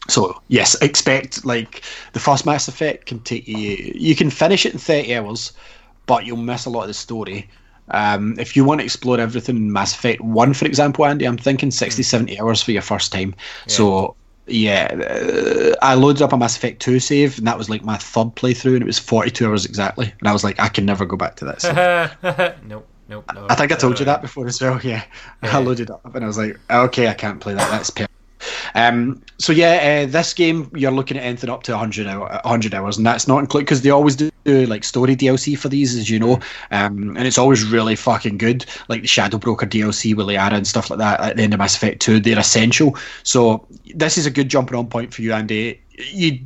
So 0.09 0.41
yes, 0.47 0.75
expect 0.81 1.45
like 1.45 1.83
the 2.13 2.19
first 2.19 2.45
Mass 2.45 2.67
Effect 2.67 3.05
can 3.05 3.19
take 3.19 3.47
you. 3.47 3.93
You 3.95 4.15
can 4.15 4.29
finish 4.31 4.65
it 4.65 4.73
in 4.73 4.79
thirty 4.79 5.15
hours, 5.15 5.53
but 6.05 6.25
you'll 6.25 6.37
miss 6.37 6.65
a 6.65 6.69
lot 6.69 6.81
of 6.81 6.87
the 6.87 6.93
story. 6.93 7.49
Um, 7.89 8.39
if 8.39 8.55
you 8.55 8.63
want 8.63 8.79
to 8.79 8.85
explore 8.85 9.19
everything 9.19 9.57
in 9.57 9.73
Mass 9.73 9.93
Effect 9.93 10.21
One, 10.21 10.53
for 10.53 10.65
example, 10.65 11.05
Andy, 11.05 11.25
I'm 11.25 11.37
thinking 11.37 11.71
60, 11.71 12.03
70 12.03 12.39
hours 12.39 12.61
for 12.61 12.71
your 12.71 12.81
first 12.81 13.11
time. 13.11 13.35
So 13.67 14.15
yeah, 14.47 14.87
uh, 14.93 15.75
I 15.81 15.93
loaded 15.95 16.21
up 16.21 16.33
a 16.33 16.37
Mass 16.37 16.57
Effect 16.57 16.81
Two 16.81 16.99
save, 16.99 17.37
and 17.37 17.47
that 17.47 17.57
was 17.57 17.69
like 17.69 17.83
my 17.83 17.97
third 17.97 18.35
playthrough, 18.35 18.73
and 18.73 18.81
it 18.81 18.85
was 18.85 18.99
forty 18.99 19.31
two 19.31 19.47
hours 19.47 19.65
exactly. 19.65 20.13
And 20.19 20.27
I 20.27 20.33
was 20.33 20.43
like, 20.43 20.59
I 20.59 20.67
can 20.67 20.85
never 20.85 21.05
go 21.05 21.15
back 21.15 21.35
to 21.37 21.45
that. 21.45 21.61
save. 21.61 22.63
nope, 22.67 22.87
nope, 23.07 23.25
no. 23.33 23.47
I 23.49 23.55
think 23.55 23.71
I 23.71 23.75
told 23.75 23.99
you 23.99 24.05
that 24.05 24.21
before 24.21 24.47
as 24.47 24.61
well. 24.61 24.79
Yeah, 24.81 25.03
I 25.43 25.59
loaded 25.59 25.89
up 25.89 26.15
and 26.15 26.23
I 26.23 26.27
was 26.27 26.37
like, 26.37 26.59
okay, 26.69 27.07
I 27.07 27.13
can't 27.13 27.39
play 27.39 27.53
that. 27.53 27.69
That's 27.69 27.89
perfect. 27.89 28.11
Um, 28.73 29.21
so 29.37 29.53
yeah, 29.53 30.03
uh, 30.03 30.11
this 30.11 30.33
game 30.33 30.71
you're 30.73 30.91
looking 30.91 31.17
at 31.17 31.23
anything 31.23 31.49
up 31.49 31.63
to 31.63 31.73
100, 31.73 32.07
hour, 32.07 32.27
100 32.43 32.73
hours, 32.73 32.97
and 32.97 33.05
that's 33.05 33.27
not 33.27 33.39
included 33.39 33.65
because 33.65 33.81
they 33.81 33.89
always 33.89 34.15
do 34.15 34.31
like 34.45 34.83
story 34.83 35.15
DLC 35.15 35.57
for 35.57 35.69
these, 35.69 35.95
as 35.95 36.09
you 36.09 36.19
know, 36.19 36.39
um, 36.71 37.15
and 37.15 37.27
it's 37.27 37.37
always 37.37 37.63
really 37.63 37.95
fucking 37.95 38.37
good. 38.37 38.65
Like 38.89 39.01
the 39.01 39.07
Shadow 39.07 39.37
Broker 39.37 39.65
DLC 39.65 40.15
with 40.15 40.27
Liara 40.27 40.53
and 40.53 40.67
stuff 40.67 40.89
like 40.89 40.99
that 40.99 41.19
at 41.19 41.37
the 41.37 41.43
end 41.43 41.53
of 41.53 41.59
Mass 41.59 41.75
Effect 41.75 42.01
2, 42.01 42.19
they're 42.19 42.39
essential. 42.39 42.97
So 43.23 43.65
this 43.95 44.17
is 44.17 44.25
a 44.25 44.31
good 44.31 44.49
jumping 44.49 44.77
on 44.77 44.87
point 44.87 45.13
for 45.13 45.21
you, 45.21 45.33
Andy. 45.33 45.81
You, 46.11 46.39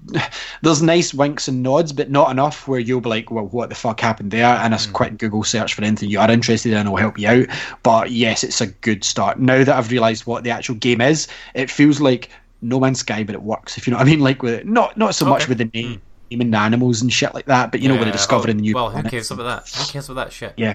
there's 0.61 0.81
nice 0.81 1.13
winks 1.13 1.47
and 1.47 1.63
nods, 1.63 1.93
but 1.93 2.11
not 2.11 2.29
enough 2.29 2.67
where 2.67 2.79
you'll 2.79 2.99
be 2.99 3.09
like, 3.09 3.31
"Well, 3.31 3.45
what 3.45 3.69
the 3.69 3.75
fuck 3.75 4.01
happened 4.01 4.31
there?" 4.31 4.45
And 4.45 4.73
a 4.73 4.79
quick 4.91 5.17
Google 5.17 5.43
search 5.43 5.73
for 5.73 5.83
anything 5.83 6.09
you 6.09 6.19
are 6.19 6.29
interested 6.29 6.73
in 6.73 6.89
will 6.89 6.97
help 6.97 7.17
you 7.17 7.27
out. 7.27 7.47
But 7.83 8.11
yes, 8.11 8.43
it's 8.43 8.59
a 8.59 8.67
good 8.67 9.05
start. 9.05 9.39
Now 9.39 9.63
that 9.63 9.75
I've 9.75 9.91
realised 9.91 10.25
what 10.25 10.43
the 10.43 10.49
actual 10.49 10.75
game 10.75 10.99
is, 10.99 11.27
it 11.53 11.71
feels 11.71 12.01
like 12.01 12.29
No 12.61 12.81
Man's 12.81 12.99
Sky, 12.99 13.23
but 13.23 13.35
it 13.35 13.43
works. 13.43 13.77
If 13.77 13.87
you 13.87 13.91
know 13.91 13.97
what 13.97 14.07
I 14.07 14.09
mean, 14.09 14.19
like 14.19 14.43
with 14.43 14.55
it, 14.55 14.67
not 14.67 14.97
not 14.97 15.15
so 15.15 15.25
much 15.25 15.47
with 15.47 15.59
the 15.59 15.69
name. 15.73 16.01
Naming 16.31 16.51
the 16.51 16.57
animals 16.57 17.01
and 17.01 17.13
shit 17.13 17.33
like 17.33 17.45
that, 17.45 17.71
but 17.71 17.81
you 17.81 17.87
know, 17.87 17.93
with 17.93 18.03
the 18.03 18.07
Yeah, 18.07 18.11
discovering 18.13 18.55
oh, 18.55 18.57
the 18.57 18.61
new. 18.61 18.73
Well, 18.73 18.89
who 18.89 19.03
cares 19.03 19.29
about 19.29 19.43
that? 19.43 19.69
Who 19.69 19.91
cares 19.91 20.09
about 20.09 20.25
that 20.25 20.33
shit? 20.33 20.53
Yeah, 20.57 20.73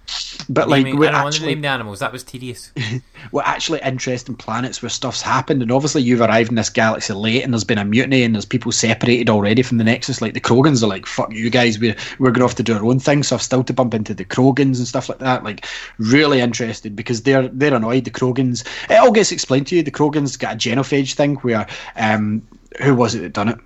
but 0.48 0.68
like 0.68 0.84
we're 0.84 1.08
I 1.08 1.12
don't 1.12 1.22
want 1.22 1.34
to 1.34 1.38
actually 1.40 1.46
name 1.48 1.62
the 1.62 1.68
animals. 1.68 1.98
That 1.98 2.12
was 2.12 2.22
tedious. 2.22 2.72
we're 3.32 3.42
actually 3.42 3.80
interesting 3.80 4.36
planets 4.36 4.80
where 4.80 4.90
stuff's 4.90 5.22
happened, 5.22 5.62
and 5.62 5.72
obviously 5.72 6.02
you've 6.02 6.20
arrived 6.20 6.50
in 6.50 6.54
this 6.54 6.70
galaxy 6.70 7.12
late, 7.14 7.42
and 7.42 7.52
there's 7.52 7.64
been 7.64 7.78
a 7.78 7.84
mutiny, 7.84 8.22
and 8.22 8.34
there's 8.34 8.44
people 8.44 8.70
separated 8.70 9.28
already 9.28 9.62
from 9.62 9.78
the 9.78 9.84
Nexus. 9.84 10.22
Like 10.22 10.34
the 10.34 10.40
Krogans 10.40 10.82
are 10.82 10.86
like, 10.86 11.06
"Fuck 11.06 11.32
you 11.32 11.50
guys, 11.50 11.78
we're 11.78 11.96
we're 12.18 12.30
going 12.30 12.44
off 12.44 12.54
to 12.54 12.62
do 12.62 12.74
our 12.74 12.84
own 12.84 13.00
thing." 13.00 13.22
So 13.22 13.34
I've 13.34 13.42
still 13.42 13.64
to 13.64 13.72
bump 13.72 13.94
into 13.94 14.14
the 14.14 14.24
Krogans 14.24 14.78
and 14.78 14.86
stuff 14.86 15.08
like 15.08 15.18
that. 15.18 15.42
Like 15.42 15.66
really 15.98 16.40
interested 16.40 16.94
because 16.94 17.22
they're 17.22 17.48
they're 17.48 17.74
annoyed. 17.74 18.04
The 18.04 18.10
Krogans, 18.10 18.64
it 18.88 18.96
all 18.96 19.12
gets 19.12 19.32
explained 19.32 19.66
to 19.68 19.76
you. 19.76 19.82
The 19.82 19.90
Krogans 19.90 20.38
got 20.38 20.54
a 20.54 20.56
genophage 20.56 21.14
thing 21.14 21.36
where 21.36 21.66
um, 21.96 22.46
who 22.80 22.94
was 22.94 23.14
it 23.14 23.20
that 23.20 23.32
done 23.32 23.48
it? 23.48 23.58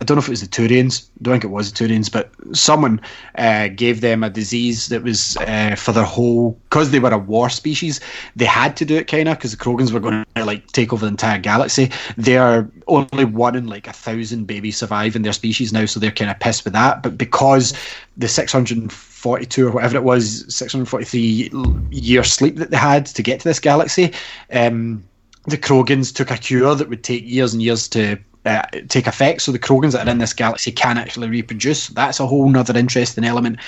I 0.00 0.04
don't 0.04 0.16
know 0.16 0.20
if 0.20 0.28
it 0.28 0.30
was 0.30 0.42
the 0.42 0.46
Turians. 0.46 1.08
I 1.20 1.22
don't 1.22 1.34
think 1.34 1.44
it 1.44 1.48
was 1.48 1.72
the 1.72 1.84
Turians, 1.84 2.12
but 2.12 2.30
someone 2.52 3.00
uh, 3.36 3.68
gave 3.68 4.02
them 4.02 4.22
a 4.22 4.30
disease 4.30 4.88
that 4.88 5.02
was 5.02 5.36
uh, 5.38 5.74
for 5.76 5.92
their 5.92 6.04
whole 6.04 6.58
because 6.64 6.90
they 6.90 6.98
were 6.98 7.12
a 7.12 7.18
war 7.18 7.48
species. 7.48 8.00
They 8.34 8.44
had 8.44 8.76
to 8.76 8.84
do 8.84 8.96
it 8.96 9.06
kind 9.08 9.28
of 9.28 9.38
because 9.38 9.52
the 9.52 9.56
Krogans 9.56 9.92
were 9.92 10.00
going 10.00 10.24
to 10.34 10.44
like 10.44 10.66
take 10.72 10.92
over 10.92 11.06
the 11.06 11.10
entire 11.10 11.38
galaxy. 11.38 11.90
They 12.16 12.36
are 12.36 12.68
only 12.88 13.24
one 13.24 13.56
in 13.56 13.68
like 13.68 13.86
a 13.86 13.92
thousand 13.92 14.46
babies 14.46 14.76
survive 14.76 15.16
in 15.16 15.22
their 15.22 15.32
species 15.32 15.72
now, 15.72 15.86
so 15.86 15.98
they're 15.98 16.10
kind 16.10 16.30
of 16.30 16.40
pissed 16.40 16.64
with 16.64 16.74
that. 16.74 17.02
But 17.02 17.16
because 17.16 17.72
the 18.18 18.28
642 18.28 19.66
or 19.66 19.70
whatever 19.70 19.96
it 19.96 20.04
was, 20.04 20.44
643 20.54 21.50
year 21.90 22.22
sleep 22.22 22.56
that 22.56 22.70
they 22.70 22.76
had 22.76 23.06
to 23.06 23.22
get 23.22 23.40
to 23.40 23.48
this 23.48 23.60
galaxy, 23.60 24.12
um, 24.52 25.02
the 25.46 25.56
Krogans 25.56 26.14
took 26.14 26.30
a 26.30 26.36
cure 26.36 26.74
that 26.74 26.88
would 26.88 27.04
take 27.04 27.24
years 27.24 27.54
and 27.54 27.62
years 27.62 27.88
to 27.88 28.18
uh, 28.46 28.62
take 28.88 29.06
effect. 29.06 29.42
So 29.42 29.52
the 29.52 29.58
Krogans 29.58 29.92
that 29.92 30.06
are 30.06 30.10
in 30.10 30.18
this 30.18 30.32
galaxy 30.32 30.72
can 30.72 30.98
actually 30.98 31.28
reproduce. 31.28 31.88
That's 31.88 32.20
a 32.20 32.26
whole 32.26 32.48
nother 32.48 32.76
interesting 32.78 33.24
element. 33.24 33.58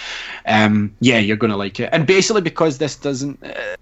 Um, 0.46 0.94
yeah, 1.00 1.18
you're 1.18 1.36
going 1.36 1.50
to 1.50 1.56
like 1.56 1.80
it. 1.80 1.90
And 1.92 2.06
basically, 2.06 2.42
because 2.42 2.78
this 2.78 2.96
doesn't. 2.96 3.42
Uh, 3.42 3.76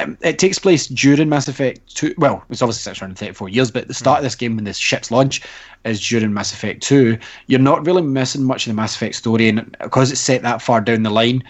um, 0.00 0.18
it 0.20 0.38
takes 0.38 0.58
place 0.58 0.88
during 0.88 1.28
Mass 1.28 1.46
Effect 1.46 1.94
2. 1.94 2.14
Well, 2.18 2.44
it's 2.50 2.60
obviously 2.60 2.82
634 2.90 3.48
years, 3.48 3.70
but 3.70 3.86
the 3.86 3.94
start 3.94 4.18
of 4.18 4.24
this 4.24 4.34
game, 4.34 4.56
when 4.56 4.64
this 4.64 4.78
ship's 4.78 5.10
launch 5.10 5.42
is 5.84 6.06
during 6.06 6.34
Mass 6.34 6.52
Effect 6.52 6.82
2, 6.82 7.16
you're 7.46 7.60
not 7.60 7.86
really 7.86 8.02
missing 8.02 8.42
much 8.42 8.66
of 8.66 8.70
the 8.70 8.74
Mass 8.74 8.96
Effect 8.96 9.14
story. 9.14 9.48
And 9.48 9.76
because 9.80 10.10
it's 10.10 10.20
set 10.20 10.42
that 10.42 10.60
far 10.60 10.80
down 10.80 11.04
the 11.04 11.10
line, 11.10 11.42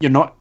you're 0.00 0.10
not 0.10 0.36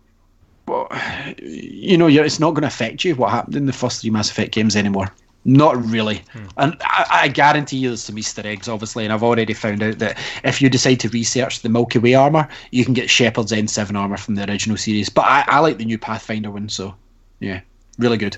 well, 0.68 0.88
you 1.42 1.98
know, 1.98 2.08
you're, 2.08 2.26
it's 2.26 2.40
not 2.40 2.52
going 2.52 2.62
to 2.62 2.68
affect 2.68 3.04
you 3.04 3.16
what 3.16 3.32
happened 3.32 3.56
in 3.56 3.66
the 3.66 3.74
first 3.74 4.02
three 4.02 4.10
Mass 4.10 4.30
Effect 4.30 4.54
games 4.54 4.76
anymore. 4.76 5.12
Not 5.46 5.84
really. 5.86 6.22
Hmm. 6.34 6.48
And 6.58 6.78
I, 6.82 7.08
I 7.24 7.28
guarantee 7.30 7.78
you 7.78 7.90
there's 7.90 8.04
some 8.04 8.18
Easter 8.18 8.42
eggs, 8.46 8.68
obviously, 8.68 9.06
and 9.06 9.14
I've 9.14 9.24
already 9.24 9.54
found 9.54 9.82
out 9.82 10.00
that 10.00 10.18
if 10.44 10.62
you 10.62 10.70
decide 10.70 11.00
to 11.02 11.10
research 11.10 11.62
the 11.62 11.70
Milky 11.70 12.00
Way 12.00 12.14
armor, 12.14 12.48
you 12.72 12.84
can 12.84 12.94
get 12.94 13.10
Shepard's 13.10 13.52
N7 13.52 13.96
armor 13.96 14.18
from 14.18 14.36
the 14.36 14.50
original 14.50 14.78
series. 14.78 15.10
But 15.10 15.26
I, 15.26 15.46
I 15.48 15.60
like 15.60 15.78
the 15.78 15.86
new 15.86 15.98
Pathfinder 15.98 16.52
one, 16.52 16.68
so 16.68 16.94
yeah, 17.40 17.62
really 17.98 18.18
good. 18.18 18.38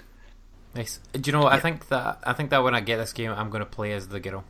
Nice. 0.76 1.00
Do 1.14 1.22
you 1.24 1.32
know? 1.32 1.48
I 1.48 1.60
think 1.60 1.88
that 1.90 2.20
I 2.24 2.34
think 2.34 2.50
that 2.52 2.64
when 2.64 2.76
I 2.76 2.80
get 2.80 2.98
this 2.98 3.12
game, 3.14 3.32
I'm 3.32 3.50
going 3.50 3.64
to 3.64 3.70
play 3.70 3.92
as 3.94 4.08
the 4.08 4.20
girl. 4.20 4.44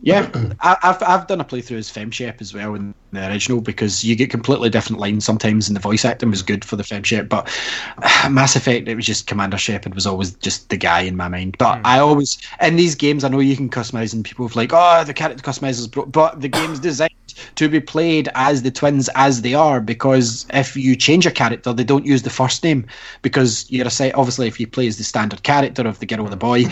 Yeah, 0.00 0.30
I, 0.60 0.76
I've 0.82 1.02
I've 1.02 1.26
done 1.26 1.40
a 1.40 1.44
playthrough 1.44 1.78
as 1.78 1.90
FemShep 1.90 2.40
as 2.40 2.54
well 2.54 2.74
in 2.76 2.94
the 3.10 3.28
original 3.28 3.60
because 3.60 4.04
you 4.04 4.14
get 4.14 4.30
completely 4.30 4.70
different 4.70 5.00
lines 5.00 5.24
sometimes, 5.24 5.68
and 5.68 5.74
the 5.74 5.80
voice 5.80 6.04
acting 6.04 6.30
was 6.30 6.42
good 6.42 6.64
for 6.64 6.76
the 6.76 6.84
FemShep. 6.84 7.28
But 7.28 7.50
Mass 8.30 8.54
Effect, 8.54 8.86
it 8.86 8.94
was 8.94 9.06
just 9.06 9.26
Commander 9.26 9.58
Shepard 9.58 9.94
was 9.94 10.06
always 10.06 10.34
just 10.34 10.68
the 10.70 10.76
guy 10.76 11.00
in 11.00 11.16
my 11.16 11.26
mind. 11.26 11.56
But 11.58 11.78
hmm. 11.78 11.86
I 11.86 11.98
always 11.98 12.38
in 12.62 12.76
these 12.76 12.94
games, 12.94 13.24
I 13.24 13.28
know 13.28 13.40
you 13.40 13.56
can 13.56 13.68
customize, 13.68 14.14
and 14.14 14.24
people 14.24 14.46
have 14.46 14.54
like, 14.54 14.70
oh, 14.72 15.02
the 15.04 15.14
character 15.14 15.42
customizers, 15.42 15.90
bro-. 15.90 16.06
but 16.06 16.40
the 16.40 16.48
game's 16.48 16.78
designed 16.78 17.12
to 17.56 17.68
be 17.68 17.80
played 17.80 18.28
as 18.34 18.62
the 18.62 18.70
twins 18.70 19.08
as 19.16 19.42
they 19.42 19.54
are 19.54 19.80
because 19.80 20.46
if 20.50 20.76
you 20.76 20.94
change 20.94 21.26
a 21.26 21.30
character, 21.30 21.72
they 21.72 21.84
don't 21.84 22.06
use 22.06 22.22
the 22.22 22.30
first 22.30 22.62
name 22.62 22.86
because 23.22 23.68
you're 23.70 23.86
a 23.86 23.90
set. 23.90 24.14
Obviously, 24.14 24.46
if 24.46 24.60
you 24.60 24.66
play 24.68 24.86
as 24.86 24.96
the 24.96 25.04
standard 25.04 25.42
character 25.42 25.82
of 25.82 25.98
the 25.98 26.06
girl 26.06 26.20
or 26.20 26.30
the 26.30 26.36
boy, 26.36 26.64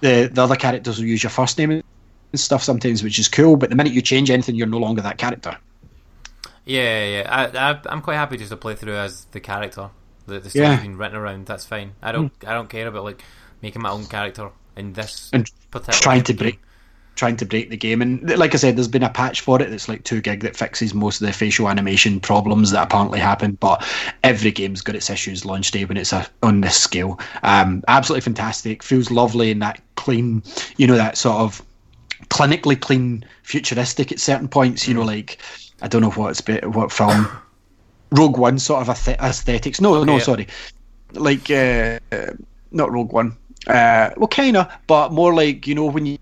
the 0.00 0.30
the 0.32 0.42
other 0.42 0.56
characters 0.56 0.98
will 0.98 1.06
use 1.06 1.22
your 1.22 1.30
first 1.30 1.58
name 1.58 1.82
and 2.32 2.40
stuff 2.40 2.62
sometimes, 2.62 3.02
which 3.02 3.18
is 3.18 3.28
cool. 3.28 3.56
But 3.56 3.70
the 3.70 3.76
minute 3.76 3.92
you 3.92 4.02
change 4.02 4.30
anything, 4.30 4.54
you're 4.54 4.66
no 4.66 4.78
longer 4.78 5.02
that 5.02 5.18
character. 5.18 5.56
Yeah, 6.64 7.04
yeah. 7.22 7.26
I, 7.28 7.70
I 7.72 7.80
I'm 7.86 8.02
quite 8.02 8.14
happy 8.16 8.36
just 8.36 8.50
to 8.50 8.56
play 8.56 8.74
through 8.74 8.96
as 8.96 9.24
the 9.26 9.40
character. 9.40 9.90
The, 10.26 10.40
the 10.40 10.50
story's 10.50 10.78
Yeah. 10.78 10.80
been 10.80 10.96
written 10.96 11.16
around. 11.16 11.46
That's 11.46 11.64
fine. 11.66 11.94
I 12.02 12.12
don't 12.12 12.32
I 12.46 12.52
don't 12.52 12.68
care 12.68 12.86
about 12.86 13.04
like 13.04 13.22
making 13.62 13.82
my 13.82 13.90
own 13.90 14.06
character 14.06 14.50
in 14.76 14.92
this 14.92 15.32
And 15.32 15.50
particular 15.70 16.00
trying 16.00 16.22
to 16.24 16.34
game. 16.34 16.34
break 16.34 16.60
trying 17.16 17.36
to 17.36 17.44
break 17.44 17.68
the 17.68 17.76
game 17.76 18.00
and 18.00 18.38
like 18.38 18.54
i 18.54 18.56
said 18.56 18.76
there's 18.76 18.88
been 18.88 19.02
a 19.02 19.10
patch 19.10 19.42
for 19.42 19.60
it 19.60 19.68
that's 19.68 19.88
like 19.88 20.04
2 20.04 20.22
gig 20.22 20.40
that 20.40 20.56
fixes 20.56 20.94
most 20.94 21.20
of 21.20 21.26
the 21.26 21.32
facial 21.32 21.68
animation 21.68 22.18
problems 22.20 22.70
that 22.70 22.84
apparently 22.84 23.18
happen 23.18 23.52
but 23.60 23.84
every 24.22 24.50
game's 24.50 24.80
got 24.80 24.94
its 24.94 25.10
issues 25.10 25.44
launch 25.44 25.70
day 25.70 25.84
when 25.84 25.98
it's 25.98 26.12
a, 26.14 26.26
on 26.42 26.62
this 26.62 26.76
scale 26.76 27.20
um 27.42 27.82
absolutely 27.88 28.22
fantastic 28.22 28.82
feels 28.82 29.10
lovely 29.10 29.50
in 29.50 29.58
that 29.58 29.82
clean 29.96 30.42
you 30.78 30.86
know 30.86 30.96
that 30.96 31.18
sort 31.18 31.36
of 31.36 31.62
clinically 32.30 32.80
clean 32.80 33.24
futuristic 33.42 34.10
at 34.12 34.18
certain 34.20 34.48
points 34.48 34.86
you 34.88 34.94
know 34.94 35.02
like 35.02 35.38
i 35.82 35.88
don't 35.88 36.00
know 36.00 36.10
what 36.12 36.30
it's 36.30 36.40
be- 36.40 36.58
what 36.68 36.90
film 36.92 37.26
rogue 38.12 38.38
one 38.38 38.58
sort 38.58 38.80
of 38.80 38.88
aesthetics 39.20 39.80
no 39.80 40.02
no 40.04 40.14
Yeah. 40.16 40.22
sorry 40.22 40.46
like 41.12 41.50
uh, 41.50 41.98
not 42.70 42.92
Rogue 42.92 43.12
One. 43.12 43.36
Uh, 43.66 44.10
well, 44.16 44.28
kinda, 44.28 44.78
but 44.86 45.12
more 45.12 45.34
like 45.34 45.66
you 45.66 45.74
know 45.74 45.86
when 45.86 46.06
you 46.06 46.18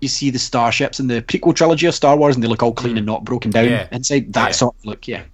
you 0.00 0.08
see 0.08 0.30
the 0.30 0.38
starships 0.38 0.98
in 0.98 1.08
the 1.08 1.20
prequel 1.20 1.54
trilogy 1.54 1.86
of 1.86 1.94
Star 1.94 2.16
Wars 2.16 2.34
and 2.34 2.42
they 2.42 2.48
look 2.48 2.62
all 2.62 2.72
clean 2.72 2.96
and 2.96 3.04
not 3.04 3.22
broken 3.24 3.50
down 3.50 3.66
Mm. 3.66 3.70
Yeah. 3.70 3.88
inside. 3.92 4.32
That 4.32 4.46
Yeah. 4.46 4.52
sort 4.52 4.74
of 4.78 4.84
look, 4.86 5.06
yeah. 5.06 5.24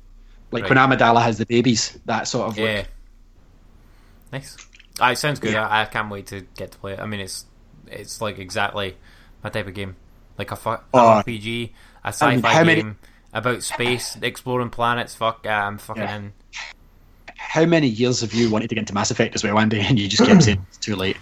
Like 0.50 0.64
Right. 0.68 0.70
when 0.70 0.78
Amidala 0.98 1.22
has 1.22 1.38
the 1.38 1.46
babies, 1.46 1.96
that 2.06 2.26
sort 2.26 2.48
of 2.48 2.58
Yeah. 2.58 2.78
look. 2.78 2.86
Nice. 4.32 4.56
Ah, 5.00 5.12
it 5.12 5.18
sounds 5.18 5.38
good. 5.38 5.52
Yeah. 5.52 5.66
I, 5.68 5.82
I 5.82 5.84
can't 5.86 6.10
wait 6.10 6.26
to 6.28 6.40
get 6.56 6.72
to 6.72 6.78
play 6.78 6.94
it. 6.94 6.98
I 7.00 7.06
mean, 7.06 7.20
it's 7.20 7.44
it's 7.86 8.20
like 8.20 8.38
exactly 8.40 8.96
my 9.42 9.50
type 9.50 9.66
of 9.66 9.74
game, 9.74 9.96
like 10.38 10.50
a 10.50 10.56
fu- 10.56 10.70
Oh. 10.94 11.22
RPG, 11.24 11.72
a 12.04 12.08
um, 12.08 12.12
sci-fi 12.12 12.30
mean, 12.36 12.42
how 12.42 12.64
many- 12.64 12.82
game 12.82 12.98
about 13.32 13.62
space, 13.62 14.16
exploring 14.22 14.70
planets. 14.70 15.14
Fuck, 15.14 15.44
yeah, 15.44 15.66
I'm 15.66 15.78
fucking 15.78 16.02
Yeah. 16.02 16.16
in. 16.16 16.32
How 17.36 17.64
many 17.64 17.86
years 17.88 18.20
have 18.20 18.34
you 18.34 18.50
wanted 18.50 18.68
to 18.68 18.74
get 18.74 18.80
into 18.82 18.94
Mass 18.94 19.10
Effect 19.10 19.34
as 19.34 19.42
well, 19.44 19.58
Andy, 19.58 19.80
and 19.80 19.98
you 19.98 20.08
just 20.08 20.24
kept 20.24 20.42
saying 20.44 20.64
it's 20.68 20.78
too 20.78 20.94
late? 20.96 21.16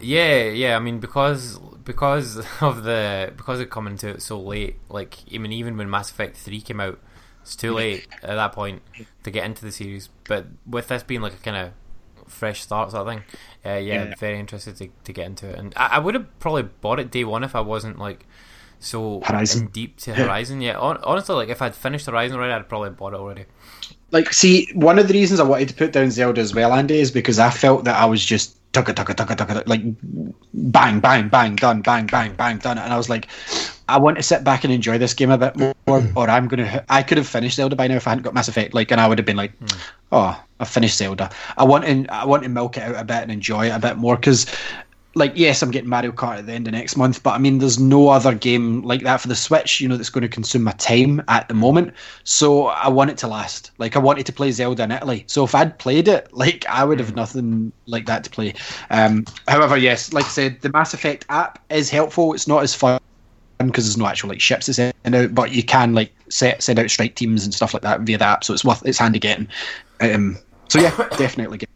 Yeah, 0.00 0.44
yeah. 0.44 0.76
I 0.76 0.78
mean, 0.78 1.00
because 1.00 1.58
because 1.84 2.36
of 2.60 2.84
the 2.84 3.32
because 3.36 3.60
of 3.60 3.70
coming 3.70 3.96
to 3.98 4.10
it 4.10 4.22
so 4.22 4.38
late. 4.40 4.76
Like, 4.88 5.16
I 5.34 5.38
mean, 5.38 5.52
even 5.52 5.76
when 5.76 5.88
Mass 5.90 6.10
Effect 6.10 6.36
Three 6.36 6.60
came 6.60 6.80
out, 6.80 6.98
it's 7.42 7.56
too 7.56 7.72
late 7.72 8.06
at 8.22 8.34
that 8.36 8.52
point 8.52 8.82
to 9.24 9.30
get 9.30 9.44
into 9.44 9.64
the 9.64 9.72
series. 9.72 10.08
But 10.28 10.46
with 10.66 10.88
this 10.88 11.02
being 11.02 11.20
like 11.22 11.34
a 11.34 11.36
kind 11.38 11.56
of 11.56 11.72
fresh 12.28 12.60
start 12.62 12.90
sort 12.90 13.06
of 13.06 13.12
thing, 13.14 13.22
uh, 13.64 13.76
yeah, 13.78 14.04
Yeah. 14.04 14.14
very 14.18 14.38
interested 14.38 14.76
to, 14.76 14.88
to 15.04 15.12
get 15.12 15.26
into 15.26 15.48
it. 15.48 15.58
And 15.58 15.72
I, 15.76 15.86
I 15.92 15.98
would 15.98 16.14
have 16.14 16.38
probably 16.38 16.62
bought 16.64 17.00
it 17.00 17.10
day 17.10 17.24
one 17.24 17.44
if 17.44 17.54
I 17.54 17.60
wasn't 17.60 17.98
like 17.98 18.26
so 18.78 19.20
Horizon. 19.24 19.68
deep 19.72 19.96
to 20.00 20.14
Horizon. 20.14 20.60
Yeah, 20.60 20.74
hon- 20.78 21.00
honestly, 21.02 21.34
like 21.34 21.48
if 21.48 21.62
I'd 21.62 21.74
finished 21.74 22.06
Horizon 22.06 22.36
already, 22.36 22.52
I'd 22.52 22.68
probably 22.68 22.90
bought 22.90 23.14
it 23.14 23.20
already. 23.20 23.44
Like, 24.12 24.32
see, 24.32 24.68
one 24.74 24.98
of 24.98 25.08
the 25.08 25.14
reasons 25.14 25.40
I 25.40 25.44
wanted 25.44 25.68
to 25.70 25.74
put 25.74 25.92
down 25.92 26.10
Zelda 26.12 26.40
as 26.40 26.54
well, 26.54 26.72
Andy, 26.72 26.98
is 26.98 27.10
because 27.10 27.38
I 27.38 27.50
felt 27.50 27.84
that 27.84 27.96
I 28.00 28.04
was 28.04 28.24
just 28.24 28.56
tucka 28.72 28.92
tucka 28.94 29.14
tucka 29.14 29.34
tucka 29.36 29.66
like 29.66 29.80
bang 30.54 31.00
bang 31.00 31.28
bang 31.28 31.56
done 31.56 31.80
bang 31.82 32.06
bang 32.06 32.34
bang 32.34 32.58
done, 32.58 32.78
and 32.78 32.92
I 32.92 32.96
was 32.96 33.08
like, 33.08 33.26
I 33.88 33.98
want 33.98 34.16
to 34.16 34.22
sit 34.22 34.42
back 34.42 34.64
and 34.64 34.72
enjoy 34.72 34.98
this 34.98 35.14
game 35.14 35.30
a 35.30 35.38
bit 35.38 35.56
more, 35.56 35.74
mm. 35.86 36.12
or 36.16 36.28
I'm 36.28 36.48
gonna. 36.48 36.84
I 36.88 37.02
could 37.02 37.18
have 37.18 37.26
finished 37.26 37.56
Zelda 37.56 37.76
by 37.76 37.86
now 37.86 37.96
if 37.96 38.06
I 38.06 38.10
hadn't 38.10 38.24
got 38.24 38.34
Mass 38.34 38.48
Effect, 38.48 38.74
like, 38.74 38.90
and 38.90 39.00
I 39.00 39.06
would 39.06 39.18
have 39.18 39.26
been 39.26 39.36
like, 39.36 39.58
mm. 39.60 39.78
oh, 40.10 40.42
I 40.58 40.64
finished 40.64 40.98
Zelda. 40.98 41.30
I 41.56 41.64
want 41.64 41.84
to, 41.84 42.06
I 42.12 42.24
want 42.24 42.42
to 42.42 42.48
milk 42.48 42.76
it 42.76 42.82
out 42.82 42.96
a 42.96 43.04
bit 43.04 43.22
and 43.22 43.30
enjoy 43.30 43.66
it 43.66 43.70
a 43.70 43.78
bit 43.78 43.96
more 43.96 44.16
because. 44.16 44.46
Like 45.18 45.32
yes, 45.34 45.62
I'm 45.62 45.70
getting 45.70 45.88
Mario 45.88 46.12
Kart 46.12 46.36
at 46.36 46.44
the 46.44 46.52
end 46.52 46.66
of 46.68 46.74
next 46.74 46.94
month, 46.94 47.22
but 47.22 47.30
I 47.30 47.38
mean, 47.38 47.56
there's 47.56 47.78
no 47.78 48.10
other 48.10 48.34
game 48.34 48.82
like 48.82 49.00
that 49.04 49.18
for 49.18 49.28
the 49.28 49.34
Switch, 49.34 49.80
you 49.80 49.88
know, 49.88 49.96
that's 49.96 50.10
going 50.10 50.20
to 50.20 50.28
consume 50.28 50.64
my 50.64 50.72
time 50.72 51.22
at 51.28 51.48
the 51.48 51.54
moment. 51.54 51.94
So 52.24 52.66
I 52.66 52.88
want 52.88 53.08
it 53.08 53.16
to 53.18 53.26
last. 53.26 53.70
Like 53.78 53.96
I 53.96 53.98
wanted 53.98 54.26
to 54.26 54.32
play 54.34 54.52
Zelda 54.52 54.82
in 54.82 54.90
Italy. 54.90 55.24
So 55.26 55.42
if 55.42 55.54
I'd 55.54 55.78
played 55.78 56.06
it, 56.06 56.30
like 56.36 56.66
I 56.68 56.84
would 56.84 56.98
have 56.98 57.12
mm. 57.12 57.16
nothing 57.16 57.72
like 57.86 58.04
that 58.04 58.24
to 58.24 58.30
play. 58.30 58.52
Um, 58.90 59.24
however, 59.48 59.78
yes, 59.78 60.12
like 60.12 60.26
I 60.26 60.28
said, 60.28 60.60
the 60.60 60.68
Mass 60.68 60.92
Effect 60.92 61.24
app 61.30 61.64
is 61.70 61.88
helpful. 61.88 62.34
It's 62.34 62.46
not 62.46 62.62
as 62.62 62.74
fun 62.74 63.00
because 63.58 63.84
there's 63.84 63.96
no 63.96 64.06
actual 64.06 64.28
like 64.28 64.40
ships 64.40 64.66
to 64.66 64.74
send 64.74 64.94
out, 65.14 65.34
but 65.34 65.50
you 65.52 65.62
can 65.62 65.94
like 65.94 66.12
set 66.28 66.62
send 66.62 66.78
out 66.78 66.90
strike 66.90 67.14
teams 67.14 67.44
and 67.44 67.54
stuff 67.54 67.72
like 67.74 67.82
that 67.82 68.00
via 68.02 68.18
the 68.18 68.24
app. 68.24 68.44
So 68.44 68.52
it's 68.54 68.64
worth 68.64 68.84
it's 68.86 68.98
handy 68.98 69.18
getting. 69.18 69.48
Um, 70.00 70.38
so 70.68 70.78
yeah, 70.80 70.94
definitely. 71.16 71.58
Get. 71.58 71.68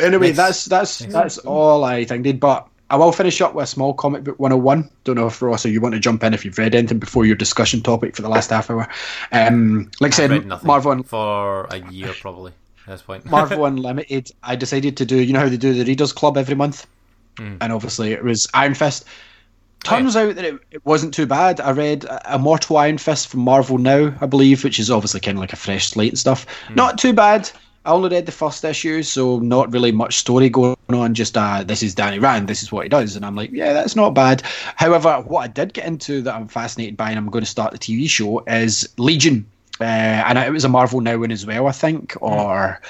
Anyway, 0.00 0.28
Nice. 0.28 0.36
that's 0.36 0.64
that's 0.66 0.98
that's 1.06 1.38
all 1.38 1.84
I 1.84 2.04
think 2.04 2.24
did. 2.24 2.40
But 2.40 2.66
I 2.90 2.96
will 2.96 3.12
finish 3.12 3.40
up 3.40 3.54
with 3.54 3.64
a 3.64 3.66
small 3.66 3.94
comic 3.94 4.24
book 4.24 4.38
101. 4.38 4.90
Don't 5.04 5.16
know 5.16 5.26
if 5.28 5.40
Ross 5.40 5.64
or 5.64 5.70
you 5.70 5.80
want 5.80 5.94
to 5.94 6.00
jump 6.00 6.22
in 6.24 6.34
if 6.34 6.44
you've 6.44 6.58
read 6.58 6.74
anything 6.74 6.98
before 6.98 7.24
your 7.24 7.36
discussion 7.36 7.80
topic 7.80 8.14
for 8.14 8.22
the 8.22 8.28
last 8.28 8.50
half 8.50 8.70
hour. 8.70 8.88
Um, 9.32 9.90
like 10.00 10.18
I 10.18 10.24
I've 10.24 10.30
read 10.30 10.40
said, 10.42 10.46
nothing 10.48 10.66
Marvel 10.66 10.90
Un- 10.92 11.02
for 11.04 11.64
a 11.70 11.78
year 11.90 12.12
probably 12.20 12.52
at 12.86 12.92
this 12.92 13.02
point. 13.02 13.24
Marvel 13.26 13.64
Unlimited. 13.66 14.30
I 14.42 14.56
decided 14.56 14.96
to 14.98 15.06
do. 15.06 15.16
You 15.22 15.32
know 15.32 15.40
how 15.40 15.48
they 15.48 15.56
do 15.56 15.72
the 15.74 15.84
Readers 15.84 16.12
Club 16.12 16.36
every 16.36 16.54
month, 16.54 16.86
Hmm. 17.38 17.56
and 17.60 17.72
obviously 17.72 18.12
it 18.12 18.22
was 18.24 18.46
Iron 18.54 18.74
Fist. 18.74 19.04
Turns 19.86 20.16
out 20.16 20.34
that 20.34 20.44
it, 20.44 20.60
it 20.70 20.86
wasn't 20.86 21.14
too 21.14 21.26
bad. 21.26 21.60
I 21.60 21.70
read 21.72 22.04
uh, 22.04 22.20
Immortal 22.34 22.76
Iron 22.76 22.98
Fist 22.98 23.28
from 23.28 23.40
Marvel 23.40 23.78
Now, 23.78 24.14
I 24.20 24.26
believe, 24.26 24.64
which 24.64 24.78
is 24.78 24.90
obviously 24.90 25.20
kind 25.20 25.38
of 25.38 25.40
like 25.40 25.52
a 25.52 25.56
fresh 25.56 25.88
slate 25.88 26.12
and 26.12 26.18
stuff. 26.18 26.46
Hmm. 26.68 26.74
Not 26.74 26.98
too 26.98 27.12
bad. 27.12 27.50
I 27.86 27.90
only 27.90 28.08
read 28.08 28.26
the 28.26 28.32
first 28.32 28.64
issue, 28.64 29.04
so 29.04 29.38
not 29.38 29.72
really 29.72 29.92
much 29.92 30.16
story 30.16 30.50
going 30.50 30.76
on. 30.88 31.14
Just 31.14 31.38
uh, 31.38 31.62
this 31.62 31.84
is 31.84 31.94
Danny 31.94 32.18
Rand, 32.18 32.48
this 32.48 32.64
is 32.64 32.72
what 32.72 32.84
he 32.84 32.88
does, 32.88 33.14
and 33.14 33.24
I'm 33.24 33.36
like, 33.36 33.52
yeah, 33.52 33.72
that's 33.72 33.94
not 33.94 34.10
bad. 34.10 34.42
However, 34.74 35.22
what 35.24 35.42
I 35.42 35.46
did 35.46 35.72
get 35.72 35.86
into 35.86 36.20
that 36.22 36.34
I'm 36.34 36.48
fascinated 36.48 36.96
by, 36.96 37.10
and 37.10 37.18
I'm 37.18 37.30
going 37.30 37.44
to 37.44 37.50
start 37.50 37.72
the 37.72 37.78
TV 37.78 38.10
show, 38.10 38.40
is 38.48 38.88
Legion, 38.98 39.46
uh, 39.80 39.84
and 39.84 40.36
it 40.36 40.50
was 40.50 40.64
a 40.64 40.68
Marvel 40.68 41.00
Now 41.00 41.18
one 41.18 41.30
as 41.30 41.46
well, 41.46 41.68
I 41.68 41.72
think, 41.72 42.16
or 42.20 42.80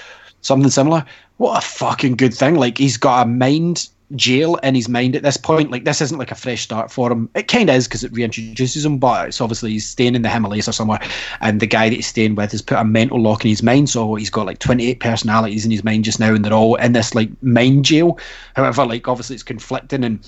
something 0.41 0.71
similar. 0.71 1.05
What 1.37 1.63
a 1.63 1.67
fucking 1.67 2.17
good 2.17 2.33
thing! 2.33 2.55
Like 2.55 2.79
he's 2.79 2.97
got 2.97 3.27
a 3.27 3.29
mind 3.29 3.91
jail 4.15 4.55
in 4.57 4.75
his 4.75 4.89
mind 4.89 5.17
at 5.17 5.23
this 5.23 5.37
point. 5.37 5.71
Like 5.71 5.85
this 5.85 6.01
isn't 6.01 6.19
like 6.19 6.31
a 6.31 6.37
fresh 6.37 6.63
start 6.63 6.93
for 6.93 7.11
him. 7.11 7.29
It 7.35 7.49
kind 7.49 7.69
of 7.69 7.77
is 7.77 7.89
because 7.89 8.05
it 8.05 8.13
reintroduces 8.13 8.87
him, 8.87 8.99
but 8.99 9.29
it's 9.29 9.41
obviously 9.41 9.73
he's 9.73 9.87
staying 9.87 10.15
in 10.15 10.23
the 10.23 10.29
Himalayas 10.29 10.69
or 10.69 10.73
somewhere, 10.73 11.01
and 11.41 11.61
the 11.61 11.67
guy 11.67 11.89
that 11.89 11.97
he's 11.97 12.07
staying 12.07 12.37
with 12.37 12.53
has 12.53 12.63
put 12.63 12.79
a 12.79 12.85
mental 12.85 13.21
lock 13.21 13.45
in 13.45 13.51
his 13.51 13.63
mind. 13.63 13.91
So 13.91 14.15
he's 14.15 14.31
got 14.31 14.47
like 14.47 14.59
28 14.61 15.01
personalities 15.01 15.65
in 15.65 15.71
his 15.71 15.85
mind 15.85 16.05
just 16.05 16.21
now, 16.21 16.35
and 16.35 16.45
they're 16.45 16.53
all 16.53 16.77
in 16.77 16.93
this 16.93 17.15
like 17.15 17.31
mind 17.43 17.85
jail. 17.85 18.19
However, 18.55 18.87
like 18.87 19.09
obviously 19.09 19.35
it's 19.35 19.43
conflicting 19.43 20.05
and. 20.05 20.27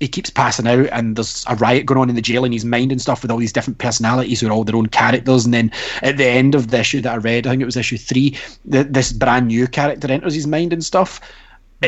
He 0.00 0.08
keeps 0.08 0.28
passing 0.28 0.66
out, 0.66 0.88
and 0.90 1.14
there's 1.14 1.44
a 1.48 1.54
riot 1.54 1.86
going 1.86 2.00
on 2.00 2.10
in 2.10 2.16
the 2.16 2.20
jail 2.20 2.44
in 2.44 2.50
his 2.50 2.64
mind 2.64 2.90
and 2.90 3.00
stuff 3.00 3.22
with 3.22 3.30
all 3.30 3.38
these 3.38 3.52
different 3.52 3.78
personalities 3.78 4.40
who 4.40 4.48
are 4.48 4.50
all 4.50 4.64
their 4.64 4.74
own 4.74 4.88
characters. 4.88 5.44
And 5.44 5.54
then 5.54 5.70
at 6.02 6.16
the 6.16 6.26
end 6.26 6.56
of 6.56 6.72
the 6.72 6.80
issue 6.80 7.00
that 7.02 7.12
I 7.12 7.16
read, 7.16 7.46
I 7.46 7.50
think 7.50 7.62
it 7.62 7.64
was 7.64 7.76
issue 7.76 7.96
three, 7.96 8.36
th- 8.70 8.88
this 8.90 9.12
brand 9.12 9.46
new 9.46 9.68
character 9.68 10.10
enters 10.10 10.34
his 10.34 10.48
mind 10.48 10.72
and 10.72 10.84
stuff 10.84 11.20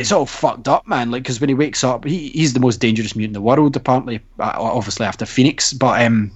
it's 0.01 0.13
all 0.13 0.27
fucked 0.27 0.69
up, 0.69 0.87
man. 0.87 1.11
Like, 1.11 1.23
because 1.23 1.41
when 1.41 1.49
he 1.49 1.55
wakes 1.55 1.83
up, 1.85 2.05
he, 2.05 2.29
he's 2.31 2.53
the 2.53 2.61
most 2.61 2.79
dangerous 2.81 3.15
mutant 3.17 3.37
in 3.37 3.43
the 3.43 3.47
world, 3.47 3.77
apparently. 3.77 4.21
uh, 4.39 4.53
Obviously 4.57 5.07
after 5.07 5.27
Phoenix, 5.27 5.73
but 5.73 6.03
um, 6.05 6.31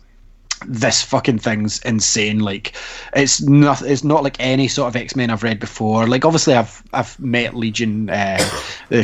this 0.67 1.03
fucking 1.03 1.39
thing's 1.39 1.79
insane. 1.81 2.41
Like, 2.41 2.75
it's 3.15 3.41
not 3.41 3.83
it's 3.83 4.05
not 4.05 4.23
like 4.23 4.37
any 4.41 4.69
sort 4.69 4.89
of 4.89 4.97
X 4.97 5.17
Men 5.17 5.31
I've 5.31 5.43
read 5.43 5.59
before. 5.59 6.07
Like, 6.07 6.25
obviously 6.25 6.55
I've 6.55 6.83
I've 6.93 7.19
met 7.19 7.55
Legion 7.55 8.11
uh, 8.11 8.39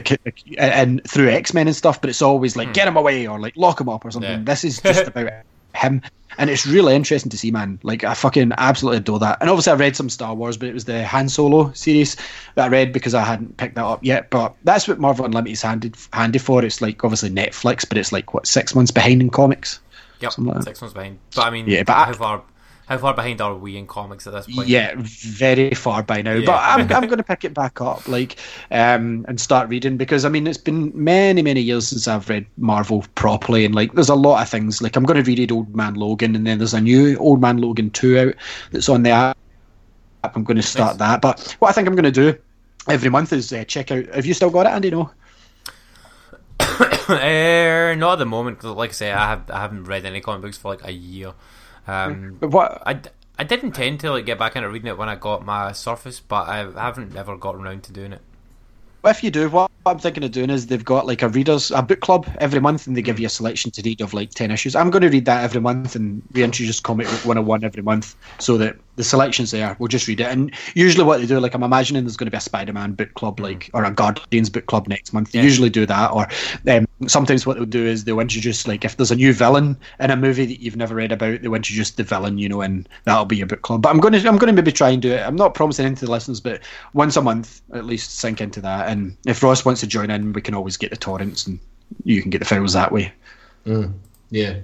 and 0.59 1.03
through 1.05 1.31
X 1.31 1.55
Men 1.55 1.67
and 1.67 1.77
stuff, 1.77 2.01
but 2.01 2.11
it's 2.11 2.23
always 2.23 2.57
like 2.57 2.75
get 2.75 2.87
him 2.89 2.97
away 2.97 3.27
or 3.27 3.41
like 3.41 3.57
lock 3.57 3.81
him 3.81 3.89
up 3.89 4.05
or 4.05 4.11
something. 4.11 4.31
Yeah. 4.31 4.45
This 4.45 4.65
is 4.65 4.81
just 4.81 5.07
about 5.09 5.33
him. 5.77 6.03
And 6.39 6.51
it's 6.51 6.67
really 6.67 6.95
interesting 6.95 7.31
to 7.31 7.39
see, 7.39 7.51
man. 7.51 7.79
Like 7.83 8.05
I 8.05 8.13
fucking 8.13 8.53
absolutely 8.59 8.99
adore 8.99 9.19
that. 9.21 9.39
And 9.41 9.49
obviously, 9.49 9.73
I 9.73 9.77
read 9.77 9.97
some 9.97 10.11
Star 10.11 10.35
Wars, 10.35 10.59
but 10.59 10.69
it 10.69 10.75
was 10.75 10.85
the 10.85 11.03
Han 11.07 11.31
Solo 11.31 11.73
series 11.73 12.15
that 12.57 12.67
I 12.67 12.69
read 12.69 12.93
because 12.93 13.15
I 13.15 13.25
hadn't 13.25 13.57
picked 13.57 13.77
that 13.77 13.85
up 13.87 14.05
yet. 14.05 14.29
But 14.29 14.55
that's 14.65 14.87
what 14.87 14.99
Marvel 14.99 15.25
Unlimited's 15.25 15.63
handy 15.63 15.93
handy 16.13 16.39
for. 16.39 16.63
It's 16.63 16.83
like 16.83 17.03
obviously 17.05 17.31
Netflix, 17.31 17.89
but 17.89 17.97
it's 17.97 18.13
like 18.13 18.35
what 18.35 18.47
six 18.47 18.75
months 18.75 18.91
behind 18.91 19.23
in 19.23 19.31
comics. 19.31 19.81
Yep, 20.21 20.33
like 20.39 20.63
six 20.65 20.81
months 20.83 20.93
behind. 20.95 21.19
But 21.35 21.47
I 21.47 21.51
mean, 21.51 21.67
Yeah, 21.69 21.85
but 21.85 21.95
how 21.95 22.11
I- 22.11 22.13
far 22.13 22.43
how 22.87 22.99
far 22.99 23.15
behind 23.15 23.41
are 23.41 23.55
we 23.57 23.77
in 23.77 23.87
comics 23.87 24.27
at 24.29 24.33
this 24.33 24.47
point? 24.47 24.69
Yeah, 24.69 24.95
very 24.97 25.75
far 25.75 26.05
by 26.05 26.23
now. 26.23 26.35
Yeah. 26.35 26.47
But 26.47 26.61
I'm, 26.63 26.81
I'm 26.93 27.07
going 27.09 27.19
to 27.19 27.25
pick 27.25 27.45
it 27.45 27.53
back 27.53 27.81
up, 27.81 28.07
like, 28.07 28.37
um, 28.71 29.25
and 29.29 29.41
start 29.41 29.69
reading 29.69 29.97
because 29.97 30.25
I 30.25 30.29
mean 30.29 30.47
it's 30.47 30.57
been 30.57 30.93
many 30.95 31.43
many 31.43 31.61
years 31.61 31.89
since 31.89 32.07
I've 32.07 32.29
read 32.29 32.47
Marvel 32.57 33.05
properly, 33.17 33.65
and 33.65 33.75
like 33.75 33.93
there's 33.95 34.09
a 34.09 34.15
lot 34.15 34.41
of 34.41 34.49
things. 34.49 34.81
Like 34.81 34.95
I'm 34.95 35.03
going 35.03 35.23
to 35.23 35.29
reread 35.29 35.51
Old 35.51 35.75
Man 35.75 35.95
Logan, 35.95 36.37
and 36.37 36.47
then 36.47 36.59
there's 36.59 36.75
a 36.75 36.81
new 36.81 37.17
Old 37.19 37.41
Man 37.41 37.59
Logan 37.59 37.91
two 37.91 38.19
out 38.19 38.35
that's 38.71 38.89
on 38.89 39.03
the 39.03 39.11
app. 39.11 39.37
I'm 40.23 40.45
going 40.45 40.57
to 40.57 40.63
start 40.63 40.99
that. 40.99 41.21
But 41.21 41.57
what 41.59 41.69
I 41.69 41.73
think 41.73 41.89
I'm 41.89 41.95
going 41.97 42.05
to 42.05 42.13
do 42.13 42.39
every 42.89 43.11
month 43.11 43.33
is 43.33 43.53
uh, 43.53 43.65
check 43.65 43.91
out. 43.91 44.07
Have 44.15 44.27
you 44.27 44.35
still 44.35 44.51
got 44.51 44.67
it, 44.67 44.71
Andy? 44.71 44.91
No. 44.91 45.11
uh, 46.61 47.95
not 47.97 48.13
at 48.13 48.19
the 48.19 48.27
moment. 48.27 48.61
'cause 48.61 48.77
like 48.77 48.91
I 48.91 48.93
say, 48.93 49.13
I 49.13 49.29
have 49.29 49.51
I 49.51 49.61
haven't 49.61 49.85
read 49.85 50.05
any 50.05 50.21
comic 50.21 50.43
books 50.43 50.57
for 50.57 50.71
like 50.73 50.85
a 50.85 50.93
year. 50.93 51.33
Um, 51.87 52.37
But 52.41 52.51
what? 52.51 52.83
I, 52.85 52.95
d- 52.95 53.11
I 53.39 53.45
did 53.45 53.63
intend 53.63 54.01
to 54.01 54.11
like 54.11 54.27
get 54.27 54.39
back 54.39 54.57
into 54.57 54.69
reading 54.69 54.89
it 54.89 54.99
when 54.99 55.09
I 55.09 55.15
got 55.17 55.45
my 55.45 55.73
Surface, 55.73 56.21
but 56.21 56.49
I 56.49 56.59
haven't 56.59 57.17
ever 57.17 57.37
gotten 57.37 57.65
around 57.65 57.83
to 57.85 57.93
doing 57.93 58.13
it. 58.13 58.21
If 59.05 59.23
you 59.23 59.31
do, 59.31 59.49
what 59.49 59.71
I'm 59.87 60.01
thinking 60.01 60.25
of 60.25 60.33
doing 60.33 60.51
is 60.51 60.67
they've 60.67 60.85
got 60.85 61.07
like 61.07 61.23
a 61.23 61.29
readers 61.29 61.71
a 61.71 61.81
book 61.81 62.01
club 62.01 62.27
every 62.39 62.59
month, 62.61 62.89
and 62.89 62.97
they 62.97 63.03
give 63.03 63.21
you 63.21 63.27
a 63.27 63.31
selection 63.31 63.71
to 63.71 63.83
read 63.83 64.01
of 64.01 64.13
like 64.13 64.31
ten 64.31 64.51
issues. 64.51 64.75
I'm 64.75 64.91
going 64.91 65.03
to 65.03 65.09
read 65.09 65.27
that 65.27 65.45
every 65.45 65.61
month 65.61 65.95
and 65.95 66.23
reintroduce 66.33 66.81
Comic 66.81 67.07
Book 67.07 67.25
101 67.25 67.63
every 67.63 67.83
month, 67.83 68.17
so 68.41 68.59
that 68.59 68.77
the 68.97 69.05
selection's 69.05 69.51
there. 69.51 69.77
We'll 69.79 69.89
just 69.89 70.09
read 70.09 70.21
it. 70.21 70.27
And 70.27 70.53
usually, 70.75 71.05
what 71.05 71.21
they 71.21 71.27
do, 71.27 71.39
like 71.39 71.55
I'm 71.55 71.63
imagining, 71.63 72.05
there's 72.05 72.17
going 72.17 72.27
to 72.27 72.31
be 72.31 72.37
a 72.37 72.41
Spider-Man 72.41 72.93
book 72.93 73.15
club, 73.15 73.39
like 73.41 73.71
or 73.75 73.85
a 73.85 73.91
Guardians 73.91 74.51
book 74.51 74.67
club 74.67 74.89
next 74.89 75.13
month. 75.13 75.33
They 75.33 75.39
Yeah. 75.39 75.45
usually 75.45 75.71
do 75.71 75.87
that, 75.87 76.11
or 76.13 76.27
um, 76.69 76.87
sometimes 77.07 77.47
what 77.47 77.57
they'll 77.57 77.67
do 77.67 77.87
is 77.87 78.05
they'll 78.05 78.21
introduce 78.21 78.67
like 78.67 78.85
if 78.85 78.97
there's 78.97 79.11
a 79.11 79.17
new 79.17 79.33
villain 79.33 79.77
in 80.01 80.11
a 80.11 80.17
movie 80.17 80.47
that 80.47 80.61
you've 80.61 80.77
never 80.77 80.95
read 80.95 81.13
about, 81.13 81.43
they'll 81.43 81.55
introduce 81.55 81.91
the 81.93 82.03
villain, 82.03 82.39
you 82.39 82.49
know, 82.49 82.63
and 82.63 82.89
that'll 83.05 83.25
be 83.27 83.37
your 83.37 83.47
book 83.47 83.63
club. 83.63 83.83
But 83.83 83.91
I'm 83.91 84.01
going 84.01 84.15
to 84.15 84.19
I'm 84.29 84.39
going 84.39 84.49
to 84.49 84.53
maybe 84.53 84.73
try 84.73 84.91
and 84.91 85.01
do 85.03 85.13
it. 85.13 85.21
I'm 85.21 85.37
not 85.37 85.55
promising 85.55 85.87
into 85.87 86.07
the 86.07 86.11
listeners, 86.11 86.41
but 86.41 86.61
once 86.95 87.17
a 87.17 87.23
month 87.23 87.61
at 87.75 87.85
least 87.85 88.19
sink 88.19 88.41
into 88.41 88.61
that. 88.63 88.89
And 88.89 89.17
if 89.27 89.43
Ross 89.43 89.65
wants 89.65 89.81
to 89.83 89.87
join 89.87 90.11
in, 90.11 90.33
we 90.33 90.41
can 90.41 90.55
always 90.55 90.77
get 90.77 90.91
the 90.91 90.97
torrents 90.97 91.47
and 91.47 91.59
you 92.05 92.23
can 92.23 92.31
get 92.31 92.39
the 92.39 92.45
files 92.45 92.73
that 92.73 92.93
way. 92.93 93.13
Yeah. 94.31 94.57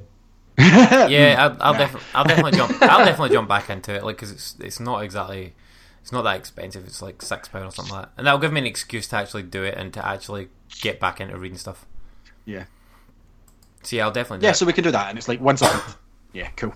Yeah, 0.59 1.37
I'll, 1.61 1.73
I'll, 1.73 1.79
defi- 1.79 1.99
I'll 2.15 2.25
definitely 2.25 2.53
jump. 2.53 2.81
I'll 2.83 3.05
definitely 3.05 3.31
jump 3.35 3.49
back 3.49 3.71
into 3.71 3.95
it, 3.95 4.05
like 4.05 4.17
because 4.17 4.31
it's 4.31 4.57
it's 4.61 4.81
not 4.81 5.03
exactly 5.03 5.55
it's 6.03 6.13
not 6.13 6.23
that 6.23 6.37
expensive. 6.37 6.85
It's 6.85 7.01
like 7.03 7.23
six 7.23 7.49
pound 7.49 7.65
or 7.67 7.71
something 7.71 7.95
like 7.95 8.05
that, 8.07 8.13
and 8.19 8.27
that'll 8.27 8.41
give 8.41 8.53
me 8.53 8.61
an 8.61 8.67
excuse 8.67 9.07
to 9.09 9.17
actually 9.17 9.45
do 9.45 9.63
it 9.63 9.77
and 9.79 9.93
to 9.95 10.07
actually 10.07 10.49
get 10.81 11.01
back 11.01 11.21
into 11.21 11.37
reading 11.39 11.59
stuff. 11.59 11.87
Yeah. 12.45 12.65
So 13.83 13.97
yeah, 13.97 14.05
I'll 14.05 14.13
definitely 14.13 14.41
do 14.41 14.47
Yeah, 14.47 14.51
it. 14.53 14.55
so 14.57 14.67
we 14.67 14.73
can 14.73 14.85
do 14.85 14.91
that, 14.91 15.09
and 15.09 15.19
it's 15.19 15.29
like 15.29 15.41
once 15.41 15.63
a 15.63 15.65
month. 15.65 15.97
Yeah, 16.35 16.49
cool. 16.57 16.73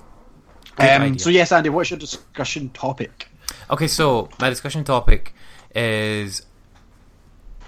Um, 0.78 1.19
so 1.19 1.31
yes, 1.31 1.51
Andy, 1.51 1.70
what's 1.70 1.89
your 1.90 1.98
discussion 1.98 2.69
topic? 2.70 3.28
Okay, 3.70 3.86
so 3.89 4.28
my 4.39 4.51
discussion 4.51 4.85
topic 4.85 5.32
is 5.74 6.43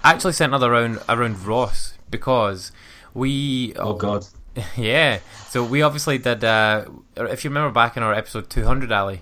actually 0.03 0.33
centered 0.33 0.61
around 0.63 0.99
around 1.09 1.43
Ross 1.45 1.95
because 2.11 2.71
we 3.15 3.73
Oh 3.75 3.93
God. 3.95 4.25
yeah. 4.77 5.19
So 5.49 5.63
we 5.63 5.81
obviously 5.81 6.17
did. 6.17 6.43
Uh, 6.43 6.85
if 7.15 7.43
you 7.43 7.49
remember 7.49 7.71
back 7.71 7.97
in 7.97 8.03
our 8.03 8.13
episode 8.13 8.49
two 8.49 8.65
hundred, 8.65 8.91
Ali, 8.91 9.21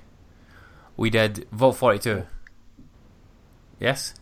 we 0.96 1.10
did 1.10 1.48
Vault 1.52 1.78
forty 1.78 2.00
two. 2.00 2.24
Yes. 3.80 4.14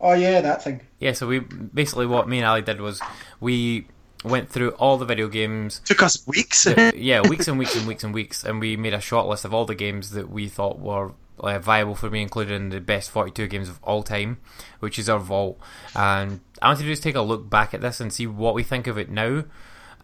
Oh 0.00 0.12
yeah, 0.12 0.40
that 0.40 0.62
thing. 0.62 0.82
Yeah. 0.98 1.12
So 1.12 1.26
we 1.26 1.40
basically 1.40 2.06
what 2.06 2.28
me 2.28 2.38
and 2.38 2.46
Ali 2.46 2.62
did 2.62 2.80
was 2.80 3.00
we 3.40 3.86
went 4.24 4.48
through 4.48 4.70
all 4.70 4.96
the 4.96 5.04
video 5.04 5.28
games. 5.28 5.80
Took 5.84 6.02
us 6.02 6.26
weeks. 6.26 6.66
yeah, 6.94 7.20
weeks 7.28 7.48
and 7.48 7.58
weeks 7.58 7.76
and 7.76 7.86
weeks 7.86 8.04
and 8.04 8.14
weeks, 8.14 8.44
and 8.44 8.60
we 8.60 8.76
made 8.76 8.94
a 8.94 9.00
short 9.00 9.26
list 9.26 9.44
of 9.44 9.54
all 9.54 9.64
the 9.64 9.74
games 9.74 10.10
that 10.10 10.30
we 10.30 10.48
thought 10.48 10.78
were 10.78 11.12
uh, 11.40 11.58
viable 11.58 11.94
for 11.94 12.10
me, 12.10 12.22
included 12.22 12.54
in 12.54 12.68
the 12.70 12.80
best 12.80 13.10
42 13.10 13.46
games 13.48 13.68
of 13.68 13.78
all 13.82 14.02
time, 14.02 14.38
which 14.80 14.98
is 14.98 15.08
our 15.08 15.18
vault. 15.18 15.58
And 15.94 16.40
I 16.62 16.68
want 16.68 16.78
to 16.80 16.84
just 16.84 17.02
take 17.02 17.14
a 17.16 17.20
look 17.22 17.48
back 17.50 17.74
at 17.74 17.80
this 17.80 18.00
and 18.00 18.12
see 18.12 18.26
what 18.26 18.54
we 18.54 18.62
think 18.62 18.86
of 18.86 18.96
it 18.98 19.10
now. 19.10 19.44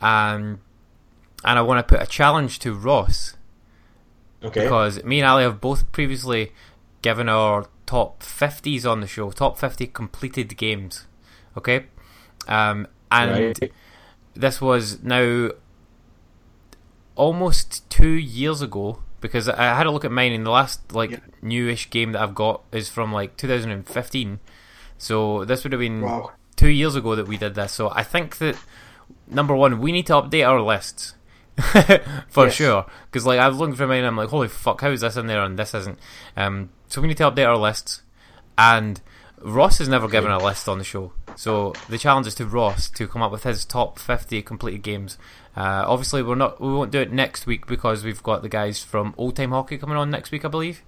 Um, 0.01 0.61
and 1.45 1.59
I 1.59 1.63
want 1.63 1.87
to 1.87 1.95
put 1.95 2.03
a 2.03 2.11
challenge 2.11 2.59
to 2.61 2.75
Ross 2.75 3.37
Okay. 4.43 4.63
because 4.63 5.03
me 5.05 5.21
and 5.21 5.29
Ali 5.29 5.43
have 5.45 5.61
both 5.61 5.91
previously 5.93 6.53
given 7.03 7.29
our 7.29 7.67
top 7.87 8.23
50s 8.23 8.85
on 8.91 9.01
the 9.01 9.07
show, 9.07 9.31
top 9.31 9.59
50 9.59 9.87
completed 9.89 10.57
games. 10.57 11.07
Okay? 11.57 11.87
Um, 12.49 12.87
and 13.11 13.31
Right. 13.61 13.73
this 14.35 14.61
was 14.61 15.03
now 15.03 15.51
almost 17.17 17.89
two 17.91 18.09
years 18.13 18.63
ago 18.63 19.03
because 19.21 19.49
I 19.49 19.75
had 19.75 19.87
a 19.87 19.91
look 19.91 20.05
at 20.05 20.11
mine 20.13 20.33
and 20.33 20.45
the 20.47 20.51
last 20.51 20.93
like 20.93 21.21
newish 21.43 21.91
game 21.91 22.13
that 22.13 22.23
I've 22.23 22.35
got 22.35 22.63
is 22.73 22.89
from 22.89 23.13
like 23.13 23.37
2015. 23.37 24.41
So 24.99 25.45
this 25.45 25.65
would 25.65 25.73
have 25.73 25.81
been 25.81 26.01
Wow. 26.03 26.33
two 26.57 26.69
years 26.71 26.95
ago 26.95 27.15
that 27.17 27.27
we 27.29 27.37
did 27.37 27.55
this. 27.55 27.73
So 27.73 27.91
I 27.91 28.03
think 28.03 28.39
that 28.39 28.57
number 29.29 29.55
one, 29.55 29.81
we 29.81 29.93
need 29.93 30.07
to 30.07 30.15
update 30.15 30.47
our 30.49 30.61
lists 30.61 31.15
for 32.29 32.47
Yes. 32.47 32.55
sure. 32.55 32.87
Because 33.11 33.27
like 33.27 33.39
I've 33.41 33.57
looked 33.57 33.77
for 33.77 33.87
mine, 33.87 33.99
and 33.99 34.07
I'm 34.07 34.17
like, 34.17 34.29
holy 34.29 34.49
fuck, 34.49 34.81
how 34.81 34.91
is 34.91 35.01
this 35.03 35.17
in 35.17 35.27
there 35.27 35.43
and 35.43 35.59
this 35.59 35.75
isn't? 35.75 35.99
Um, 36.37 36.71
so 36.89 37.01
we 37.01 37.09
need 37.09 37.17
to 37.19 37.31
update 37.31 37.47
our 37.47 37.57
lists. 37.57 38.03
And 38.59 39.01
Ross 39.43 39.79
has 39.79 39.89
never 39.89 40.07
given 40.09 40.31
a 40.31 40.39
list 40.43 40.69
on 40.69 40.79
the 40.79 40.85
show, 40.85 41.13
so 41.37 41.73
the 41.89 41.99
challenge 41.99 42.27
is 42.27 42.35
to 42.37 42.47
Ross 42.47 42.89
to 42.91 43.07
come 43.09 43.23
up 43.23 43.33
with 43.33 43.45
his 43.45 43.65
top 43.65 43.99
50 43.99 44.43
completed 44.43 44.83
games. 44.83 45.19
Uh, 45.57 45.85
obviously, 45.87 46.23
we're 46.23 46.35
not 46.37 46.61
we 46.61 46.69
won't 46.73 46.91
do 46.93 47.01
it 47.01 47.13
next 47.13 47.47
week 47.47 47.67
because 47.67 48.05
we've 48.05 48.23
got 48.23 48.43
the 48.43 48.49
guys 48.49 48.83
from 48.83 49.15
Old 49.17 49.37
Time 49.37 49.51
Hockey 49.51 49.79
coming 49.79 49.97
on 49.97 50.11
next 50.11 50.31
week, 50.31 50.45
I 50.45 50.49
believe. 50.49 50.83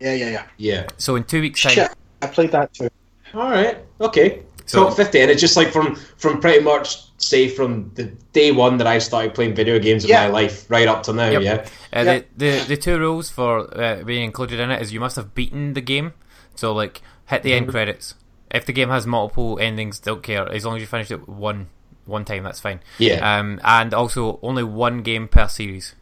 Yeah, 0.00 0.14
yeah, 0.14 0.30
yeah. 0.30 0.46
Yeah. 0.56 0.86
So 0.98 1.14
in 1.16 1.24
two 1.24 1.40
weeks' 1.40 1.62
time, 1.62 1.72
Shit, 1.72 1.94
I 2.22 2.26
played 2.26 2.50
that 2.52 2.74
too. 2.74 2.88
All 3.34 3.50
right. 3.50 3.78
Okay. 4.00 4.42
So- 4.66 4.84
Top 4.84 4.96
fifty, 4.96 5.20
and 5.20 5.30
it's 5.30 5.40
just 5.40 5.56
like 5.56 5.68
from 5.72 5.94
from 6.16 6.40
pretty 6.40 6.62
much 6.62 7.04
say 7.18 7.48
from 7.48 7.90
the 7.94 8.04
day 8.32 8.50
one 8.50 8.78
that 8.78 8.86
I 8.86 8.98
started 8.98 9.32
playing 9.34 9.54
video 9.54 9.78
games 9.78 10.02
in 10.04 10.10
Yeah. 10.10 10.26
my 10.26 10.32
life 10.32 10.68
right 10.68 10.88
up 10.88 11.02
to 11.04 11.12
now. 11.12 11.28
Yep. 11.30 11.42
Yeah. 11.42 11.52
Uh, 11.52 12.02
Yeah. 12.04 12.04
the, 12.04 12.24
the 12.36 12.64
the 12.68 12.76
two 12.76 12.98
rules 12.98 13.30
for 13.30 13.60
uh, 13.80 14.02
being 14.02 14.24
included 14.24 14.58
in 14.58 14.70
it 14.72 14.82
is 14.82 14.92
you 14.92 14.98
must 15.00 15.14
have 15.16 15.34
beaten 15.34 15.74
the 15.74 15.80
game. 15.80 16.14
So 16.56 16.72
like 16.72 17.00
hit 17.26 17.42
the 17.44 17.54
end 17.54 17.68
credits. 17.68 18.14
If 18.52 18.66
the 18.66 18.72
game 18.72 18.90
has 18.90 19.06
multiple 19.06 19.58
endings, 19.58 19.98
don't 19.98 20.22
care 20.22 20.46
as 20.52 20.64
long 20.64 20.76
as 20.76 20.80
you 20.82 20.86
finish 20.86 21.10
it 21.10 21.26
one 21.28 21.68
one 22.04 22.24
time. 22.24 22.42
That's 22.44 22.60
fine. 22.60 22.80
Yeah. 22.98 23.38
Um, 23.38 23.60
and 23.64 23.94
also 23.94 24.38
only 24.42 24.62
one 24.62 25.02
game 25.02 25.26
per 25.28 25.48
series. 25.48 25.94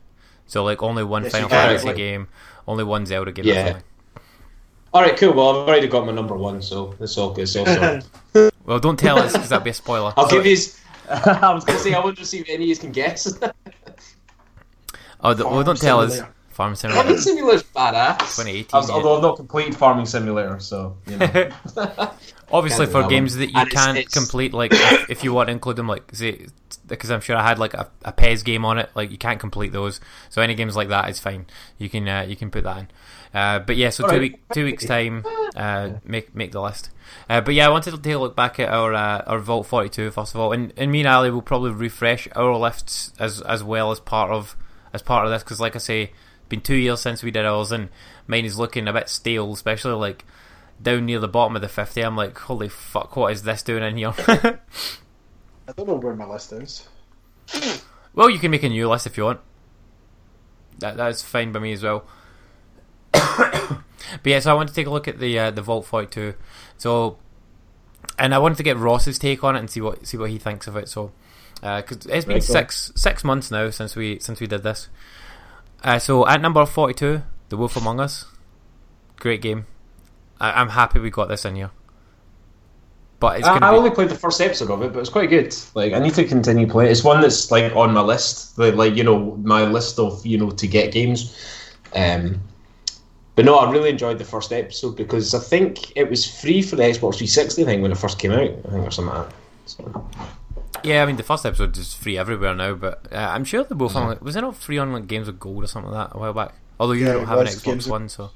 So 0.46 0.64
like 0.64 0.82
only 0.82 1.04
one 1.04 1.22
Yes, 1.24 1.32
Final. 1.32 1.48
Fantasy 1.48 1.86
Like- 1.86 1.96
game, 1.96 2.28
only 2.66 2.84
one 2.84 3.06
Zelda 3.06 3.30
game. 3.32 3.44
Yeah. 3.46 3.78
All 4.92 5.02
right. 5.02 5.16
Cool. 5.16 5.32
Well, 5.34 5.50
I've 5.50 5.68
already 5.68 5.86
got 5.86 6.04
my 6.06 6.12
number 6.12 6.36
one, 6.36 6.60
so 6.60 6.94
it's 6.98 7.16
all 7.16 7.30
good. 7.32 7.42
It's 7.42 7.56
all 7.56 7.66
sorted. 7.66 8.04
Well, 8.66 8.78
don't 8.78 8.98
tell 8.98 9.18
us 9.18 9.32
because 9.32 9.48
that'd 9.48 9.64
be 9.64 9.70
a 9.70 9.74
spoiler. 9.74 10.12
I'll 10.16 10.28
So- 10.28 10.42
give 10.42 10.46
you. 10.46 10.56
I 11.10 11.52
was 11.54 11.64
going 11.64 11.76
to 11.78 11.82
say 11.84 11.92
I 11.94 11.98
wonder 11.98 12.20
to 12.20 12.26
see 12.26 12.38
if 12.38 12.48
any 12.48 12.64
of 12.64 12.68
you 12.68 12.76
can 12.76 12.92
guess. 12.92 13.32
Oh, 15.22 15.34
the, 15.34 15.46
well, 15.46 15.62
don't 15.62 15.78
tell 15.78 16.00
us. 16.00 16.12
Simulator. 16.14 16.34
Farm 16.50 16.74
Farming 16.74 16.76
Simulator. 16.76 17.18
Simulator's 17.20 17.62
badass. 17.64 18.18
2018, 18.36 18.66
was- 18.72 18.90
Although 18.90 19.16
I've 19.16 19.22
not 19.22 19.36
completed 19.36 19.76
Farming 19.76 20.06
Simulator, 20.06 20.58
so 20.60 20.96
you 21.06 21.16
know. 21.18 21.50
Obviously, 22.52 22.86
for 22.86 23.06
games 23.06 23.36
that 23.36 23.50
you 23.50 23.58
And 23.60 23.70
can't 23.70 23.98
it's- 23.98 24.12
complete, 24.12 24.52
like 24.52 24.72
if, 24.72 25.10
if 25.10 25.24
you 25.24 25.32
want 25.32 25.48
to 25.48 25.52
include 25.52 25.76
them, 25.76 25.86
like 25.88 26.10
because 26.86 27.10
I'm 27.10 27.20
sure 27.20 27.36
I 27.36 27.46
had 27.46 27.58
like 27.58 27.74
a, 27.74 27.88
a 28.04 28.12
PES 28.12 28.42
game 28.42 28.64
on 28.64 28.78
it, 28.78 28.90
like 28.94 29.10
you 29.10 29.18
can't 29.18 29.38
complete 29.38 29.72
those. 29.72 30.00
So 30.30 30.42
any 30.42 30.54
games 30.54 30.74
like 30.76 30.88
that 30.88 31.08
is 31.10 31.18
fine. 31.20 31.46
You 31.78 31.88
can 31.88 32.08
uh, 32.08 32.22
you 32.28 32.36
can 32.36 32.50
put 32.50 32.64
that 32.64 32.78
in. 32.78 32.88
Uh, 33.32 33.58
but 33.60 33.76
yeah, 33.76 33.90
so 33.90 34.02
two 34.02 34.06
Alright. 34.06 34.20
week 34.20 34.40
two 34.52 34.64
weeks 34.64 34.84
time, 34.84 35.24
uh, 35.54 35.90
make 36.04 36.34
make 36.34 36.50
the 36.52 36.60
list. 36.60 36.90
Uh, 37.28 37.40
but 37.40 37.54
yeah, 37.54 37.66
I 37.66 37.70
wanted 37.70 37.92
to 37.92 37.98
take 37.98 38.14
a 38.14 38.18
look 38.18 38.34
back 38.34 38.58
at 38.58 38.68
our 38.68 38.92
uh, 38.94 39.22
our 39.26 39.38
Vault 39.38 39.66
42 39.66 40.10
first 40.10 40.34
of 40.34 40.40
all, 40.40 40.52
and, 40.52 40.72
and 40.76 40.90
me 40.90 41.00
and 41.00 41.08
Ali 41.08 41.30
will 41.30 41.42
probably 41.42 41.70
refresh 41.70 42.26
our 42.34 42.56
lists 42.56 43.12
as 43.20 43.40
as 43.42 43.62
well 43.62 43.92
as 43.92 44.00
part 44.00 44.32
of 44.32 44.56
as 44.92 45.02
part 45.02 45.24
of 45.24 45.30
this 45.30 45.44
because, 45.44 45.60
like 45.60 45.76
I 45.76 45.78
say, 45.78 46.02
it's 46.02 46.48
been 46.48 46.60
two 46.60 46.74
years 46.74 47.00
since 47.00 47.22
we 47.22 47.30
did 47.30 47.46
ours, 47.46 47.70
and 47.70 47.88
mine 48.26 48.44
is 48.44 48.58
looking 48.58 48.88
a 48.88 48.92
bit 48.92 49.08
stale, 49.08 49.52
especially 49.52 49.92
like 49.92 50.24
down 50.82 51.06
near 51.06 51.18
the 51.18 51.28
bottom 51.28 51.56
of 51.56 51.62
the 51.62 51.68
50. 51.68 52.00
I'm 52.00 52.16
like, 52.16 52.36
holy 52.38 52.68
fuck, 52.68 53.16
what 53.16 53.32
is 53.32 53.42
this 53.42 53.62
doing 53.62 53.82
in 53.82 53.96
here? 53.96 54.14
I 54.28 55.72
don't 55.76 55.86
know 55.86 55.94
where 55.94 56.14
my 56.14 56.26
list 56.26 56.52
is. 56.52 56.88
well, 58.14 58.30
you 58.30 58.38
can 58.38 58.50
make 58.50 58.62
a 58.62 58.68
new 58.68 58.88
list 58.88 59.06
if 59.06 59.16
you 59.16 59.24
want. 59.24 59.40
That 60.78 60.96
that's 60.96 61.22
fine 61.22 61.52
by 61.52 61.60
me 61.60 61.72
as 61.72 61.82
well. 61.82 62.04
but 63.12 63.82
yeah, 64.24 64.40
so 64.40 64.50
I 64.50 64.54
want 64.54 64.68
to 64.68 64.74
take 64.74 64.86
a 64.86 64.90
look 64.90 65.06
at 65.06 65.18
the 65.18 65.38
uh, 65.38 65.50
the 65.50 65.62
Vault 65.62 65.84
42. 65.86 66.34
So, 66.78 67.18
and 68.18 68.34
I 68.34 68.38
wanted 68.38 68.56
to 68.56 68.62
get 68.62 68.78
Ross's 68.78 69.18
take 69.18 69.44
on 69.44 69.56
it 69.56 69.60
and 69.60 69.70
see 69.70 69.80
what 69.80 70.06
see 70.06 70.16
what 70.16 70.30
he 70.30 70.38
thinks 70.38 70.66
of 70.66 70.76
it. 70.76 70.88
So, 70.88 71.12
because 71.56 72.06
it's 72.06 72.24
been 72.24 72.36
Right, 72.36 72.42
six 72.42 72.92
six 72.96 73.22
months 73.22 73.50
now 73.50 73.70
since 73.70 73.94
we 73.94 74.18
since 74.18 74.40
we 74.40 74.46
did 74.46 74.62
this. 74.62 74.88
Uh, 75.84 75.98
so 75.98 76.26
at 76.26 76.40
number 76.40 76.64
forty 76.64 76.94
two, 76.94 77.22
The 77.50 77.56
Wolf 77.56 77.76
Among 77.76 78.00
Us, 78.00 78.26
great 79.16 79.42
game. 79.42 79.66
I, 80.40 80.60
I'm 80.60 80.70
happy 80.70 80.98
we 80.98 81.10
got 81.10 81.28
this 81.28 81.44
in 81.44 81.56
here. 81.56 81.70
But 83.20 83.40
it's 83.40 83.46
I, 83.46 83.56
I 83.56 83.70
be, 83.70 83.76
only 83.76 83.90
played 83.90 84.08
the 84.08 84.14
first 84.14 84.40
episode 84.40 84.70
of 84.70 84.82
it, 84.82 84.94
but 84.94 85.00
it's 85.00 85.10
quite 85.10 85.28
good. 85.28 85.54
Like 85.74 85.92
I 85.92 85.98
need 85.98 86.14
to 86.14 86.24
continue 86.24 86.66
playing. 86.66 86.90
It's 86.90 87.04
one 87.04 87.20
that's 87.20 87.50
like 87.50 87.76
on 87.76 87.92
my 87.92 88.00
list, 88.00 88.58
like, 88.58 88.74
like 88.74 88.94
you 88.96 89.04
know 89.04 89.36
my 89.42 89.62
list 89.64 89.98
of 89.98 90.24
you 90.24 90.38
know 90.38 90.50
to 90.50 90.66
get 90.66 90.92
games. 90.92 91.36
Um, 91.94 92.40
but 93.36 93.44
no, 93.44 93.56
I 93.56 93.70
really 93.70 93.90
enjoyed 93.90 94.18
the 94.18 94.24
first 94.24 94.52
episode 94.52 94.96
because 94.96 95.34
I 95.34 95.38
think 95.38 95.94
it 95.96 96.08
was 96.08 96.26
free 96.40 96.62
for 96.62 96.76
the 96.76 96.82
Xbox 96.82 97.16
360 97.16 97.64
thing 97.64 97.82
when 97.82 97.92
it 97.92 97.98
first 97.98 98.18
came 98.18 98.32
out. 98.32 98.40
I 98.40 98.70
think 98.70 98.86
or 98.86 98.90
something 98.90 99.14
like 99.14 99.28
that. 99.28 99.36
So, 99.66 100.10
yeah. 100.82 101.02
I 101.02 101.06
mean, 101.06 101.16
the 101.16 101.22
first 101.22 101.44
episode 101.44 101.76
is 101.76 101.94
free 101.94 102.16
everywhere 102.18 102.54
now, 102.54 102.74
but 102.74 103.06
uh, 103.12 103.16
I'm 103.16 103.44
sure 103.44 103.64
The 103.64 103.74
Mm-hmm. 103.74 103.78
Wolf 103.78 103.94
Among 103.96 104.18
was 104.20 104.36
it 104.36 104.40
not 104.40 104.56
free 104.56 104.78
on 104.78 104.92
like 104.92 105.06
Games 105.06 105.28
of 105.28 105.38
Gold 105.38 105.64
or 105.64 105.66
something 105.66 105.92
like 105.92 106.10
that 106.10 106.16
a 106.16 106.18
while 106.18 106.32
back. 106.32 106.54
Although 106.78 106.94
you 106.94 107.06
Yeah, 107.06 107.12
don't 107.14 107.26
have 107.26 107.38
an 107.40 107.46
Xbox 107.46 107.62
Games 107.64 107.88
One, 107.88 108.08
so. 108.08 108.30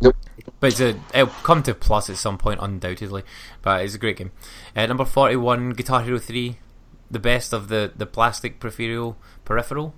Nope. 0.00 0.16
But 0.60 0.68
it's 0.72 0.80
a, 0.80 1.00
it'll 1.14 1.28
come 1.42 1.62
to 1.64 1.74
Plus 1.74 2.10
at 2.10 2.16
some 2.16 2.38
point, 2.38 2.60
undoubtedly. 2.62 3.22
But 3.62 3.84
it's 3.84 3.94
a 3.94 3.98
great 3.98 4.16
game. 4.18 4.32
Uh, 4.74 4.86
number 4.86 5.04
41, 5.04 5.70
Guitar 5.70 6.02
Hero 6.02 6.18
3. 6.18 6.58
The 7.10 7.18
best 7.18 7.52
of 7.52 7.68
the, 7.68 7.92
the 7.96 8.06
plastic 8.06 8.58
peripheral. 8.60 9.16
Peripheral? 9.44 9.94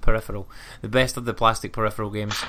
Peripheral. 0.00 0.48
The 0.80 0.88
best 0.88 1.16
of 1.16 1.24
the 1.24 1.34
plastic 1.34 1.72
peripheral 1.72 2.10
games. 2.10 2.42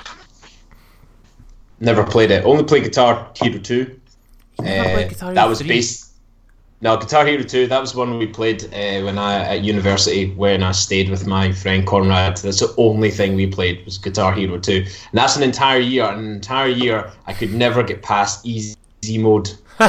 never 1.80 2.04
played 2.04 2.30
it. 2.30 2.44
Only 2.44 2.64
played 2.64 2.84
Guitar 2.84 3.30
Hero 3.36 3.58
2. 3.58 4.00
never 4.60 4.88
Uh, 4.88 4.92
played 4.94 5.08
Guitar 5.10 5.34
that 5.34 5.48
was 5.48 5.58
3? 5.60 5.68
based. 5.68 6.07
No, 6.80 6.96
Guitar 6.96 7.26
Hero 7.26 7.42
2, 7.42 7.66
that 7.66 7.80
was 7.80 7.96
one 7.96 8.18
we 8.18 8.26
played 8.26 8.62
uh, 8.66 9.02
when 9.02 9.18
I 9.18 9.56
at 9.56 9.64
university 9.64 10.32
when 10.34 10.62
I 10.62 10.70
stayed 10.70 11.10
with 11.10 11.26
my 11.26 11.50
friend 11.50 11.84
Conrad. 11.84 12.36
That's 12.36 12.60
the 12.60 12.72
only 12.76 13.10
thing 13.10 13.34
we 13.34 13.48
played 13.48 13.84
was 13.84 13.98
Guitar 13.98 14.32
Hero 14.32 14.58
2. 14.58 14.72
And 14.76 14.86
that's 15.12 15.36
an 15.36 15.42
entire 15.42 15.80
year. 15.80 16.04
An 16.04 16.30
entire 16.30 16.68
year 16.68 17.10
I 17.26 17.32
could 17.32 17.52
never 17.52 17.82
get 17.82 18.02
past 18.02 18.46
easy 18.46 18.76
mode. 19.18 19.50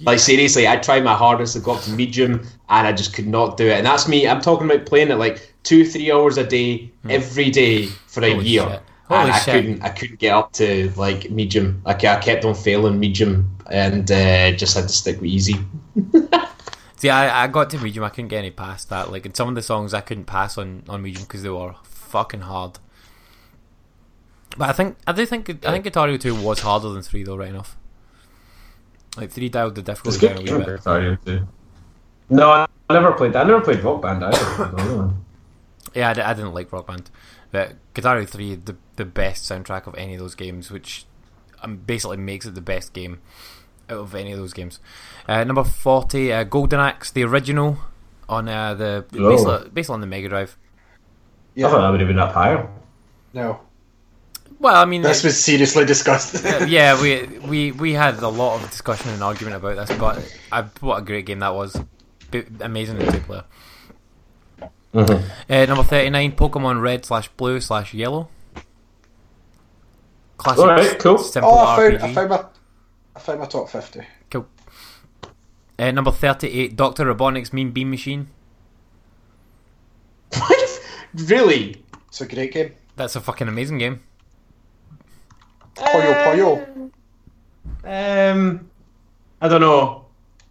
like 0.00 0.20
seriously, 0.20 0.68
I 0.68 0.76
tried 0.76 1.02
my 1.02 1.14
hardest 1.14 1.54
to 1.54 1.60
go 1.60 1.72
up 1.72 1.82
to 1.82 1.90
medium 1.90 2.46
and 2.68 2.86
I 2.86 2.92
just 2.92 3.12
could 3.12 3.26
not 3.26 3.56
do 3.56 3.66
it. 3.66 3.72
And 3.78 3.86
that's 3.86 4.06
me. 4.06 4.28
I'm 4.28 4.40
talking 4.40 4.70
about 4.70 4.86
playing 4.86 5.10
it 5.10 5.16
like 5.16 5.52
two, 5.64 5.84
three 5.84 6.12
hours 6.12 6.38
a 6.38 6.44
day, 6.46 6.92
every 7.08 7.50
day 7.50 7.86
for 8.06 8.22
a 8.22 8.28
Hmm. 8.28 8.34
Holy 8.36 8.46
year. 8.48 8.68
shit. 8.70 8.82
Holy 9.08 9.20
and 9.20 9.32
I 9.32 9.38
shit. 9.40 9.54
couldn't 9.54 9.82
I 9.82 9.88
couldn't 9.90 10.18
get 10.18 10.32
up 10.32 10.52
to 10.52 10.90
like 10.96 11.30
medium. 11.30 11.82
Like 11.84 12.04
I 12.04 12.18
kept 12.20 12.44
on 12.44 12.54
failing 12.54 12.98
medium 12.98 13.56
and 13.70 14.10
uh, 14.10 14.52
just 14.52 14.76
had 14.76 14.84
to 14.84 14.88
stick 14.88 15.20
with 15.20 15.30
easy. 15.30 15.56
See, 16.96 17.10
I, 17.10 17.44
I 17.44 17.46
got 17.48 17.68
to 17.70 17.78
medium. 17.78 18.04
I 18.04 18.08
couldn't 18.08 18.28
get 18.28 18.38
any 18.38 18.50
past 18.50 18.88
that. 18.88 19.12
Like 19.12 19.26
in 19.26 19.34
some 19.34 19.48
of 19.48 19.54
the 19.54 19.62
songs, 19.62 19.92
I 19.92 20.00
couldn't 20.00 20.24
pass 20.24 20.56
on, 20.56 20.84
on 20.88 21.02
medium 21.02 21.24
because 21.24 21.42
they 21.42 21.50
were 21.50 21.74
fucking 21.82 22.42
hard. 22.42 22.78
But 24.56 24.70
I 24.70 24.72
think 24.72 24.96
I 25.06 25.12
do 25.12 25.26
think 25.26 25.50
I 25.66 25.72
think 25.72 25.84
Guitar 25.84 26.06
Hero 26.06 26.16
Two 26.18 26.34
was 26.34 26.60
harder 26.60 26.88
than 26.90 27.02
three 27.02 27.24
though, 27.24 27.36
right 27.36 27.48
enough. 27.48 27.76
Like 29.16 29.30
three 29.30 29.48
dialed 29.48 29.74
the 29.74 29.82
difficulty 29.82 30.26
down 30.26 30.38
a 30.38 31.10
wee 31.10 31.16
bit. 31.24 31.42
No, 32.30 32.50
I 32.50 32.66
never 32.90 33.12
played. 33.12 33.36
I 33.36 33.44
never 33.44 33.60
played 33.60 33.80
Rock 33.84 34.02
Band 34.02 34.24
either. 34.24 35.10
Yeah, 35.94 36.08
I, 36.08 36.30
I 36.30 36.34
didn't 36.34 36.54
like 36.54 36.72
Rock 36.72 36.86
Band, 36.86 37.10
but 37.54 37.76
Guitar 37.94 38.16
Hero 38.16 38.26
Three, 38.26 38.56
the 38.56 38.76
the 38.96 39.04
best 39.04 39.44
soundtrack 39.50 39.86
of 39.86 39.94
any 39.94 40.14
of 40.14 40.20
those 40.20 40.34
games, 40.34 40.70
which 40.70 41.06
um, 41.62 41.76
basically 41.78 42.16
makes 42.18 42.44
it 42.46 42.54
the 42.54 42.60
best 42.60 42.92
game 42.92 43.20
out 43.88 43.98
of 43.98 44.14
any 44.14 44.32
of 44.32 44.38
those 44.38 44.52
games. 44.52 44.80
Uh, 45.28 45.44
number 45.44 45.62
forty, 45.64 46.32
uh, 46.32 46.42
Golden 46.44 46.80
Axe, 46.80 47.10
the 47.12 47.22
original 47.22 47.78
on 48.28 48.48
uh, 48.48 48.74
the 48.74 49.04
Oh. 49.18 49.30
basically, 49.30 49.70
basically 49.70 49.94
on 49.94 50.00
the 50.00 50.06
Mega 50.06 50.28
Drive. 50.28 50.56
Yeah. 51.54 51.68
I 51.68 51.70
thought 51.70 51.80
that 51.82 51.90
would 51.90 52.00
have 52.00 52.08
been 52.08 52.18
up 52.18 52.32
higher. 52.32 52.68
No. 53.32 53.60
Well, 54.58 54.74
I 54.74 54.84
mean, 54.86 55.02
This 55.02 55.22
was 55.22 55.38
seriously 55.42 55.84
discussed. 55.84 56.44
Uh, 56.44 56.64
yeah, 56.66 57.00
we 57.00 57.26
we 57.46 57.72
we 57.72 57.92
had 57.92 58.18
a 58.18 58.28
lot 58.28 58.60
of 58.60 58.68
discussion 58.70 59.10
and 59.10 59.22
argument 59.22 59.56
about 59.56 59.76
this, 59.76 59.96
but 59.98 60.18
I, 60.50 60.62
what 60.80 60.98
a 60.98 61.02
great 61.02 61.26
game 61.26 61.40
that 61.40 61.54
was! 61.54 61.76
B- 62.30 62.44
amazing 62.60 63.00
in 63.00 63.12
two 63.12 63.20
player. 63.20 63.44
Uh, 64.94 65.20
number 65.48 65.82
thirty 65.82 66.10
nine, 66.10 66.32
Pokemon 66.32 66.80
Red 66.80 67.04
slash 67.04 67.28
Blue 67.30 67.60
slash 67.60 67.94
Yellow. 67.94 68.28
Classic, 70.36 70.62
Alright, 70.62 70.98
cool. 70.98 71.18
simple 71.18 71.50
oh, 71.50 71.58
I 71.58 71.76
found, 71.76 71.94
RPG. 71.94 72.02
I 72.02 72.14
found 72.14 72.30
my, 72.30 72.44
I 73.16 73.18
found 73.18 73.40
my 73.40 73.46
top 73.46 73.68
fifty. 73.68 74.02
Cool. 74.30 74.46
Uh, 75.78 75.90
number 75.90 76.12
thirty 76.12 76.48
eight, 76.48 76.76
Doctor 76.76 77.04
Robotnik's 77.06 77.52
Mean 77.52 77.72
Bean 77.72 77.90
Machine. 77.90 78.28
What? 80.36 80.80
really? 81.14 81.82
It's 82.08 82.20
a 82.20 82.26
great 82.26 82.52
game. 82.52 82.72
That's 82.96 83.16
a 83.16 83.20
fucking 83.20 83.48
amazing 83.48 83.78
game. 83.78 84.00
Puyo 85.74 86.24
Puyo. 86.24 86.90
Um, 88.32 88.70
I 89.40 89.48
don't 89.48 89.60
know. 89.60 90.04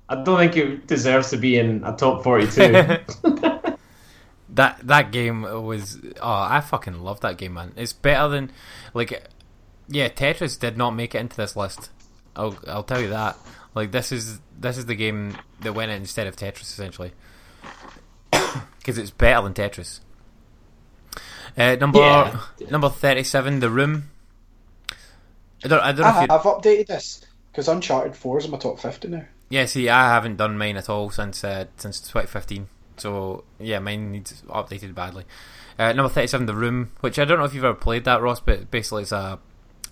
I 0.09 0.21
don't 0.21 0.37
think 0.37 0.57
it 0.57 0.87
deserves 0.87 1.29
to 1.29 1.37
be 1.37 1.57
in 1.57 1.81
a 1.85 1.95
top 1.95 2.23
forty-two. 2.23 2.97
That 4.53 4.79
that 4.87 5.11
game 5.11 5.41
was 5.41 5.99
oh 6.21 6.31
I 6.49 6.61
fucking 6.61 6.99
love 7.01 7.19
that 7.21 7.37
game 7.37 7.53
man. 7.55 7.73
It's 7.75 7.93
better 7.93 8.27
than 8.29 8.51
like 8.93 9.27
yeah 9.87 10.09
Tetris 10.09 10.59
did 10.59 10.77
not 10.77 10.91
make 10.91 11.15
it 11.15 11.19
into 11.19 11.37
this 11.37 11.55
list. 11.55 11.89
I'll 12.35 12.57
I'll 12.67 12.83
tell 12.83 13.01
you 13.01 13.09
that. 13.09 13.35
Like 13.75 13.91
this 13.91 14.11
is 14.11 14.39
this 14.59 14.77
is 14.77 14.85
the 14.85 14.95
game 14.95 15.35
that 15.61 15.73
went 15.73 15.91
in 15.91 15.97
instead 16.01 16.27
of 16.27 16.35
Tetris 16.35 16.61
essentially 16.63 17.13
because 18.31 18.97
it's 18.97 19.11
better 19.11 19.41
than 19.43 19.53
Tetris. 19.53 19.99
Uh, 21.57 21.75
number 21.79 21.99
Yeah. 21.99 22.39
number 22.69 22.89
thirty 22.89 23.23
seven, 23.23 23.59
The 23.59 23.69
Room. 23.69 24.09
I 25.63 25.67
don't 25.67 25.79
I 25.81 25.91
don't 25.93 26.01
know 26.01 26.05
I, 26.07 26.23
if 26.23 26.29
you 26.29 26.35
I've 26.35 26.41
updated 26.43 26.87
this 26.87 27.25
because 27.51 27.67
Uncharted 27.67 28.15
Four 28.15 28.37
is 28.39 28.45
in 28.45 28.51
my 28.51 28.57
top 28.57 28.79
fifty 28.79 29.07
now. 29.07 29.25
yeah 29.49 29.65
see 29.65 29.89
I 29.89 30.09
haven't 30.13 30.37
done 30.37 30.57
mine 30.57 30.77
at 30.77 30.89
all 30.89 31.09
since 31.09 31.43
uh, 31.43 31.65
since 31.77 32.01
twenty 32.07 32.27
fifteen. 32.27 32.67
So 32.97 33.43
yeah, 33.59 33.79
mine 33.79 34.11
needs 34.11 34.41
updated 34.49 34.93
badly. 34.95 35.25
Uh, 35.79 35.91
number 35.93 36.09
thirty-seven, 36.09 36.45
The 36.45 36.53
Room, 36.55 36.91
which 37.01 37.17
I 37.19 37.25
don't 37.25 37.39
know 37.39 37.45
if 37.45 37.53
you've 37.53 37.63
ever 37.63 37.73
played 37.73 38.05
that, 38.05 38.21
Ross, 38.21 38.39
but 38.39 38.69
basically 38.71 39.03
it's 39.03 39.11
a 39.11 39.39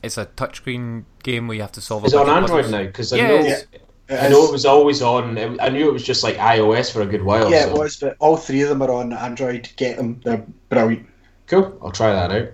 it's 0.03 0.18
a 0.18 0.26
touchscreen 0.26 1.06
game 1.23 1.48
where 1.48 1.56
you 1.56 1.61
have 1.61 1.72
to 1.73 1.82
solve. 1.82 2.06
Is 2.06 2.14
a 2.14 2.18
it 2.18 2.22
on 2.22 2.30
Android 2.44 2.64
puzzles. 2.65 2.72
now? 2.72 2.84
Because 2.84 3.14
I 3.14 3.18
Yeah, 3.18 3.28
know 3.28 3.36
it's- 3.36 3.65
I 4.10 4.28
know 4.28 4.44
it 4.45 4.52
was 4.52 4.65
always 4.65 5.02
on. 5.02 5.38
I 5.61 5.69
knew 5.69 5.88
it 5.88 5.94
was 5.94 6.03
just 6.03 6.22
like 6.22 6.36
iOS 6.36 6.91
for 6.91 7.02
a 7.02 7.06
good 7.06 7.23
while. 7.23 7.49
Yeah, 7.49 7.64
so. 7.64 7.69
it 7.69 7.78
was, 7.80 7.95
but 7.98 8.18
all 8.19 8.36
three 8.36 8.61
of 8.61 8.68
them 8.68 8.82
are 8.82 8.91
on 8.91 9.14
Android. 9.14 9.69
Get 9.78 9.95
them; 9.95 10.19
they're 10.26 10.45
brilliant. 10.68 11.07
Cool. 11.48 11.78
I'll 11.82 11.91
try 11.91 12.11
that 12.11 12.30
out. 12.32 12.49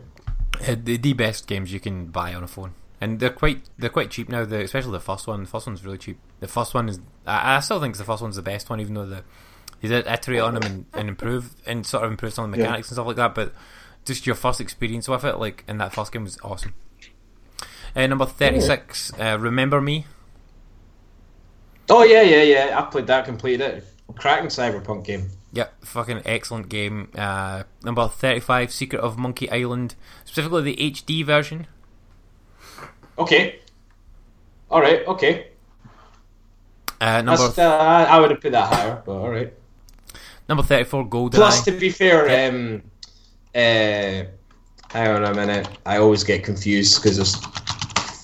Uh, 0.67 0.75
the, 0.83 0.97
the 0.97 1.13
best 1.13 1.47
games 1.47 1.73
you 1.73 1.79
can 1.79 2.07
buy 2.07 2.35
on 2.35 2.43
a 2.43 2.47
phone, 2.47 2.73
and 3.01 3.19
they're 3.19 3.31
quite 3.31 3.63
they're 3.79 3.89
quite 3.89 4.11
cheap 4.11 4.29
now. 4.29 4.45
The, 4.45 4.61
especially 4.61 4.91
the 4.91 4.99
first 4.99 5.25
one. 5.25 5.41
The 5.43 5.49
first 5.49 5.65
one's 5.65 5.83
really 5.83 5.97
cheap. 5.97 6.19
The 6.41 6.47
first 6.47 6.75
one 6.75 6.89
is 6.89 6.99
I, 7.25 7.55
I 7.55 7.59
still 7.61 7.79
think 7.81 7.97
the 7.97 8.03
first 8.03 8.21
one's 8.21 8.35
the 8.35 8.43
best 8.43 8.69
one, 8.69 8.79
even 8.79 8.93
though 8.93 9.07
the 9.07 9.23
they 9.81 9.87
did 9.87 10.07
iterate 10.07 10.39
on 10.41 10.53
them 10.55 10.63
and, 10.63 10.85
and 10.93 11.09
improve 11.09 11.55
and 11.65 11.85
sort 11.85 12.03
of 12.03 12.11
improve 12.11 12.33
some 12.33 12.45
of 12.45 12.51
the 12.51 12.57
Yeah. 12.57 12.63
mechanics 12.63 12.89
and 12.89 12.95
stuff 12.95 13.07
like 13.07 13.15
that. 13.17 13.35
But 13.35 13.53
just 14.05 14.25
your 14.25 14.35
first 14.35 14.59
experience 14.61 15.07
with 15.07 15.23
it, 15.23 15.37
like 15.37 15.63
in 15.67 15.77
that 15.77 15.93
first 15.93 16.11
game, 16.11 16.23
was 16.23 16.37
awesome. 16.43 16.73
Uh, 17.95 18.05
number 18.07 18.25
thirty-six, 18.25 19.11
uh, 19.19 19.37
Remember 19.39 19.81
Me. 19.81 20.05
Oh 21.89 22.03
yeah, 22.03 22.21
yeah, 22.21 22.43
yeah. 22.43 22.79
I 22.79 22.83
played 22.89 23.07
that, 23.07 23.25
completed 23.25 23.61
it. 23.61 23.85
Cracking 24.15 24.47
cyberpunk 24.47 25.05
game. 25.05 25.29
Yeah, 25.51 25.67
fucking 25.81 26.21
excellent 26.25 26.69
game. 26.69 27.09
Uh, 27.15 27.63
number 27.83 28.07
thirty-five, 28.07 28.71
Secret 28.71 28.99
of 29.01 29.17
Monkey 29.17 29.49
Island, 29.49 29.95
specifically 30.25 30.61
the 30.73 30.75
HD 30.91 31.25
version. 31.25 31.67
Okay. 33.17 33.59
All 34.69 34.81
right. 34.81 35.05
Okay. 35.07 35.47
Uh, 36.99 37.21
number 37.21 37.43
That's, 37.43 37.57
uh, 37.59 38.05
I 38.09 38.19
would 38.19 38.31
have 38.31 38.41
put 38.41 38.51
that 38.51 38.73
higher, 38.73 39.01
but 39.05 39.11
all 39.13 39.29
right. 39.29 39.53
Number 40.49 40.63
thirty-four, 40.63 41.07
GoldenEye. 41.07 41.33
Plus, 41.33 41.65
to 41.65 41.71
be 41.71 41.89
fair, 41.89 42.49
um, 42.49 42.81
uh, 43.55 44.25
hang 44.91 45.07
on 45.07 45.23
a 45.23 45.33
minute. 45.33 45.67
I 45.85 45.97
always 45.97 46.23
get 46.23 46.43
confused 46.43 47.01
because 47.01 47.17
there's 47.17 47.35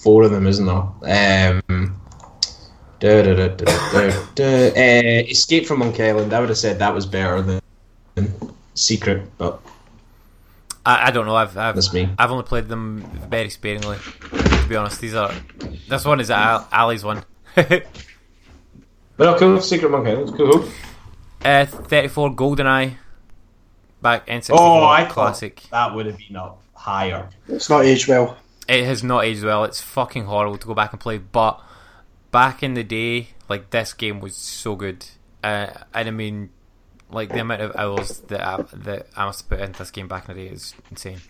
four 0.01 0.23
of 0.23 0.31
them, 0.31 0.47
isn't 0.47 0.65
there? 0.65 1.61
Um, 1.69 1.99
da, 2.99 3.21
da, 3.21 3.47
da. 3.47 3.65
Uh, 3.65 5.23
Escape 5.29 5.65
from 5.65 5.79
Monkey 5.79 6.03
Island. 6.03 6.33
I 6.33 6.39
would 6.39 6.49
have 6.49 6.57
said 6.57 6.79
that 6.79 6.93
was 6.93 7.05
better 7.05 7.41
than 7.41 7.61
Secret, 8.75 9.29
but 9.37 9.61
I, 10.85 11.07
I 11.07 11.11
don't 11.11 11.25
know. 11.25 11.35
I've 11.35 11.57
I've, 11.57 11.75
That's 11.75 11.93
me. 11.93 12.09
I've 12.17 12.31
only 12.31 12.43
played 12.43 12.67
them 12.67 13.03
very 13.29 13.49
sparingly. 13.49 13.97
To 14.31 14.65
be 14.67 14.75
honest, 14.75 14.99
these 14.99 15.15
are 15.15 15.33
this 15.87 16.05
one 16.05 16.19
is 16.19 16.29
Ali's 16.29 17.03
one. 17.03 17.23
but 17.55 17.85
oh, 19.19 19.37
cool. 19.37 19.61
Secret 19.61 19.89
Monkey 19.89 20.11
Island. 20.11 20.35
Cool. 20.35 20.67
Uh, 21.43 21.65
Thirty-four, 21.65 22.31
GoldenEye. 22.35 22.95
Back 24.01 24.27
N64 24.27 24.49
Oh, 24.51 24.83
I 24.85 25.05
classic. 25.05 25.63
that 25.71 25.95
would 25.95 26.05
have 26.07 26.17
been 26.17 26.35
up 26.35 26.61
higher. 26.73 27.29
It's 27.47 27.69
not 27.69 27.85
aged 27.85 28.07
well. 28.09 28.37
It 28.67 28.83
has 28.83 29.01
not 29.03 29.23
aged 29.23 29.43
well. 29.45 29.63
It's 29.63 29.79
fucking 29.81 30.25
horrible 30.25 30.57
to 30.57 30.67
go 30.67 30.73
back 30.73 30.91
and 30.91 30.99
play. 30.99 31.17
But 31.19 31.61
back 32.31 32.63
in 32.63 32.73
the 32.73 32.83
day, 32.83 33.29
like 33.47 33.69
this 33.69 33.93
game 33.93 34.19
was 34.19 34.35
so 34.35 34.75
good. 34.75 35.05
uh, 35.41 35.67
and 35.93 36.07
I 36.09 36.11
mean, 36.11 36.49
like 37.09 37.29
the 37.29 37.39
amount 37.39 37.61
of 37.61 37.73
hours 37.77 38.19
that 38.27 38.45
I, 38.45 38.61
that 38.73 39.07
I 39.15 39.25
must 39.25 39.41
have 39.41 39.49
put 39.49 39.59
into 39.61 39.79
this 39.79 39.91
game 39.91 40.09
back 40.09 40.27
in 40.27 40.35
the 40.35 40.43
day 40.47 40.49
is 40.53 40.73
insane. 40.91 41.21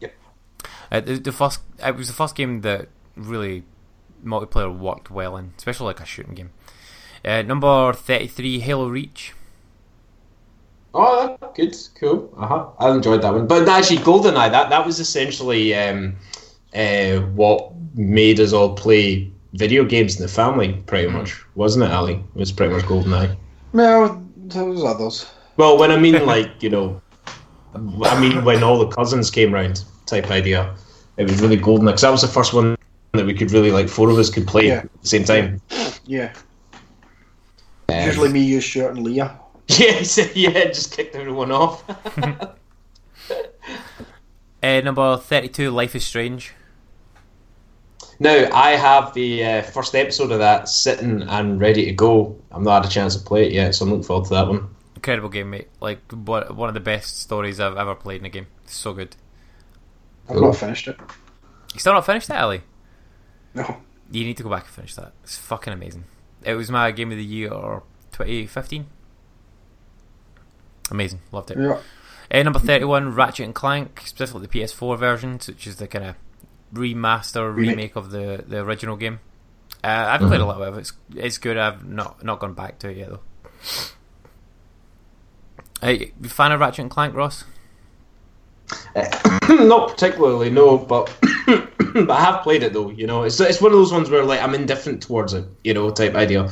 Yep. 0.00 0.14
Uh, 0.90 1.00
the, 1.00 1.18
the 1.18 1.32
first, 1.32 1.60
it 1.84 1.94
was 1.94 2.08
the 2.08 2.14
first 2.14 2.34
game 2.34 2.62
that 2.62 2.88
really 3.14 3.62
multiplayer 4.24 4.76
worked 4.76 5.08
well 5.10 5.36
in, 5.36 5.52
especially 5.56 5.86
like 5.86 6.00
a 6.00 6.04
shooting 6.06 6.34
game. 6.34 6.50
Uh, 7.26 7.42
number 7.42 7.92
thirty-three, 7.92 8.60
Halo 8.60 8.88
Reach. 8.88 9.32
Oh, 10.94 11.36
good, 11.54 11.76
cool. 11.98 12.32
Uh 12.38 12.46
huh. 12.46 12.66
I 12.78 12.90
enjoyed 12.90 13.20
that 13.22 13.32
one. 13.34 13.46
But 13.46 13.68
actually, 13.68 13.98
GoldenEye 13.98 14.50
that 14.50 14.70
that 14.70 14.86
was 14.86 15.00
essentially 15.00 15.74
um, 15.74 16.14
uh, 16.74 17.16
what 17.34 17.72
made 17.94 18.38
us 18.40 18.52
all 18.52 18.74
play 18.74 19.30
video 19.54 19.84
games 19.84 20.16
in 20.16 20.22
the 20.22 20.28
family, 20.28 20.74
pretty 20.86 21.08
much, 21.08 21.34
wasn't 21.56 21.84
it, 21.84 21.90
Ali? 21.90 22.14
It 22.14 22.38
was 22.38 22.52
pretty 22.52 22.72
much 22.74 22.84
GoldenEye. 22.84 23.36
Well, 23.72 24.22
there 24.36 24.64
was 24.64 24.84
others. 24.84 25.26
Well, 25.56 25.76
when 25.78 25.90
I 25.90 25.98
mean 25.98 26.24
like 26.34 26.62
you 26.62 26.70
know, 26.70 27.00
I 27.74 28.20
mean 28.20 28.44
when 28.44 28.62
all 28.62 28.78
the 28.78 28.88
cousins 28.88 29.30
came 29.30 29.52
round, 29.52 29.84
type 30.06 30.30
idea. 30.30 30.74
It 31.16 31.24
was 31.24 31.40
really 31.40 31.58
GoldenEye 31.58 31.86
because 31.86 32.02
that 32.02 32.10
was 32.10 32.22
the 32.22 32.28
first 32.28 32.54
one 32.54 32.76
that 33.14 33.26
we 33.26 33.34
could 33.34 33.50
really 33.50 33.70
like 33.72 33.88
four 33.88 34.10
of 34.10 34.18
us 34.18 34.30
could 34.30 34.46
play 34.46 34.68
Yeah. 34.68 34.78
at 34.84 35.02
the 35.02 35.08
same 35.08 35.24
time. 35.24 35.60
Yeah. 36.04 36.32
Um, 37.88 38.04
Usually 38.06 38.32
me, 38.32 38.40
you, 38.40 38.60
Stuart, 38.60 38.90
and 38.90 39.02
Leah. 39.04 39.38
Yeah, 39.68 40.00
yeah, 40.34 40.64
just 40.66 40.96
kicked 40.96 41.16
everyone 41.16 41.50
off. 41.50 41.82
Uh, 44.62 44.80
number 44.80 45.16
thirty-two, 45.16 45.70
Life 45.70 45.94
is 45.94 46.04
Strange. 46.04 46.52
Now 48.18 48.48
I 48.52 48.70
have 48.70 49.12
the 49.14 49.44
uh, 49.44 49.62
first 49.62 49.94
episode 49.94 50.32
of 50.32 50.38
that 50.38 50.68
sitting 50.68 51.22
and 51.22 51.60
ready 51.60 51.84
to 51.84 51.92
go. 51.92 52.36
I've 52.50 52.62
not 52.62 52.82
had 52.82 52.90
a 52.90 52.92
chance 52.92 53.14
to 53.14 53.22
play 53.22 53.46
it 53.46 53.52
yet, 53.52 53.74
so 53.74 53.84
I'm 53.84 53.90
looking 53.90 54.04
forward 54.04 54.24
to 54.28 54.34
that 54.34 54.48
one. 54.48 54.68
Incredible 54.96 55.28
game, 55.28 55.50
mate. 55.50 55.68
Like 55.80 56.00
one 56.10 56.56
one 56.56 56.68
of 56.68 56.74
the 56.74 56.80
best 56.80 57.20
stories 57.20 57.60
I've 57.60 57.76
ever 57.76 57.94
played 57.94 58.20
in 58.20 58.26
a 58.26 58.30
game. 58.30 58.46
It's 58.64 58.74
so 58.74 58.92
good. 58.94 59.14
I've 60.28 60.36
not 60.36 60.56
finished 60.56 60.88
it. 60.88 60.98
You 61.74 61.80
still 61.80 61.92
not 61.92 62.06
finished 62.06 62.28
that, 62.28 62.42
Ali? 62.42 62.62
No. 63.54 63.76
You 64.10 64.24
need 64.24 64.36
to 64.38 64.42
go 64.42 64.50
back 64.50 64.64
and 64.64 64.72
finish 64.72 64.94
that. 64.96 65.12
It's 65.22 65.36
fucking 65.36 65.72
amazing. 65.72 66.04
It 66.46 66.54
was 66.54 66.70
my 66.70 66.92
game 66.92 67.10
of 67.10 67.18
the 67.18 67.24
year 67.24 67.50
2015. 68.12 68.86
Amazing, 70.92 71.20
loved 71.32 71.50
it. 71.50 71.58
Yeah. 71.58 71.80
Uh, 72.30 72.42
number 72.42 72.60
31, 72.60 73.14
Ratchet 73.14 73.44
and 73.44 73.54
Clank, 73.54 74.02
specifically 74.04 74.46
the 74.46 74.60
PS4 74.60 74.96
version, 74.96 75.40
which 75.46 75.66
is 75.66 75.76
the 75.76 75.88
kind 75.88 76.04
of 76.04 76.14
remaster 76.72 77.52
Remake. 77.52 77.70
remake 77.70 77.96
of 77.96 78.10
the, 78.12 78.44
the 78.46 78.58
original 78.60 78.96
game. 78.96 79.18
Uh, 79.82 80.06
I've 80.08 80.20
played 80.20 80.40
a 80.40 80.46
little 80.46 80.60
bit 80.60 80.68
of 80.68 80.76
it. 80.76 80.80
It's, 80.80 80.92
it's 81.14 81.38
good. 81.38 81.56
I've 81.56 81.84
not 81.84 82.24
not 82.24 82.40
gone 82.40 82.54
back 82.54 82.78
to 82.80 82.90
it 82.90 82.96
yet 82.96 83.10
though. 83.10 83.20
Uh, 85.82 85.90
you 85.90 86.12
a 86.24 86.28
fan 86.28 86.52
of 86.52 86.60
Ratchet 86.60 86.80
and 86.80 86.90
Clank, 86.90 87.14
Ross? 87.14 87.44
not 89.48 89.90
particularly, 89.90 90.50
no, 90.50 90.78
but 90.78 91.12
but 91.94 92.10
I 92.10 92.20
have 92.20 92.42
played 92.42 92.62
it 92.62 92.72
though. 92.72 92.90
You 92.90 93.06
know, 93.06 93.22
it's 93.22 93.40
it's 93.40 93.60
one 93.60 93.72
of 93.72 93.78
those 93.78 93.92
ones 93.92 94.10
where 94.10 94.24
like 94.24 94.40
I'm 94.40 94.54
indifferent 94.54 95.02
towards 95.02 95.32
it. 95.32 95.44
You 95.64 95.74
know, 95.74 95.90
type 95.90 96.14
idea. 96.14 96.50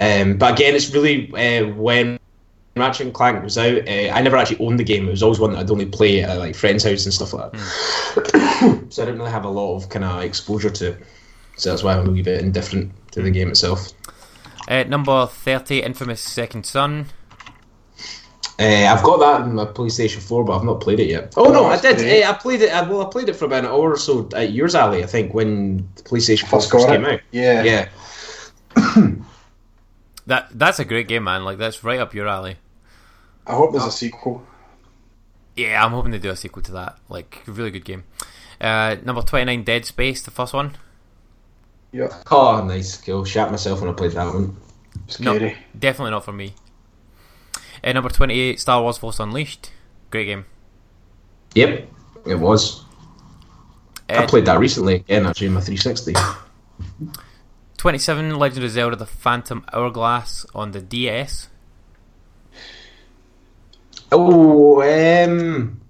Um, 0.00 0.38
but 0.38 0.54
again, 0.54 0.74
it's 0.74 0.92
really 0.92 1.32
uh, 1.34 1.68
when 1.74 2.18
Ratchet 2.76 3.06
and 3.06 3.14
Clank 3.14 3.42
was 3.42 3.58
out. 3.58 3.88
Uh, 3.88 4.10
I 4.12 4.22
never 4.22 4.36
actually 4.36 4.64
owned 4.66 4.78
the 4.78 4.84
game. 4.84 5.06
It 5.06 5.10
was 5.10 5.22
always 5.22 5.38
one 5.38 5.52
that 5.52 5.58
I'd 5.58 5.70
only 5.70 5.86
play 5.86 6.22
at 6.22 6.38
like 6.38 6.54
friends' 6.54 6.84
house 6.84 7.04
and 7.04 7.12
stuff 7.12 7.34
like 7.34 7.52
that. 7.52 8.86
so 8.90 9.02
I 9.02 9.06
didn't 9.06 9.20
really 9.20 9.30
have 9.30 9.44
a 9.44 9.50
lot 9.50 9.76
of 9.76 9.88
kind 9.90 10.04
of 10.04 10.22
exposure 10.22 10.70
to 10.70 10.92
it. 10.92 11.02
So 11.56 11.70
that's 11.70 11.82
why 11.82 11.94
I'm 11.94 12.08
a 12.08 12.10
wee 12.10 12.22
bit 12.22 12.40
indifferent 12.40 12.92
to 13.12 13.22
the 13.22 13.30
game 13.30 13.50
itself. 13.50 13.92
Uh, 14.68 14.84
number 14.84 15.26
30, 15.26 15.82
Infamous 15.82 16.20
Second 16.20 16.64
Son. 16.64 17.06
Uh, 18.60 18.64
I've 18.64 19.02
got 19.02 19.18
that 19.18 19.46
in 19.46 19.54
my 19.54 19.64
PlayStation 19.64 20.20
4, 20.20 20.44
but 20.44 20.56
I've 20.56 20.64
not 20.64 20.80
played 20.80 21.00
it 21.00 21.08
yet. 21.08 21.32
Oh 21.36 21.50
no, 21.52 21.64
I 21.64 21.80
did. 21.80 21.96
great. 21.96 22.22
Uh, 22.22 22.30
I 22.30 22.34
played 22.34 22.60
it. 22.62 22.72
I, 22.72 22.82
well, 22.88 23.04
I 23.06 23.10
played 23.10 23.28
it 23.28 23.34
for 23.34 23.46
about 23.46 23.64
an 23.64 23.70
hour 23.70 23.92
or 23.92 23.96
so 23.96 24.28
at 24.36 24.52
yours, 24.52 24.74
Ali. 24.74 25.02
I 25.02 25.06
think 25.06 25.34
when 25.34 25.88
the 25.96 26.02
PlayStation 26.02 26.46
4 26.48 26.60
First 26.60 26.70
first 26.70 26.86
got 26.86 26.88
came 26.88 27.04
it. 27.04 27.14
out. 27.14 27.20
Yeah. 27.32 27.62
Yeah. 27.62 27.88
That 30.26 30.48
That's 30.52 30.78
a 30.78 30.84
great 30.84 31.08
game, 31.08 31.24
man. 31.24 31.44
Like, 31.44 31.58
that's 31.58 31.82
right 31.82 31.98
up 31.98 32.14
your 32.14 32.28
alley. 32.28 32.56
I 33.46 33.54
hope 33.54 33.72
there's 33.72 33.84
a 33.84 33.90
sequel. 33.90 34.46
Yeah, 35.56 35.84
I'm 35.84 35.90
hoping 35.90 36.12
to 36.12 36.18
do 36.20 36.30
a 36.30 36.36
sequel 36.36 36.62
to 36.62 36.72
that. 36.72 36.96
Like, 37.08 37.42
really 37.46 37.70
good 37.72 37.84
game. 37.84 38.04
Uh, 38.60 38.96
number 39.04 39.22
29, 39.22 39.64
Dead 39.64 39.84
Space, 39.84 40.22
the 40.22 40.30
first 40.30 40.54
one. 40.54 40.76
Yeah. 41.90 42.08
Oh, 42.30 42.64
nice. 42.64 42.96
Cool. 42.98 43.24
Shat 43.24 43.50
myself 43.50 43.80
when 43.80 43.90
I 43.90 43.92
played 43.94 44.12
that 44.12 44.32
one. 44.32 44.56
No, 45.18 45.38
definitely 45.78 46.12
not 46.12 46.24
for 46.24 46.32
me. 46.32 46.54
Uh, 47.84 47.92
number 47.92 48.08
28, 48.10 48.60
Star 48.60 48.82
Wars 48.82 48.98
Force 48.98 49.18
Unleashed. 49.20 49.70
Great 50.10 50.26
game. 50.26 50.44
Yep, 51.54 51.88
it 52.26 52.34
was. 52.36 52.84
I 54.08 54.24
Uh, 54.24 54.26
played 54.28 54.44
that 54.46 54.58
recently 54.58 54.96
again, 54.96 55.26
actually, 55.26 55.48
in 55.48 55.54
my 55.54 55.60
360. 55.60 56.14
27, 57.78 58.36
Legend 58.38 58.64
of 58.64 58.70
Zelda 58.70 58.96
The 58.96 59.06
Phantom 59.06 59.64
Hourglass 59.72 60.46
on 60.54 60.70
the 60.72 60.80
DS. 60.80 61.48
Oh, 64.10 64.82
um. 64.82 65.80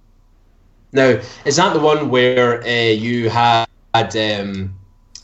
Now, 0.93 1.20
is 1.44 1.56
that 1.56 1.73
the 1.74 1.81
one 1.81 2.09
where 2.10 2.62
uh, 2.62 2.69
you 2.93 3.28
had. 3.31 3.66
Um, 3.94 4.74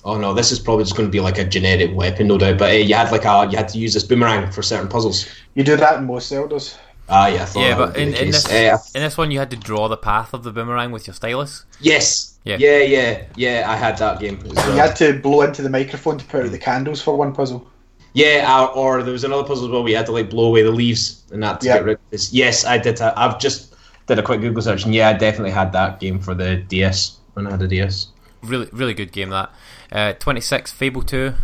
oh 0.05 0.17
no, 0.19 0.35
this 0.35 0.53
is 0.53 0.59
probably 0.59 0.85
just 0.85 0.97
going 0.97 1.09
to 1.09 1.13
be 1.13 1.21
like 1.21 1.39
a 1.39 1.45
generic 1.45 1.95
weapon, 1.95 2.27
no 2.29 2.39
doubt. 2.39 2.59
But 2.59 2.71
uh, 2.71 2.75
you 2.75 2.95
had 2.95 3.11
like 3.13 3.25
a 3.25 3.49
you 3.51 3.57
had 3.57 3.69
to 3.71 3.79
use 3.79 3.95
this 3.95 4.05
boomerang 4.05 4.51
for 4.51 4.63
certain 4.63 4.89
puzzles. 4.89 5.27
You 5.55 5.65
do 5.65 5.77
that 5.77 5.99
in 5.99 6.07
most 6.07 6.31
Zeldas. 6.33 6.77
Ah, 7.11 7.29
yeah, 7.29 7.43
I 7.43 7.45
thought 7.47 7.61
yeah, 7.61 7.77
but 7.79 7.97
in, 7.97 8.13
in, 8.15 8.31
this, 8.31 8.47
Uh, 8.53 8.77
in 8.95 9.01
this 9.03 9.17
one, 9.17 9.31
you 9.31 9.39
had 9.39 9.51
to 9.51 9.57
draw 9.57 9.89
the 9.89 9.97
path 9.97 10.35
of 10.35 10.43
the 10.43 10.53
boomerang 10.53 10.93
with 10.93 11.07
your 11.07 11.15
stylus. 11.15 11.65
yes. 11.81 12.35
Yeah. 12.45 12.57
Yeah. 12.59 12.79
yeah, 12.79 13.23
yeah, 13.37 13.65
I 13.67 13.77
had 13.77 13.99
that 13.99 14.21
game 14.21 14.39
as 14.45 14.53
well. 14.55 14.71
You 14.75 14.79
had 14.81 14.95
to 14.97 15.19
blow 15.19 15.43
into 15.43 15.61
the 15.63 15.69
microphone 15.71 16.17
to 16.19 16.25
put 16.27 16.45
out 16.45 16.51
the 16.51 16.59
candles 16.59 17.01
for 17.03 17.15
one 17.17 17.35
puzzle. 17.35 17.67
Yeah, 18.15 18.47
or, 18.75 18.99
or 18.99 19.03
there 19.03 19.13
was 19.13 19.25
another 19.25 19.45
puzzle 19.45 19.67
as 19.67 19.71
well. 19.71 19.83
where 19.83 19.91
you 19.91 19.97
had 19.97 20.07
to 20.07 20.13
like 20.13 20.31
blow 20.31 20.47
away 20.47 20.63
the 20.63 20.71
leaves 20.71 21.25
and 21.31 21.43
that 21.43 21.61
to 21.61 21.67
Yeah. 21.67 21.75
get 21.75 21.85
rid 21.85 21.95
of 21.97 22.01
this. 22.11 22.33
Yes, 22.33 22.65
I 22.65 22.79
did. 22.79 22.97
That. 22.99 23.19
I've 23.19 23.39
just 23.39 23.75
did 24.07 24.19
a 24.19 24.23
quick 24.23 24.41
Google 24.41 24.63
search, 24.63 24.85
and 24.85 24.95
yeah, 24.95 25.09
I 25.11 25.13
definitely 25.15 25.51
had 25.51 25.73
that 25.73 26.01
game 26.01 26.19
for 26.21 26.35
the 26.35 26.57
DS 26.57 27.19
when 27.35 27.47
I 27.47 27.51
had 27.51 27.63
a 27.63 27.69
DS. 27.69 28.09
Really, 28.43 28.69
really 28.73 28.95
good 28.95 29.13
game 29.13 29.31
that. 29.31 29.51
Uh, 29.91 30.13
26, 30.15 30.73
Fable 30.73 31.03
2. 31.03 31.35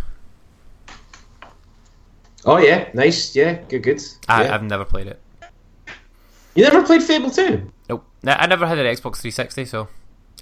Oh 2.47 2.59
yeah, 2.59 2.89
nice. 2.93 3.35
Yeah, 3.35 3.55
good, 3.69 3.83
good. 3.83 4.01
I, 4.29 4.45
yeah. 4.45 4.55
I've 4.55 4.63
never 4.63 4.85
played 4.85 5.07
it. 5.07 5.21
You 6.55 6.63
never 6.63 6.83
played 6.85 7.03
Fable 7.03 7.31
two? 7.31 7.73
Nope. 7.89 8.05
I 8.27 8.33
I 8.35 8.47
never 8.47 8.67
had 8.67 8.79
an 8.79 8.87
Xbox 8.87 9.17
360, 9.17 9.65
so. 9.65 9.89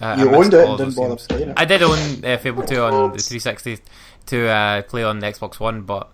Uh, 0.00 0.16
You 0.18 0.30
I 0.30 0.34
owned 0.34 0.52
it 0.52 0.68
and 0.68 0.78
didn't 0.78 0.96
bother 0.96 1.08
games. 1.10 1.26
playing 1.26 1.48
it. 1.50 1.54
I 1.56 1.64
did 1.64 1.82
own 1.82 2.24
uh, 2.24 2.36
Fable 2.38 2.64
2 2.64 2.82
on 2.82 2.92
the 3.12 3.18
360 3.18 3.78
to 4.26 4.48
uh, 4.48 4.82
play 4.82 5.04
on 5.04 5.20
the 5.20 5.26
Xbox 5.26 5.60
One, 5.60 5.82
but 5.82 6.10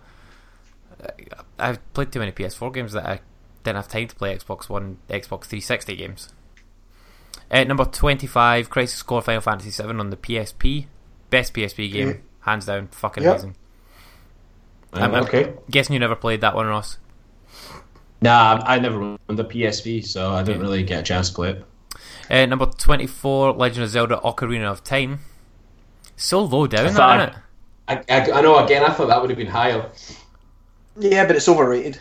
uh, 1.02 1.08
I've 1.58 1.92
played 1.94 2.12
too 2.12 2.18
many 2.20 2.32
PS4 2.32 2.72
games 2.74 2.92
that 2.92 3.06
I 3.06 3.20
didn't 3.64 3.76
have 3.76 3.88
time 3.88 4.08
to 4.08 4.14
play 4.14 4.36
Xbox 4.36 4.68
One, 4.68 4.98
Xbox 5.08 5.46
360 5.46 5.96
games. 5.96 6.28
Uh, 7.50 7.64
number 7.64 7.84
25, 7.84 8.68
Crisis 8.70 9.02
Core 9.02 9.22
Final 9.22 9.40
Fantasy 9.40 9.70
7 9.70 9.98
on 10.00 10.10
the 10.10 10.16
PSP. 10.16 10.86
Best 11.30 11.54
PSP 11.54 11.90
game, 11.90 12.08
Yeah. 12.08 12.14
hands 12.40 12.66
down. 12.66 12.88
Fucking 12.88 13.22
Yeah. 13.24 13.30
amazing. 13.30 13.56
I'm- 14.92 15.14
I'm 15.14 15.22
okay. 15.24 15.54
Guessing 15.70 15.94
you 15.94 16.00
never 16.00 16.16
played 16.16 16.40
that 16.40 16.54
one, 16.54 16.66
Ross. 16.66 16.98
Nah, 18.20 18.62
I 18.64 18.78
never 18.78 19.00
owned 19.02 19.18
the 19.38 19.44
PSP, 19.44 20.00
so 20.02 20.32
I 20.34 20.42
didn't 20.42 20.62
really 20.62 20.82
get 20.82 21.00
a 21.00 21.02
chance 21.02 21.28
to 21.28 21.34
play 21.34 21.50
it. 21.50 21.64
Uh, 22.30 22.46
number 22.46 22.66
24, 22.66 23.52
Legend 23.52 23.84
of 23.84 23.90
Zelda 23.90 24.20
Ocarina 24.24 24.64
of 24.70 24.82
Time. 24.84 25.20
So 26.16 26.42
low 26.42 26.66
down, 26.66 26.80
I 26.86 26.88
that, 26.88 26.94
thought- 26.96 27.20
isn't 27.20 27.34
it? 27.34 28.04
I, 28.10 28.16
I, 28.18 28.38
I 28.38 28.40
know. 28.42 28.58
Again, 28.62 28.82
I 28.84 28.92
thought 28.92 29.06
that 29.08 29.20
would 29.20 29.30
have 29.30 29.38
been 29.38 29.46
higher. 29.46 29.88
Yeah, 30.98 31.26
but 31.26 31.36
it's 31.36 31.48
overrated. 31.48 32.00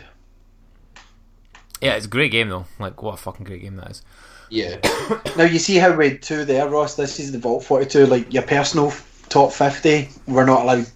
Yeah, 1.80 1.94
it's 1.94 2.06
a 2.06 2.08
great 2.08 2.32
game 2.32 2.48
though. 2.48 2.66
Like, 2.78 3.00
what 3.02 3.14
a 3.14 3.16
fucking 3.16 3.46
great 3.46 3.62
game 3.62 3.76
that 3.76 3.90
is. 3.90 4.02
Yeah. 4.50 4.78
Now 5.36 5.44
you 5.44 5.58
see 5.58 5.76
how 5.76 5.94
we 5.94 6.18
two 6.18 6.44
there, 6.44 6.68
Ross. 6.68 6.96
This 6.96 7.18
is 7.20 7.32
the 7.32 7.38
Vault 7.38 7.64
Forty 7.64 7.86
Two. 7.86 8.06
Like 8.06 8.32
your 8.32 8.42
personal 8.42 8.92
top 9.28 9.52
fifty, 9.52 10.08
we're 10.26 10.44
not 10.44 10.62
allowed 10.62 10.86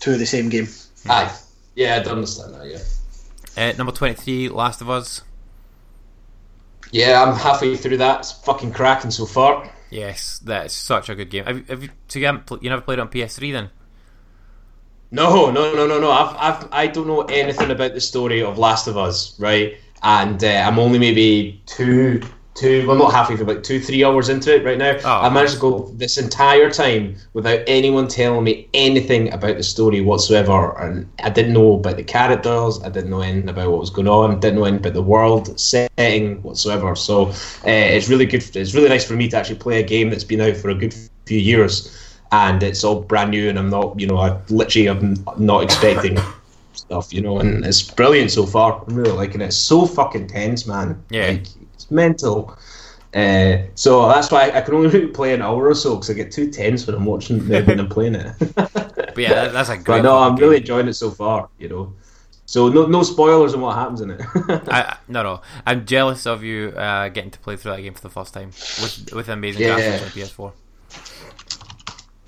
two 0.00 0.12
of 0.12 0.18
the 0.18 0.26
same 0.26 0.48
game. 0.48 0.66
Aye. 1.08 1.32
Yeah, 1.74 1.96
I 1.96 2.02
don't 2.02 2.14
understand 2.14 2.54
that. 2.54 2.66
Yeah. 2.66 2.78
Uh, 3.56 3.72
number 3.76 3.92
23, 3.92 4.48
Last 4.48 4.80
of 4.80 4.90
Us. 4.90 5.22
Yeah, 6.92 7.22
I'm 7.22 7.36
halfway 7.36 7.76
through 7.76 7.98
that. 7.98 8.20
It's 8.20 8.32
fucking 8.32 8.72
cracking 8.72 9.10
so 9.10 9.26
far. 9.26 9.70
Yes, 9.90 10.38
that 10.40 10.66
is 10.66 10.72
such 10.72 11.08
a 11.08 11.14
good 11.14 11.30
game. 11.30 11.44
Have 11.44 11.58
you, 11.58 11.64
have 11.68 11.82
you, 11.82 11.88
so 12.08 12.18
you, 12.18 12.26
haven't 12.26 12.46
pl- 12.46 12.58
you 12.62 12.70
never 12.70 12.82
played 12.82 12.98
it 12.98 13.02
on 13.02 13.08
PS3 13.08 13.52
then? 13.52 13.70
No, 15.10 15.50
no, 15.50 15.74
no, 15.74 15.86
no, 15.86 16.00
no. 16.00 16.10
I've, 16.10 16.36
I've, 16.36 16.68
I 16.72 16.86
don't 16.86 17.06
know 17.06 17.22
anything 17.22 17.70
about 17.70 17.94
the 17.94 18.00
story 18.00 18.42
of 18.42 18.58
Last 18.58 18.86
of 18.86 18.96
Us, 18.96 19.38
right? 19.40 19.76
And 20.02 20.42
uh, 20.42 20.64
I'm 20.66 20.78
only 20.78 20.98
maybe 20.98 21.60
two, 21.66 22.22
two, 22.60 22.86
well, 22.86 22.96
not 22.96 23.12
halfway 23.12 23.36
through, 23.36 23.46
like 23.46 23.62
two, 23.62 23.80
three 23.80 24.04
hours 24.04 24.28
into 24.28 24.54
it 24.54 24.64
right 24.64 24.78
now. 24.78 24.96
Oh, 25.04 25.22
I 25.22 25.30
managed 25.30 25.54
to 25.54 25.60
go 25.60 25.90
this 25.94 26.18
entire 26.18 26.70
time 26.70 27.16
without 27.32 27.60
anyone 27.66 28.06
telling 28.06 28.44
me 28.44 28.68
anything 28.74 29.32
about 29.32 29.56
the 29.56 29.62
story 29.62 30.00
whatsoever. 30.00 30.78
And 30.78 31.10
I 31.22 31.30
didn't 31.30 31.54
know 31.54 31.74
about 31.74 31.96
the 31.96 32.04
characters, 32.04 32.80
I 32.82 32.90
didn't 32.90 33.10
know 33.10 33.22
anything 33.22 33.48
about 33.48 33.70
what 33.70 33.80
was 33.80 33.90
going 33.90 34.08
on, 34.08 34.38
didn't 34.40 34.58
know 34.58 34.66
anything 34.66 34.84
about 34.84 34.94
the 34.94 35.02
world 35.02 35.58
setting 35.58 36.42
whatsoever. 36.42 36.94
So 36.94 37.28
uh, 37.28 37.34
it's 37.64 38.08
really 38.08 38.26
good. 38.26 38.44
It's 38.54 38.74
really 38.74 38.88
nice 38.88 39.06
for 39.06 39.14
me 39.14 39.28
to 39.28 39.36
actually 39.38 39.58
play 39.58 39.80
a 39.80 39.86
game 39.86 40.10
that's 40.10 40.24
been 40.24 40.40
out 40.40 40.56
for 40.56 40.68
a 40.68 40.74
good 40.74 40.94
few 41.24 41.38
years. 41.38 41.96
And 42.32 42.62
it's 42.62 42.84
all 42.84 43.00
brand 43.00 43.32
new, 43.32 43.48
and 43.48 43.58
I'm 43.58 43.70
not, 43.70 43.98
you 43.98 44.06
know, 44.06 44.18
I 44.18 44.38
literally 44.50 44.88
am 44.88 45.16
not 45.36 45.64
expecting 45.64 46.16
stuff, 46.74 47.12
you 47.12 47.20
know, 47.20 47.40
and 47.40 47.64
it's 47.64 47.82
brilliant 47.82 48.30
so 48.30 48.46
far. 48.46 48.84
I'm 48.86 48.94
really 48.94 49.10
liking 49.10 49.40
it. 49.40 49.46
It's 49.46 49.56
so 49.56 49.84
fucking 49.84 50.28
tense, 50.28 50.64
man. 50.64 51.02
Yeah. 51.10 51.26
Like, 51.26 51.46
it's 51.90 51.92
mental. 51.92 52.56
Uh, 53.12 53.62
so 53.74 54.06
that's 54.08 54.30
why 54.30 54.50
I 54.52 54.60
can 54.60 54.74
only 54.74 54.88
really 54.88 55.06
play 55.12 55.34
an 55.34 55.42
hour 55.42 55.66
or 55.66 55.74
so 55.74 55.96
because 55.96 56.10
I 56.10 56.14
get 56.14 56.30
too 56.30 56.50
tense 56.50 56.86
when 56.86 56.94
I'm 56.94 57.04
watching 57.04 57.46
when 57.48 57.80
I'm 57.80 57.88
playing 57.88 58.14
it. 58.14 58.32
But 58.54 59.18
yeah, 59.18 59.34
that, 59.34 59.52
that's 59.52 59.68
a 59.68 59.74
great. 59.76 59.86
but 59.86 60.02
no, 60.02 60.16
I'm 60.18 60.36
game. 60.36 60.44
really 60.44 60.56
enjoying 60.58 60.86
it 60.88 60.94
so 60.94 61.10
far. 61.10 61.48
You 61.58 61.68
know, 61.68 61.92
so 62.46 62.68
no 62.68 62.86
no 62.86 63.02
spoilers 63.02 63.52
on 63.54 63.60
what 63.62 63.74
happens 63.74 64.00
in 64.00 64.10
it. 64.12 64.20
I, 64.46 64.60
I- 64.70 64.96
no, 65.08 65.22
no. 65.24 65.40
I'm 65.66 65.86
jealous 65.86 66.24
of 66.26 66.44
you 66.44 66.68
uh, 66.70 67.08
getting 67.08 67.32
to 67.32 67.38
play 67.40 67.56
through 67.56 67.72
that 67.72 67.82
game 67.82 67.94
for 67.94 68.00
the 68.02 68.10
first 68.10 68.32
time 68.32 68.48
with 68.80 69.12
with 69.12 69.28
amazing 69.28 69.62
Yeah. 69.62 69.76
graphics 69.78 70.02
on 70.02 70.08
PS4. 70.10 70.52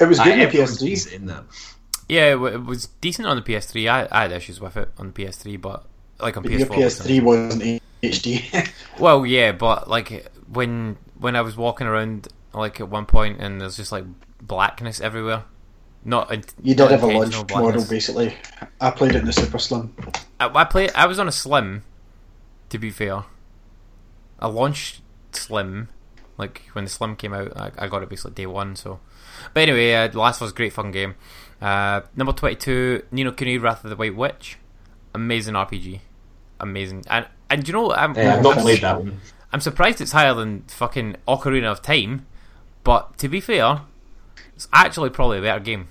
It 0.00 0.06
was 0.06 0.18
good 0.18 0.32
on 0.32 0.38
the 0.38 0.44
Everyone's 0.44 0.82
PS3. 0.82 0.98
saying 0.98 1.26
that. 1.26 1.44
Yeah, 2.08 2.32
it, 2.32 2.34
was 2.64 2.86
decent 3.00 3.28
on 3.28 3.36
the 3.36 3.42
PS3. 3.42 3.88
I, 3.88 4.08
I 4.10 4.22
had 4.22 4.32
issues 4.32 4.60
with 4.60 4.76
it 4.76 4.88
on 4.98 5.12
the 5.12 5.24
PS3, 5.24 5.60
but 5.60 5.86
like 6.20 6.36
on 6.36 6.42
But 6.42 6.50
PS4. 6.50 6.58
your 6.58 6.66
PS3 6.88 7.22
wasn't 7.22 7.82
HD. 8.02 8.70
Well, 8.98 9.24
yeah, 9.24 9.52
but 9.52 9.88
like 9.88 10.26
when 10.46 10.98
when 11.18 11.34
I 11.34 11.40
was 11.40 11.56
walking 11.56 11.86
around, 11.86 12.28
like 12.52 12.78
at 12.78 12.88
one 12.88 13.06
point, 13.06 13.40
and 13.40 13.60
there's 13.60 13.76
just 13.76 13.90
like 13.90 14.04
blackness 14.40 15.00
everywhere. 15.00 15.44
Not 16.04 16.32
in, 16.32 16.44
you 16.62 16.74
did 16.74 16.82
not 16.82 16.90
have 16.90 17.02
a 17.04 17.06
launch 17.06 17.34
model, 17.50 17.84
basically. 17.84 18.36
I 18.80 18.90
played 18.90 19.14
it 19.14 19.20
in 19.20 19.24
the 19.24 19.32
Super 19.32 19.58
Slim. 19.58 19.94
I, 20.38 20.48
I 20.48 20.64
play. 20.64 20.90
I 20.90 21.06
was 21.06 21.18
on 21.18 21.26
a 21.28 21.32
slim. 21.32 21.84
To 22.68 22.78
be 22.78 22.90
fair, 22.90 23.24
I 24.38 24.46
launched 24.48 25.00
slim. 25.32 25.88
Like 26.36 26.62
when 26.72 26.84
the 26.84 26.90
slim 26.90 27.16
came 27.16 27.32
out, 27.32 27.56
I, 27.56 27.70
I 27.78 27.88
got 27.88 28.02
it 28.02 28.08
basically 28.08 28.32
day 28.32 28.46
one. 28.46 28.76
So, 28.76 29.00
but 29.54 29.60
anyway, 29.62 29.94
uh, 29.94 30.12
Last 30.12 30.40
was 30.40 30.52
great 30.52 30.72
fun 30.72 30.90
game. 30.90 31.14
Uh, 31.60 32.02
number 32.16 32.32
twenty-two, 32.32 33.04
Ni 33.10 33.24
no 33.24 33.32
Kuni, 33.32 33.58
Wrath 33.58 33.84
of 33.84 33.90
the 33.90 33.96
White 33.96 34.16
Witch, 34.16 34.58
amazing 35.14 35.54
RPG, 35.54 36.00
amazing. 36.60 37.04
And 37.08 37.26
and 37.52 37.66
you 37.66 37.72
know, 37.72 37.92
I'm, 37.92 38.14
Yeah, 38.16 38.36
I've 38.36 38.42
not 38.42 38.54
I'm- 38.54 38.62
played 38.62 38.80
that 38.82 38.98
one. 38.98 39.20
I'm 39.52 39.60
surprised 39.60 40.00
it's 40.00 40.12
higher 40.12 40.32
than 40.34 40.62
fucking 40.62 41.16
Ocarina 41.28 41.70
of 41.70 41.82
Time, 41.82 42.24
but 42.84 43.18
to 43.18 43.28
be 43.28 43.38
fair, 43.40 43.82
it's 44.56 44.66
actually 44.72 45.10
probably 45.10 45.38
a 45.38 45.42
better 45.42 45.60
game. 45.60 45.88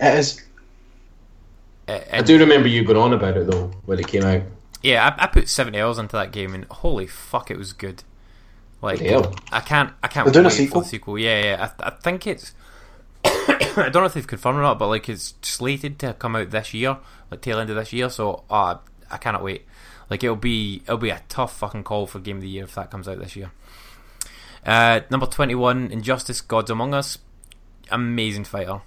It 0.00 0.18
is. 0.18 0.42
Uh, 1.88 2.00
I 2.12 2.22
do 2.22 2.38
remember 2.38 2.68
you 2.68 2.84
going 2.84 2.98
on 2.98 3.12
about 3.12 3.36
it 3.36 3.46
though 3.50 3.68
when 3.84 3.98
it 4.00 4.08
came 4.08 4.24
out. 4.24 4.42
Yeah, 4.82 5.14
I, 5.18 5.24
I 5.24 5.26
put 5.28 5.48
seventy 5.48 5.80
hours 5.80 5.98
into 5.98 6.16
that 6.16 6.32
game, 6.32 6.54
and 6.54 6.64
holy 6.66 7.06
fuck, 7.06 7.50
it 7.50 7.56
was 7.58 7.72
good. 7.72 8.02
Like, 8.82 9.00
hell. 9.00 9.34
I 9.50 9.60
can't, 9.60 9.92
I 10.02 10.08
can't 10.08 10.26
They're 10.26 10.34
doing 10.34 10.46
a 10.46 10.50
sequel? 10.50 10.82
sequel. 10.82 11.18
Yeah, 11.18 11.42
yeah. 11.44 11.70
I, 11.80 11.86
I 11.86 11.90
think 11.90 12.26
it's. 12.26 12.52
I 13.24 13.88
don't 13.90 13.94
know 13.94 14.04
if 14.04 14.14
they've 14.14 14.26
confirmed 14.26 14.58
or 14.58 14.62
not, 14.62 14.78
but 14.78 14.88
like 14.88 15.08
it's 15.08 15.34
slated 15.42 15.98
to 16.00 16.14
come 16.14 16.36
out 16.36 16.50
this 16.50 16.74
year, 16.74 16.98
like 17.30 17.40
tail 17.40 17.58
end 17.58 17.70
of 17.70 17.76
this 17.76 17.92
year. 17.92 18.10
So, 18.10 18.44
uh, 18.50 18.76
I 19.10 19.16
cannot 19.18 19.42
wait. 19.42 19.64
Like 20.08 20.22
it'll 20.22 20.36
be, 20.36 20.82
it'll 20.84 20.98
be 20.98 21.10
a 21.10 21.22
tough 21.28 21.56
fucking 21.58 21.84
call 21.84 22.06
for 22.06 22.18
game 22.20 22.36
of 22.36 22.42
the 22.42 22.48
year 22.48 22.64
if 22.64 22.74
that 22.76 22.90
comes 22.90 23.08
out 23.08 23.18
this 23.18 23.34
year. 23.36 23.50
Uh, 24.64 25.00
number 25.10 25.26
twenty-one, 25.26 25.90
Injustice: 25.92 26.40
Gods 26.40 26.70
Among 26.70 26.94
Us, 26.94 27.18
amazing 27.90 28.44
fighter, 28.44 28.80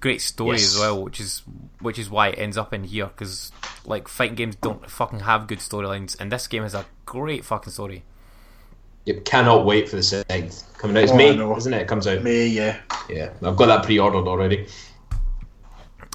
great 0.00 0.20
story 0.22 0.56
Yes. 0.58 0.74
as 0.74 0.80
well, 0.80 1.02
which 1.02 1.20
is 1.20 1.42
which 1.80 1.98
is 1.98 2.08
why 2.10 2.28
it 2.28 2.38
ends 2.38 2.56
up 2.56 2.72
in 2.72 2.84
here 2.84 3.06
because 3.06 3.52
like 3.84 4.08
fighting 4.08 4.36
games 4.36 4.56
don't 4.56 4.88
fucking 4.90 5.20
have 5.20 5.46
good 5.46 5.58
storylines, 5.58 6.18
and 6.20 6.30
this 6.32 6.46
game 6.46 6.62
has 6.62 6.74
a 6.74 6.86
great 7.04 7.44
fucking 7.44 7.72
story. 7.72 8.04
Yep, 9.04 9.24
cannot 9.24 9.66
wait 9.66 9.88
for 9.88 9.96
the 9.96 10.02
second 10.02 10.62
coming 10.78 10.96
out. 10.96 11.02
It's 11.02 11.12
Oh, 11.12 11.16
I 11.16 11.18
May, 11.18 11.56
isn't 11.56 11.74
it? 11.74 11.82
It 11.82 11.88
comes 11.88 12.06
out. 12.06 12.22
May, 12.22 12.46
yeah. 12.46 12.78
Yeah, 13.10 13.30
I've 13.42 13.56
got 13.56 13.66
that 13.66 13.82
pre-ordered 13.84 14.28
already. 14.28 14.66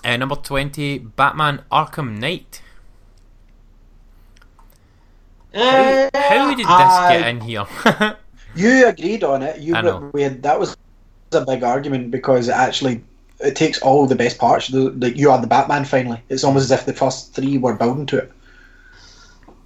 Uh, 0.03 0.17
number 0.17 0.35
twenty, 0.37 0.97
Batman: 0.99 1.63
Arkham 1.71 2.17
Knight. 2.17 2.61
How, 5.53 6.09
how 6.13 6.49
did 6.49 6.59
this 6.59 6.67
I- 6.67 7.17
get 7.19 7.27
in 7.29 7.41
here? 7.41 7.65
You 8.55 8.87
agreed 8.87 9.23
on 9.23 9.43
it. 9.43 9.59
You 9.59 9.75
I 9.75 9.81
know. 9.81 10.09
we 10.13 10.23
had, 10.23 10.41
that 10.41 10.59
was 10.59 10.75
a 11.31 11.45
big 11.45 11.61
argument 11.61 12.09
because 12.09 12.47
it 12.47 12.53
actually 12.53 13.03
it 13.39 13.55
takes 13.55 13.79
all 13.83 14.07
the 14.07 14.15
best 14.15 14.39
parts. 14.39 14.69
The, 14.69 14.89
the, 14.89 15.15
you 15.15 15.29
are 15.29 15.39
the 15.39 15.45
Batman 15.45 15.85
finally. 15.85 16.19
It's 16.29 16.43
almost 16.43 16.63
as 16.63 16.71
if 16.71 16.85
the 16.87 16.93
first 16.93 17.35
three 17.35 17.59
were 17.59 17.75
building 17.75 18.07
to 18.07 18.17
it. 18.17 18.31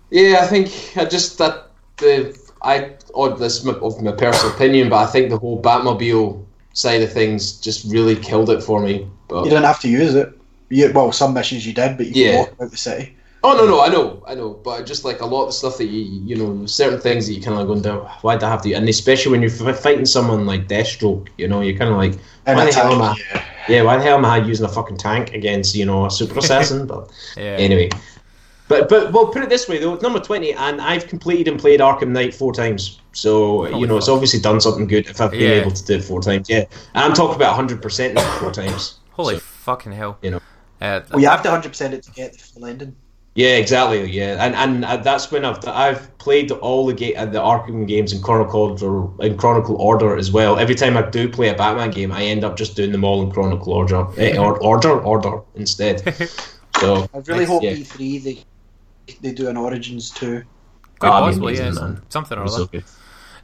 Yeah, 0.10 0.40
I 0.42 0.48
think 0.48 0.72
I 0.98 1.06
just 1.06 1.38
that 1.38 1.68
the 1.98 2.38
I 2.64 2.92
odd 3.16 3.40
this 3.40 3.66
of 3.66 4.02
my 4.02 4.12
personal 4.12 4.54
opinion, 4.54 4.90
but 4.90 5.08
I 5.08 5.10
think 5.10 5.30
the 5.30 5.38
whole 5.38 5.62
Batmobile 5.62 6.44
side 6.74 7.02
of 7.02 7.14
things 7.14 7.54
just 7.62 7.90
really 7.90 8.18
killed 8.18 8.50
it 8.50 8.62
for 8.62 8.82
me. 8.82 9.08
But 9.30 9.46
You 9.46 9.52
didn't 9.52 9.66
have 9.66 9.80
to 9.82 9.88
use 9.90 10.16
it. 10.16 10.38
You, 10.68 10.92
well, 10.94 11.14
some 11.14 11.34
missions 11.34 11.66
you 11.66 11.74
did, 11.74 11.96
but 11.96 12.08
you 12.08 12.26
Yeah. 12.26 12.32
could 12.32 12.38
walk 12.40 12.52
about 12.54 12.72
the 12.72 12.78
city. 12.78 13.16
Oh 13.44 13.54
no, 13.56 13.66
no, 13.66 13.82
I 13.82 13.90
know, 13.90 14.24
I 14.28 14.36
know, 14.36 14.52
but 14.54 14.86
just 14.86 15.04
like 15.06 15.22
a 15.22 15.26
lot 15.26 15.48
of 15.48 15.54
stuff 15.54 15.78
that 15.78 15.86
you 15.86 16.02
you 16.26 16.36
know 16.36 16.66
certain 16.66 17.00
things 17.00 17.28
that 17.28 17.34
you 17.34 17.42
kind 17.42 17.60
of 17.60 17.68
going 17.68 17.82
down. 17.82 18.00
Why 18.22 18.36
would 18.36 18.44
I 18.44 18.50
have 18.50 18.62
to? 18.64 18.74
And 18.74 18.88
especially 18.90 19.32
when 19.32 19.42
you're 19.42 19.74
fighting 19.74 20.06
someone 20.06 20.46
like 20.46 20.68
Deathstroke, 20.68 21.28
you 21.38 21.48
know, 21.48 21.62
you're 21.62 21.78
kind 21.78 21.90
of 21.92 21.98
like, 21.98 22.14
And 22.46 22.58
why 22.58 22.66
the 22.66 22.70
attack, 22.72 22.84
hell 22.84 22.94
am 22.94 23.02
I? 23.02 23.16
yeah. 23.34 23.46
Yeah, 23.70 23.82
why 23.84 23.98
the 23.98 24.04
hell 24.04 24.18
am 24.18 24.26
I 24.26 24.38
using 24.38 24.66
a 24.66 24.70
fucking 24.70 24.98
tank 24.98 25.34
against 25.34 25.76
you 25.76 25.86
know 25.86 26.06
a 26.06 26.12
super 26.12 26.40
assassin? 26.44 26.86
but 26.88 27.12
yeah. 27.38 27.58
anyway. 27.60 27.90
But 28.68 28.88
but 28.88 29.12
well, 29.12 29.28
put 29.28 29.44
it 29.44 29.50
this 29.50 29.68
way 29.68 29.80
though, 29.80 29.94
it's 29.96 30.04
number 30.04 30.20
twenty, 30.20 30.54
and 30.54 30.80
I've 30.80 31.08
completed 31.08 31.48
and 31.50 31.60
played 31.60 31.80
Arkham 31.82 32.10
Knight 32.10 32.34
four 32.34 32.54
times. 32.54 33.00
So 33.12 33.68
you 33.78 33.86
know, 33.86 33.98
it's 33.98 34.08
obviously 34.08 34.40
done 34.40 34.62
something 34.62 34.88
good 34.88 35.08
if 35.10 35.20
I've 35.20 35.32
been 35.32 35.42
Yeah. 35.42 35.62
able 35.62 35.72
to 35.72 35.84
do 35.86 35.96
it 35.96 36.04
four 36.06 36.22
times. 36.22 36.50
Yeah, 36.50 36.66
and 36.96 37.04
I'm 37.04 37.14
talking 37.14 37.36
about 37.36 37.54
hundred 37.56 37.82
percent 37.82 38.18
four 38.40 38.52
times. 38.52 39.00
Holy 39.12 39.36
So, 39.36 39.40
fucking 39.42 39.92
hell! 39.92 40.18
you 40.22 40.32
know. 40.32 40.40
Uh, 40.80 41.02
Well, 41.12 41.20
you 41.22 41.28
have 41.28 41.44
to 41.44 41.50
100% 41.50 41.92
it 41.94 42.02
to 42.04 42.12
get 42.12 42.32
the 42.34 42.40
full 42.40 42.66
ending. 42.66 42.96
Yeah, 43.36 43.56
exactly. 43.56 44.10
Yeah, 44.12 44.44
and 44.46 44.56
and 44.56 44.84
uh, 44.86 44.98
that's 44.98 45.32
when 45.32 45.46
I've 45.46 45.66
I've 45.68 46.18
played 46.18 46.52
all 46.52 46.86
the 46.86 46.94
ga- 46.94 47.16
uh, 47.16 47.26
the 47.26 47.40
Arkham 47.40 47.88
games 47.88 48.12
in 48.12 48.22
chronicle 48.22 48.60
order 48.62 49.24
in 49.26 49.38
chronicle 49.38 49.78
order 49.78 50.18
as 50.18 50.32
well. 50.32 50.60
Every 50.60 50.76
time 50.76 50.98
I 50.98 51.10
do 51.10 51.30
play 51.30 51.48
a 51.48 51.56
Batman 51.56 51.92
game, 51.92 52.12
I 52.12 52.24
end 52.24 52.44
up 52.44 52.58
just 52.58 52.76
doing 52.76 52.92
them 52.92 53.06
all 53.06 53.22
in 53.24 53.32
chronicle 53.32 53.72
order, 53.72 54.06
eh, 54.18 54.38
or, 54.44 54.62
order, 54.62 55.00
order 55.02 55.42
instead. 55.56 56.02
So 56.80 57.06
I 57.14 57.20
really 57.28 57.46
hope 57.46 57.62
yeah. 57.64 57.74
E3 57.74 58.24
they 58.24 58.46
they 59.22 59.34
do 59.34 59.50
an 59.50 59.58
Origins 59.58 60.10
too. 60.10 60.44
Quite 61.00 61.14
Ah, 61.14 61.20
possibly, 61.20 61.54
amazing, 61.54 61.66
yeah, 61.66 61.72
man. 61.72 62.02
something 62.10 62.38
or 62.38 62.46
it's 62.46 62.56
other. 62.56 62.64
okay. 62.64 62.84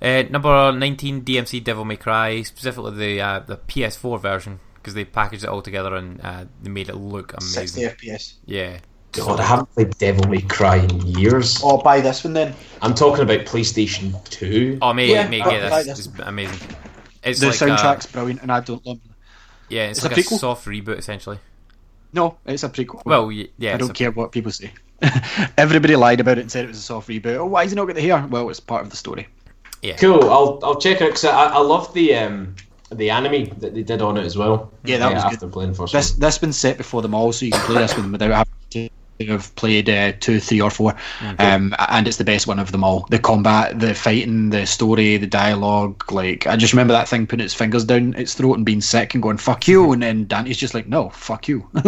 Uh, 0.02 0.24
number 0.30 0.72
nineteen, 0.72 1.22
DMC 1.24 1.64
Devil 1.64 1.86
May 1.86 1.98
Cry, 1.98 2.42
specifically 2.44 2.96
the 2.96 3.22
uh, 3.22 3.40
the 3.40 3.58
PS4 3.58 4.20
version 4.20 4.60
because 4.76 4.94
they 4.94 5.06
packaged 5.06 5.44
it 5.44 5.50
all 5.50 5.62
together 5.62 5.96
and 5.96 6.22
uh, 6.22 6.46
they 6.62 6.70
made 6.70 6.90
it 6.90 6.96
look 6.96 7.34
amazing. 7.34 7.68
60 7.68 7.84
amazing. 7.84 7.96
FPS. 7.96 8.34
Yeah, 8.46 8.80
God, 9.26 9.40
I 9.40 9.44
haven't 9.44 9.74
played 9.74 9.98
Devil 9.98 10.28
May 10.30 10.42
Cry 10.42 10.78
in 10.78 11.08
years. 11.08 11.60
Oh, 11.64 11.78
buy 11.82 12.02
this 12.02 12.24
one 12.24 12.34
then. 12.34 12.50
Uh, 12.50 12.56
I'm 12.82 12.94
talking 12.94 13.24
about 13.24 13.40
PlayStation 13.46 14.24
Two. 14.30 14.78
Oh, 14.82 14.94
mate, 14.94 15.10
Yeah, 15.10 15.28
mate, 15.28 15.42
I- 15.42 15.52
yeah, 15.52 15.58
I 15.58 15.70
that's, 15.70 15.88
like 15.88 15.98
is 16.00 16.10
amazing. 16.20 16.76
It's 17.24 17.40
The 17.40 17.48
like 17.48 17.56
soundtrack's 17.56 18.06
A, 18.06 18.10
brilliant, 18.14 18.42
and 18.42 18.52
I 18.52 18.60
don't 18.62 18.86
love. 18.86 19.00
yeah, 19.70 19.88
it's, 19.88 20.00
it's 20.00 20.06
a 20.06 20.10
like 20.10 20.18
a, 20.18 20.22
prequel? 20.22 20.40
soft 20.40 20.66
reboot 20.66 20.98
essentially. 20.98 21.40
No, 22.14 22.38
it's 22.46 22.64
a 22.64 22.70
prequel. 22.70 23.04
Well, 23.06 23.32
yeah, 23.32 23.74
I 23.74 23.78
don't 23.78 23.90
a- 23.90 23.94
care 23.94 24.12
what 24.12 24.32
people 24.32 24.52
say. 24.52 24.72
Everybody 25.58 25.96
lied 25.96 26.20
about 26.20 26.38
it 26.38 26.42
and 26.42 26.52
said 26.52 26.66
it 26.66 26.70
was 26.70 26.78
a 26.78 26.82
soft 26.82 27.10
reboot. 27.10 27.36
Oh, 27.38 27.46
why 27.46 27.64
is 27.64 27.72
he 27.72 27.76
not 27.76 27.86
got 27.86 27.96
the 27.96 28.02
hair? 28.02 28.26
Well, 28.30 28.50
it's 28.50 28.60
part 28.60 28.84
of 28.84 28.90
the 28.90 28.98
story. 28.98 29.28
Yeah. 29.82 29.96
Cool. 29.98 30.24
I'll 30.30 30.60
I'll 30.64 30.80
check 30.80 31.02
it 31.02 31.06
because 31.08 31.26
I, 31.26 31.46
I 31.48 31.60
love 31.60 31.94
the 31.94 32.16
um 32.16 32.56
the 32.92 33.10
anime 33.10 33.46
that 33.60 33.74
they 33.76 33.84
did 33.84 34.02
on 34.02 34.18
it 34.18 34.26
as 34.26 34.38
well. 34.38 34.72
Yeah, 34.86 34.98
that 35.00 35.12
uh, 35.12 35.16
was 35.16 35.24
after 35.26 35.38
good. 35.46 35.52
playing 35.54 35.74
first. 35.74 35.94
This 35.94 36.12
one. 36.14 36.20
this 36.22 36.38
been 36.38 36.54
set 36.54 36.78
before 36.78 37.02
them 37.02 37.14
all, 37.14 37.32
so 37.32 37.46
you 37.46 37.52
can 37.52 37.62
play 37.62 37.76
this 37.82 37.96
one 37.96 38.12
without 38.12 38.32
having 38.32 38.54
to 38.72 38.90
have 39.26 39.54
played 39.56 39.90
uh, 39.90 40.12
two, 40.20 40.40
three, 40.40 40.62
or 40.62 40.70
four. 40.70 40.96
Um, 41.40 41.76
and 41.90 42.08
it's 42.08 42.18
the 42.18 42.24
best 42.24 42.46
one 42.48 42.60
of 42.60 42.72
them 42.72 42.84
all. 42.84 43.08
The 43.10 43.20
combat, 43.20 43.80
the 43.80 43.94
fighting, 43.96 44.52
the 44.52 44.66
story, 44.68 45.18
the 45.18 45.28
dialogue. 45.28 46.12
Like 46.12 46.46
I 46.46 46.56
just 46.56 46.74
remember 46.74 46.94
that 46.94 47.08
thing 47.08 47.26
putting 47.26 47.46
its 47.46 47.54
fingers 47.54 47.84
down 47.86 48.14
its 48.14 48.34
throat 48.36 48.58
and 48.58 48.66
being 48.66 48.82
sick 48.82 49.14
and 49.14 49.24
going 49.24 49.38
"fuck 49.38 49.68
you," 49.68 49.92
and 49.92 50.02
then 50.04 50.28
Dante's 50.28 50.58
just 50.58 50.74
like, 50.74 50.88
"No, 50.88 51.10
fuck 51.10 51.48
you." 51.48 51.68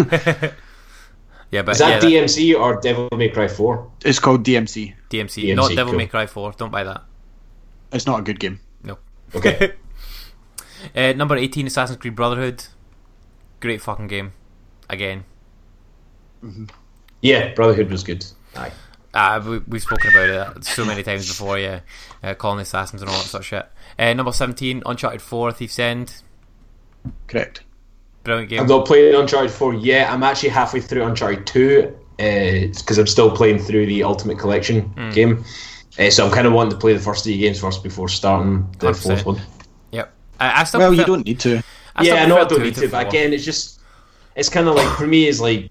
yeah, 1.52 1.62
but 1.62 1.70
Is 1.70 1.80
that 1.80 1.90
yeah, 1.90 2.00
that- 2.00 2.04
DMC 2.04 2.60
or 2.60 2.80
Devil 2.82 3.10
May 3.16 3.30
Cry 3.30 3.48
Four? 3.48 3.92
it's 4.04 4.20
called 4.20 4.44
DMC. 4.44 4.94
DMC, 5.10 5.44
DMC, 5.44 5.56
not 5.56 5.70
Devil 5.70 5.92
cool. 5.94 5.98
May 5.98 6.08
Cry 6.08 6.26
Four. 6.26 6.54
Don't 6.54 6.72
buy 6.72 6.84
that. 6.84 7.04
It's 7.92 8.06
not 8.06 8.20
a 8.20 8.24
good 8.24 8.40
game. 8.40 8.60
No. 8.84 8.98
Okay. 9.36 9.74
Uh, 10.96 11.12
number 11.12 11.36
eighteen, 11.36 11.68
Assassin's 11.68 12.00
Creed 12.00 12.16
Brotherhood. 12.16 12.64
Great 13.60 13.82
fucking 13.82 14.08
game. 14.08 14.32
Again, 14.90 15.26
yeah, 17.22 17.54
Brotherhood 17.54 17.90
was 17.92 18.04
good. 18.04 18.26
Aye. 18.56 18.72
Uh, 19.14 19.42
we, 19.46 19.58
we've 19.68 19.82
spoken 19.82 20.10
about 20.12 20.58
it 20.58 20.64
so 20.66 20.86
many 20.86 21.02
times 21.04 21.28
before, 21.28 21.58
yeah. 21.58 21.80
Uh, 22.24 22.34
calling 22.36 22.60
assassins 22.60 23.02
and 23.02 23.10
all 23.10 23.18
that 23.18 23.26
sort 23.26 23.42
of 23.42 23.46
shit. 23.48 23.66
Uh, 23.98 24.14
number 24.14 24.32
17, 24.32 24.84
Uncharted 24.86 25.22
4, 25.22 25.52
Thief's 25.52 25.80
End. 25.80 26.22
Correct. 27.28 27.64
Brilliant 28.24 28.50
game. 28.50 28.60
I've 28.62 28.68
not 28.70 28.86
played 28.86 29.16
Uncharted 29.16 29.52
4 29.52 29.74
yet. 29.76 30.12
I'm 30.12 30.24
actually 30.24 30.50
halfway 30.50 30.82
through 30.82 31.04
Uncharted 31.06 31.48
2 31.48 31.96
because 32.18 32.98
I'm 32.98 33.08
still 33.08 33.32
playing 33.32 33.60
through 33.60 33.86
the 33.86 34.04
Ultimate 34.04 34.38
Collection 34.38 34.82
Hmm. 34.82 35.10
game. 35.12 35.44
Uh, 35.98 36.10
so 36.10 36.26
I'm 36.26 36.32
kind 36.32 36.46
of 36.48 36.54
wanting 36.54 36.72
to 36.72 36.78
play 36.78 36.94
the 36.94 37.00
first 37.00 37.24
three 37.24 37.38
games 37.38 37.60
first 37.60 37.82
before 37.84 38.10
starting 38.10 38.70
the 38.80 38.88
100%. 38.92 38.96
fourth 39.04 39.26
one. 39.26 39.42
Yep. 39.92 40.14
I, 40.40 40.62
I 40.62 40.64
still 40.66 40.82
Well, 40.82 40.94
you 40.94 41.06
don't 41.06 41.26
need 41.26 41.40
to. 41.42 41.62
I 41.96 42.04
yeah, 42.04 42.24
I 42.24 42.26
know 42.28 42.38
I 42.40 42.44
don't 42.46 42.62
need 42.62 42.76
to, 42.76 42.88
but 42.90 43.08
again, 43.08 43.34
it's 43.34 43.44
just 43.44 43.80
it's 44.36 44.48
kind 44.50 44.68
of 44.68 44.76
like 44.76 44.88
for 44.98 45.08
me, 45.08 45.28
is 45.28 45.42
like 45.42 45.70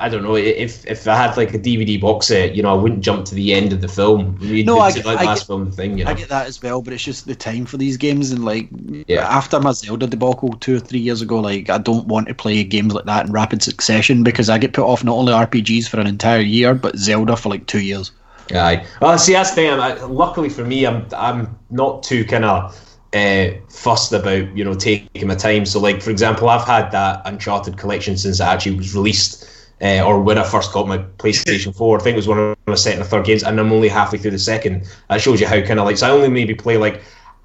I 0.00 0.08
don't 0.08 0.22
know 0.22 0.34
if 0.36 0.84
if 0.86 1.06
I 1.06 1.14
had 1.14 1.36
like 1.36 1.52
a 1.54 1.58
DVD 1.58 2.00
box 2.00 2.26
set, 2.28 2.54
you 2.56 2.62
know, 2.62 2.70
I 2.70 2.74
wouldn't 2.74 3.02
jump 3.02 3.26
to 3.26 3.34
the 3.34 3.52
end 3.54 3.72
of 3.72 3.80
the 3.82 3.88
film. 3.88 4.38
You'd 4.40 4.66
No, 4.66 4.80
I 4.80 4.92
get- 4.92 5.04
like 5.04 5.18
I 5.18 5.24
last 5.24 5.40
get- 5.40 5.46
film 5.48 5.70
thing, 5.70 5.98
you 5.98 6.04
know. 6.04 6.10
I 6.10 6.14
get 6.14 6.28
that 6.30 6.46
as 6.46 6.62
well, 6.62 6.80
but 6.82 6.92
it's 6.94 7.04
just 7.04 7.26
the 7.26 7.34
time 7.34 7.66
for 7.66 7.76
these 7.76 7.96
games 7.96 8.30
and 8.32 8.44
like 8.44 8.68
Yeah. 9.06 9.26
after 9.28 9.60
my 9.60 9.72
Zelda 9.72 10.06
debacle 10.06 10.54
two 10.60 10.76
or 10.76 10.80
three 10.80 11.00
years 11.00 11.20
ago, 11.22 11.38
like 11.38 11.68
I 11.70 11.78
don't 11.78 12.06
want 12.06 12.28
to 12.28 12.34
play 12.34 12.64
games 12.64 12.94
like 12.94 13.04
that 13.04 13.26
in 13.26 13.32
rapid 13.32 13.62
succession 13.62 14.22
because 14.22 14.48
I 14.48 14.58
get 14.58 14.72
put 14.72 14.84
off 14.84 15.04
not 15.04 15.16
only 15.16 15.32
RPGs 15.32 15.86
for 15.88 16.00
an 16.00 16.06
entire 16.06 16.40
year 16.40 16.74
but 16.74 16.96
Zelda 16.96 17.36
for 17.36 17.50
like 17.50 17.66
two 17.66 17.80
years. 17.82 18.10
Aye. 18.52 18.84
Well, 19.00 19.16
see, 19.18 19.34
that's 19.34 19.50
the 19.50 19.56
thing. 19.56 19.70
I, 19.70 19.94
luckily 20.04 20.48
for 20.48 20.64
me, 20.64 20.86
I'm 20.86 21.06
I'm 21.16 21.56
not 21.70 22.02
too 22.02 22.24
kind 22.24 22.44
of 22.44 22.74
uh, 23.14 23.48
fussed 23.68 24.12
about 24.12 24.56
you 24.56 24.64
know 24.64 24.74
taking 24.74 25.28
my 25.28 25.34
time. 25.34 25.66
So, 25.66 25.78
like 25.80 26.00
for 26.02 26.10
example, 26.10 26.48
I've 26.48 26.66
had 26.66 26.90
that 26.92 27.22
Uncharted 27.26 27.76
collection 27.76 28.16
since 28.16 28.40
it 28.40 28.44
actually 28.44 28.76
was 28.76 28.94
released, 28.94 29.46
uh, 29.82 30.02
or 30.04 30.20
when 30.20 30.38
I 30.38 30.44
first 30.44 30.72
got 30.72 30.86
my 30.86 30.98
PlayStation 30.98 31.74
Four. 31.74 31.98
I 31.98 32.02
think 32.02 32.14
it 32.14 32.16
was 32.16 32.28
one 32.28 32.38
of 32.38 32.58
my 32.66 32.74
second 32.74 33.02
or 33.02 33.04
third 33.06 33.24
games, 33.24 33.42
and 33.42 33.58
I'm 33.58 33.72
only 33.72 33.88
halfway 33.88 34.18
through 34.18 34.32
the 34.32 34.38
second. 34.38 34.86
That 35.08 35.20
shows 35.20 35.40
you 35.40 35.46
how 35.46 35.60
kind 35.62 35.78
of 35.80 35.86
like. 35.86 35.96
So 35.96 36.06
I 36.06 36.10
only 36.10 36.28
maybe 36.28 36.54
play 36.54 36.76
like 36.76 37.02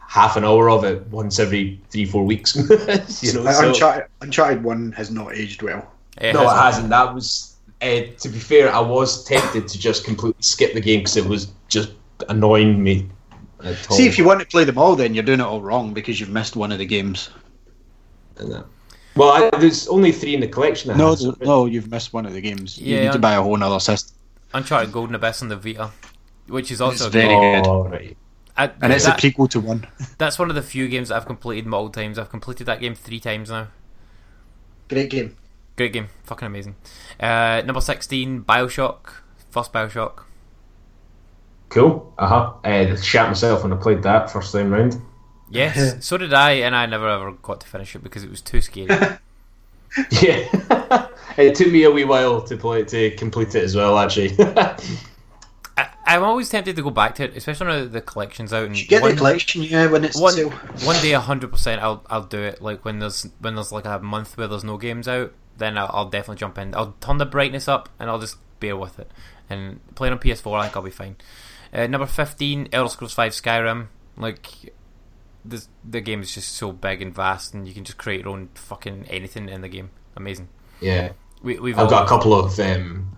half 0.08 0.36
an 0.38 0.46
hour 0.46 0.70
of 0.70 0.84
it 0.84 1.06
once 1.08 1.40
every 1.40 1.80
three 1.90 2.06
four 2.06 2.26
weeks. 2.26 2.56
you 3.24 3.34
know, 3.34 3.52
so- 3.52 3.68
Uncharted, 3.68 4.08
Uncharted 4.22 4.64
One 4.64 4.92
has 4.94 5.12
not 5.12 5.34
aged 5.34 5.62
well. 5.62 5.92
It 6.20 6.34
no, 6.34 6.44
it 6.44 6.46
hasn't. 6.46 6.64
hasn't. 6.64 6.90
That 6.90 7.14
was, 7.14 7.58
uh, 7.82 8.02
to 8.20 8.30
be 8.30 8.40
fair, 8.40 8.74
I 8.74 8.80
was 8.80 9.26
tempted 9.26 9.68
to 9.68 9.78
just 9.78 10.06
completely 10.06 10.42
skip 10.42 10.74
the 10.74 10.82
game 10.82 11.02
because 11.02 11.18
it 11.18 11.26
was 11.26 11.48
just 11.68 11.92
annoying 12.30 12.82
me. 12.82 13.10
See, 13.90 14.06
if 14.06 14.18
you 14.18 14.26
want 14.26 14.40
to 14.42 14.46
play 14.46 14.64
them 14.64 14.78
all, 14.78 14.96
then 14.96 15.14
you're 15.14 15.24
doing 15.24 15.40
it 15.40 15.44
all 15.44 15.62
wrong 15.62 15.94
because 15.94 16.20
you've 16.20 16.30
missed 16.30 16.56
one 16.56 16.72
of 16.72 16.78
the 16.78 16.86
games. 16.86 17.30
And 18.38 18.52
that- 18.52 18.66
Well, 19.16 19.30
I, 19.54 19.58
there's 19.60 19.88
only 19.88 20.12
three 20.12 20.34
in 20.34 20.42
the 20.42 20.48
collection. 20.48 20.92
I 20.92 20.98
No, 20.98 21.16
have, 21.16 21.40
no, 21.42 21.66
you've 21.68 21.90
missed 21.90 22.12
one 22.14 22.26
of 22.26 22.34
the 22.34 22.42
games. 22.42 22.78
You 22.78 22.96
Yeah, 22.96 23.04
need 23.06 23.12
to 23.14 23.20
buy 23.20 23.36
a 23.36 23.42
whole 23.42 23.62
other 23.64 23.80
system. 23.80 24.16
Uncharted 24.54 24.92
Golden 24.92 25.16
Abyss 25.16 25.42
on 25.42 25.48
the 25.50 25.56
Vita, 25.56 25.92
which 26.48 26.70
is 26.72 26.82
also 26.82 27.06
It's 27.06 27.14
very 27.14 27.28
game. 27.30 27.64
good. 27.64 27.70
Oh, 27.70 27.88
right. 27.88 28.18
I- 28.58 28.72
And 28.82 28.92
it's 28.94 29.06
that- 29.06 29.24
a 29.24 29.28
prequel 29.28 29.50
to 29.52 29.60
one. 29.60 29.88
That's 30.18 30.38
one 30.40 30.50
of 30.50 30.56
the 30.56 30.62
few 30.62 30.88
games 30.88 31.10
that 31.10 31.16
I've 31.16 31.26
completed 31.26 31.66
multiple 31.66 32.02
times. 32.02 32.18
I've 32.20 32.30
completed 32.30 32.66
that 32.68 32.80
game 32.82 32.96
three 32.96 33.20
times 33.20 33.50
now. 33.50 33.68
Great 34.90 35.10
game. 35.10 35.36
Great 35.78 35.92
game, 35.94 36.08
fucking 36.24 36.46
amazing. 36.46 36.76
Uh, 37.20 37.62
number 37.66 37.82
sixteen, 37.82 38.44
Bioshock, 38.44 39.10
first 39.52 39.74
Bioshock. 39.74 40.24
Cool. 41.70 42.14
Uh-huh. 42.18 42.54
Uh 42.64 42.96
Shat 42.96 43.28
myself 43.28 43.64
when 43.64 43.74
I 43.74 43.76
played 43.76 44.04
that 44.04 44.32
first 44.32 44.54
time 44.54 44.72
round. 44.72 45.02
Yes, 45.50 46.06
so 46.06 46.18
did 46.18 46.34
I, 46.34 46.52
and 46.54 46.76
I 46.76 46.86
never 46.86 47.08
ever 47.08 47.32
got 47.32 47.62
to 47.62 47.68
finish 47.68 47.96
it 47.96 48.04
because 48.04 48.24
it 48.24 48.30
was 48.30 48.42
too 48.42 48.62
scary. 48.62 48.90
Yeah. 50.22 51.08
it 51.38 51.56
took 51.56 51.72
me 51.72 51.84
a 51.84 51.92
wee 51.92 52.04
while 52.04 52.42
to 52.42 52.58
play 52.58 52.84
to 52.84 53.12
complete 53.12 53.56
it 53.56 53.64
as 53.64 53.76
well, 53.76 53.98
actually. 53.98 54.36
I, 55.78 55.90
I'm 56.06 56.24
always 56.24 56.50
tempted 56.50 56.76
to 56.76 56.82
go 56.82 56.90
back 56.90 57.16
to 57.16 57.24
it, 57.24 57.36
especially 57.36 57.68
now 57.68 57.80
that 57.80 57.92
the 57.94 58.02
collection's 58.02 58.54
out. 58.54 58.66
And 58.66 58.78
You 58.78 58.86
get 58.88 59.02
one, 59.02 59.12
the 59.12 59.18
collection, 59.18 59.64
yeah, 59.64 59.88
when 59.90 60.04
it's 60.04 60.20
one, 60.20 60.34
sale. 60.34 60.50
one 60.50 61.02
day, 61.02 61.12
hundred 61.12 61.52
percent, 61.52 61.82
I'll 61.82 62.04
I'll 62.10 62.24
do 62.24 62.40
it. 62.40 62.62
Like 62.62 62.86
when 62.86 63.00
there's 63.00 63.28
when 63.40 63.56
there's 63.56 63.72
like 63.72 63.86
a 63.86 64.00
month 64.00 64.38
where 64.38 64.48
there's 64.48 64.64
no 64.64 64.78
games 64.78 65.08
out, 65.08 65.34
then 65.58 65.78
I'll, 65.78 65.90
I'll 65.94 66.10
definitely 66.10 66.40
jump 66.40 66.58
in. 66.58 66.76
I'll 66.76 66.96
turn 67.02 67.18
the 67.18 67.26
brightness 67.26 67.68
up 67.68 67.90
and 68.00 68.10
I'll 68.10 68.20
just 68.20 68.38
bear 68.60 68.76
with 68.78 69.00
it. 69.00 69.10
And 69.50 69.80
playing 69.96 70.14
on 70.14 70.20
PS4, 70.20 70.60
I 70.60 70.64
think 70.64 70.76
I'll 70.76 70.84
be 70.84 70.92
fine. 70.92 71.16
Uh, 71.74 71.88
number 71.88 72.06
fifteen, 72.08 72.68
Elder 72.72 72.90
Scrolls 72.90 73.14
Five 73.14 73.32
Skyrim. 73.32 73.88
Like 74.18 74.74
this, 75.46 75.70
the 75.88 76.02
game 76.02 76.22
is 76.22 76.34
just 76.34 76.54
so 76.54 76.72
big 76.72 77.02
and 77.02 77.14
vast, 77.14 77.54
and 77.54 77.68
you 77.68 77.74
can 77.74 77.84
just 77.84 77.98
create 77.98 78.22
your 78.22 78.30
own 78.30 78.50
fucking 78.56 79.06
anything 79.10 79.50
in 79.50 79.62
the 79.62 79.70
game. 79.70 79.92
Amazing. 80.16 80.50
yeah. 80.82 81.12
We, 81.44 81.60
we've 81.60 81.78
I've 81.78 81.90
got 81.90 82.06
a 82.06 82.08
couple 82.08 82.34
of 82.34 82.60
um, 82.60 83.16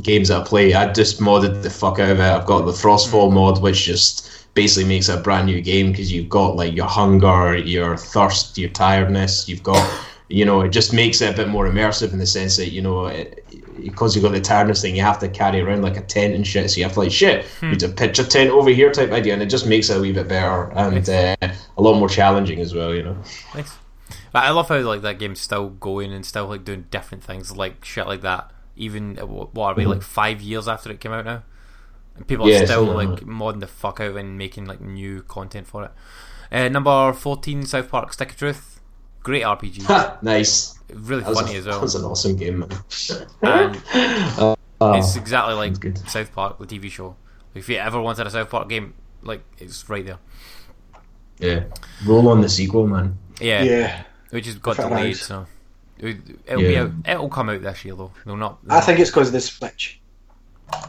games 0.00 0.28
that 0.28 0.42
I 0.42 0.44
play. 0.44 0.74
I 0.74 0.92
just 0.92 1.20
modded 1.20 1.62
the 1.62 1.70
fuck 1.70 1.98
out 1.98 2.10
of 2.10 2.20
it. 2.20 2.22
I've 2.22 2.46
got 2.46 2.66
the 2.66 2.72
Frostfall 2.72 3.32
mod, 3.32 3.60
which 3.60 3.84
just 3.84 4.46
basically 4.54 4.88
makes 4.88 5.08
a 5.08 5.16
brand 5.16 5.46
new 5.46 5.60
game 5.60 5.90
because 5.90 6.12
you've 6.12 6.28
got 6.28 6.56
like 6.56 6.74
your 6.74 6.86
hunger, 6.86 7.56
your 7.56 7.96
thirst, 7.96 8.58
your 8.58 8.70
tiredness. 8.70 9.48
You've 9.48 9.62
got, 9.62 9.84
you 10.28 10.44
know, 10.44 10.60
it 10.60 10.68
just 10.68 10.92
makes 10.92 11.20
it 11.20 11.34
a 11.34 11.36
bit 11.36 11.48
more 11.48 11.66
immersive 11.66 12.12
in 12.12 12.18
the 12.18 12.26
sense 12.26 12.56
that 12.58 12.70
you 12.70 12.82
know, 12.82 13.06
it, 13.06 13.37
because 13.82 14.14
you've 14.14 14.24
got 14.24 14.32
the 14.32 14.40
tiredness 14.40 14.82
thing, 14.82 14.96
you 14.96 15.02
have 15.02 15.18
to 15.20 15.28
carry 15.28 15.60
around 15.60 15.82
like 15.82 15.96
a 15.96 16.02
tent 16.02 16.34
and 16.34 16.46
shit. 16.46 16.70
So 16.70 16.78
you 16.78 16.84
have 16.84 16.92
to 16.94 17.00
like 17.00 17.12
shit, 17.12 17.46
you 17.62 17.68
have 17.68 17.78
to 17.78 17.88
pitch 17.88 18.18
a 18.18 18.24
tent 18.24 18.50
over 18.50 18.70
here 18.70 18.90
type 18.90 19.10
idea, 19.10 19.32
and 19.32 19.42
it 19.42 19.46
just 19.46 19.66
makes 19.66 19.90
it 19.90 19.96
a 19.96 20.00
wee 20.00 20.12
bit 20.12 20.28
better 20.28 20.70
and 20.72 21.08
uh, 21.08 21.36
a 21.76 21.82
lot 21.82 21.98
more 21.98 22.08
challenging 22.08 22.60
as 22.60 22.74
well. 22.74 22.94
You 22.94 23.02
know. 23.02 23.16
Nice. 23.54 23.76
But 24.32 24.44
I 24.44 24.50
love 24.50 24.68
how 24.68 24.78
like 24.80 25.02
that 25.02 25.18
game's 25.18 25.40
still 25.40 25.70
going 25.70 26.12
and 26.12 26.24
still 26.24 26.46
like 26.46 26.64
doing 26.64 26.86
different 26.90 27.24
things 27.24 27.56
like 27.56 27.84
shit 27.84 28.06
like 28.06 28.22
that. 28.22 28.50
Even 28.76 29.18
uh, 29.18 29.26
what 29.26 29.72
are 29.72 29.74
we 29.74 29.86
like 29.86 30.02
five 30.02 30.40
years 30.40 30.68
after 30.68 30.90
it 30.90 31.00
came 31.00 31.12
out 31.12 31.24
now, 31.24 31.42
and 32.16 32.26
people 32.26 32.48
are 32.48 32.66
still 32.66 32.84
like 32.84 33.08
like 33.08 33.20
modding 33.20 33.60
the 33.60 33.66
fuck 33.66 34.00
out 34.00 34.16
and 34.16 34.38
making 34.38 34.66
like 34.66 34.80
new 34.80 35.22
content 35.22 35.66
for 35.66 35.84
it. 35.84 35.90
Uh, 36.50 36.68
number 36.68 37.12
fourteen, 37.12 37.64
South 37.64 37.90
Park: 37.90 38.12
Stick 38.12 38.30
of 38.30 38.36
Truth. 38.36 38.67
Great 39.28 39.42
RPG, 39.42 40.22
nice. 40.22 40.78
really 40.90 41.22
That 41.22 41.34
funny 41.34 41.54
a, 41.56 41.58
as 41.58 41.64
that 41.66 41.70
well. 41.72 41.80
was 41.82 41.94
an 41.96 42.04
awesome 42.04 42.34
game, 42.36 42.60
man. 42.60 42.70
And 43.42 43.82
oh, 44.38 44.56
oh, 44.80 44.92
it's 44.94 45.16
exactly 45.16 45.52
like 45.52 45.78
good. 45.78 45.98
South 46.08 46.32
Park, 46.32 46.58
the 46.58 46.64
TV 46.66 46.90
show. 46.90 47.14
If 47.54 47.68
you 47.68 47.76
ever 47.76 48.00
wanted 48.00 48.26
a 48.26 48.30
South 48.30 48.48
Park 48.48 48.70
game, 48.70 48.94
like 49.22 49.42
it's 49.58 49.86
right 49.90 50.06
there. 50.06 50.16
Yeah. 51.38 51.64
Roll 52.06 52.26
on 52.28 52.40
the 52.40 52.48
sequel, 52.48 52.86
man. 52.86 53.18
Yeah, 53.38 53.64
Yeah. 53.64 54.02
which 54.30 54.46
has 54.46 54.54
got 54.54 54.78
If 54.78 54.86
it 54.86 54.88
delayed, 54.88 55.04
arrives. 55.04 55.20
so 55.26 55.46
it, 55.98 56.16
it'll 56.46 56.62
be 56.62 56.78
out. 56.78 56.90
It'll 57.06 57.28
come 57.28 57.50
out 57.50 57.60
this 57.60 57.84
year 57.84 57.96
though. 57.96 58.12
They'll 58.24 58.34
not. 58.36 58.60
I 58.70 58.80
think 58.80 58.98
it's 58.98 59.10
because 59.10 59.26
of 59.28 59.34
the 59.34 59.42
Switch. 59.42 60.00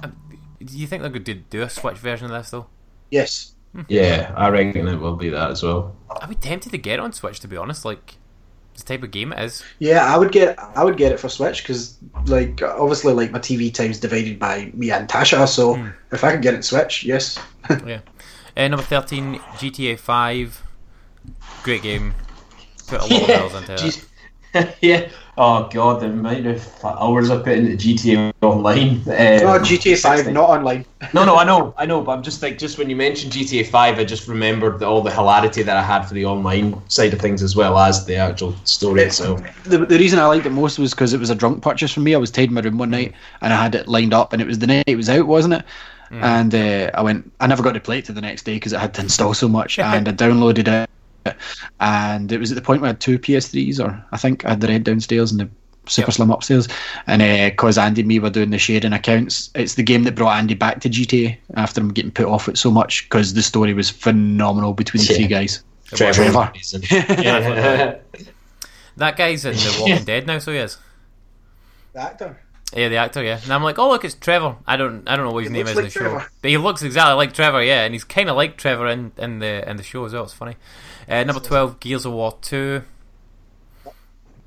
Um, 0.02 0.16
do 0.64 0.78
you 0.78 0.88
think 0.88 1.04
they 1.04 1.10
could 1.10 1.26
do, 1.26 1.34
do 1.34 1.62
a 1.62 1.70
Switch 1.70 1.98
version 1.98 2.28
of 2.28 2.32
this 2.32 2.52
though? 2.52 2.68
Yes. 3.12 3.54
Hmm. 3.76 3.82
Yeah, 3.90 4.34
I 4.38 4.48
reckon 4.48 4.88
it 4.88 4.96
will 4.96 5.18
be 5.18 5.28
that 5.28 5.52
as 5.52 5.62
well. 5.62 5.94
I'd 6.22 6.30
be 6.30 6.36
tempted 6.36 6.72
to 6.72 6.78
get 6.78 6.94
it 6.94 7.00
on 7.02 7.12
Switch 7.12 7.42
to 7.42 7.48
be 7.50 7.58
honest. 7.58 7.84
Like 7.84 8.16
this 8.80 8.86
type 8.86 9.04
of 9.04 9.12
game 9.12 9.34
it 9.34 9.40
is. 9.44 9.64
Yeah, 9.80 10.06
I 10.14 10.18
would 10.18 10.32
get 10.32 10.58
I 10.60 10.84
would 10.84 10.98
get 10.98 11.12
it 11.12 11.20
for 11.20 11.28
Switch 11.30 11.62
because 11.62 11.98
like 12.28 12.62
obviously 12.62 13.14
like 13.14 13.32
my 13.32 13.40
TV 13.40 13.74
time's 13.74 14.00
divided 14.00 14.40
by 14.40 14.72
me 14.74 14.90
and 14.92 15.08
Tasha, 15.08 15.48
so 15.48 15.76
Hmm. 15.76 15.90
if 16.12 16.24
I 16.24 16.32
could 16.32 16.42
get 16.42 16.54
it 16.54 16.64
Switch, 16.64 17.04
yes. 17.04 17.38
yeah. 17.86 18.00
Uh, 18.56 18.68
number 18.68 18.84
thirteen, 18.86 19.36
GTA 19.58 20.00
Five. 20.00 20.64
Great 21.64 21.82
game. 21.84 22.14
Put 22.88 23.02
a 23.02 23.06
lot 23.06 23.22
of 23.24 23.30
hours 23.30 23.70
into 23.70 23.88
it. 23.88 24.06
Yeah. 24.82 25.10
Oh 25.42 25.70
god, 25.72 26.02
the 26.02 26.08
amount 26.08 26.48
of 26.48 26.68
hours 26.84 27.30
I 27.30 27.38
put 27.38 27.58
into 27.58 27.78
GTA 27.78 28.34
Online. 28.42 28.90
Um, 28.90 29.06
Oh, 29.08 29.60
GTA 29.64 29.98
Five, 29.98 30.18
60. 30.18 30.34
not 30.34 30.50
online. 30.50 30.86
No, 31.14 31.24
no, 31.24 31.38
I 31.38 31.46
know, 31.46 31.74
I 31.78 31.86
know, 31.86 32.02
but 32.02 32.12
I'm 32.12 32.22
just 32.22 32.42
like, 32.42 32.58
just 32.58 32.78
when 32.78 32.90
you 32.90 32.96
mentioned 32.98 33.32
GTA 33.32 33.68
Five, 33.68 34.00
I 34.00 34.04
just 34.04 34.28
remembered 34.28 34.80
the, 34.80 34.86
all 34.86 35.02
the 35.02 35.12
hilarity 35.12 35.64
that 35.64 35.78
I 35.78 35.82
had 35.82 36.04
for 36.04 36.14
the 36.14 36.26
online 36.26 36.82
side 36.90 37.14
of 37.14 37.22
things 37.22 37.42
as 37.42 37.56
well 37.56 37.80
as 37.80 38.06
the 38.06 38.18
actual 38.18 38.54
story 38.66 39.04
itself. 39.04 39.42
The, 39.64 39.78
the 39.78 39.98
reason 39.98 40.20
I 40.20 40.26
liked 40.26 40.46
it 40.46 40.50
most 40.50 40.78
was 40.78 40.92
because 40.94 41.14
it 41.14 41.22
was 41.22 41.30
a 41.30 41.36
drunk 41.36 41.64
purchase 41.64 41.94
for 41.94 42.02
me. 42.02 42.14
I 42.14 42.18
was 42.18 42.32
tied 42.32 42.50
in 42.50 42.54
my 42.54 42.60
room 42.60 42.78
one 42.78 42.90
night 42.90 43.14
and 43.40 43.54
I 43.54 43.64
had 43.64 43.76
it 43.76 43.88
lined 43.88 44.14
up, 44.14 44.34
and 44.34 44.42
it 44.42 44.46
was 44.46 44.60
the 44.60 44.68
night 44.68 44.84
it 44.88 44.98
was 44.98 45.10
out, 45.10 45.26
wasn't 45.26 45.54
it? 45.54 45.64
And 46.12 46.54
uh, 46.54 46.92
I 46.96 47.02
went. 47.02 47.32
I 47.40 47.48
never 47.48 47.64
got 47.64 47.74
to 47.74 47.80
play 47.80 48.00
it 48.00 48.06
to 48.06 48.14
the 48.14 48.20
next 48.22 48.44
day 48.44 48.56
because 48.56 48.74
it 48.74 48.80
had 48.80 48.94
to 48.96 49.02
install 49.02 49.34
so 49.34 49.48
much, 49.48 49.80
and 49.80 50.10
I 50.10 50.12
downloaded 50.12 50.68
it. 50.68 50.90
And 51.80 52.32
it 52.32 52.40
was 52.40 52.52
at 52.52 52.56
the 52.56 52.62
point 52.62 52.82
where 52.82 52.88
I 52.90 52.92
had 52.94 53.00
two 53.00 53.18
PS3s, 53.20 53.80
or 53.84 54.04
I 54.12 54.18
think 54.18 54.46
I 54.46 54.50
had 54.50 54.62
the 54.62 54.68
red 54.68 54.84
downstairs 54.84 55.32
and 55.32 55.40
the 55.42 55.50
super 55.88 56.08
Yep. 56.10 56.14
slim 56.16 56.32
upstairs. 56.32 56.68
And 57.08 57.22
eh, 57.22 57.50
because 57.50 57.78
Andy 57.78 58.02
and 58.02 58.08
me 58.08 58.20
were 58.20 58.30
doing 58.30 58.52
the 58.52 58.58
sharing 58.60 58.94
accounts, 58.94 59.50
it's 59.56 59.76
the 59.76 59.84
game 59.84 60.04
that 60.04 60.16
brought 60.16 60.38
Andy 60.38 60.54
back 60.54 60.82
to 60.82 60.90
GTA 60.90 61.38
after 61.56 61.82
him 61.82 61.90
getting 61.94 62.12
put 62.12 62.28
off 62.28 62.48
it 62.48 62.58
so 62.58 62.70
much 62.72 63.06
because 63.10 63.34
the 63.34 63.42
story 63.42 63.74
was 63.74 63.90
phenomenal 63.90 64.74
between 64.74 65.04
the 65.04 65.12
Yeah. 65.14 65.18
three 65.18 65.28
guys. 65.28 65.64
Trevor. 65.86 66.14
Trevor. 66.14 66.52
Yeah. 67.22 67.96
That 68.98 69.16
guy's 69.16 69.46
in 69.46 69.54
The 69.54 69.78
Walking 69.80 70.04
Dead 70.04 70.28
now, 70.28 70.40
so 70.40 70.52
he 70.52 70.58
is. 70.58 70.78
The 71.94 72.02
actor. 72.02 72.38
Yeah, 72.76 72.90
the 72.90 72.98
actor, 72.98 73.24
yeah. 73.24 73.40
And 73.42 73.52
I'm 73.54 73.64
like, 73.64 73.80
oh 73.80 73.90
look, 73.90 74.04
it's 74.04 74.14
Trevor. 74.14 74.58
I 74.68 74.76
don't, 74.76 75.08
I 75.08 75.16
don't 75.16 75.26
know 75.26 75.32
what 75.32 75.46
his 75.46 75.52
He 75.52 75.54
name 75.58 75.66
looks 75.66 75.78
is 75.78 75.96
in 75.96 76.04
the 76.04 76.10
like 76.10 76.22
show, 76.24 76.28
but 76.42 76.50
he 76.52 76.58
looks 76.58 76.82
exactly 76.84 77.14
like 77.16 77.34
Trevor, 77.34 77.64
yeah, 77.64 77.86
and 77.86 77.94
he's 77.96 78.04
kind 78.04 78.30
of 78.30 78.36
like 78.36 78.58
Trevor 78.58 78.88
in, 78.88 79.12
in 79.18 79.40
the 79.40 79.68
in 79.70 79.78
the 79.78 79.84
show 79.84 80.04
as 80.06 80.12
well. 80.14 80.24
It's 80.26 80.34
funny. 80.34 80.56
Uh, 81.10 81.24
number 81.24 81.42
twelve, 81.42 81.80
Gears 81.80 82.06
of 82.06 82.14
War 82.14 82.38
two. 82.42 82.84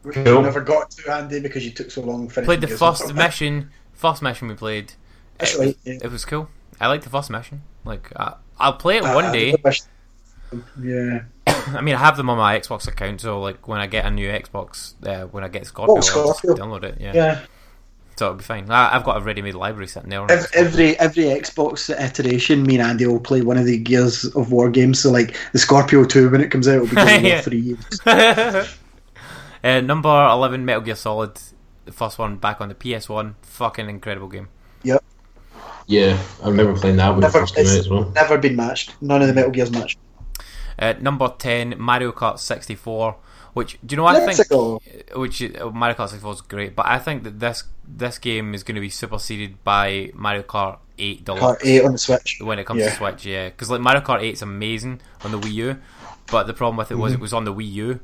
Which 0.03 0.15
Cool. 0.17 0.25
you 0.25 0.43
never 0.43 0.61
got 0.61 0.91
to 0.93 1.13
Andy 1.13 1.41
because 1.41 1.65
you 1.65 1.71
took 1.71 1.91
so 1.91 2.03
long 2.03 2.29
finishing. 2.29 2.45
Played 2.45 2.61
the 2.61 2.67
Gears 2.69 2.83
of 2.83 2.89
first 2.99 3.05
War. 3.07 3.15
mission, 3.15 3.71
first 3.93 4.23
mission 4.23 4.49
we 4.49 4.55
played. 4.55 4.93
That's 5.39 5.55
it, 5.55 5.59
right. 5.59 5.67
was, 5.69 5.77
Yeah. 5.85 5.99
it 6.03 6.11
was 6.11 6.25
cool. 6.25 6.49
I 6.81 6.89
liked 6.89 7.05
the 7.05 7.11
first 7.11 7.31
mission. 7.31 7.63
Like 7.85 8.11
I, 8.17 8.35
I'll 8.59 8.73
play 8.75 8.97
it 8.99 9.05
Uh, 9.05 9.15
one 9.15 9.33
day. 9.33 9.55
Yeah. 10.83 11.23
I 11.47 11.81
mean, 11.81 11.95
I 11.95 11.99
have 11.99 12.17
them 12.17 12.29
on 12.31 12.39
my 12.39 12.59
Xbox 12.59 12.87
account, 12.89 13.21
so 13.21 13.41
like 13.41 13.67
when 13.69 13.81
I 13.81 13.87
get 13.87 14.05
a 14.05 14.11
new 14.11 14.29
Xbox, 14.29 14.95
uh, 15.07 15.27
when 15.29 15.45
I 15.45 15.49
get 15.49 15.67
Scorpio, 15.67 15.93
Oh, 15.93 15.97
I'll 15.97 16.03
just 16.03 16.39
Scorpio. 16.39 16.55
download 16.55 16.85
it. 16.85 16.99
Yeah. 17.01 17.13
Yeah. 17.15 17.41
So 18.17 18.27
it'll 18.27 18.37
be 18.39 18.45
fine. 18.45 18.71
I, 18.71 18.95
I've 18.95 19.05
got 19.05 19.17
a 19.17 19.21
ready-made 19.25 19.55
library 19.55 19.87
sitting 19.89 20.11
there. 20.11 20.27
Every 20.31 20.99
every 20.99 21.25
Xbox 21.25 21.89
iteration, 21.91 22.63
me 22.63 22.77
and 22.79 22.87
Andy 22.87 23.07
will 23.07 23.21
play 23.21 23.43
one 23.43 23.57
of 23.57 23.65
the 23.67 23.79
Gears 23.79 24.25
of 24.37 24.53
War 24.53 24.71
games. 24.71 25.01
So 25.01 25.11
like 25.11 25.37
the 25.53 25.59
Scorpio 25.59 26.05
Two, 26.05 26.31
when 26.31 26.41
it 26.41 26.51
comes 26.51 26.69
out, 26.69 26.81
will 26.81 26.89
be 26.89 26.97
going 26.97 27.25
Yeah. 27.25 27.41
for 27.41 27.51
three 27.51 27.61
years. 27.61 28.01
uh, 29.65 29.81
number 29.81 30.27
eleven, 30.27 30.65
Metal 30.65 30.83
Gear 30.83 30.97
Solid, 30.97 31.39
the 31.85 31.93
first 31.93 32.19
one 32.19 32.37
back 32.37 32.61
on 32.61 32.69
the 32.69 32.75
PS 32.75 33.09
One. 33.09 33.37
Fucking 33.43 33.89
incredible 33.89 34.29
game. 34.29 34.49
Yep. 34.83 35.03
Yeah, 35.87 36.21
I 36.43 36.49
remember 36.49 36.79
playing 36.79 36.97
that 36.97 37.11
when 37.11 37.21
Never, 37.21 37.39
it 37.39 37.41
first 37.41 37.55
came 37.57 37.67
out 37.67 37.77
as 37.79 37.89
well. 37.89 38.11
never 38.15 38.39
been 38.39 38.57
matched. 38.57 38.95
None 39.03 39.21
of 39.21 39.29
the 39.29 39.35
Metal 39.35 39.51
Gears 39.51 39.71
matched. 39.71 39.99
Uh, 40.79 40.95
number 41.01 41.33
ten, 41.39 41.75
Mario 41.79 42.13
Kart 42.13 42.39
sixty 42.39 42.75
four. 42.75 43.17
Which 43.55 43.79
do 43.85 43.93
you 43.95 43.97
know? 43.99 44.07
I 44.07 44.19
think 44.33 44.49
which 45.15 45.43
uh, 45.43 45.71
Mario 45.71 45.95
Kart 45.95 46.09
sixty 46.09 46.23
four 46.23 46.33
is 46.33 46.41
great, 46.41 46.75
but 46.75 46.87
I 46.87 46.99
think 46.99 47.25
that 47.25 47.39
this 47.39 47.65
this 47.87 48.19
game 48.19 48.55
is 48.55 48.63
going 48.63 48.77
to 48.77 48.81
be 48.81 48.89
superseded 48.89 49.63
by 49.63 50.11
Mario 50.15 50.43
Kart 50.43 50.79
eight 50.99 51.25
Part 51.27 51.39
Deluxe 51.39 51.65
eight 51.67 51.85
on 51.85 51.93
the 51.93 51.99
Switch. 51.99 52.39
when 52.41 52.59
it 52.59 52.65
comes 52.67 52.81
Yeah. 52.81 52.91
to 52.91 52.97
Switch. 52.97 53.27
Yeah, 53.27 53.49
because 53.51 53.69
like 53.69 53.81
Mario 53.83 54.01
Kart 54.01 54.23
eight 54.23 54.35
is 54.35 54.43
amazing 54.43 55.01
on 55.23 55.33
the 55.33 55.39
Wii 55.39 55.53
U, 55.53 55.79
but 56.31 56.47
the 56.47 56.55
problem 56.55 56.77
with 56.79 56.91
it 56.91 56.95
was 56.97 57.13
it 57.13 57.21
was 57.21 57.35
on 57.35 57.45
the 57.45 57.53
Wii 57.53 57.73
U. 57.73 58.01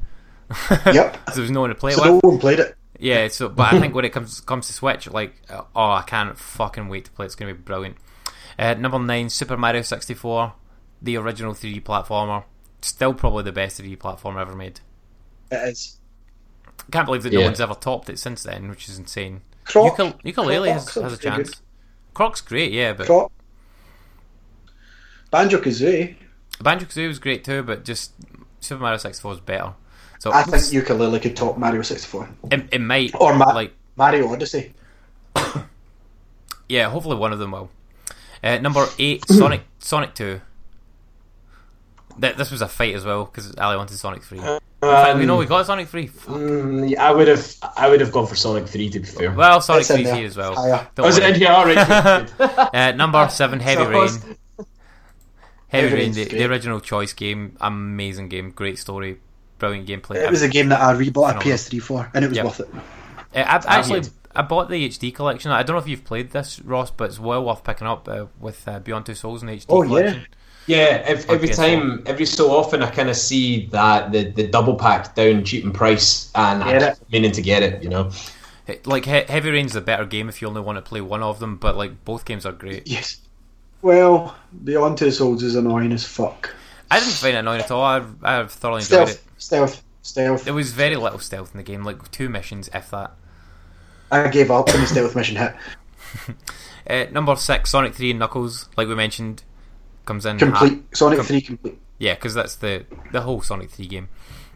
Yep. 0.87 1.16
so 1.29 1.33
there 1.35 1.43
was 1.43 1.51
no 1.51 1.61
one 1.61 1.70
to 1.70 1.75
play 1.75 1.93
it 1.93 1.97
with. 1.97 2.05
no 2.07 2.20
one 2.23 2.39
played 2.39 2.59
it. 2.61 2.75
Yeah, 2.99 3.29
so 3.29 3.49
but 3.49 3.73
I 3.73 3.81
think 3.81 3.95
when 3.97 4.05
it 4.05 4.11
comes 4.12 4.41
comes 4.41 4.66
to 4.66 4.73
Switch, 4.75 5.09
like 5.11 5.35
uh, 5.49 5.62
oh, 5.75 5.91
I 5.93 6.03
can't 6.03 6.37
fucking 6.39 6.89
wait 6.89 7.07
to 7.07 7.11
play. 7.12 7.25
It's 7.27 7.35
gonna 7.35 7.55
be 7.55 7.59
brilliant. 7.61 7.97
Uh, 8.59 8.75
number 8.75 8.99
nine, 8.99 9.31
Super 9.31 9.57
Mario 9.57 9.81
sixty 9.83 10.12
four, 10.15 10.53
the 11.01 11.16
original 11.16 11.55
three 11.55 11.73
D 11.75 11.81
platformer, 11.81 12.45
still 12.83 13.15
probably 13.15 13.45
the 13.45 13.53
best 13.53 13.77
three 13.79 13.89
D 13.91 13.97
platformer 13.97 14.41
ever 14.43 14.55
made. 14.55 14.81
It 15.51 15.57
is. 15.69 15.97
Can't 16.91 17.07
believe 17.07 17.23
that 17.25 17.33
no 17.33 17.41
Yeah. 17.41 17.47
one's 17.47 17.61
ever 17.61 17.75
topped 17.75 18.09
it 18.09 18.19
since 18.19 18.43
then, 18.43 18.69
which 18.69 18.89
is 18.89 18.99
insane. 18.99 19.43
Croc. 19.65 19.97
Ukule- 19.97 20.23
Yooka-Laylee 20.23 20.73
has, 20.73 20.89
Croc's 20.91 20.95
has 21.11 21.12
a 21.12 21.16
chance. 21.23 21.51
good. 21.51 21.59
Croc's 22.15 22.41
great, 22.41 22.73
yeah, 22.73 22.93
but 22.95 23.07
Croc. 23.07 23.31
Banjo 25.31 25.59
Kazooie. 25.59 26.16
Banjo 26.61 26.87
Kazooie 26.87 27.09
was 27.09 27.19
great 27.19 27.45
too, 27.45 27.62
but 27.62 27.85
just 27.85 28.12
Super 28.61 28.81
Mario 28.83 28.97
sixty 28.99 29.20
four 29.20 29.33
is 29.35 29.41
better. 29.41 29.75
So 30.19 30.33
I 30.33 30.43
think 30.43 30.57
Yooka-Laylee 30.65 31.23
could 31.23 31.37
top 31.37 31.59
Mario 31.59 31.81
64 31.83 32.29
it, 32.51 32.69
it 32.73 32.81
might 32.81 33.15
or 33.15 33.35
Ma- 33.37 33.53
like 33.53 33.73
Mario 33.95 34.29
Odyssey. 34.33 34.75
yeah, 36.69 36.89
hopefully 36.91 37.16
one 37.16 37.33
of 37.33 37.39
them 37.39 37.53
will. 37.53 37.70
Uh, 38.43 38.59
number 38.59 38.85
eight, 38.99 39.25
Sonic 39.31 39.62
Sonic 39.79 40.15
two. 40.15 40.41
Th- 42.20 42.35
this 42.35 42.51
was 42.51 42.62
a 42.62 42.69
fight 42.69 42.97
as 42.97 43.05
well 43.05 43.27
because 43.27 43.55
Ali 43.59 43.77
wanted 43.77 43.97
Sonic 43.97 44.25
three. 44.25 44.41
In 44.81 44.89
fact, 44.89 45.19
we 45.19 45.27
know 45.27 45.37
we 45.37 45.47
got 45.47 45.67
Sonic 45.67 45.89
three. 45.89 46.07
Mm, 46.07 46.89
yeah, 46.91 47.05
I 47.05 47.11
would 47.11 47.27
have, 47.27 47.55
I 47.77 47.89
would 47.89 48.01
have 48.01 48.13
gone 48.13 48.27
for 48.29 48.37
Sonic 48.37 48.69
Three 48.69 48.89
to 48.91 49.01
be 49.01 49.07
fair. 49.07 49.33
Well, 49.33 49.61
Sonic 49.61 49.81
It's 49.81 49.91
in 49.91 49.97
3's 49.99 50.05
there. 50.07 50.17
here 50.17 50.27
as 50.27 50.37
well. 50.37 50.55
Higher. 50.55 50.89
Don't 50.95 51.07
Was 51.07 51.19
it 51.19 51.23
worry. 51.23 51.33
in 51.33 51.39
here? 51.41 51.51
All 51.51 51.65
right. 51.67 52.71
Uh, 52.75 52.93
number 52.93 53.29
seven, 53.29 53.59
Heavy 53.59 53.83
So 53.83 53.89
Rain. 53.91 54.01
was- 54.01 54.17
Heavy 55.69 55.89
Heavy 55.89 55.95
Rain, 55.97 56.13
the, 56.13 56.25
the 56.25 56.45
original 56.45 56.81
choice 56.81 57.13
game, 57.13 57.57
amazing 57.61 58.29
game, 58.29 58.51
great 58.53 58.79
story, 58.79 59.19
brilliant 59.59 59.87
gameplay. 59.89 60.17
It 60.17 60.31
was 60.31 60.43
a 60.43 60.49
game 60.49 60.69
that 60.71 60.81
I 60.81 60.95
rebought 60.95 61.37
a 61.37 61.39
PS3 61.41 61.83
for, 61.83 62.11
and 62.15 62.25
it 62.25 62.29
was 62.29 62.37
Yep. 62.37 62.45
worth 62.47 62.61
it. 62.61 62.69
Uh, 62.75 63.45
I've 63.47 63.67
actually. 63.67 64.03
I 64.37 64.43
bought 64.43 64.69
the 64.71 64.87
HD 64.89 65.13
collection. 65.13 65.51
I 65.51 65.63
don't 65.65 65.75
know 65.75 65.81
if 65.83 65.89
you've 65.89 66.05
played 66.05 66.31
this, 66.31 66.61
Ross, 66.61 66.91
but 66.93 67.05
it's 67.11 67.19
well 67.19 67.45
worth 67.45 67.65
picking 67.65 67.87
up 67.89 68.09
uh, 68.09 68.27
with 68.39 68.67
uh, 68.69 68.79
Beyond 68.79 69.07
Two 69.07 69.15
Souls 69.15 69.43
and 69.43 69.51
HD 69.51 69.67
Oh, 69.69 69.83
collection. 69.83 70.21
Yeah, 70.21 70.27
ev- 70.77 71.27
every 71.31 71.49
PS4. 71.49 71.57
time, 71.57 72.03
every 72.07 72.27
so 72.27 72.51
often, 72.51 72.82
I 72.82 72.90
kind 72.90 73.09
of 73.09 73.16
see 73.16 73.66
that 73.66 74.12
the, 74.12 74.24
the 74.31 74.47
double 74.47 74.77
pack 74.77 75.15
down 75.15 75.45
cheap 75.45 75.65
in 75.65 75.73
price, 75.73 76.31
and 76.35 76.62
I 76.62 76.74
Get 76.78 76.99
keep 76.99 77.11
meaning 77.11 77.32
to 77.32 77.43
get 77.43 77.62
it. 77.62 77.82
You 77.82 77.89
know, 77.90 78.11
Like 78.85 79.05
he- 79.07 79.24
Heavy 79.32 79.51
Rain's 79.51 79.73
the 79.73 79.81
better 79.81 80.05
game 80.05 80.28
if 80.28 80.43
you 80.43 80.49
only 80.49 80.61
want 80.61 80.77
to 80.77 80.82
play 80.82 81.01
one 81.01 81.23
of 81.23 81.39
them, 81.39 81.57
but 81.57 81.77
like 81.77 82.05
both 82.05 82.24
games 82.24 82.45
are 82.47 82.53
great. 82.53 82.86
Yes. 82.86 83.20
Well, 83.82 84.36
Beyond 84.65 84.99
Two 84.99 85.11
Souls 85.11 85.43
is 85.43 85.55
annoying 85.55 85.93
as 85.93 86.05
fuck. 86.05 86.55
I 86.90 87.01
didn't 87.01 87.15
find 87.15 87.35
it 87.36 87.39
annoying 87.40 87.61
at 87.61 87.70
all. 87.70 87.82
I 87.82 88.03
I 88.23 88.47
thoroughly 88.47 88.82
enjoyed 88.82 89.09
Stealth, 89.09 89.11
it. 89.11 89.20
stealth, 89.39 89.82
stealth. 90.03 90.45
There 90.45 90.55
was 90.55 90.73
very 90.73 90.97
little 90.97 91.19
stealth 91.19 91.53
in 91.55 91.59
the 91.59 91.62
game, 91.62 91.85
like 91.85 92.11
two 92.11 92.28
missions, 92.28 92.69
if 92.74 92.90
that. 92.90 93.12
I 94.11 94.28
gave 94.28 94.51
up 94.51 94.69
when 94.69 94.81
the 94.81 94.86
stealth 94.86 95.15
mission 95.16 95.36
hit. 95.36 95.55
Uh, 96.89 97.05
number 97.12 97.36
six, 97.36 97.69
Sonic 97.69 97.95
Three 97.95 98.11
and 98.12 98.19
Knuckles, 98.19 98.66
like 98.78 98.89
we 98.89 98.95
mentioned, 98.95 99.43
comes 100.09 100.26
in. 100.26 100.39
Complete. 100.39 100.82
Sonic 100.97 101.18
com- 101.18 101.26
3 101.26 101.40
complete. 101.43 101.78
Yeah, 101.98 102.14
because 102.14 102.35
that's 102.35 102.56
the 102.56 102.85
the 103.12 103.20
whole 103.20 103.40
Sonic 103.43 103.70
Three 103.70 103.86
game. 103.86 104.09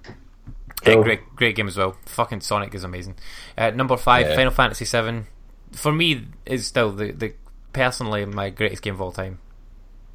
Uh, 0.06 0.10
Cool. 0.84 1.02
great, 1.04 1.20
great 1.36 1.54
game 1.54 1.68
as 1.68 1.76
well. 1.76 1.96
Fucking 2.06 2.40
Sonic 2.40 2.74
is 2.74 2.82
amazing. 2.82 3.14
Uh, 3.56 3.70
number 3.70 3.96
five, 3.96 4.26
Yeah. 4.26 4.34
Final 4.36 4.50
Fantasy 4.52 4.84
Seven. 4.84 5.26
For 5.72 5.92
me, 5.92 6.26
is 6.44 6.66
still 6.66 6.90
the, 6.90 7.12
the 7.12 7.34
personally 7.72 8.24
my 8.26 8.50
greatest 8.50 8.82
game 8.82 8.94
of 8.94 9.00
all 9.00 9.12
time. 9.12 9.38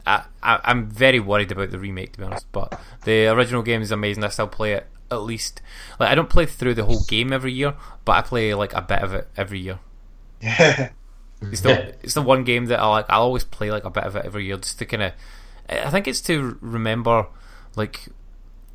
I, 0.05 0.23
I 0.43 0.59
I'm 0.65 0.89
very 0.89 1.19
worried 1.19 1.51
about 1.51 1.71
the 1.71 1.79
remake 1.79 2.13
to 2.13 2.19
be 2.19 2.25
honest, 2.25 2.51
but 2.51 2.77
the 3.05 3.27
original 3.27 3.61
game 3.61 3.81
is 3.81 3.91
amazing. 3.91 4.23
I 4.23 4.29
still 4.29 4.47
play 4.47 4.73
it 4.73 4.87
at 5.09 5.21
least. 5.21 5.61
Like 5.99 6.09
I 6.11 6.15
don't 6.15 6.29
play 6.29 6.45
through 6.45 6.73
the 6.75 6.85
whole 6.85 7.03
game 7.07 7.31
every 7.33 7.53
year, 7.53 7.73
but 8.05 8.13
I 8.13 8.21
play 8.21 8.53
like 8.53 8.73
a 8.73 8.81
bit 8.81 9.01
of 9.01 9.13
it 9.13 9.27
every 9.37 9.59
year. 9.59 9.79
Yeah. 10.41 10.89
It's 11.41 11.61
the 11.61 11.95
it's 12.01 12.13
the 12.13 12.21
one 12.21 12.43
game 12.43 12.65
that 12.65 12.79
I 12.79 12.87
like. 12.87 13.05
I'll 13.09 13.21
always 13.21 13.43
play 13.43 13.71
like 13.71 13.85
a 13.85 13.89
bit 13.89 14.03
of 14.03 14.15
it 14.15 14.25
every 14.25 14.45
year, 14.45 14.57
just 14.57 14.79
to 14.79 14.85
kind 14.85 15.03
of. 15.03 15.13
I 15.69 15.89
think 15.89 16.07
it's 16.07 16.21
to 16.21 16.57
remember 16.61 17.27
like 17.75 18.07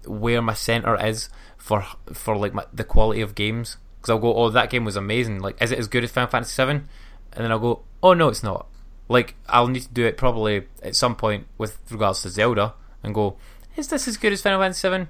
where 0.06 0.42
my 0.42 0.54
center 0.54 0.96
is 1.04 1.28
for 1.56 1.84
for 2.12 2.36
like 2.36 2.54
my, 2.54 2.64
the 2.72 2.84
quality 2.84 3.20
of 3.20 3.34
games. 3.34 3.76
Because 4.00 4.10
I'll 4.10 4.18
go, 4.18 4.34
oh, 4.34 4.50
that 4.50 4.68
game 4.68 4.84
was 4.84 4.96
amazing. 4.96 5.38
Like, 5.38 5.62
is 5.62 5.70
it 5.70 5.78
as 5.78 5.86
good 5.86 6.02
as 6.02 6.10
Final 6.10 6.28
Fantasy 6.28 6.52
Seven? 6.52 6.88
And 7.32 7.44
then 7.44 7.52
I'll 7.52 7.60
go, 7.60 7.82
oh 8.02 8.14
no, 8.14 8.28
it's 8.28 8.42
not. 8.42 8.66
Like, 9.08 9.36
I'll 9.48 9.68
need 9.68 9.82
to 9.82 9.92
do 9.92 10.04
it 10.06 10.16
probably 10.16 10.66
at 10.82 10.96
some 10.96 11.14
point 11.14 11.46
with 11.56 11.78
regards 11.90 12.22
to 12.22 12.28
Zelda, 12.28 12.74
and 13.02 13.14
go, 13.14 13.36
is 13.76 13.88
this 13.88 14.08
as 14.08 14.16
good 14.16 14.32
as 14.32 14.42
Final 14.42 14.60
Fantasy 14.60 14.80
Seven? 14.80 15.08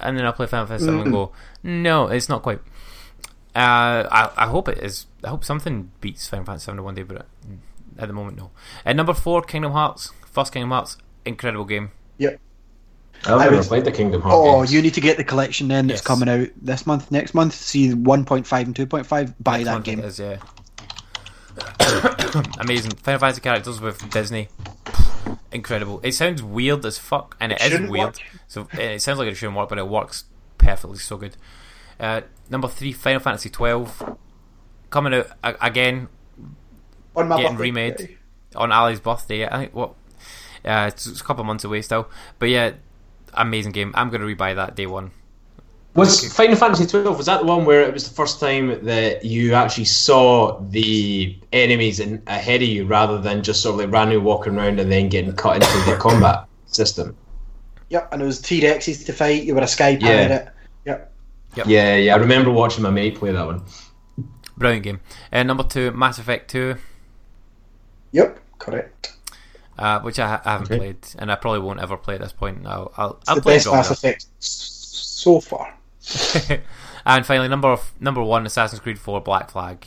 And 0.00 0.16
then 0.16 0.26
I'll 0.26 0.32
play 0.32 0.46
Final 0.46 0.66
Fantasy 0.66 0.86
Seven 0.86 1.00
and 1.00 1.12
go, 1.12 1.32
no, 1.62 2.08
it's 2.08 2.28
not 2.28 2.42
quite. 2.42 2.60
Uh, 3.58 4.08
I, 4.10 4.30
I 4.36 4.46
hope 4.46 4.68
it 4.68 4.78
is. 4.78 5.06
I 5.24 5.28
hope 5.30 5.44
something 5.44 5.90
beats 6.00 6.28
Final 6.28 6.46
Fantasy 6.46 6.66
Seven 6.66 6.82
one 6.84 6.94
day, 6.94 7.02
but 7.02 7.26
at 7.98 8.06
the 8.06 8.14
moment, 8.14 8.36
no. 8.36 8.50
At 8.86 8.94
number 8.94 9.14
four, 9.14 9.42
Kingdom 9.42 9.72
Hearts. 9.72 10.12
First 10.30 10.52
Kingdom 10.52 10.70
Hearts, 10.70 10.96
incredible 11.24 11.64
game. 11.64 11.90
Yep. 12.18 12.38
I've 13.24 13.32
I 13.32 13.44
never 13.44 13.56
would- 13.56 13.66
played 13.66 13.84
the 13.84 13.90
Kingdom 13.90 14.22
Hearts. 14.22 14.36
Oh, 14.38 14.60
games. 14.60 14.72
you 14.72 14.80
need 14.82 14.94
to 14.94 15.00
get 15.00 15.16
the 15.16 15.24
collection 15.24 15.66
then 15.66 15.88
that's 15.88 16.00
Yes. 16.02 16.06
coming 16.06 16.28
out 16.28 16.48
this 16.62 16.86
month, 16.86 17.10
next 17.10 17.34
month. 17.34 17.52
See 17.54 17.90
1.5 17.92 18.60
and 18.66 18.74
2.5. 18.76 19.34
Buy 19.40 19.64
that 19.64 19.72
Content 19.72 19.84
game. 19.84 20.00
Is, 20.00 20.20
yeah. 20.20 20.36
Amazing. 22.60 22.92
Final 22.92 23.18
Fantasy 23.18 23.40
characters 23.40 23.80
with 23.80 24.08
Disney. 24.10 24.48
Incredible. 25.50 26.00
It 26.04 26.12
sounds 26.12 26.42
weird 26.42 26.84
as 26.84 26.98
fuck, 26.98 27.36
and 27.40 27.52
it 27.52 27.60
is 27.60 27.68
shouldn't 27.72 27.90
weird. 27.90 28.04
work. 28.06 28.20
So 28.46 28.62
uh, 28.74 28.80
it 28.80 29.02
sounds 29.02 29.18
like 29.18 29.28
it 29.28 29.34
shouldn't 29.34 29.56
work, 29.56 29.68
but 29.68 29.78
it 29.78 29.88
works 29.88 30.24
perfectly. 30.58 30.98
So 30.98 31.16
good. 31.16 31.36
Uh, 32.00 32.20
number 32.50 32.68
three, 32.68 32.92
Final 32.92 33.20
Fantasy 33.20 33.50
twelve, 33.50 34.16
coming 34.90 35.14
out 35.14 35.28
a- 35.42 35.56
again 35.66 36.08
On 37.16 37.28
my 37.28 37.36
getting 37.36 37.52
birthday. 37.56 37.62
remade 37.62 38.18
on 38.56 38.72
Ali's 38.72 39.00
birthday. 39.00 39.46
I 39.46 39.58
think 39.58 39.74
what. 39.74 39.94
Uh, 40.64 40.90
it's, 40.92 41.06
it's 41.06 41.20
a 41.20 41.24
couple 41.24 41.40
of 41.40 41.46
months 41.46 41.64
away 41.64 41.80
still, 41.82 42.08
but 42.38 42.48
yeah, 42.48 42.72
amazing 43.34 43.72
game. 43.72 43.92
I'm 43.94 44.10
going 44.10 44.20
to 44.20 44.26
rebuy 44.26 44.54
that 44.56 44.74
day 44.74 44.86
one. 44.86 45.12
Was 45.94 46.32
Final 46.34 46.56
Fantasy 46.56 46.84
twelve? 46.86 47.16
Was 47.16 47.26
that 47.26 47.40
the 47.40 47.46
one 47.46 47.64
where 47.64 47.82
it 47.82 47.92
was 47.94 48.08
the 48.08 48.14
first 48.14 48.38
time 48.40 48.84
that 48.84 49.24
you 49.24 49.54
actually 49.54 49.86
saw 49.86 50.60
the 50.70 51.36
enemies 51.52 51.98
in, 52.00 52.22
ahead 52.26 52.60
of 52.62 52.68
you, 52.68 52.84
rather 52.86 53.18
than 53.20 53.42
just 53.42 53.62
sort 53.62 53.74
of 53.74 53.80
like 53.86 53.92
randomly 53.92 54.18
walking 54.22 54.56
around 54.56 54.78
and 54.80 54.92
then 54.92 55.08
getting 55.08 55.32
cut 55.34 55.56
into 55.56 55.90
the 55.90 55.96
combat 56.00 56.44
system? 56.66 57.16
Yep, 57.90 58.12
and 58.12 58.20
it 58.22 58.24
was 58.26 58.40
T 58.40 58.60
Rexes 58.60 59.06
to 59.06 59.12
fight. 59.12 59.44
You 59.44 59.54
were 59.54 59.62
a 59.62 59.66
sky 59.66 59.96
Yeah. 60.00 60.50
Pirate. 61.54 61.56
Yep. 61.56 61.66
Yeah, 61.66 61.96
yeah. 61.96 62.14
I 62.14 62.18
remember 62.18 62.50
watching 62.50 62.82
my 62.82 62.90
mate 62.90 63.16
play 63.16 63.32
that 63.32 63.46
one. 63.46 63.62
Brilliant 64.56 64.84
game. 64.84 65.00
Uh, 65.32 65.42
number 65.44 65.62
two, 65.64 65.90
Mass 65.92 66.18
Effect 66.18 66.50
two. 66.50 66.76
Yep, 68.12 68.38
correct. 68.58 69.14
uh, 69.78 70.00
which 70.00 70.18
I, 70.18 70.40
I 70.44 70.52
haven't 70.52 70.66
Okay. 70.72 70.78
played, 70.78 70.98
and 71.18 71.30
I 71.30 71.36
probably 71.36 71.60
won't 71.60 71.80
ever 71.80 71.96
play 71.96 72.14
at 72.16 72.20
this 72.20 72.32
point. 72.32 72.66
I'll, 72.66 72.92
I'll, 72.96 73.20
I'll 73.28 73.36
the 73.36 73.42
play 73.42 73.56
best 73.56 73.70
Mass 73.70 73.90
Effect 73.90 74.26
so 74.40 75.40
far. 75.40 75.74
and 77.06 77.26
finally, 77.26 77.48
number 77.48 77.68
of, 77.68 77.92
number 78.00 78.22
one, 78.22 78.46
Assassin's 78.46 78.80
Creed 78.80 78.98
Four: 78.98 79.20
Black 79.20 79.50
Flag, 79.50 79.86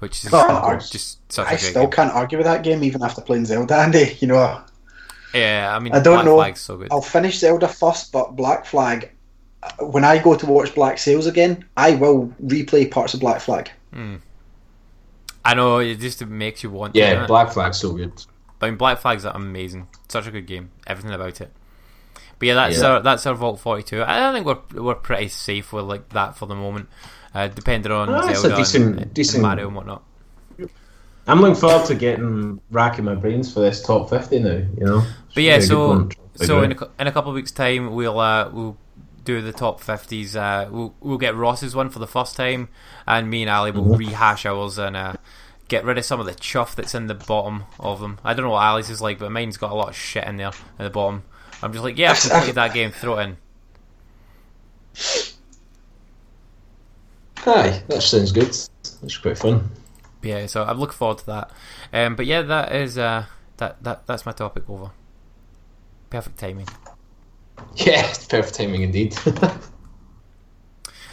which 0.00 0.24
is 0.24 0.32
Oh, 0.32 0.38
I- 0.38 0.76
just 0.76 1.18
such 1.32 1.44
a 1.46 1.48
I 1.48 1.50
great 1.52 1.60
still 1.60 1.82
game. 1.84 1.90
can't 1.92 2.12
argue 2.12 2.38
with 2.38 2.46
that 2.46 2.62
game 2.62 2.84
even 2.84 3.02
after 3.02 3.20
playing 3.22 3.46
Zelda, 3.46 3.74
Andy. 3.78 4.16
You 4.20 4.28
know, 4.28 4.62
Yeah, 5.34 5.74
I 5.74 5.78
mean, 5.80 5.94
I 5.94 6.00
don't 6.00 6.14
Black 6.16 6.24
know. 6.26 6.36
Flag's 6.36 6.60
so 6.60 6.76
good. 6.76 6.88
I'll 6.92 7.00
finish 7.00 7.38
Zelda 7.38 7.68
first, 7.68 8.12
but 8.12 8.36
Black 8.36 8.66
Flag. 8.66 9.10
Uh, 9.62 9.84
When 9.86 10.04
I 10.04 10.18
go 10.18 10.34
to 10.36 10.46
watch 10.46 10.74
Black 10.74 10.98
Sails 10.98 11.26
again, 11.26 11.64
I 11.76 11.94
will 11.96 12.28
replay 12.42 12.90
parts 12.90 13.14
of 13.14 13.20
Black 13.20 13.40
Flag. 13.40 13.70
I 15.44 15.54
know 15.54 15.78
it 15.78 15.96
just 16.00 16.24
makes 16.26 16.62
you 16.62 16.70
want. 16.70 16.94
Yeah, 16.96 17.12
doesn't? 17.14 17.28
Black 17.28 17.52
Flag's 17.52 17.78
so 17.78 17.92
good. 17.92 18.12
I 18.60 18.66
mean, 18.66 18.76
Black 18.76 18.98
Flag's 18.98 19.24
amazing. 19.24 19.86
Such 20.08 20.26
a 20.26 20.30
good 20.30 20.46
game. 20.46 20.70
Everything 20.86 21.12
about 21.12 21.40
it. 21.40 21.52
But 22.38 22.48
yeah, 22.48 22.54
that's 22.54 22.78
Yeah. 22.80 22.86
our 22.86 23.00
that's 23.02 23.24
our 23.26 23.34
Vault 23.34 23.60
Forty 23.60 23.82
Two. 23.82 24.02
I 24.06 24.32
think 24.32 24.44
we're 24.44 24.82
we're 24.82 24.94
pretty 24.94 25.28
safe 25.28 25.72
with 25.72 25.84
like 25.84 26.08
that 26.10 26.36
for 26.36 26.46
the 26.46 26.54
moment, 26.54 26.88
uh, 27.34 27.48
depending 27.48 27.92
on 27.92 28.08
it's 28.28 28.38
a 28.38 28.42
Zelda 28.42 28.56
decent- 28.56 29.00
and, 29.00 29.14
decent- 29.14 29.36
and 29.36 29.42
Mario 29.42 29.66
and 29.68 29.76
whatnot. 29.76 30.02
I'm 31.28 31.40
looking 31.40 31.56
forward 31.56 31.86
to 31.86 31.94
getting 31.94 32.60
racking 32.70 33.04
my 33.04 33.14
brains 33.14 33.52
for 33.52 33.60
this 33.60 33.82
top 33.82 34.10
50 34.10 34.38
now. 34.38 34.50
You 34.50 34.84
know. 34.84 35.02
But 35.34 35.42
yeah, 35.42 35.56
It's 35.56 35.66
a 35.66 35.68
good 35.70 36.16
so 36.36 36.44
so 36.44 36.62
in 36.62 36.72
a, 36.72 36.88
in 37.00 37.06
a 37.06 37.12
couple 37.12 37.30
of 37.30 37.34
weeks' 37.36 37.50
time, 37.52 37.94
we'll 37.94 38.18
uh, 38.20 38.50
we'll 38.52 38.76
do 39.26 39.42
the 39.42 39.52
top 39.52 39.80
fifties. 39.80 40.34
Uh, 40.34 40.68
we'll 40.70 40.94
we'll 41.00 41.18
get 41.18 41.34
Ross's 41.36 41.74
one 41.76 41.90
for 41.90 41.98
the 41.98 42.06
first 42.06 42.34
time, 42.36 42.68
and 43.06 43.28
me 43.28 43.42
and 43.42 43.50
Ali 43.50 43.70
will 43.72 43.84
Mhm. 43.84 43.98
rehash 43.98 44.46
ours 44.46 44.78
and 44.78 44.96
uh, 44.96 45.14
get 45.68 45.84
rid 45.84 45.98
of 45.98 46.04
some 46.06 46.20
of 46.20 46.26
the 46.26 46.34
chuff 46.34 46.74
that's 46.74 46.94
in 46.94 47.06
the 47.08 47.14
bottom 47.14 47.64
of 47.78 48.00
them. 48.00 48.18
I 48.24 48.32
don't 48.32 48.44
know 48.44 48.50
what 48.52 48.64
Ali's 48.64 48.88
is 48.88 49.02
like, 49.02 49.18
but 49.18 49.30
mine's 49.32 49.56
got 49.58 49.70
a 49.72 49.74
lot 49.74 49.88
of 49.90 49.96
shit 49.96 50.24
in 50.24 50.36
there 50.38 50.48
at 50.48 50.78
the 50.78 50.88
bottom. 50.90 51.24
I'm 51.62 51.72
just 51.72 51.84
like, 51.84 51.98
yeah, 51.98 52.12
I've 52.12 52.20
completed 52.20 52.54
that 52.54 52.72
game. 52.72 52.90
Throw 52.92 53.18
it 53.18 53.22
in. 53.24 53.36
Aye, 57.46 57.82
that 57.88 58.02
sounds 58.02 58.32
good. 58.32 58.48
That's 59.02 59.16
quite 59.18 59.38
fun. 59.38 59.70
Yeah, 60.22 60.46
so 60.46 60.64
I'm 60.64 60.78
looking 60.80 60.96
forward 60.96 61.18
to 61.18 61.26
that. 61.26 61.50
Um, 61.92 62.16
but 62.16 62.26
yeah, 62.26 62.42
that 62.42 62.72
is 62.74 62.98
uh, 62.98 63.26
that 63.58 63.82
that 63.84 64.06
that's 64.06 64.26
my 64.26 64.32
topic 64.32 64.68
over. 64.68 64.90
Perfect 66.10 66.38
timing. 66.38 66.66
Yeah, 67.76 68.02
perfect 68.28 68.54
timing 68.54 68.82
indeed. 68.82 69.16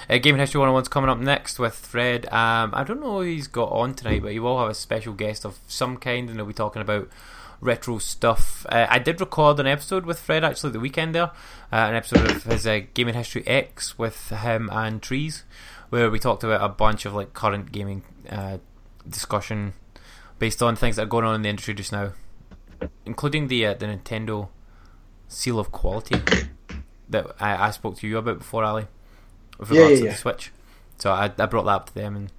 Uh, 0.10 0.18
Game 0.18 0.36
History 0.36 0.60
101's 0.60 0.90
coming 0.90 1.10
up 1.10 1.18
next 1.18 1.60
with 1.60 1.74
Fred. 1.76 2.26
Um, 2.26 2.72
I 2.74 2.84
don't 2.84 3.00
know 3.00 3.20
who 3.20 3.22
he's 3.22 3.48
got 3.48 3.72
on 3.72 3.94
tonight, 3.94 4.22
but 4.22 4.34
he 4.34 4.40
will 4.40 4.60
have 4.60 4.70
a 4.70 4.74
special 4.74 5.14
guest 5.14 5.46
of 5.46 5.60
some 5.66 5.96
kind, 5.96 6.30
and 6.30 6.38
he'll 6.38 6.46
be 6.46 6.54
talking 6.54 6.82
about 6.82 7.10
retro 7.62 7.98
stuff. 7.98 8.66
Uh, 8.70 8.86
I 8.90 9.00
did 9.00 9.20
record 9.22 9.60
an 9.60 9.68
episode 9.68 10.06
with 10.06 10.20
Fred 10.20 10.44
actually 10.44 10.72
the 10.72 10.80
weekend 10.80 11.16
there, 11.16 11.32
uh, 11.72 11.88
an 11.88 11.96
episode 11.96 12.30
of 12.30 12.44
his 12.44 12.68
uh, 12.68 12.82
Gaming 12.94 13.16
History 13.16 13.48
X 13.48 13.98
with 13.98 14.30
him 14.30 14.70
and 14.72 15.02
Trees, 15.02 15.44
where 15.90 16.12
we 16.12 16.20
talked 16.20 16.44
about 16.44 16.62
a 16.62 16.70
bunch 16.70 17.06
of 17.06 17.14
like 17.14 17.34
current 17.34 17.72
gaming 17.72 18.04
uh, 18.30 18.58
discussion 19.08 19.74
based 20.38 20.62
on 20.62 20.76
things 20.76 20.98
that 20.98 21.04
are 21.04 21.08
going 21.08 21.26
on 21.26 21.36
in 21.36 21.42
the 21.42 21.50
industry 21.50 21.74
just 21.74 21.92
now, 21.92 22.12
including 23.06 23.48
the 23.48 23.66
uh, 23.66 23.74
the 23.74 23.86
Nintendo 23.86 24.50
seal 25.34 25.60
of 25.60 25.72
quality 25.72 26.26
that 27.10 27.28
I, 27.40 27.68
I 27.68 27.72
spoke 27.72 27.98
to 27.98 28.08
you 28.08 28.18
about 28.18 28.40
before, 28.40 28.64
Ali 28.64 28.88
with 29.60 29.70
Yeah, 29.70 29.80
regards 29.80 29.94
yeah, 29.96 30.00
to 30.00 30.06
the 30.08 30.16
Switch. 30.16 30.52
So 30.98 31.12
I, 31.12 31.32
I 31.38 31.46
brought 31.46 31.64
that 31.66 31.72
up 31.72 31.88
to 31.88 31.94
them, 31.96 32.16
and 32.16 32.32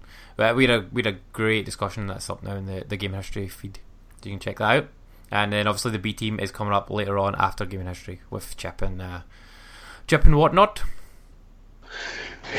we 0.56 0.66
had 0.66 0.70
a 0.70 0.86
we 0.92 1.02
had 1.02 1.14
a 1.14 1.18
great 1.32 1.64
discussion 1.64 2.06
that's 2.06 2.30
up 2.30 2.42
now 2.42 2.56
in 2.56 2.66
the 2.66 2.84
the 2.88 2.96
game 2.96 3.12
history 3.12 3.48
feed. 3.48 3.78
So 4.22 4.28
you 4.28 4.32
can 4.32 4.40
check 4.40 4.58
that 4.58 4.76
out. 4.76 4.88
And 5.30 5.52
then 5.52 5.66
obviously 5.66 5.90
the 5.92 5.98
B 5.98 6.12
team 6.12 6.38
is 6.38 6.52
coming 6.52 6.72
up 6.72 6.90
later 6.90 7.18
on 7.18 7.34
after 7.36 7.66
gaming 7.66 7.86
history 7.88 8.20
with 8.30 8.56
Chip 8.56 8.82
and 8.82 9.02
uh, 9.02 9.20
Chip 10.06 10.24
and 10.24 10.36
whatnot. 10.36 10.82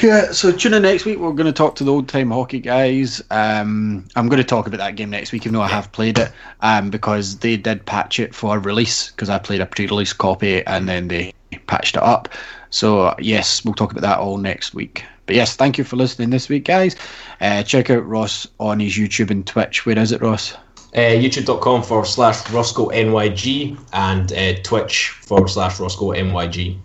Yeah, 0.01 0.31
so 0.31 0.51
tune 0.51 0.73
in 0.73 0.81
next 0.81 1.05
week. 1.05 1.19
We're 1.19 1.31
going 1.31 1.45
to 1.45 1.53
talk 1.53 1.75
to 1.75 1.83
the 1.83 1.91
old 1.91 2.09
time 2.09 2.31
hockey 2.31 2.59
guys. 2.59 3.21
Um, 3.31 4.05
I'm 4.15 4.27
going 4.27 4.41
to 4.41 4.47
talk 4.47 4.67
about 4.67 4.77
that 4.77 4.95
game 4.95 5.09
next 5.09 5.31
week, 5.31 5.43
even 5.43 5.53
though 5.53 5.61
I 5.61 5.69
have 5.69 5.91
played 5.91 6.19
it, 6.19 6.31
um, 6.61 6.89
because 6.89 7.39
they 7.39 7.57
did 7.57 7.85
patch 7.85 8.19
it 8.19 8.35
for 8.35 8.59
release. 8.59 9.11
Because 9.11 9.29
I 9.29 9.39
played 9.39 9.61
a 9.61 9.65
pre-release 9.65 10.13
copy 10.13 10.65
and 10.65 10.89
then 10.89 11.07
they 11.07 11.33
patched 11.67 11.95
it 11.95 12.03
up. 12.03 12.29
So 12.69 13.15
yes, 13.19 13.63
we'll 13.63 13.73
talk 13.73 13.91
about 13.91 14.01
that 14.01 14.19
all 14.19 14.37
next 14.37 14.73
week. 14.73 15.05
But 15.25 15.35
yes, 15.35 15.55
thank 15.55 15.77
you 15.77 15.83
for 15.83 15.95
listening 15.95 16.29
this 16.29 16.49
week, 16.49 16.65
guys. 16.65 16.95
Uh, 17.41 17.63
check 17.63 17.89
out 17.89 18.05
Ross 18.05 18.47
on 18.59 18.79
his 18.79 18.93
YouTube 18.93 19.31
and 19.31 19.47
Twitch. 19.47 19.85
Where 19.85 19.97
is 19.97 20.11
it, 20.11 20.21
Ross? 20.21 20.55
uh, 20.95 20.99
YouTube.com 20.99 21.83
forward 21.83 22.05
slash 22.05 22.49
Roscoe 22.51 22.87
NYG 22.87 23.77
and 23.91 24.31
uh, 24.31 24.53
Twitch 24.63 25.09
forward 25.09 25.49
slash 25.49 25.79
Roscoe 25.79 26.13
NYG. 26.13 26.77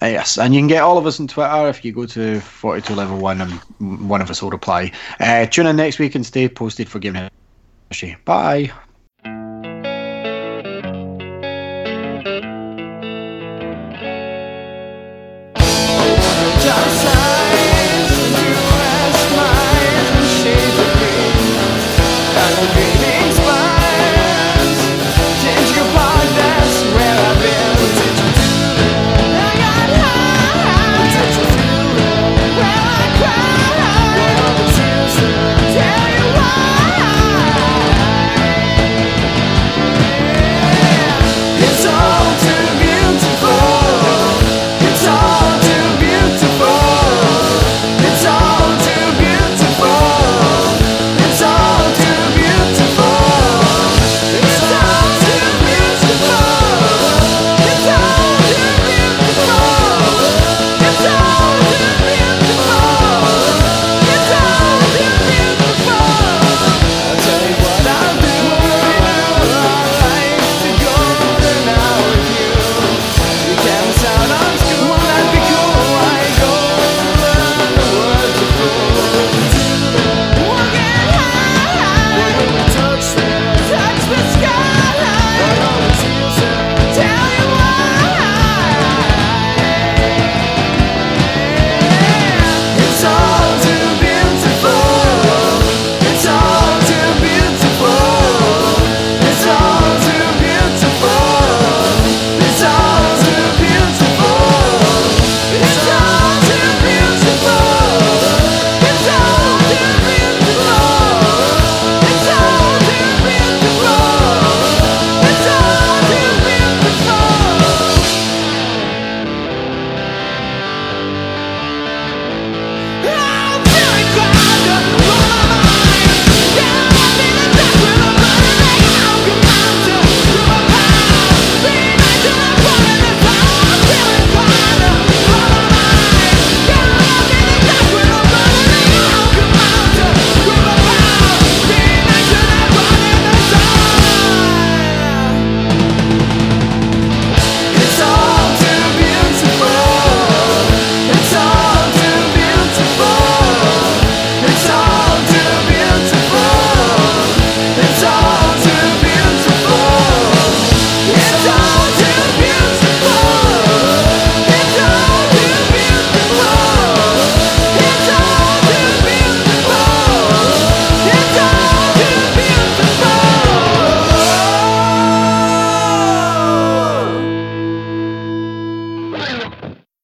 Yes, 0.00 0.38
and 0.38 0.54
you 0.54 0.60
can 0.60 0.68
get 0.68 0.82
all 0.82 0.96
of 0.96 1.06
us 1.06 1.18
on 1.18 1.26
Twitter 1.26 1.68
if 1.68 1.84
you 1.84 1.92
go 1.92 2.06
to 2.06 2.40
42 2.40 2.94
level 2.94 3.18
1 3.18 3.40
and 3.40 4.08
one 4.08 4.20
of 4.20 4.30
us 4.30 4.40
will 4.40 4.50
reply. 4.50 4.92
Uh, 5.18 5.46
tune 5.46 5.66
in 5.66 5.76
next 5.76 5.98
week 5.98 6.14
and 6.14 6.24
stay 6.24 6.48
posted 6.48 6.88
for 6.88 7.00
Game 7.00 7.28
History. 7.90 8.16
Bye. 8.24 8.70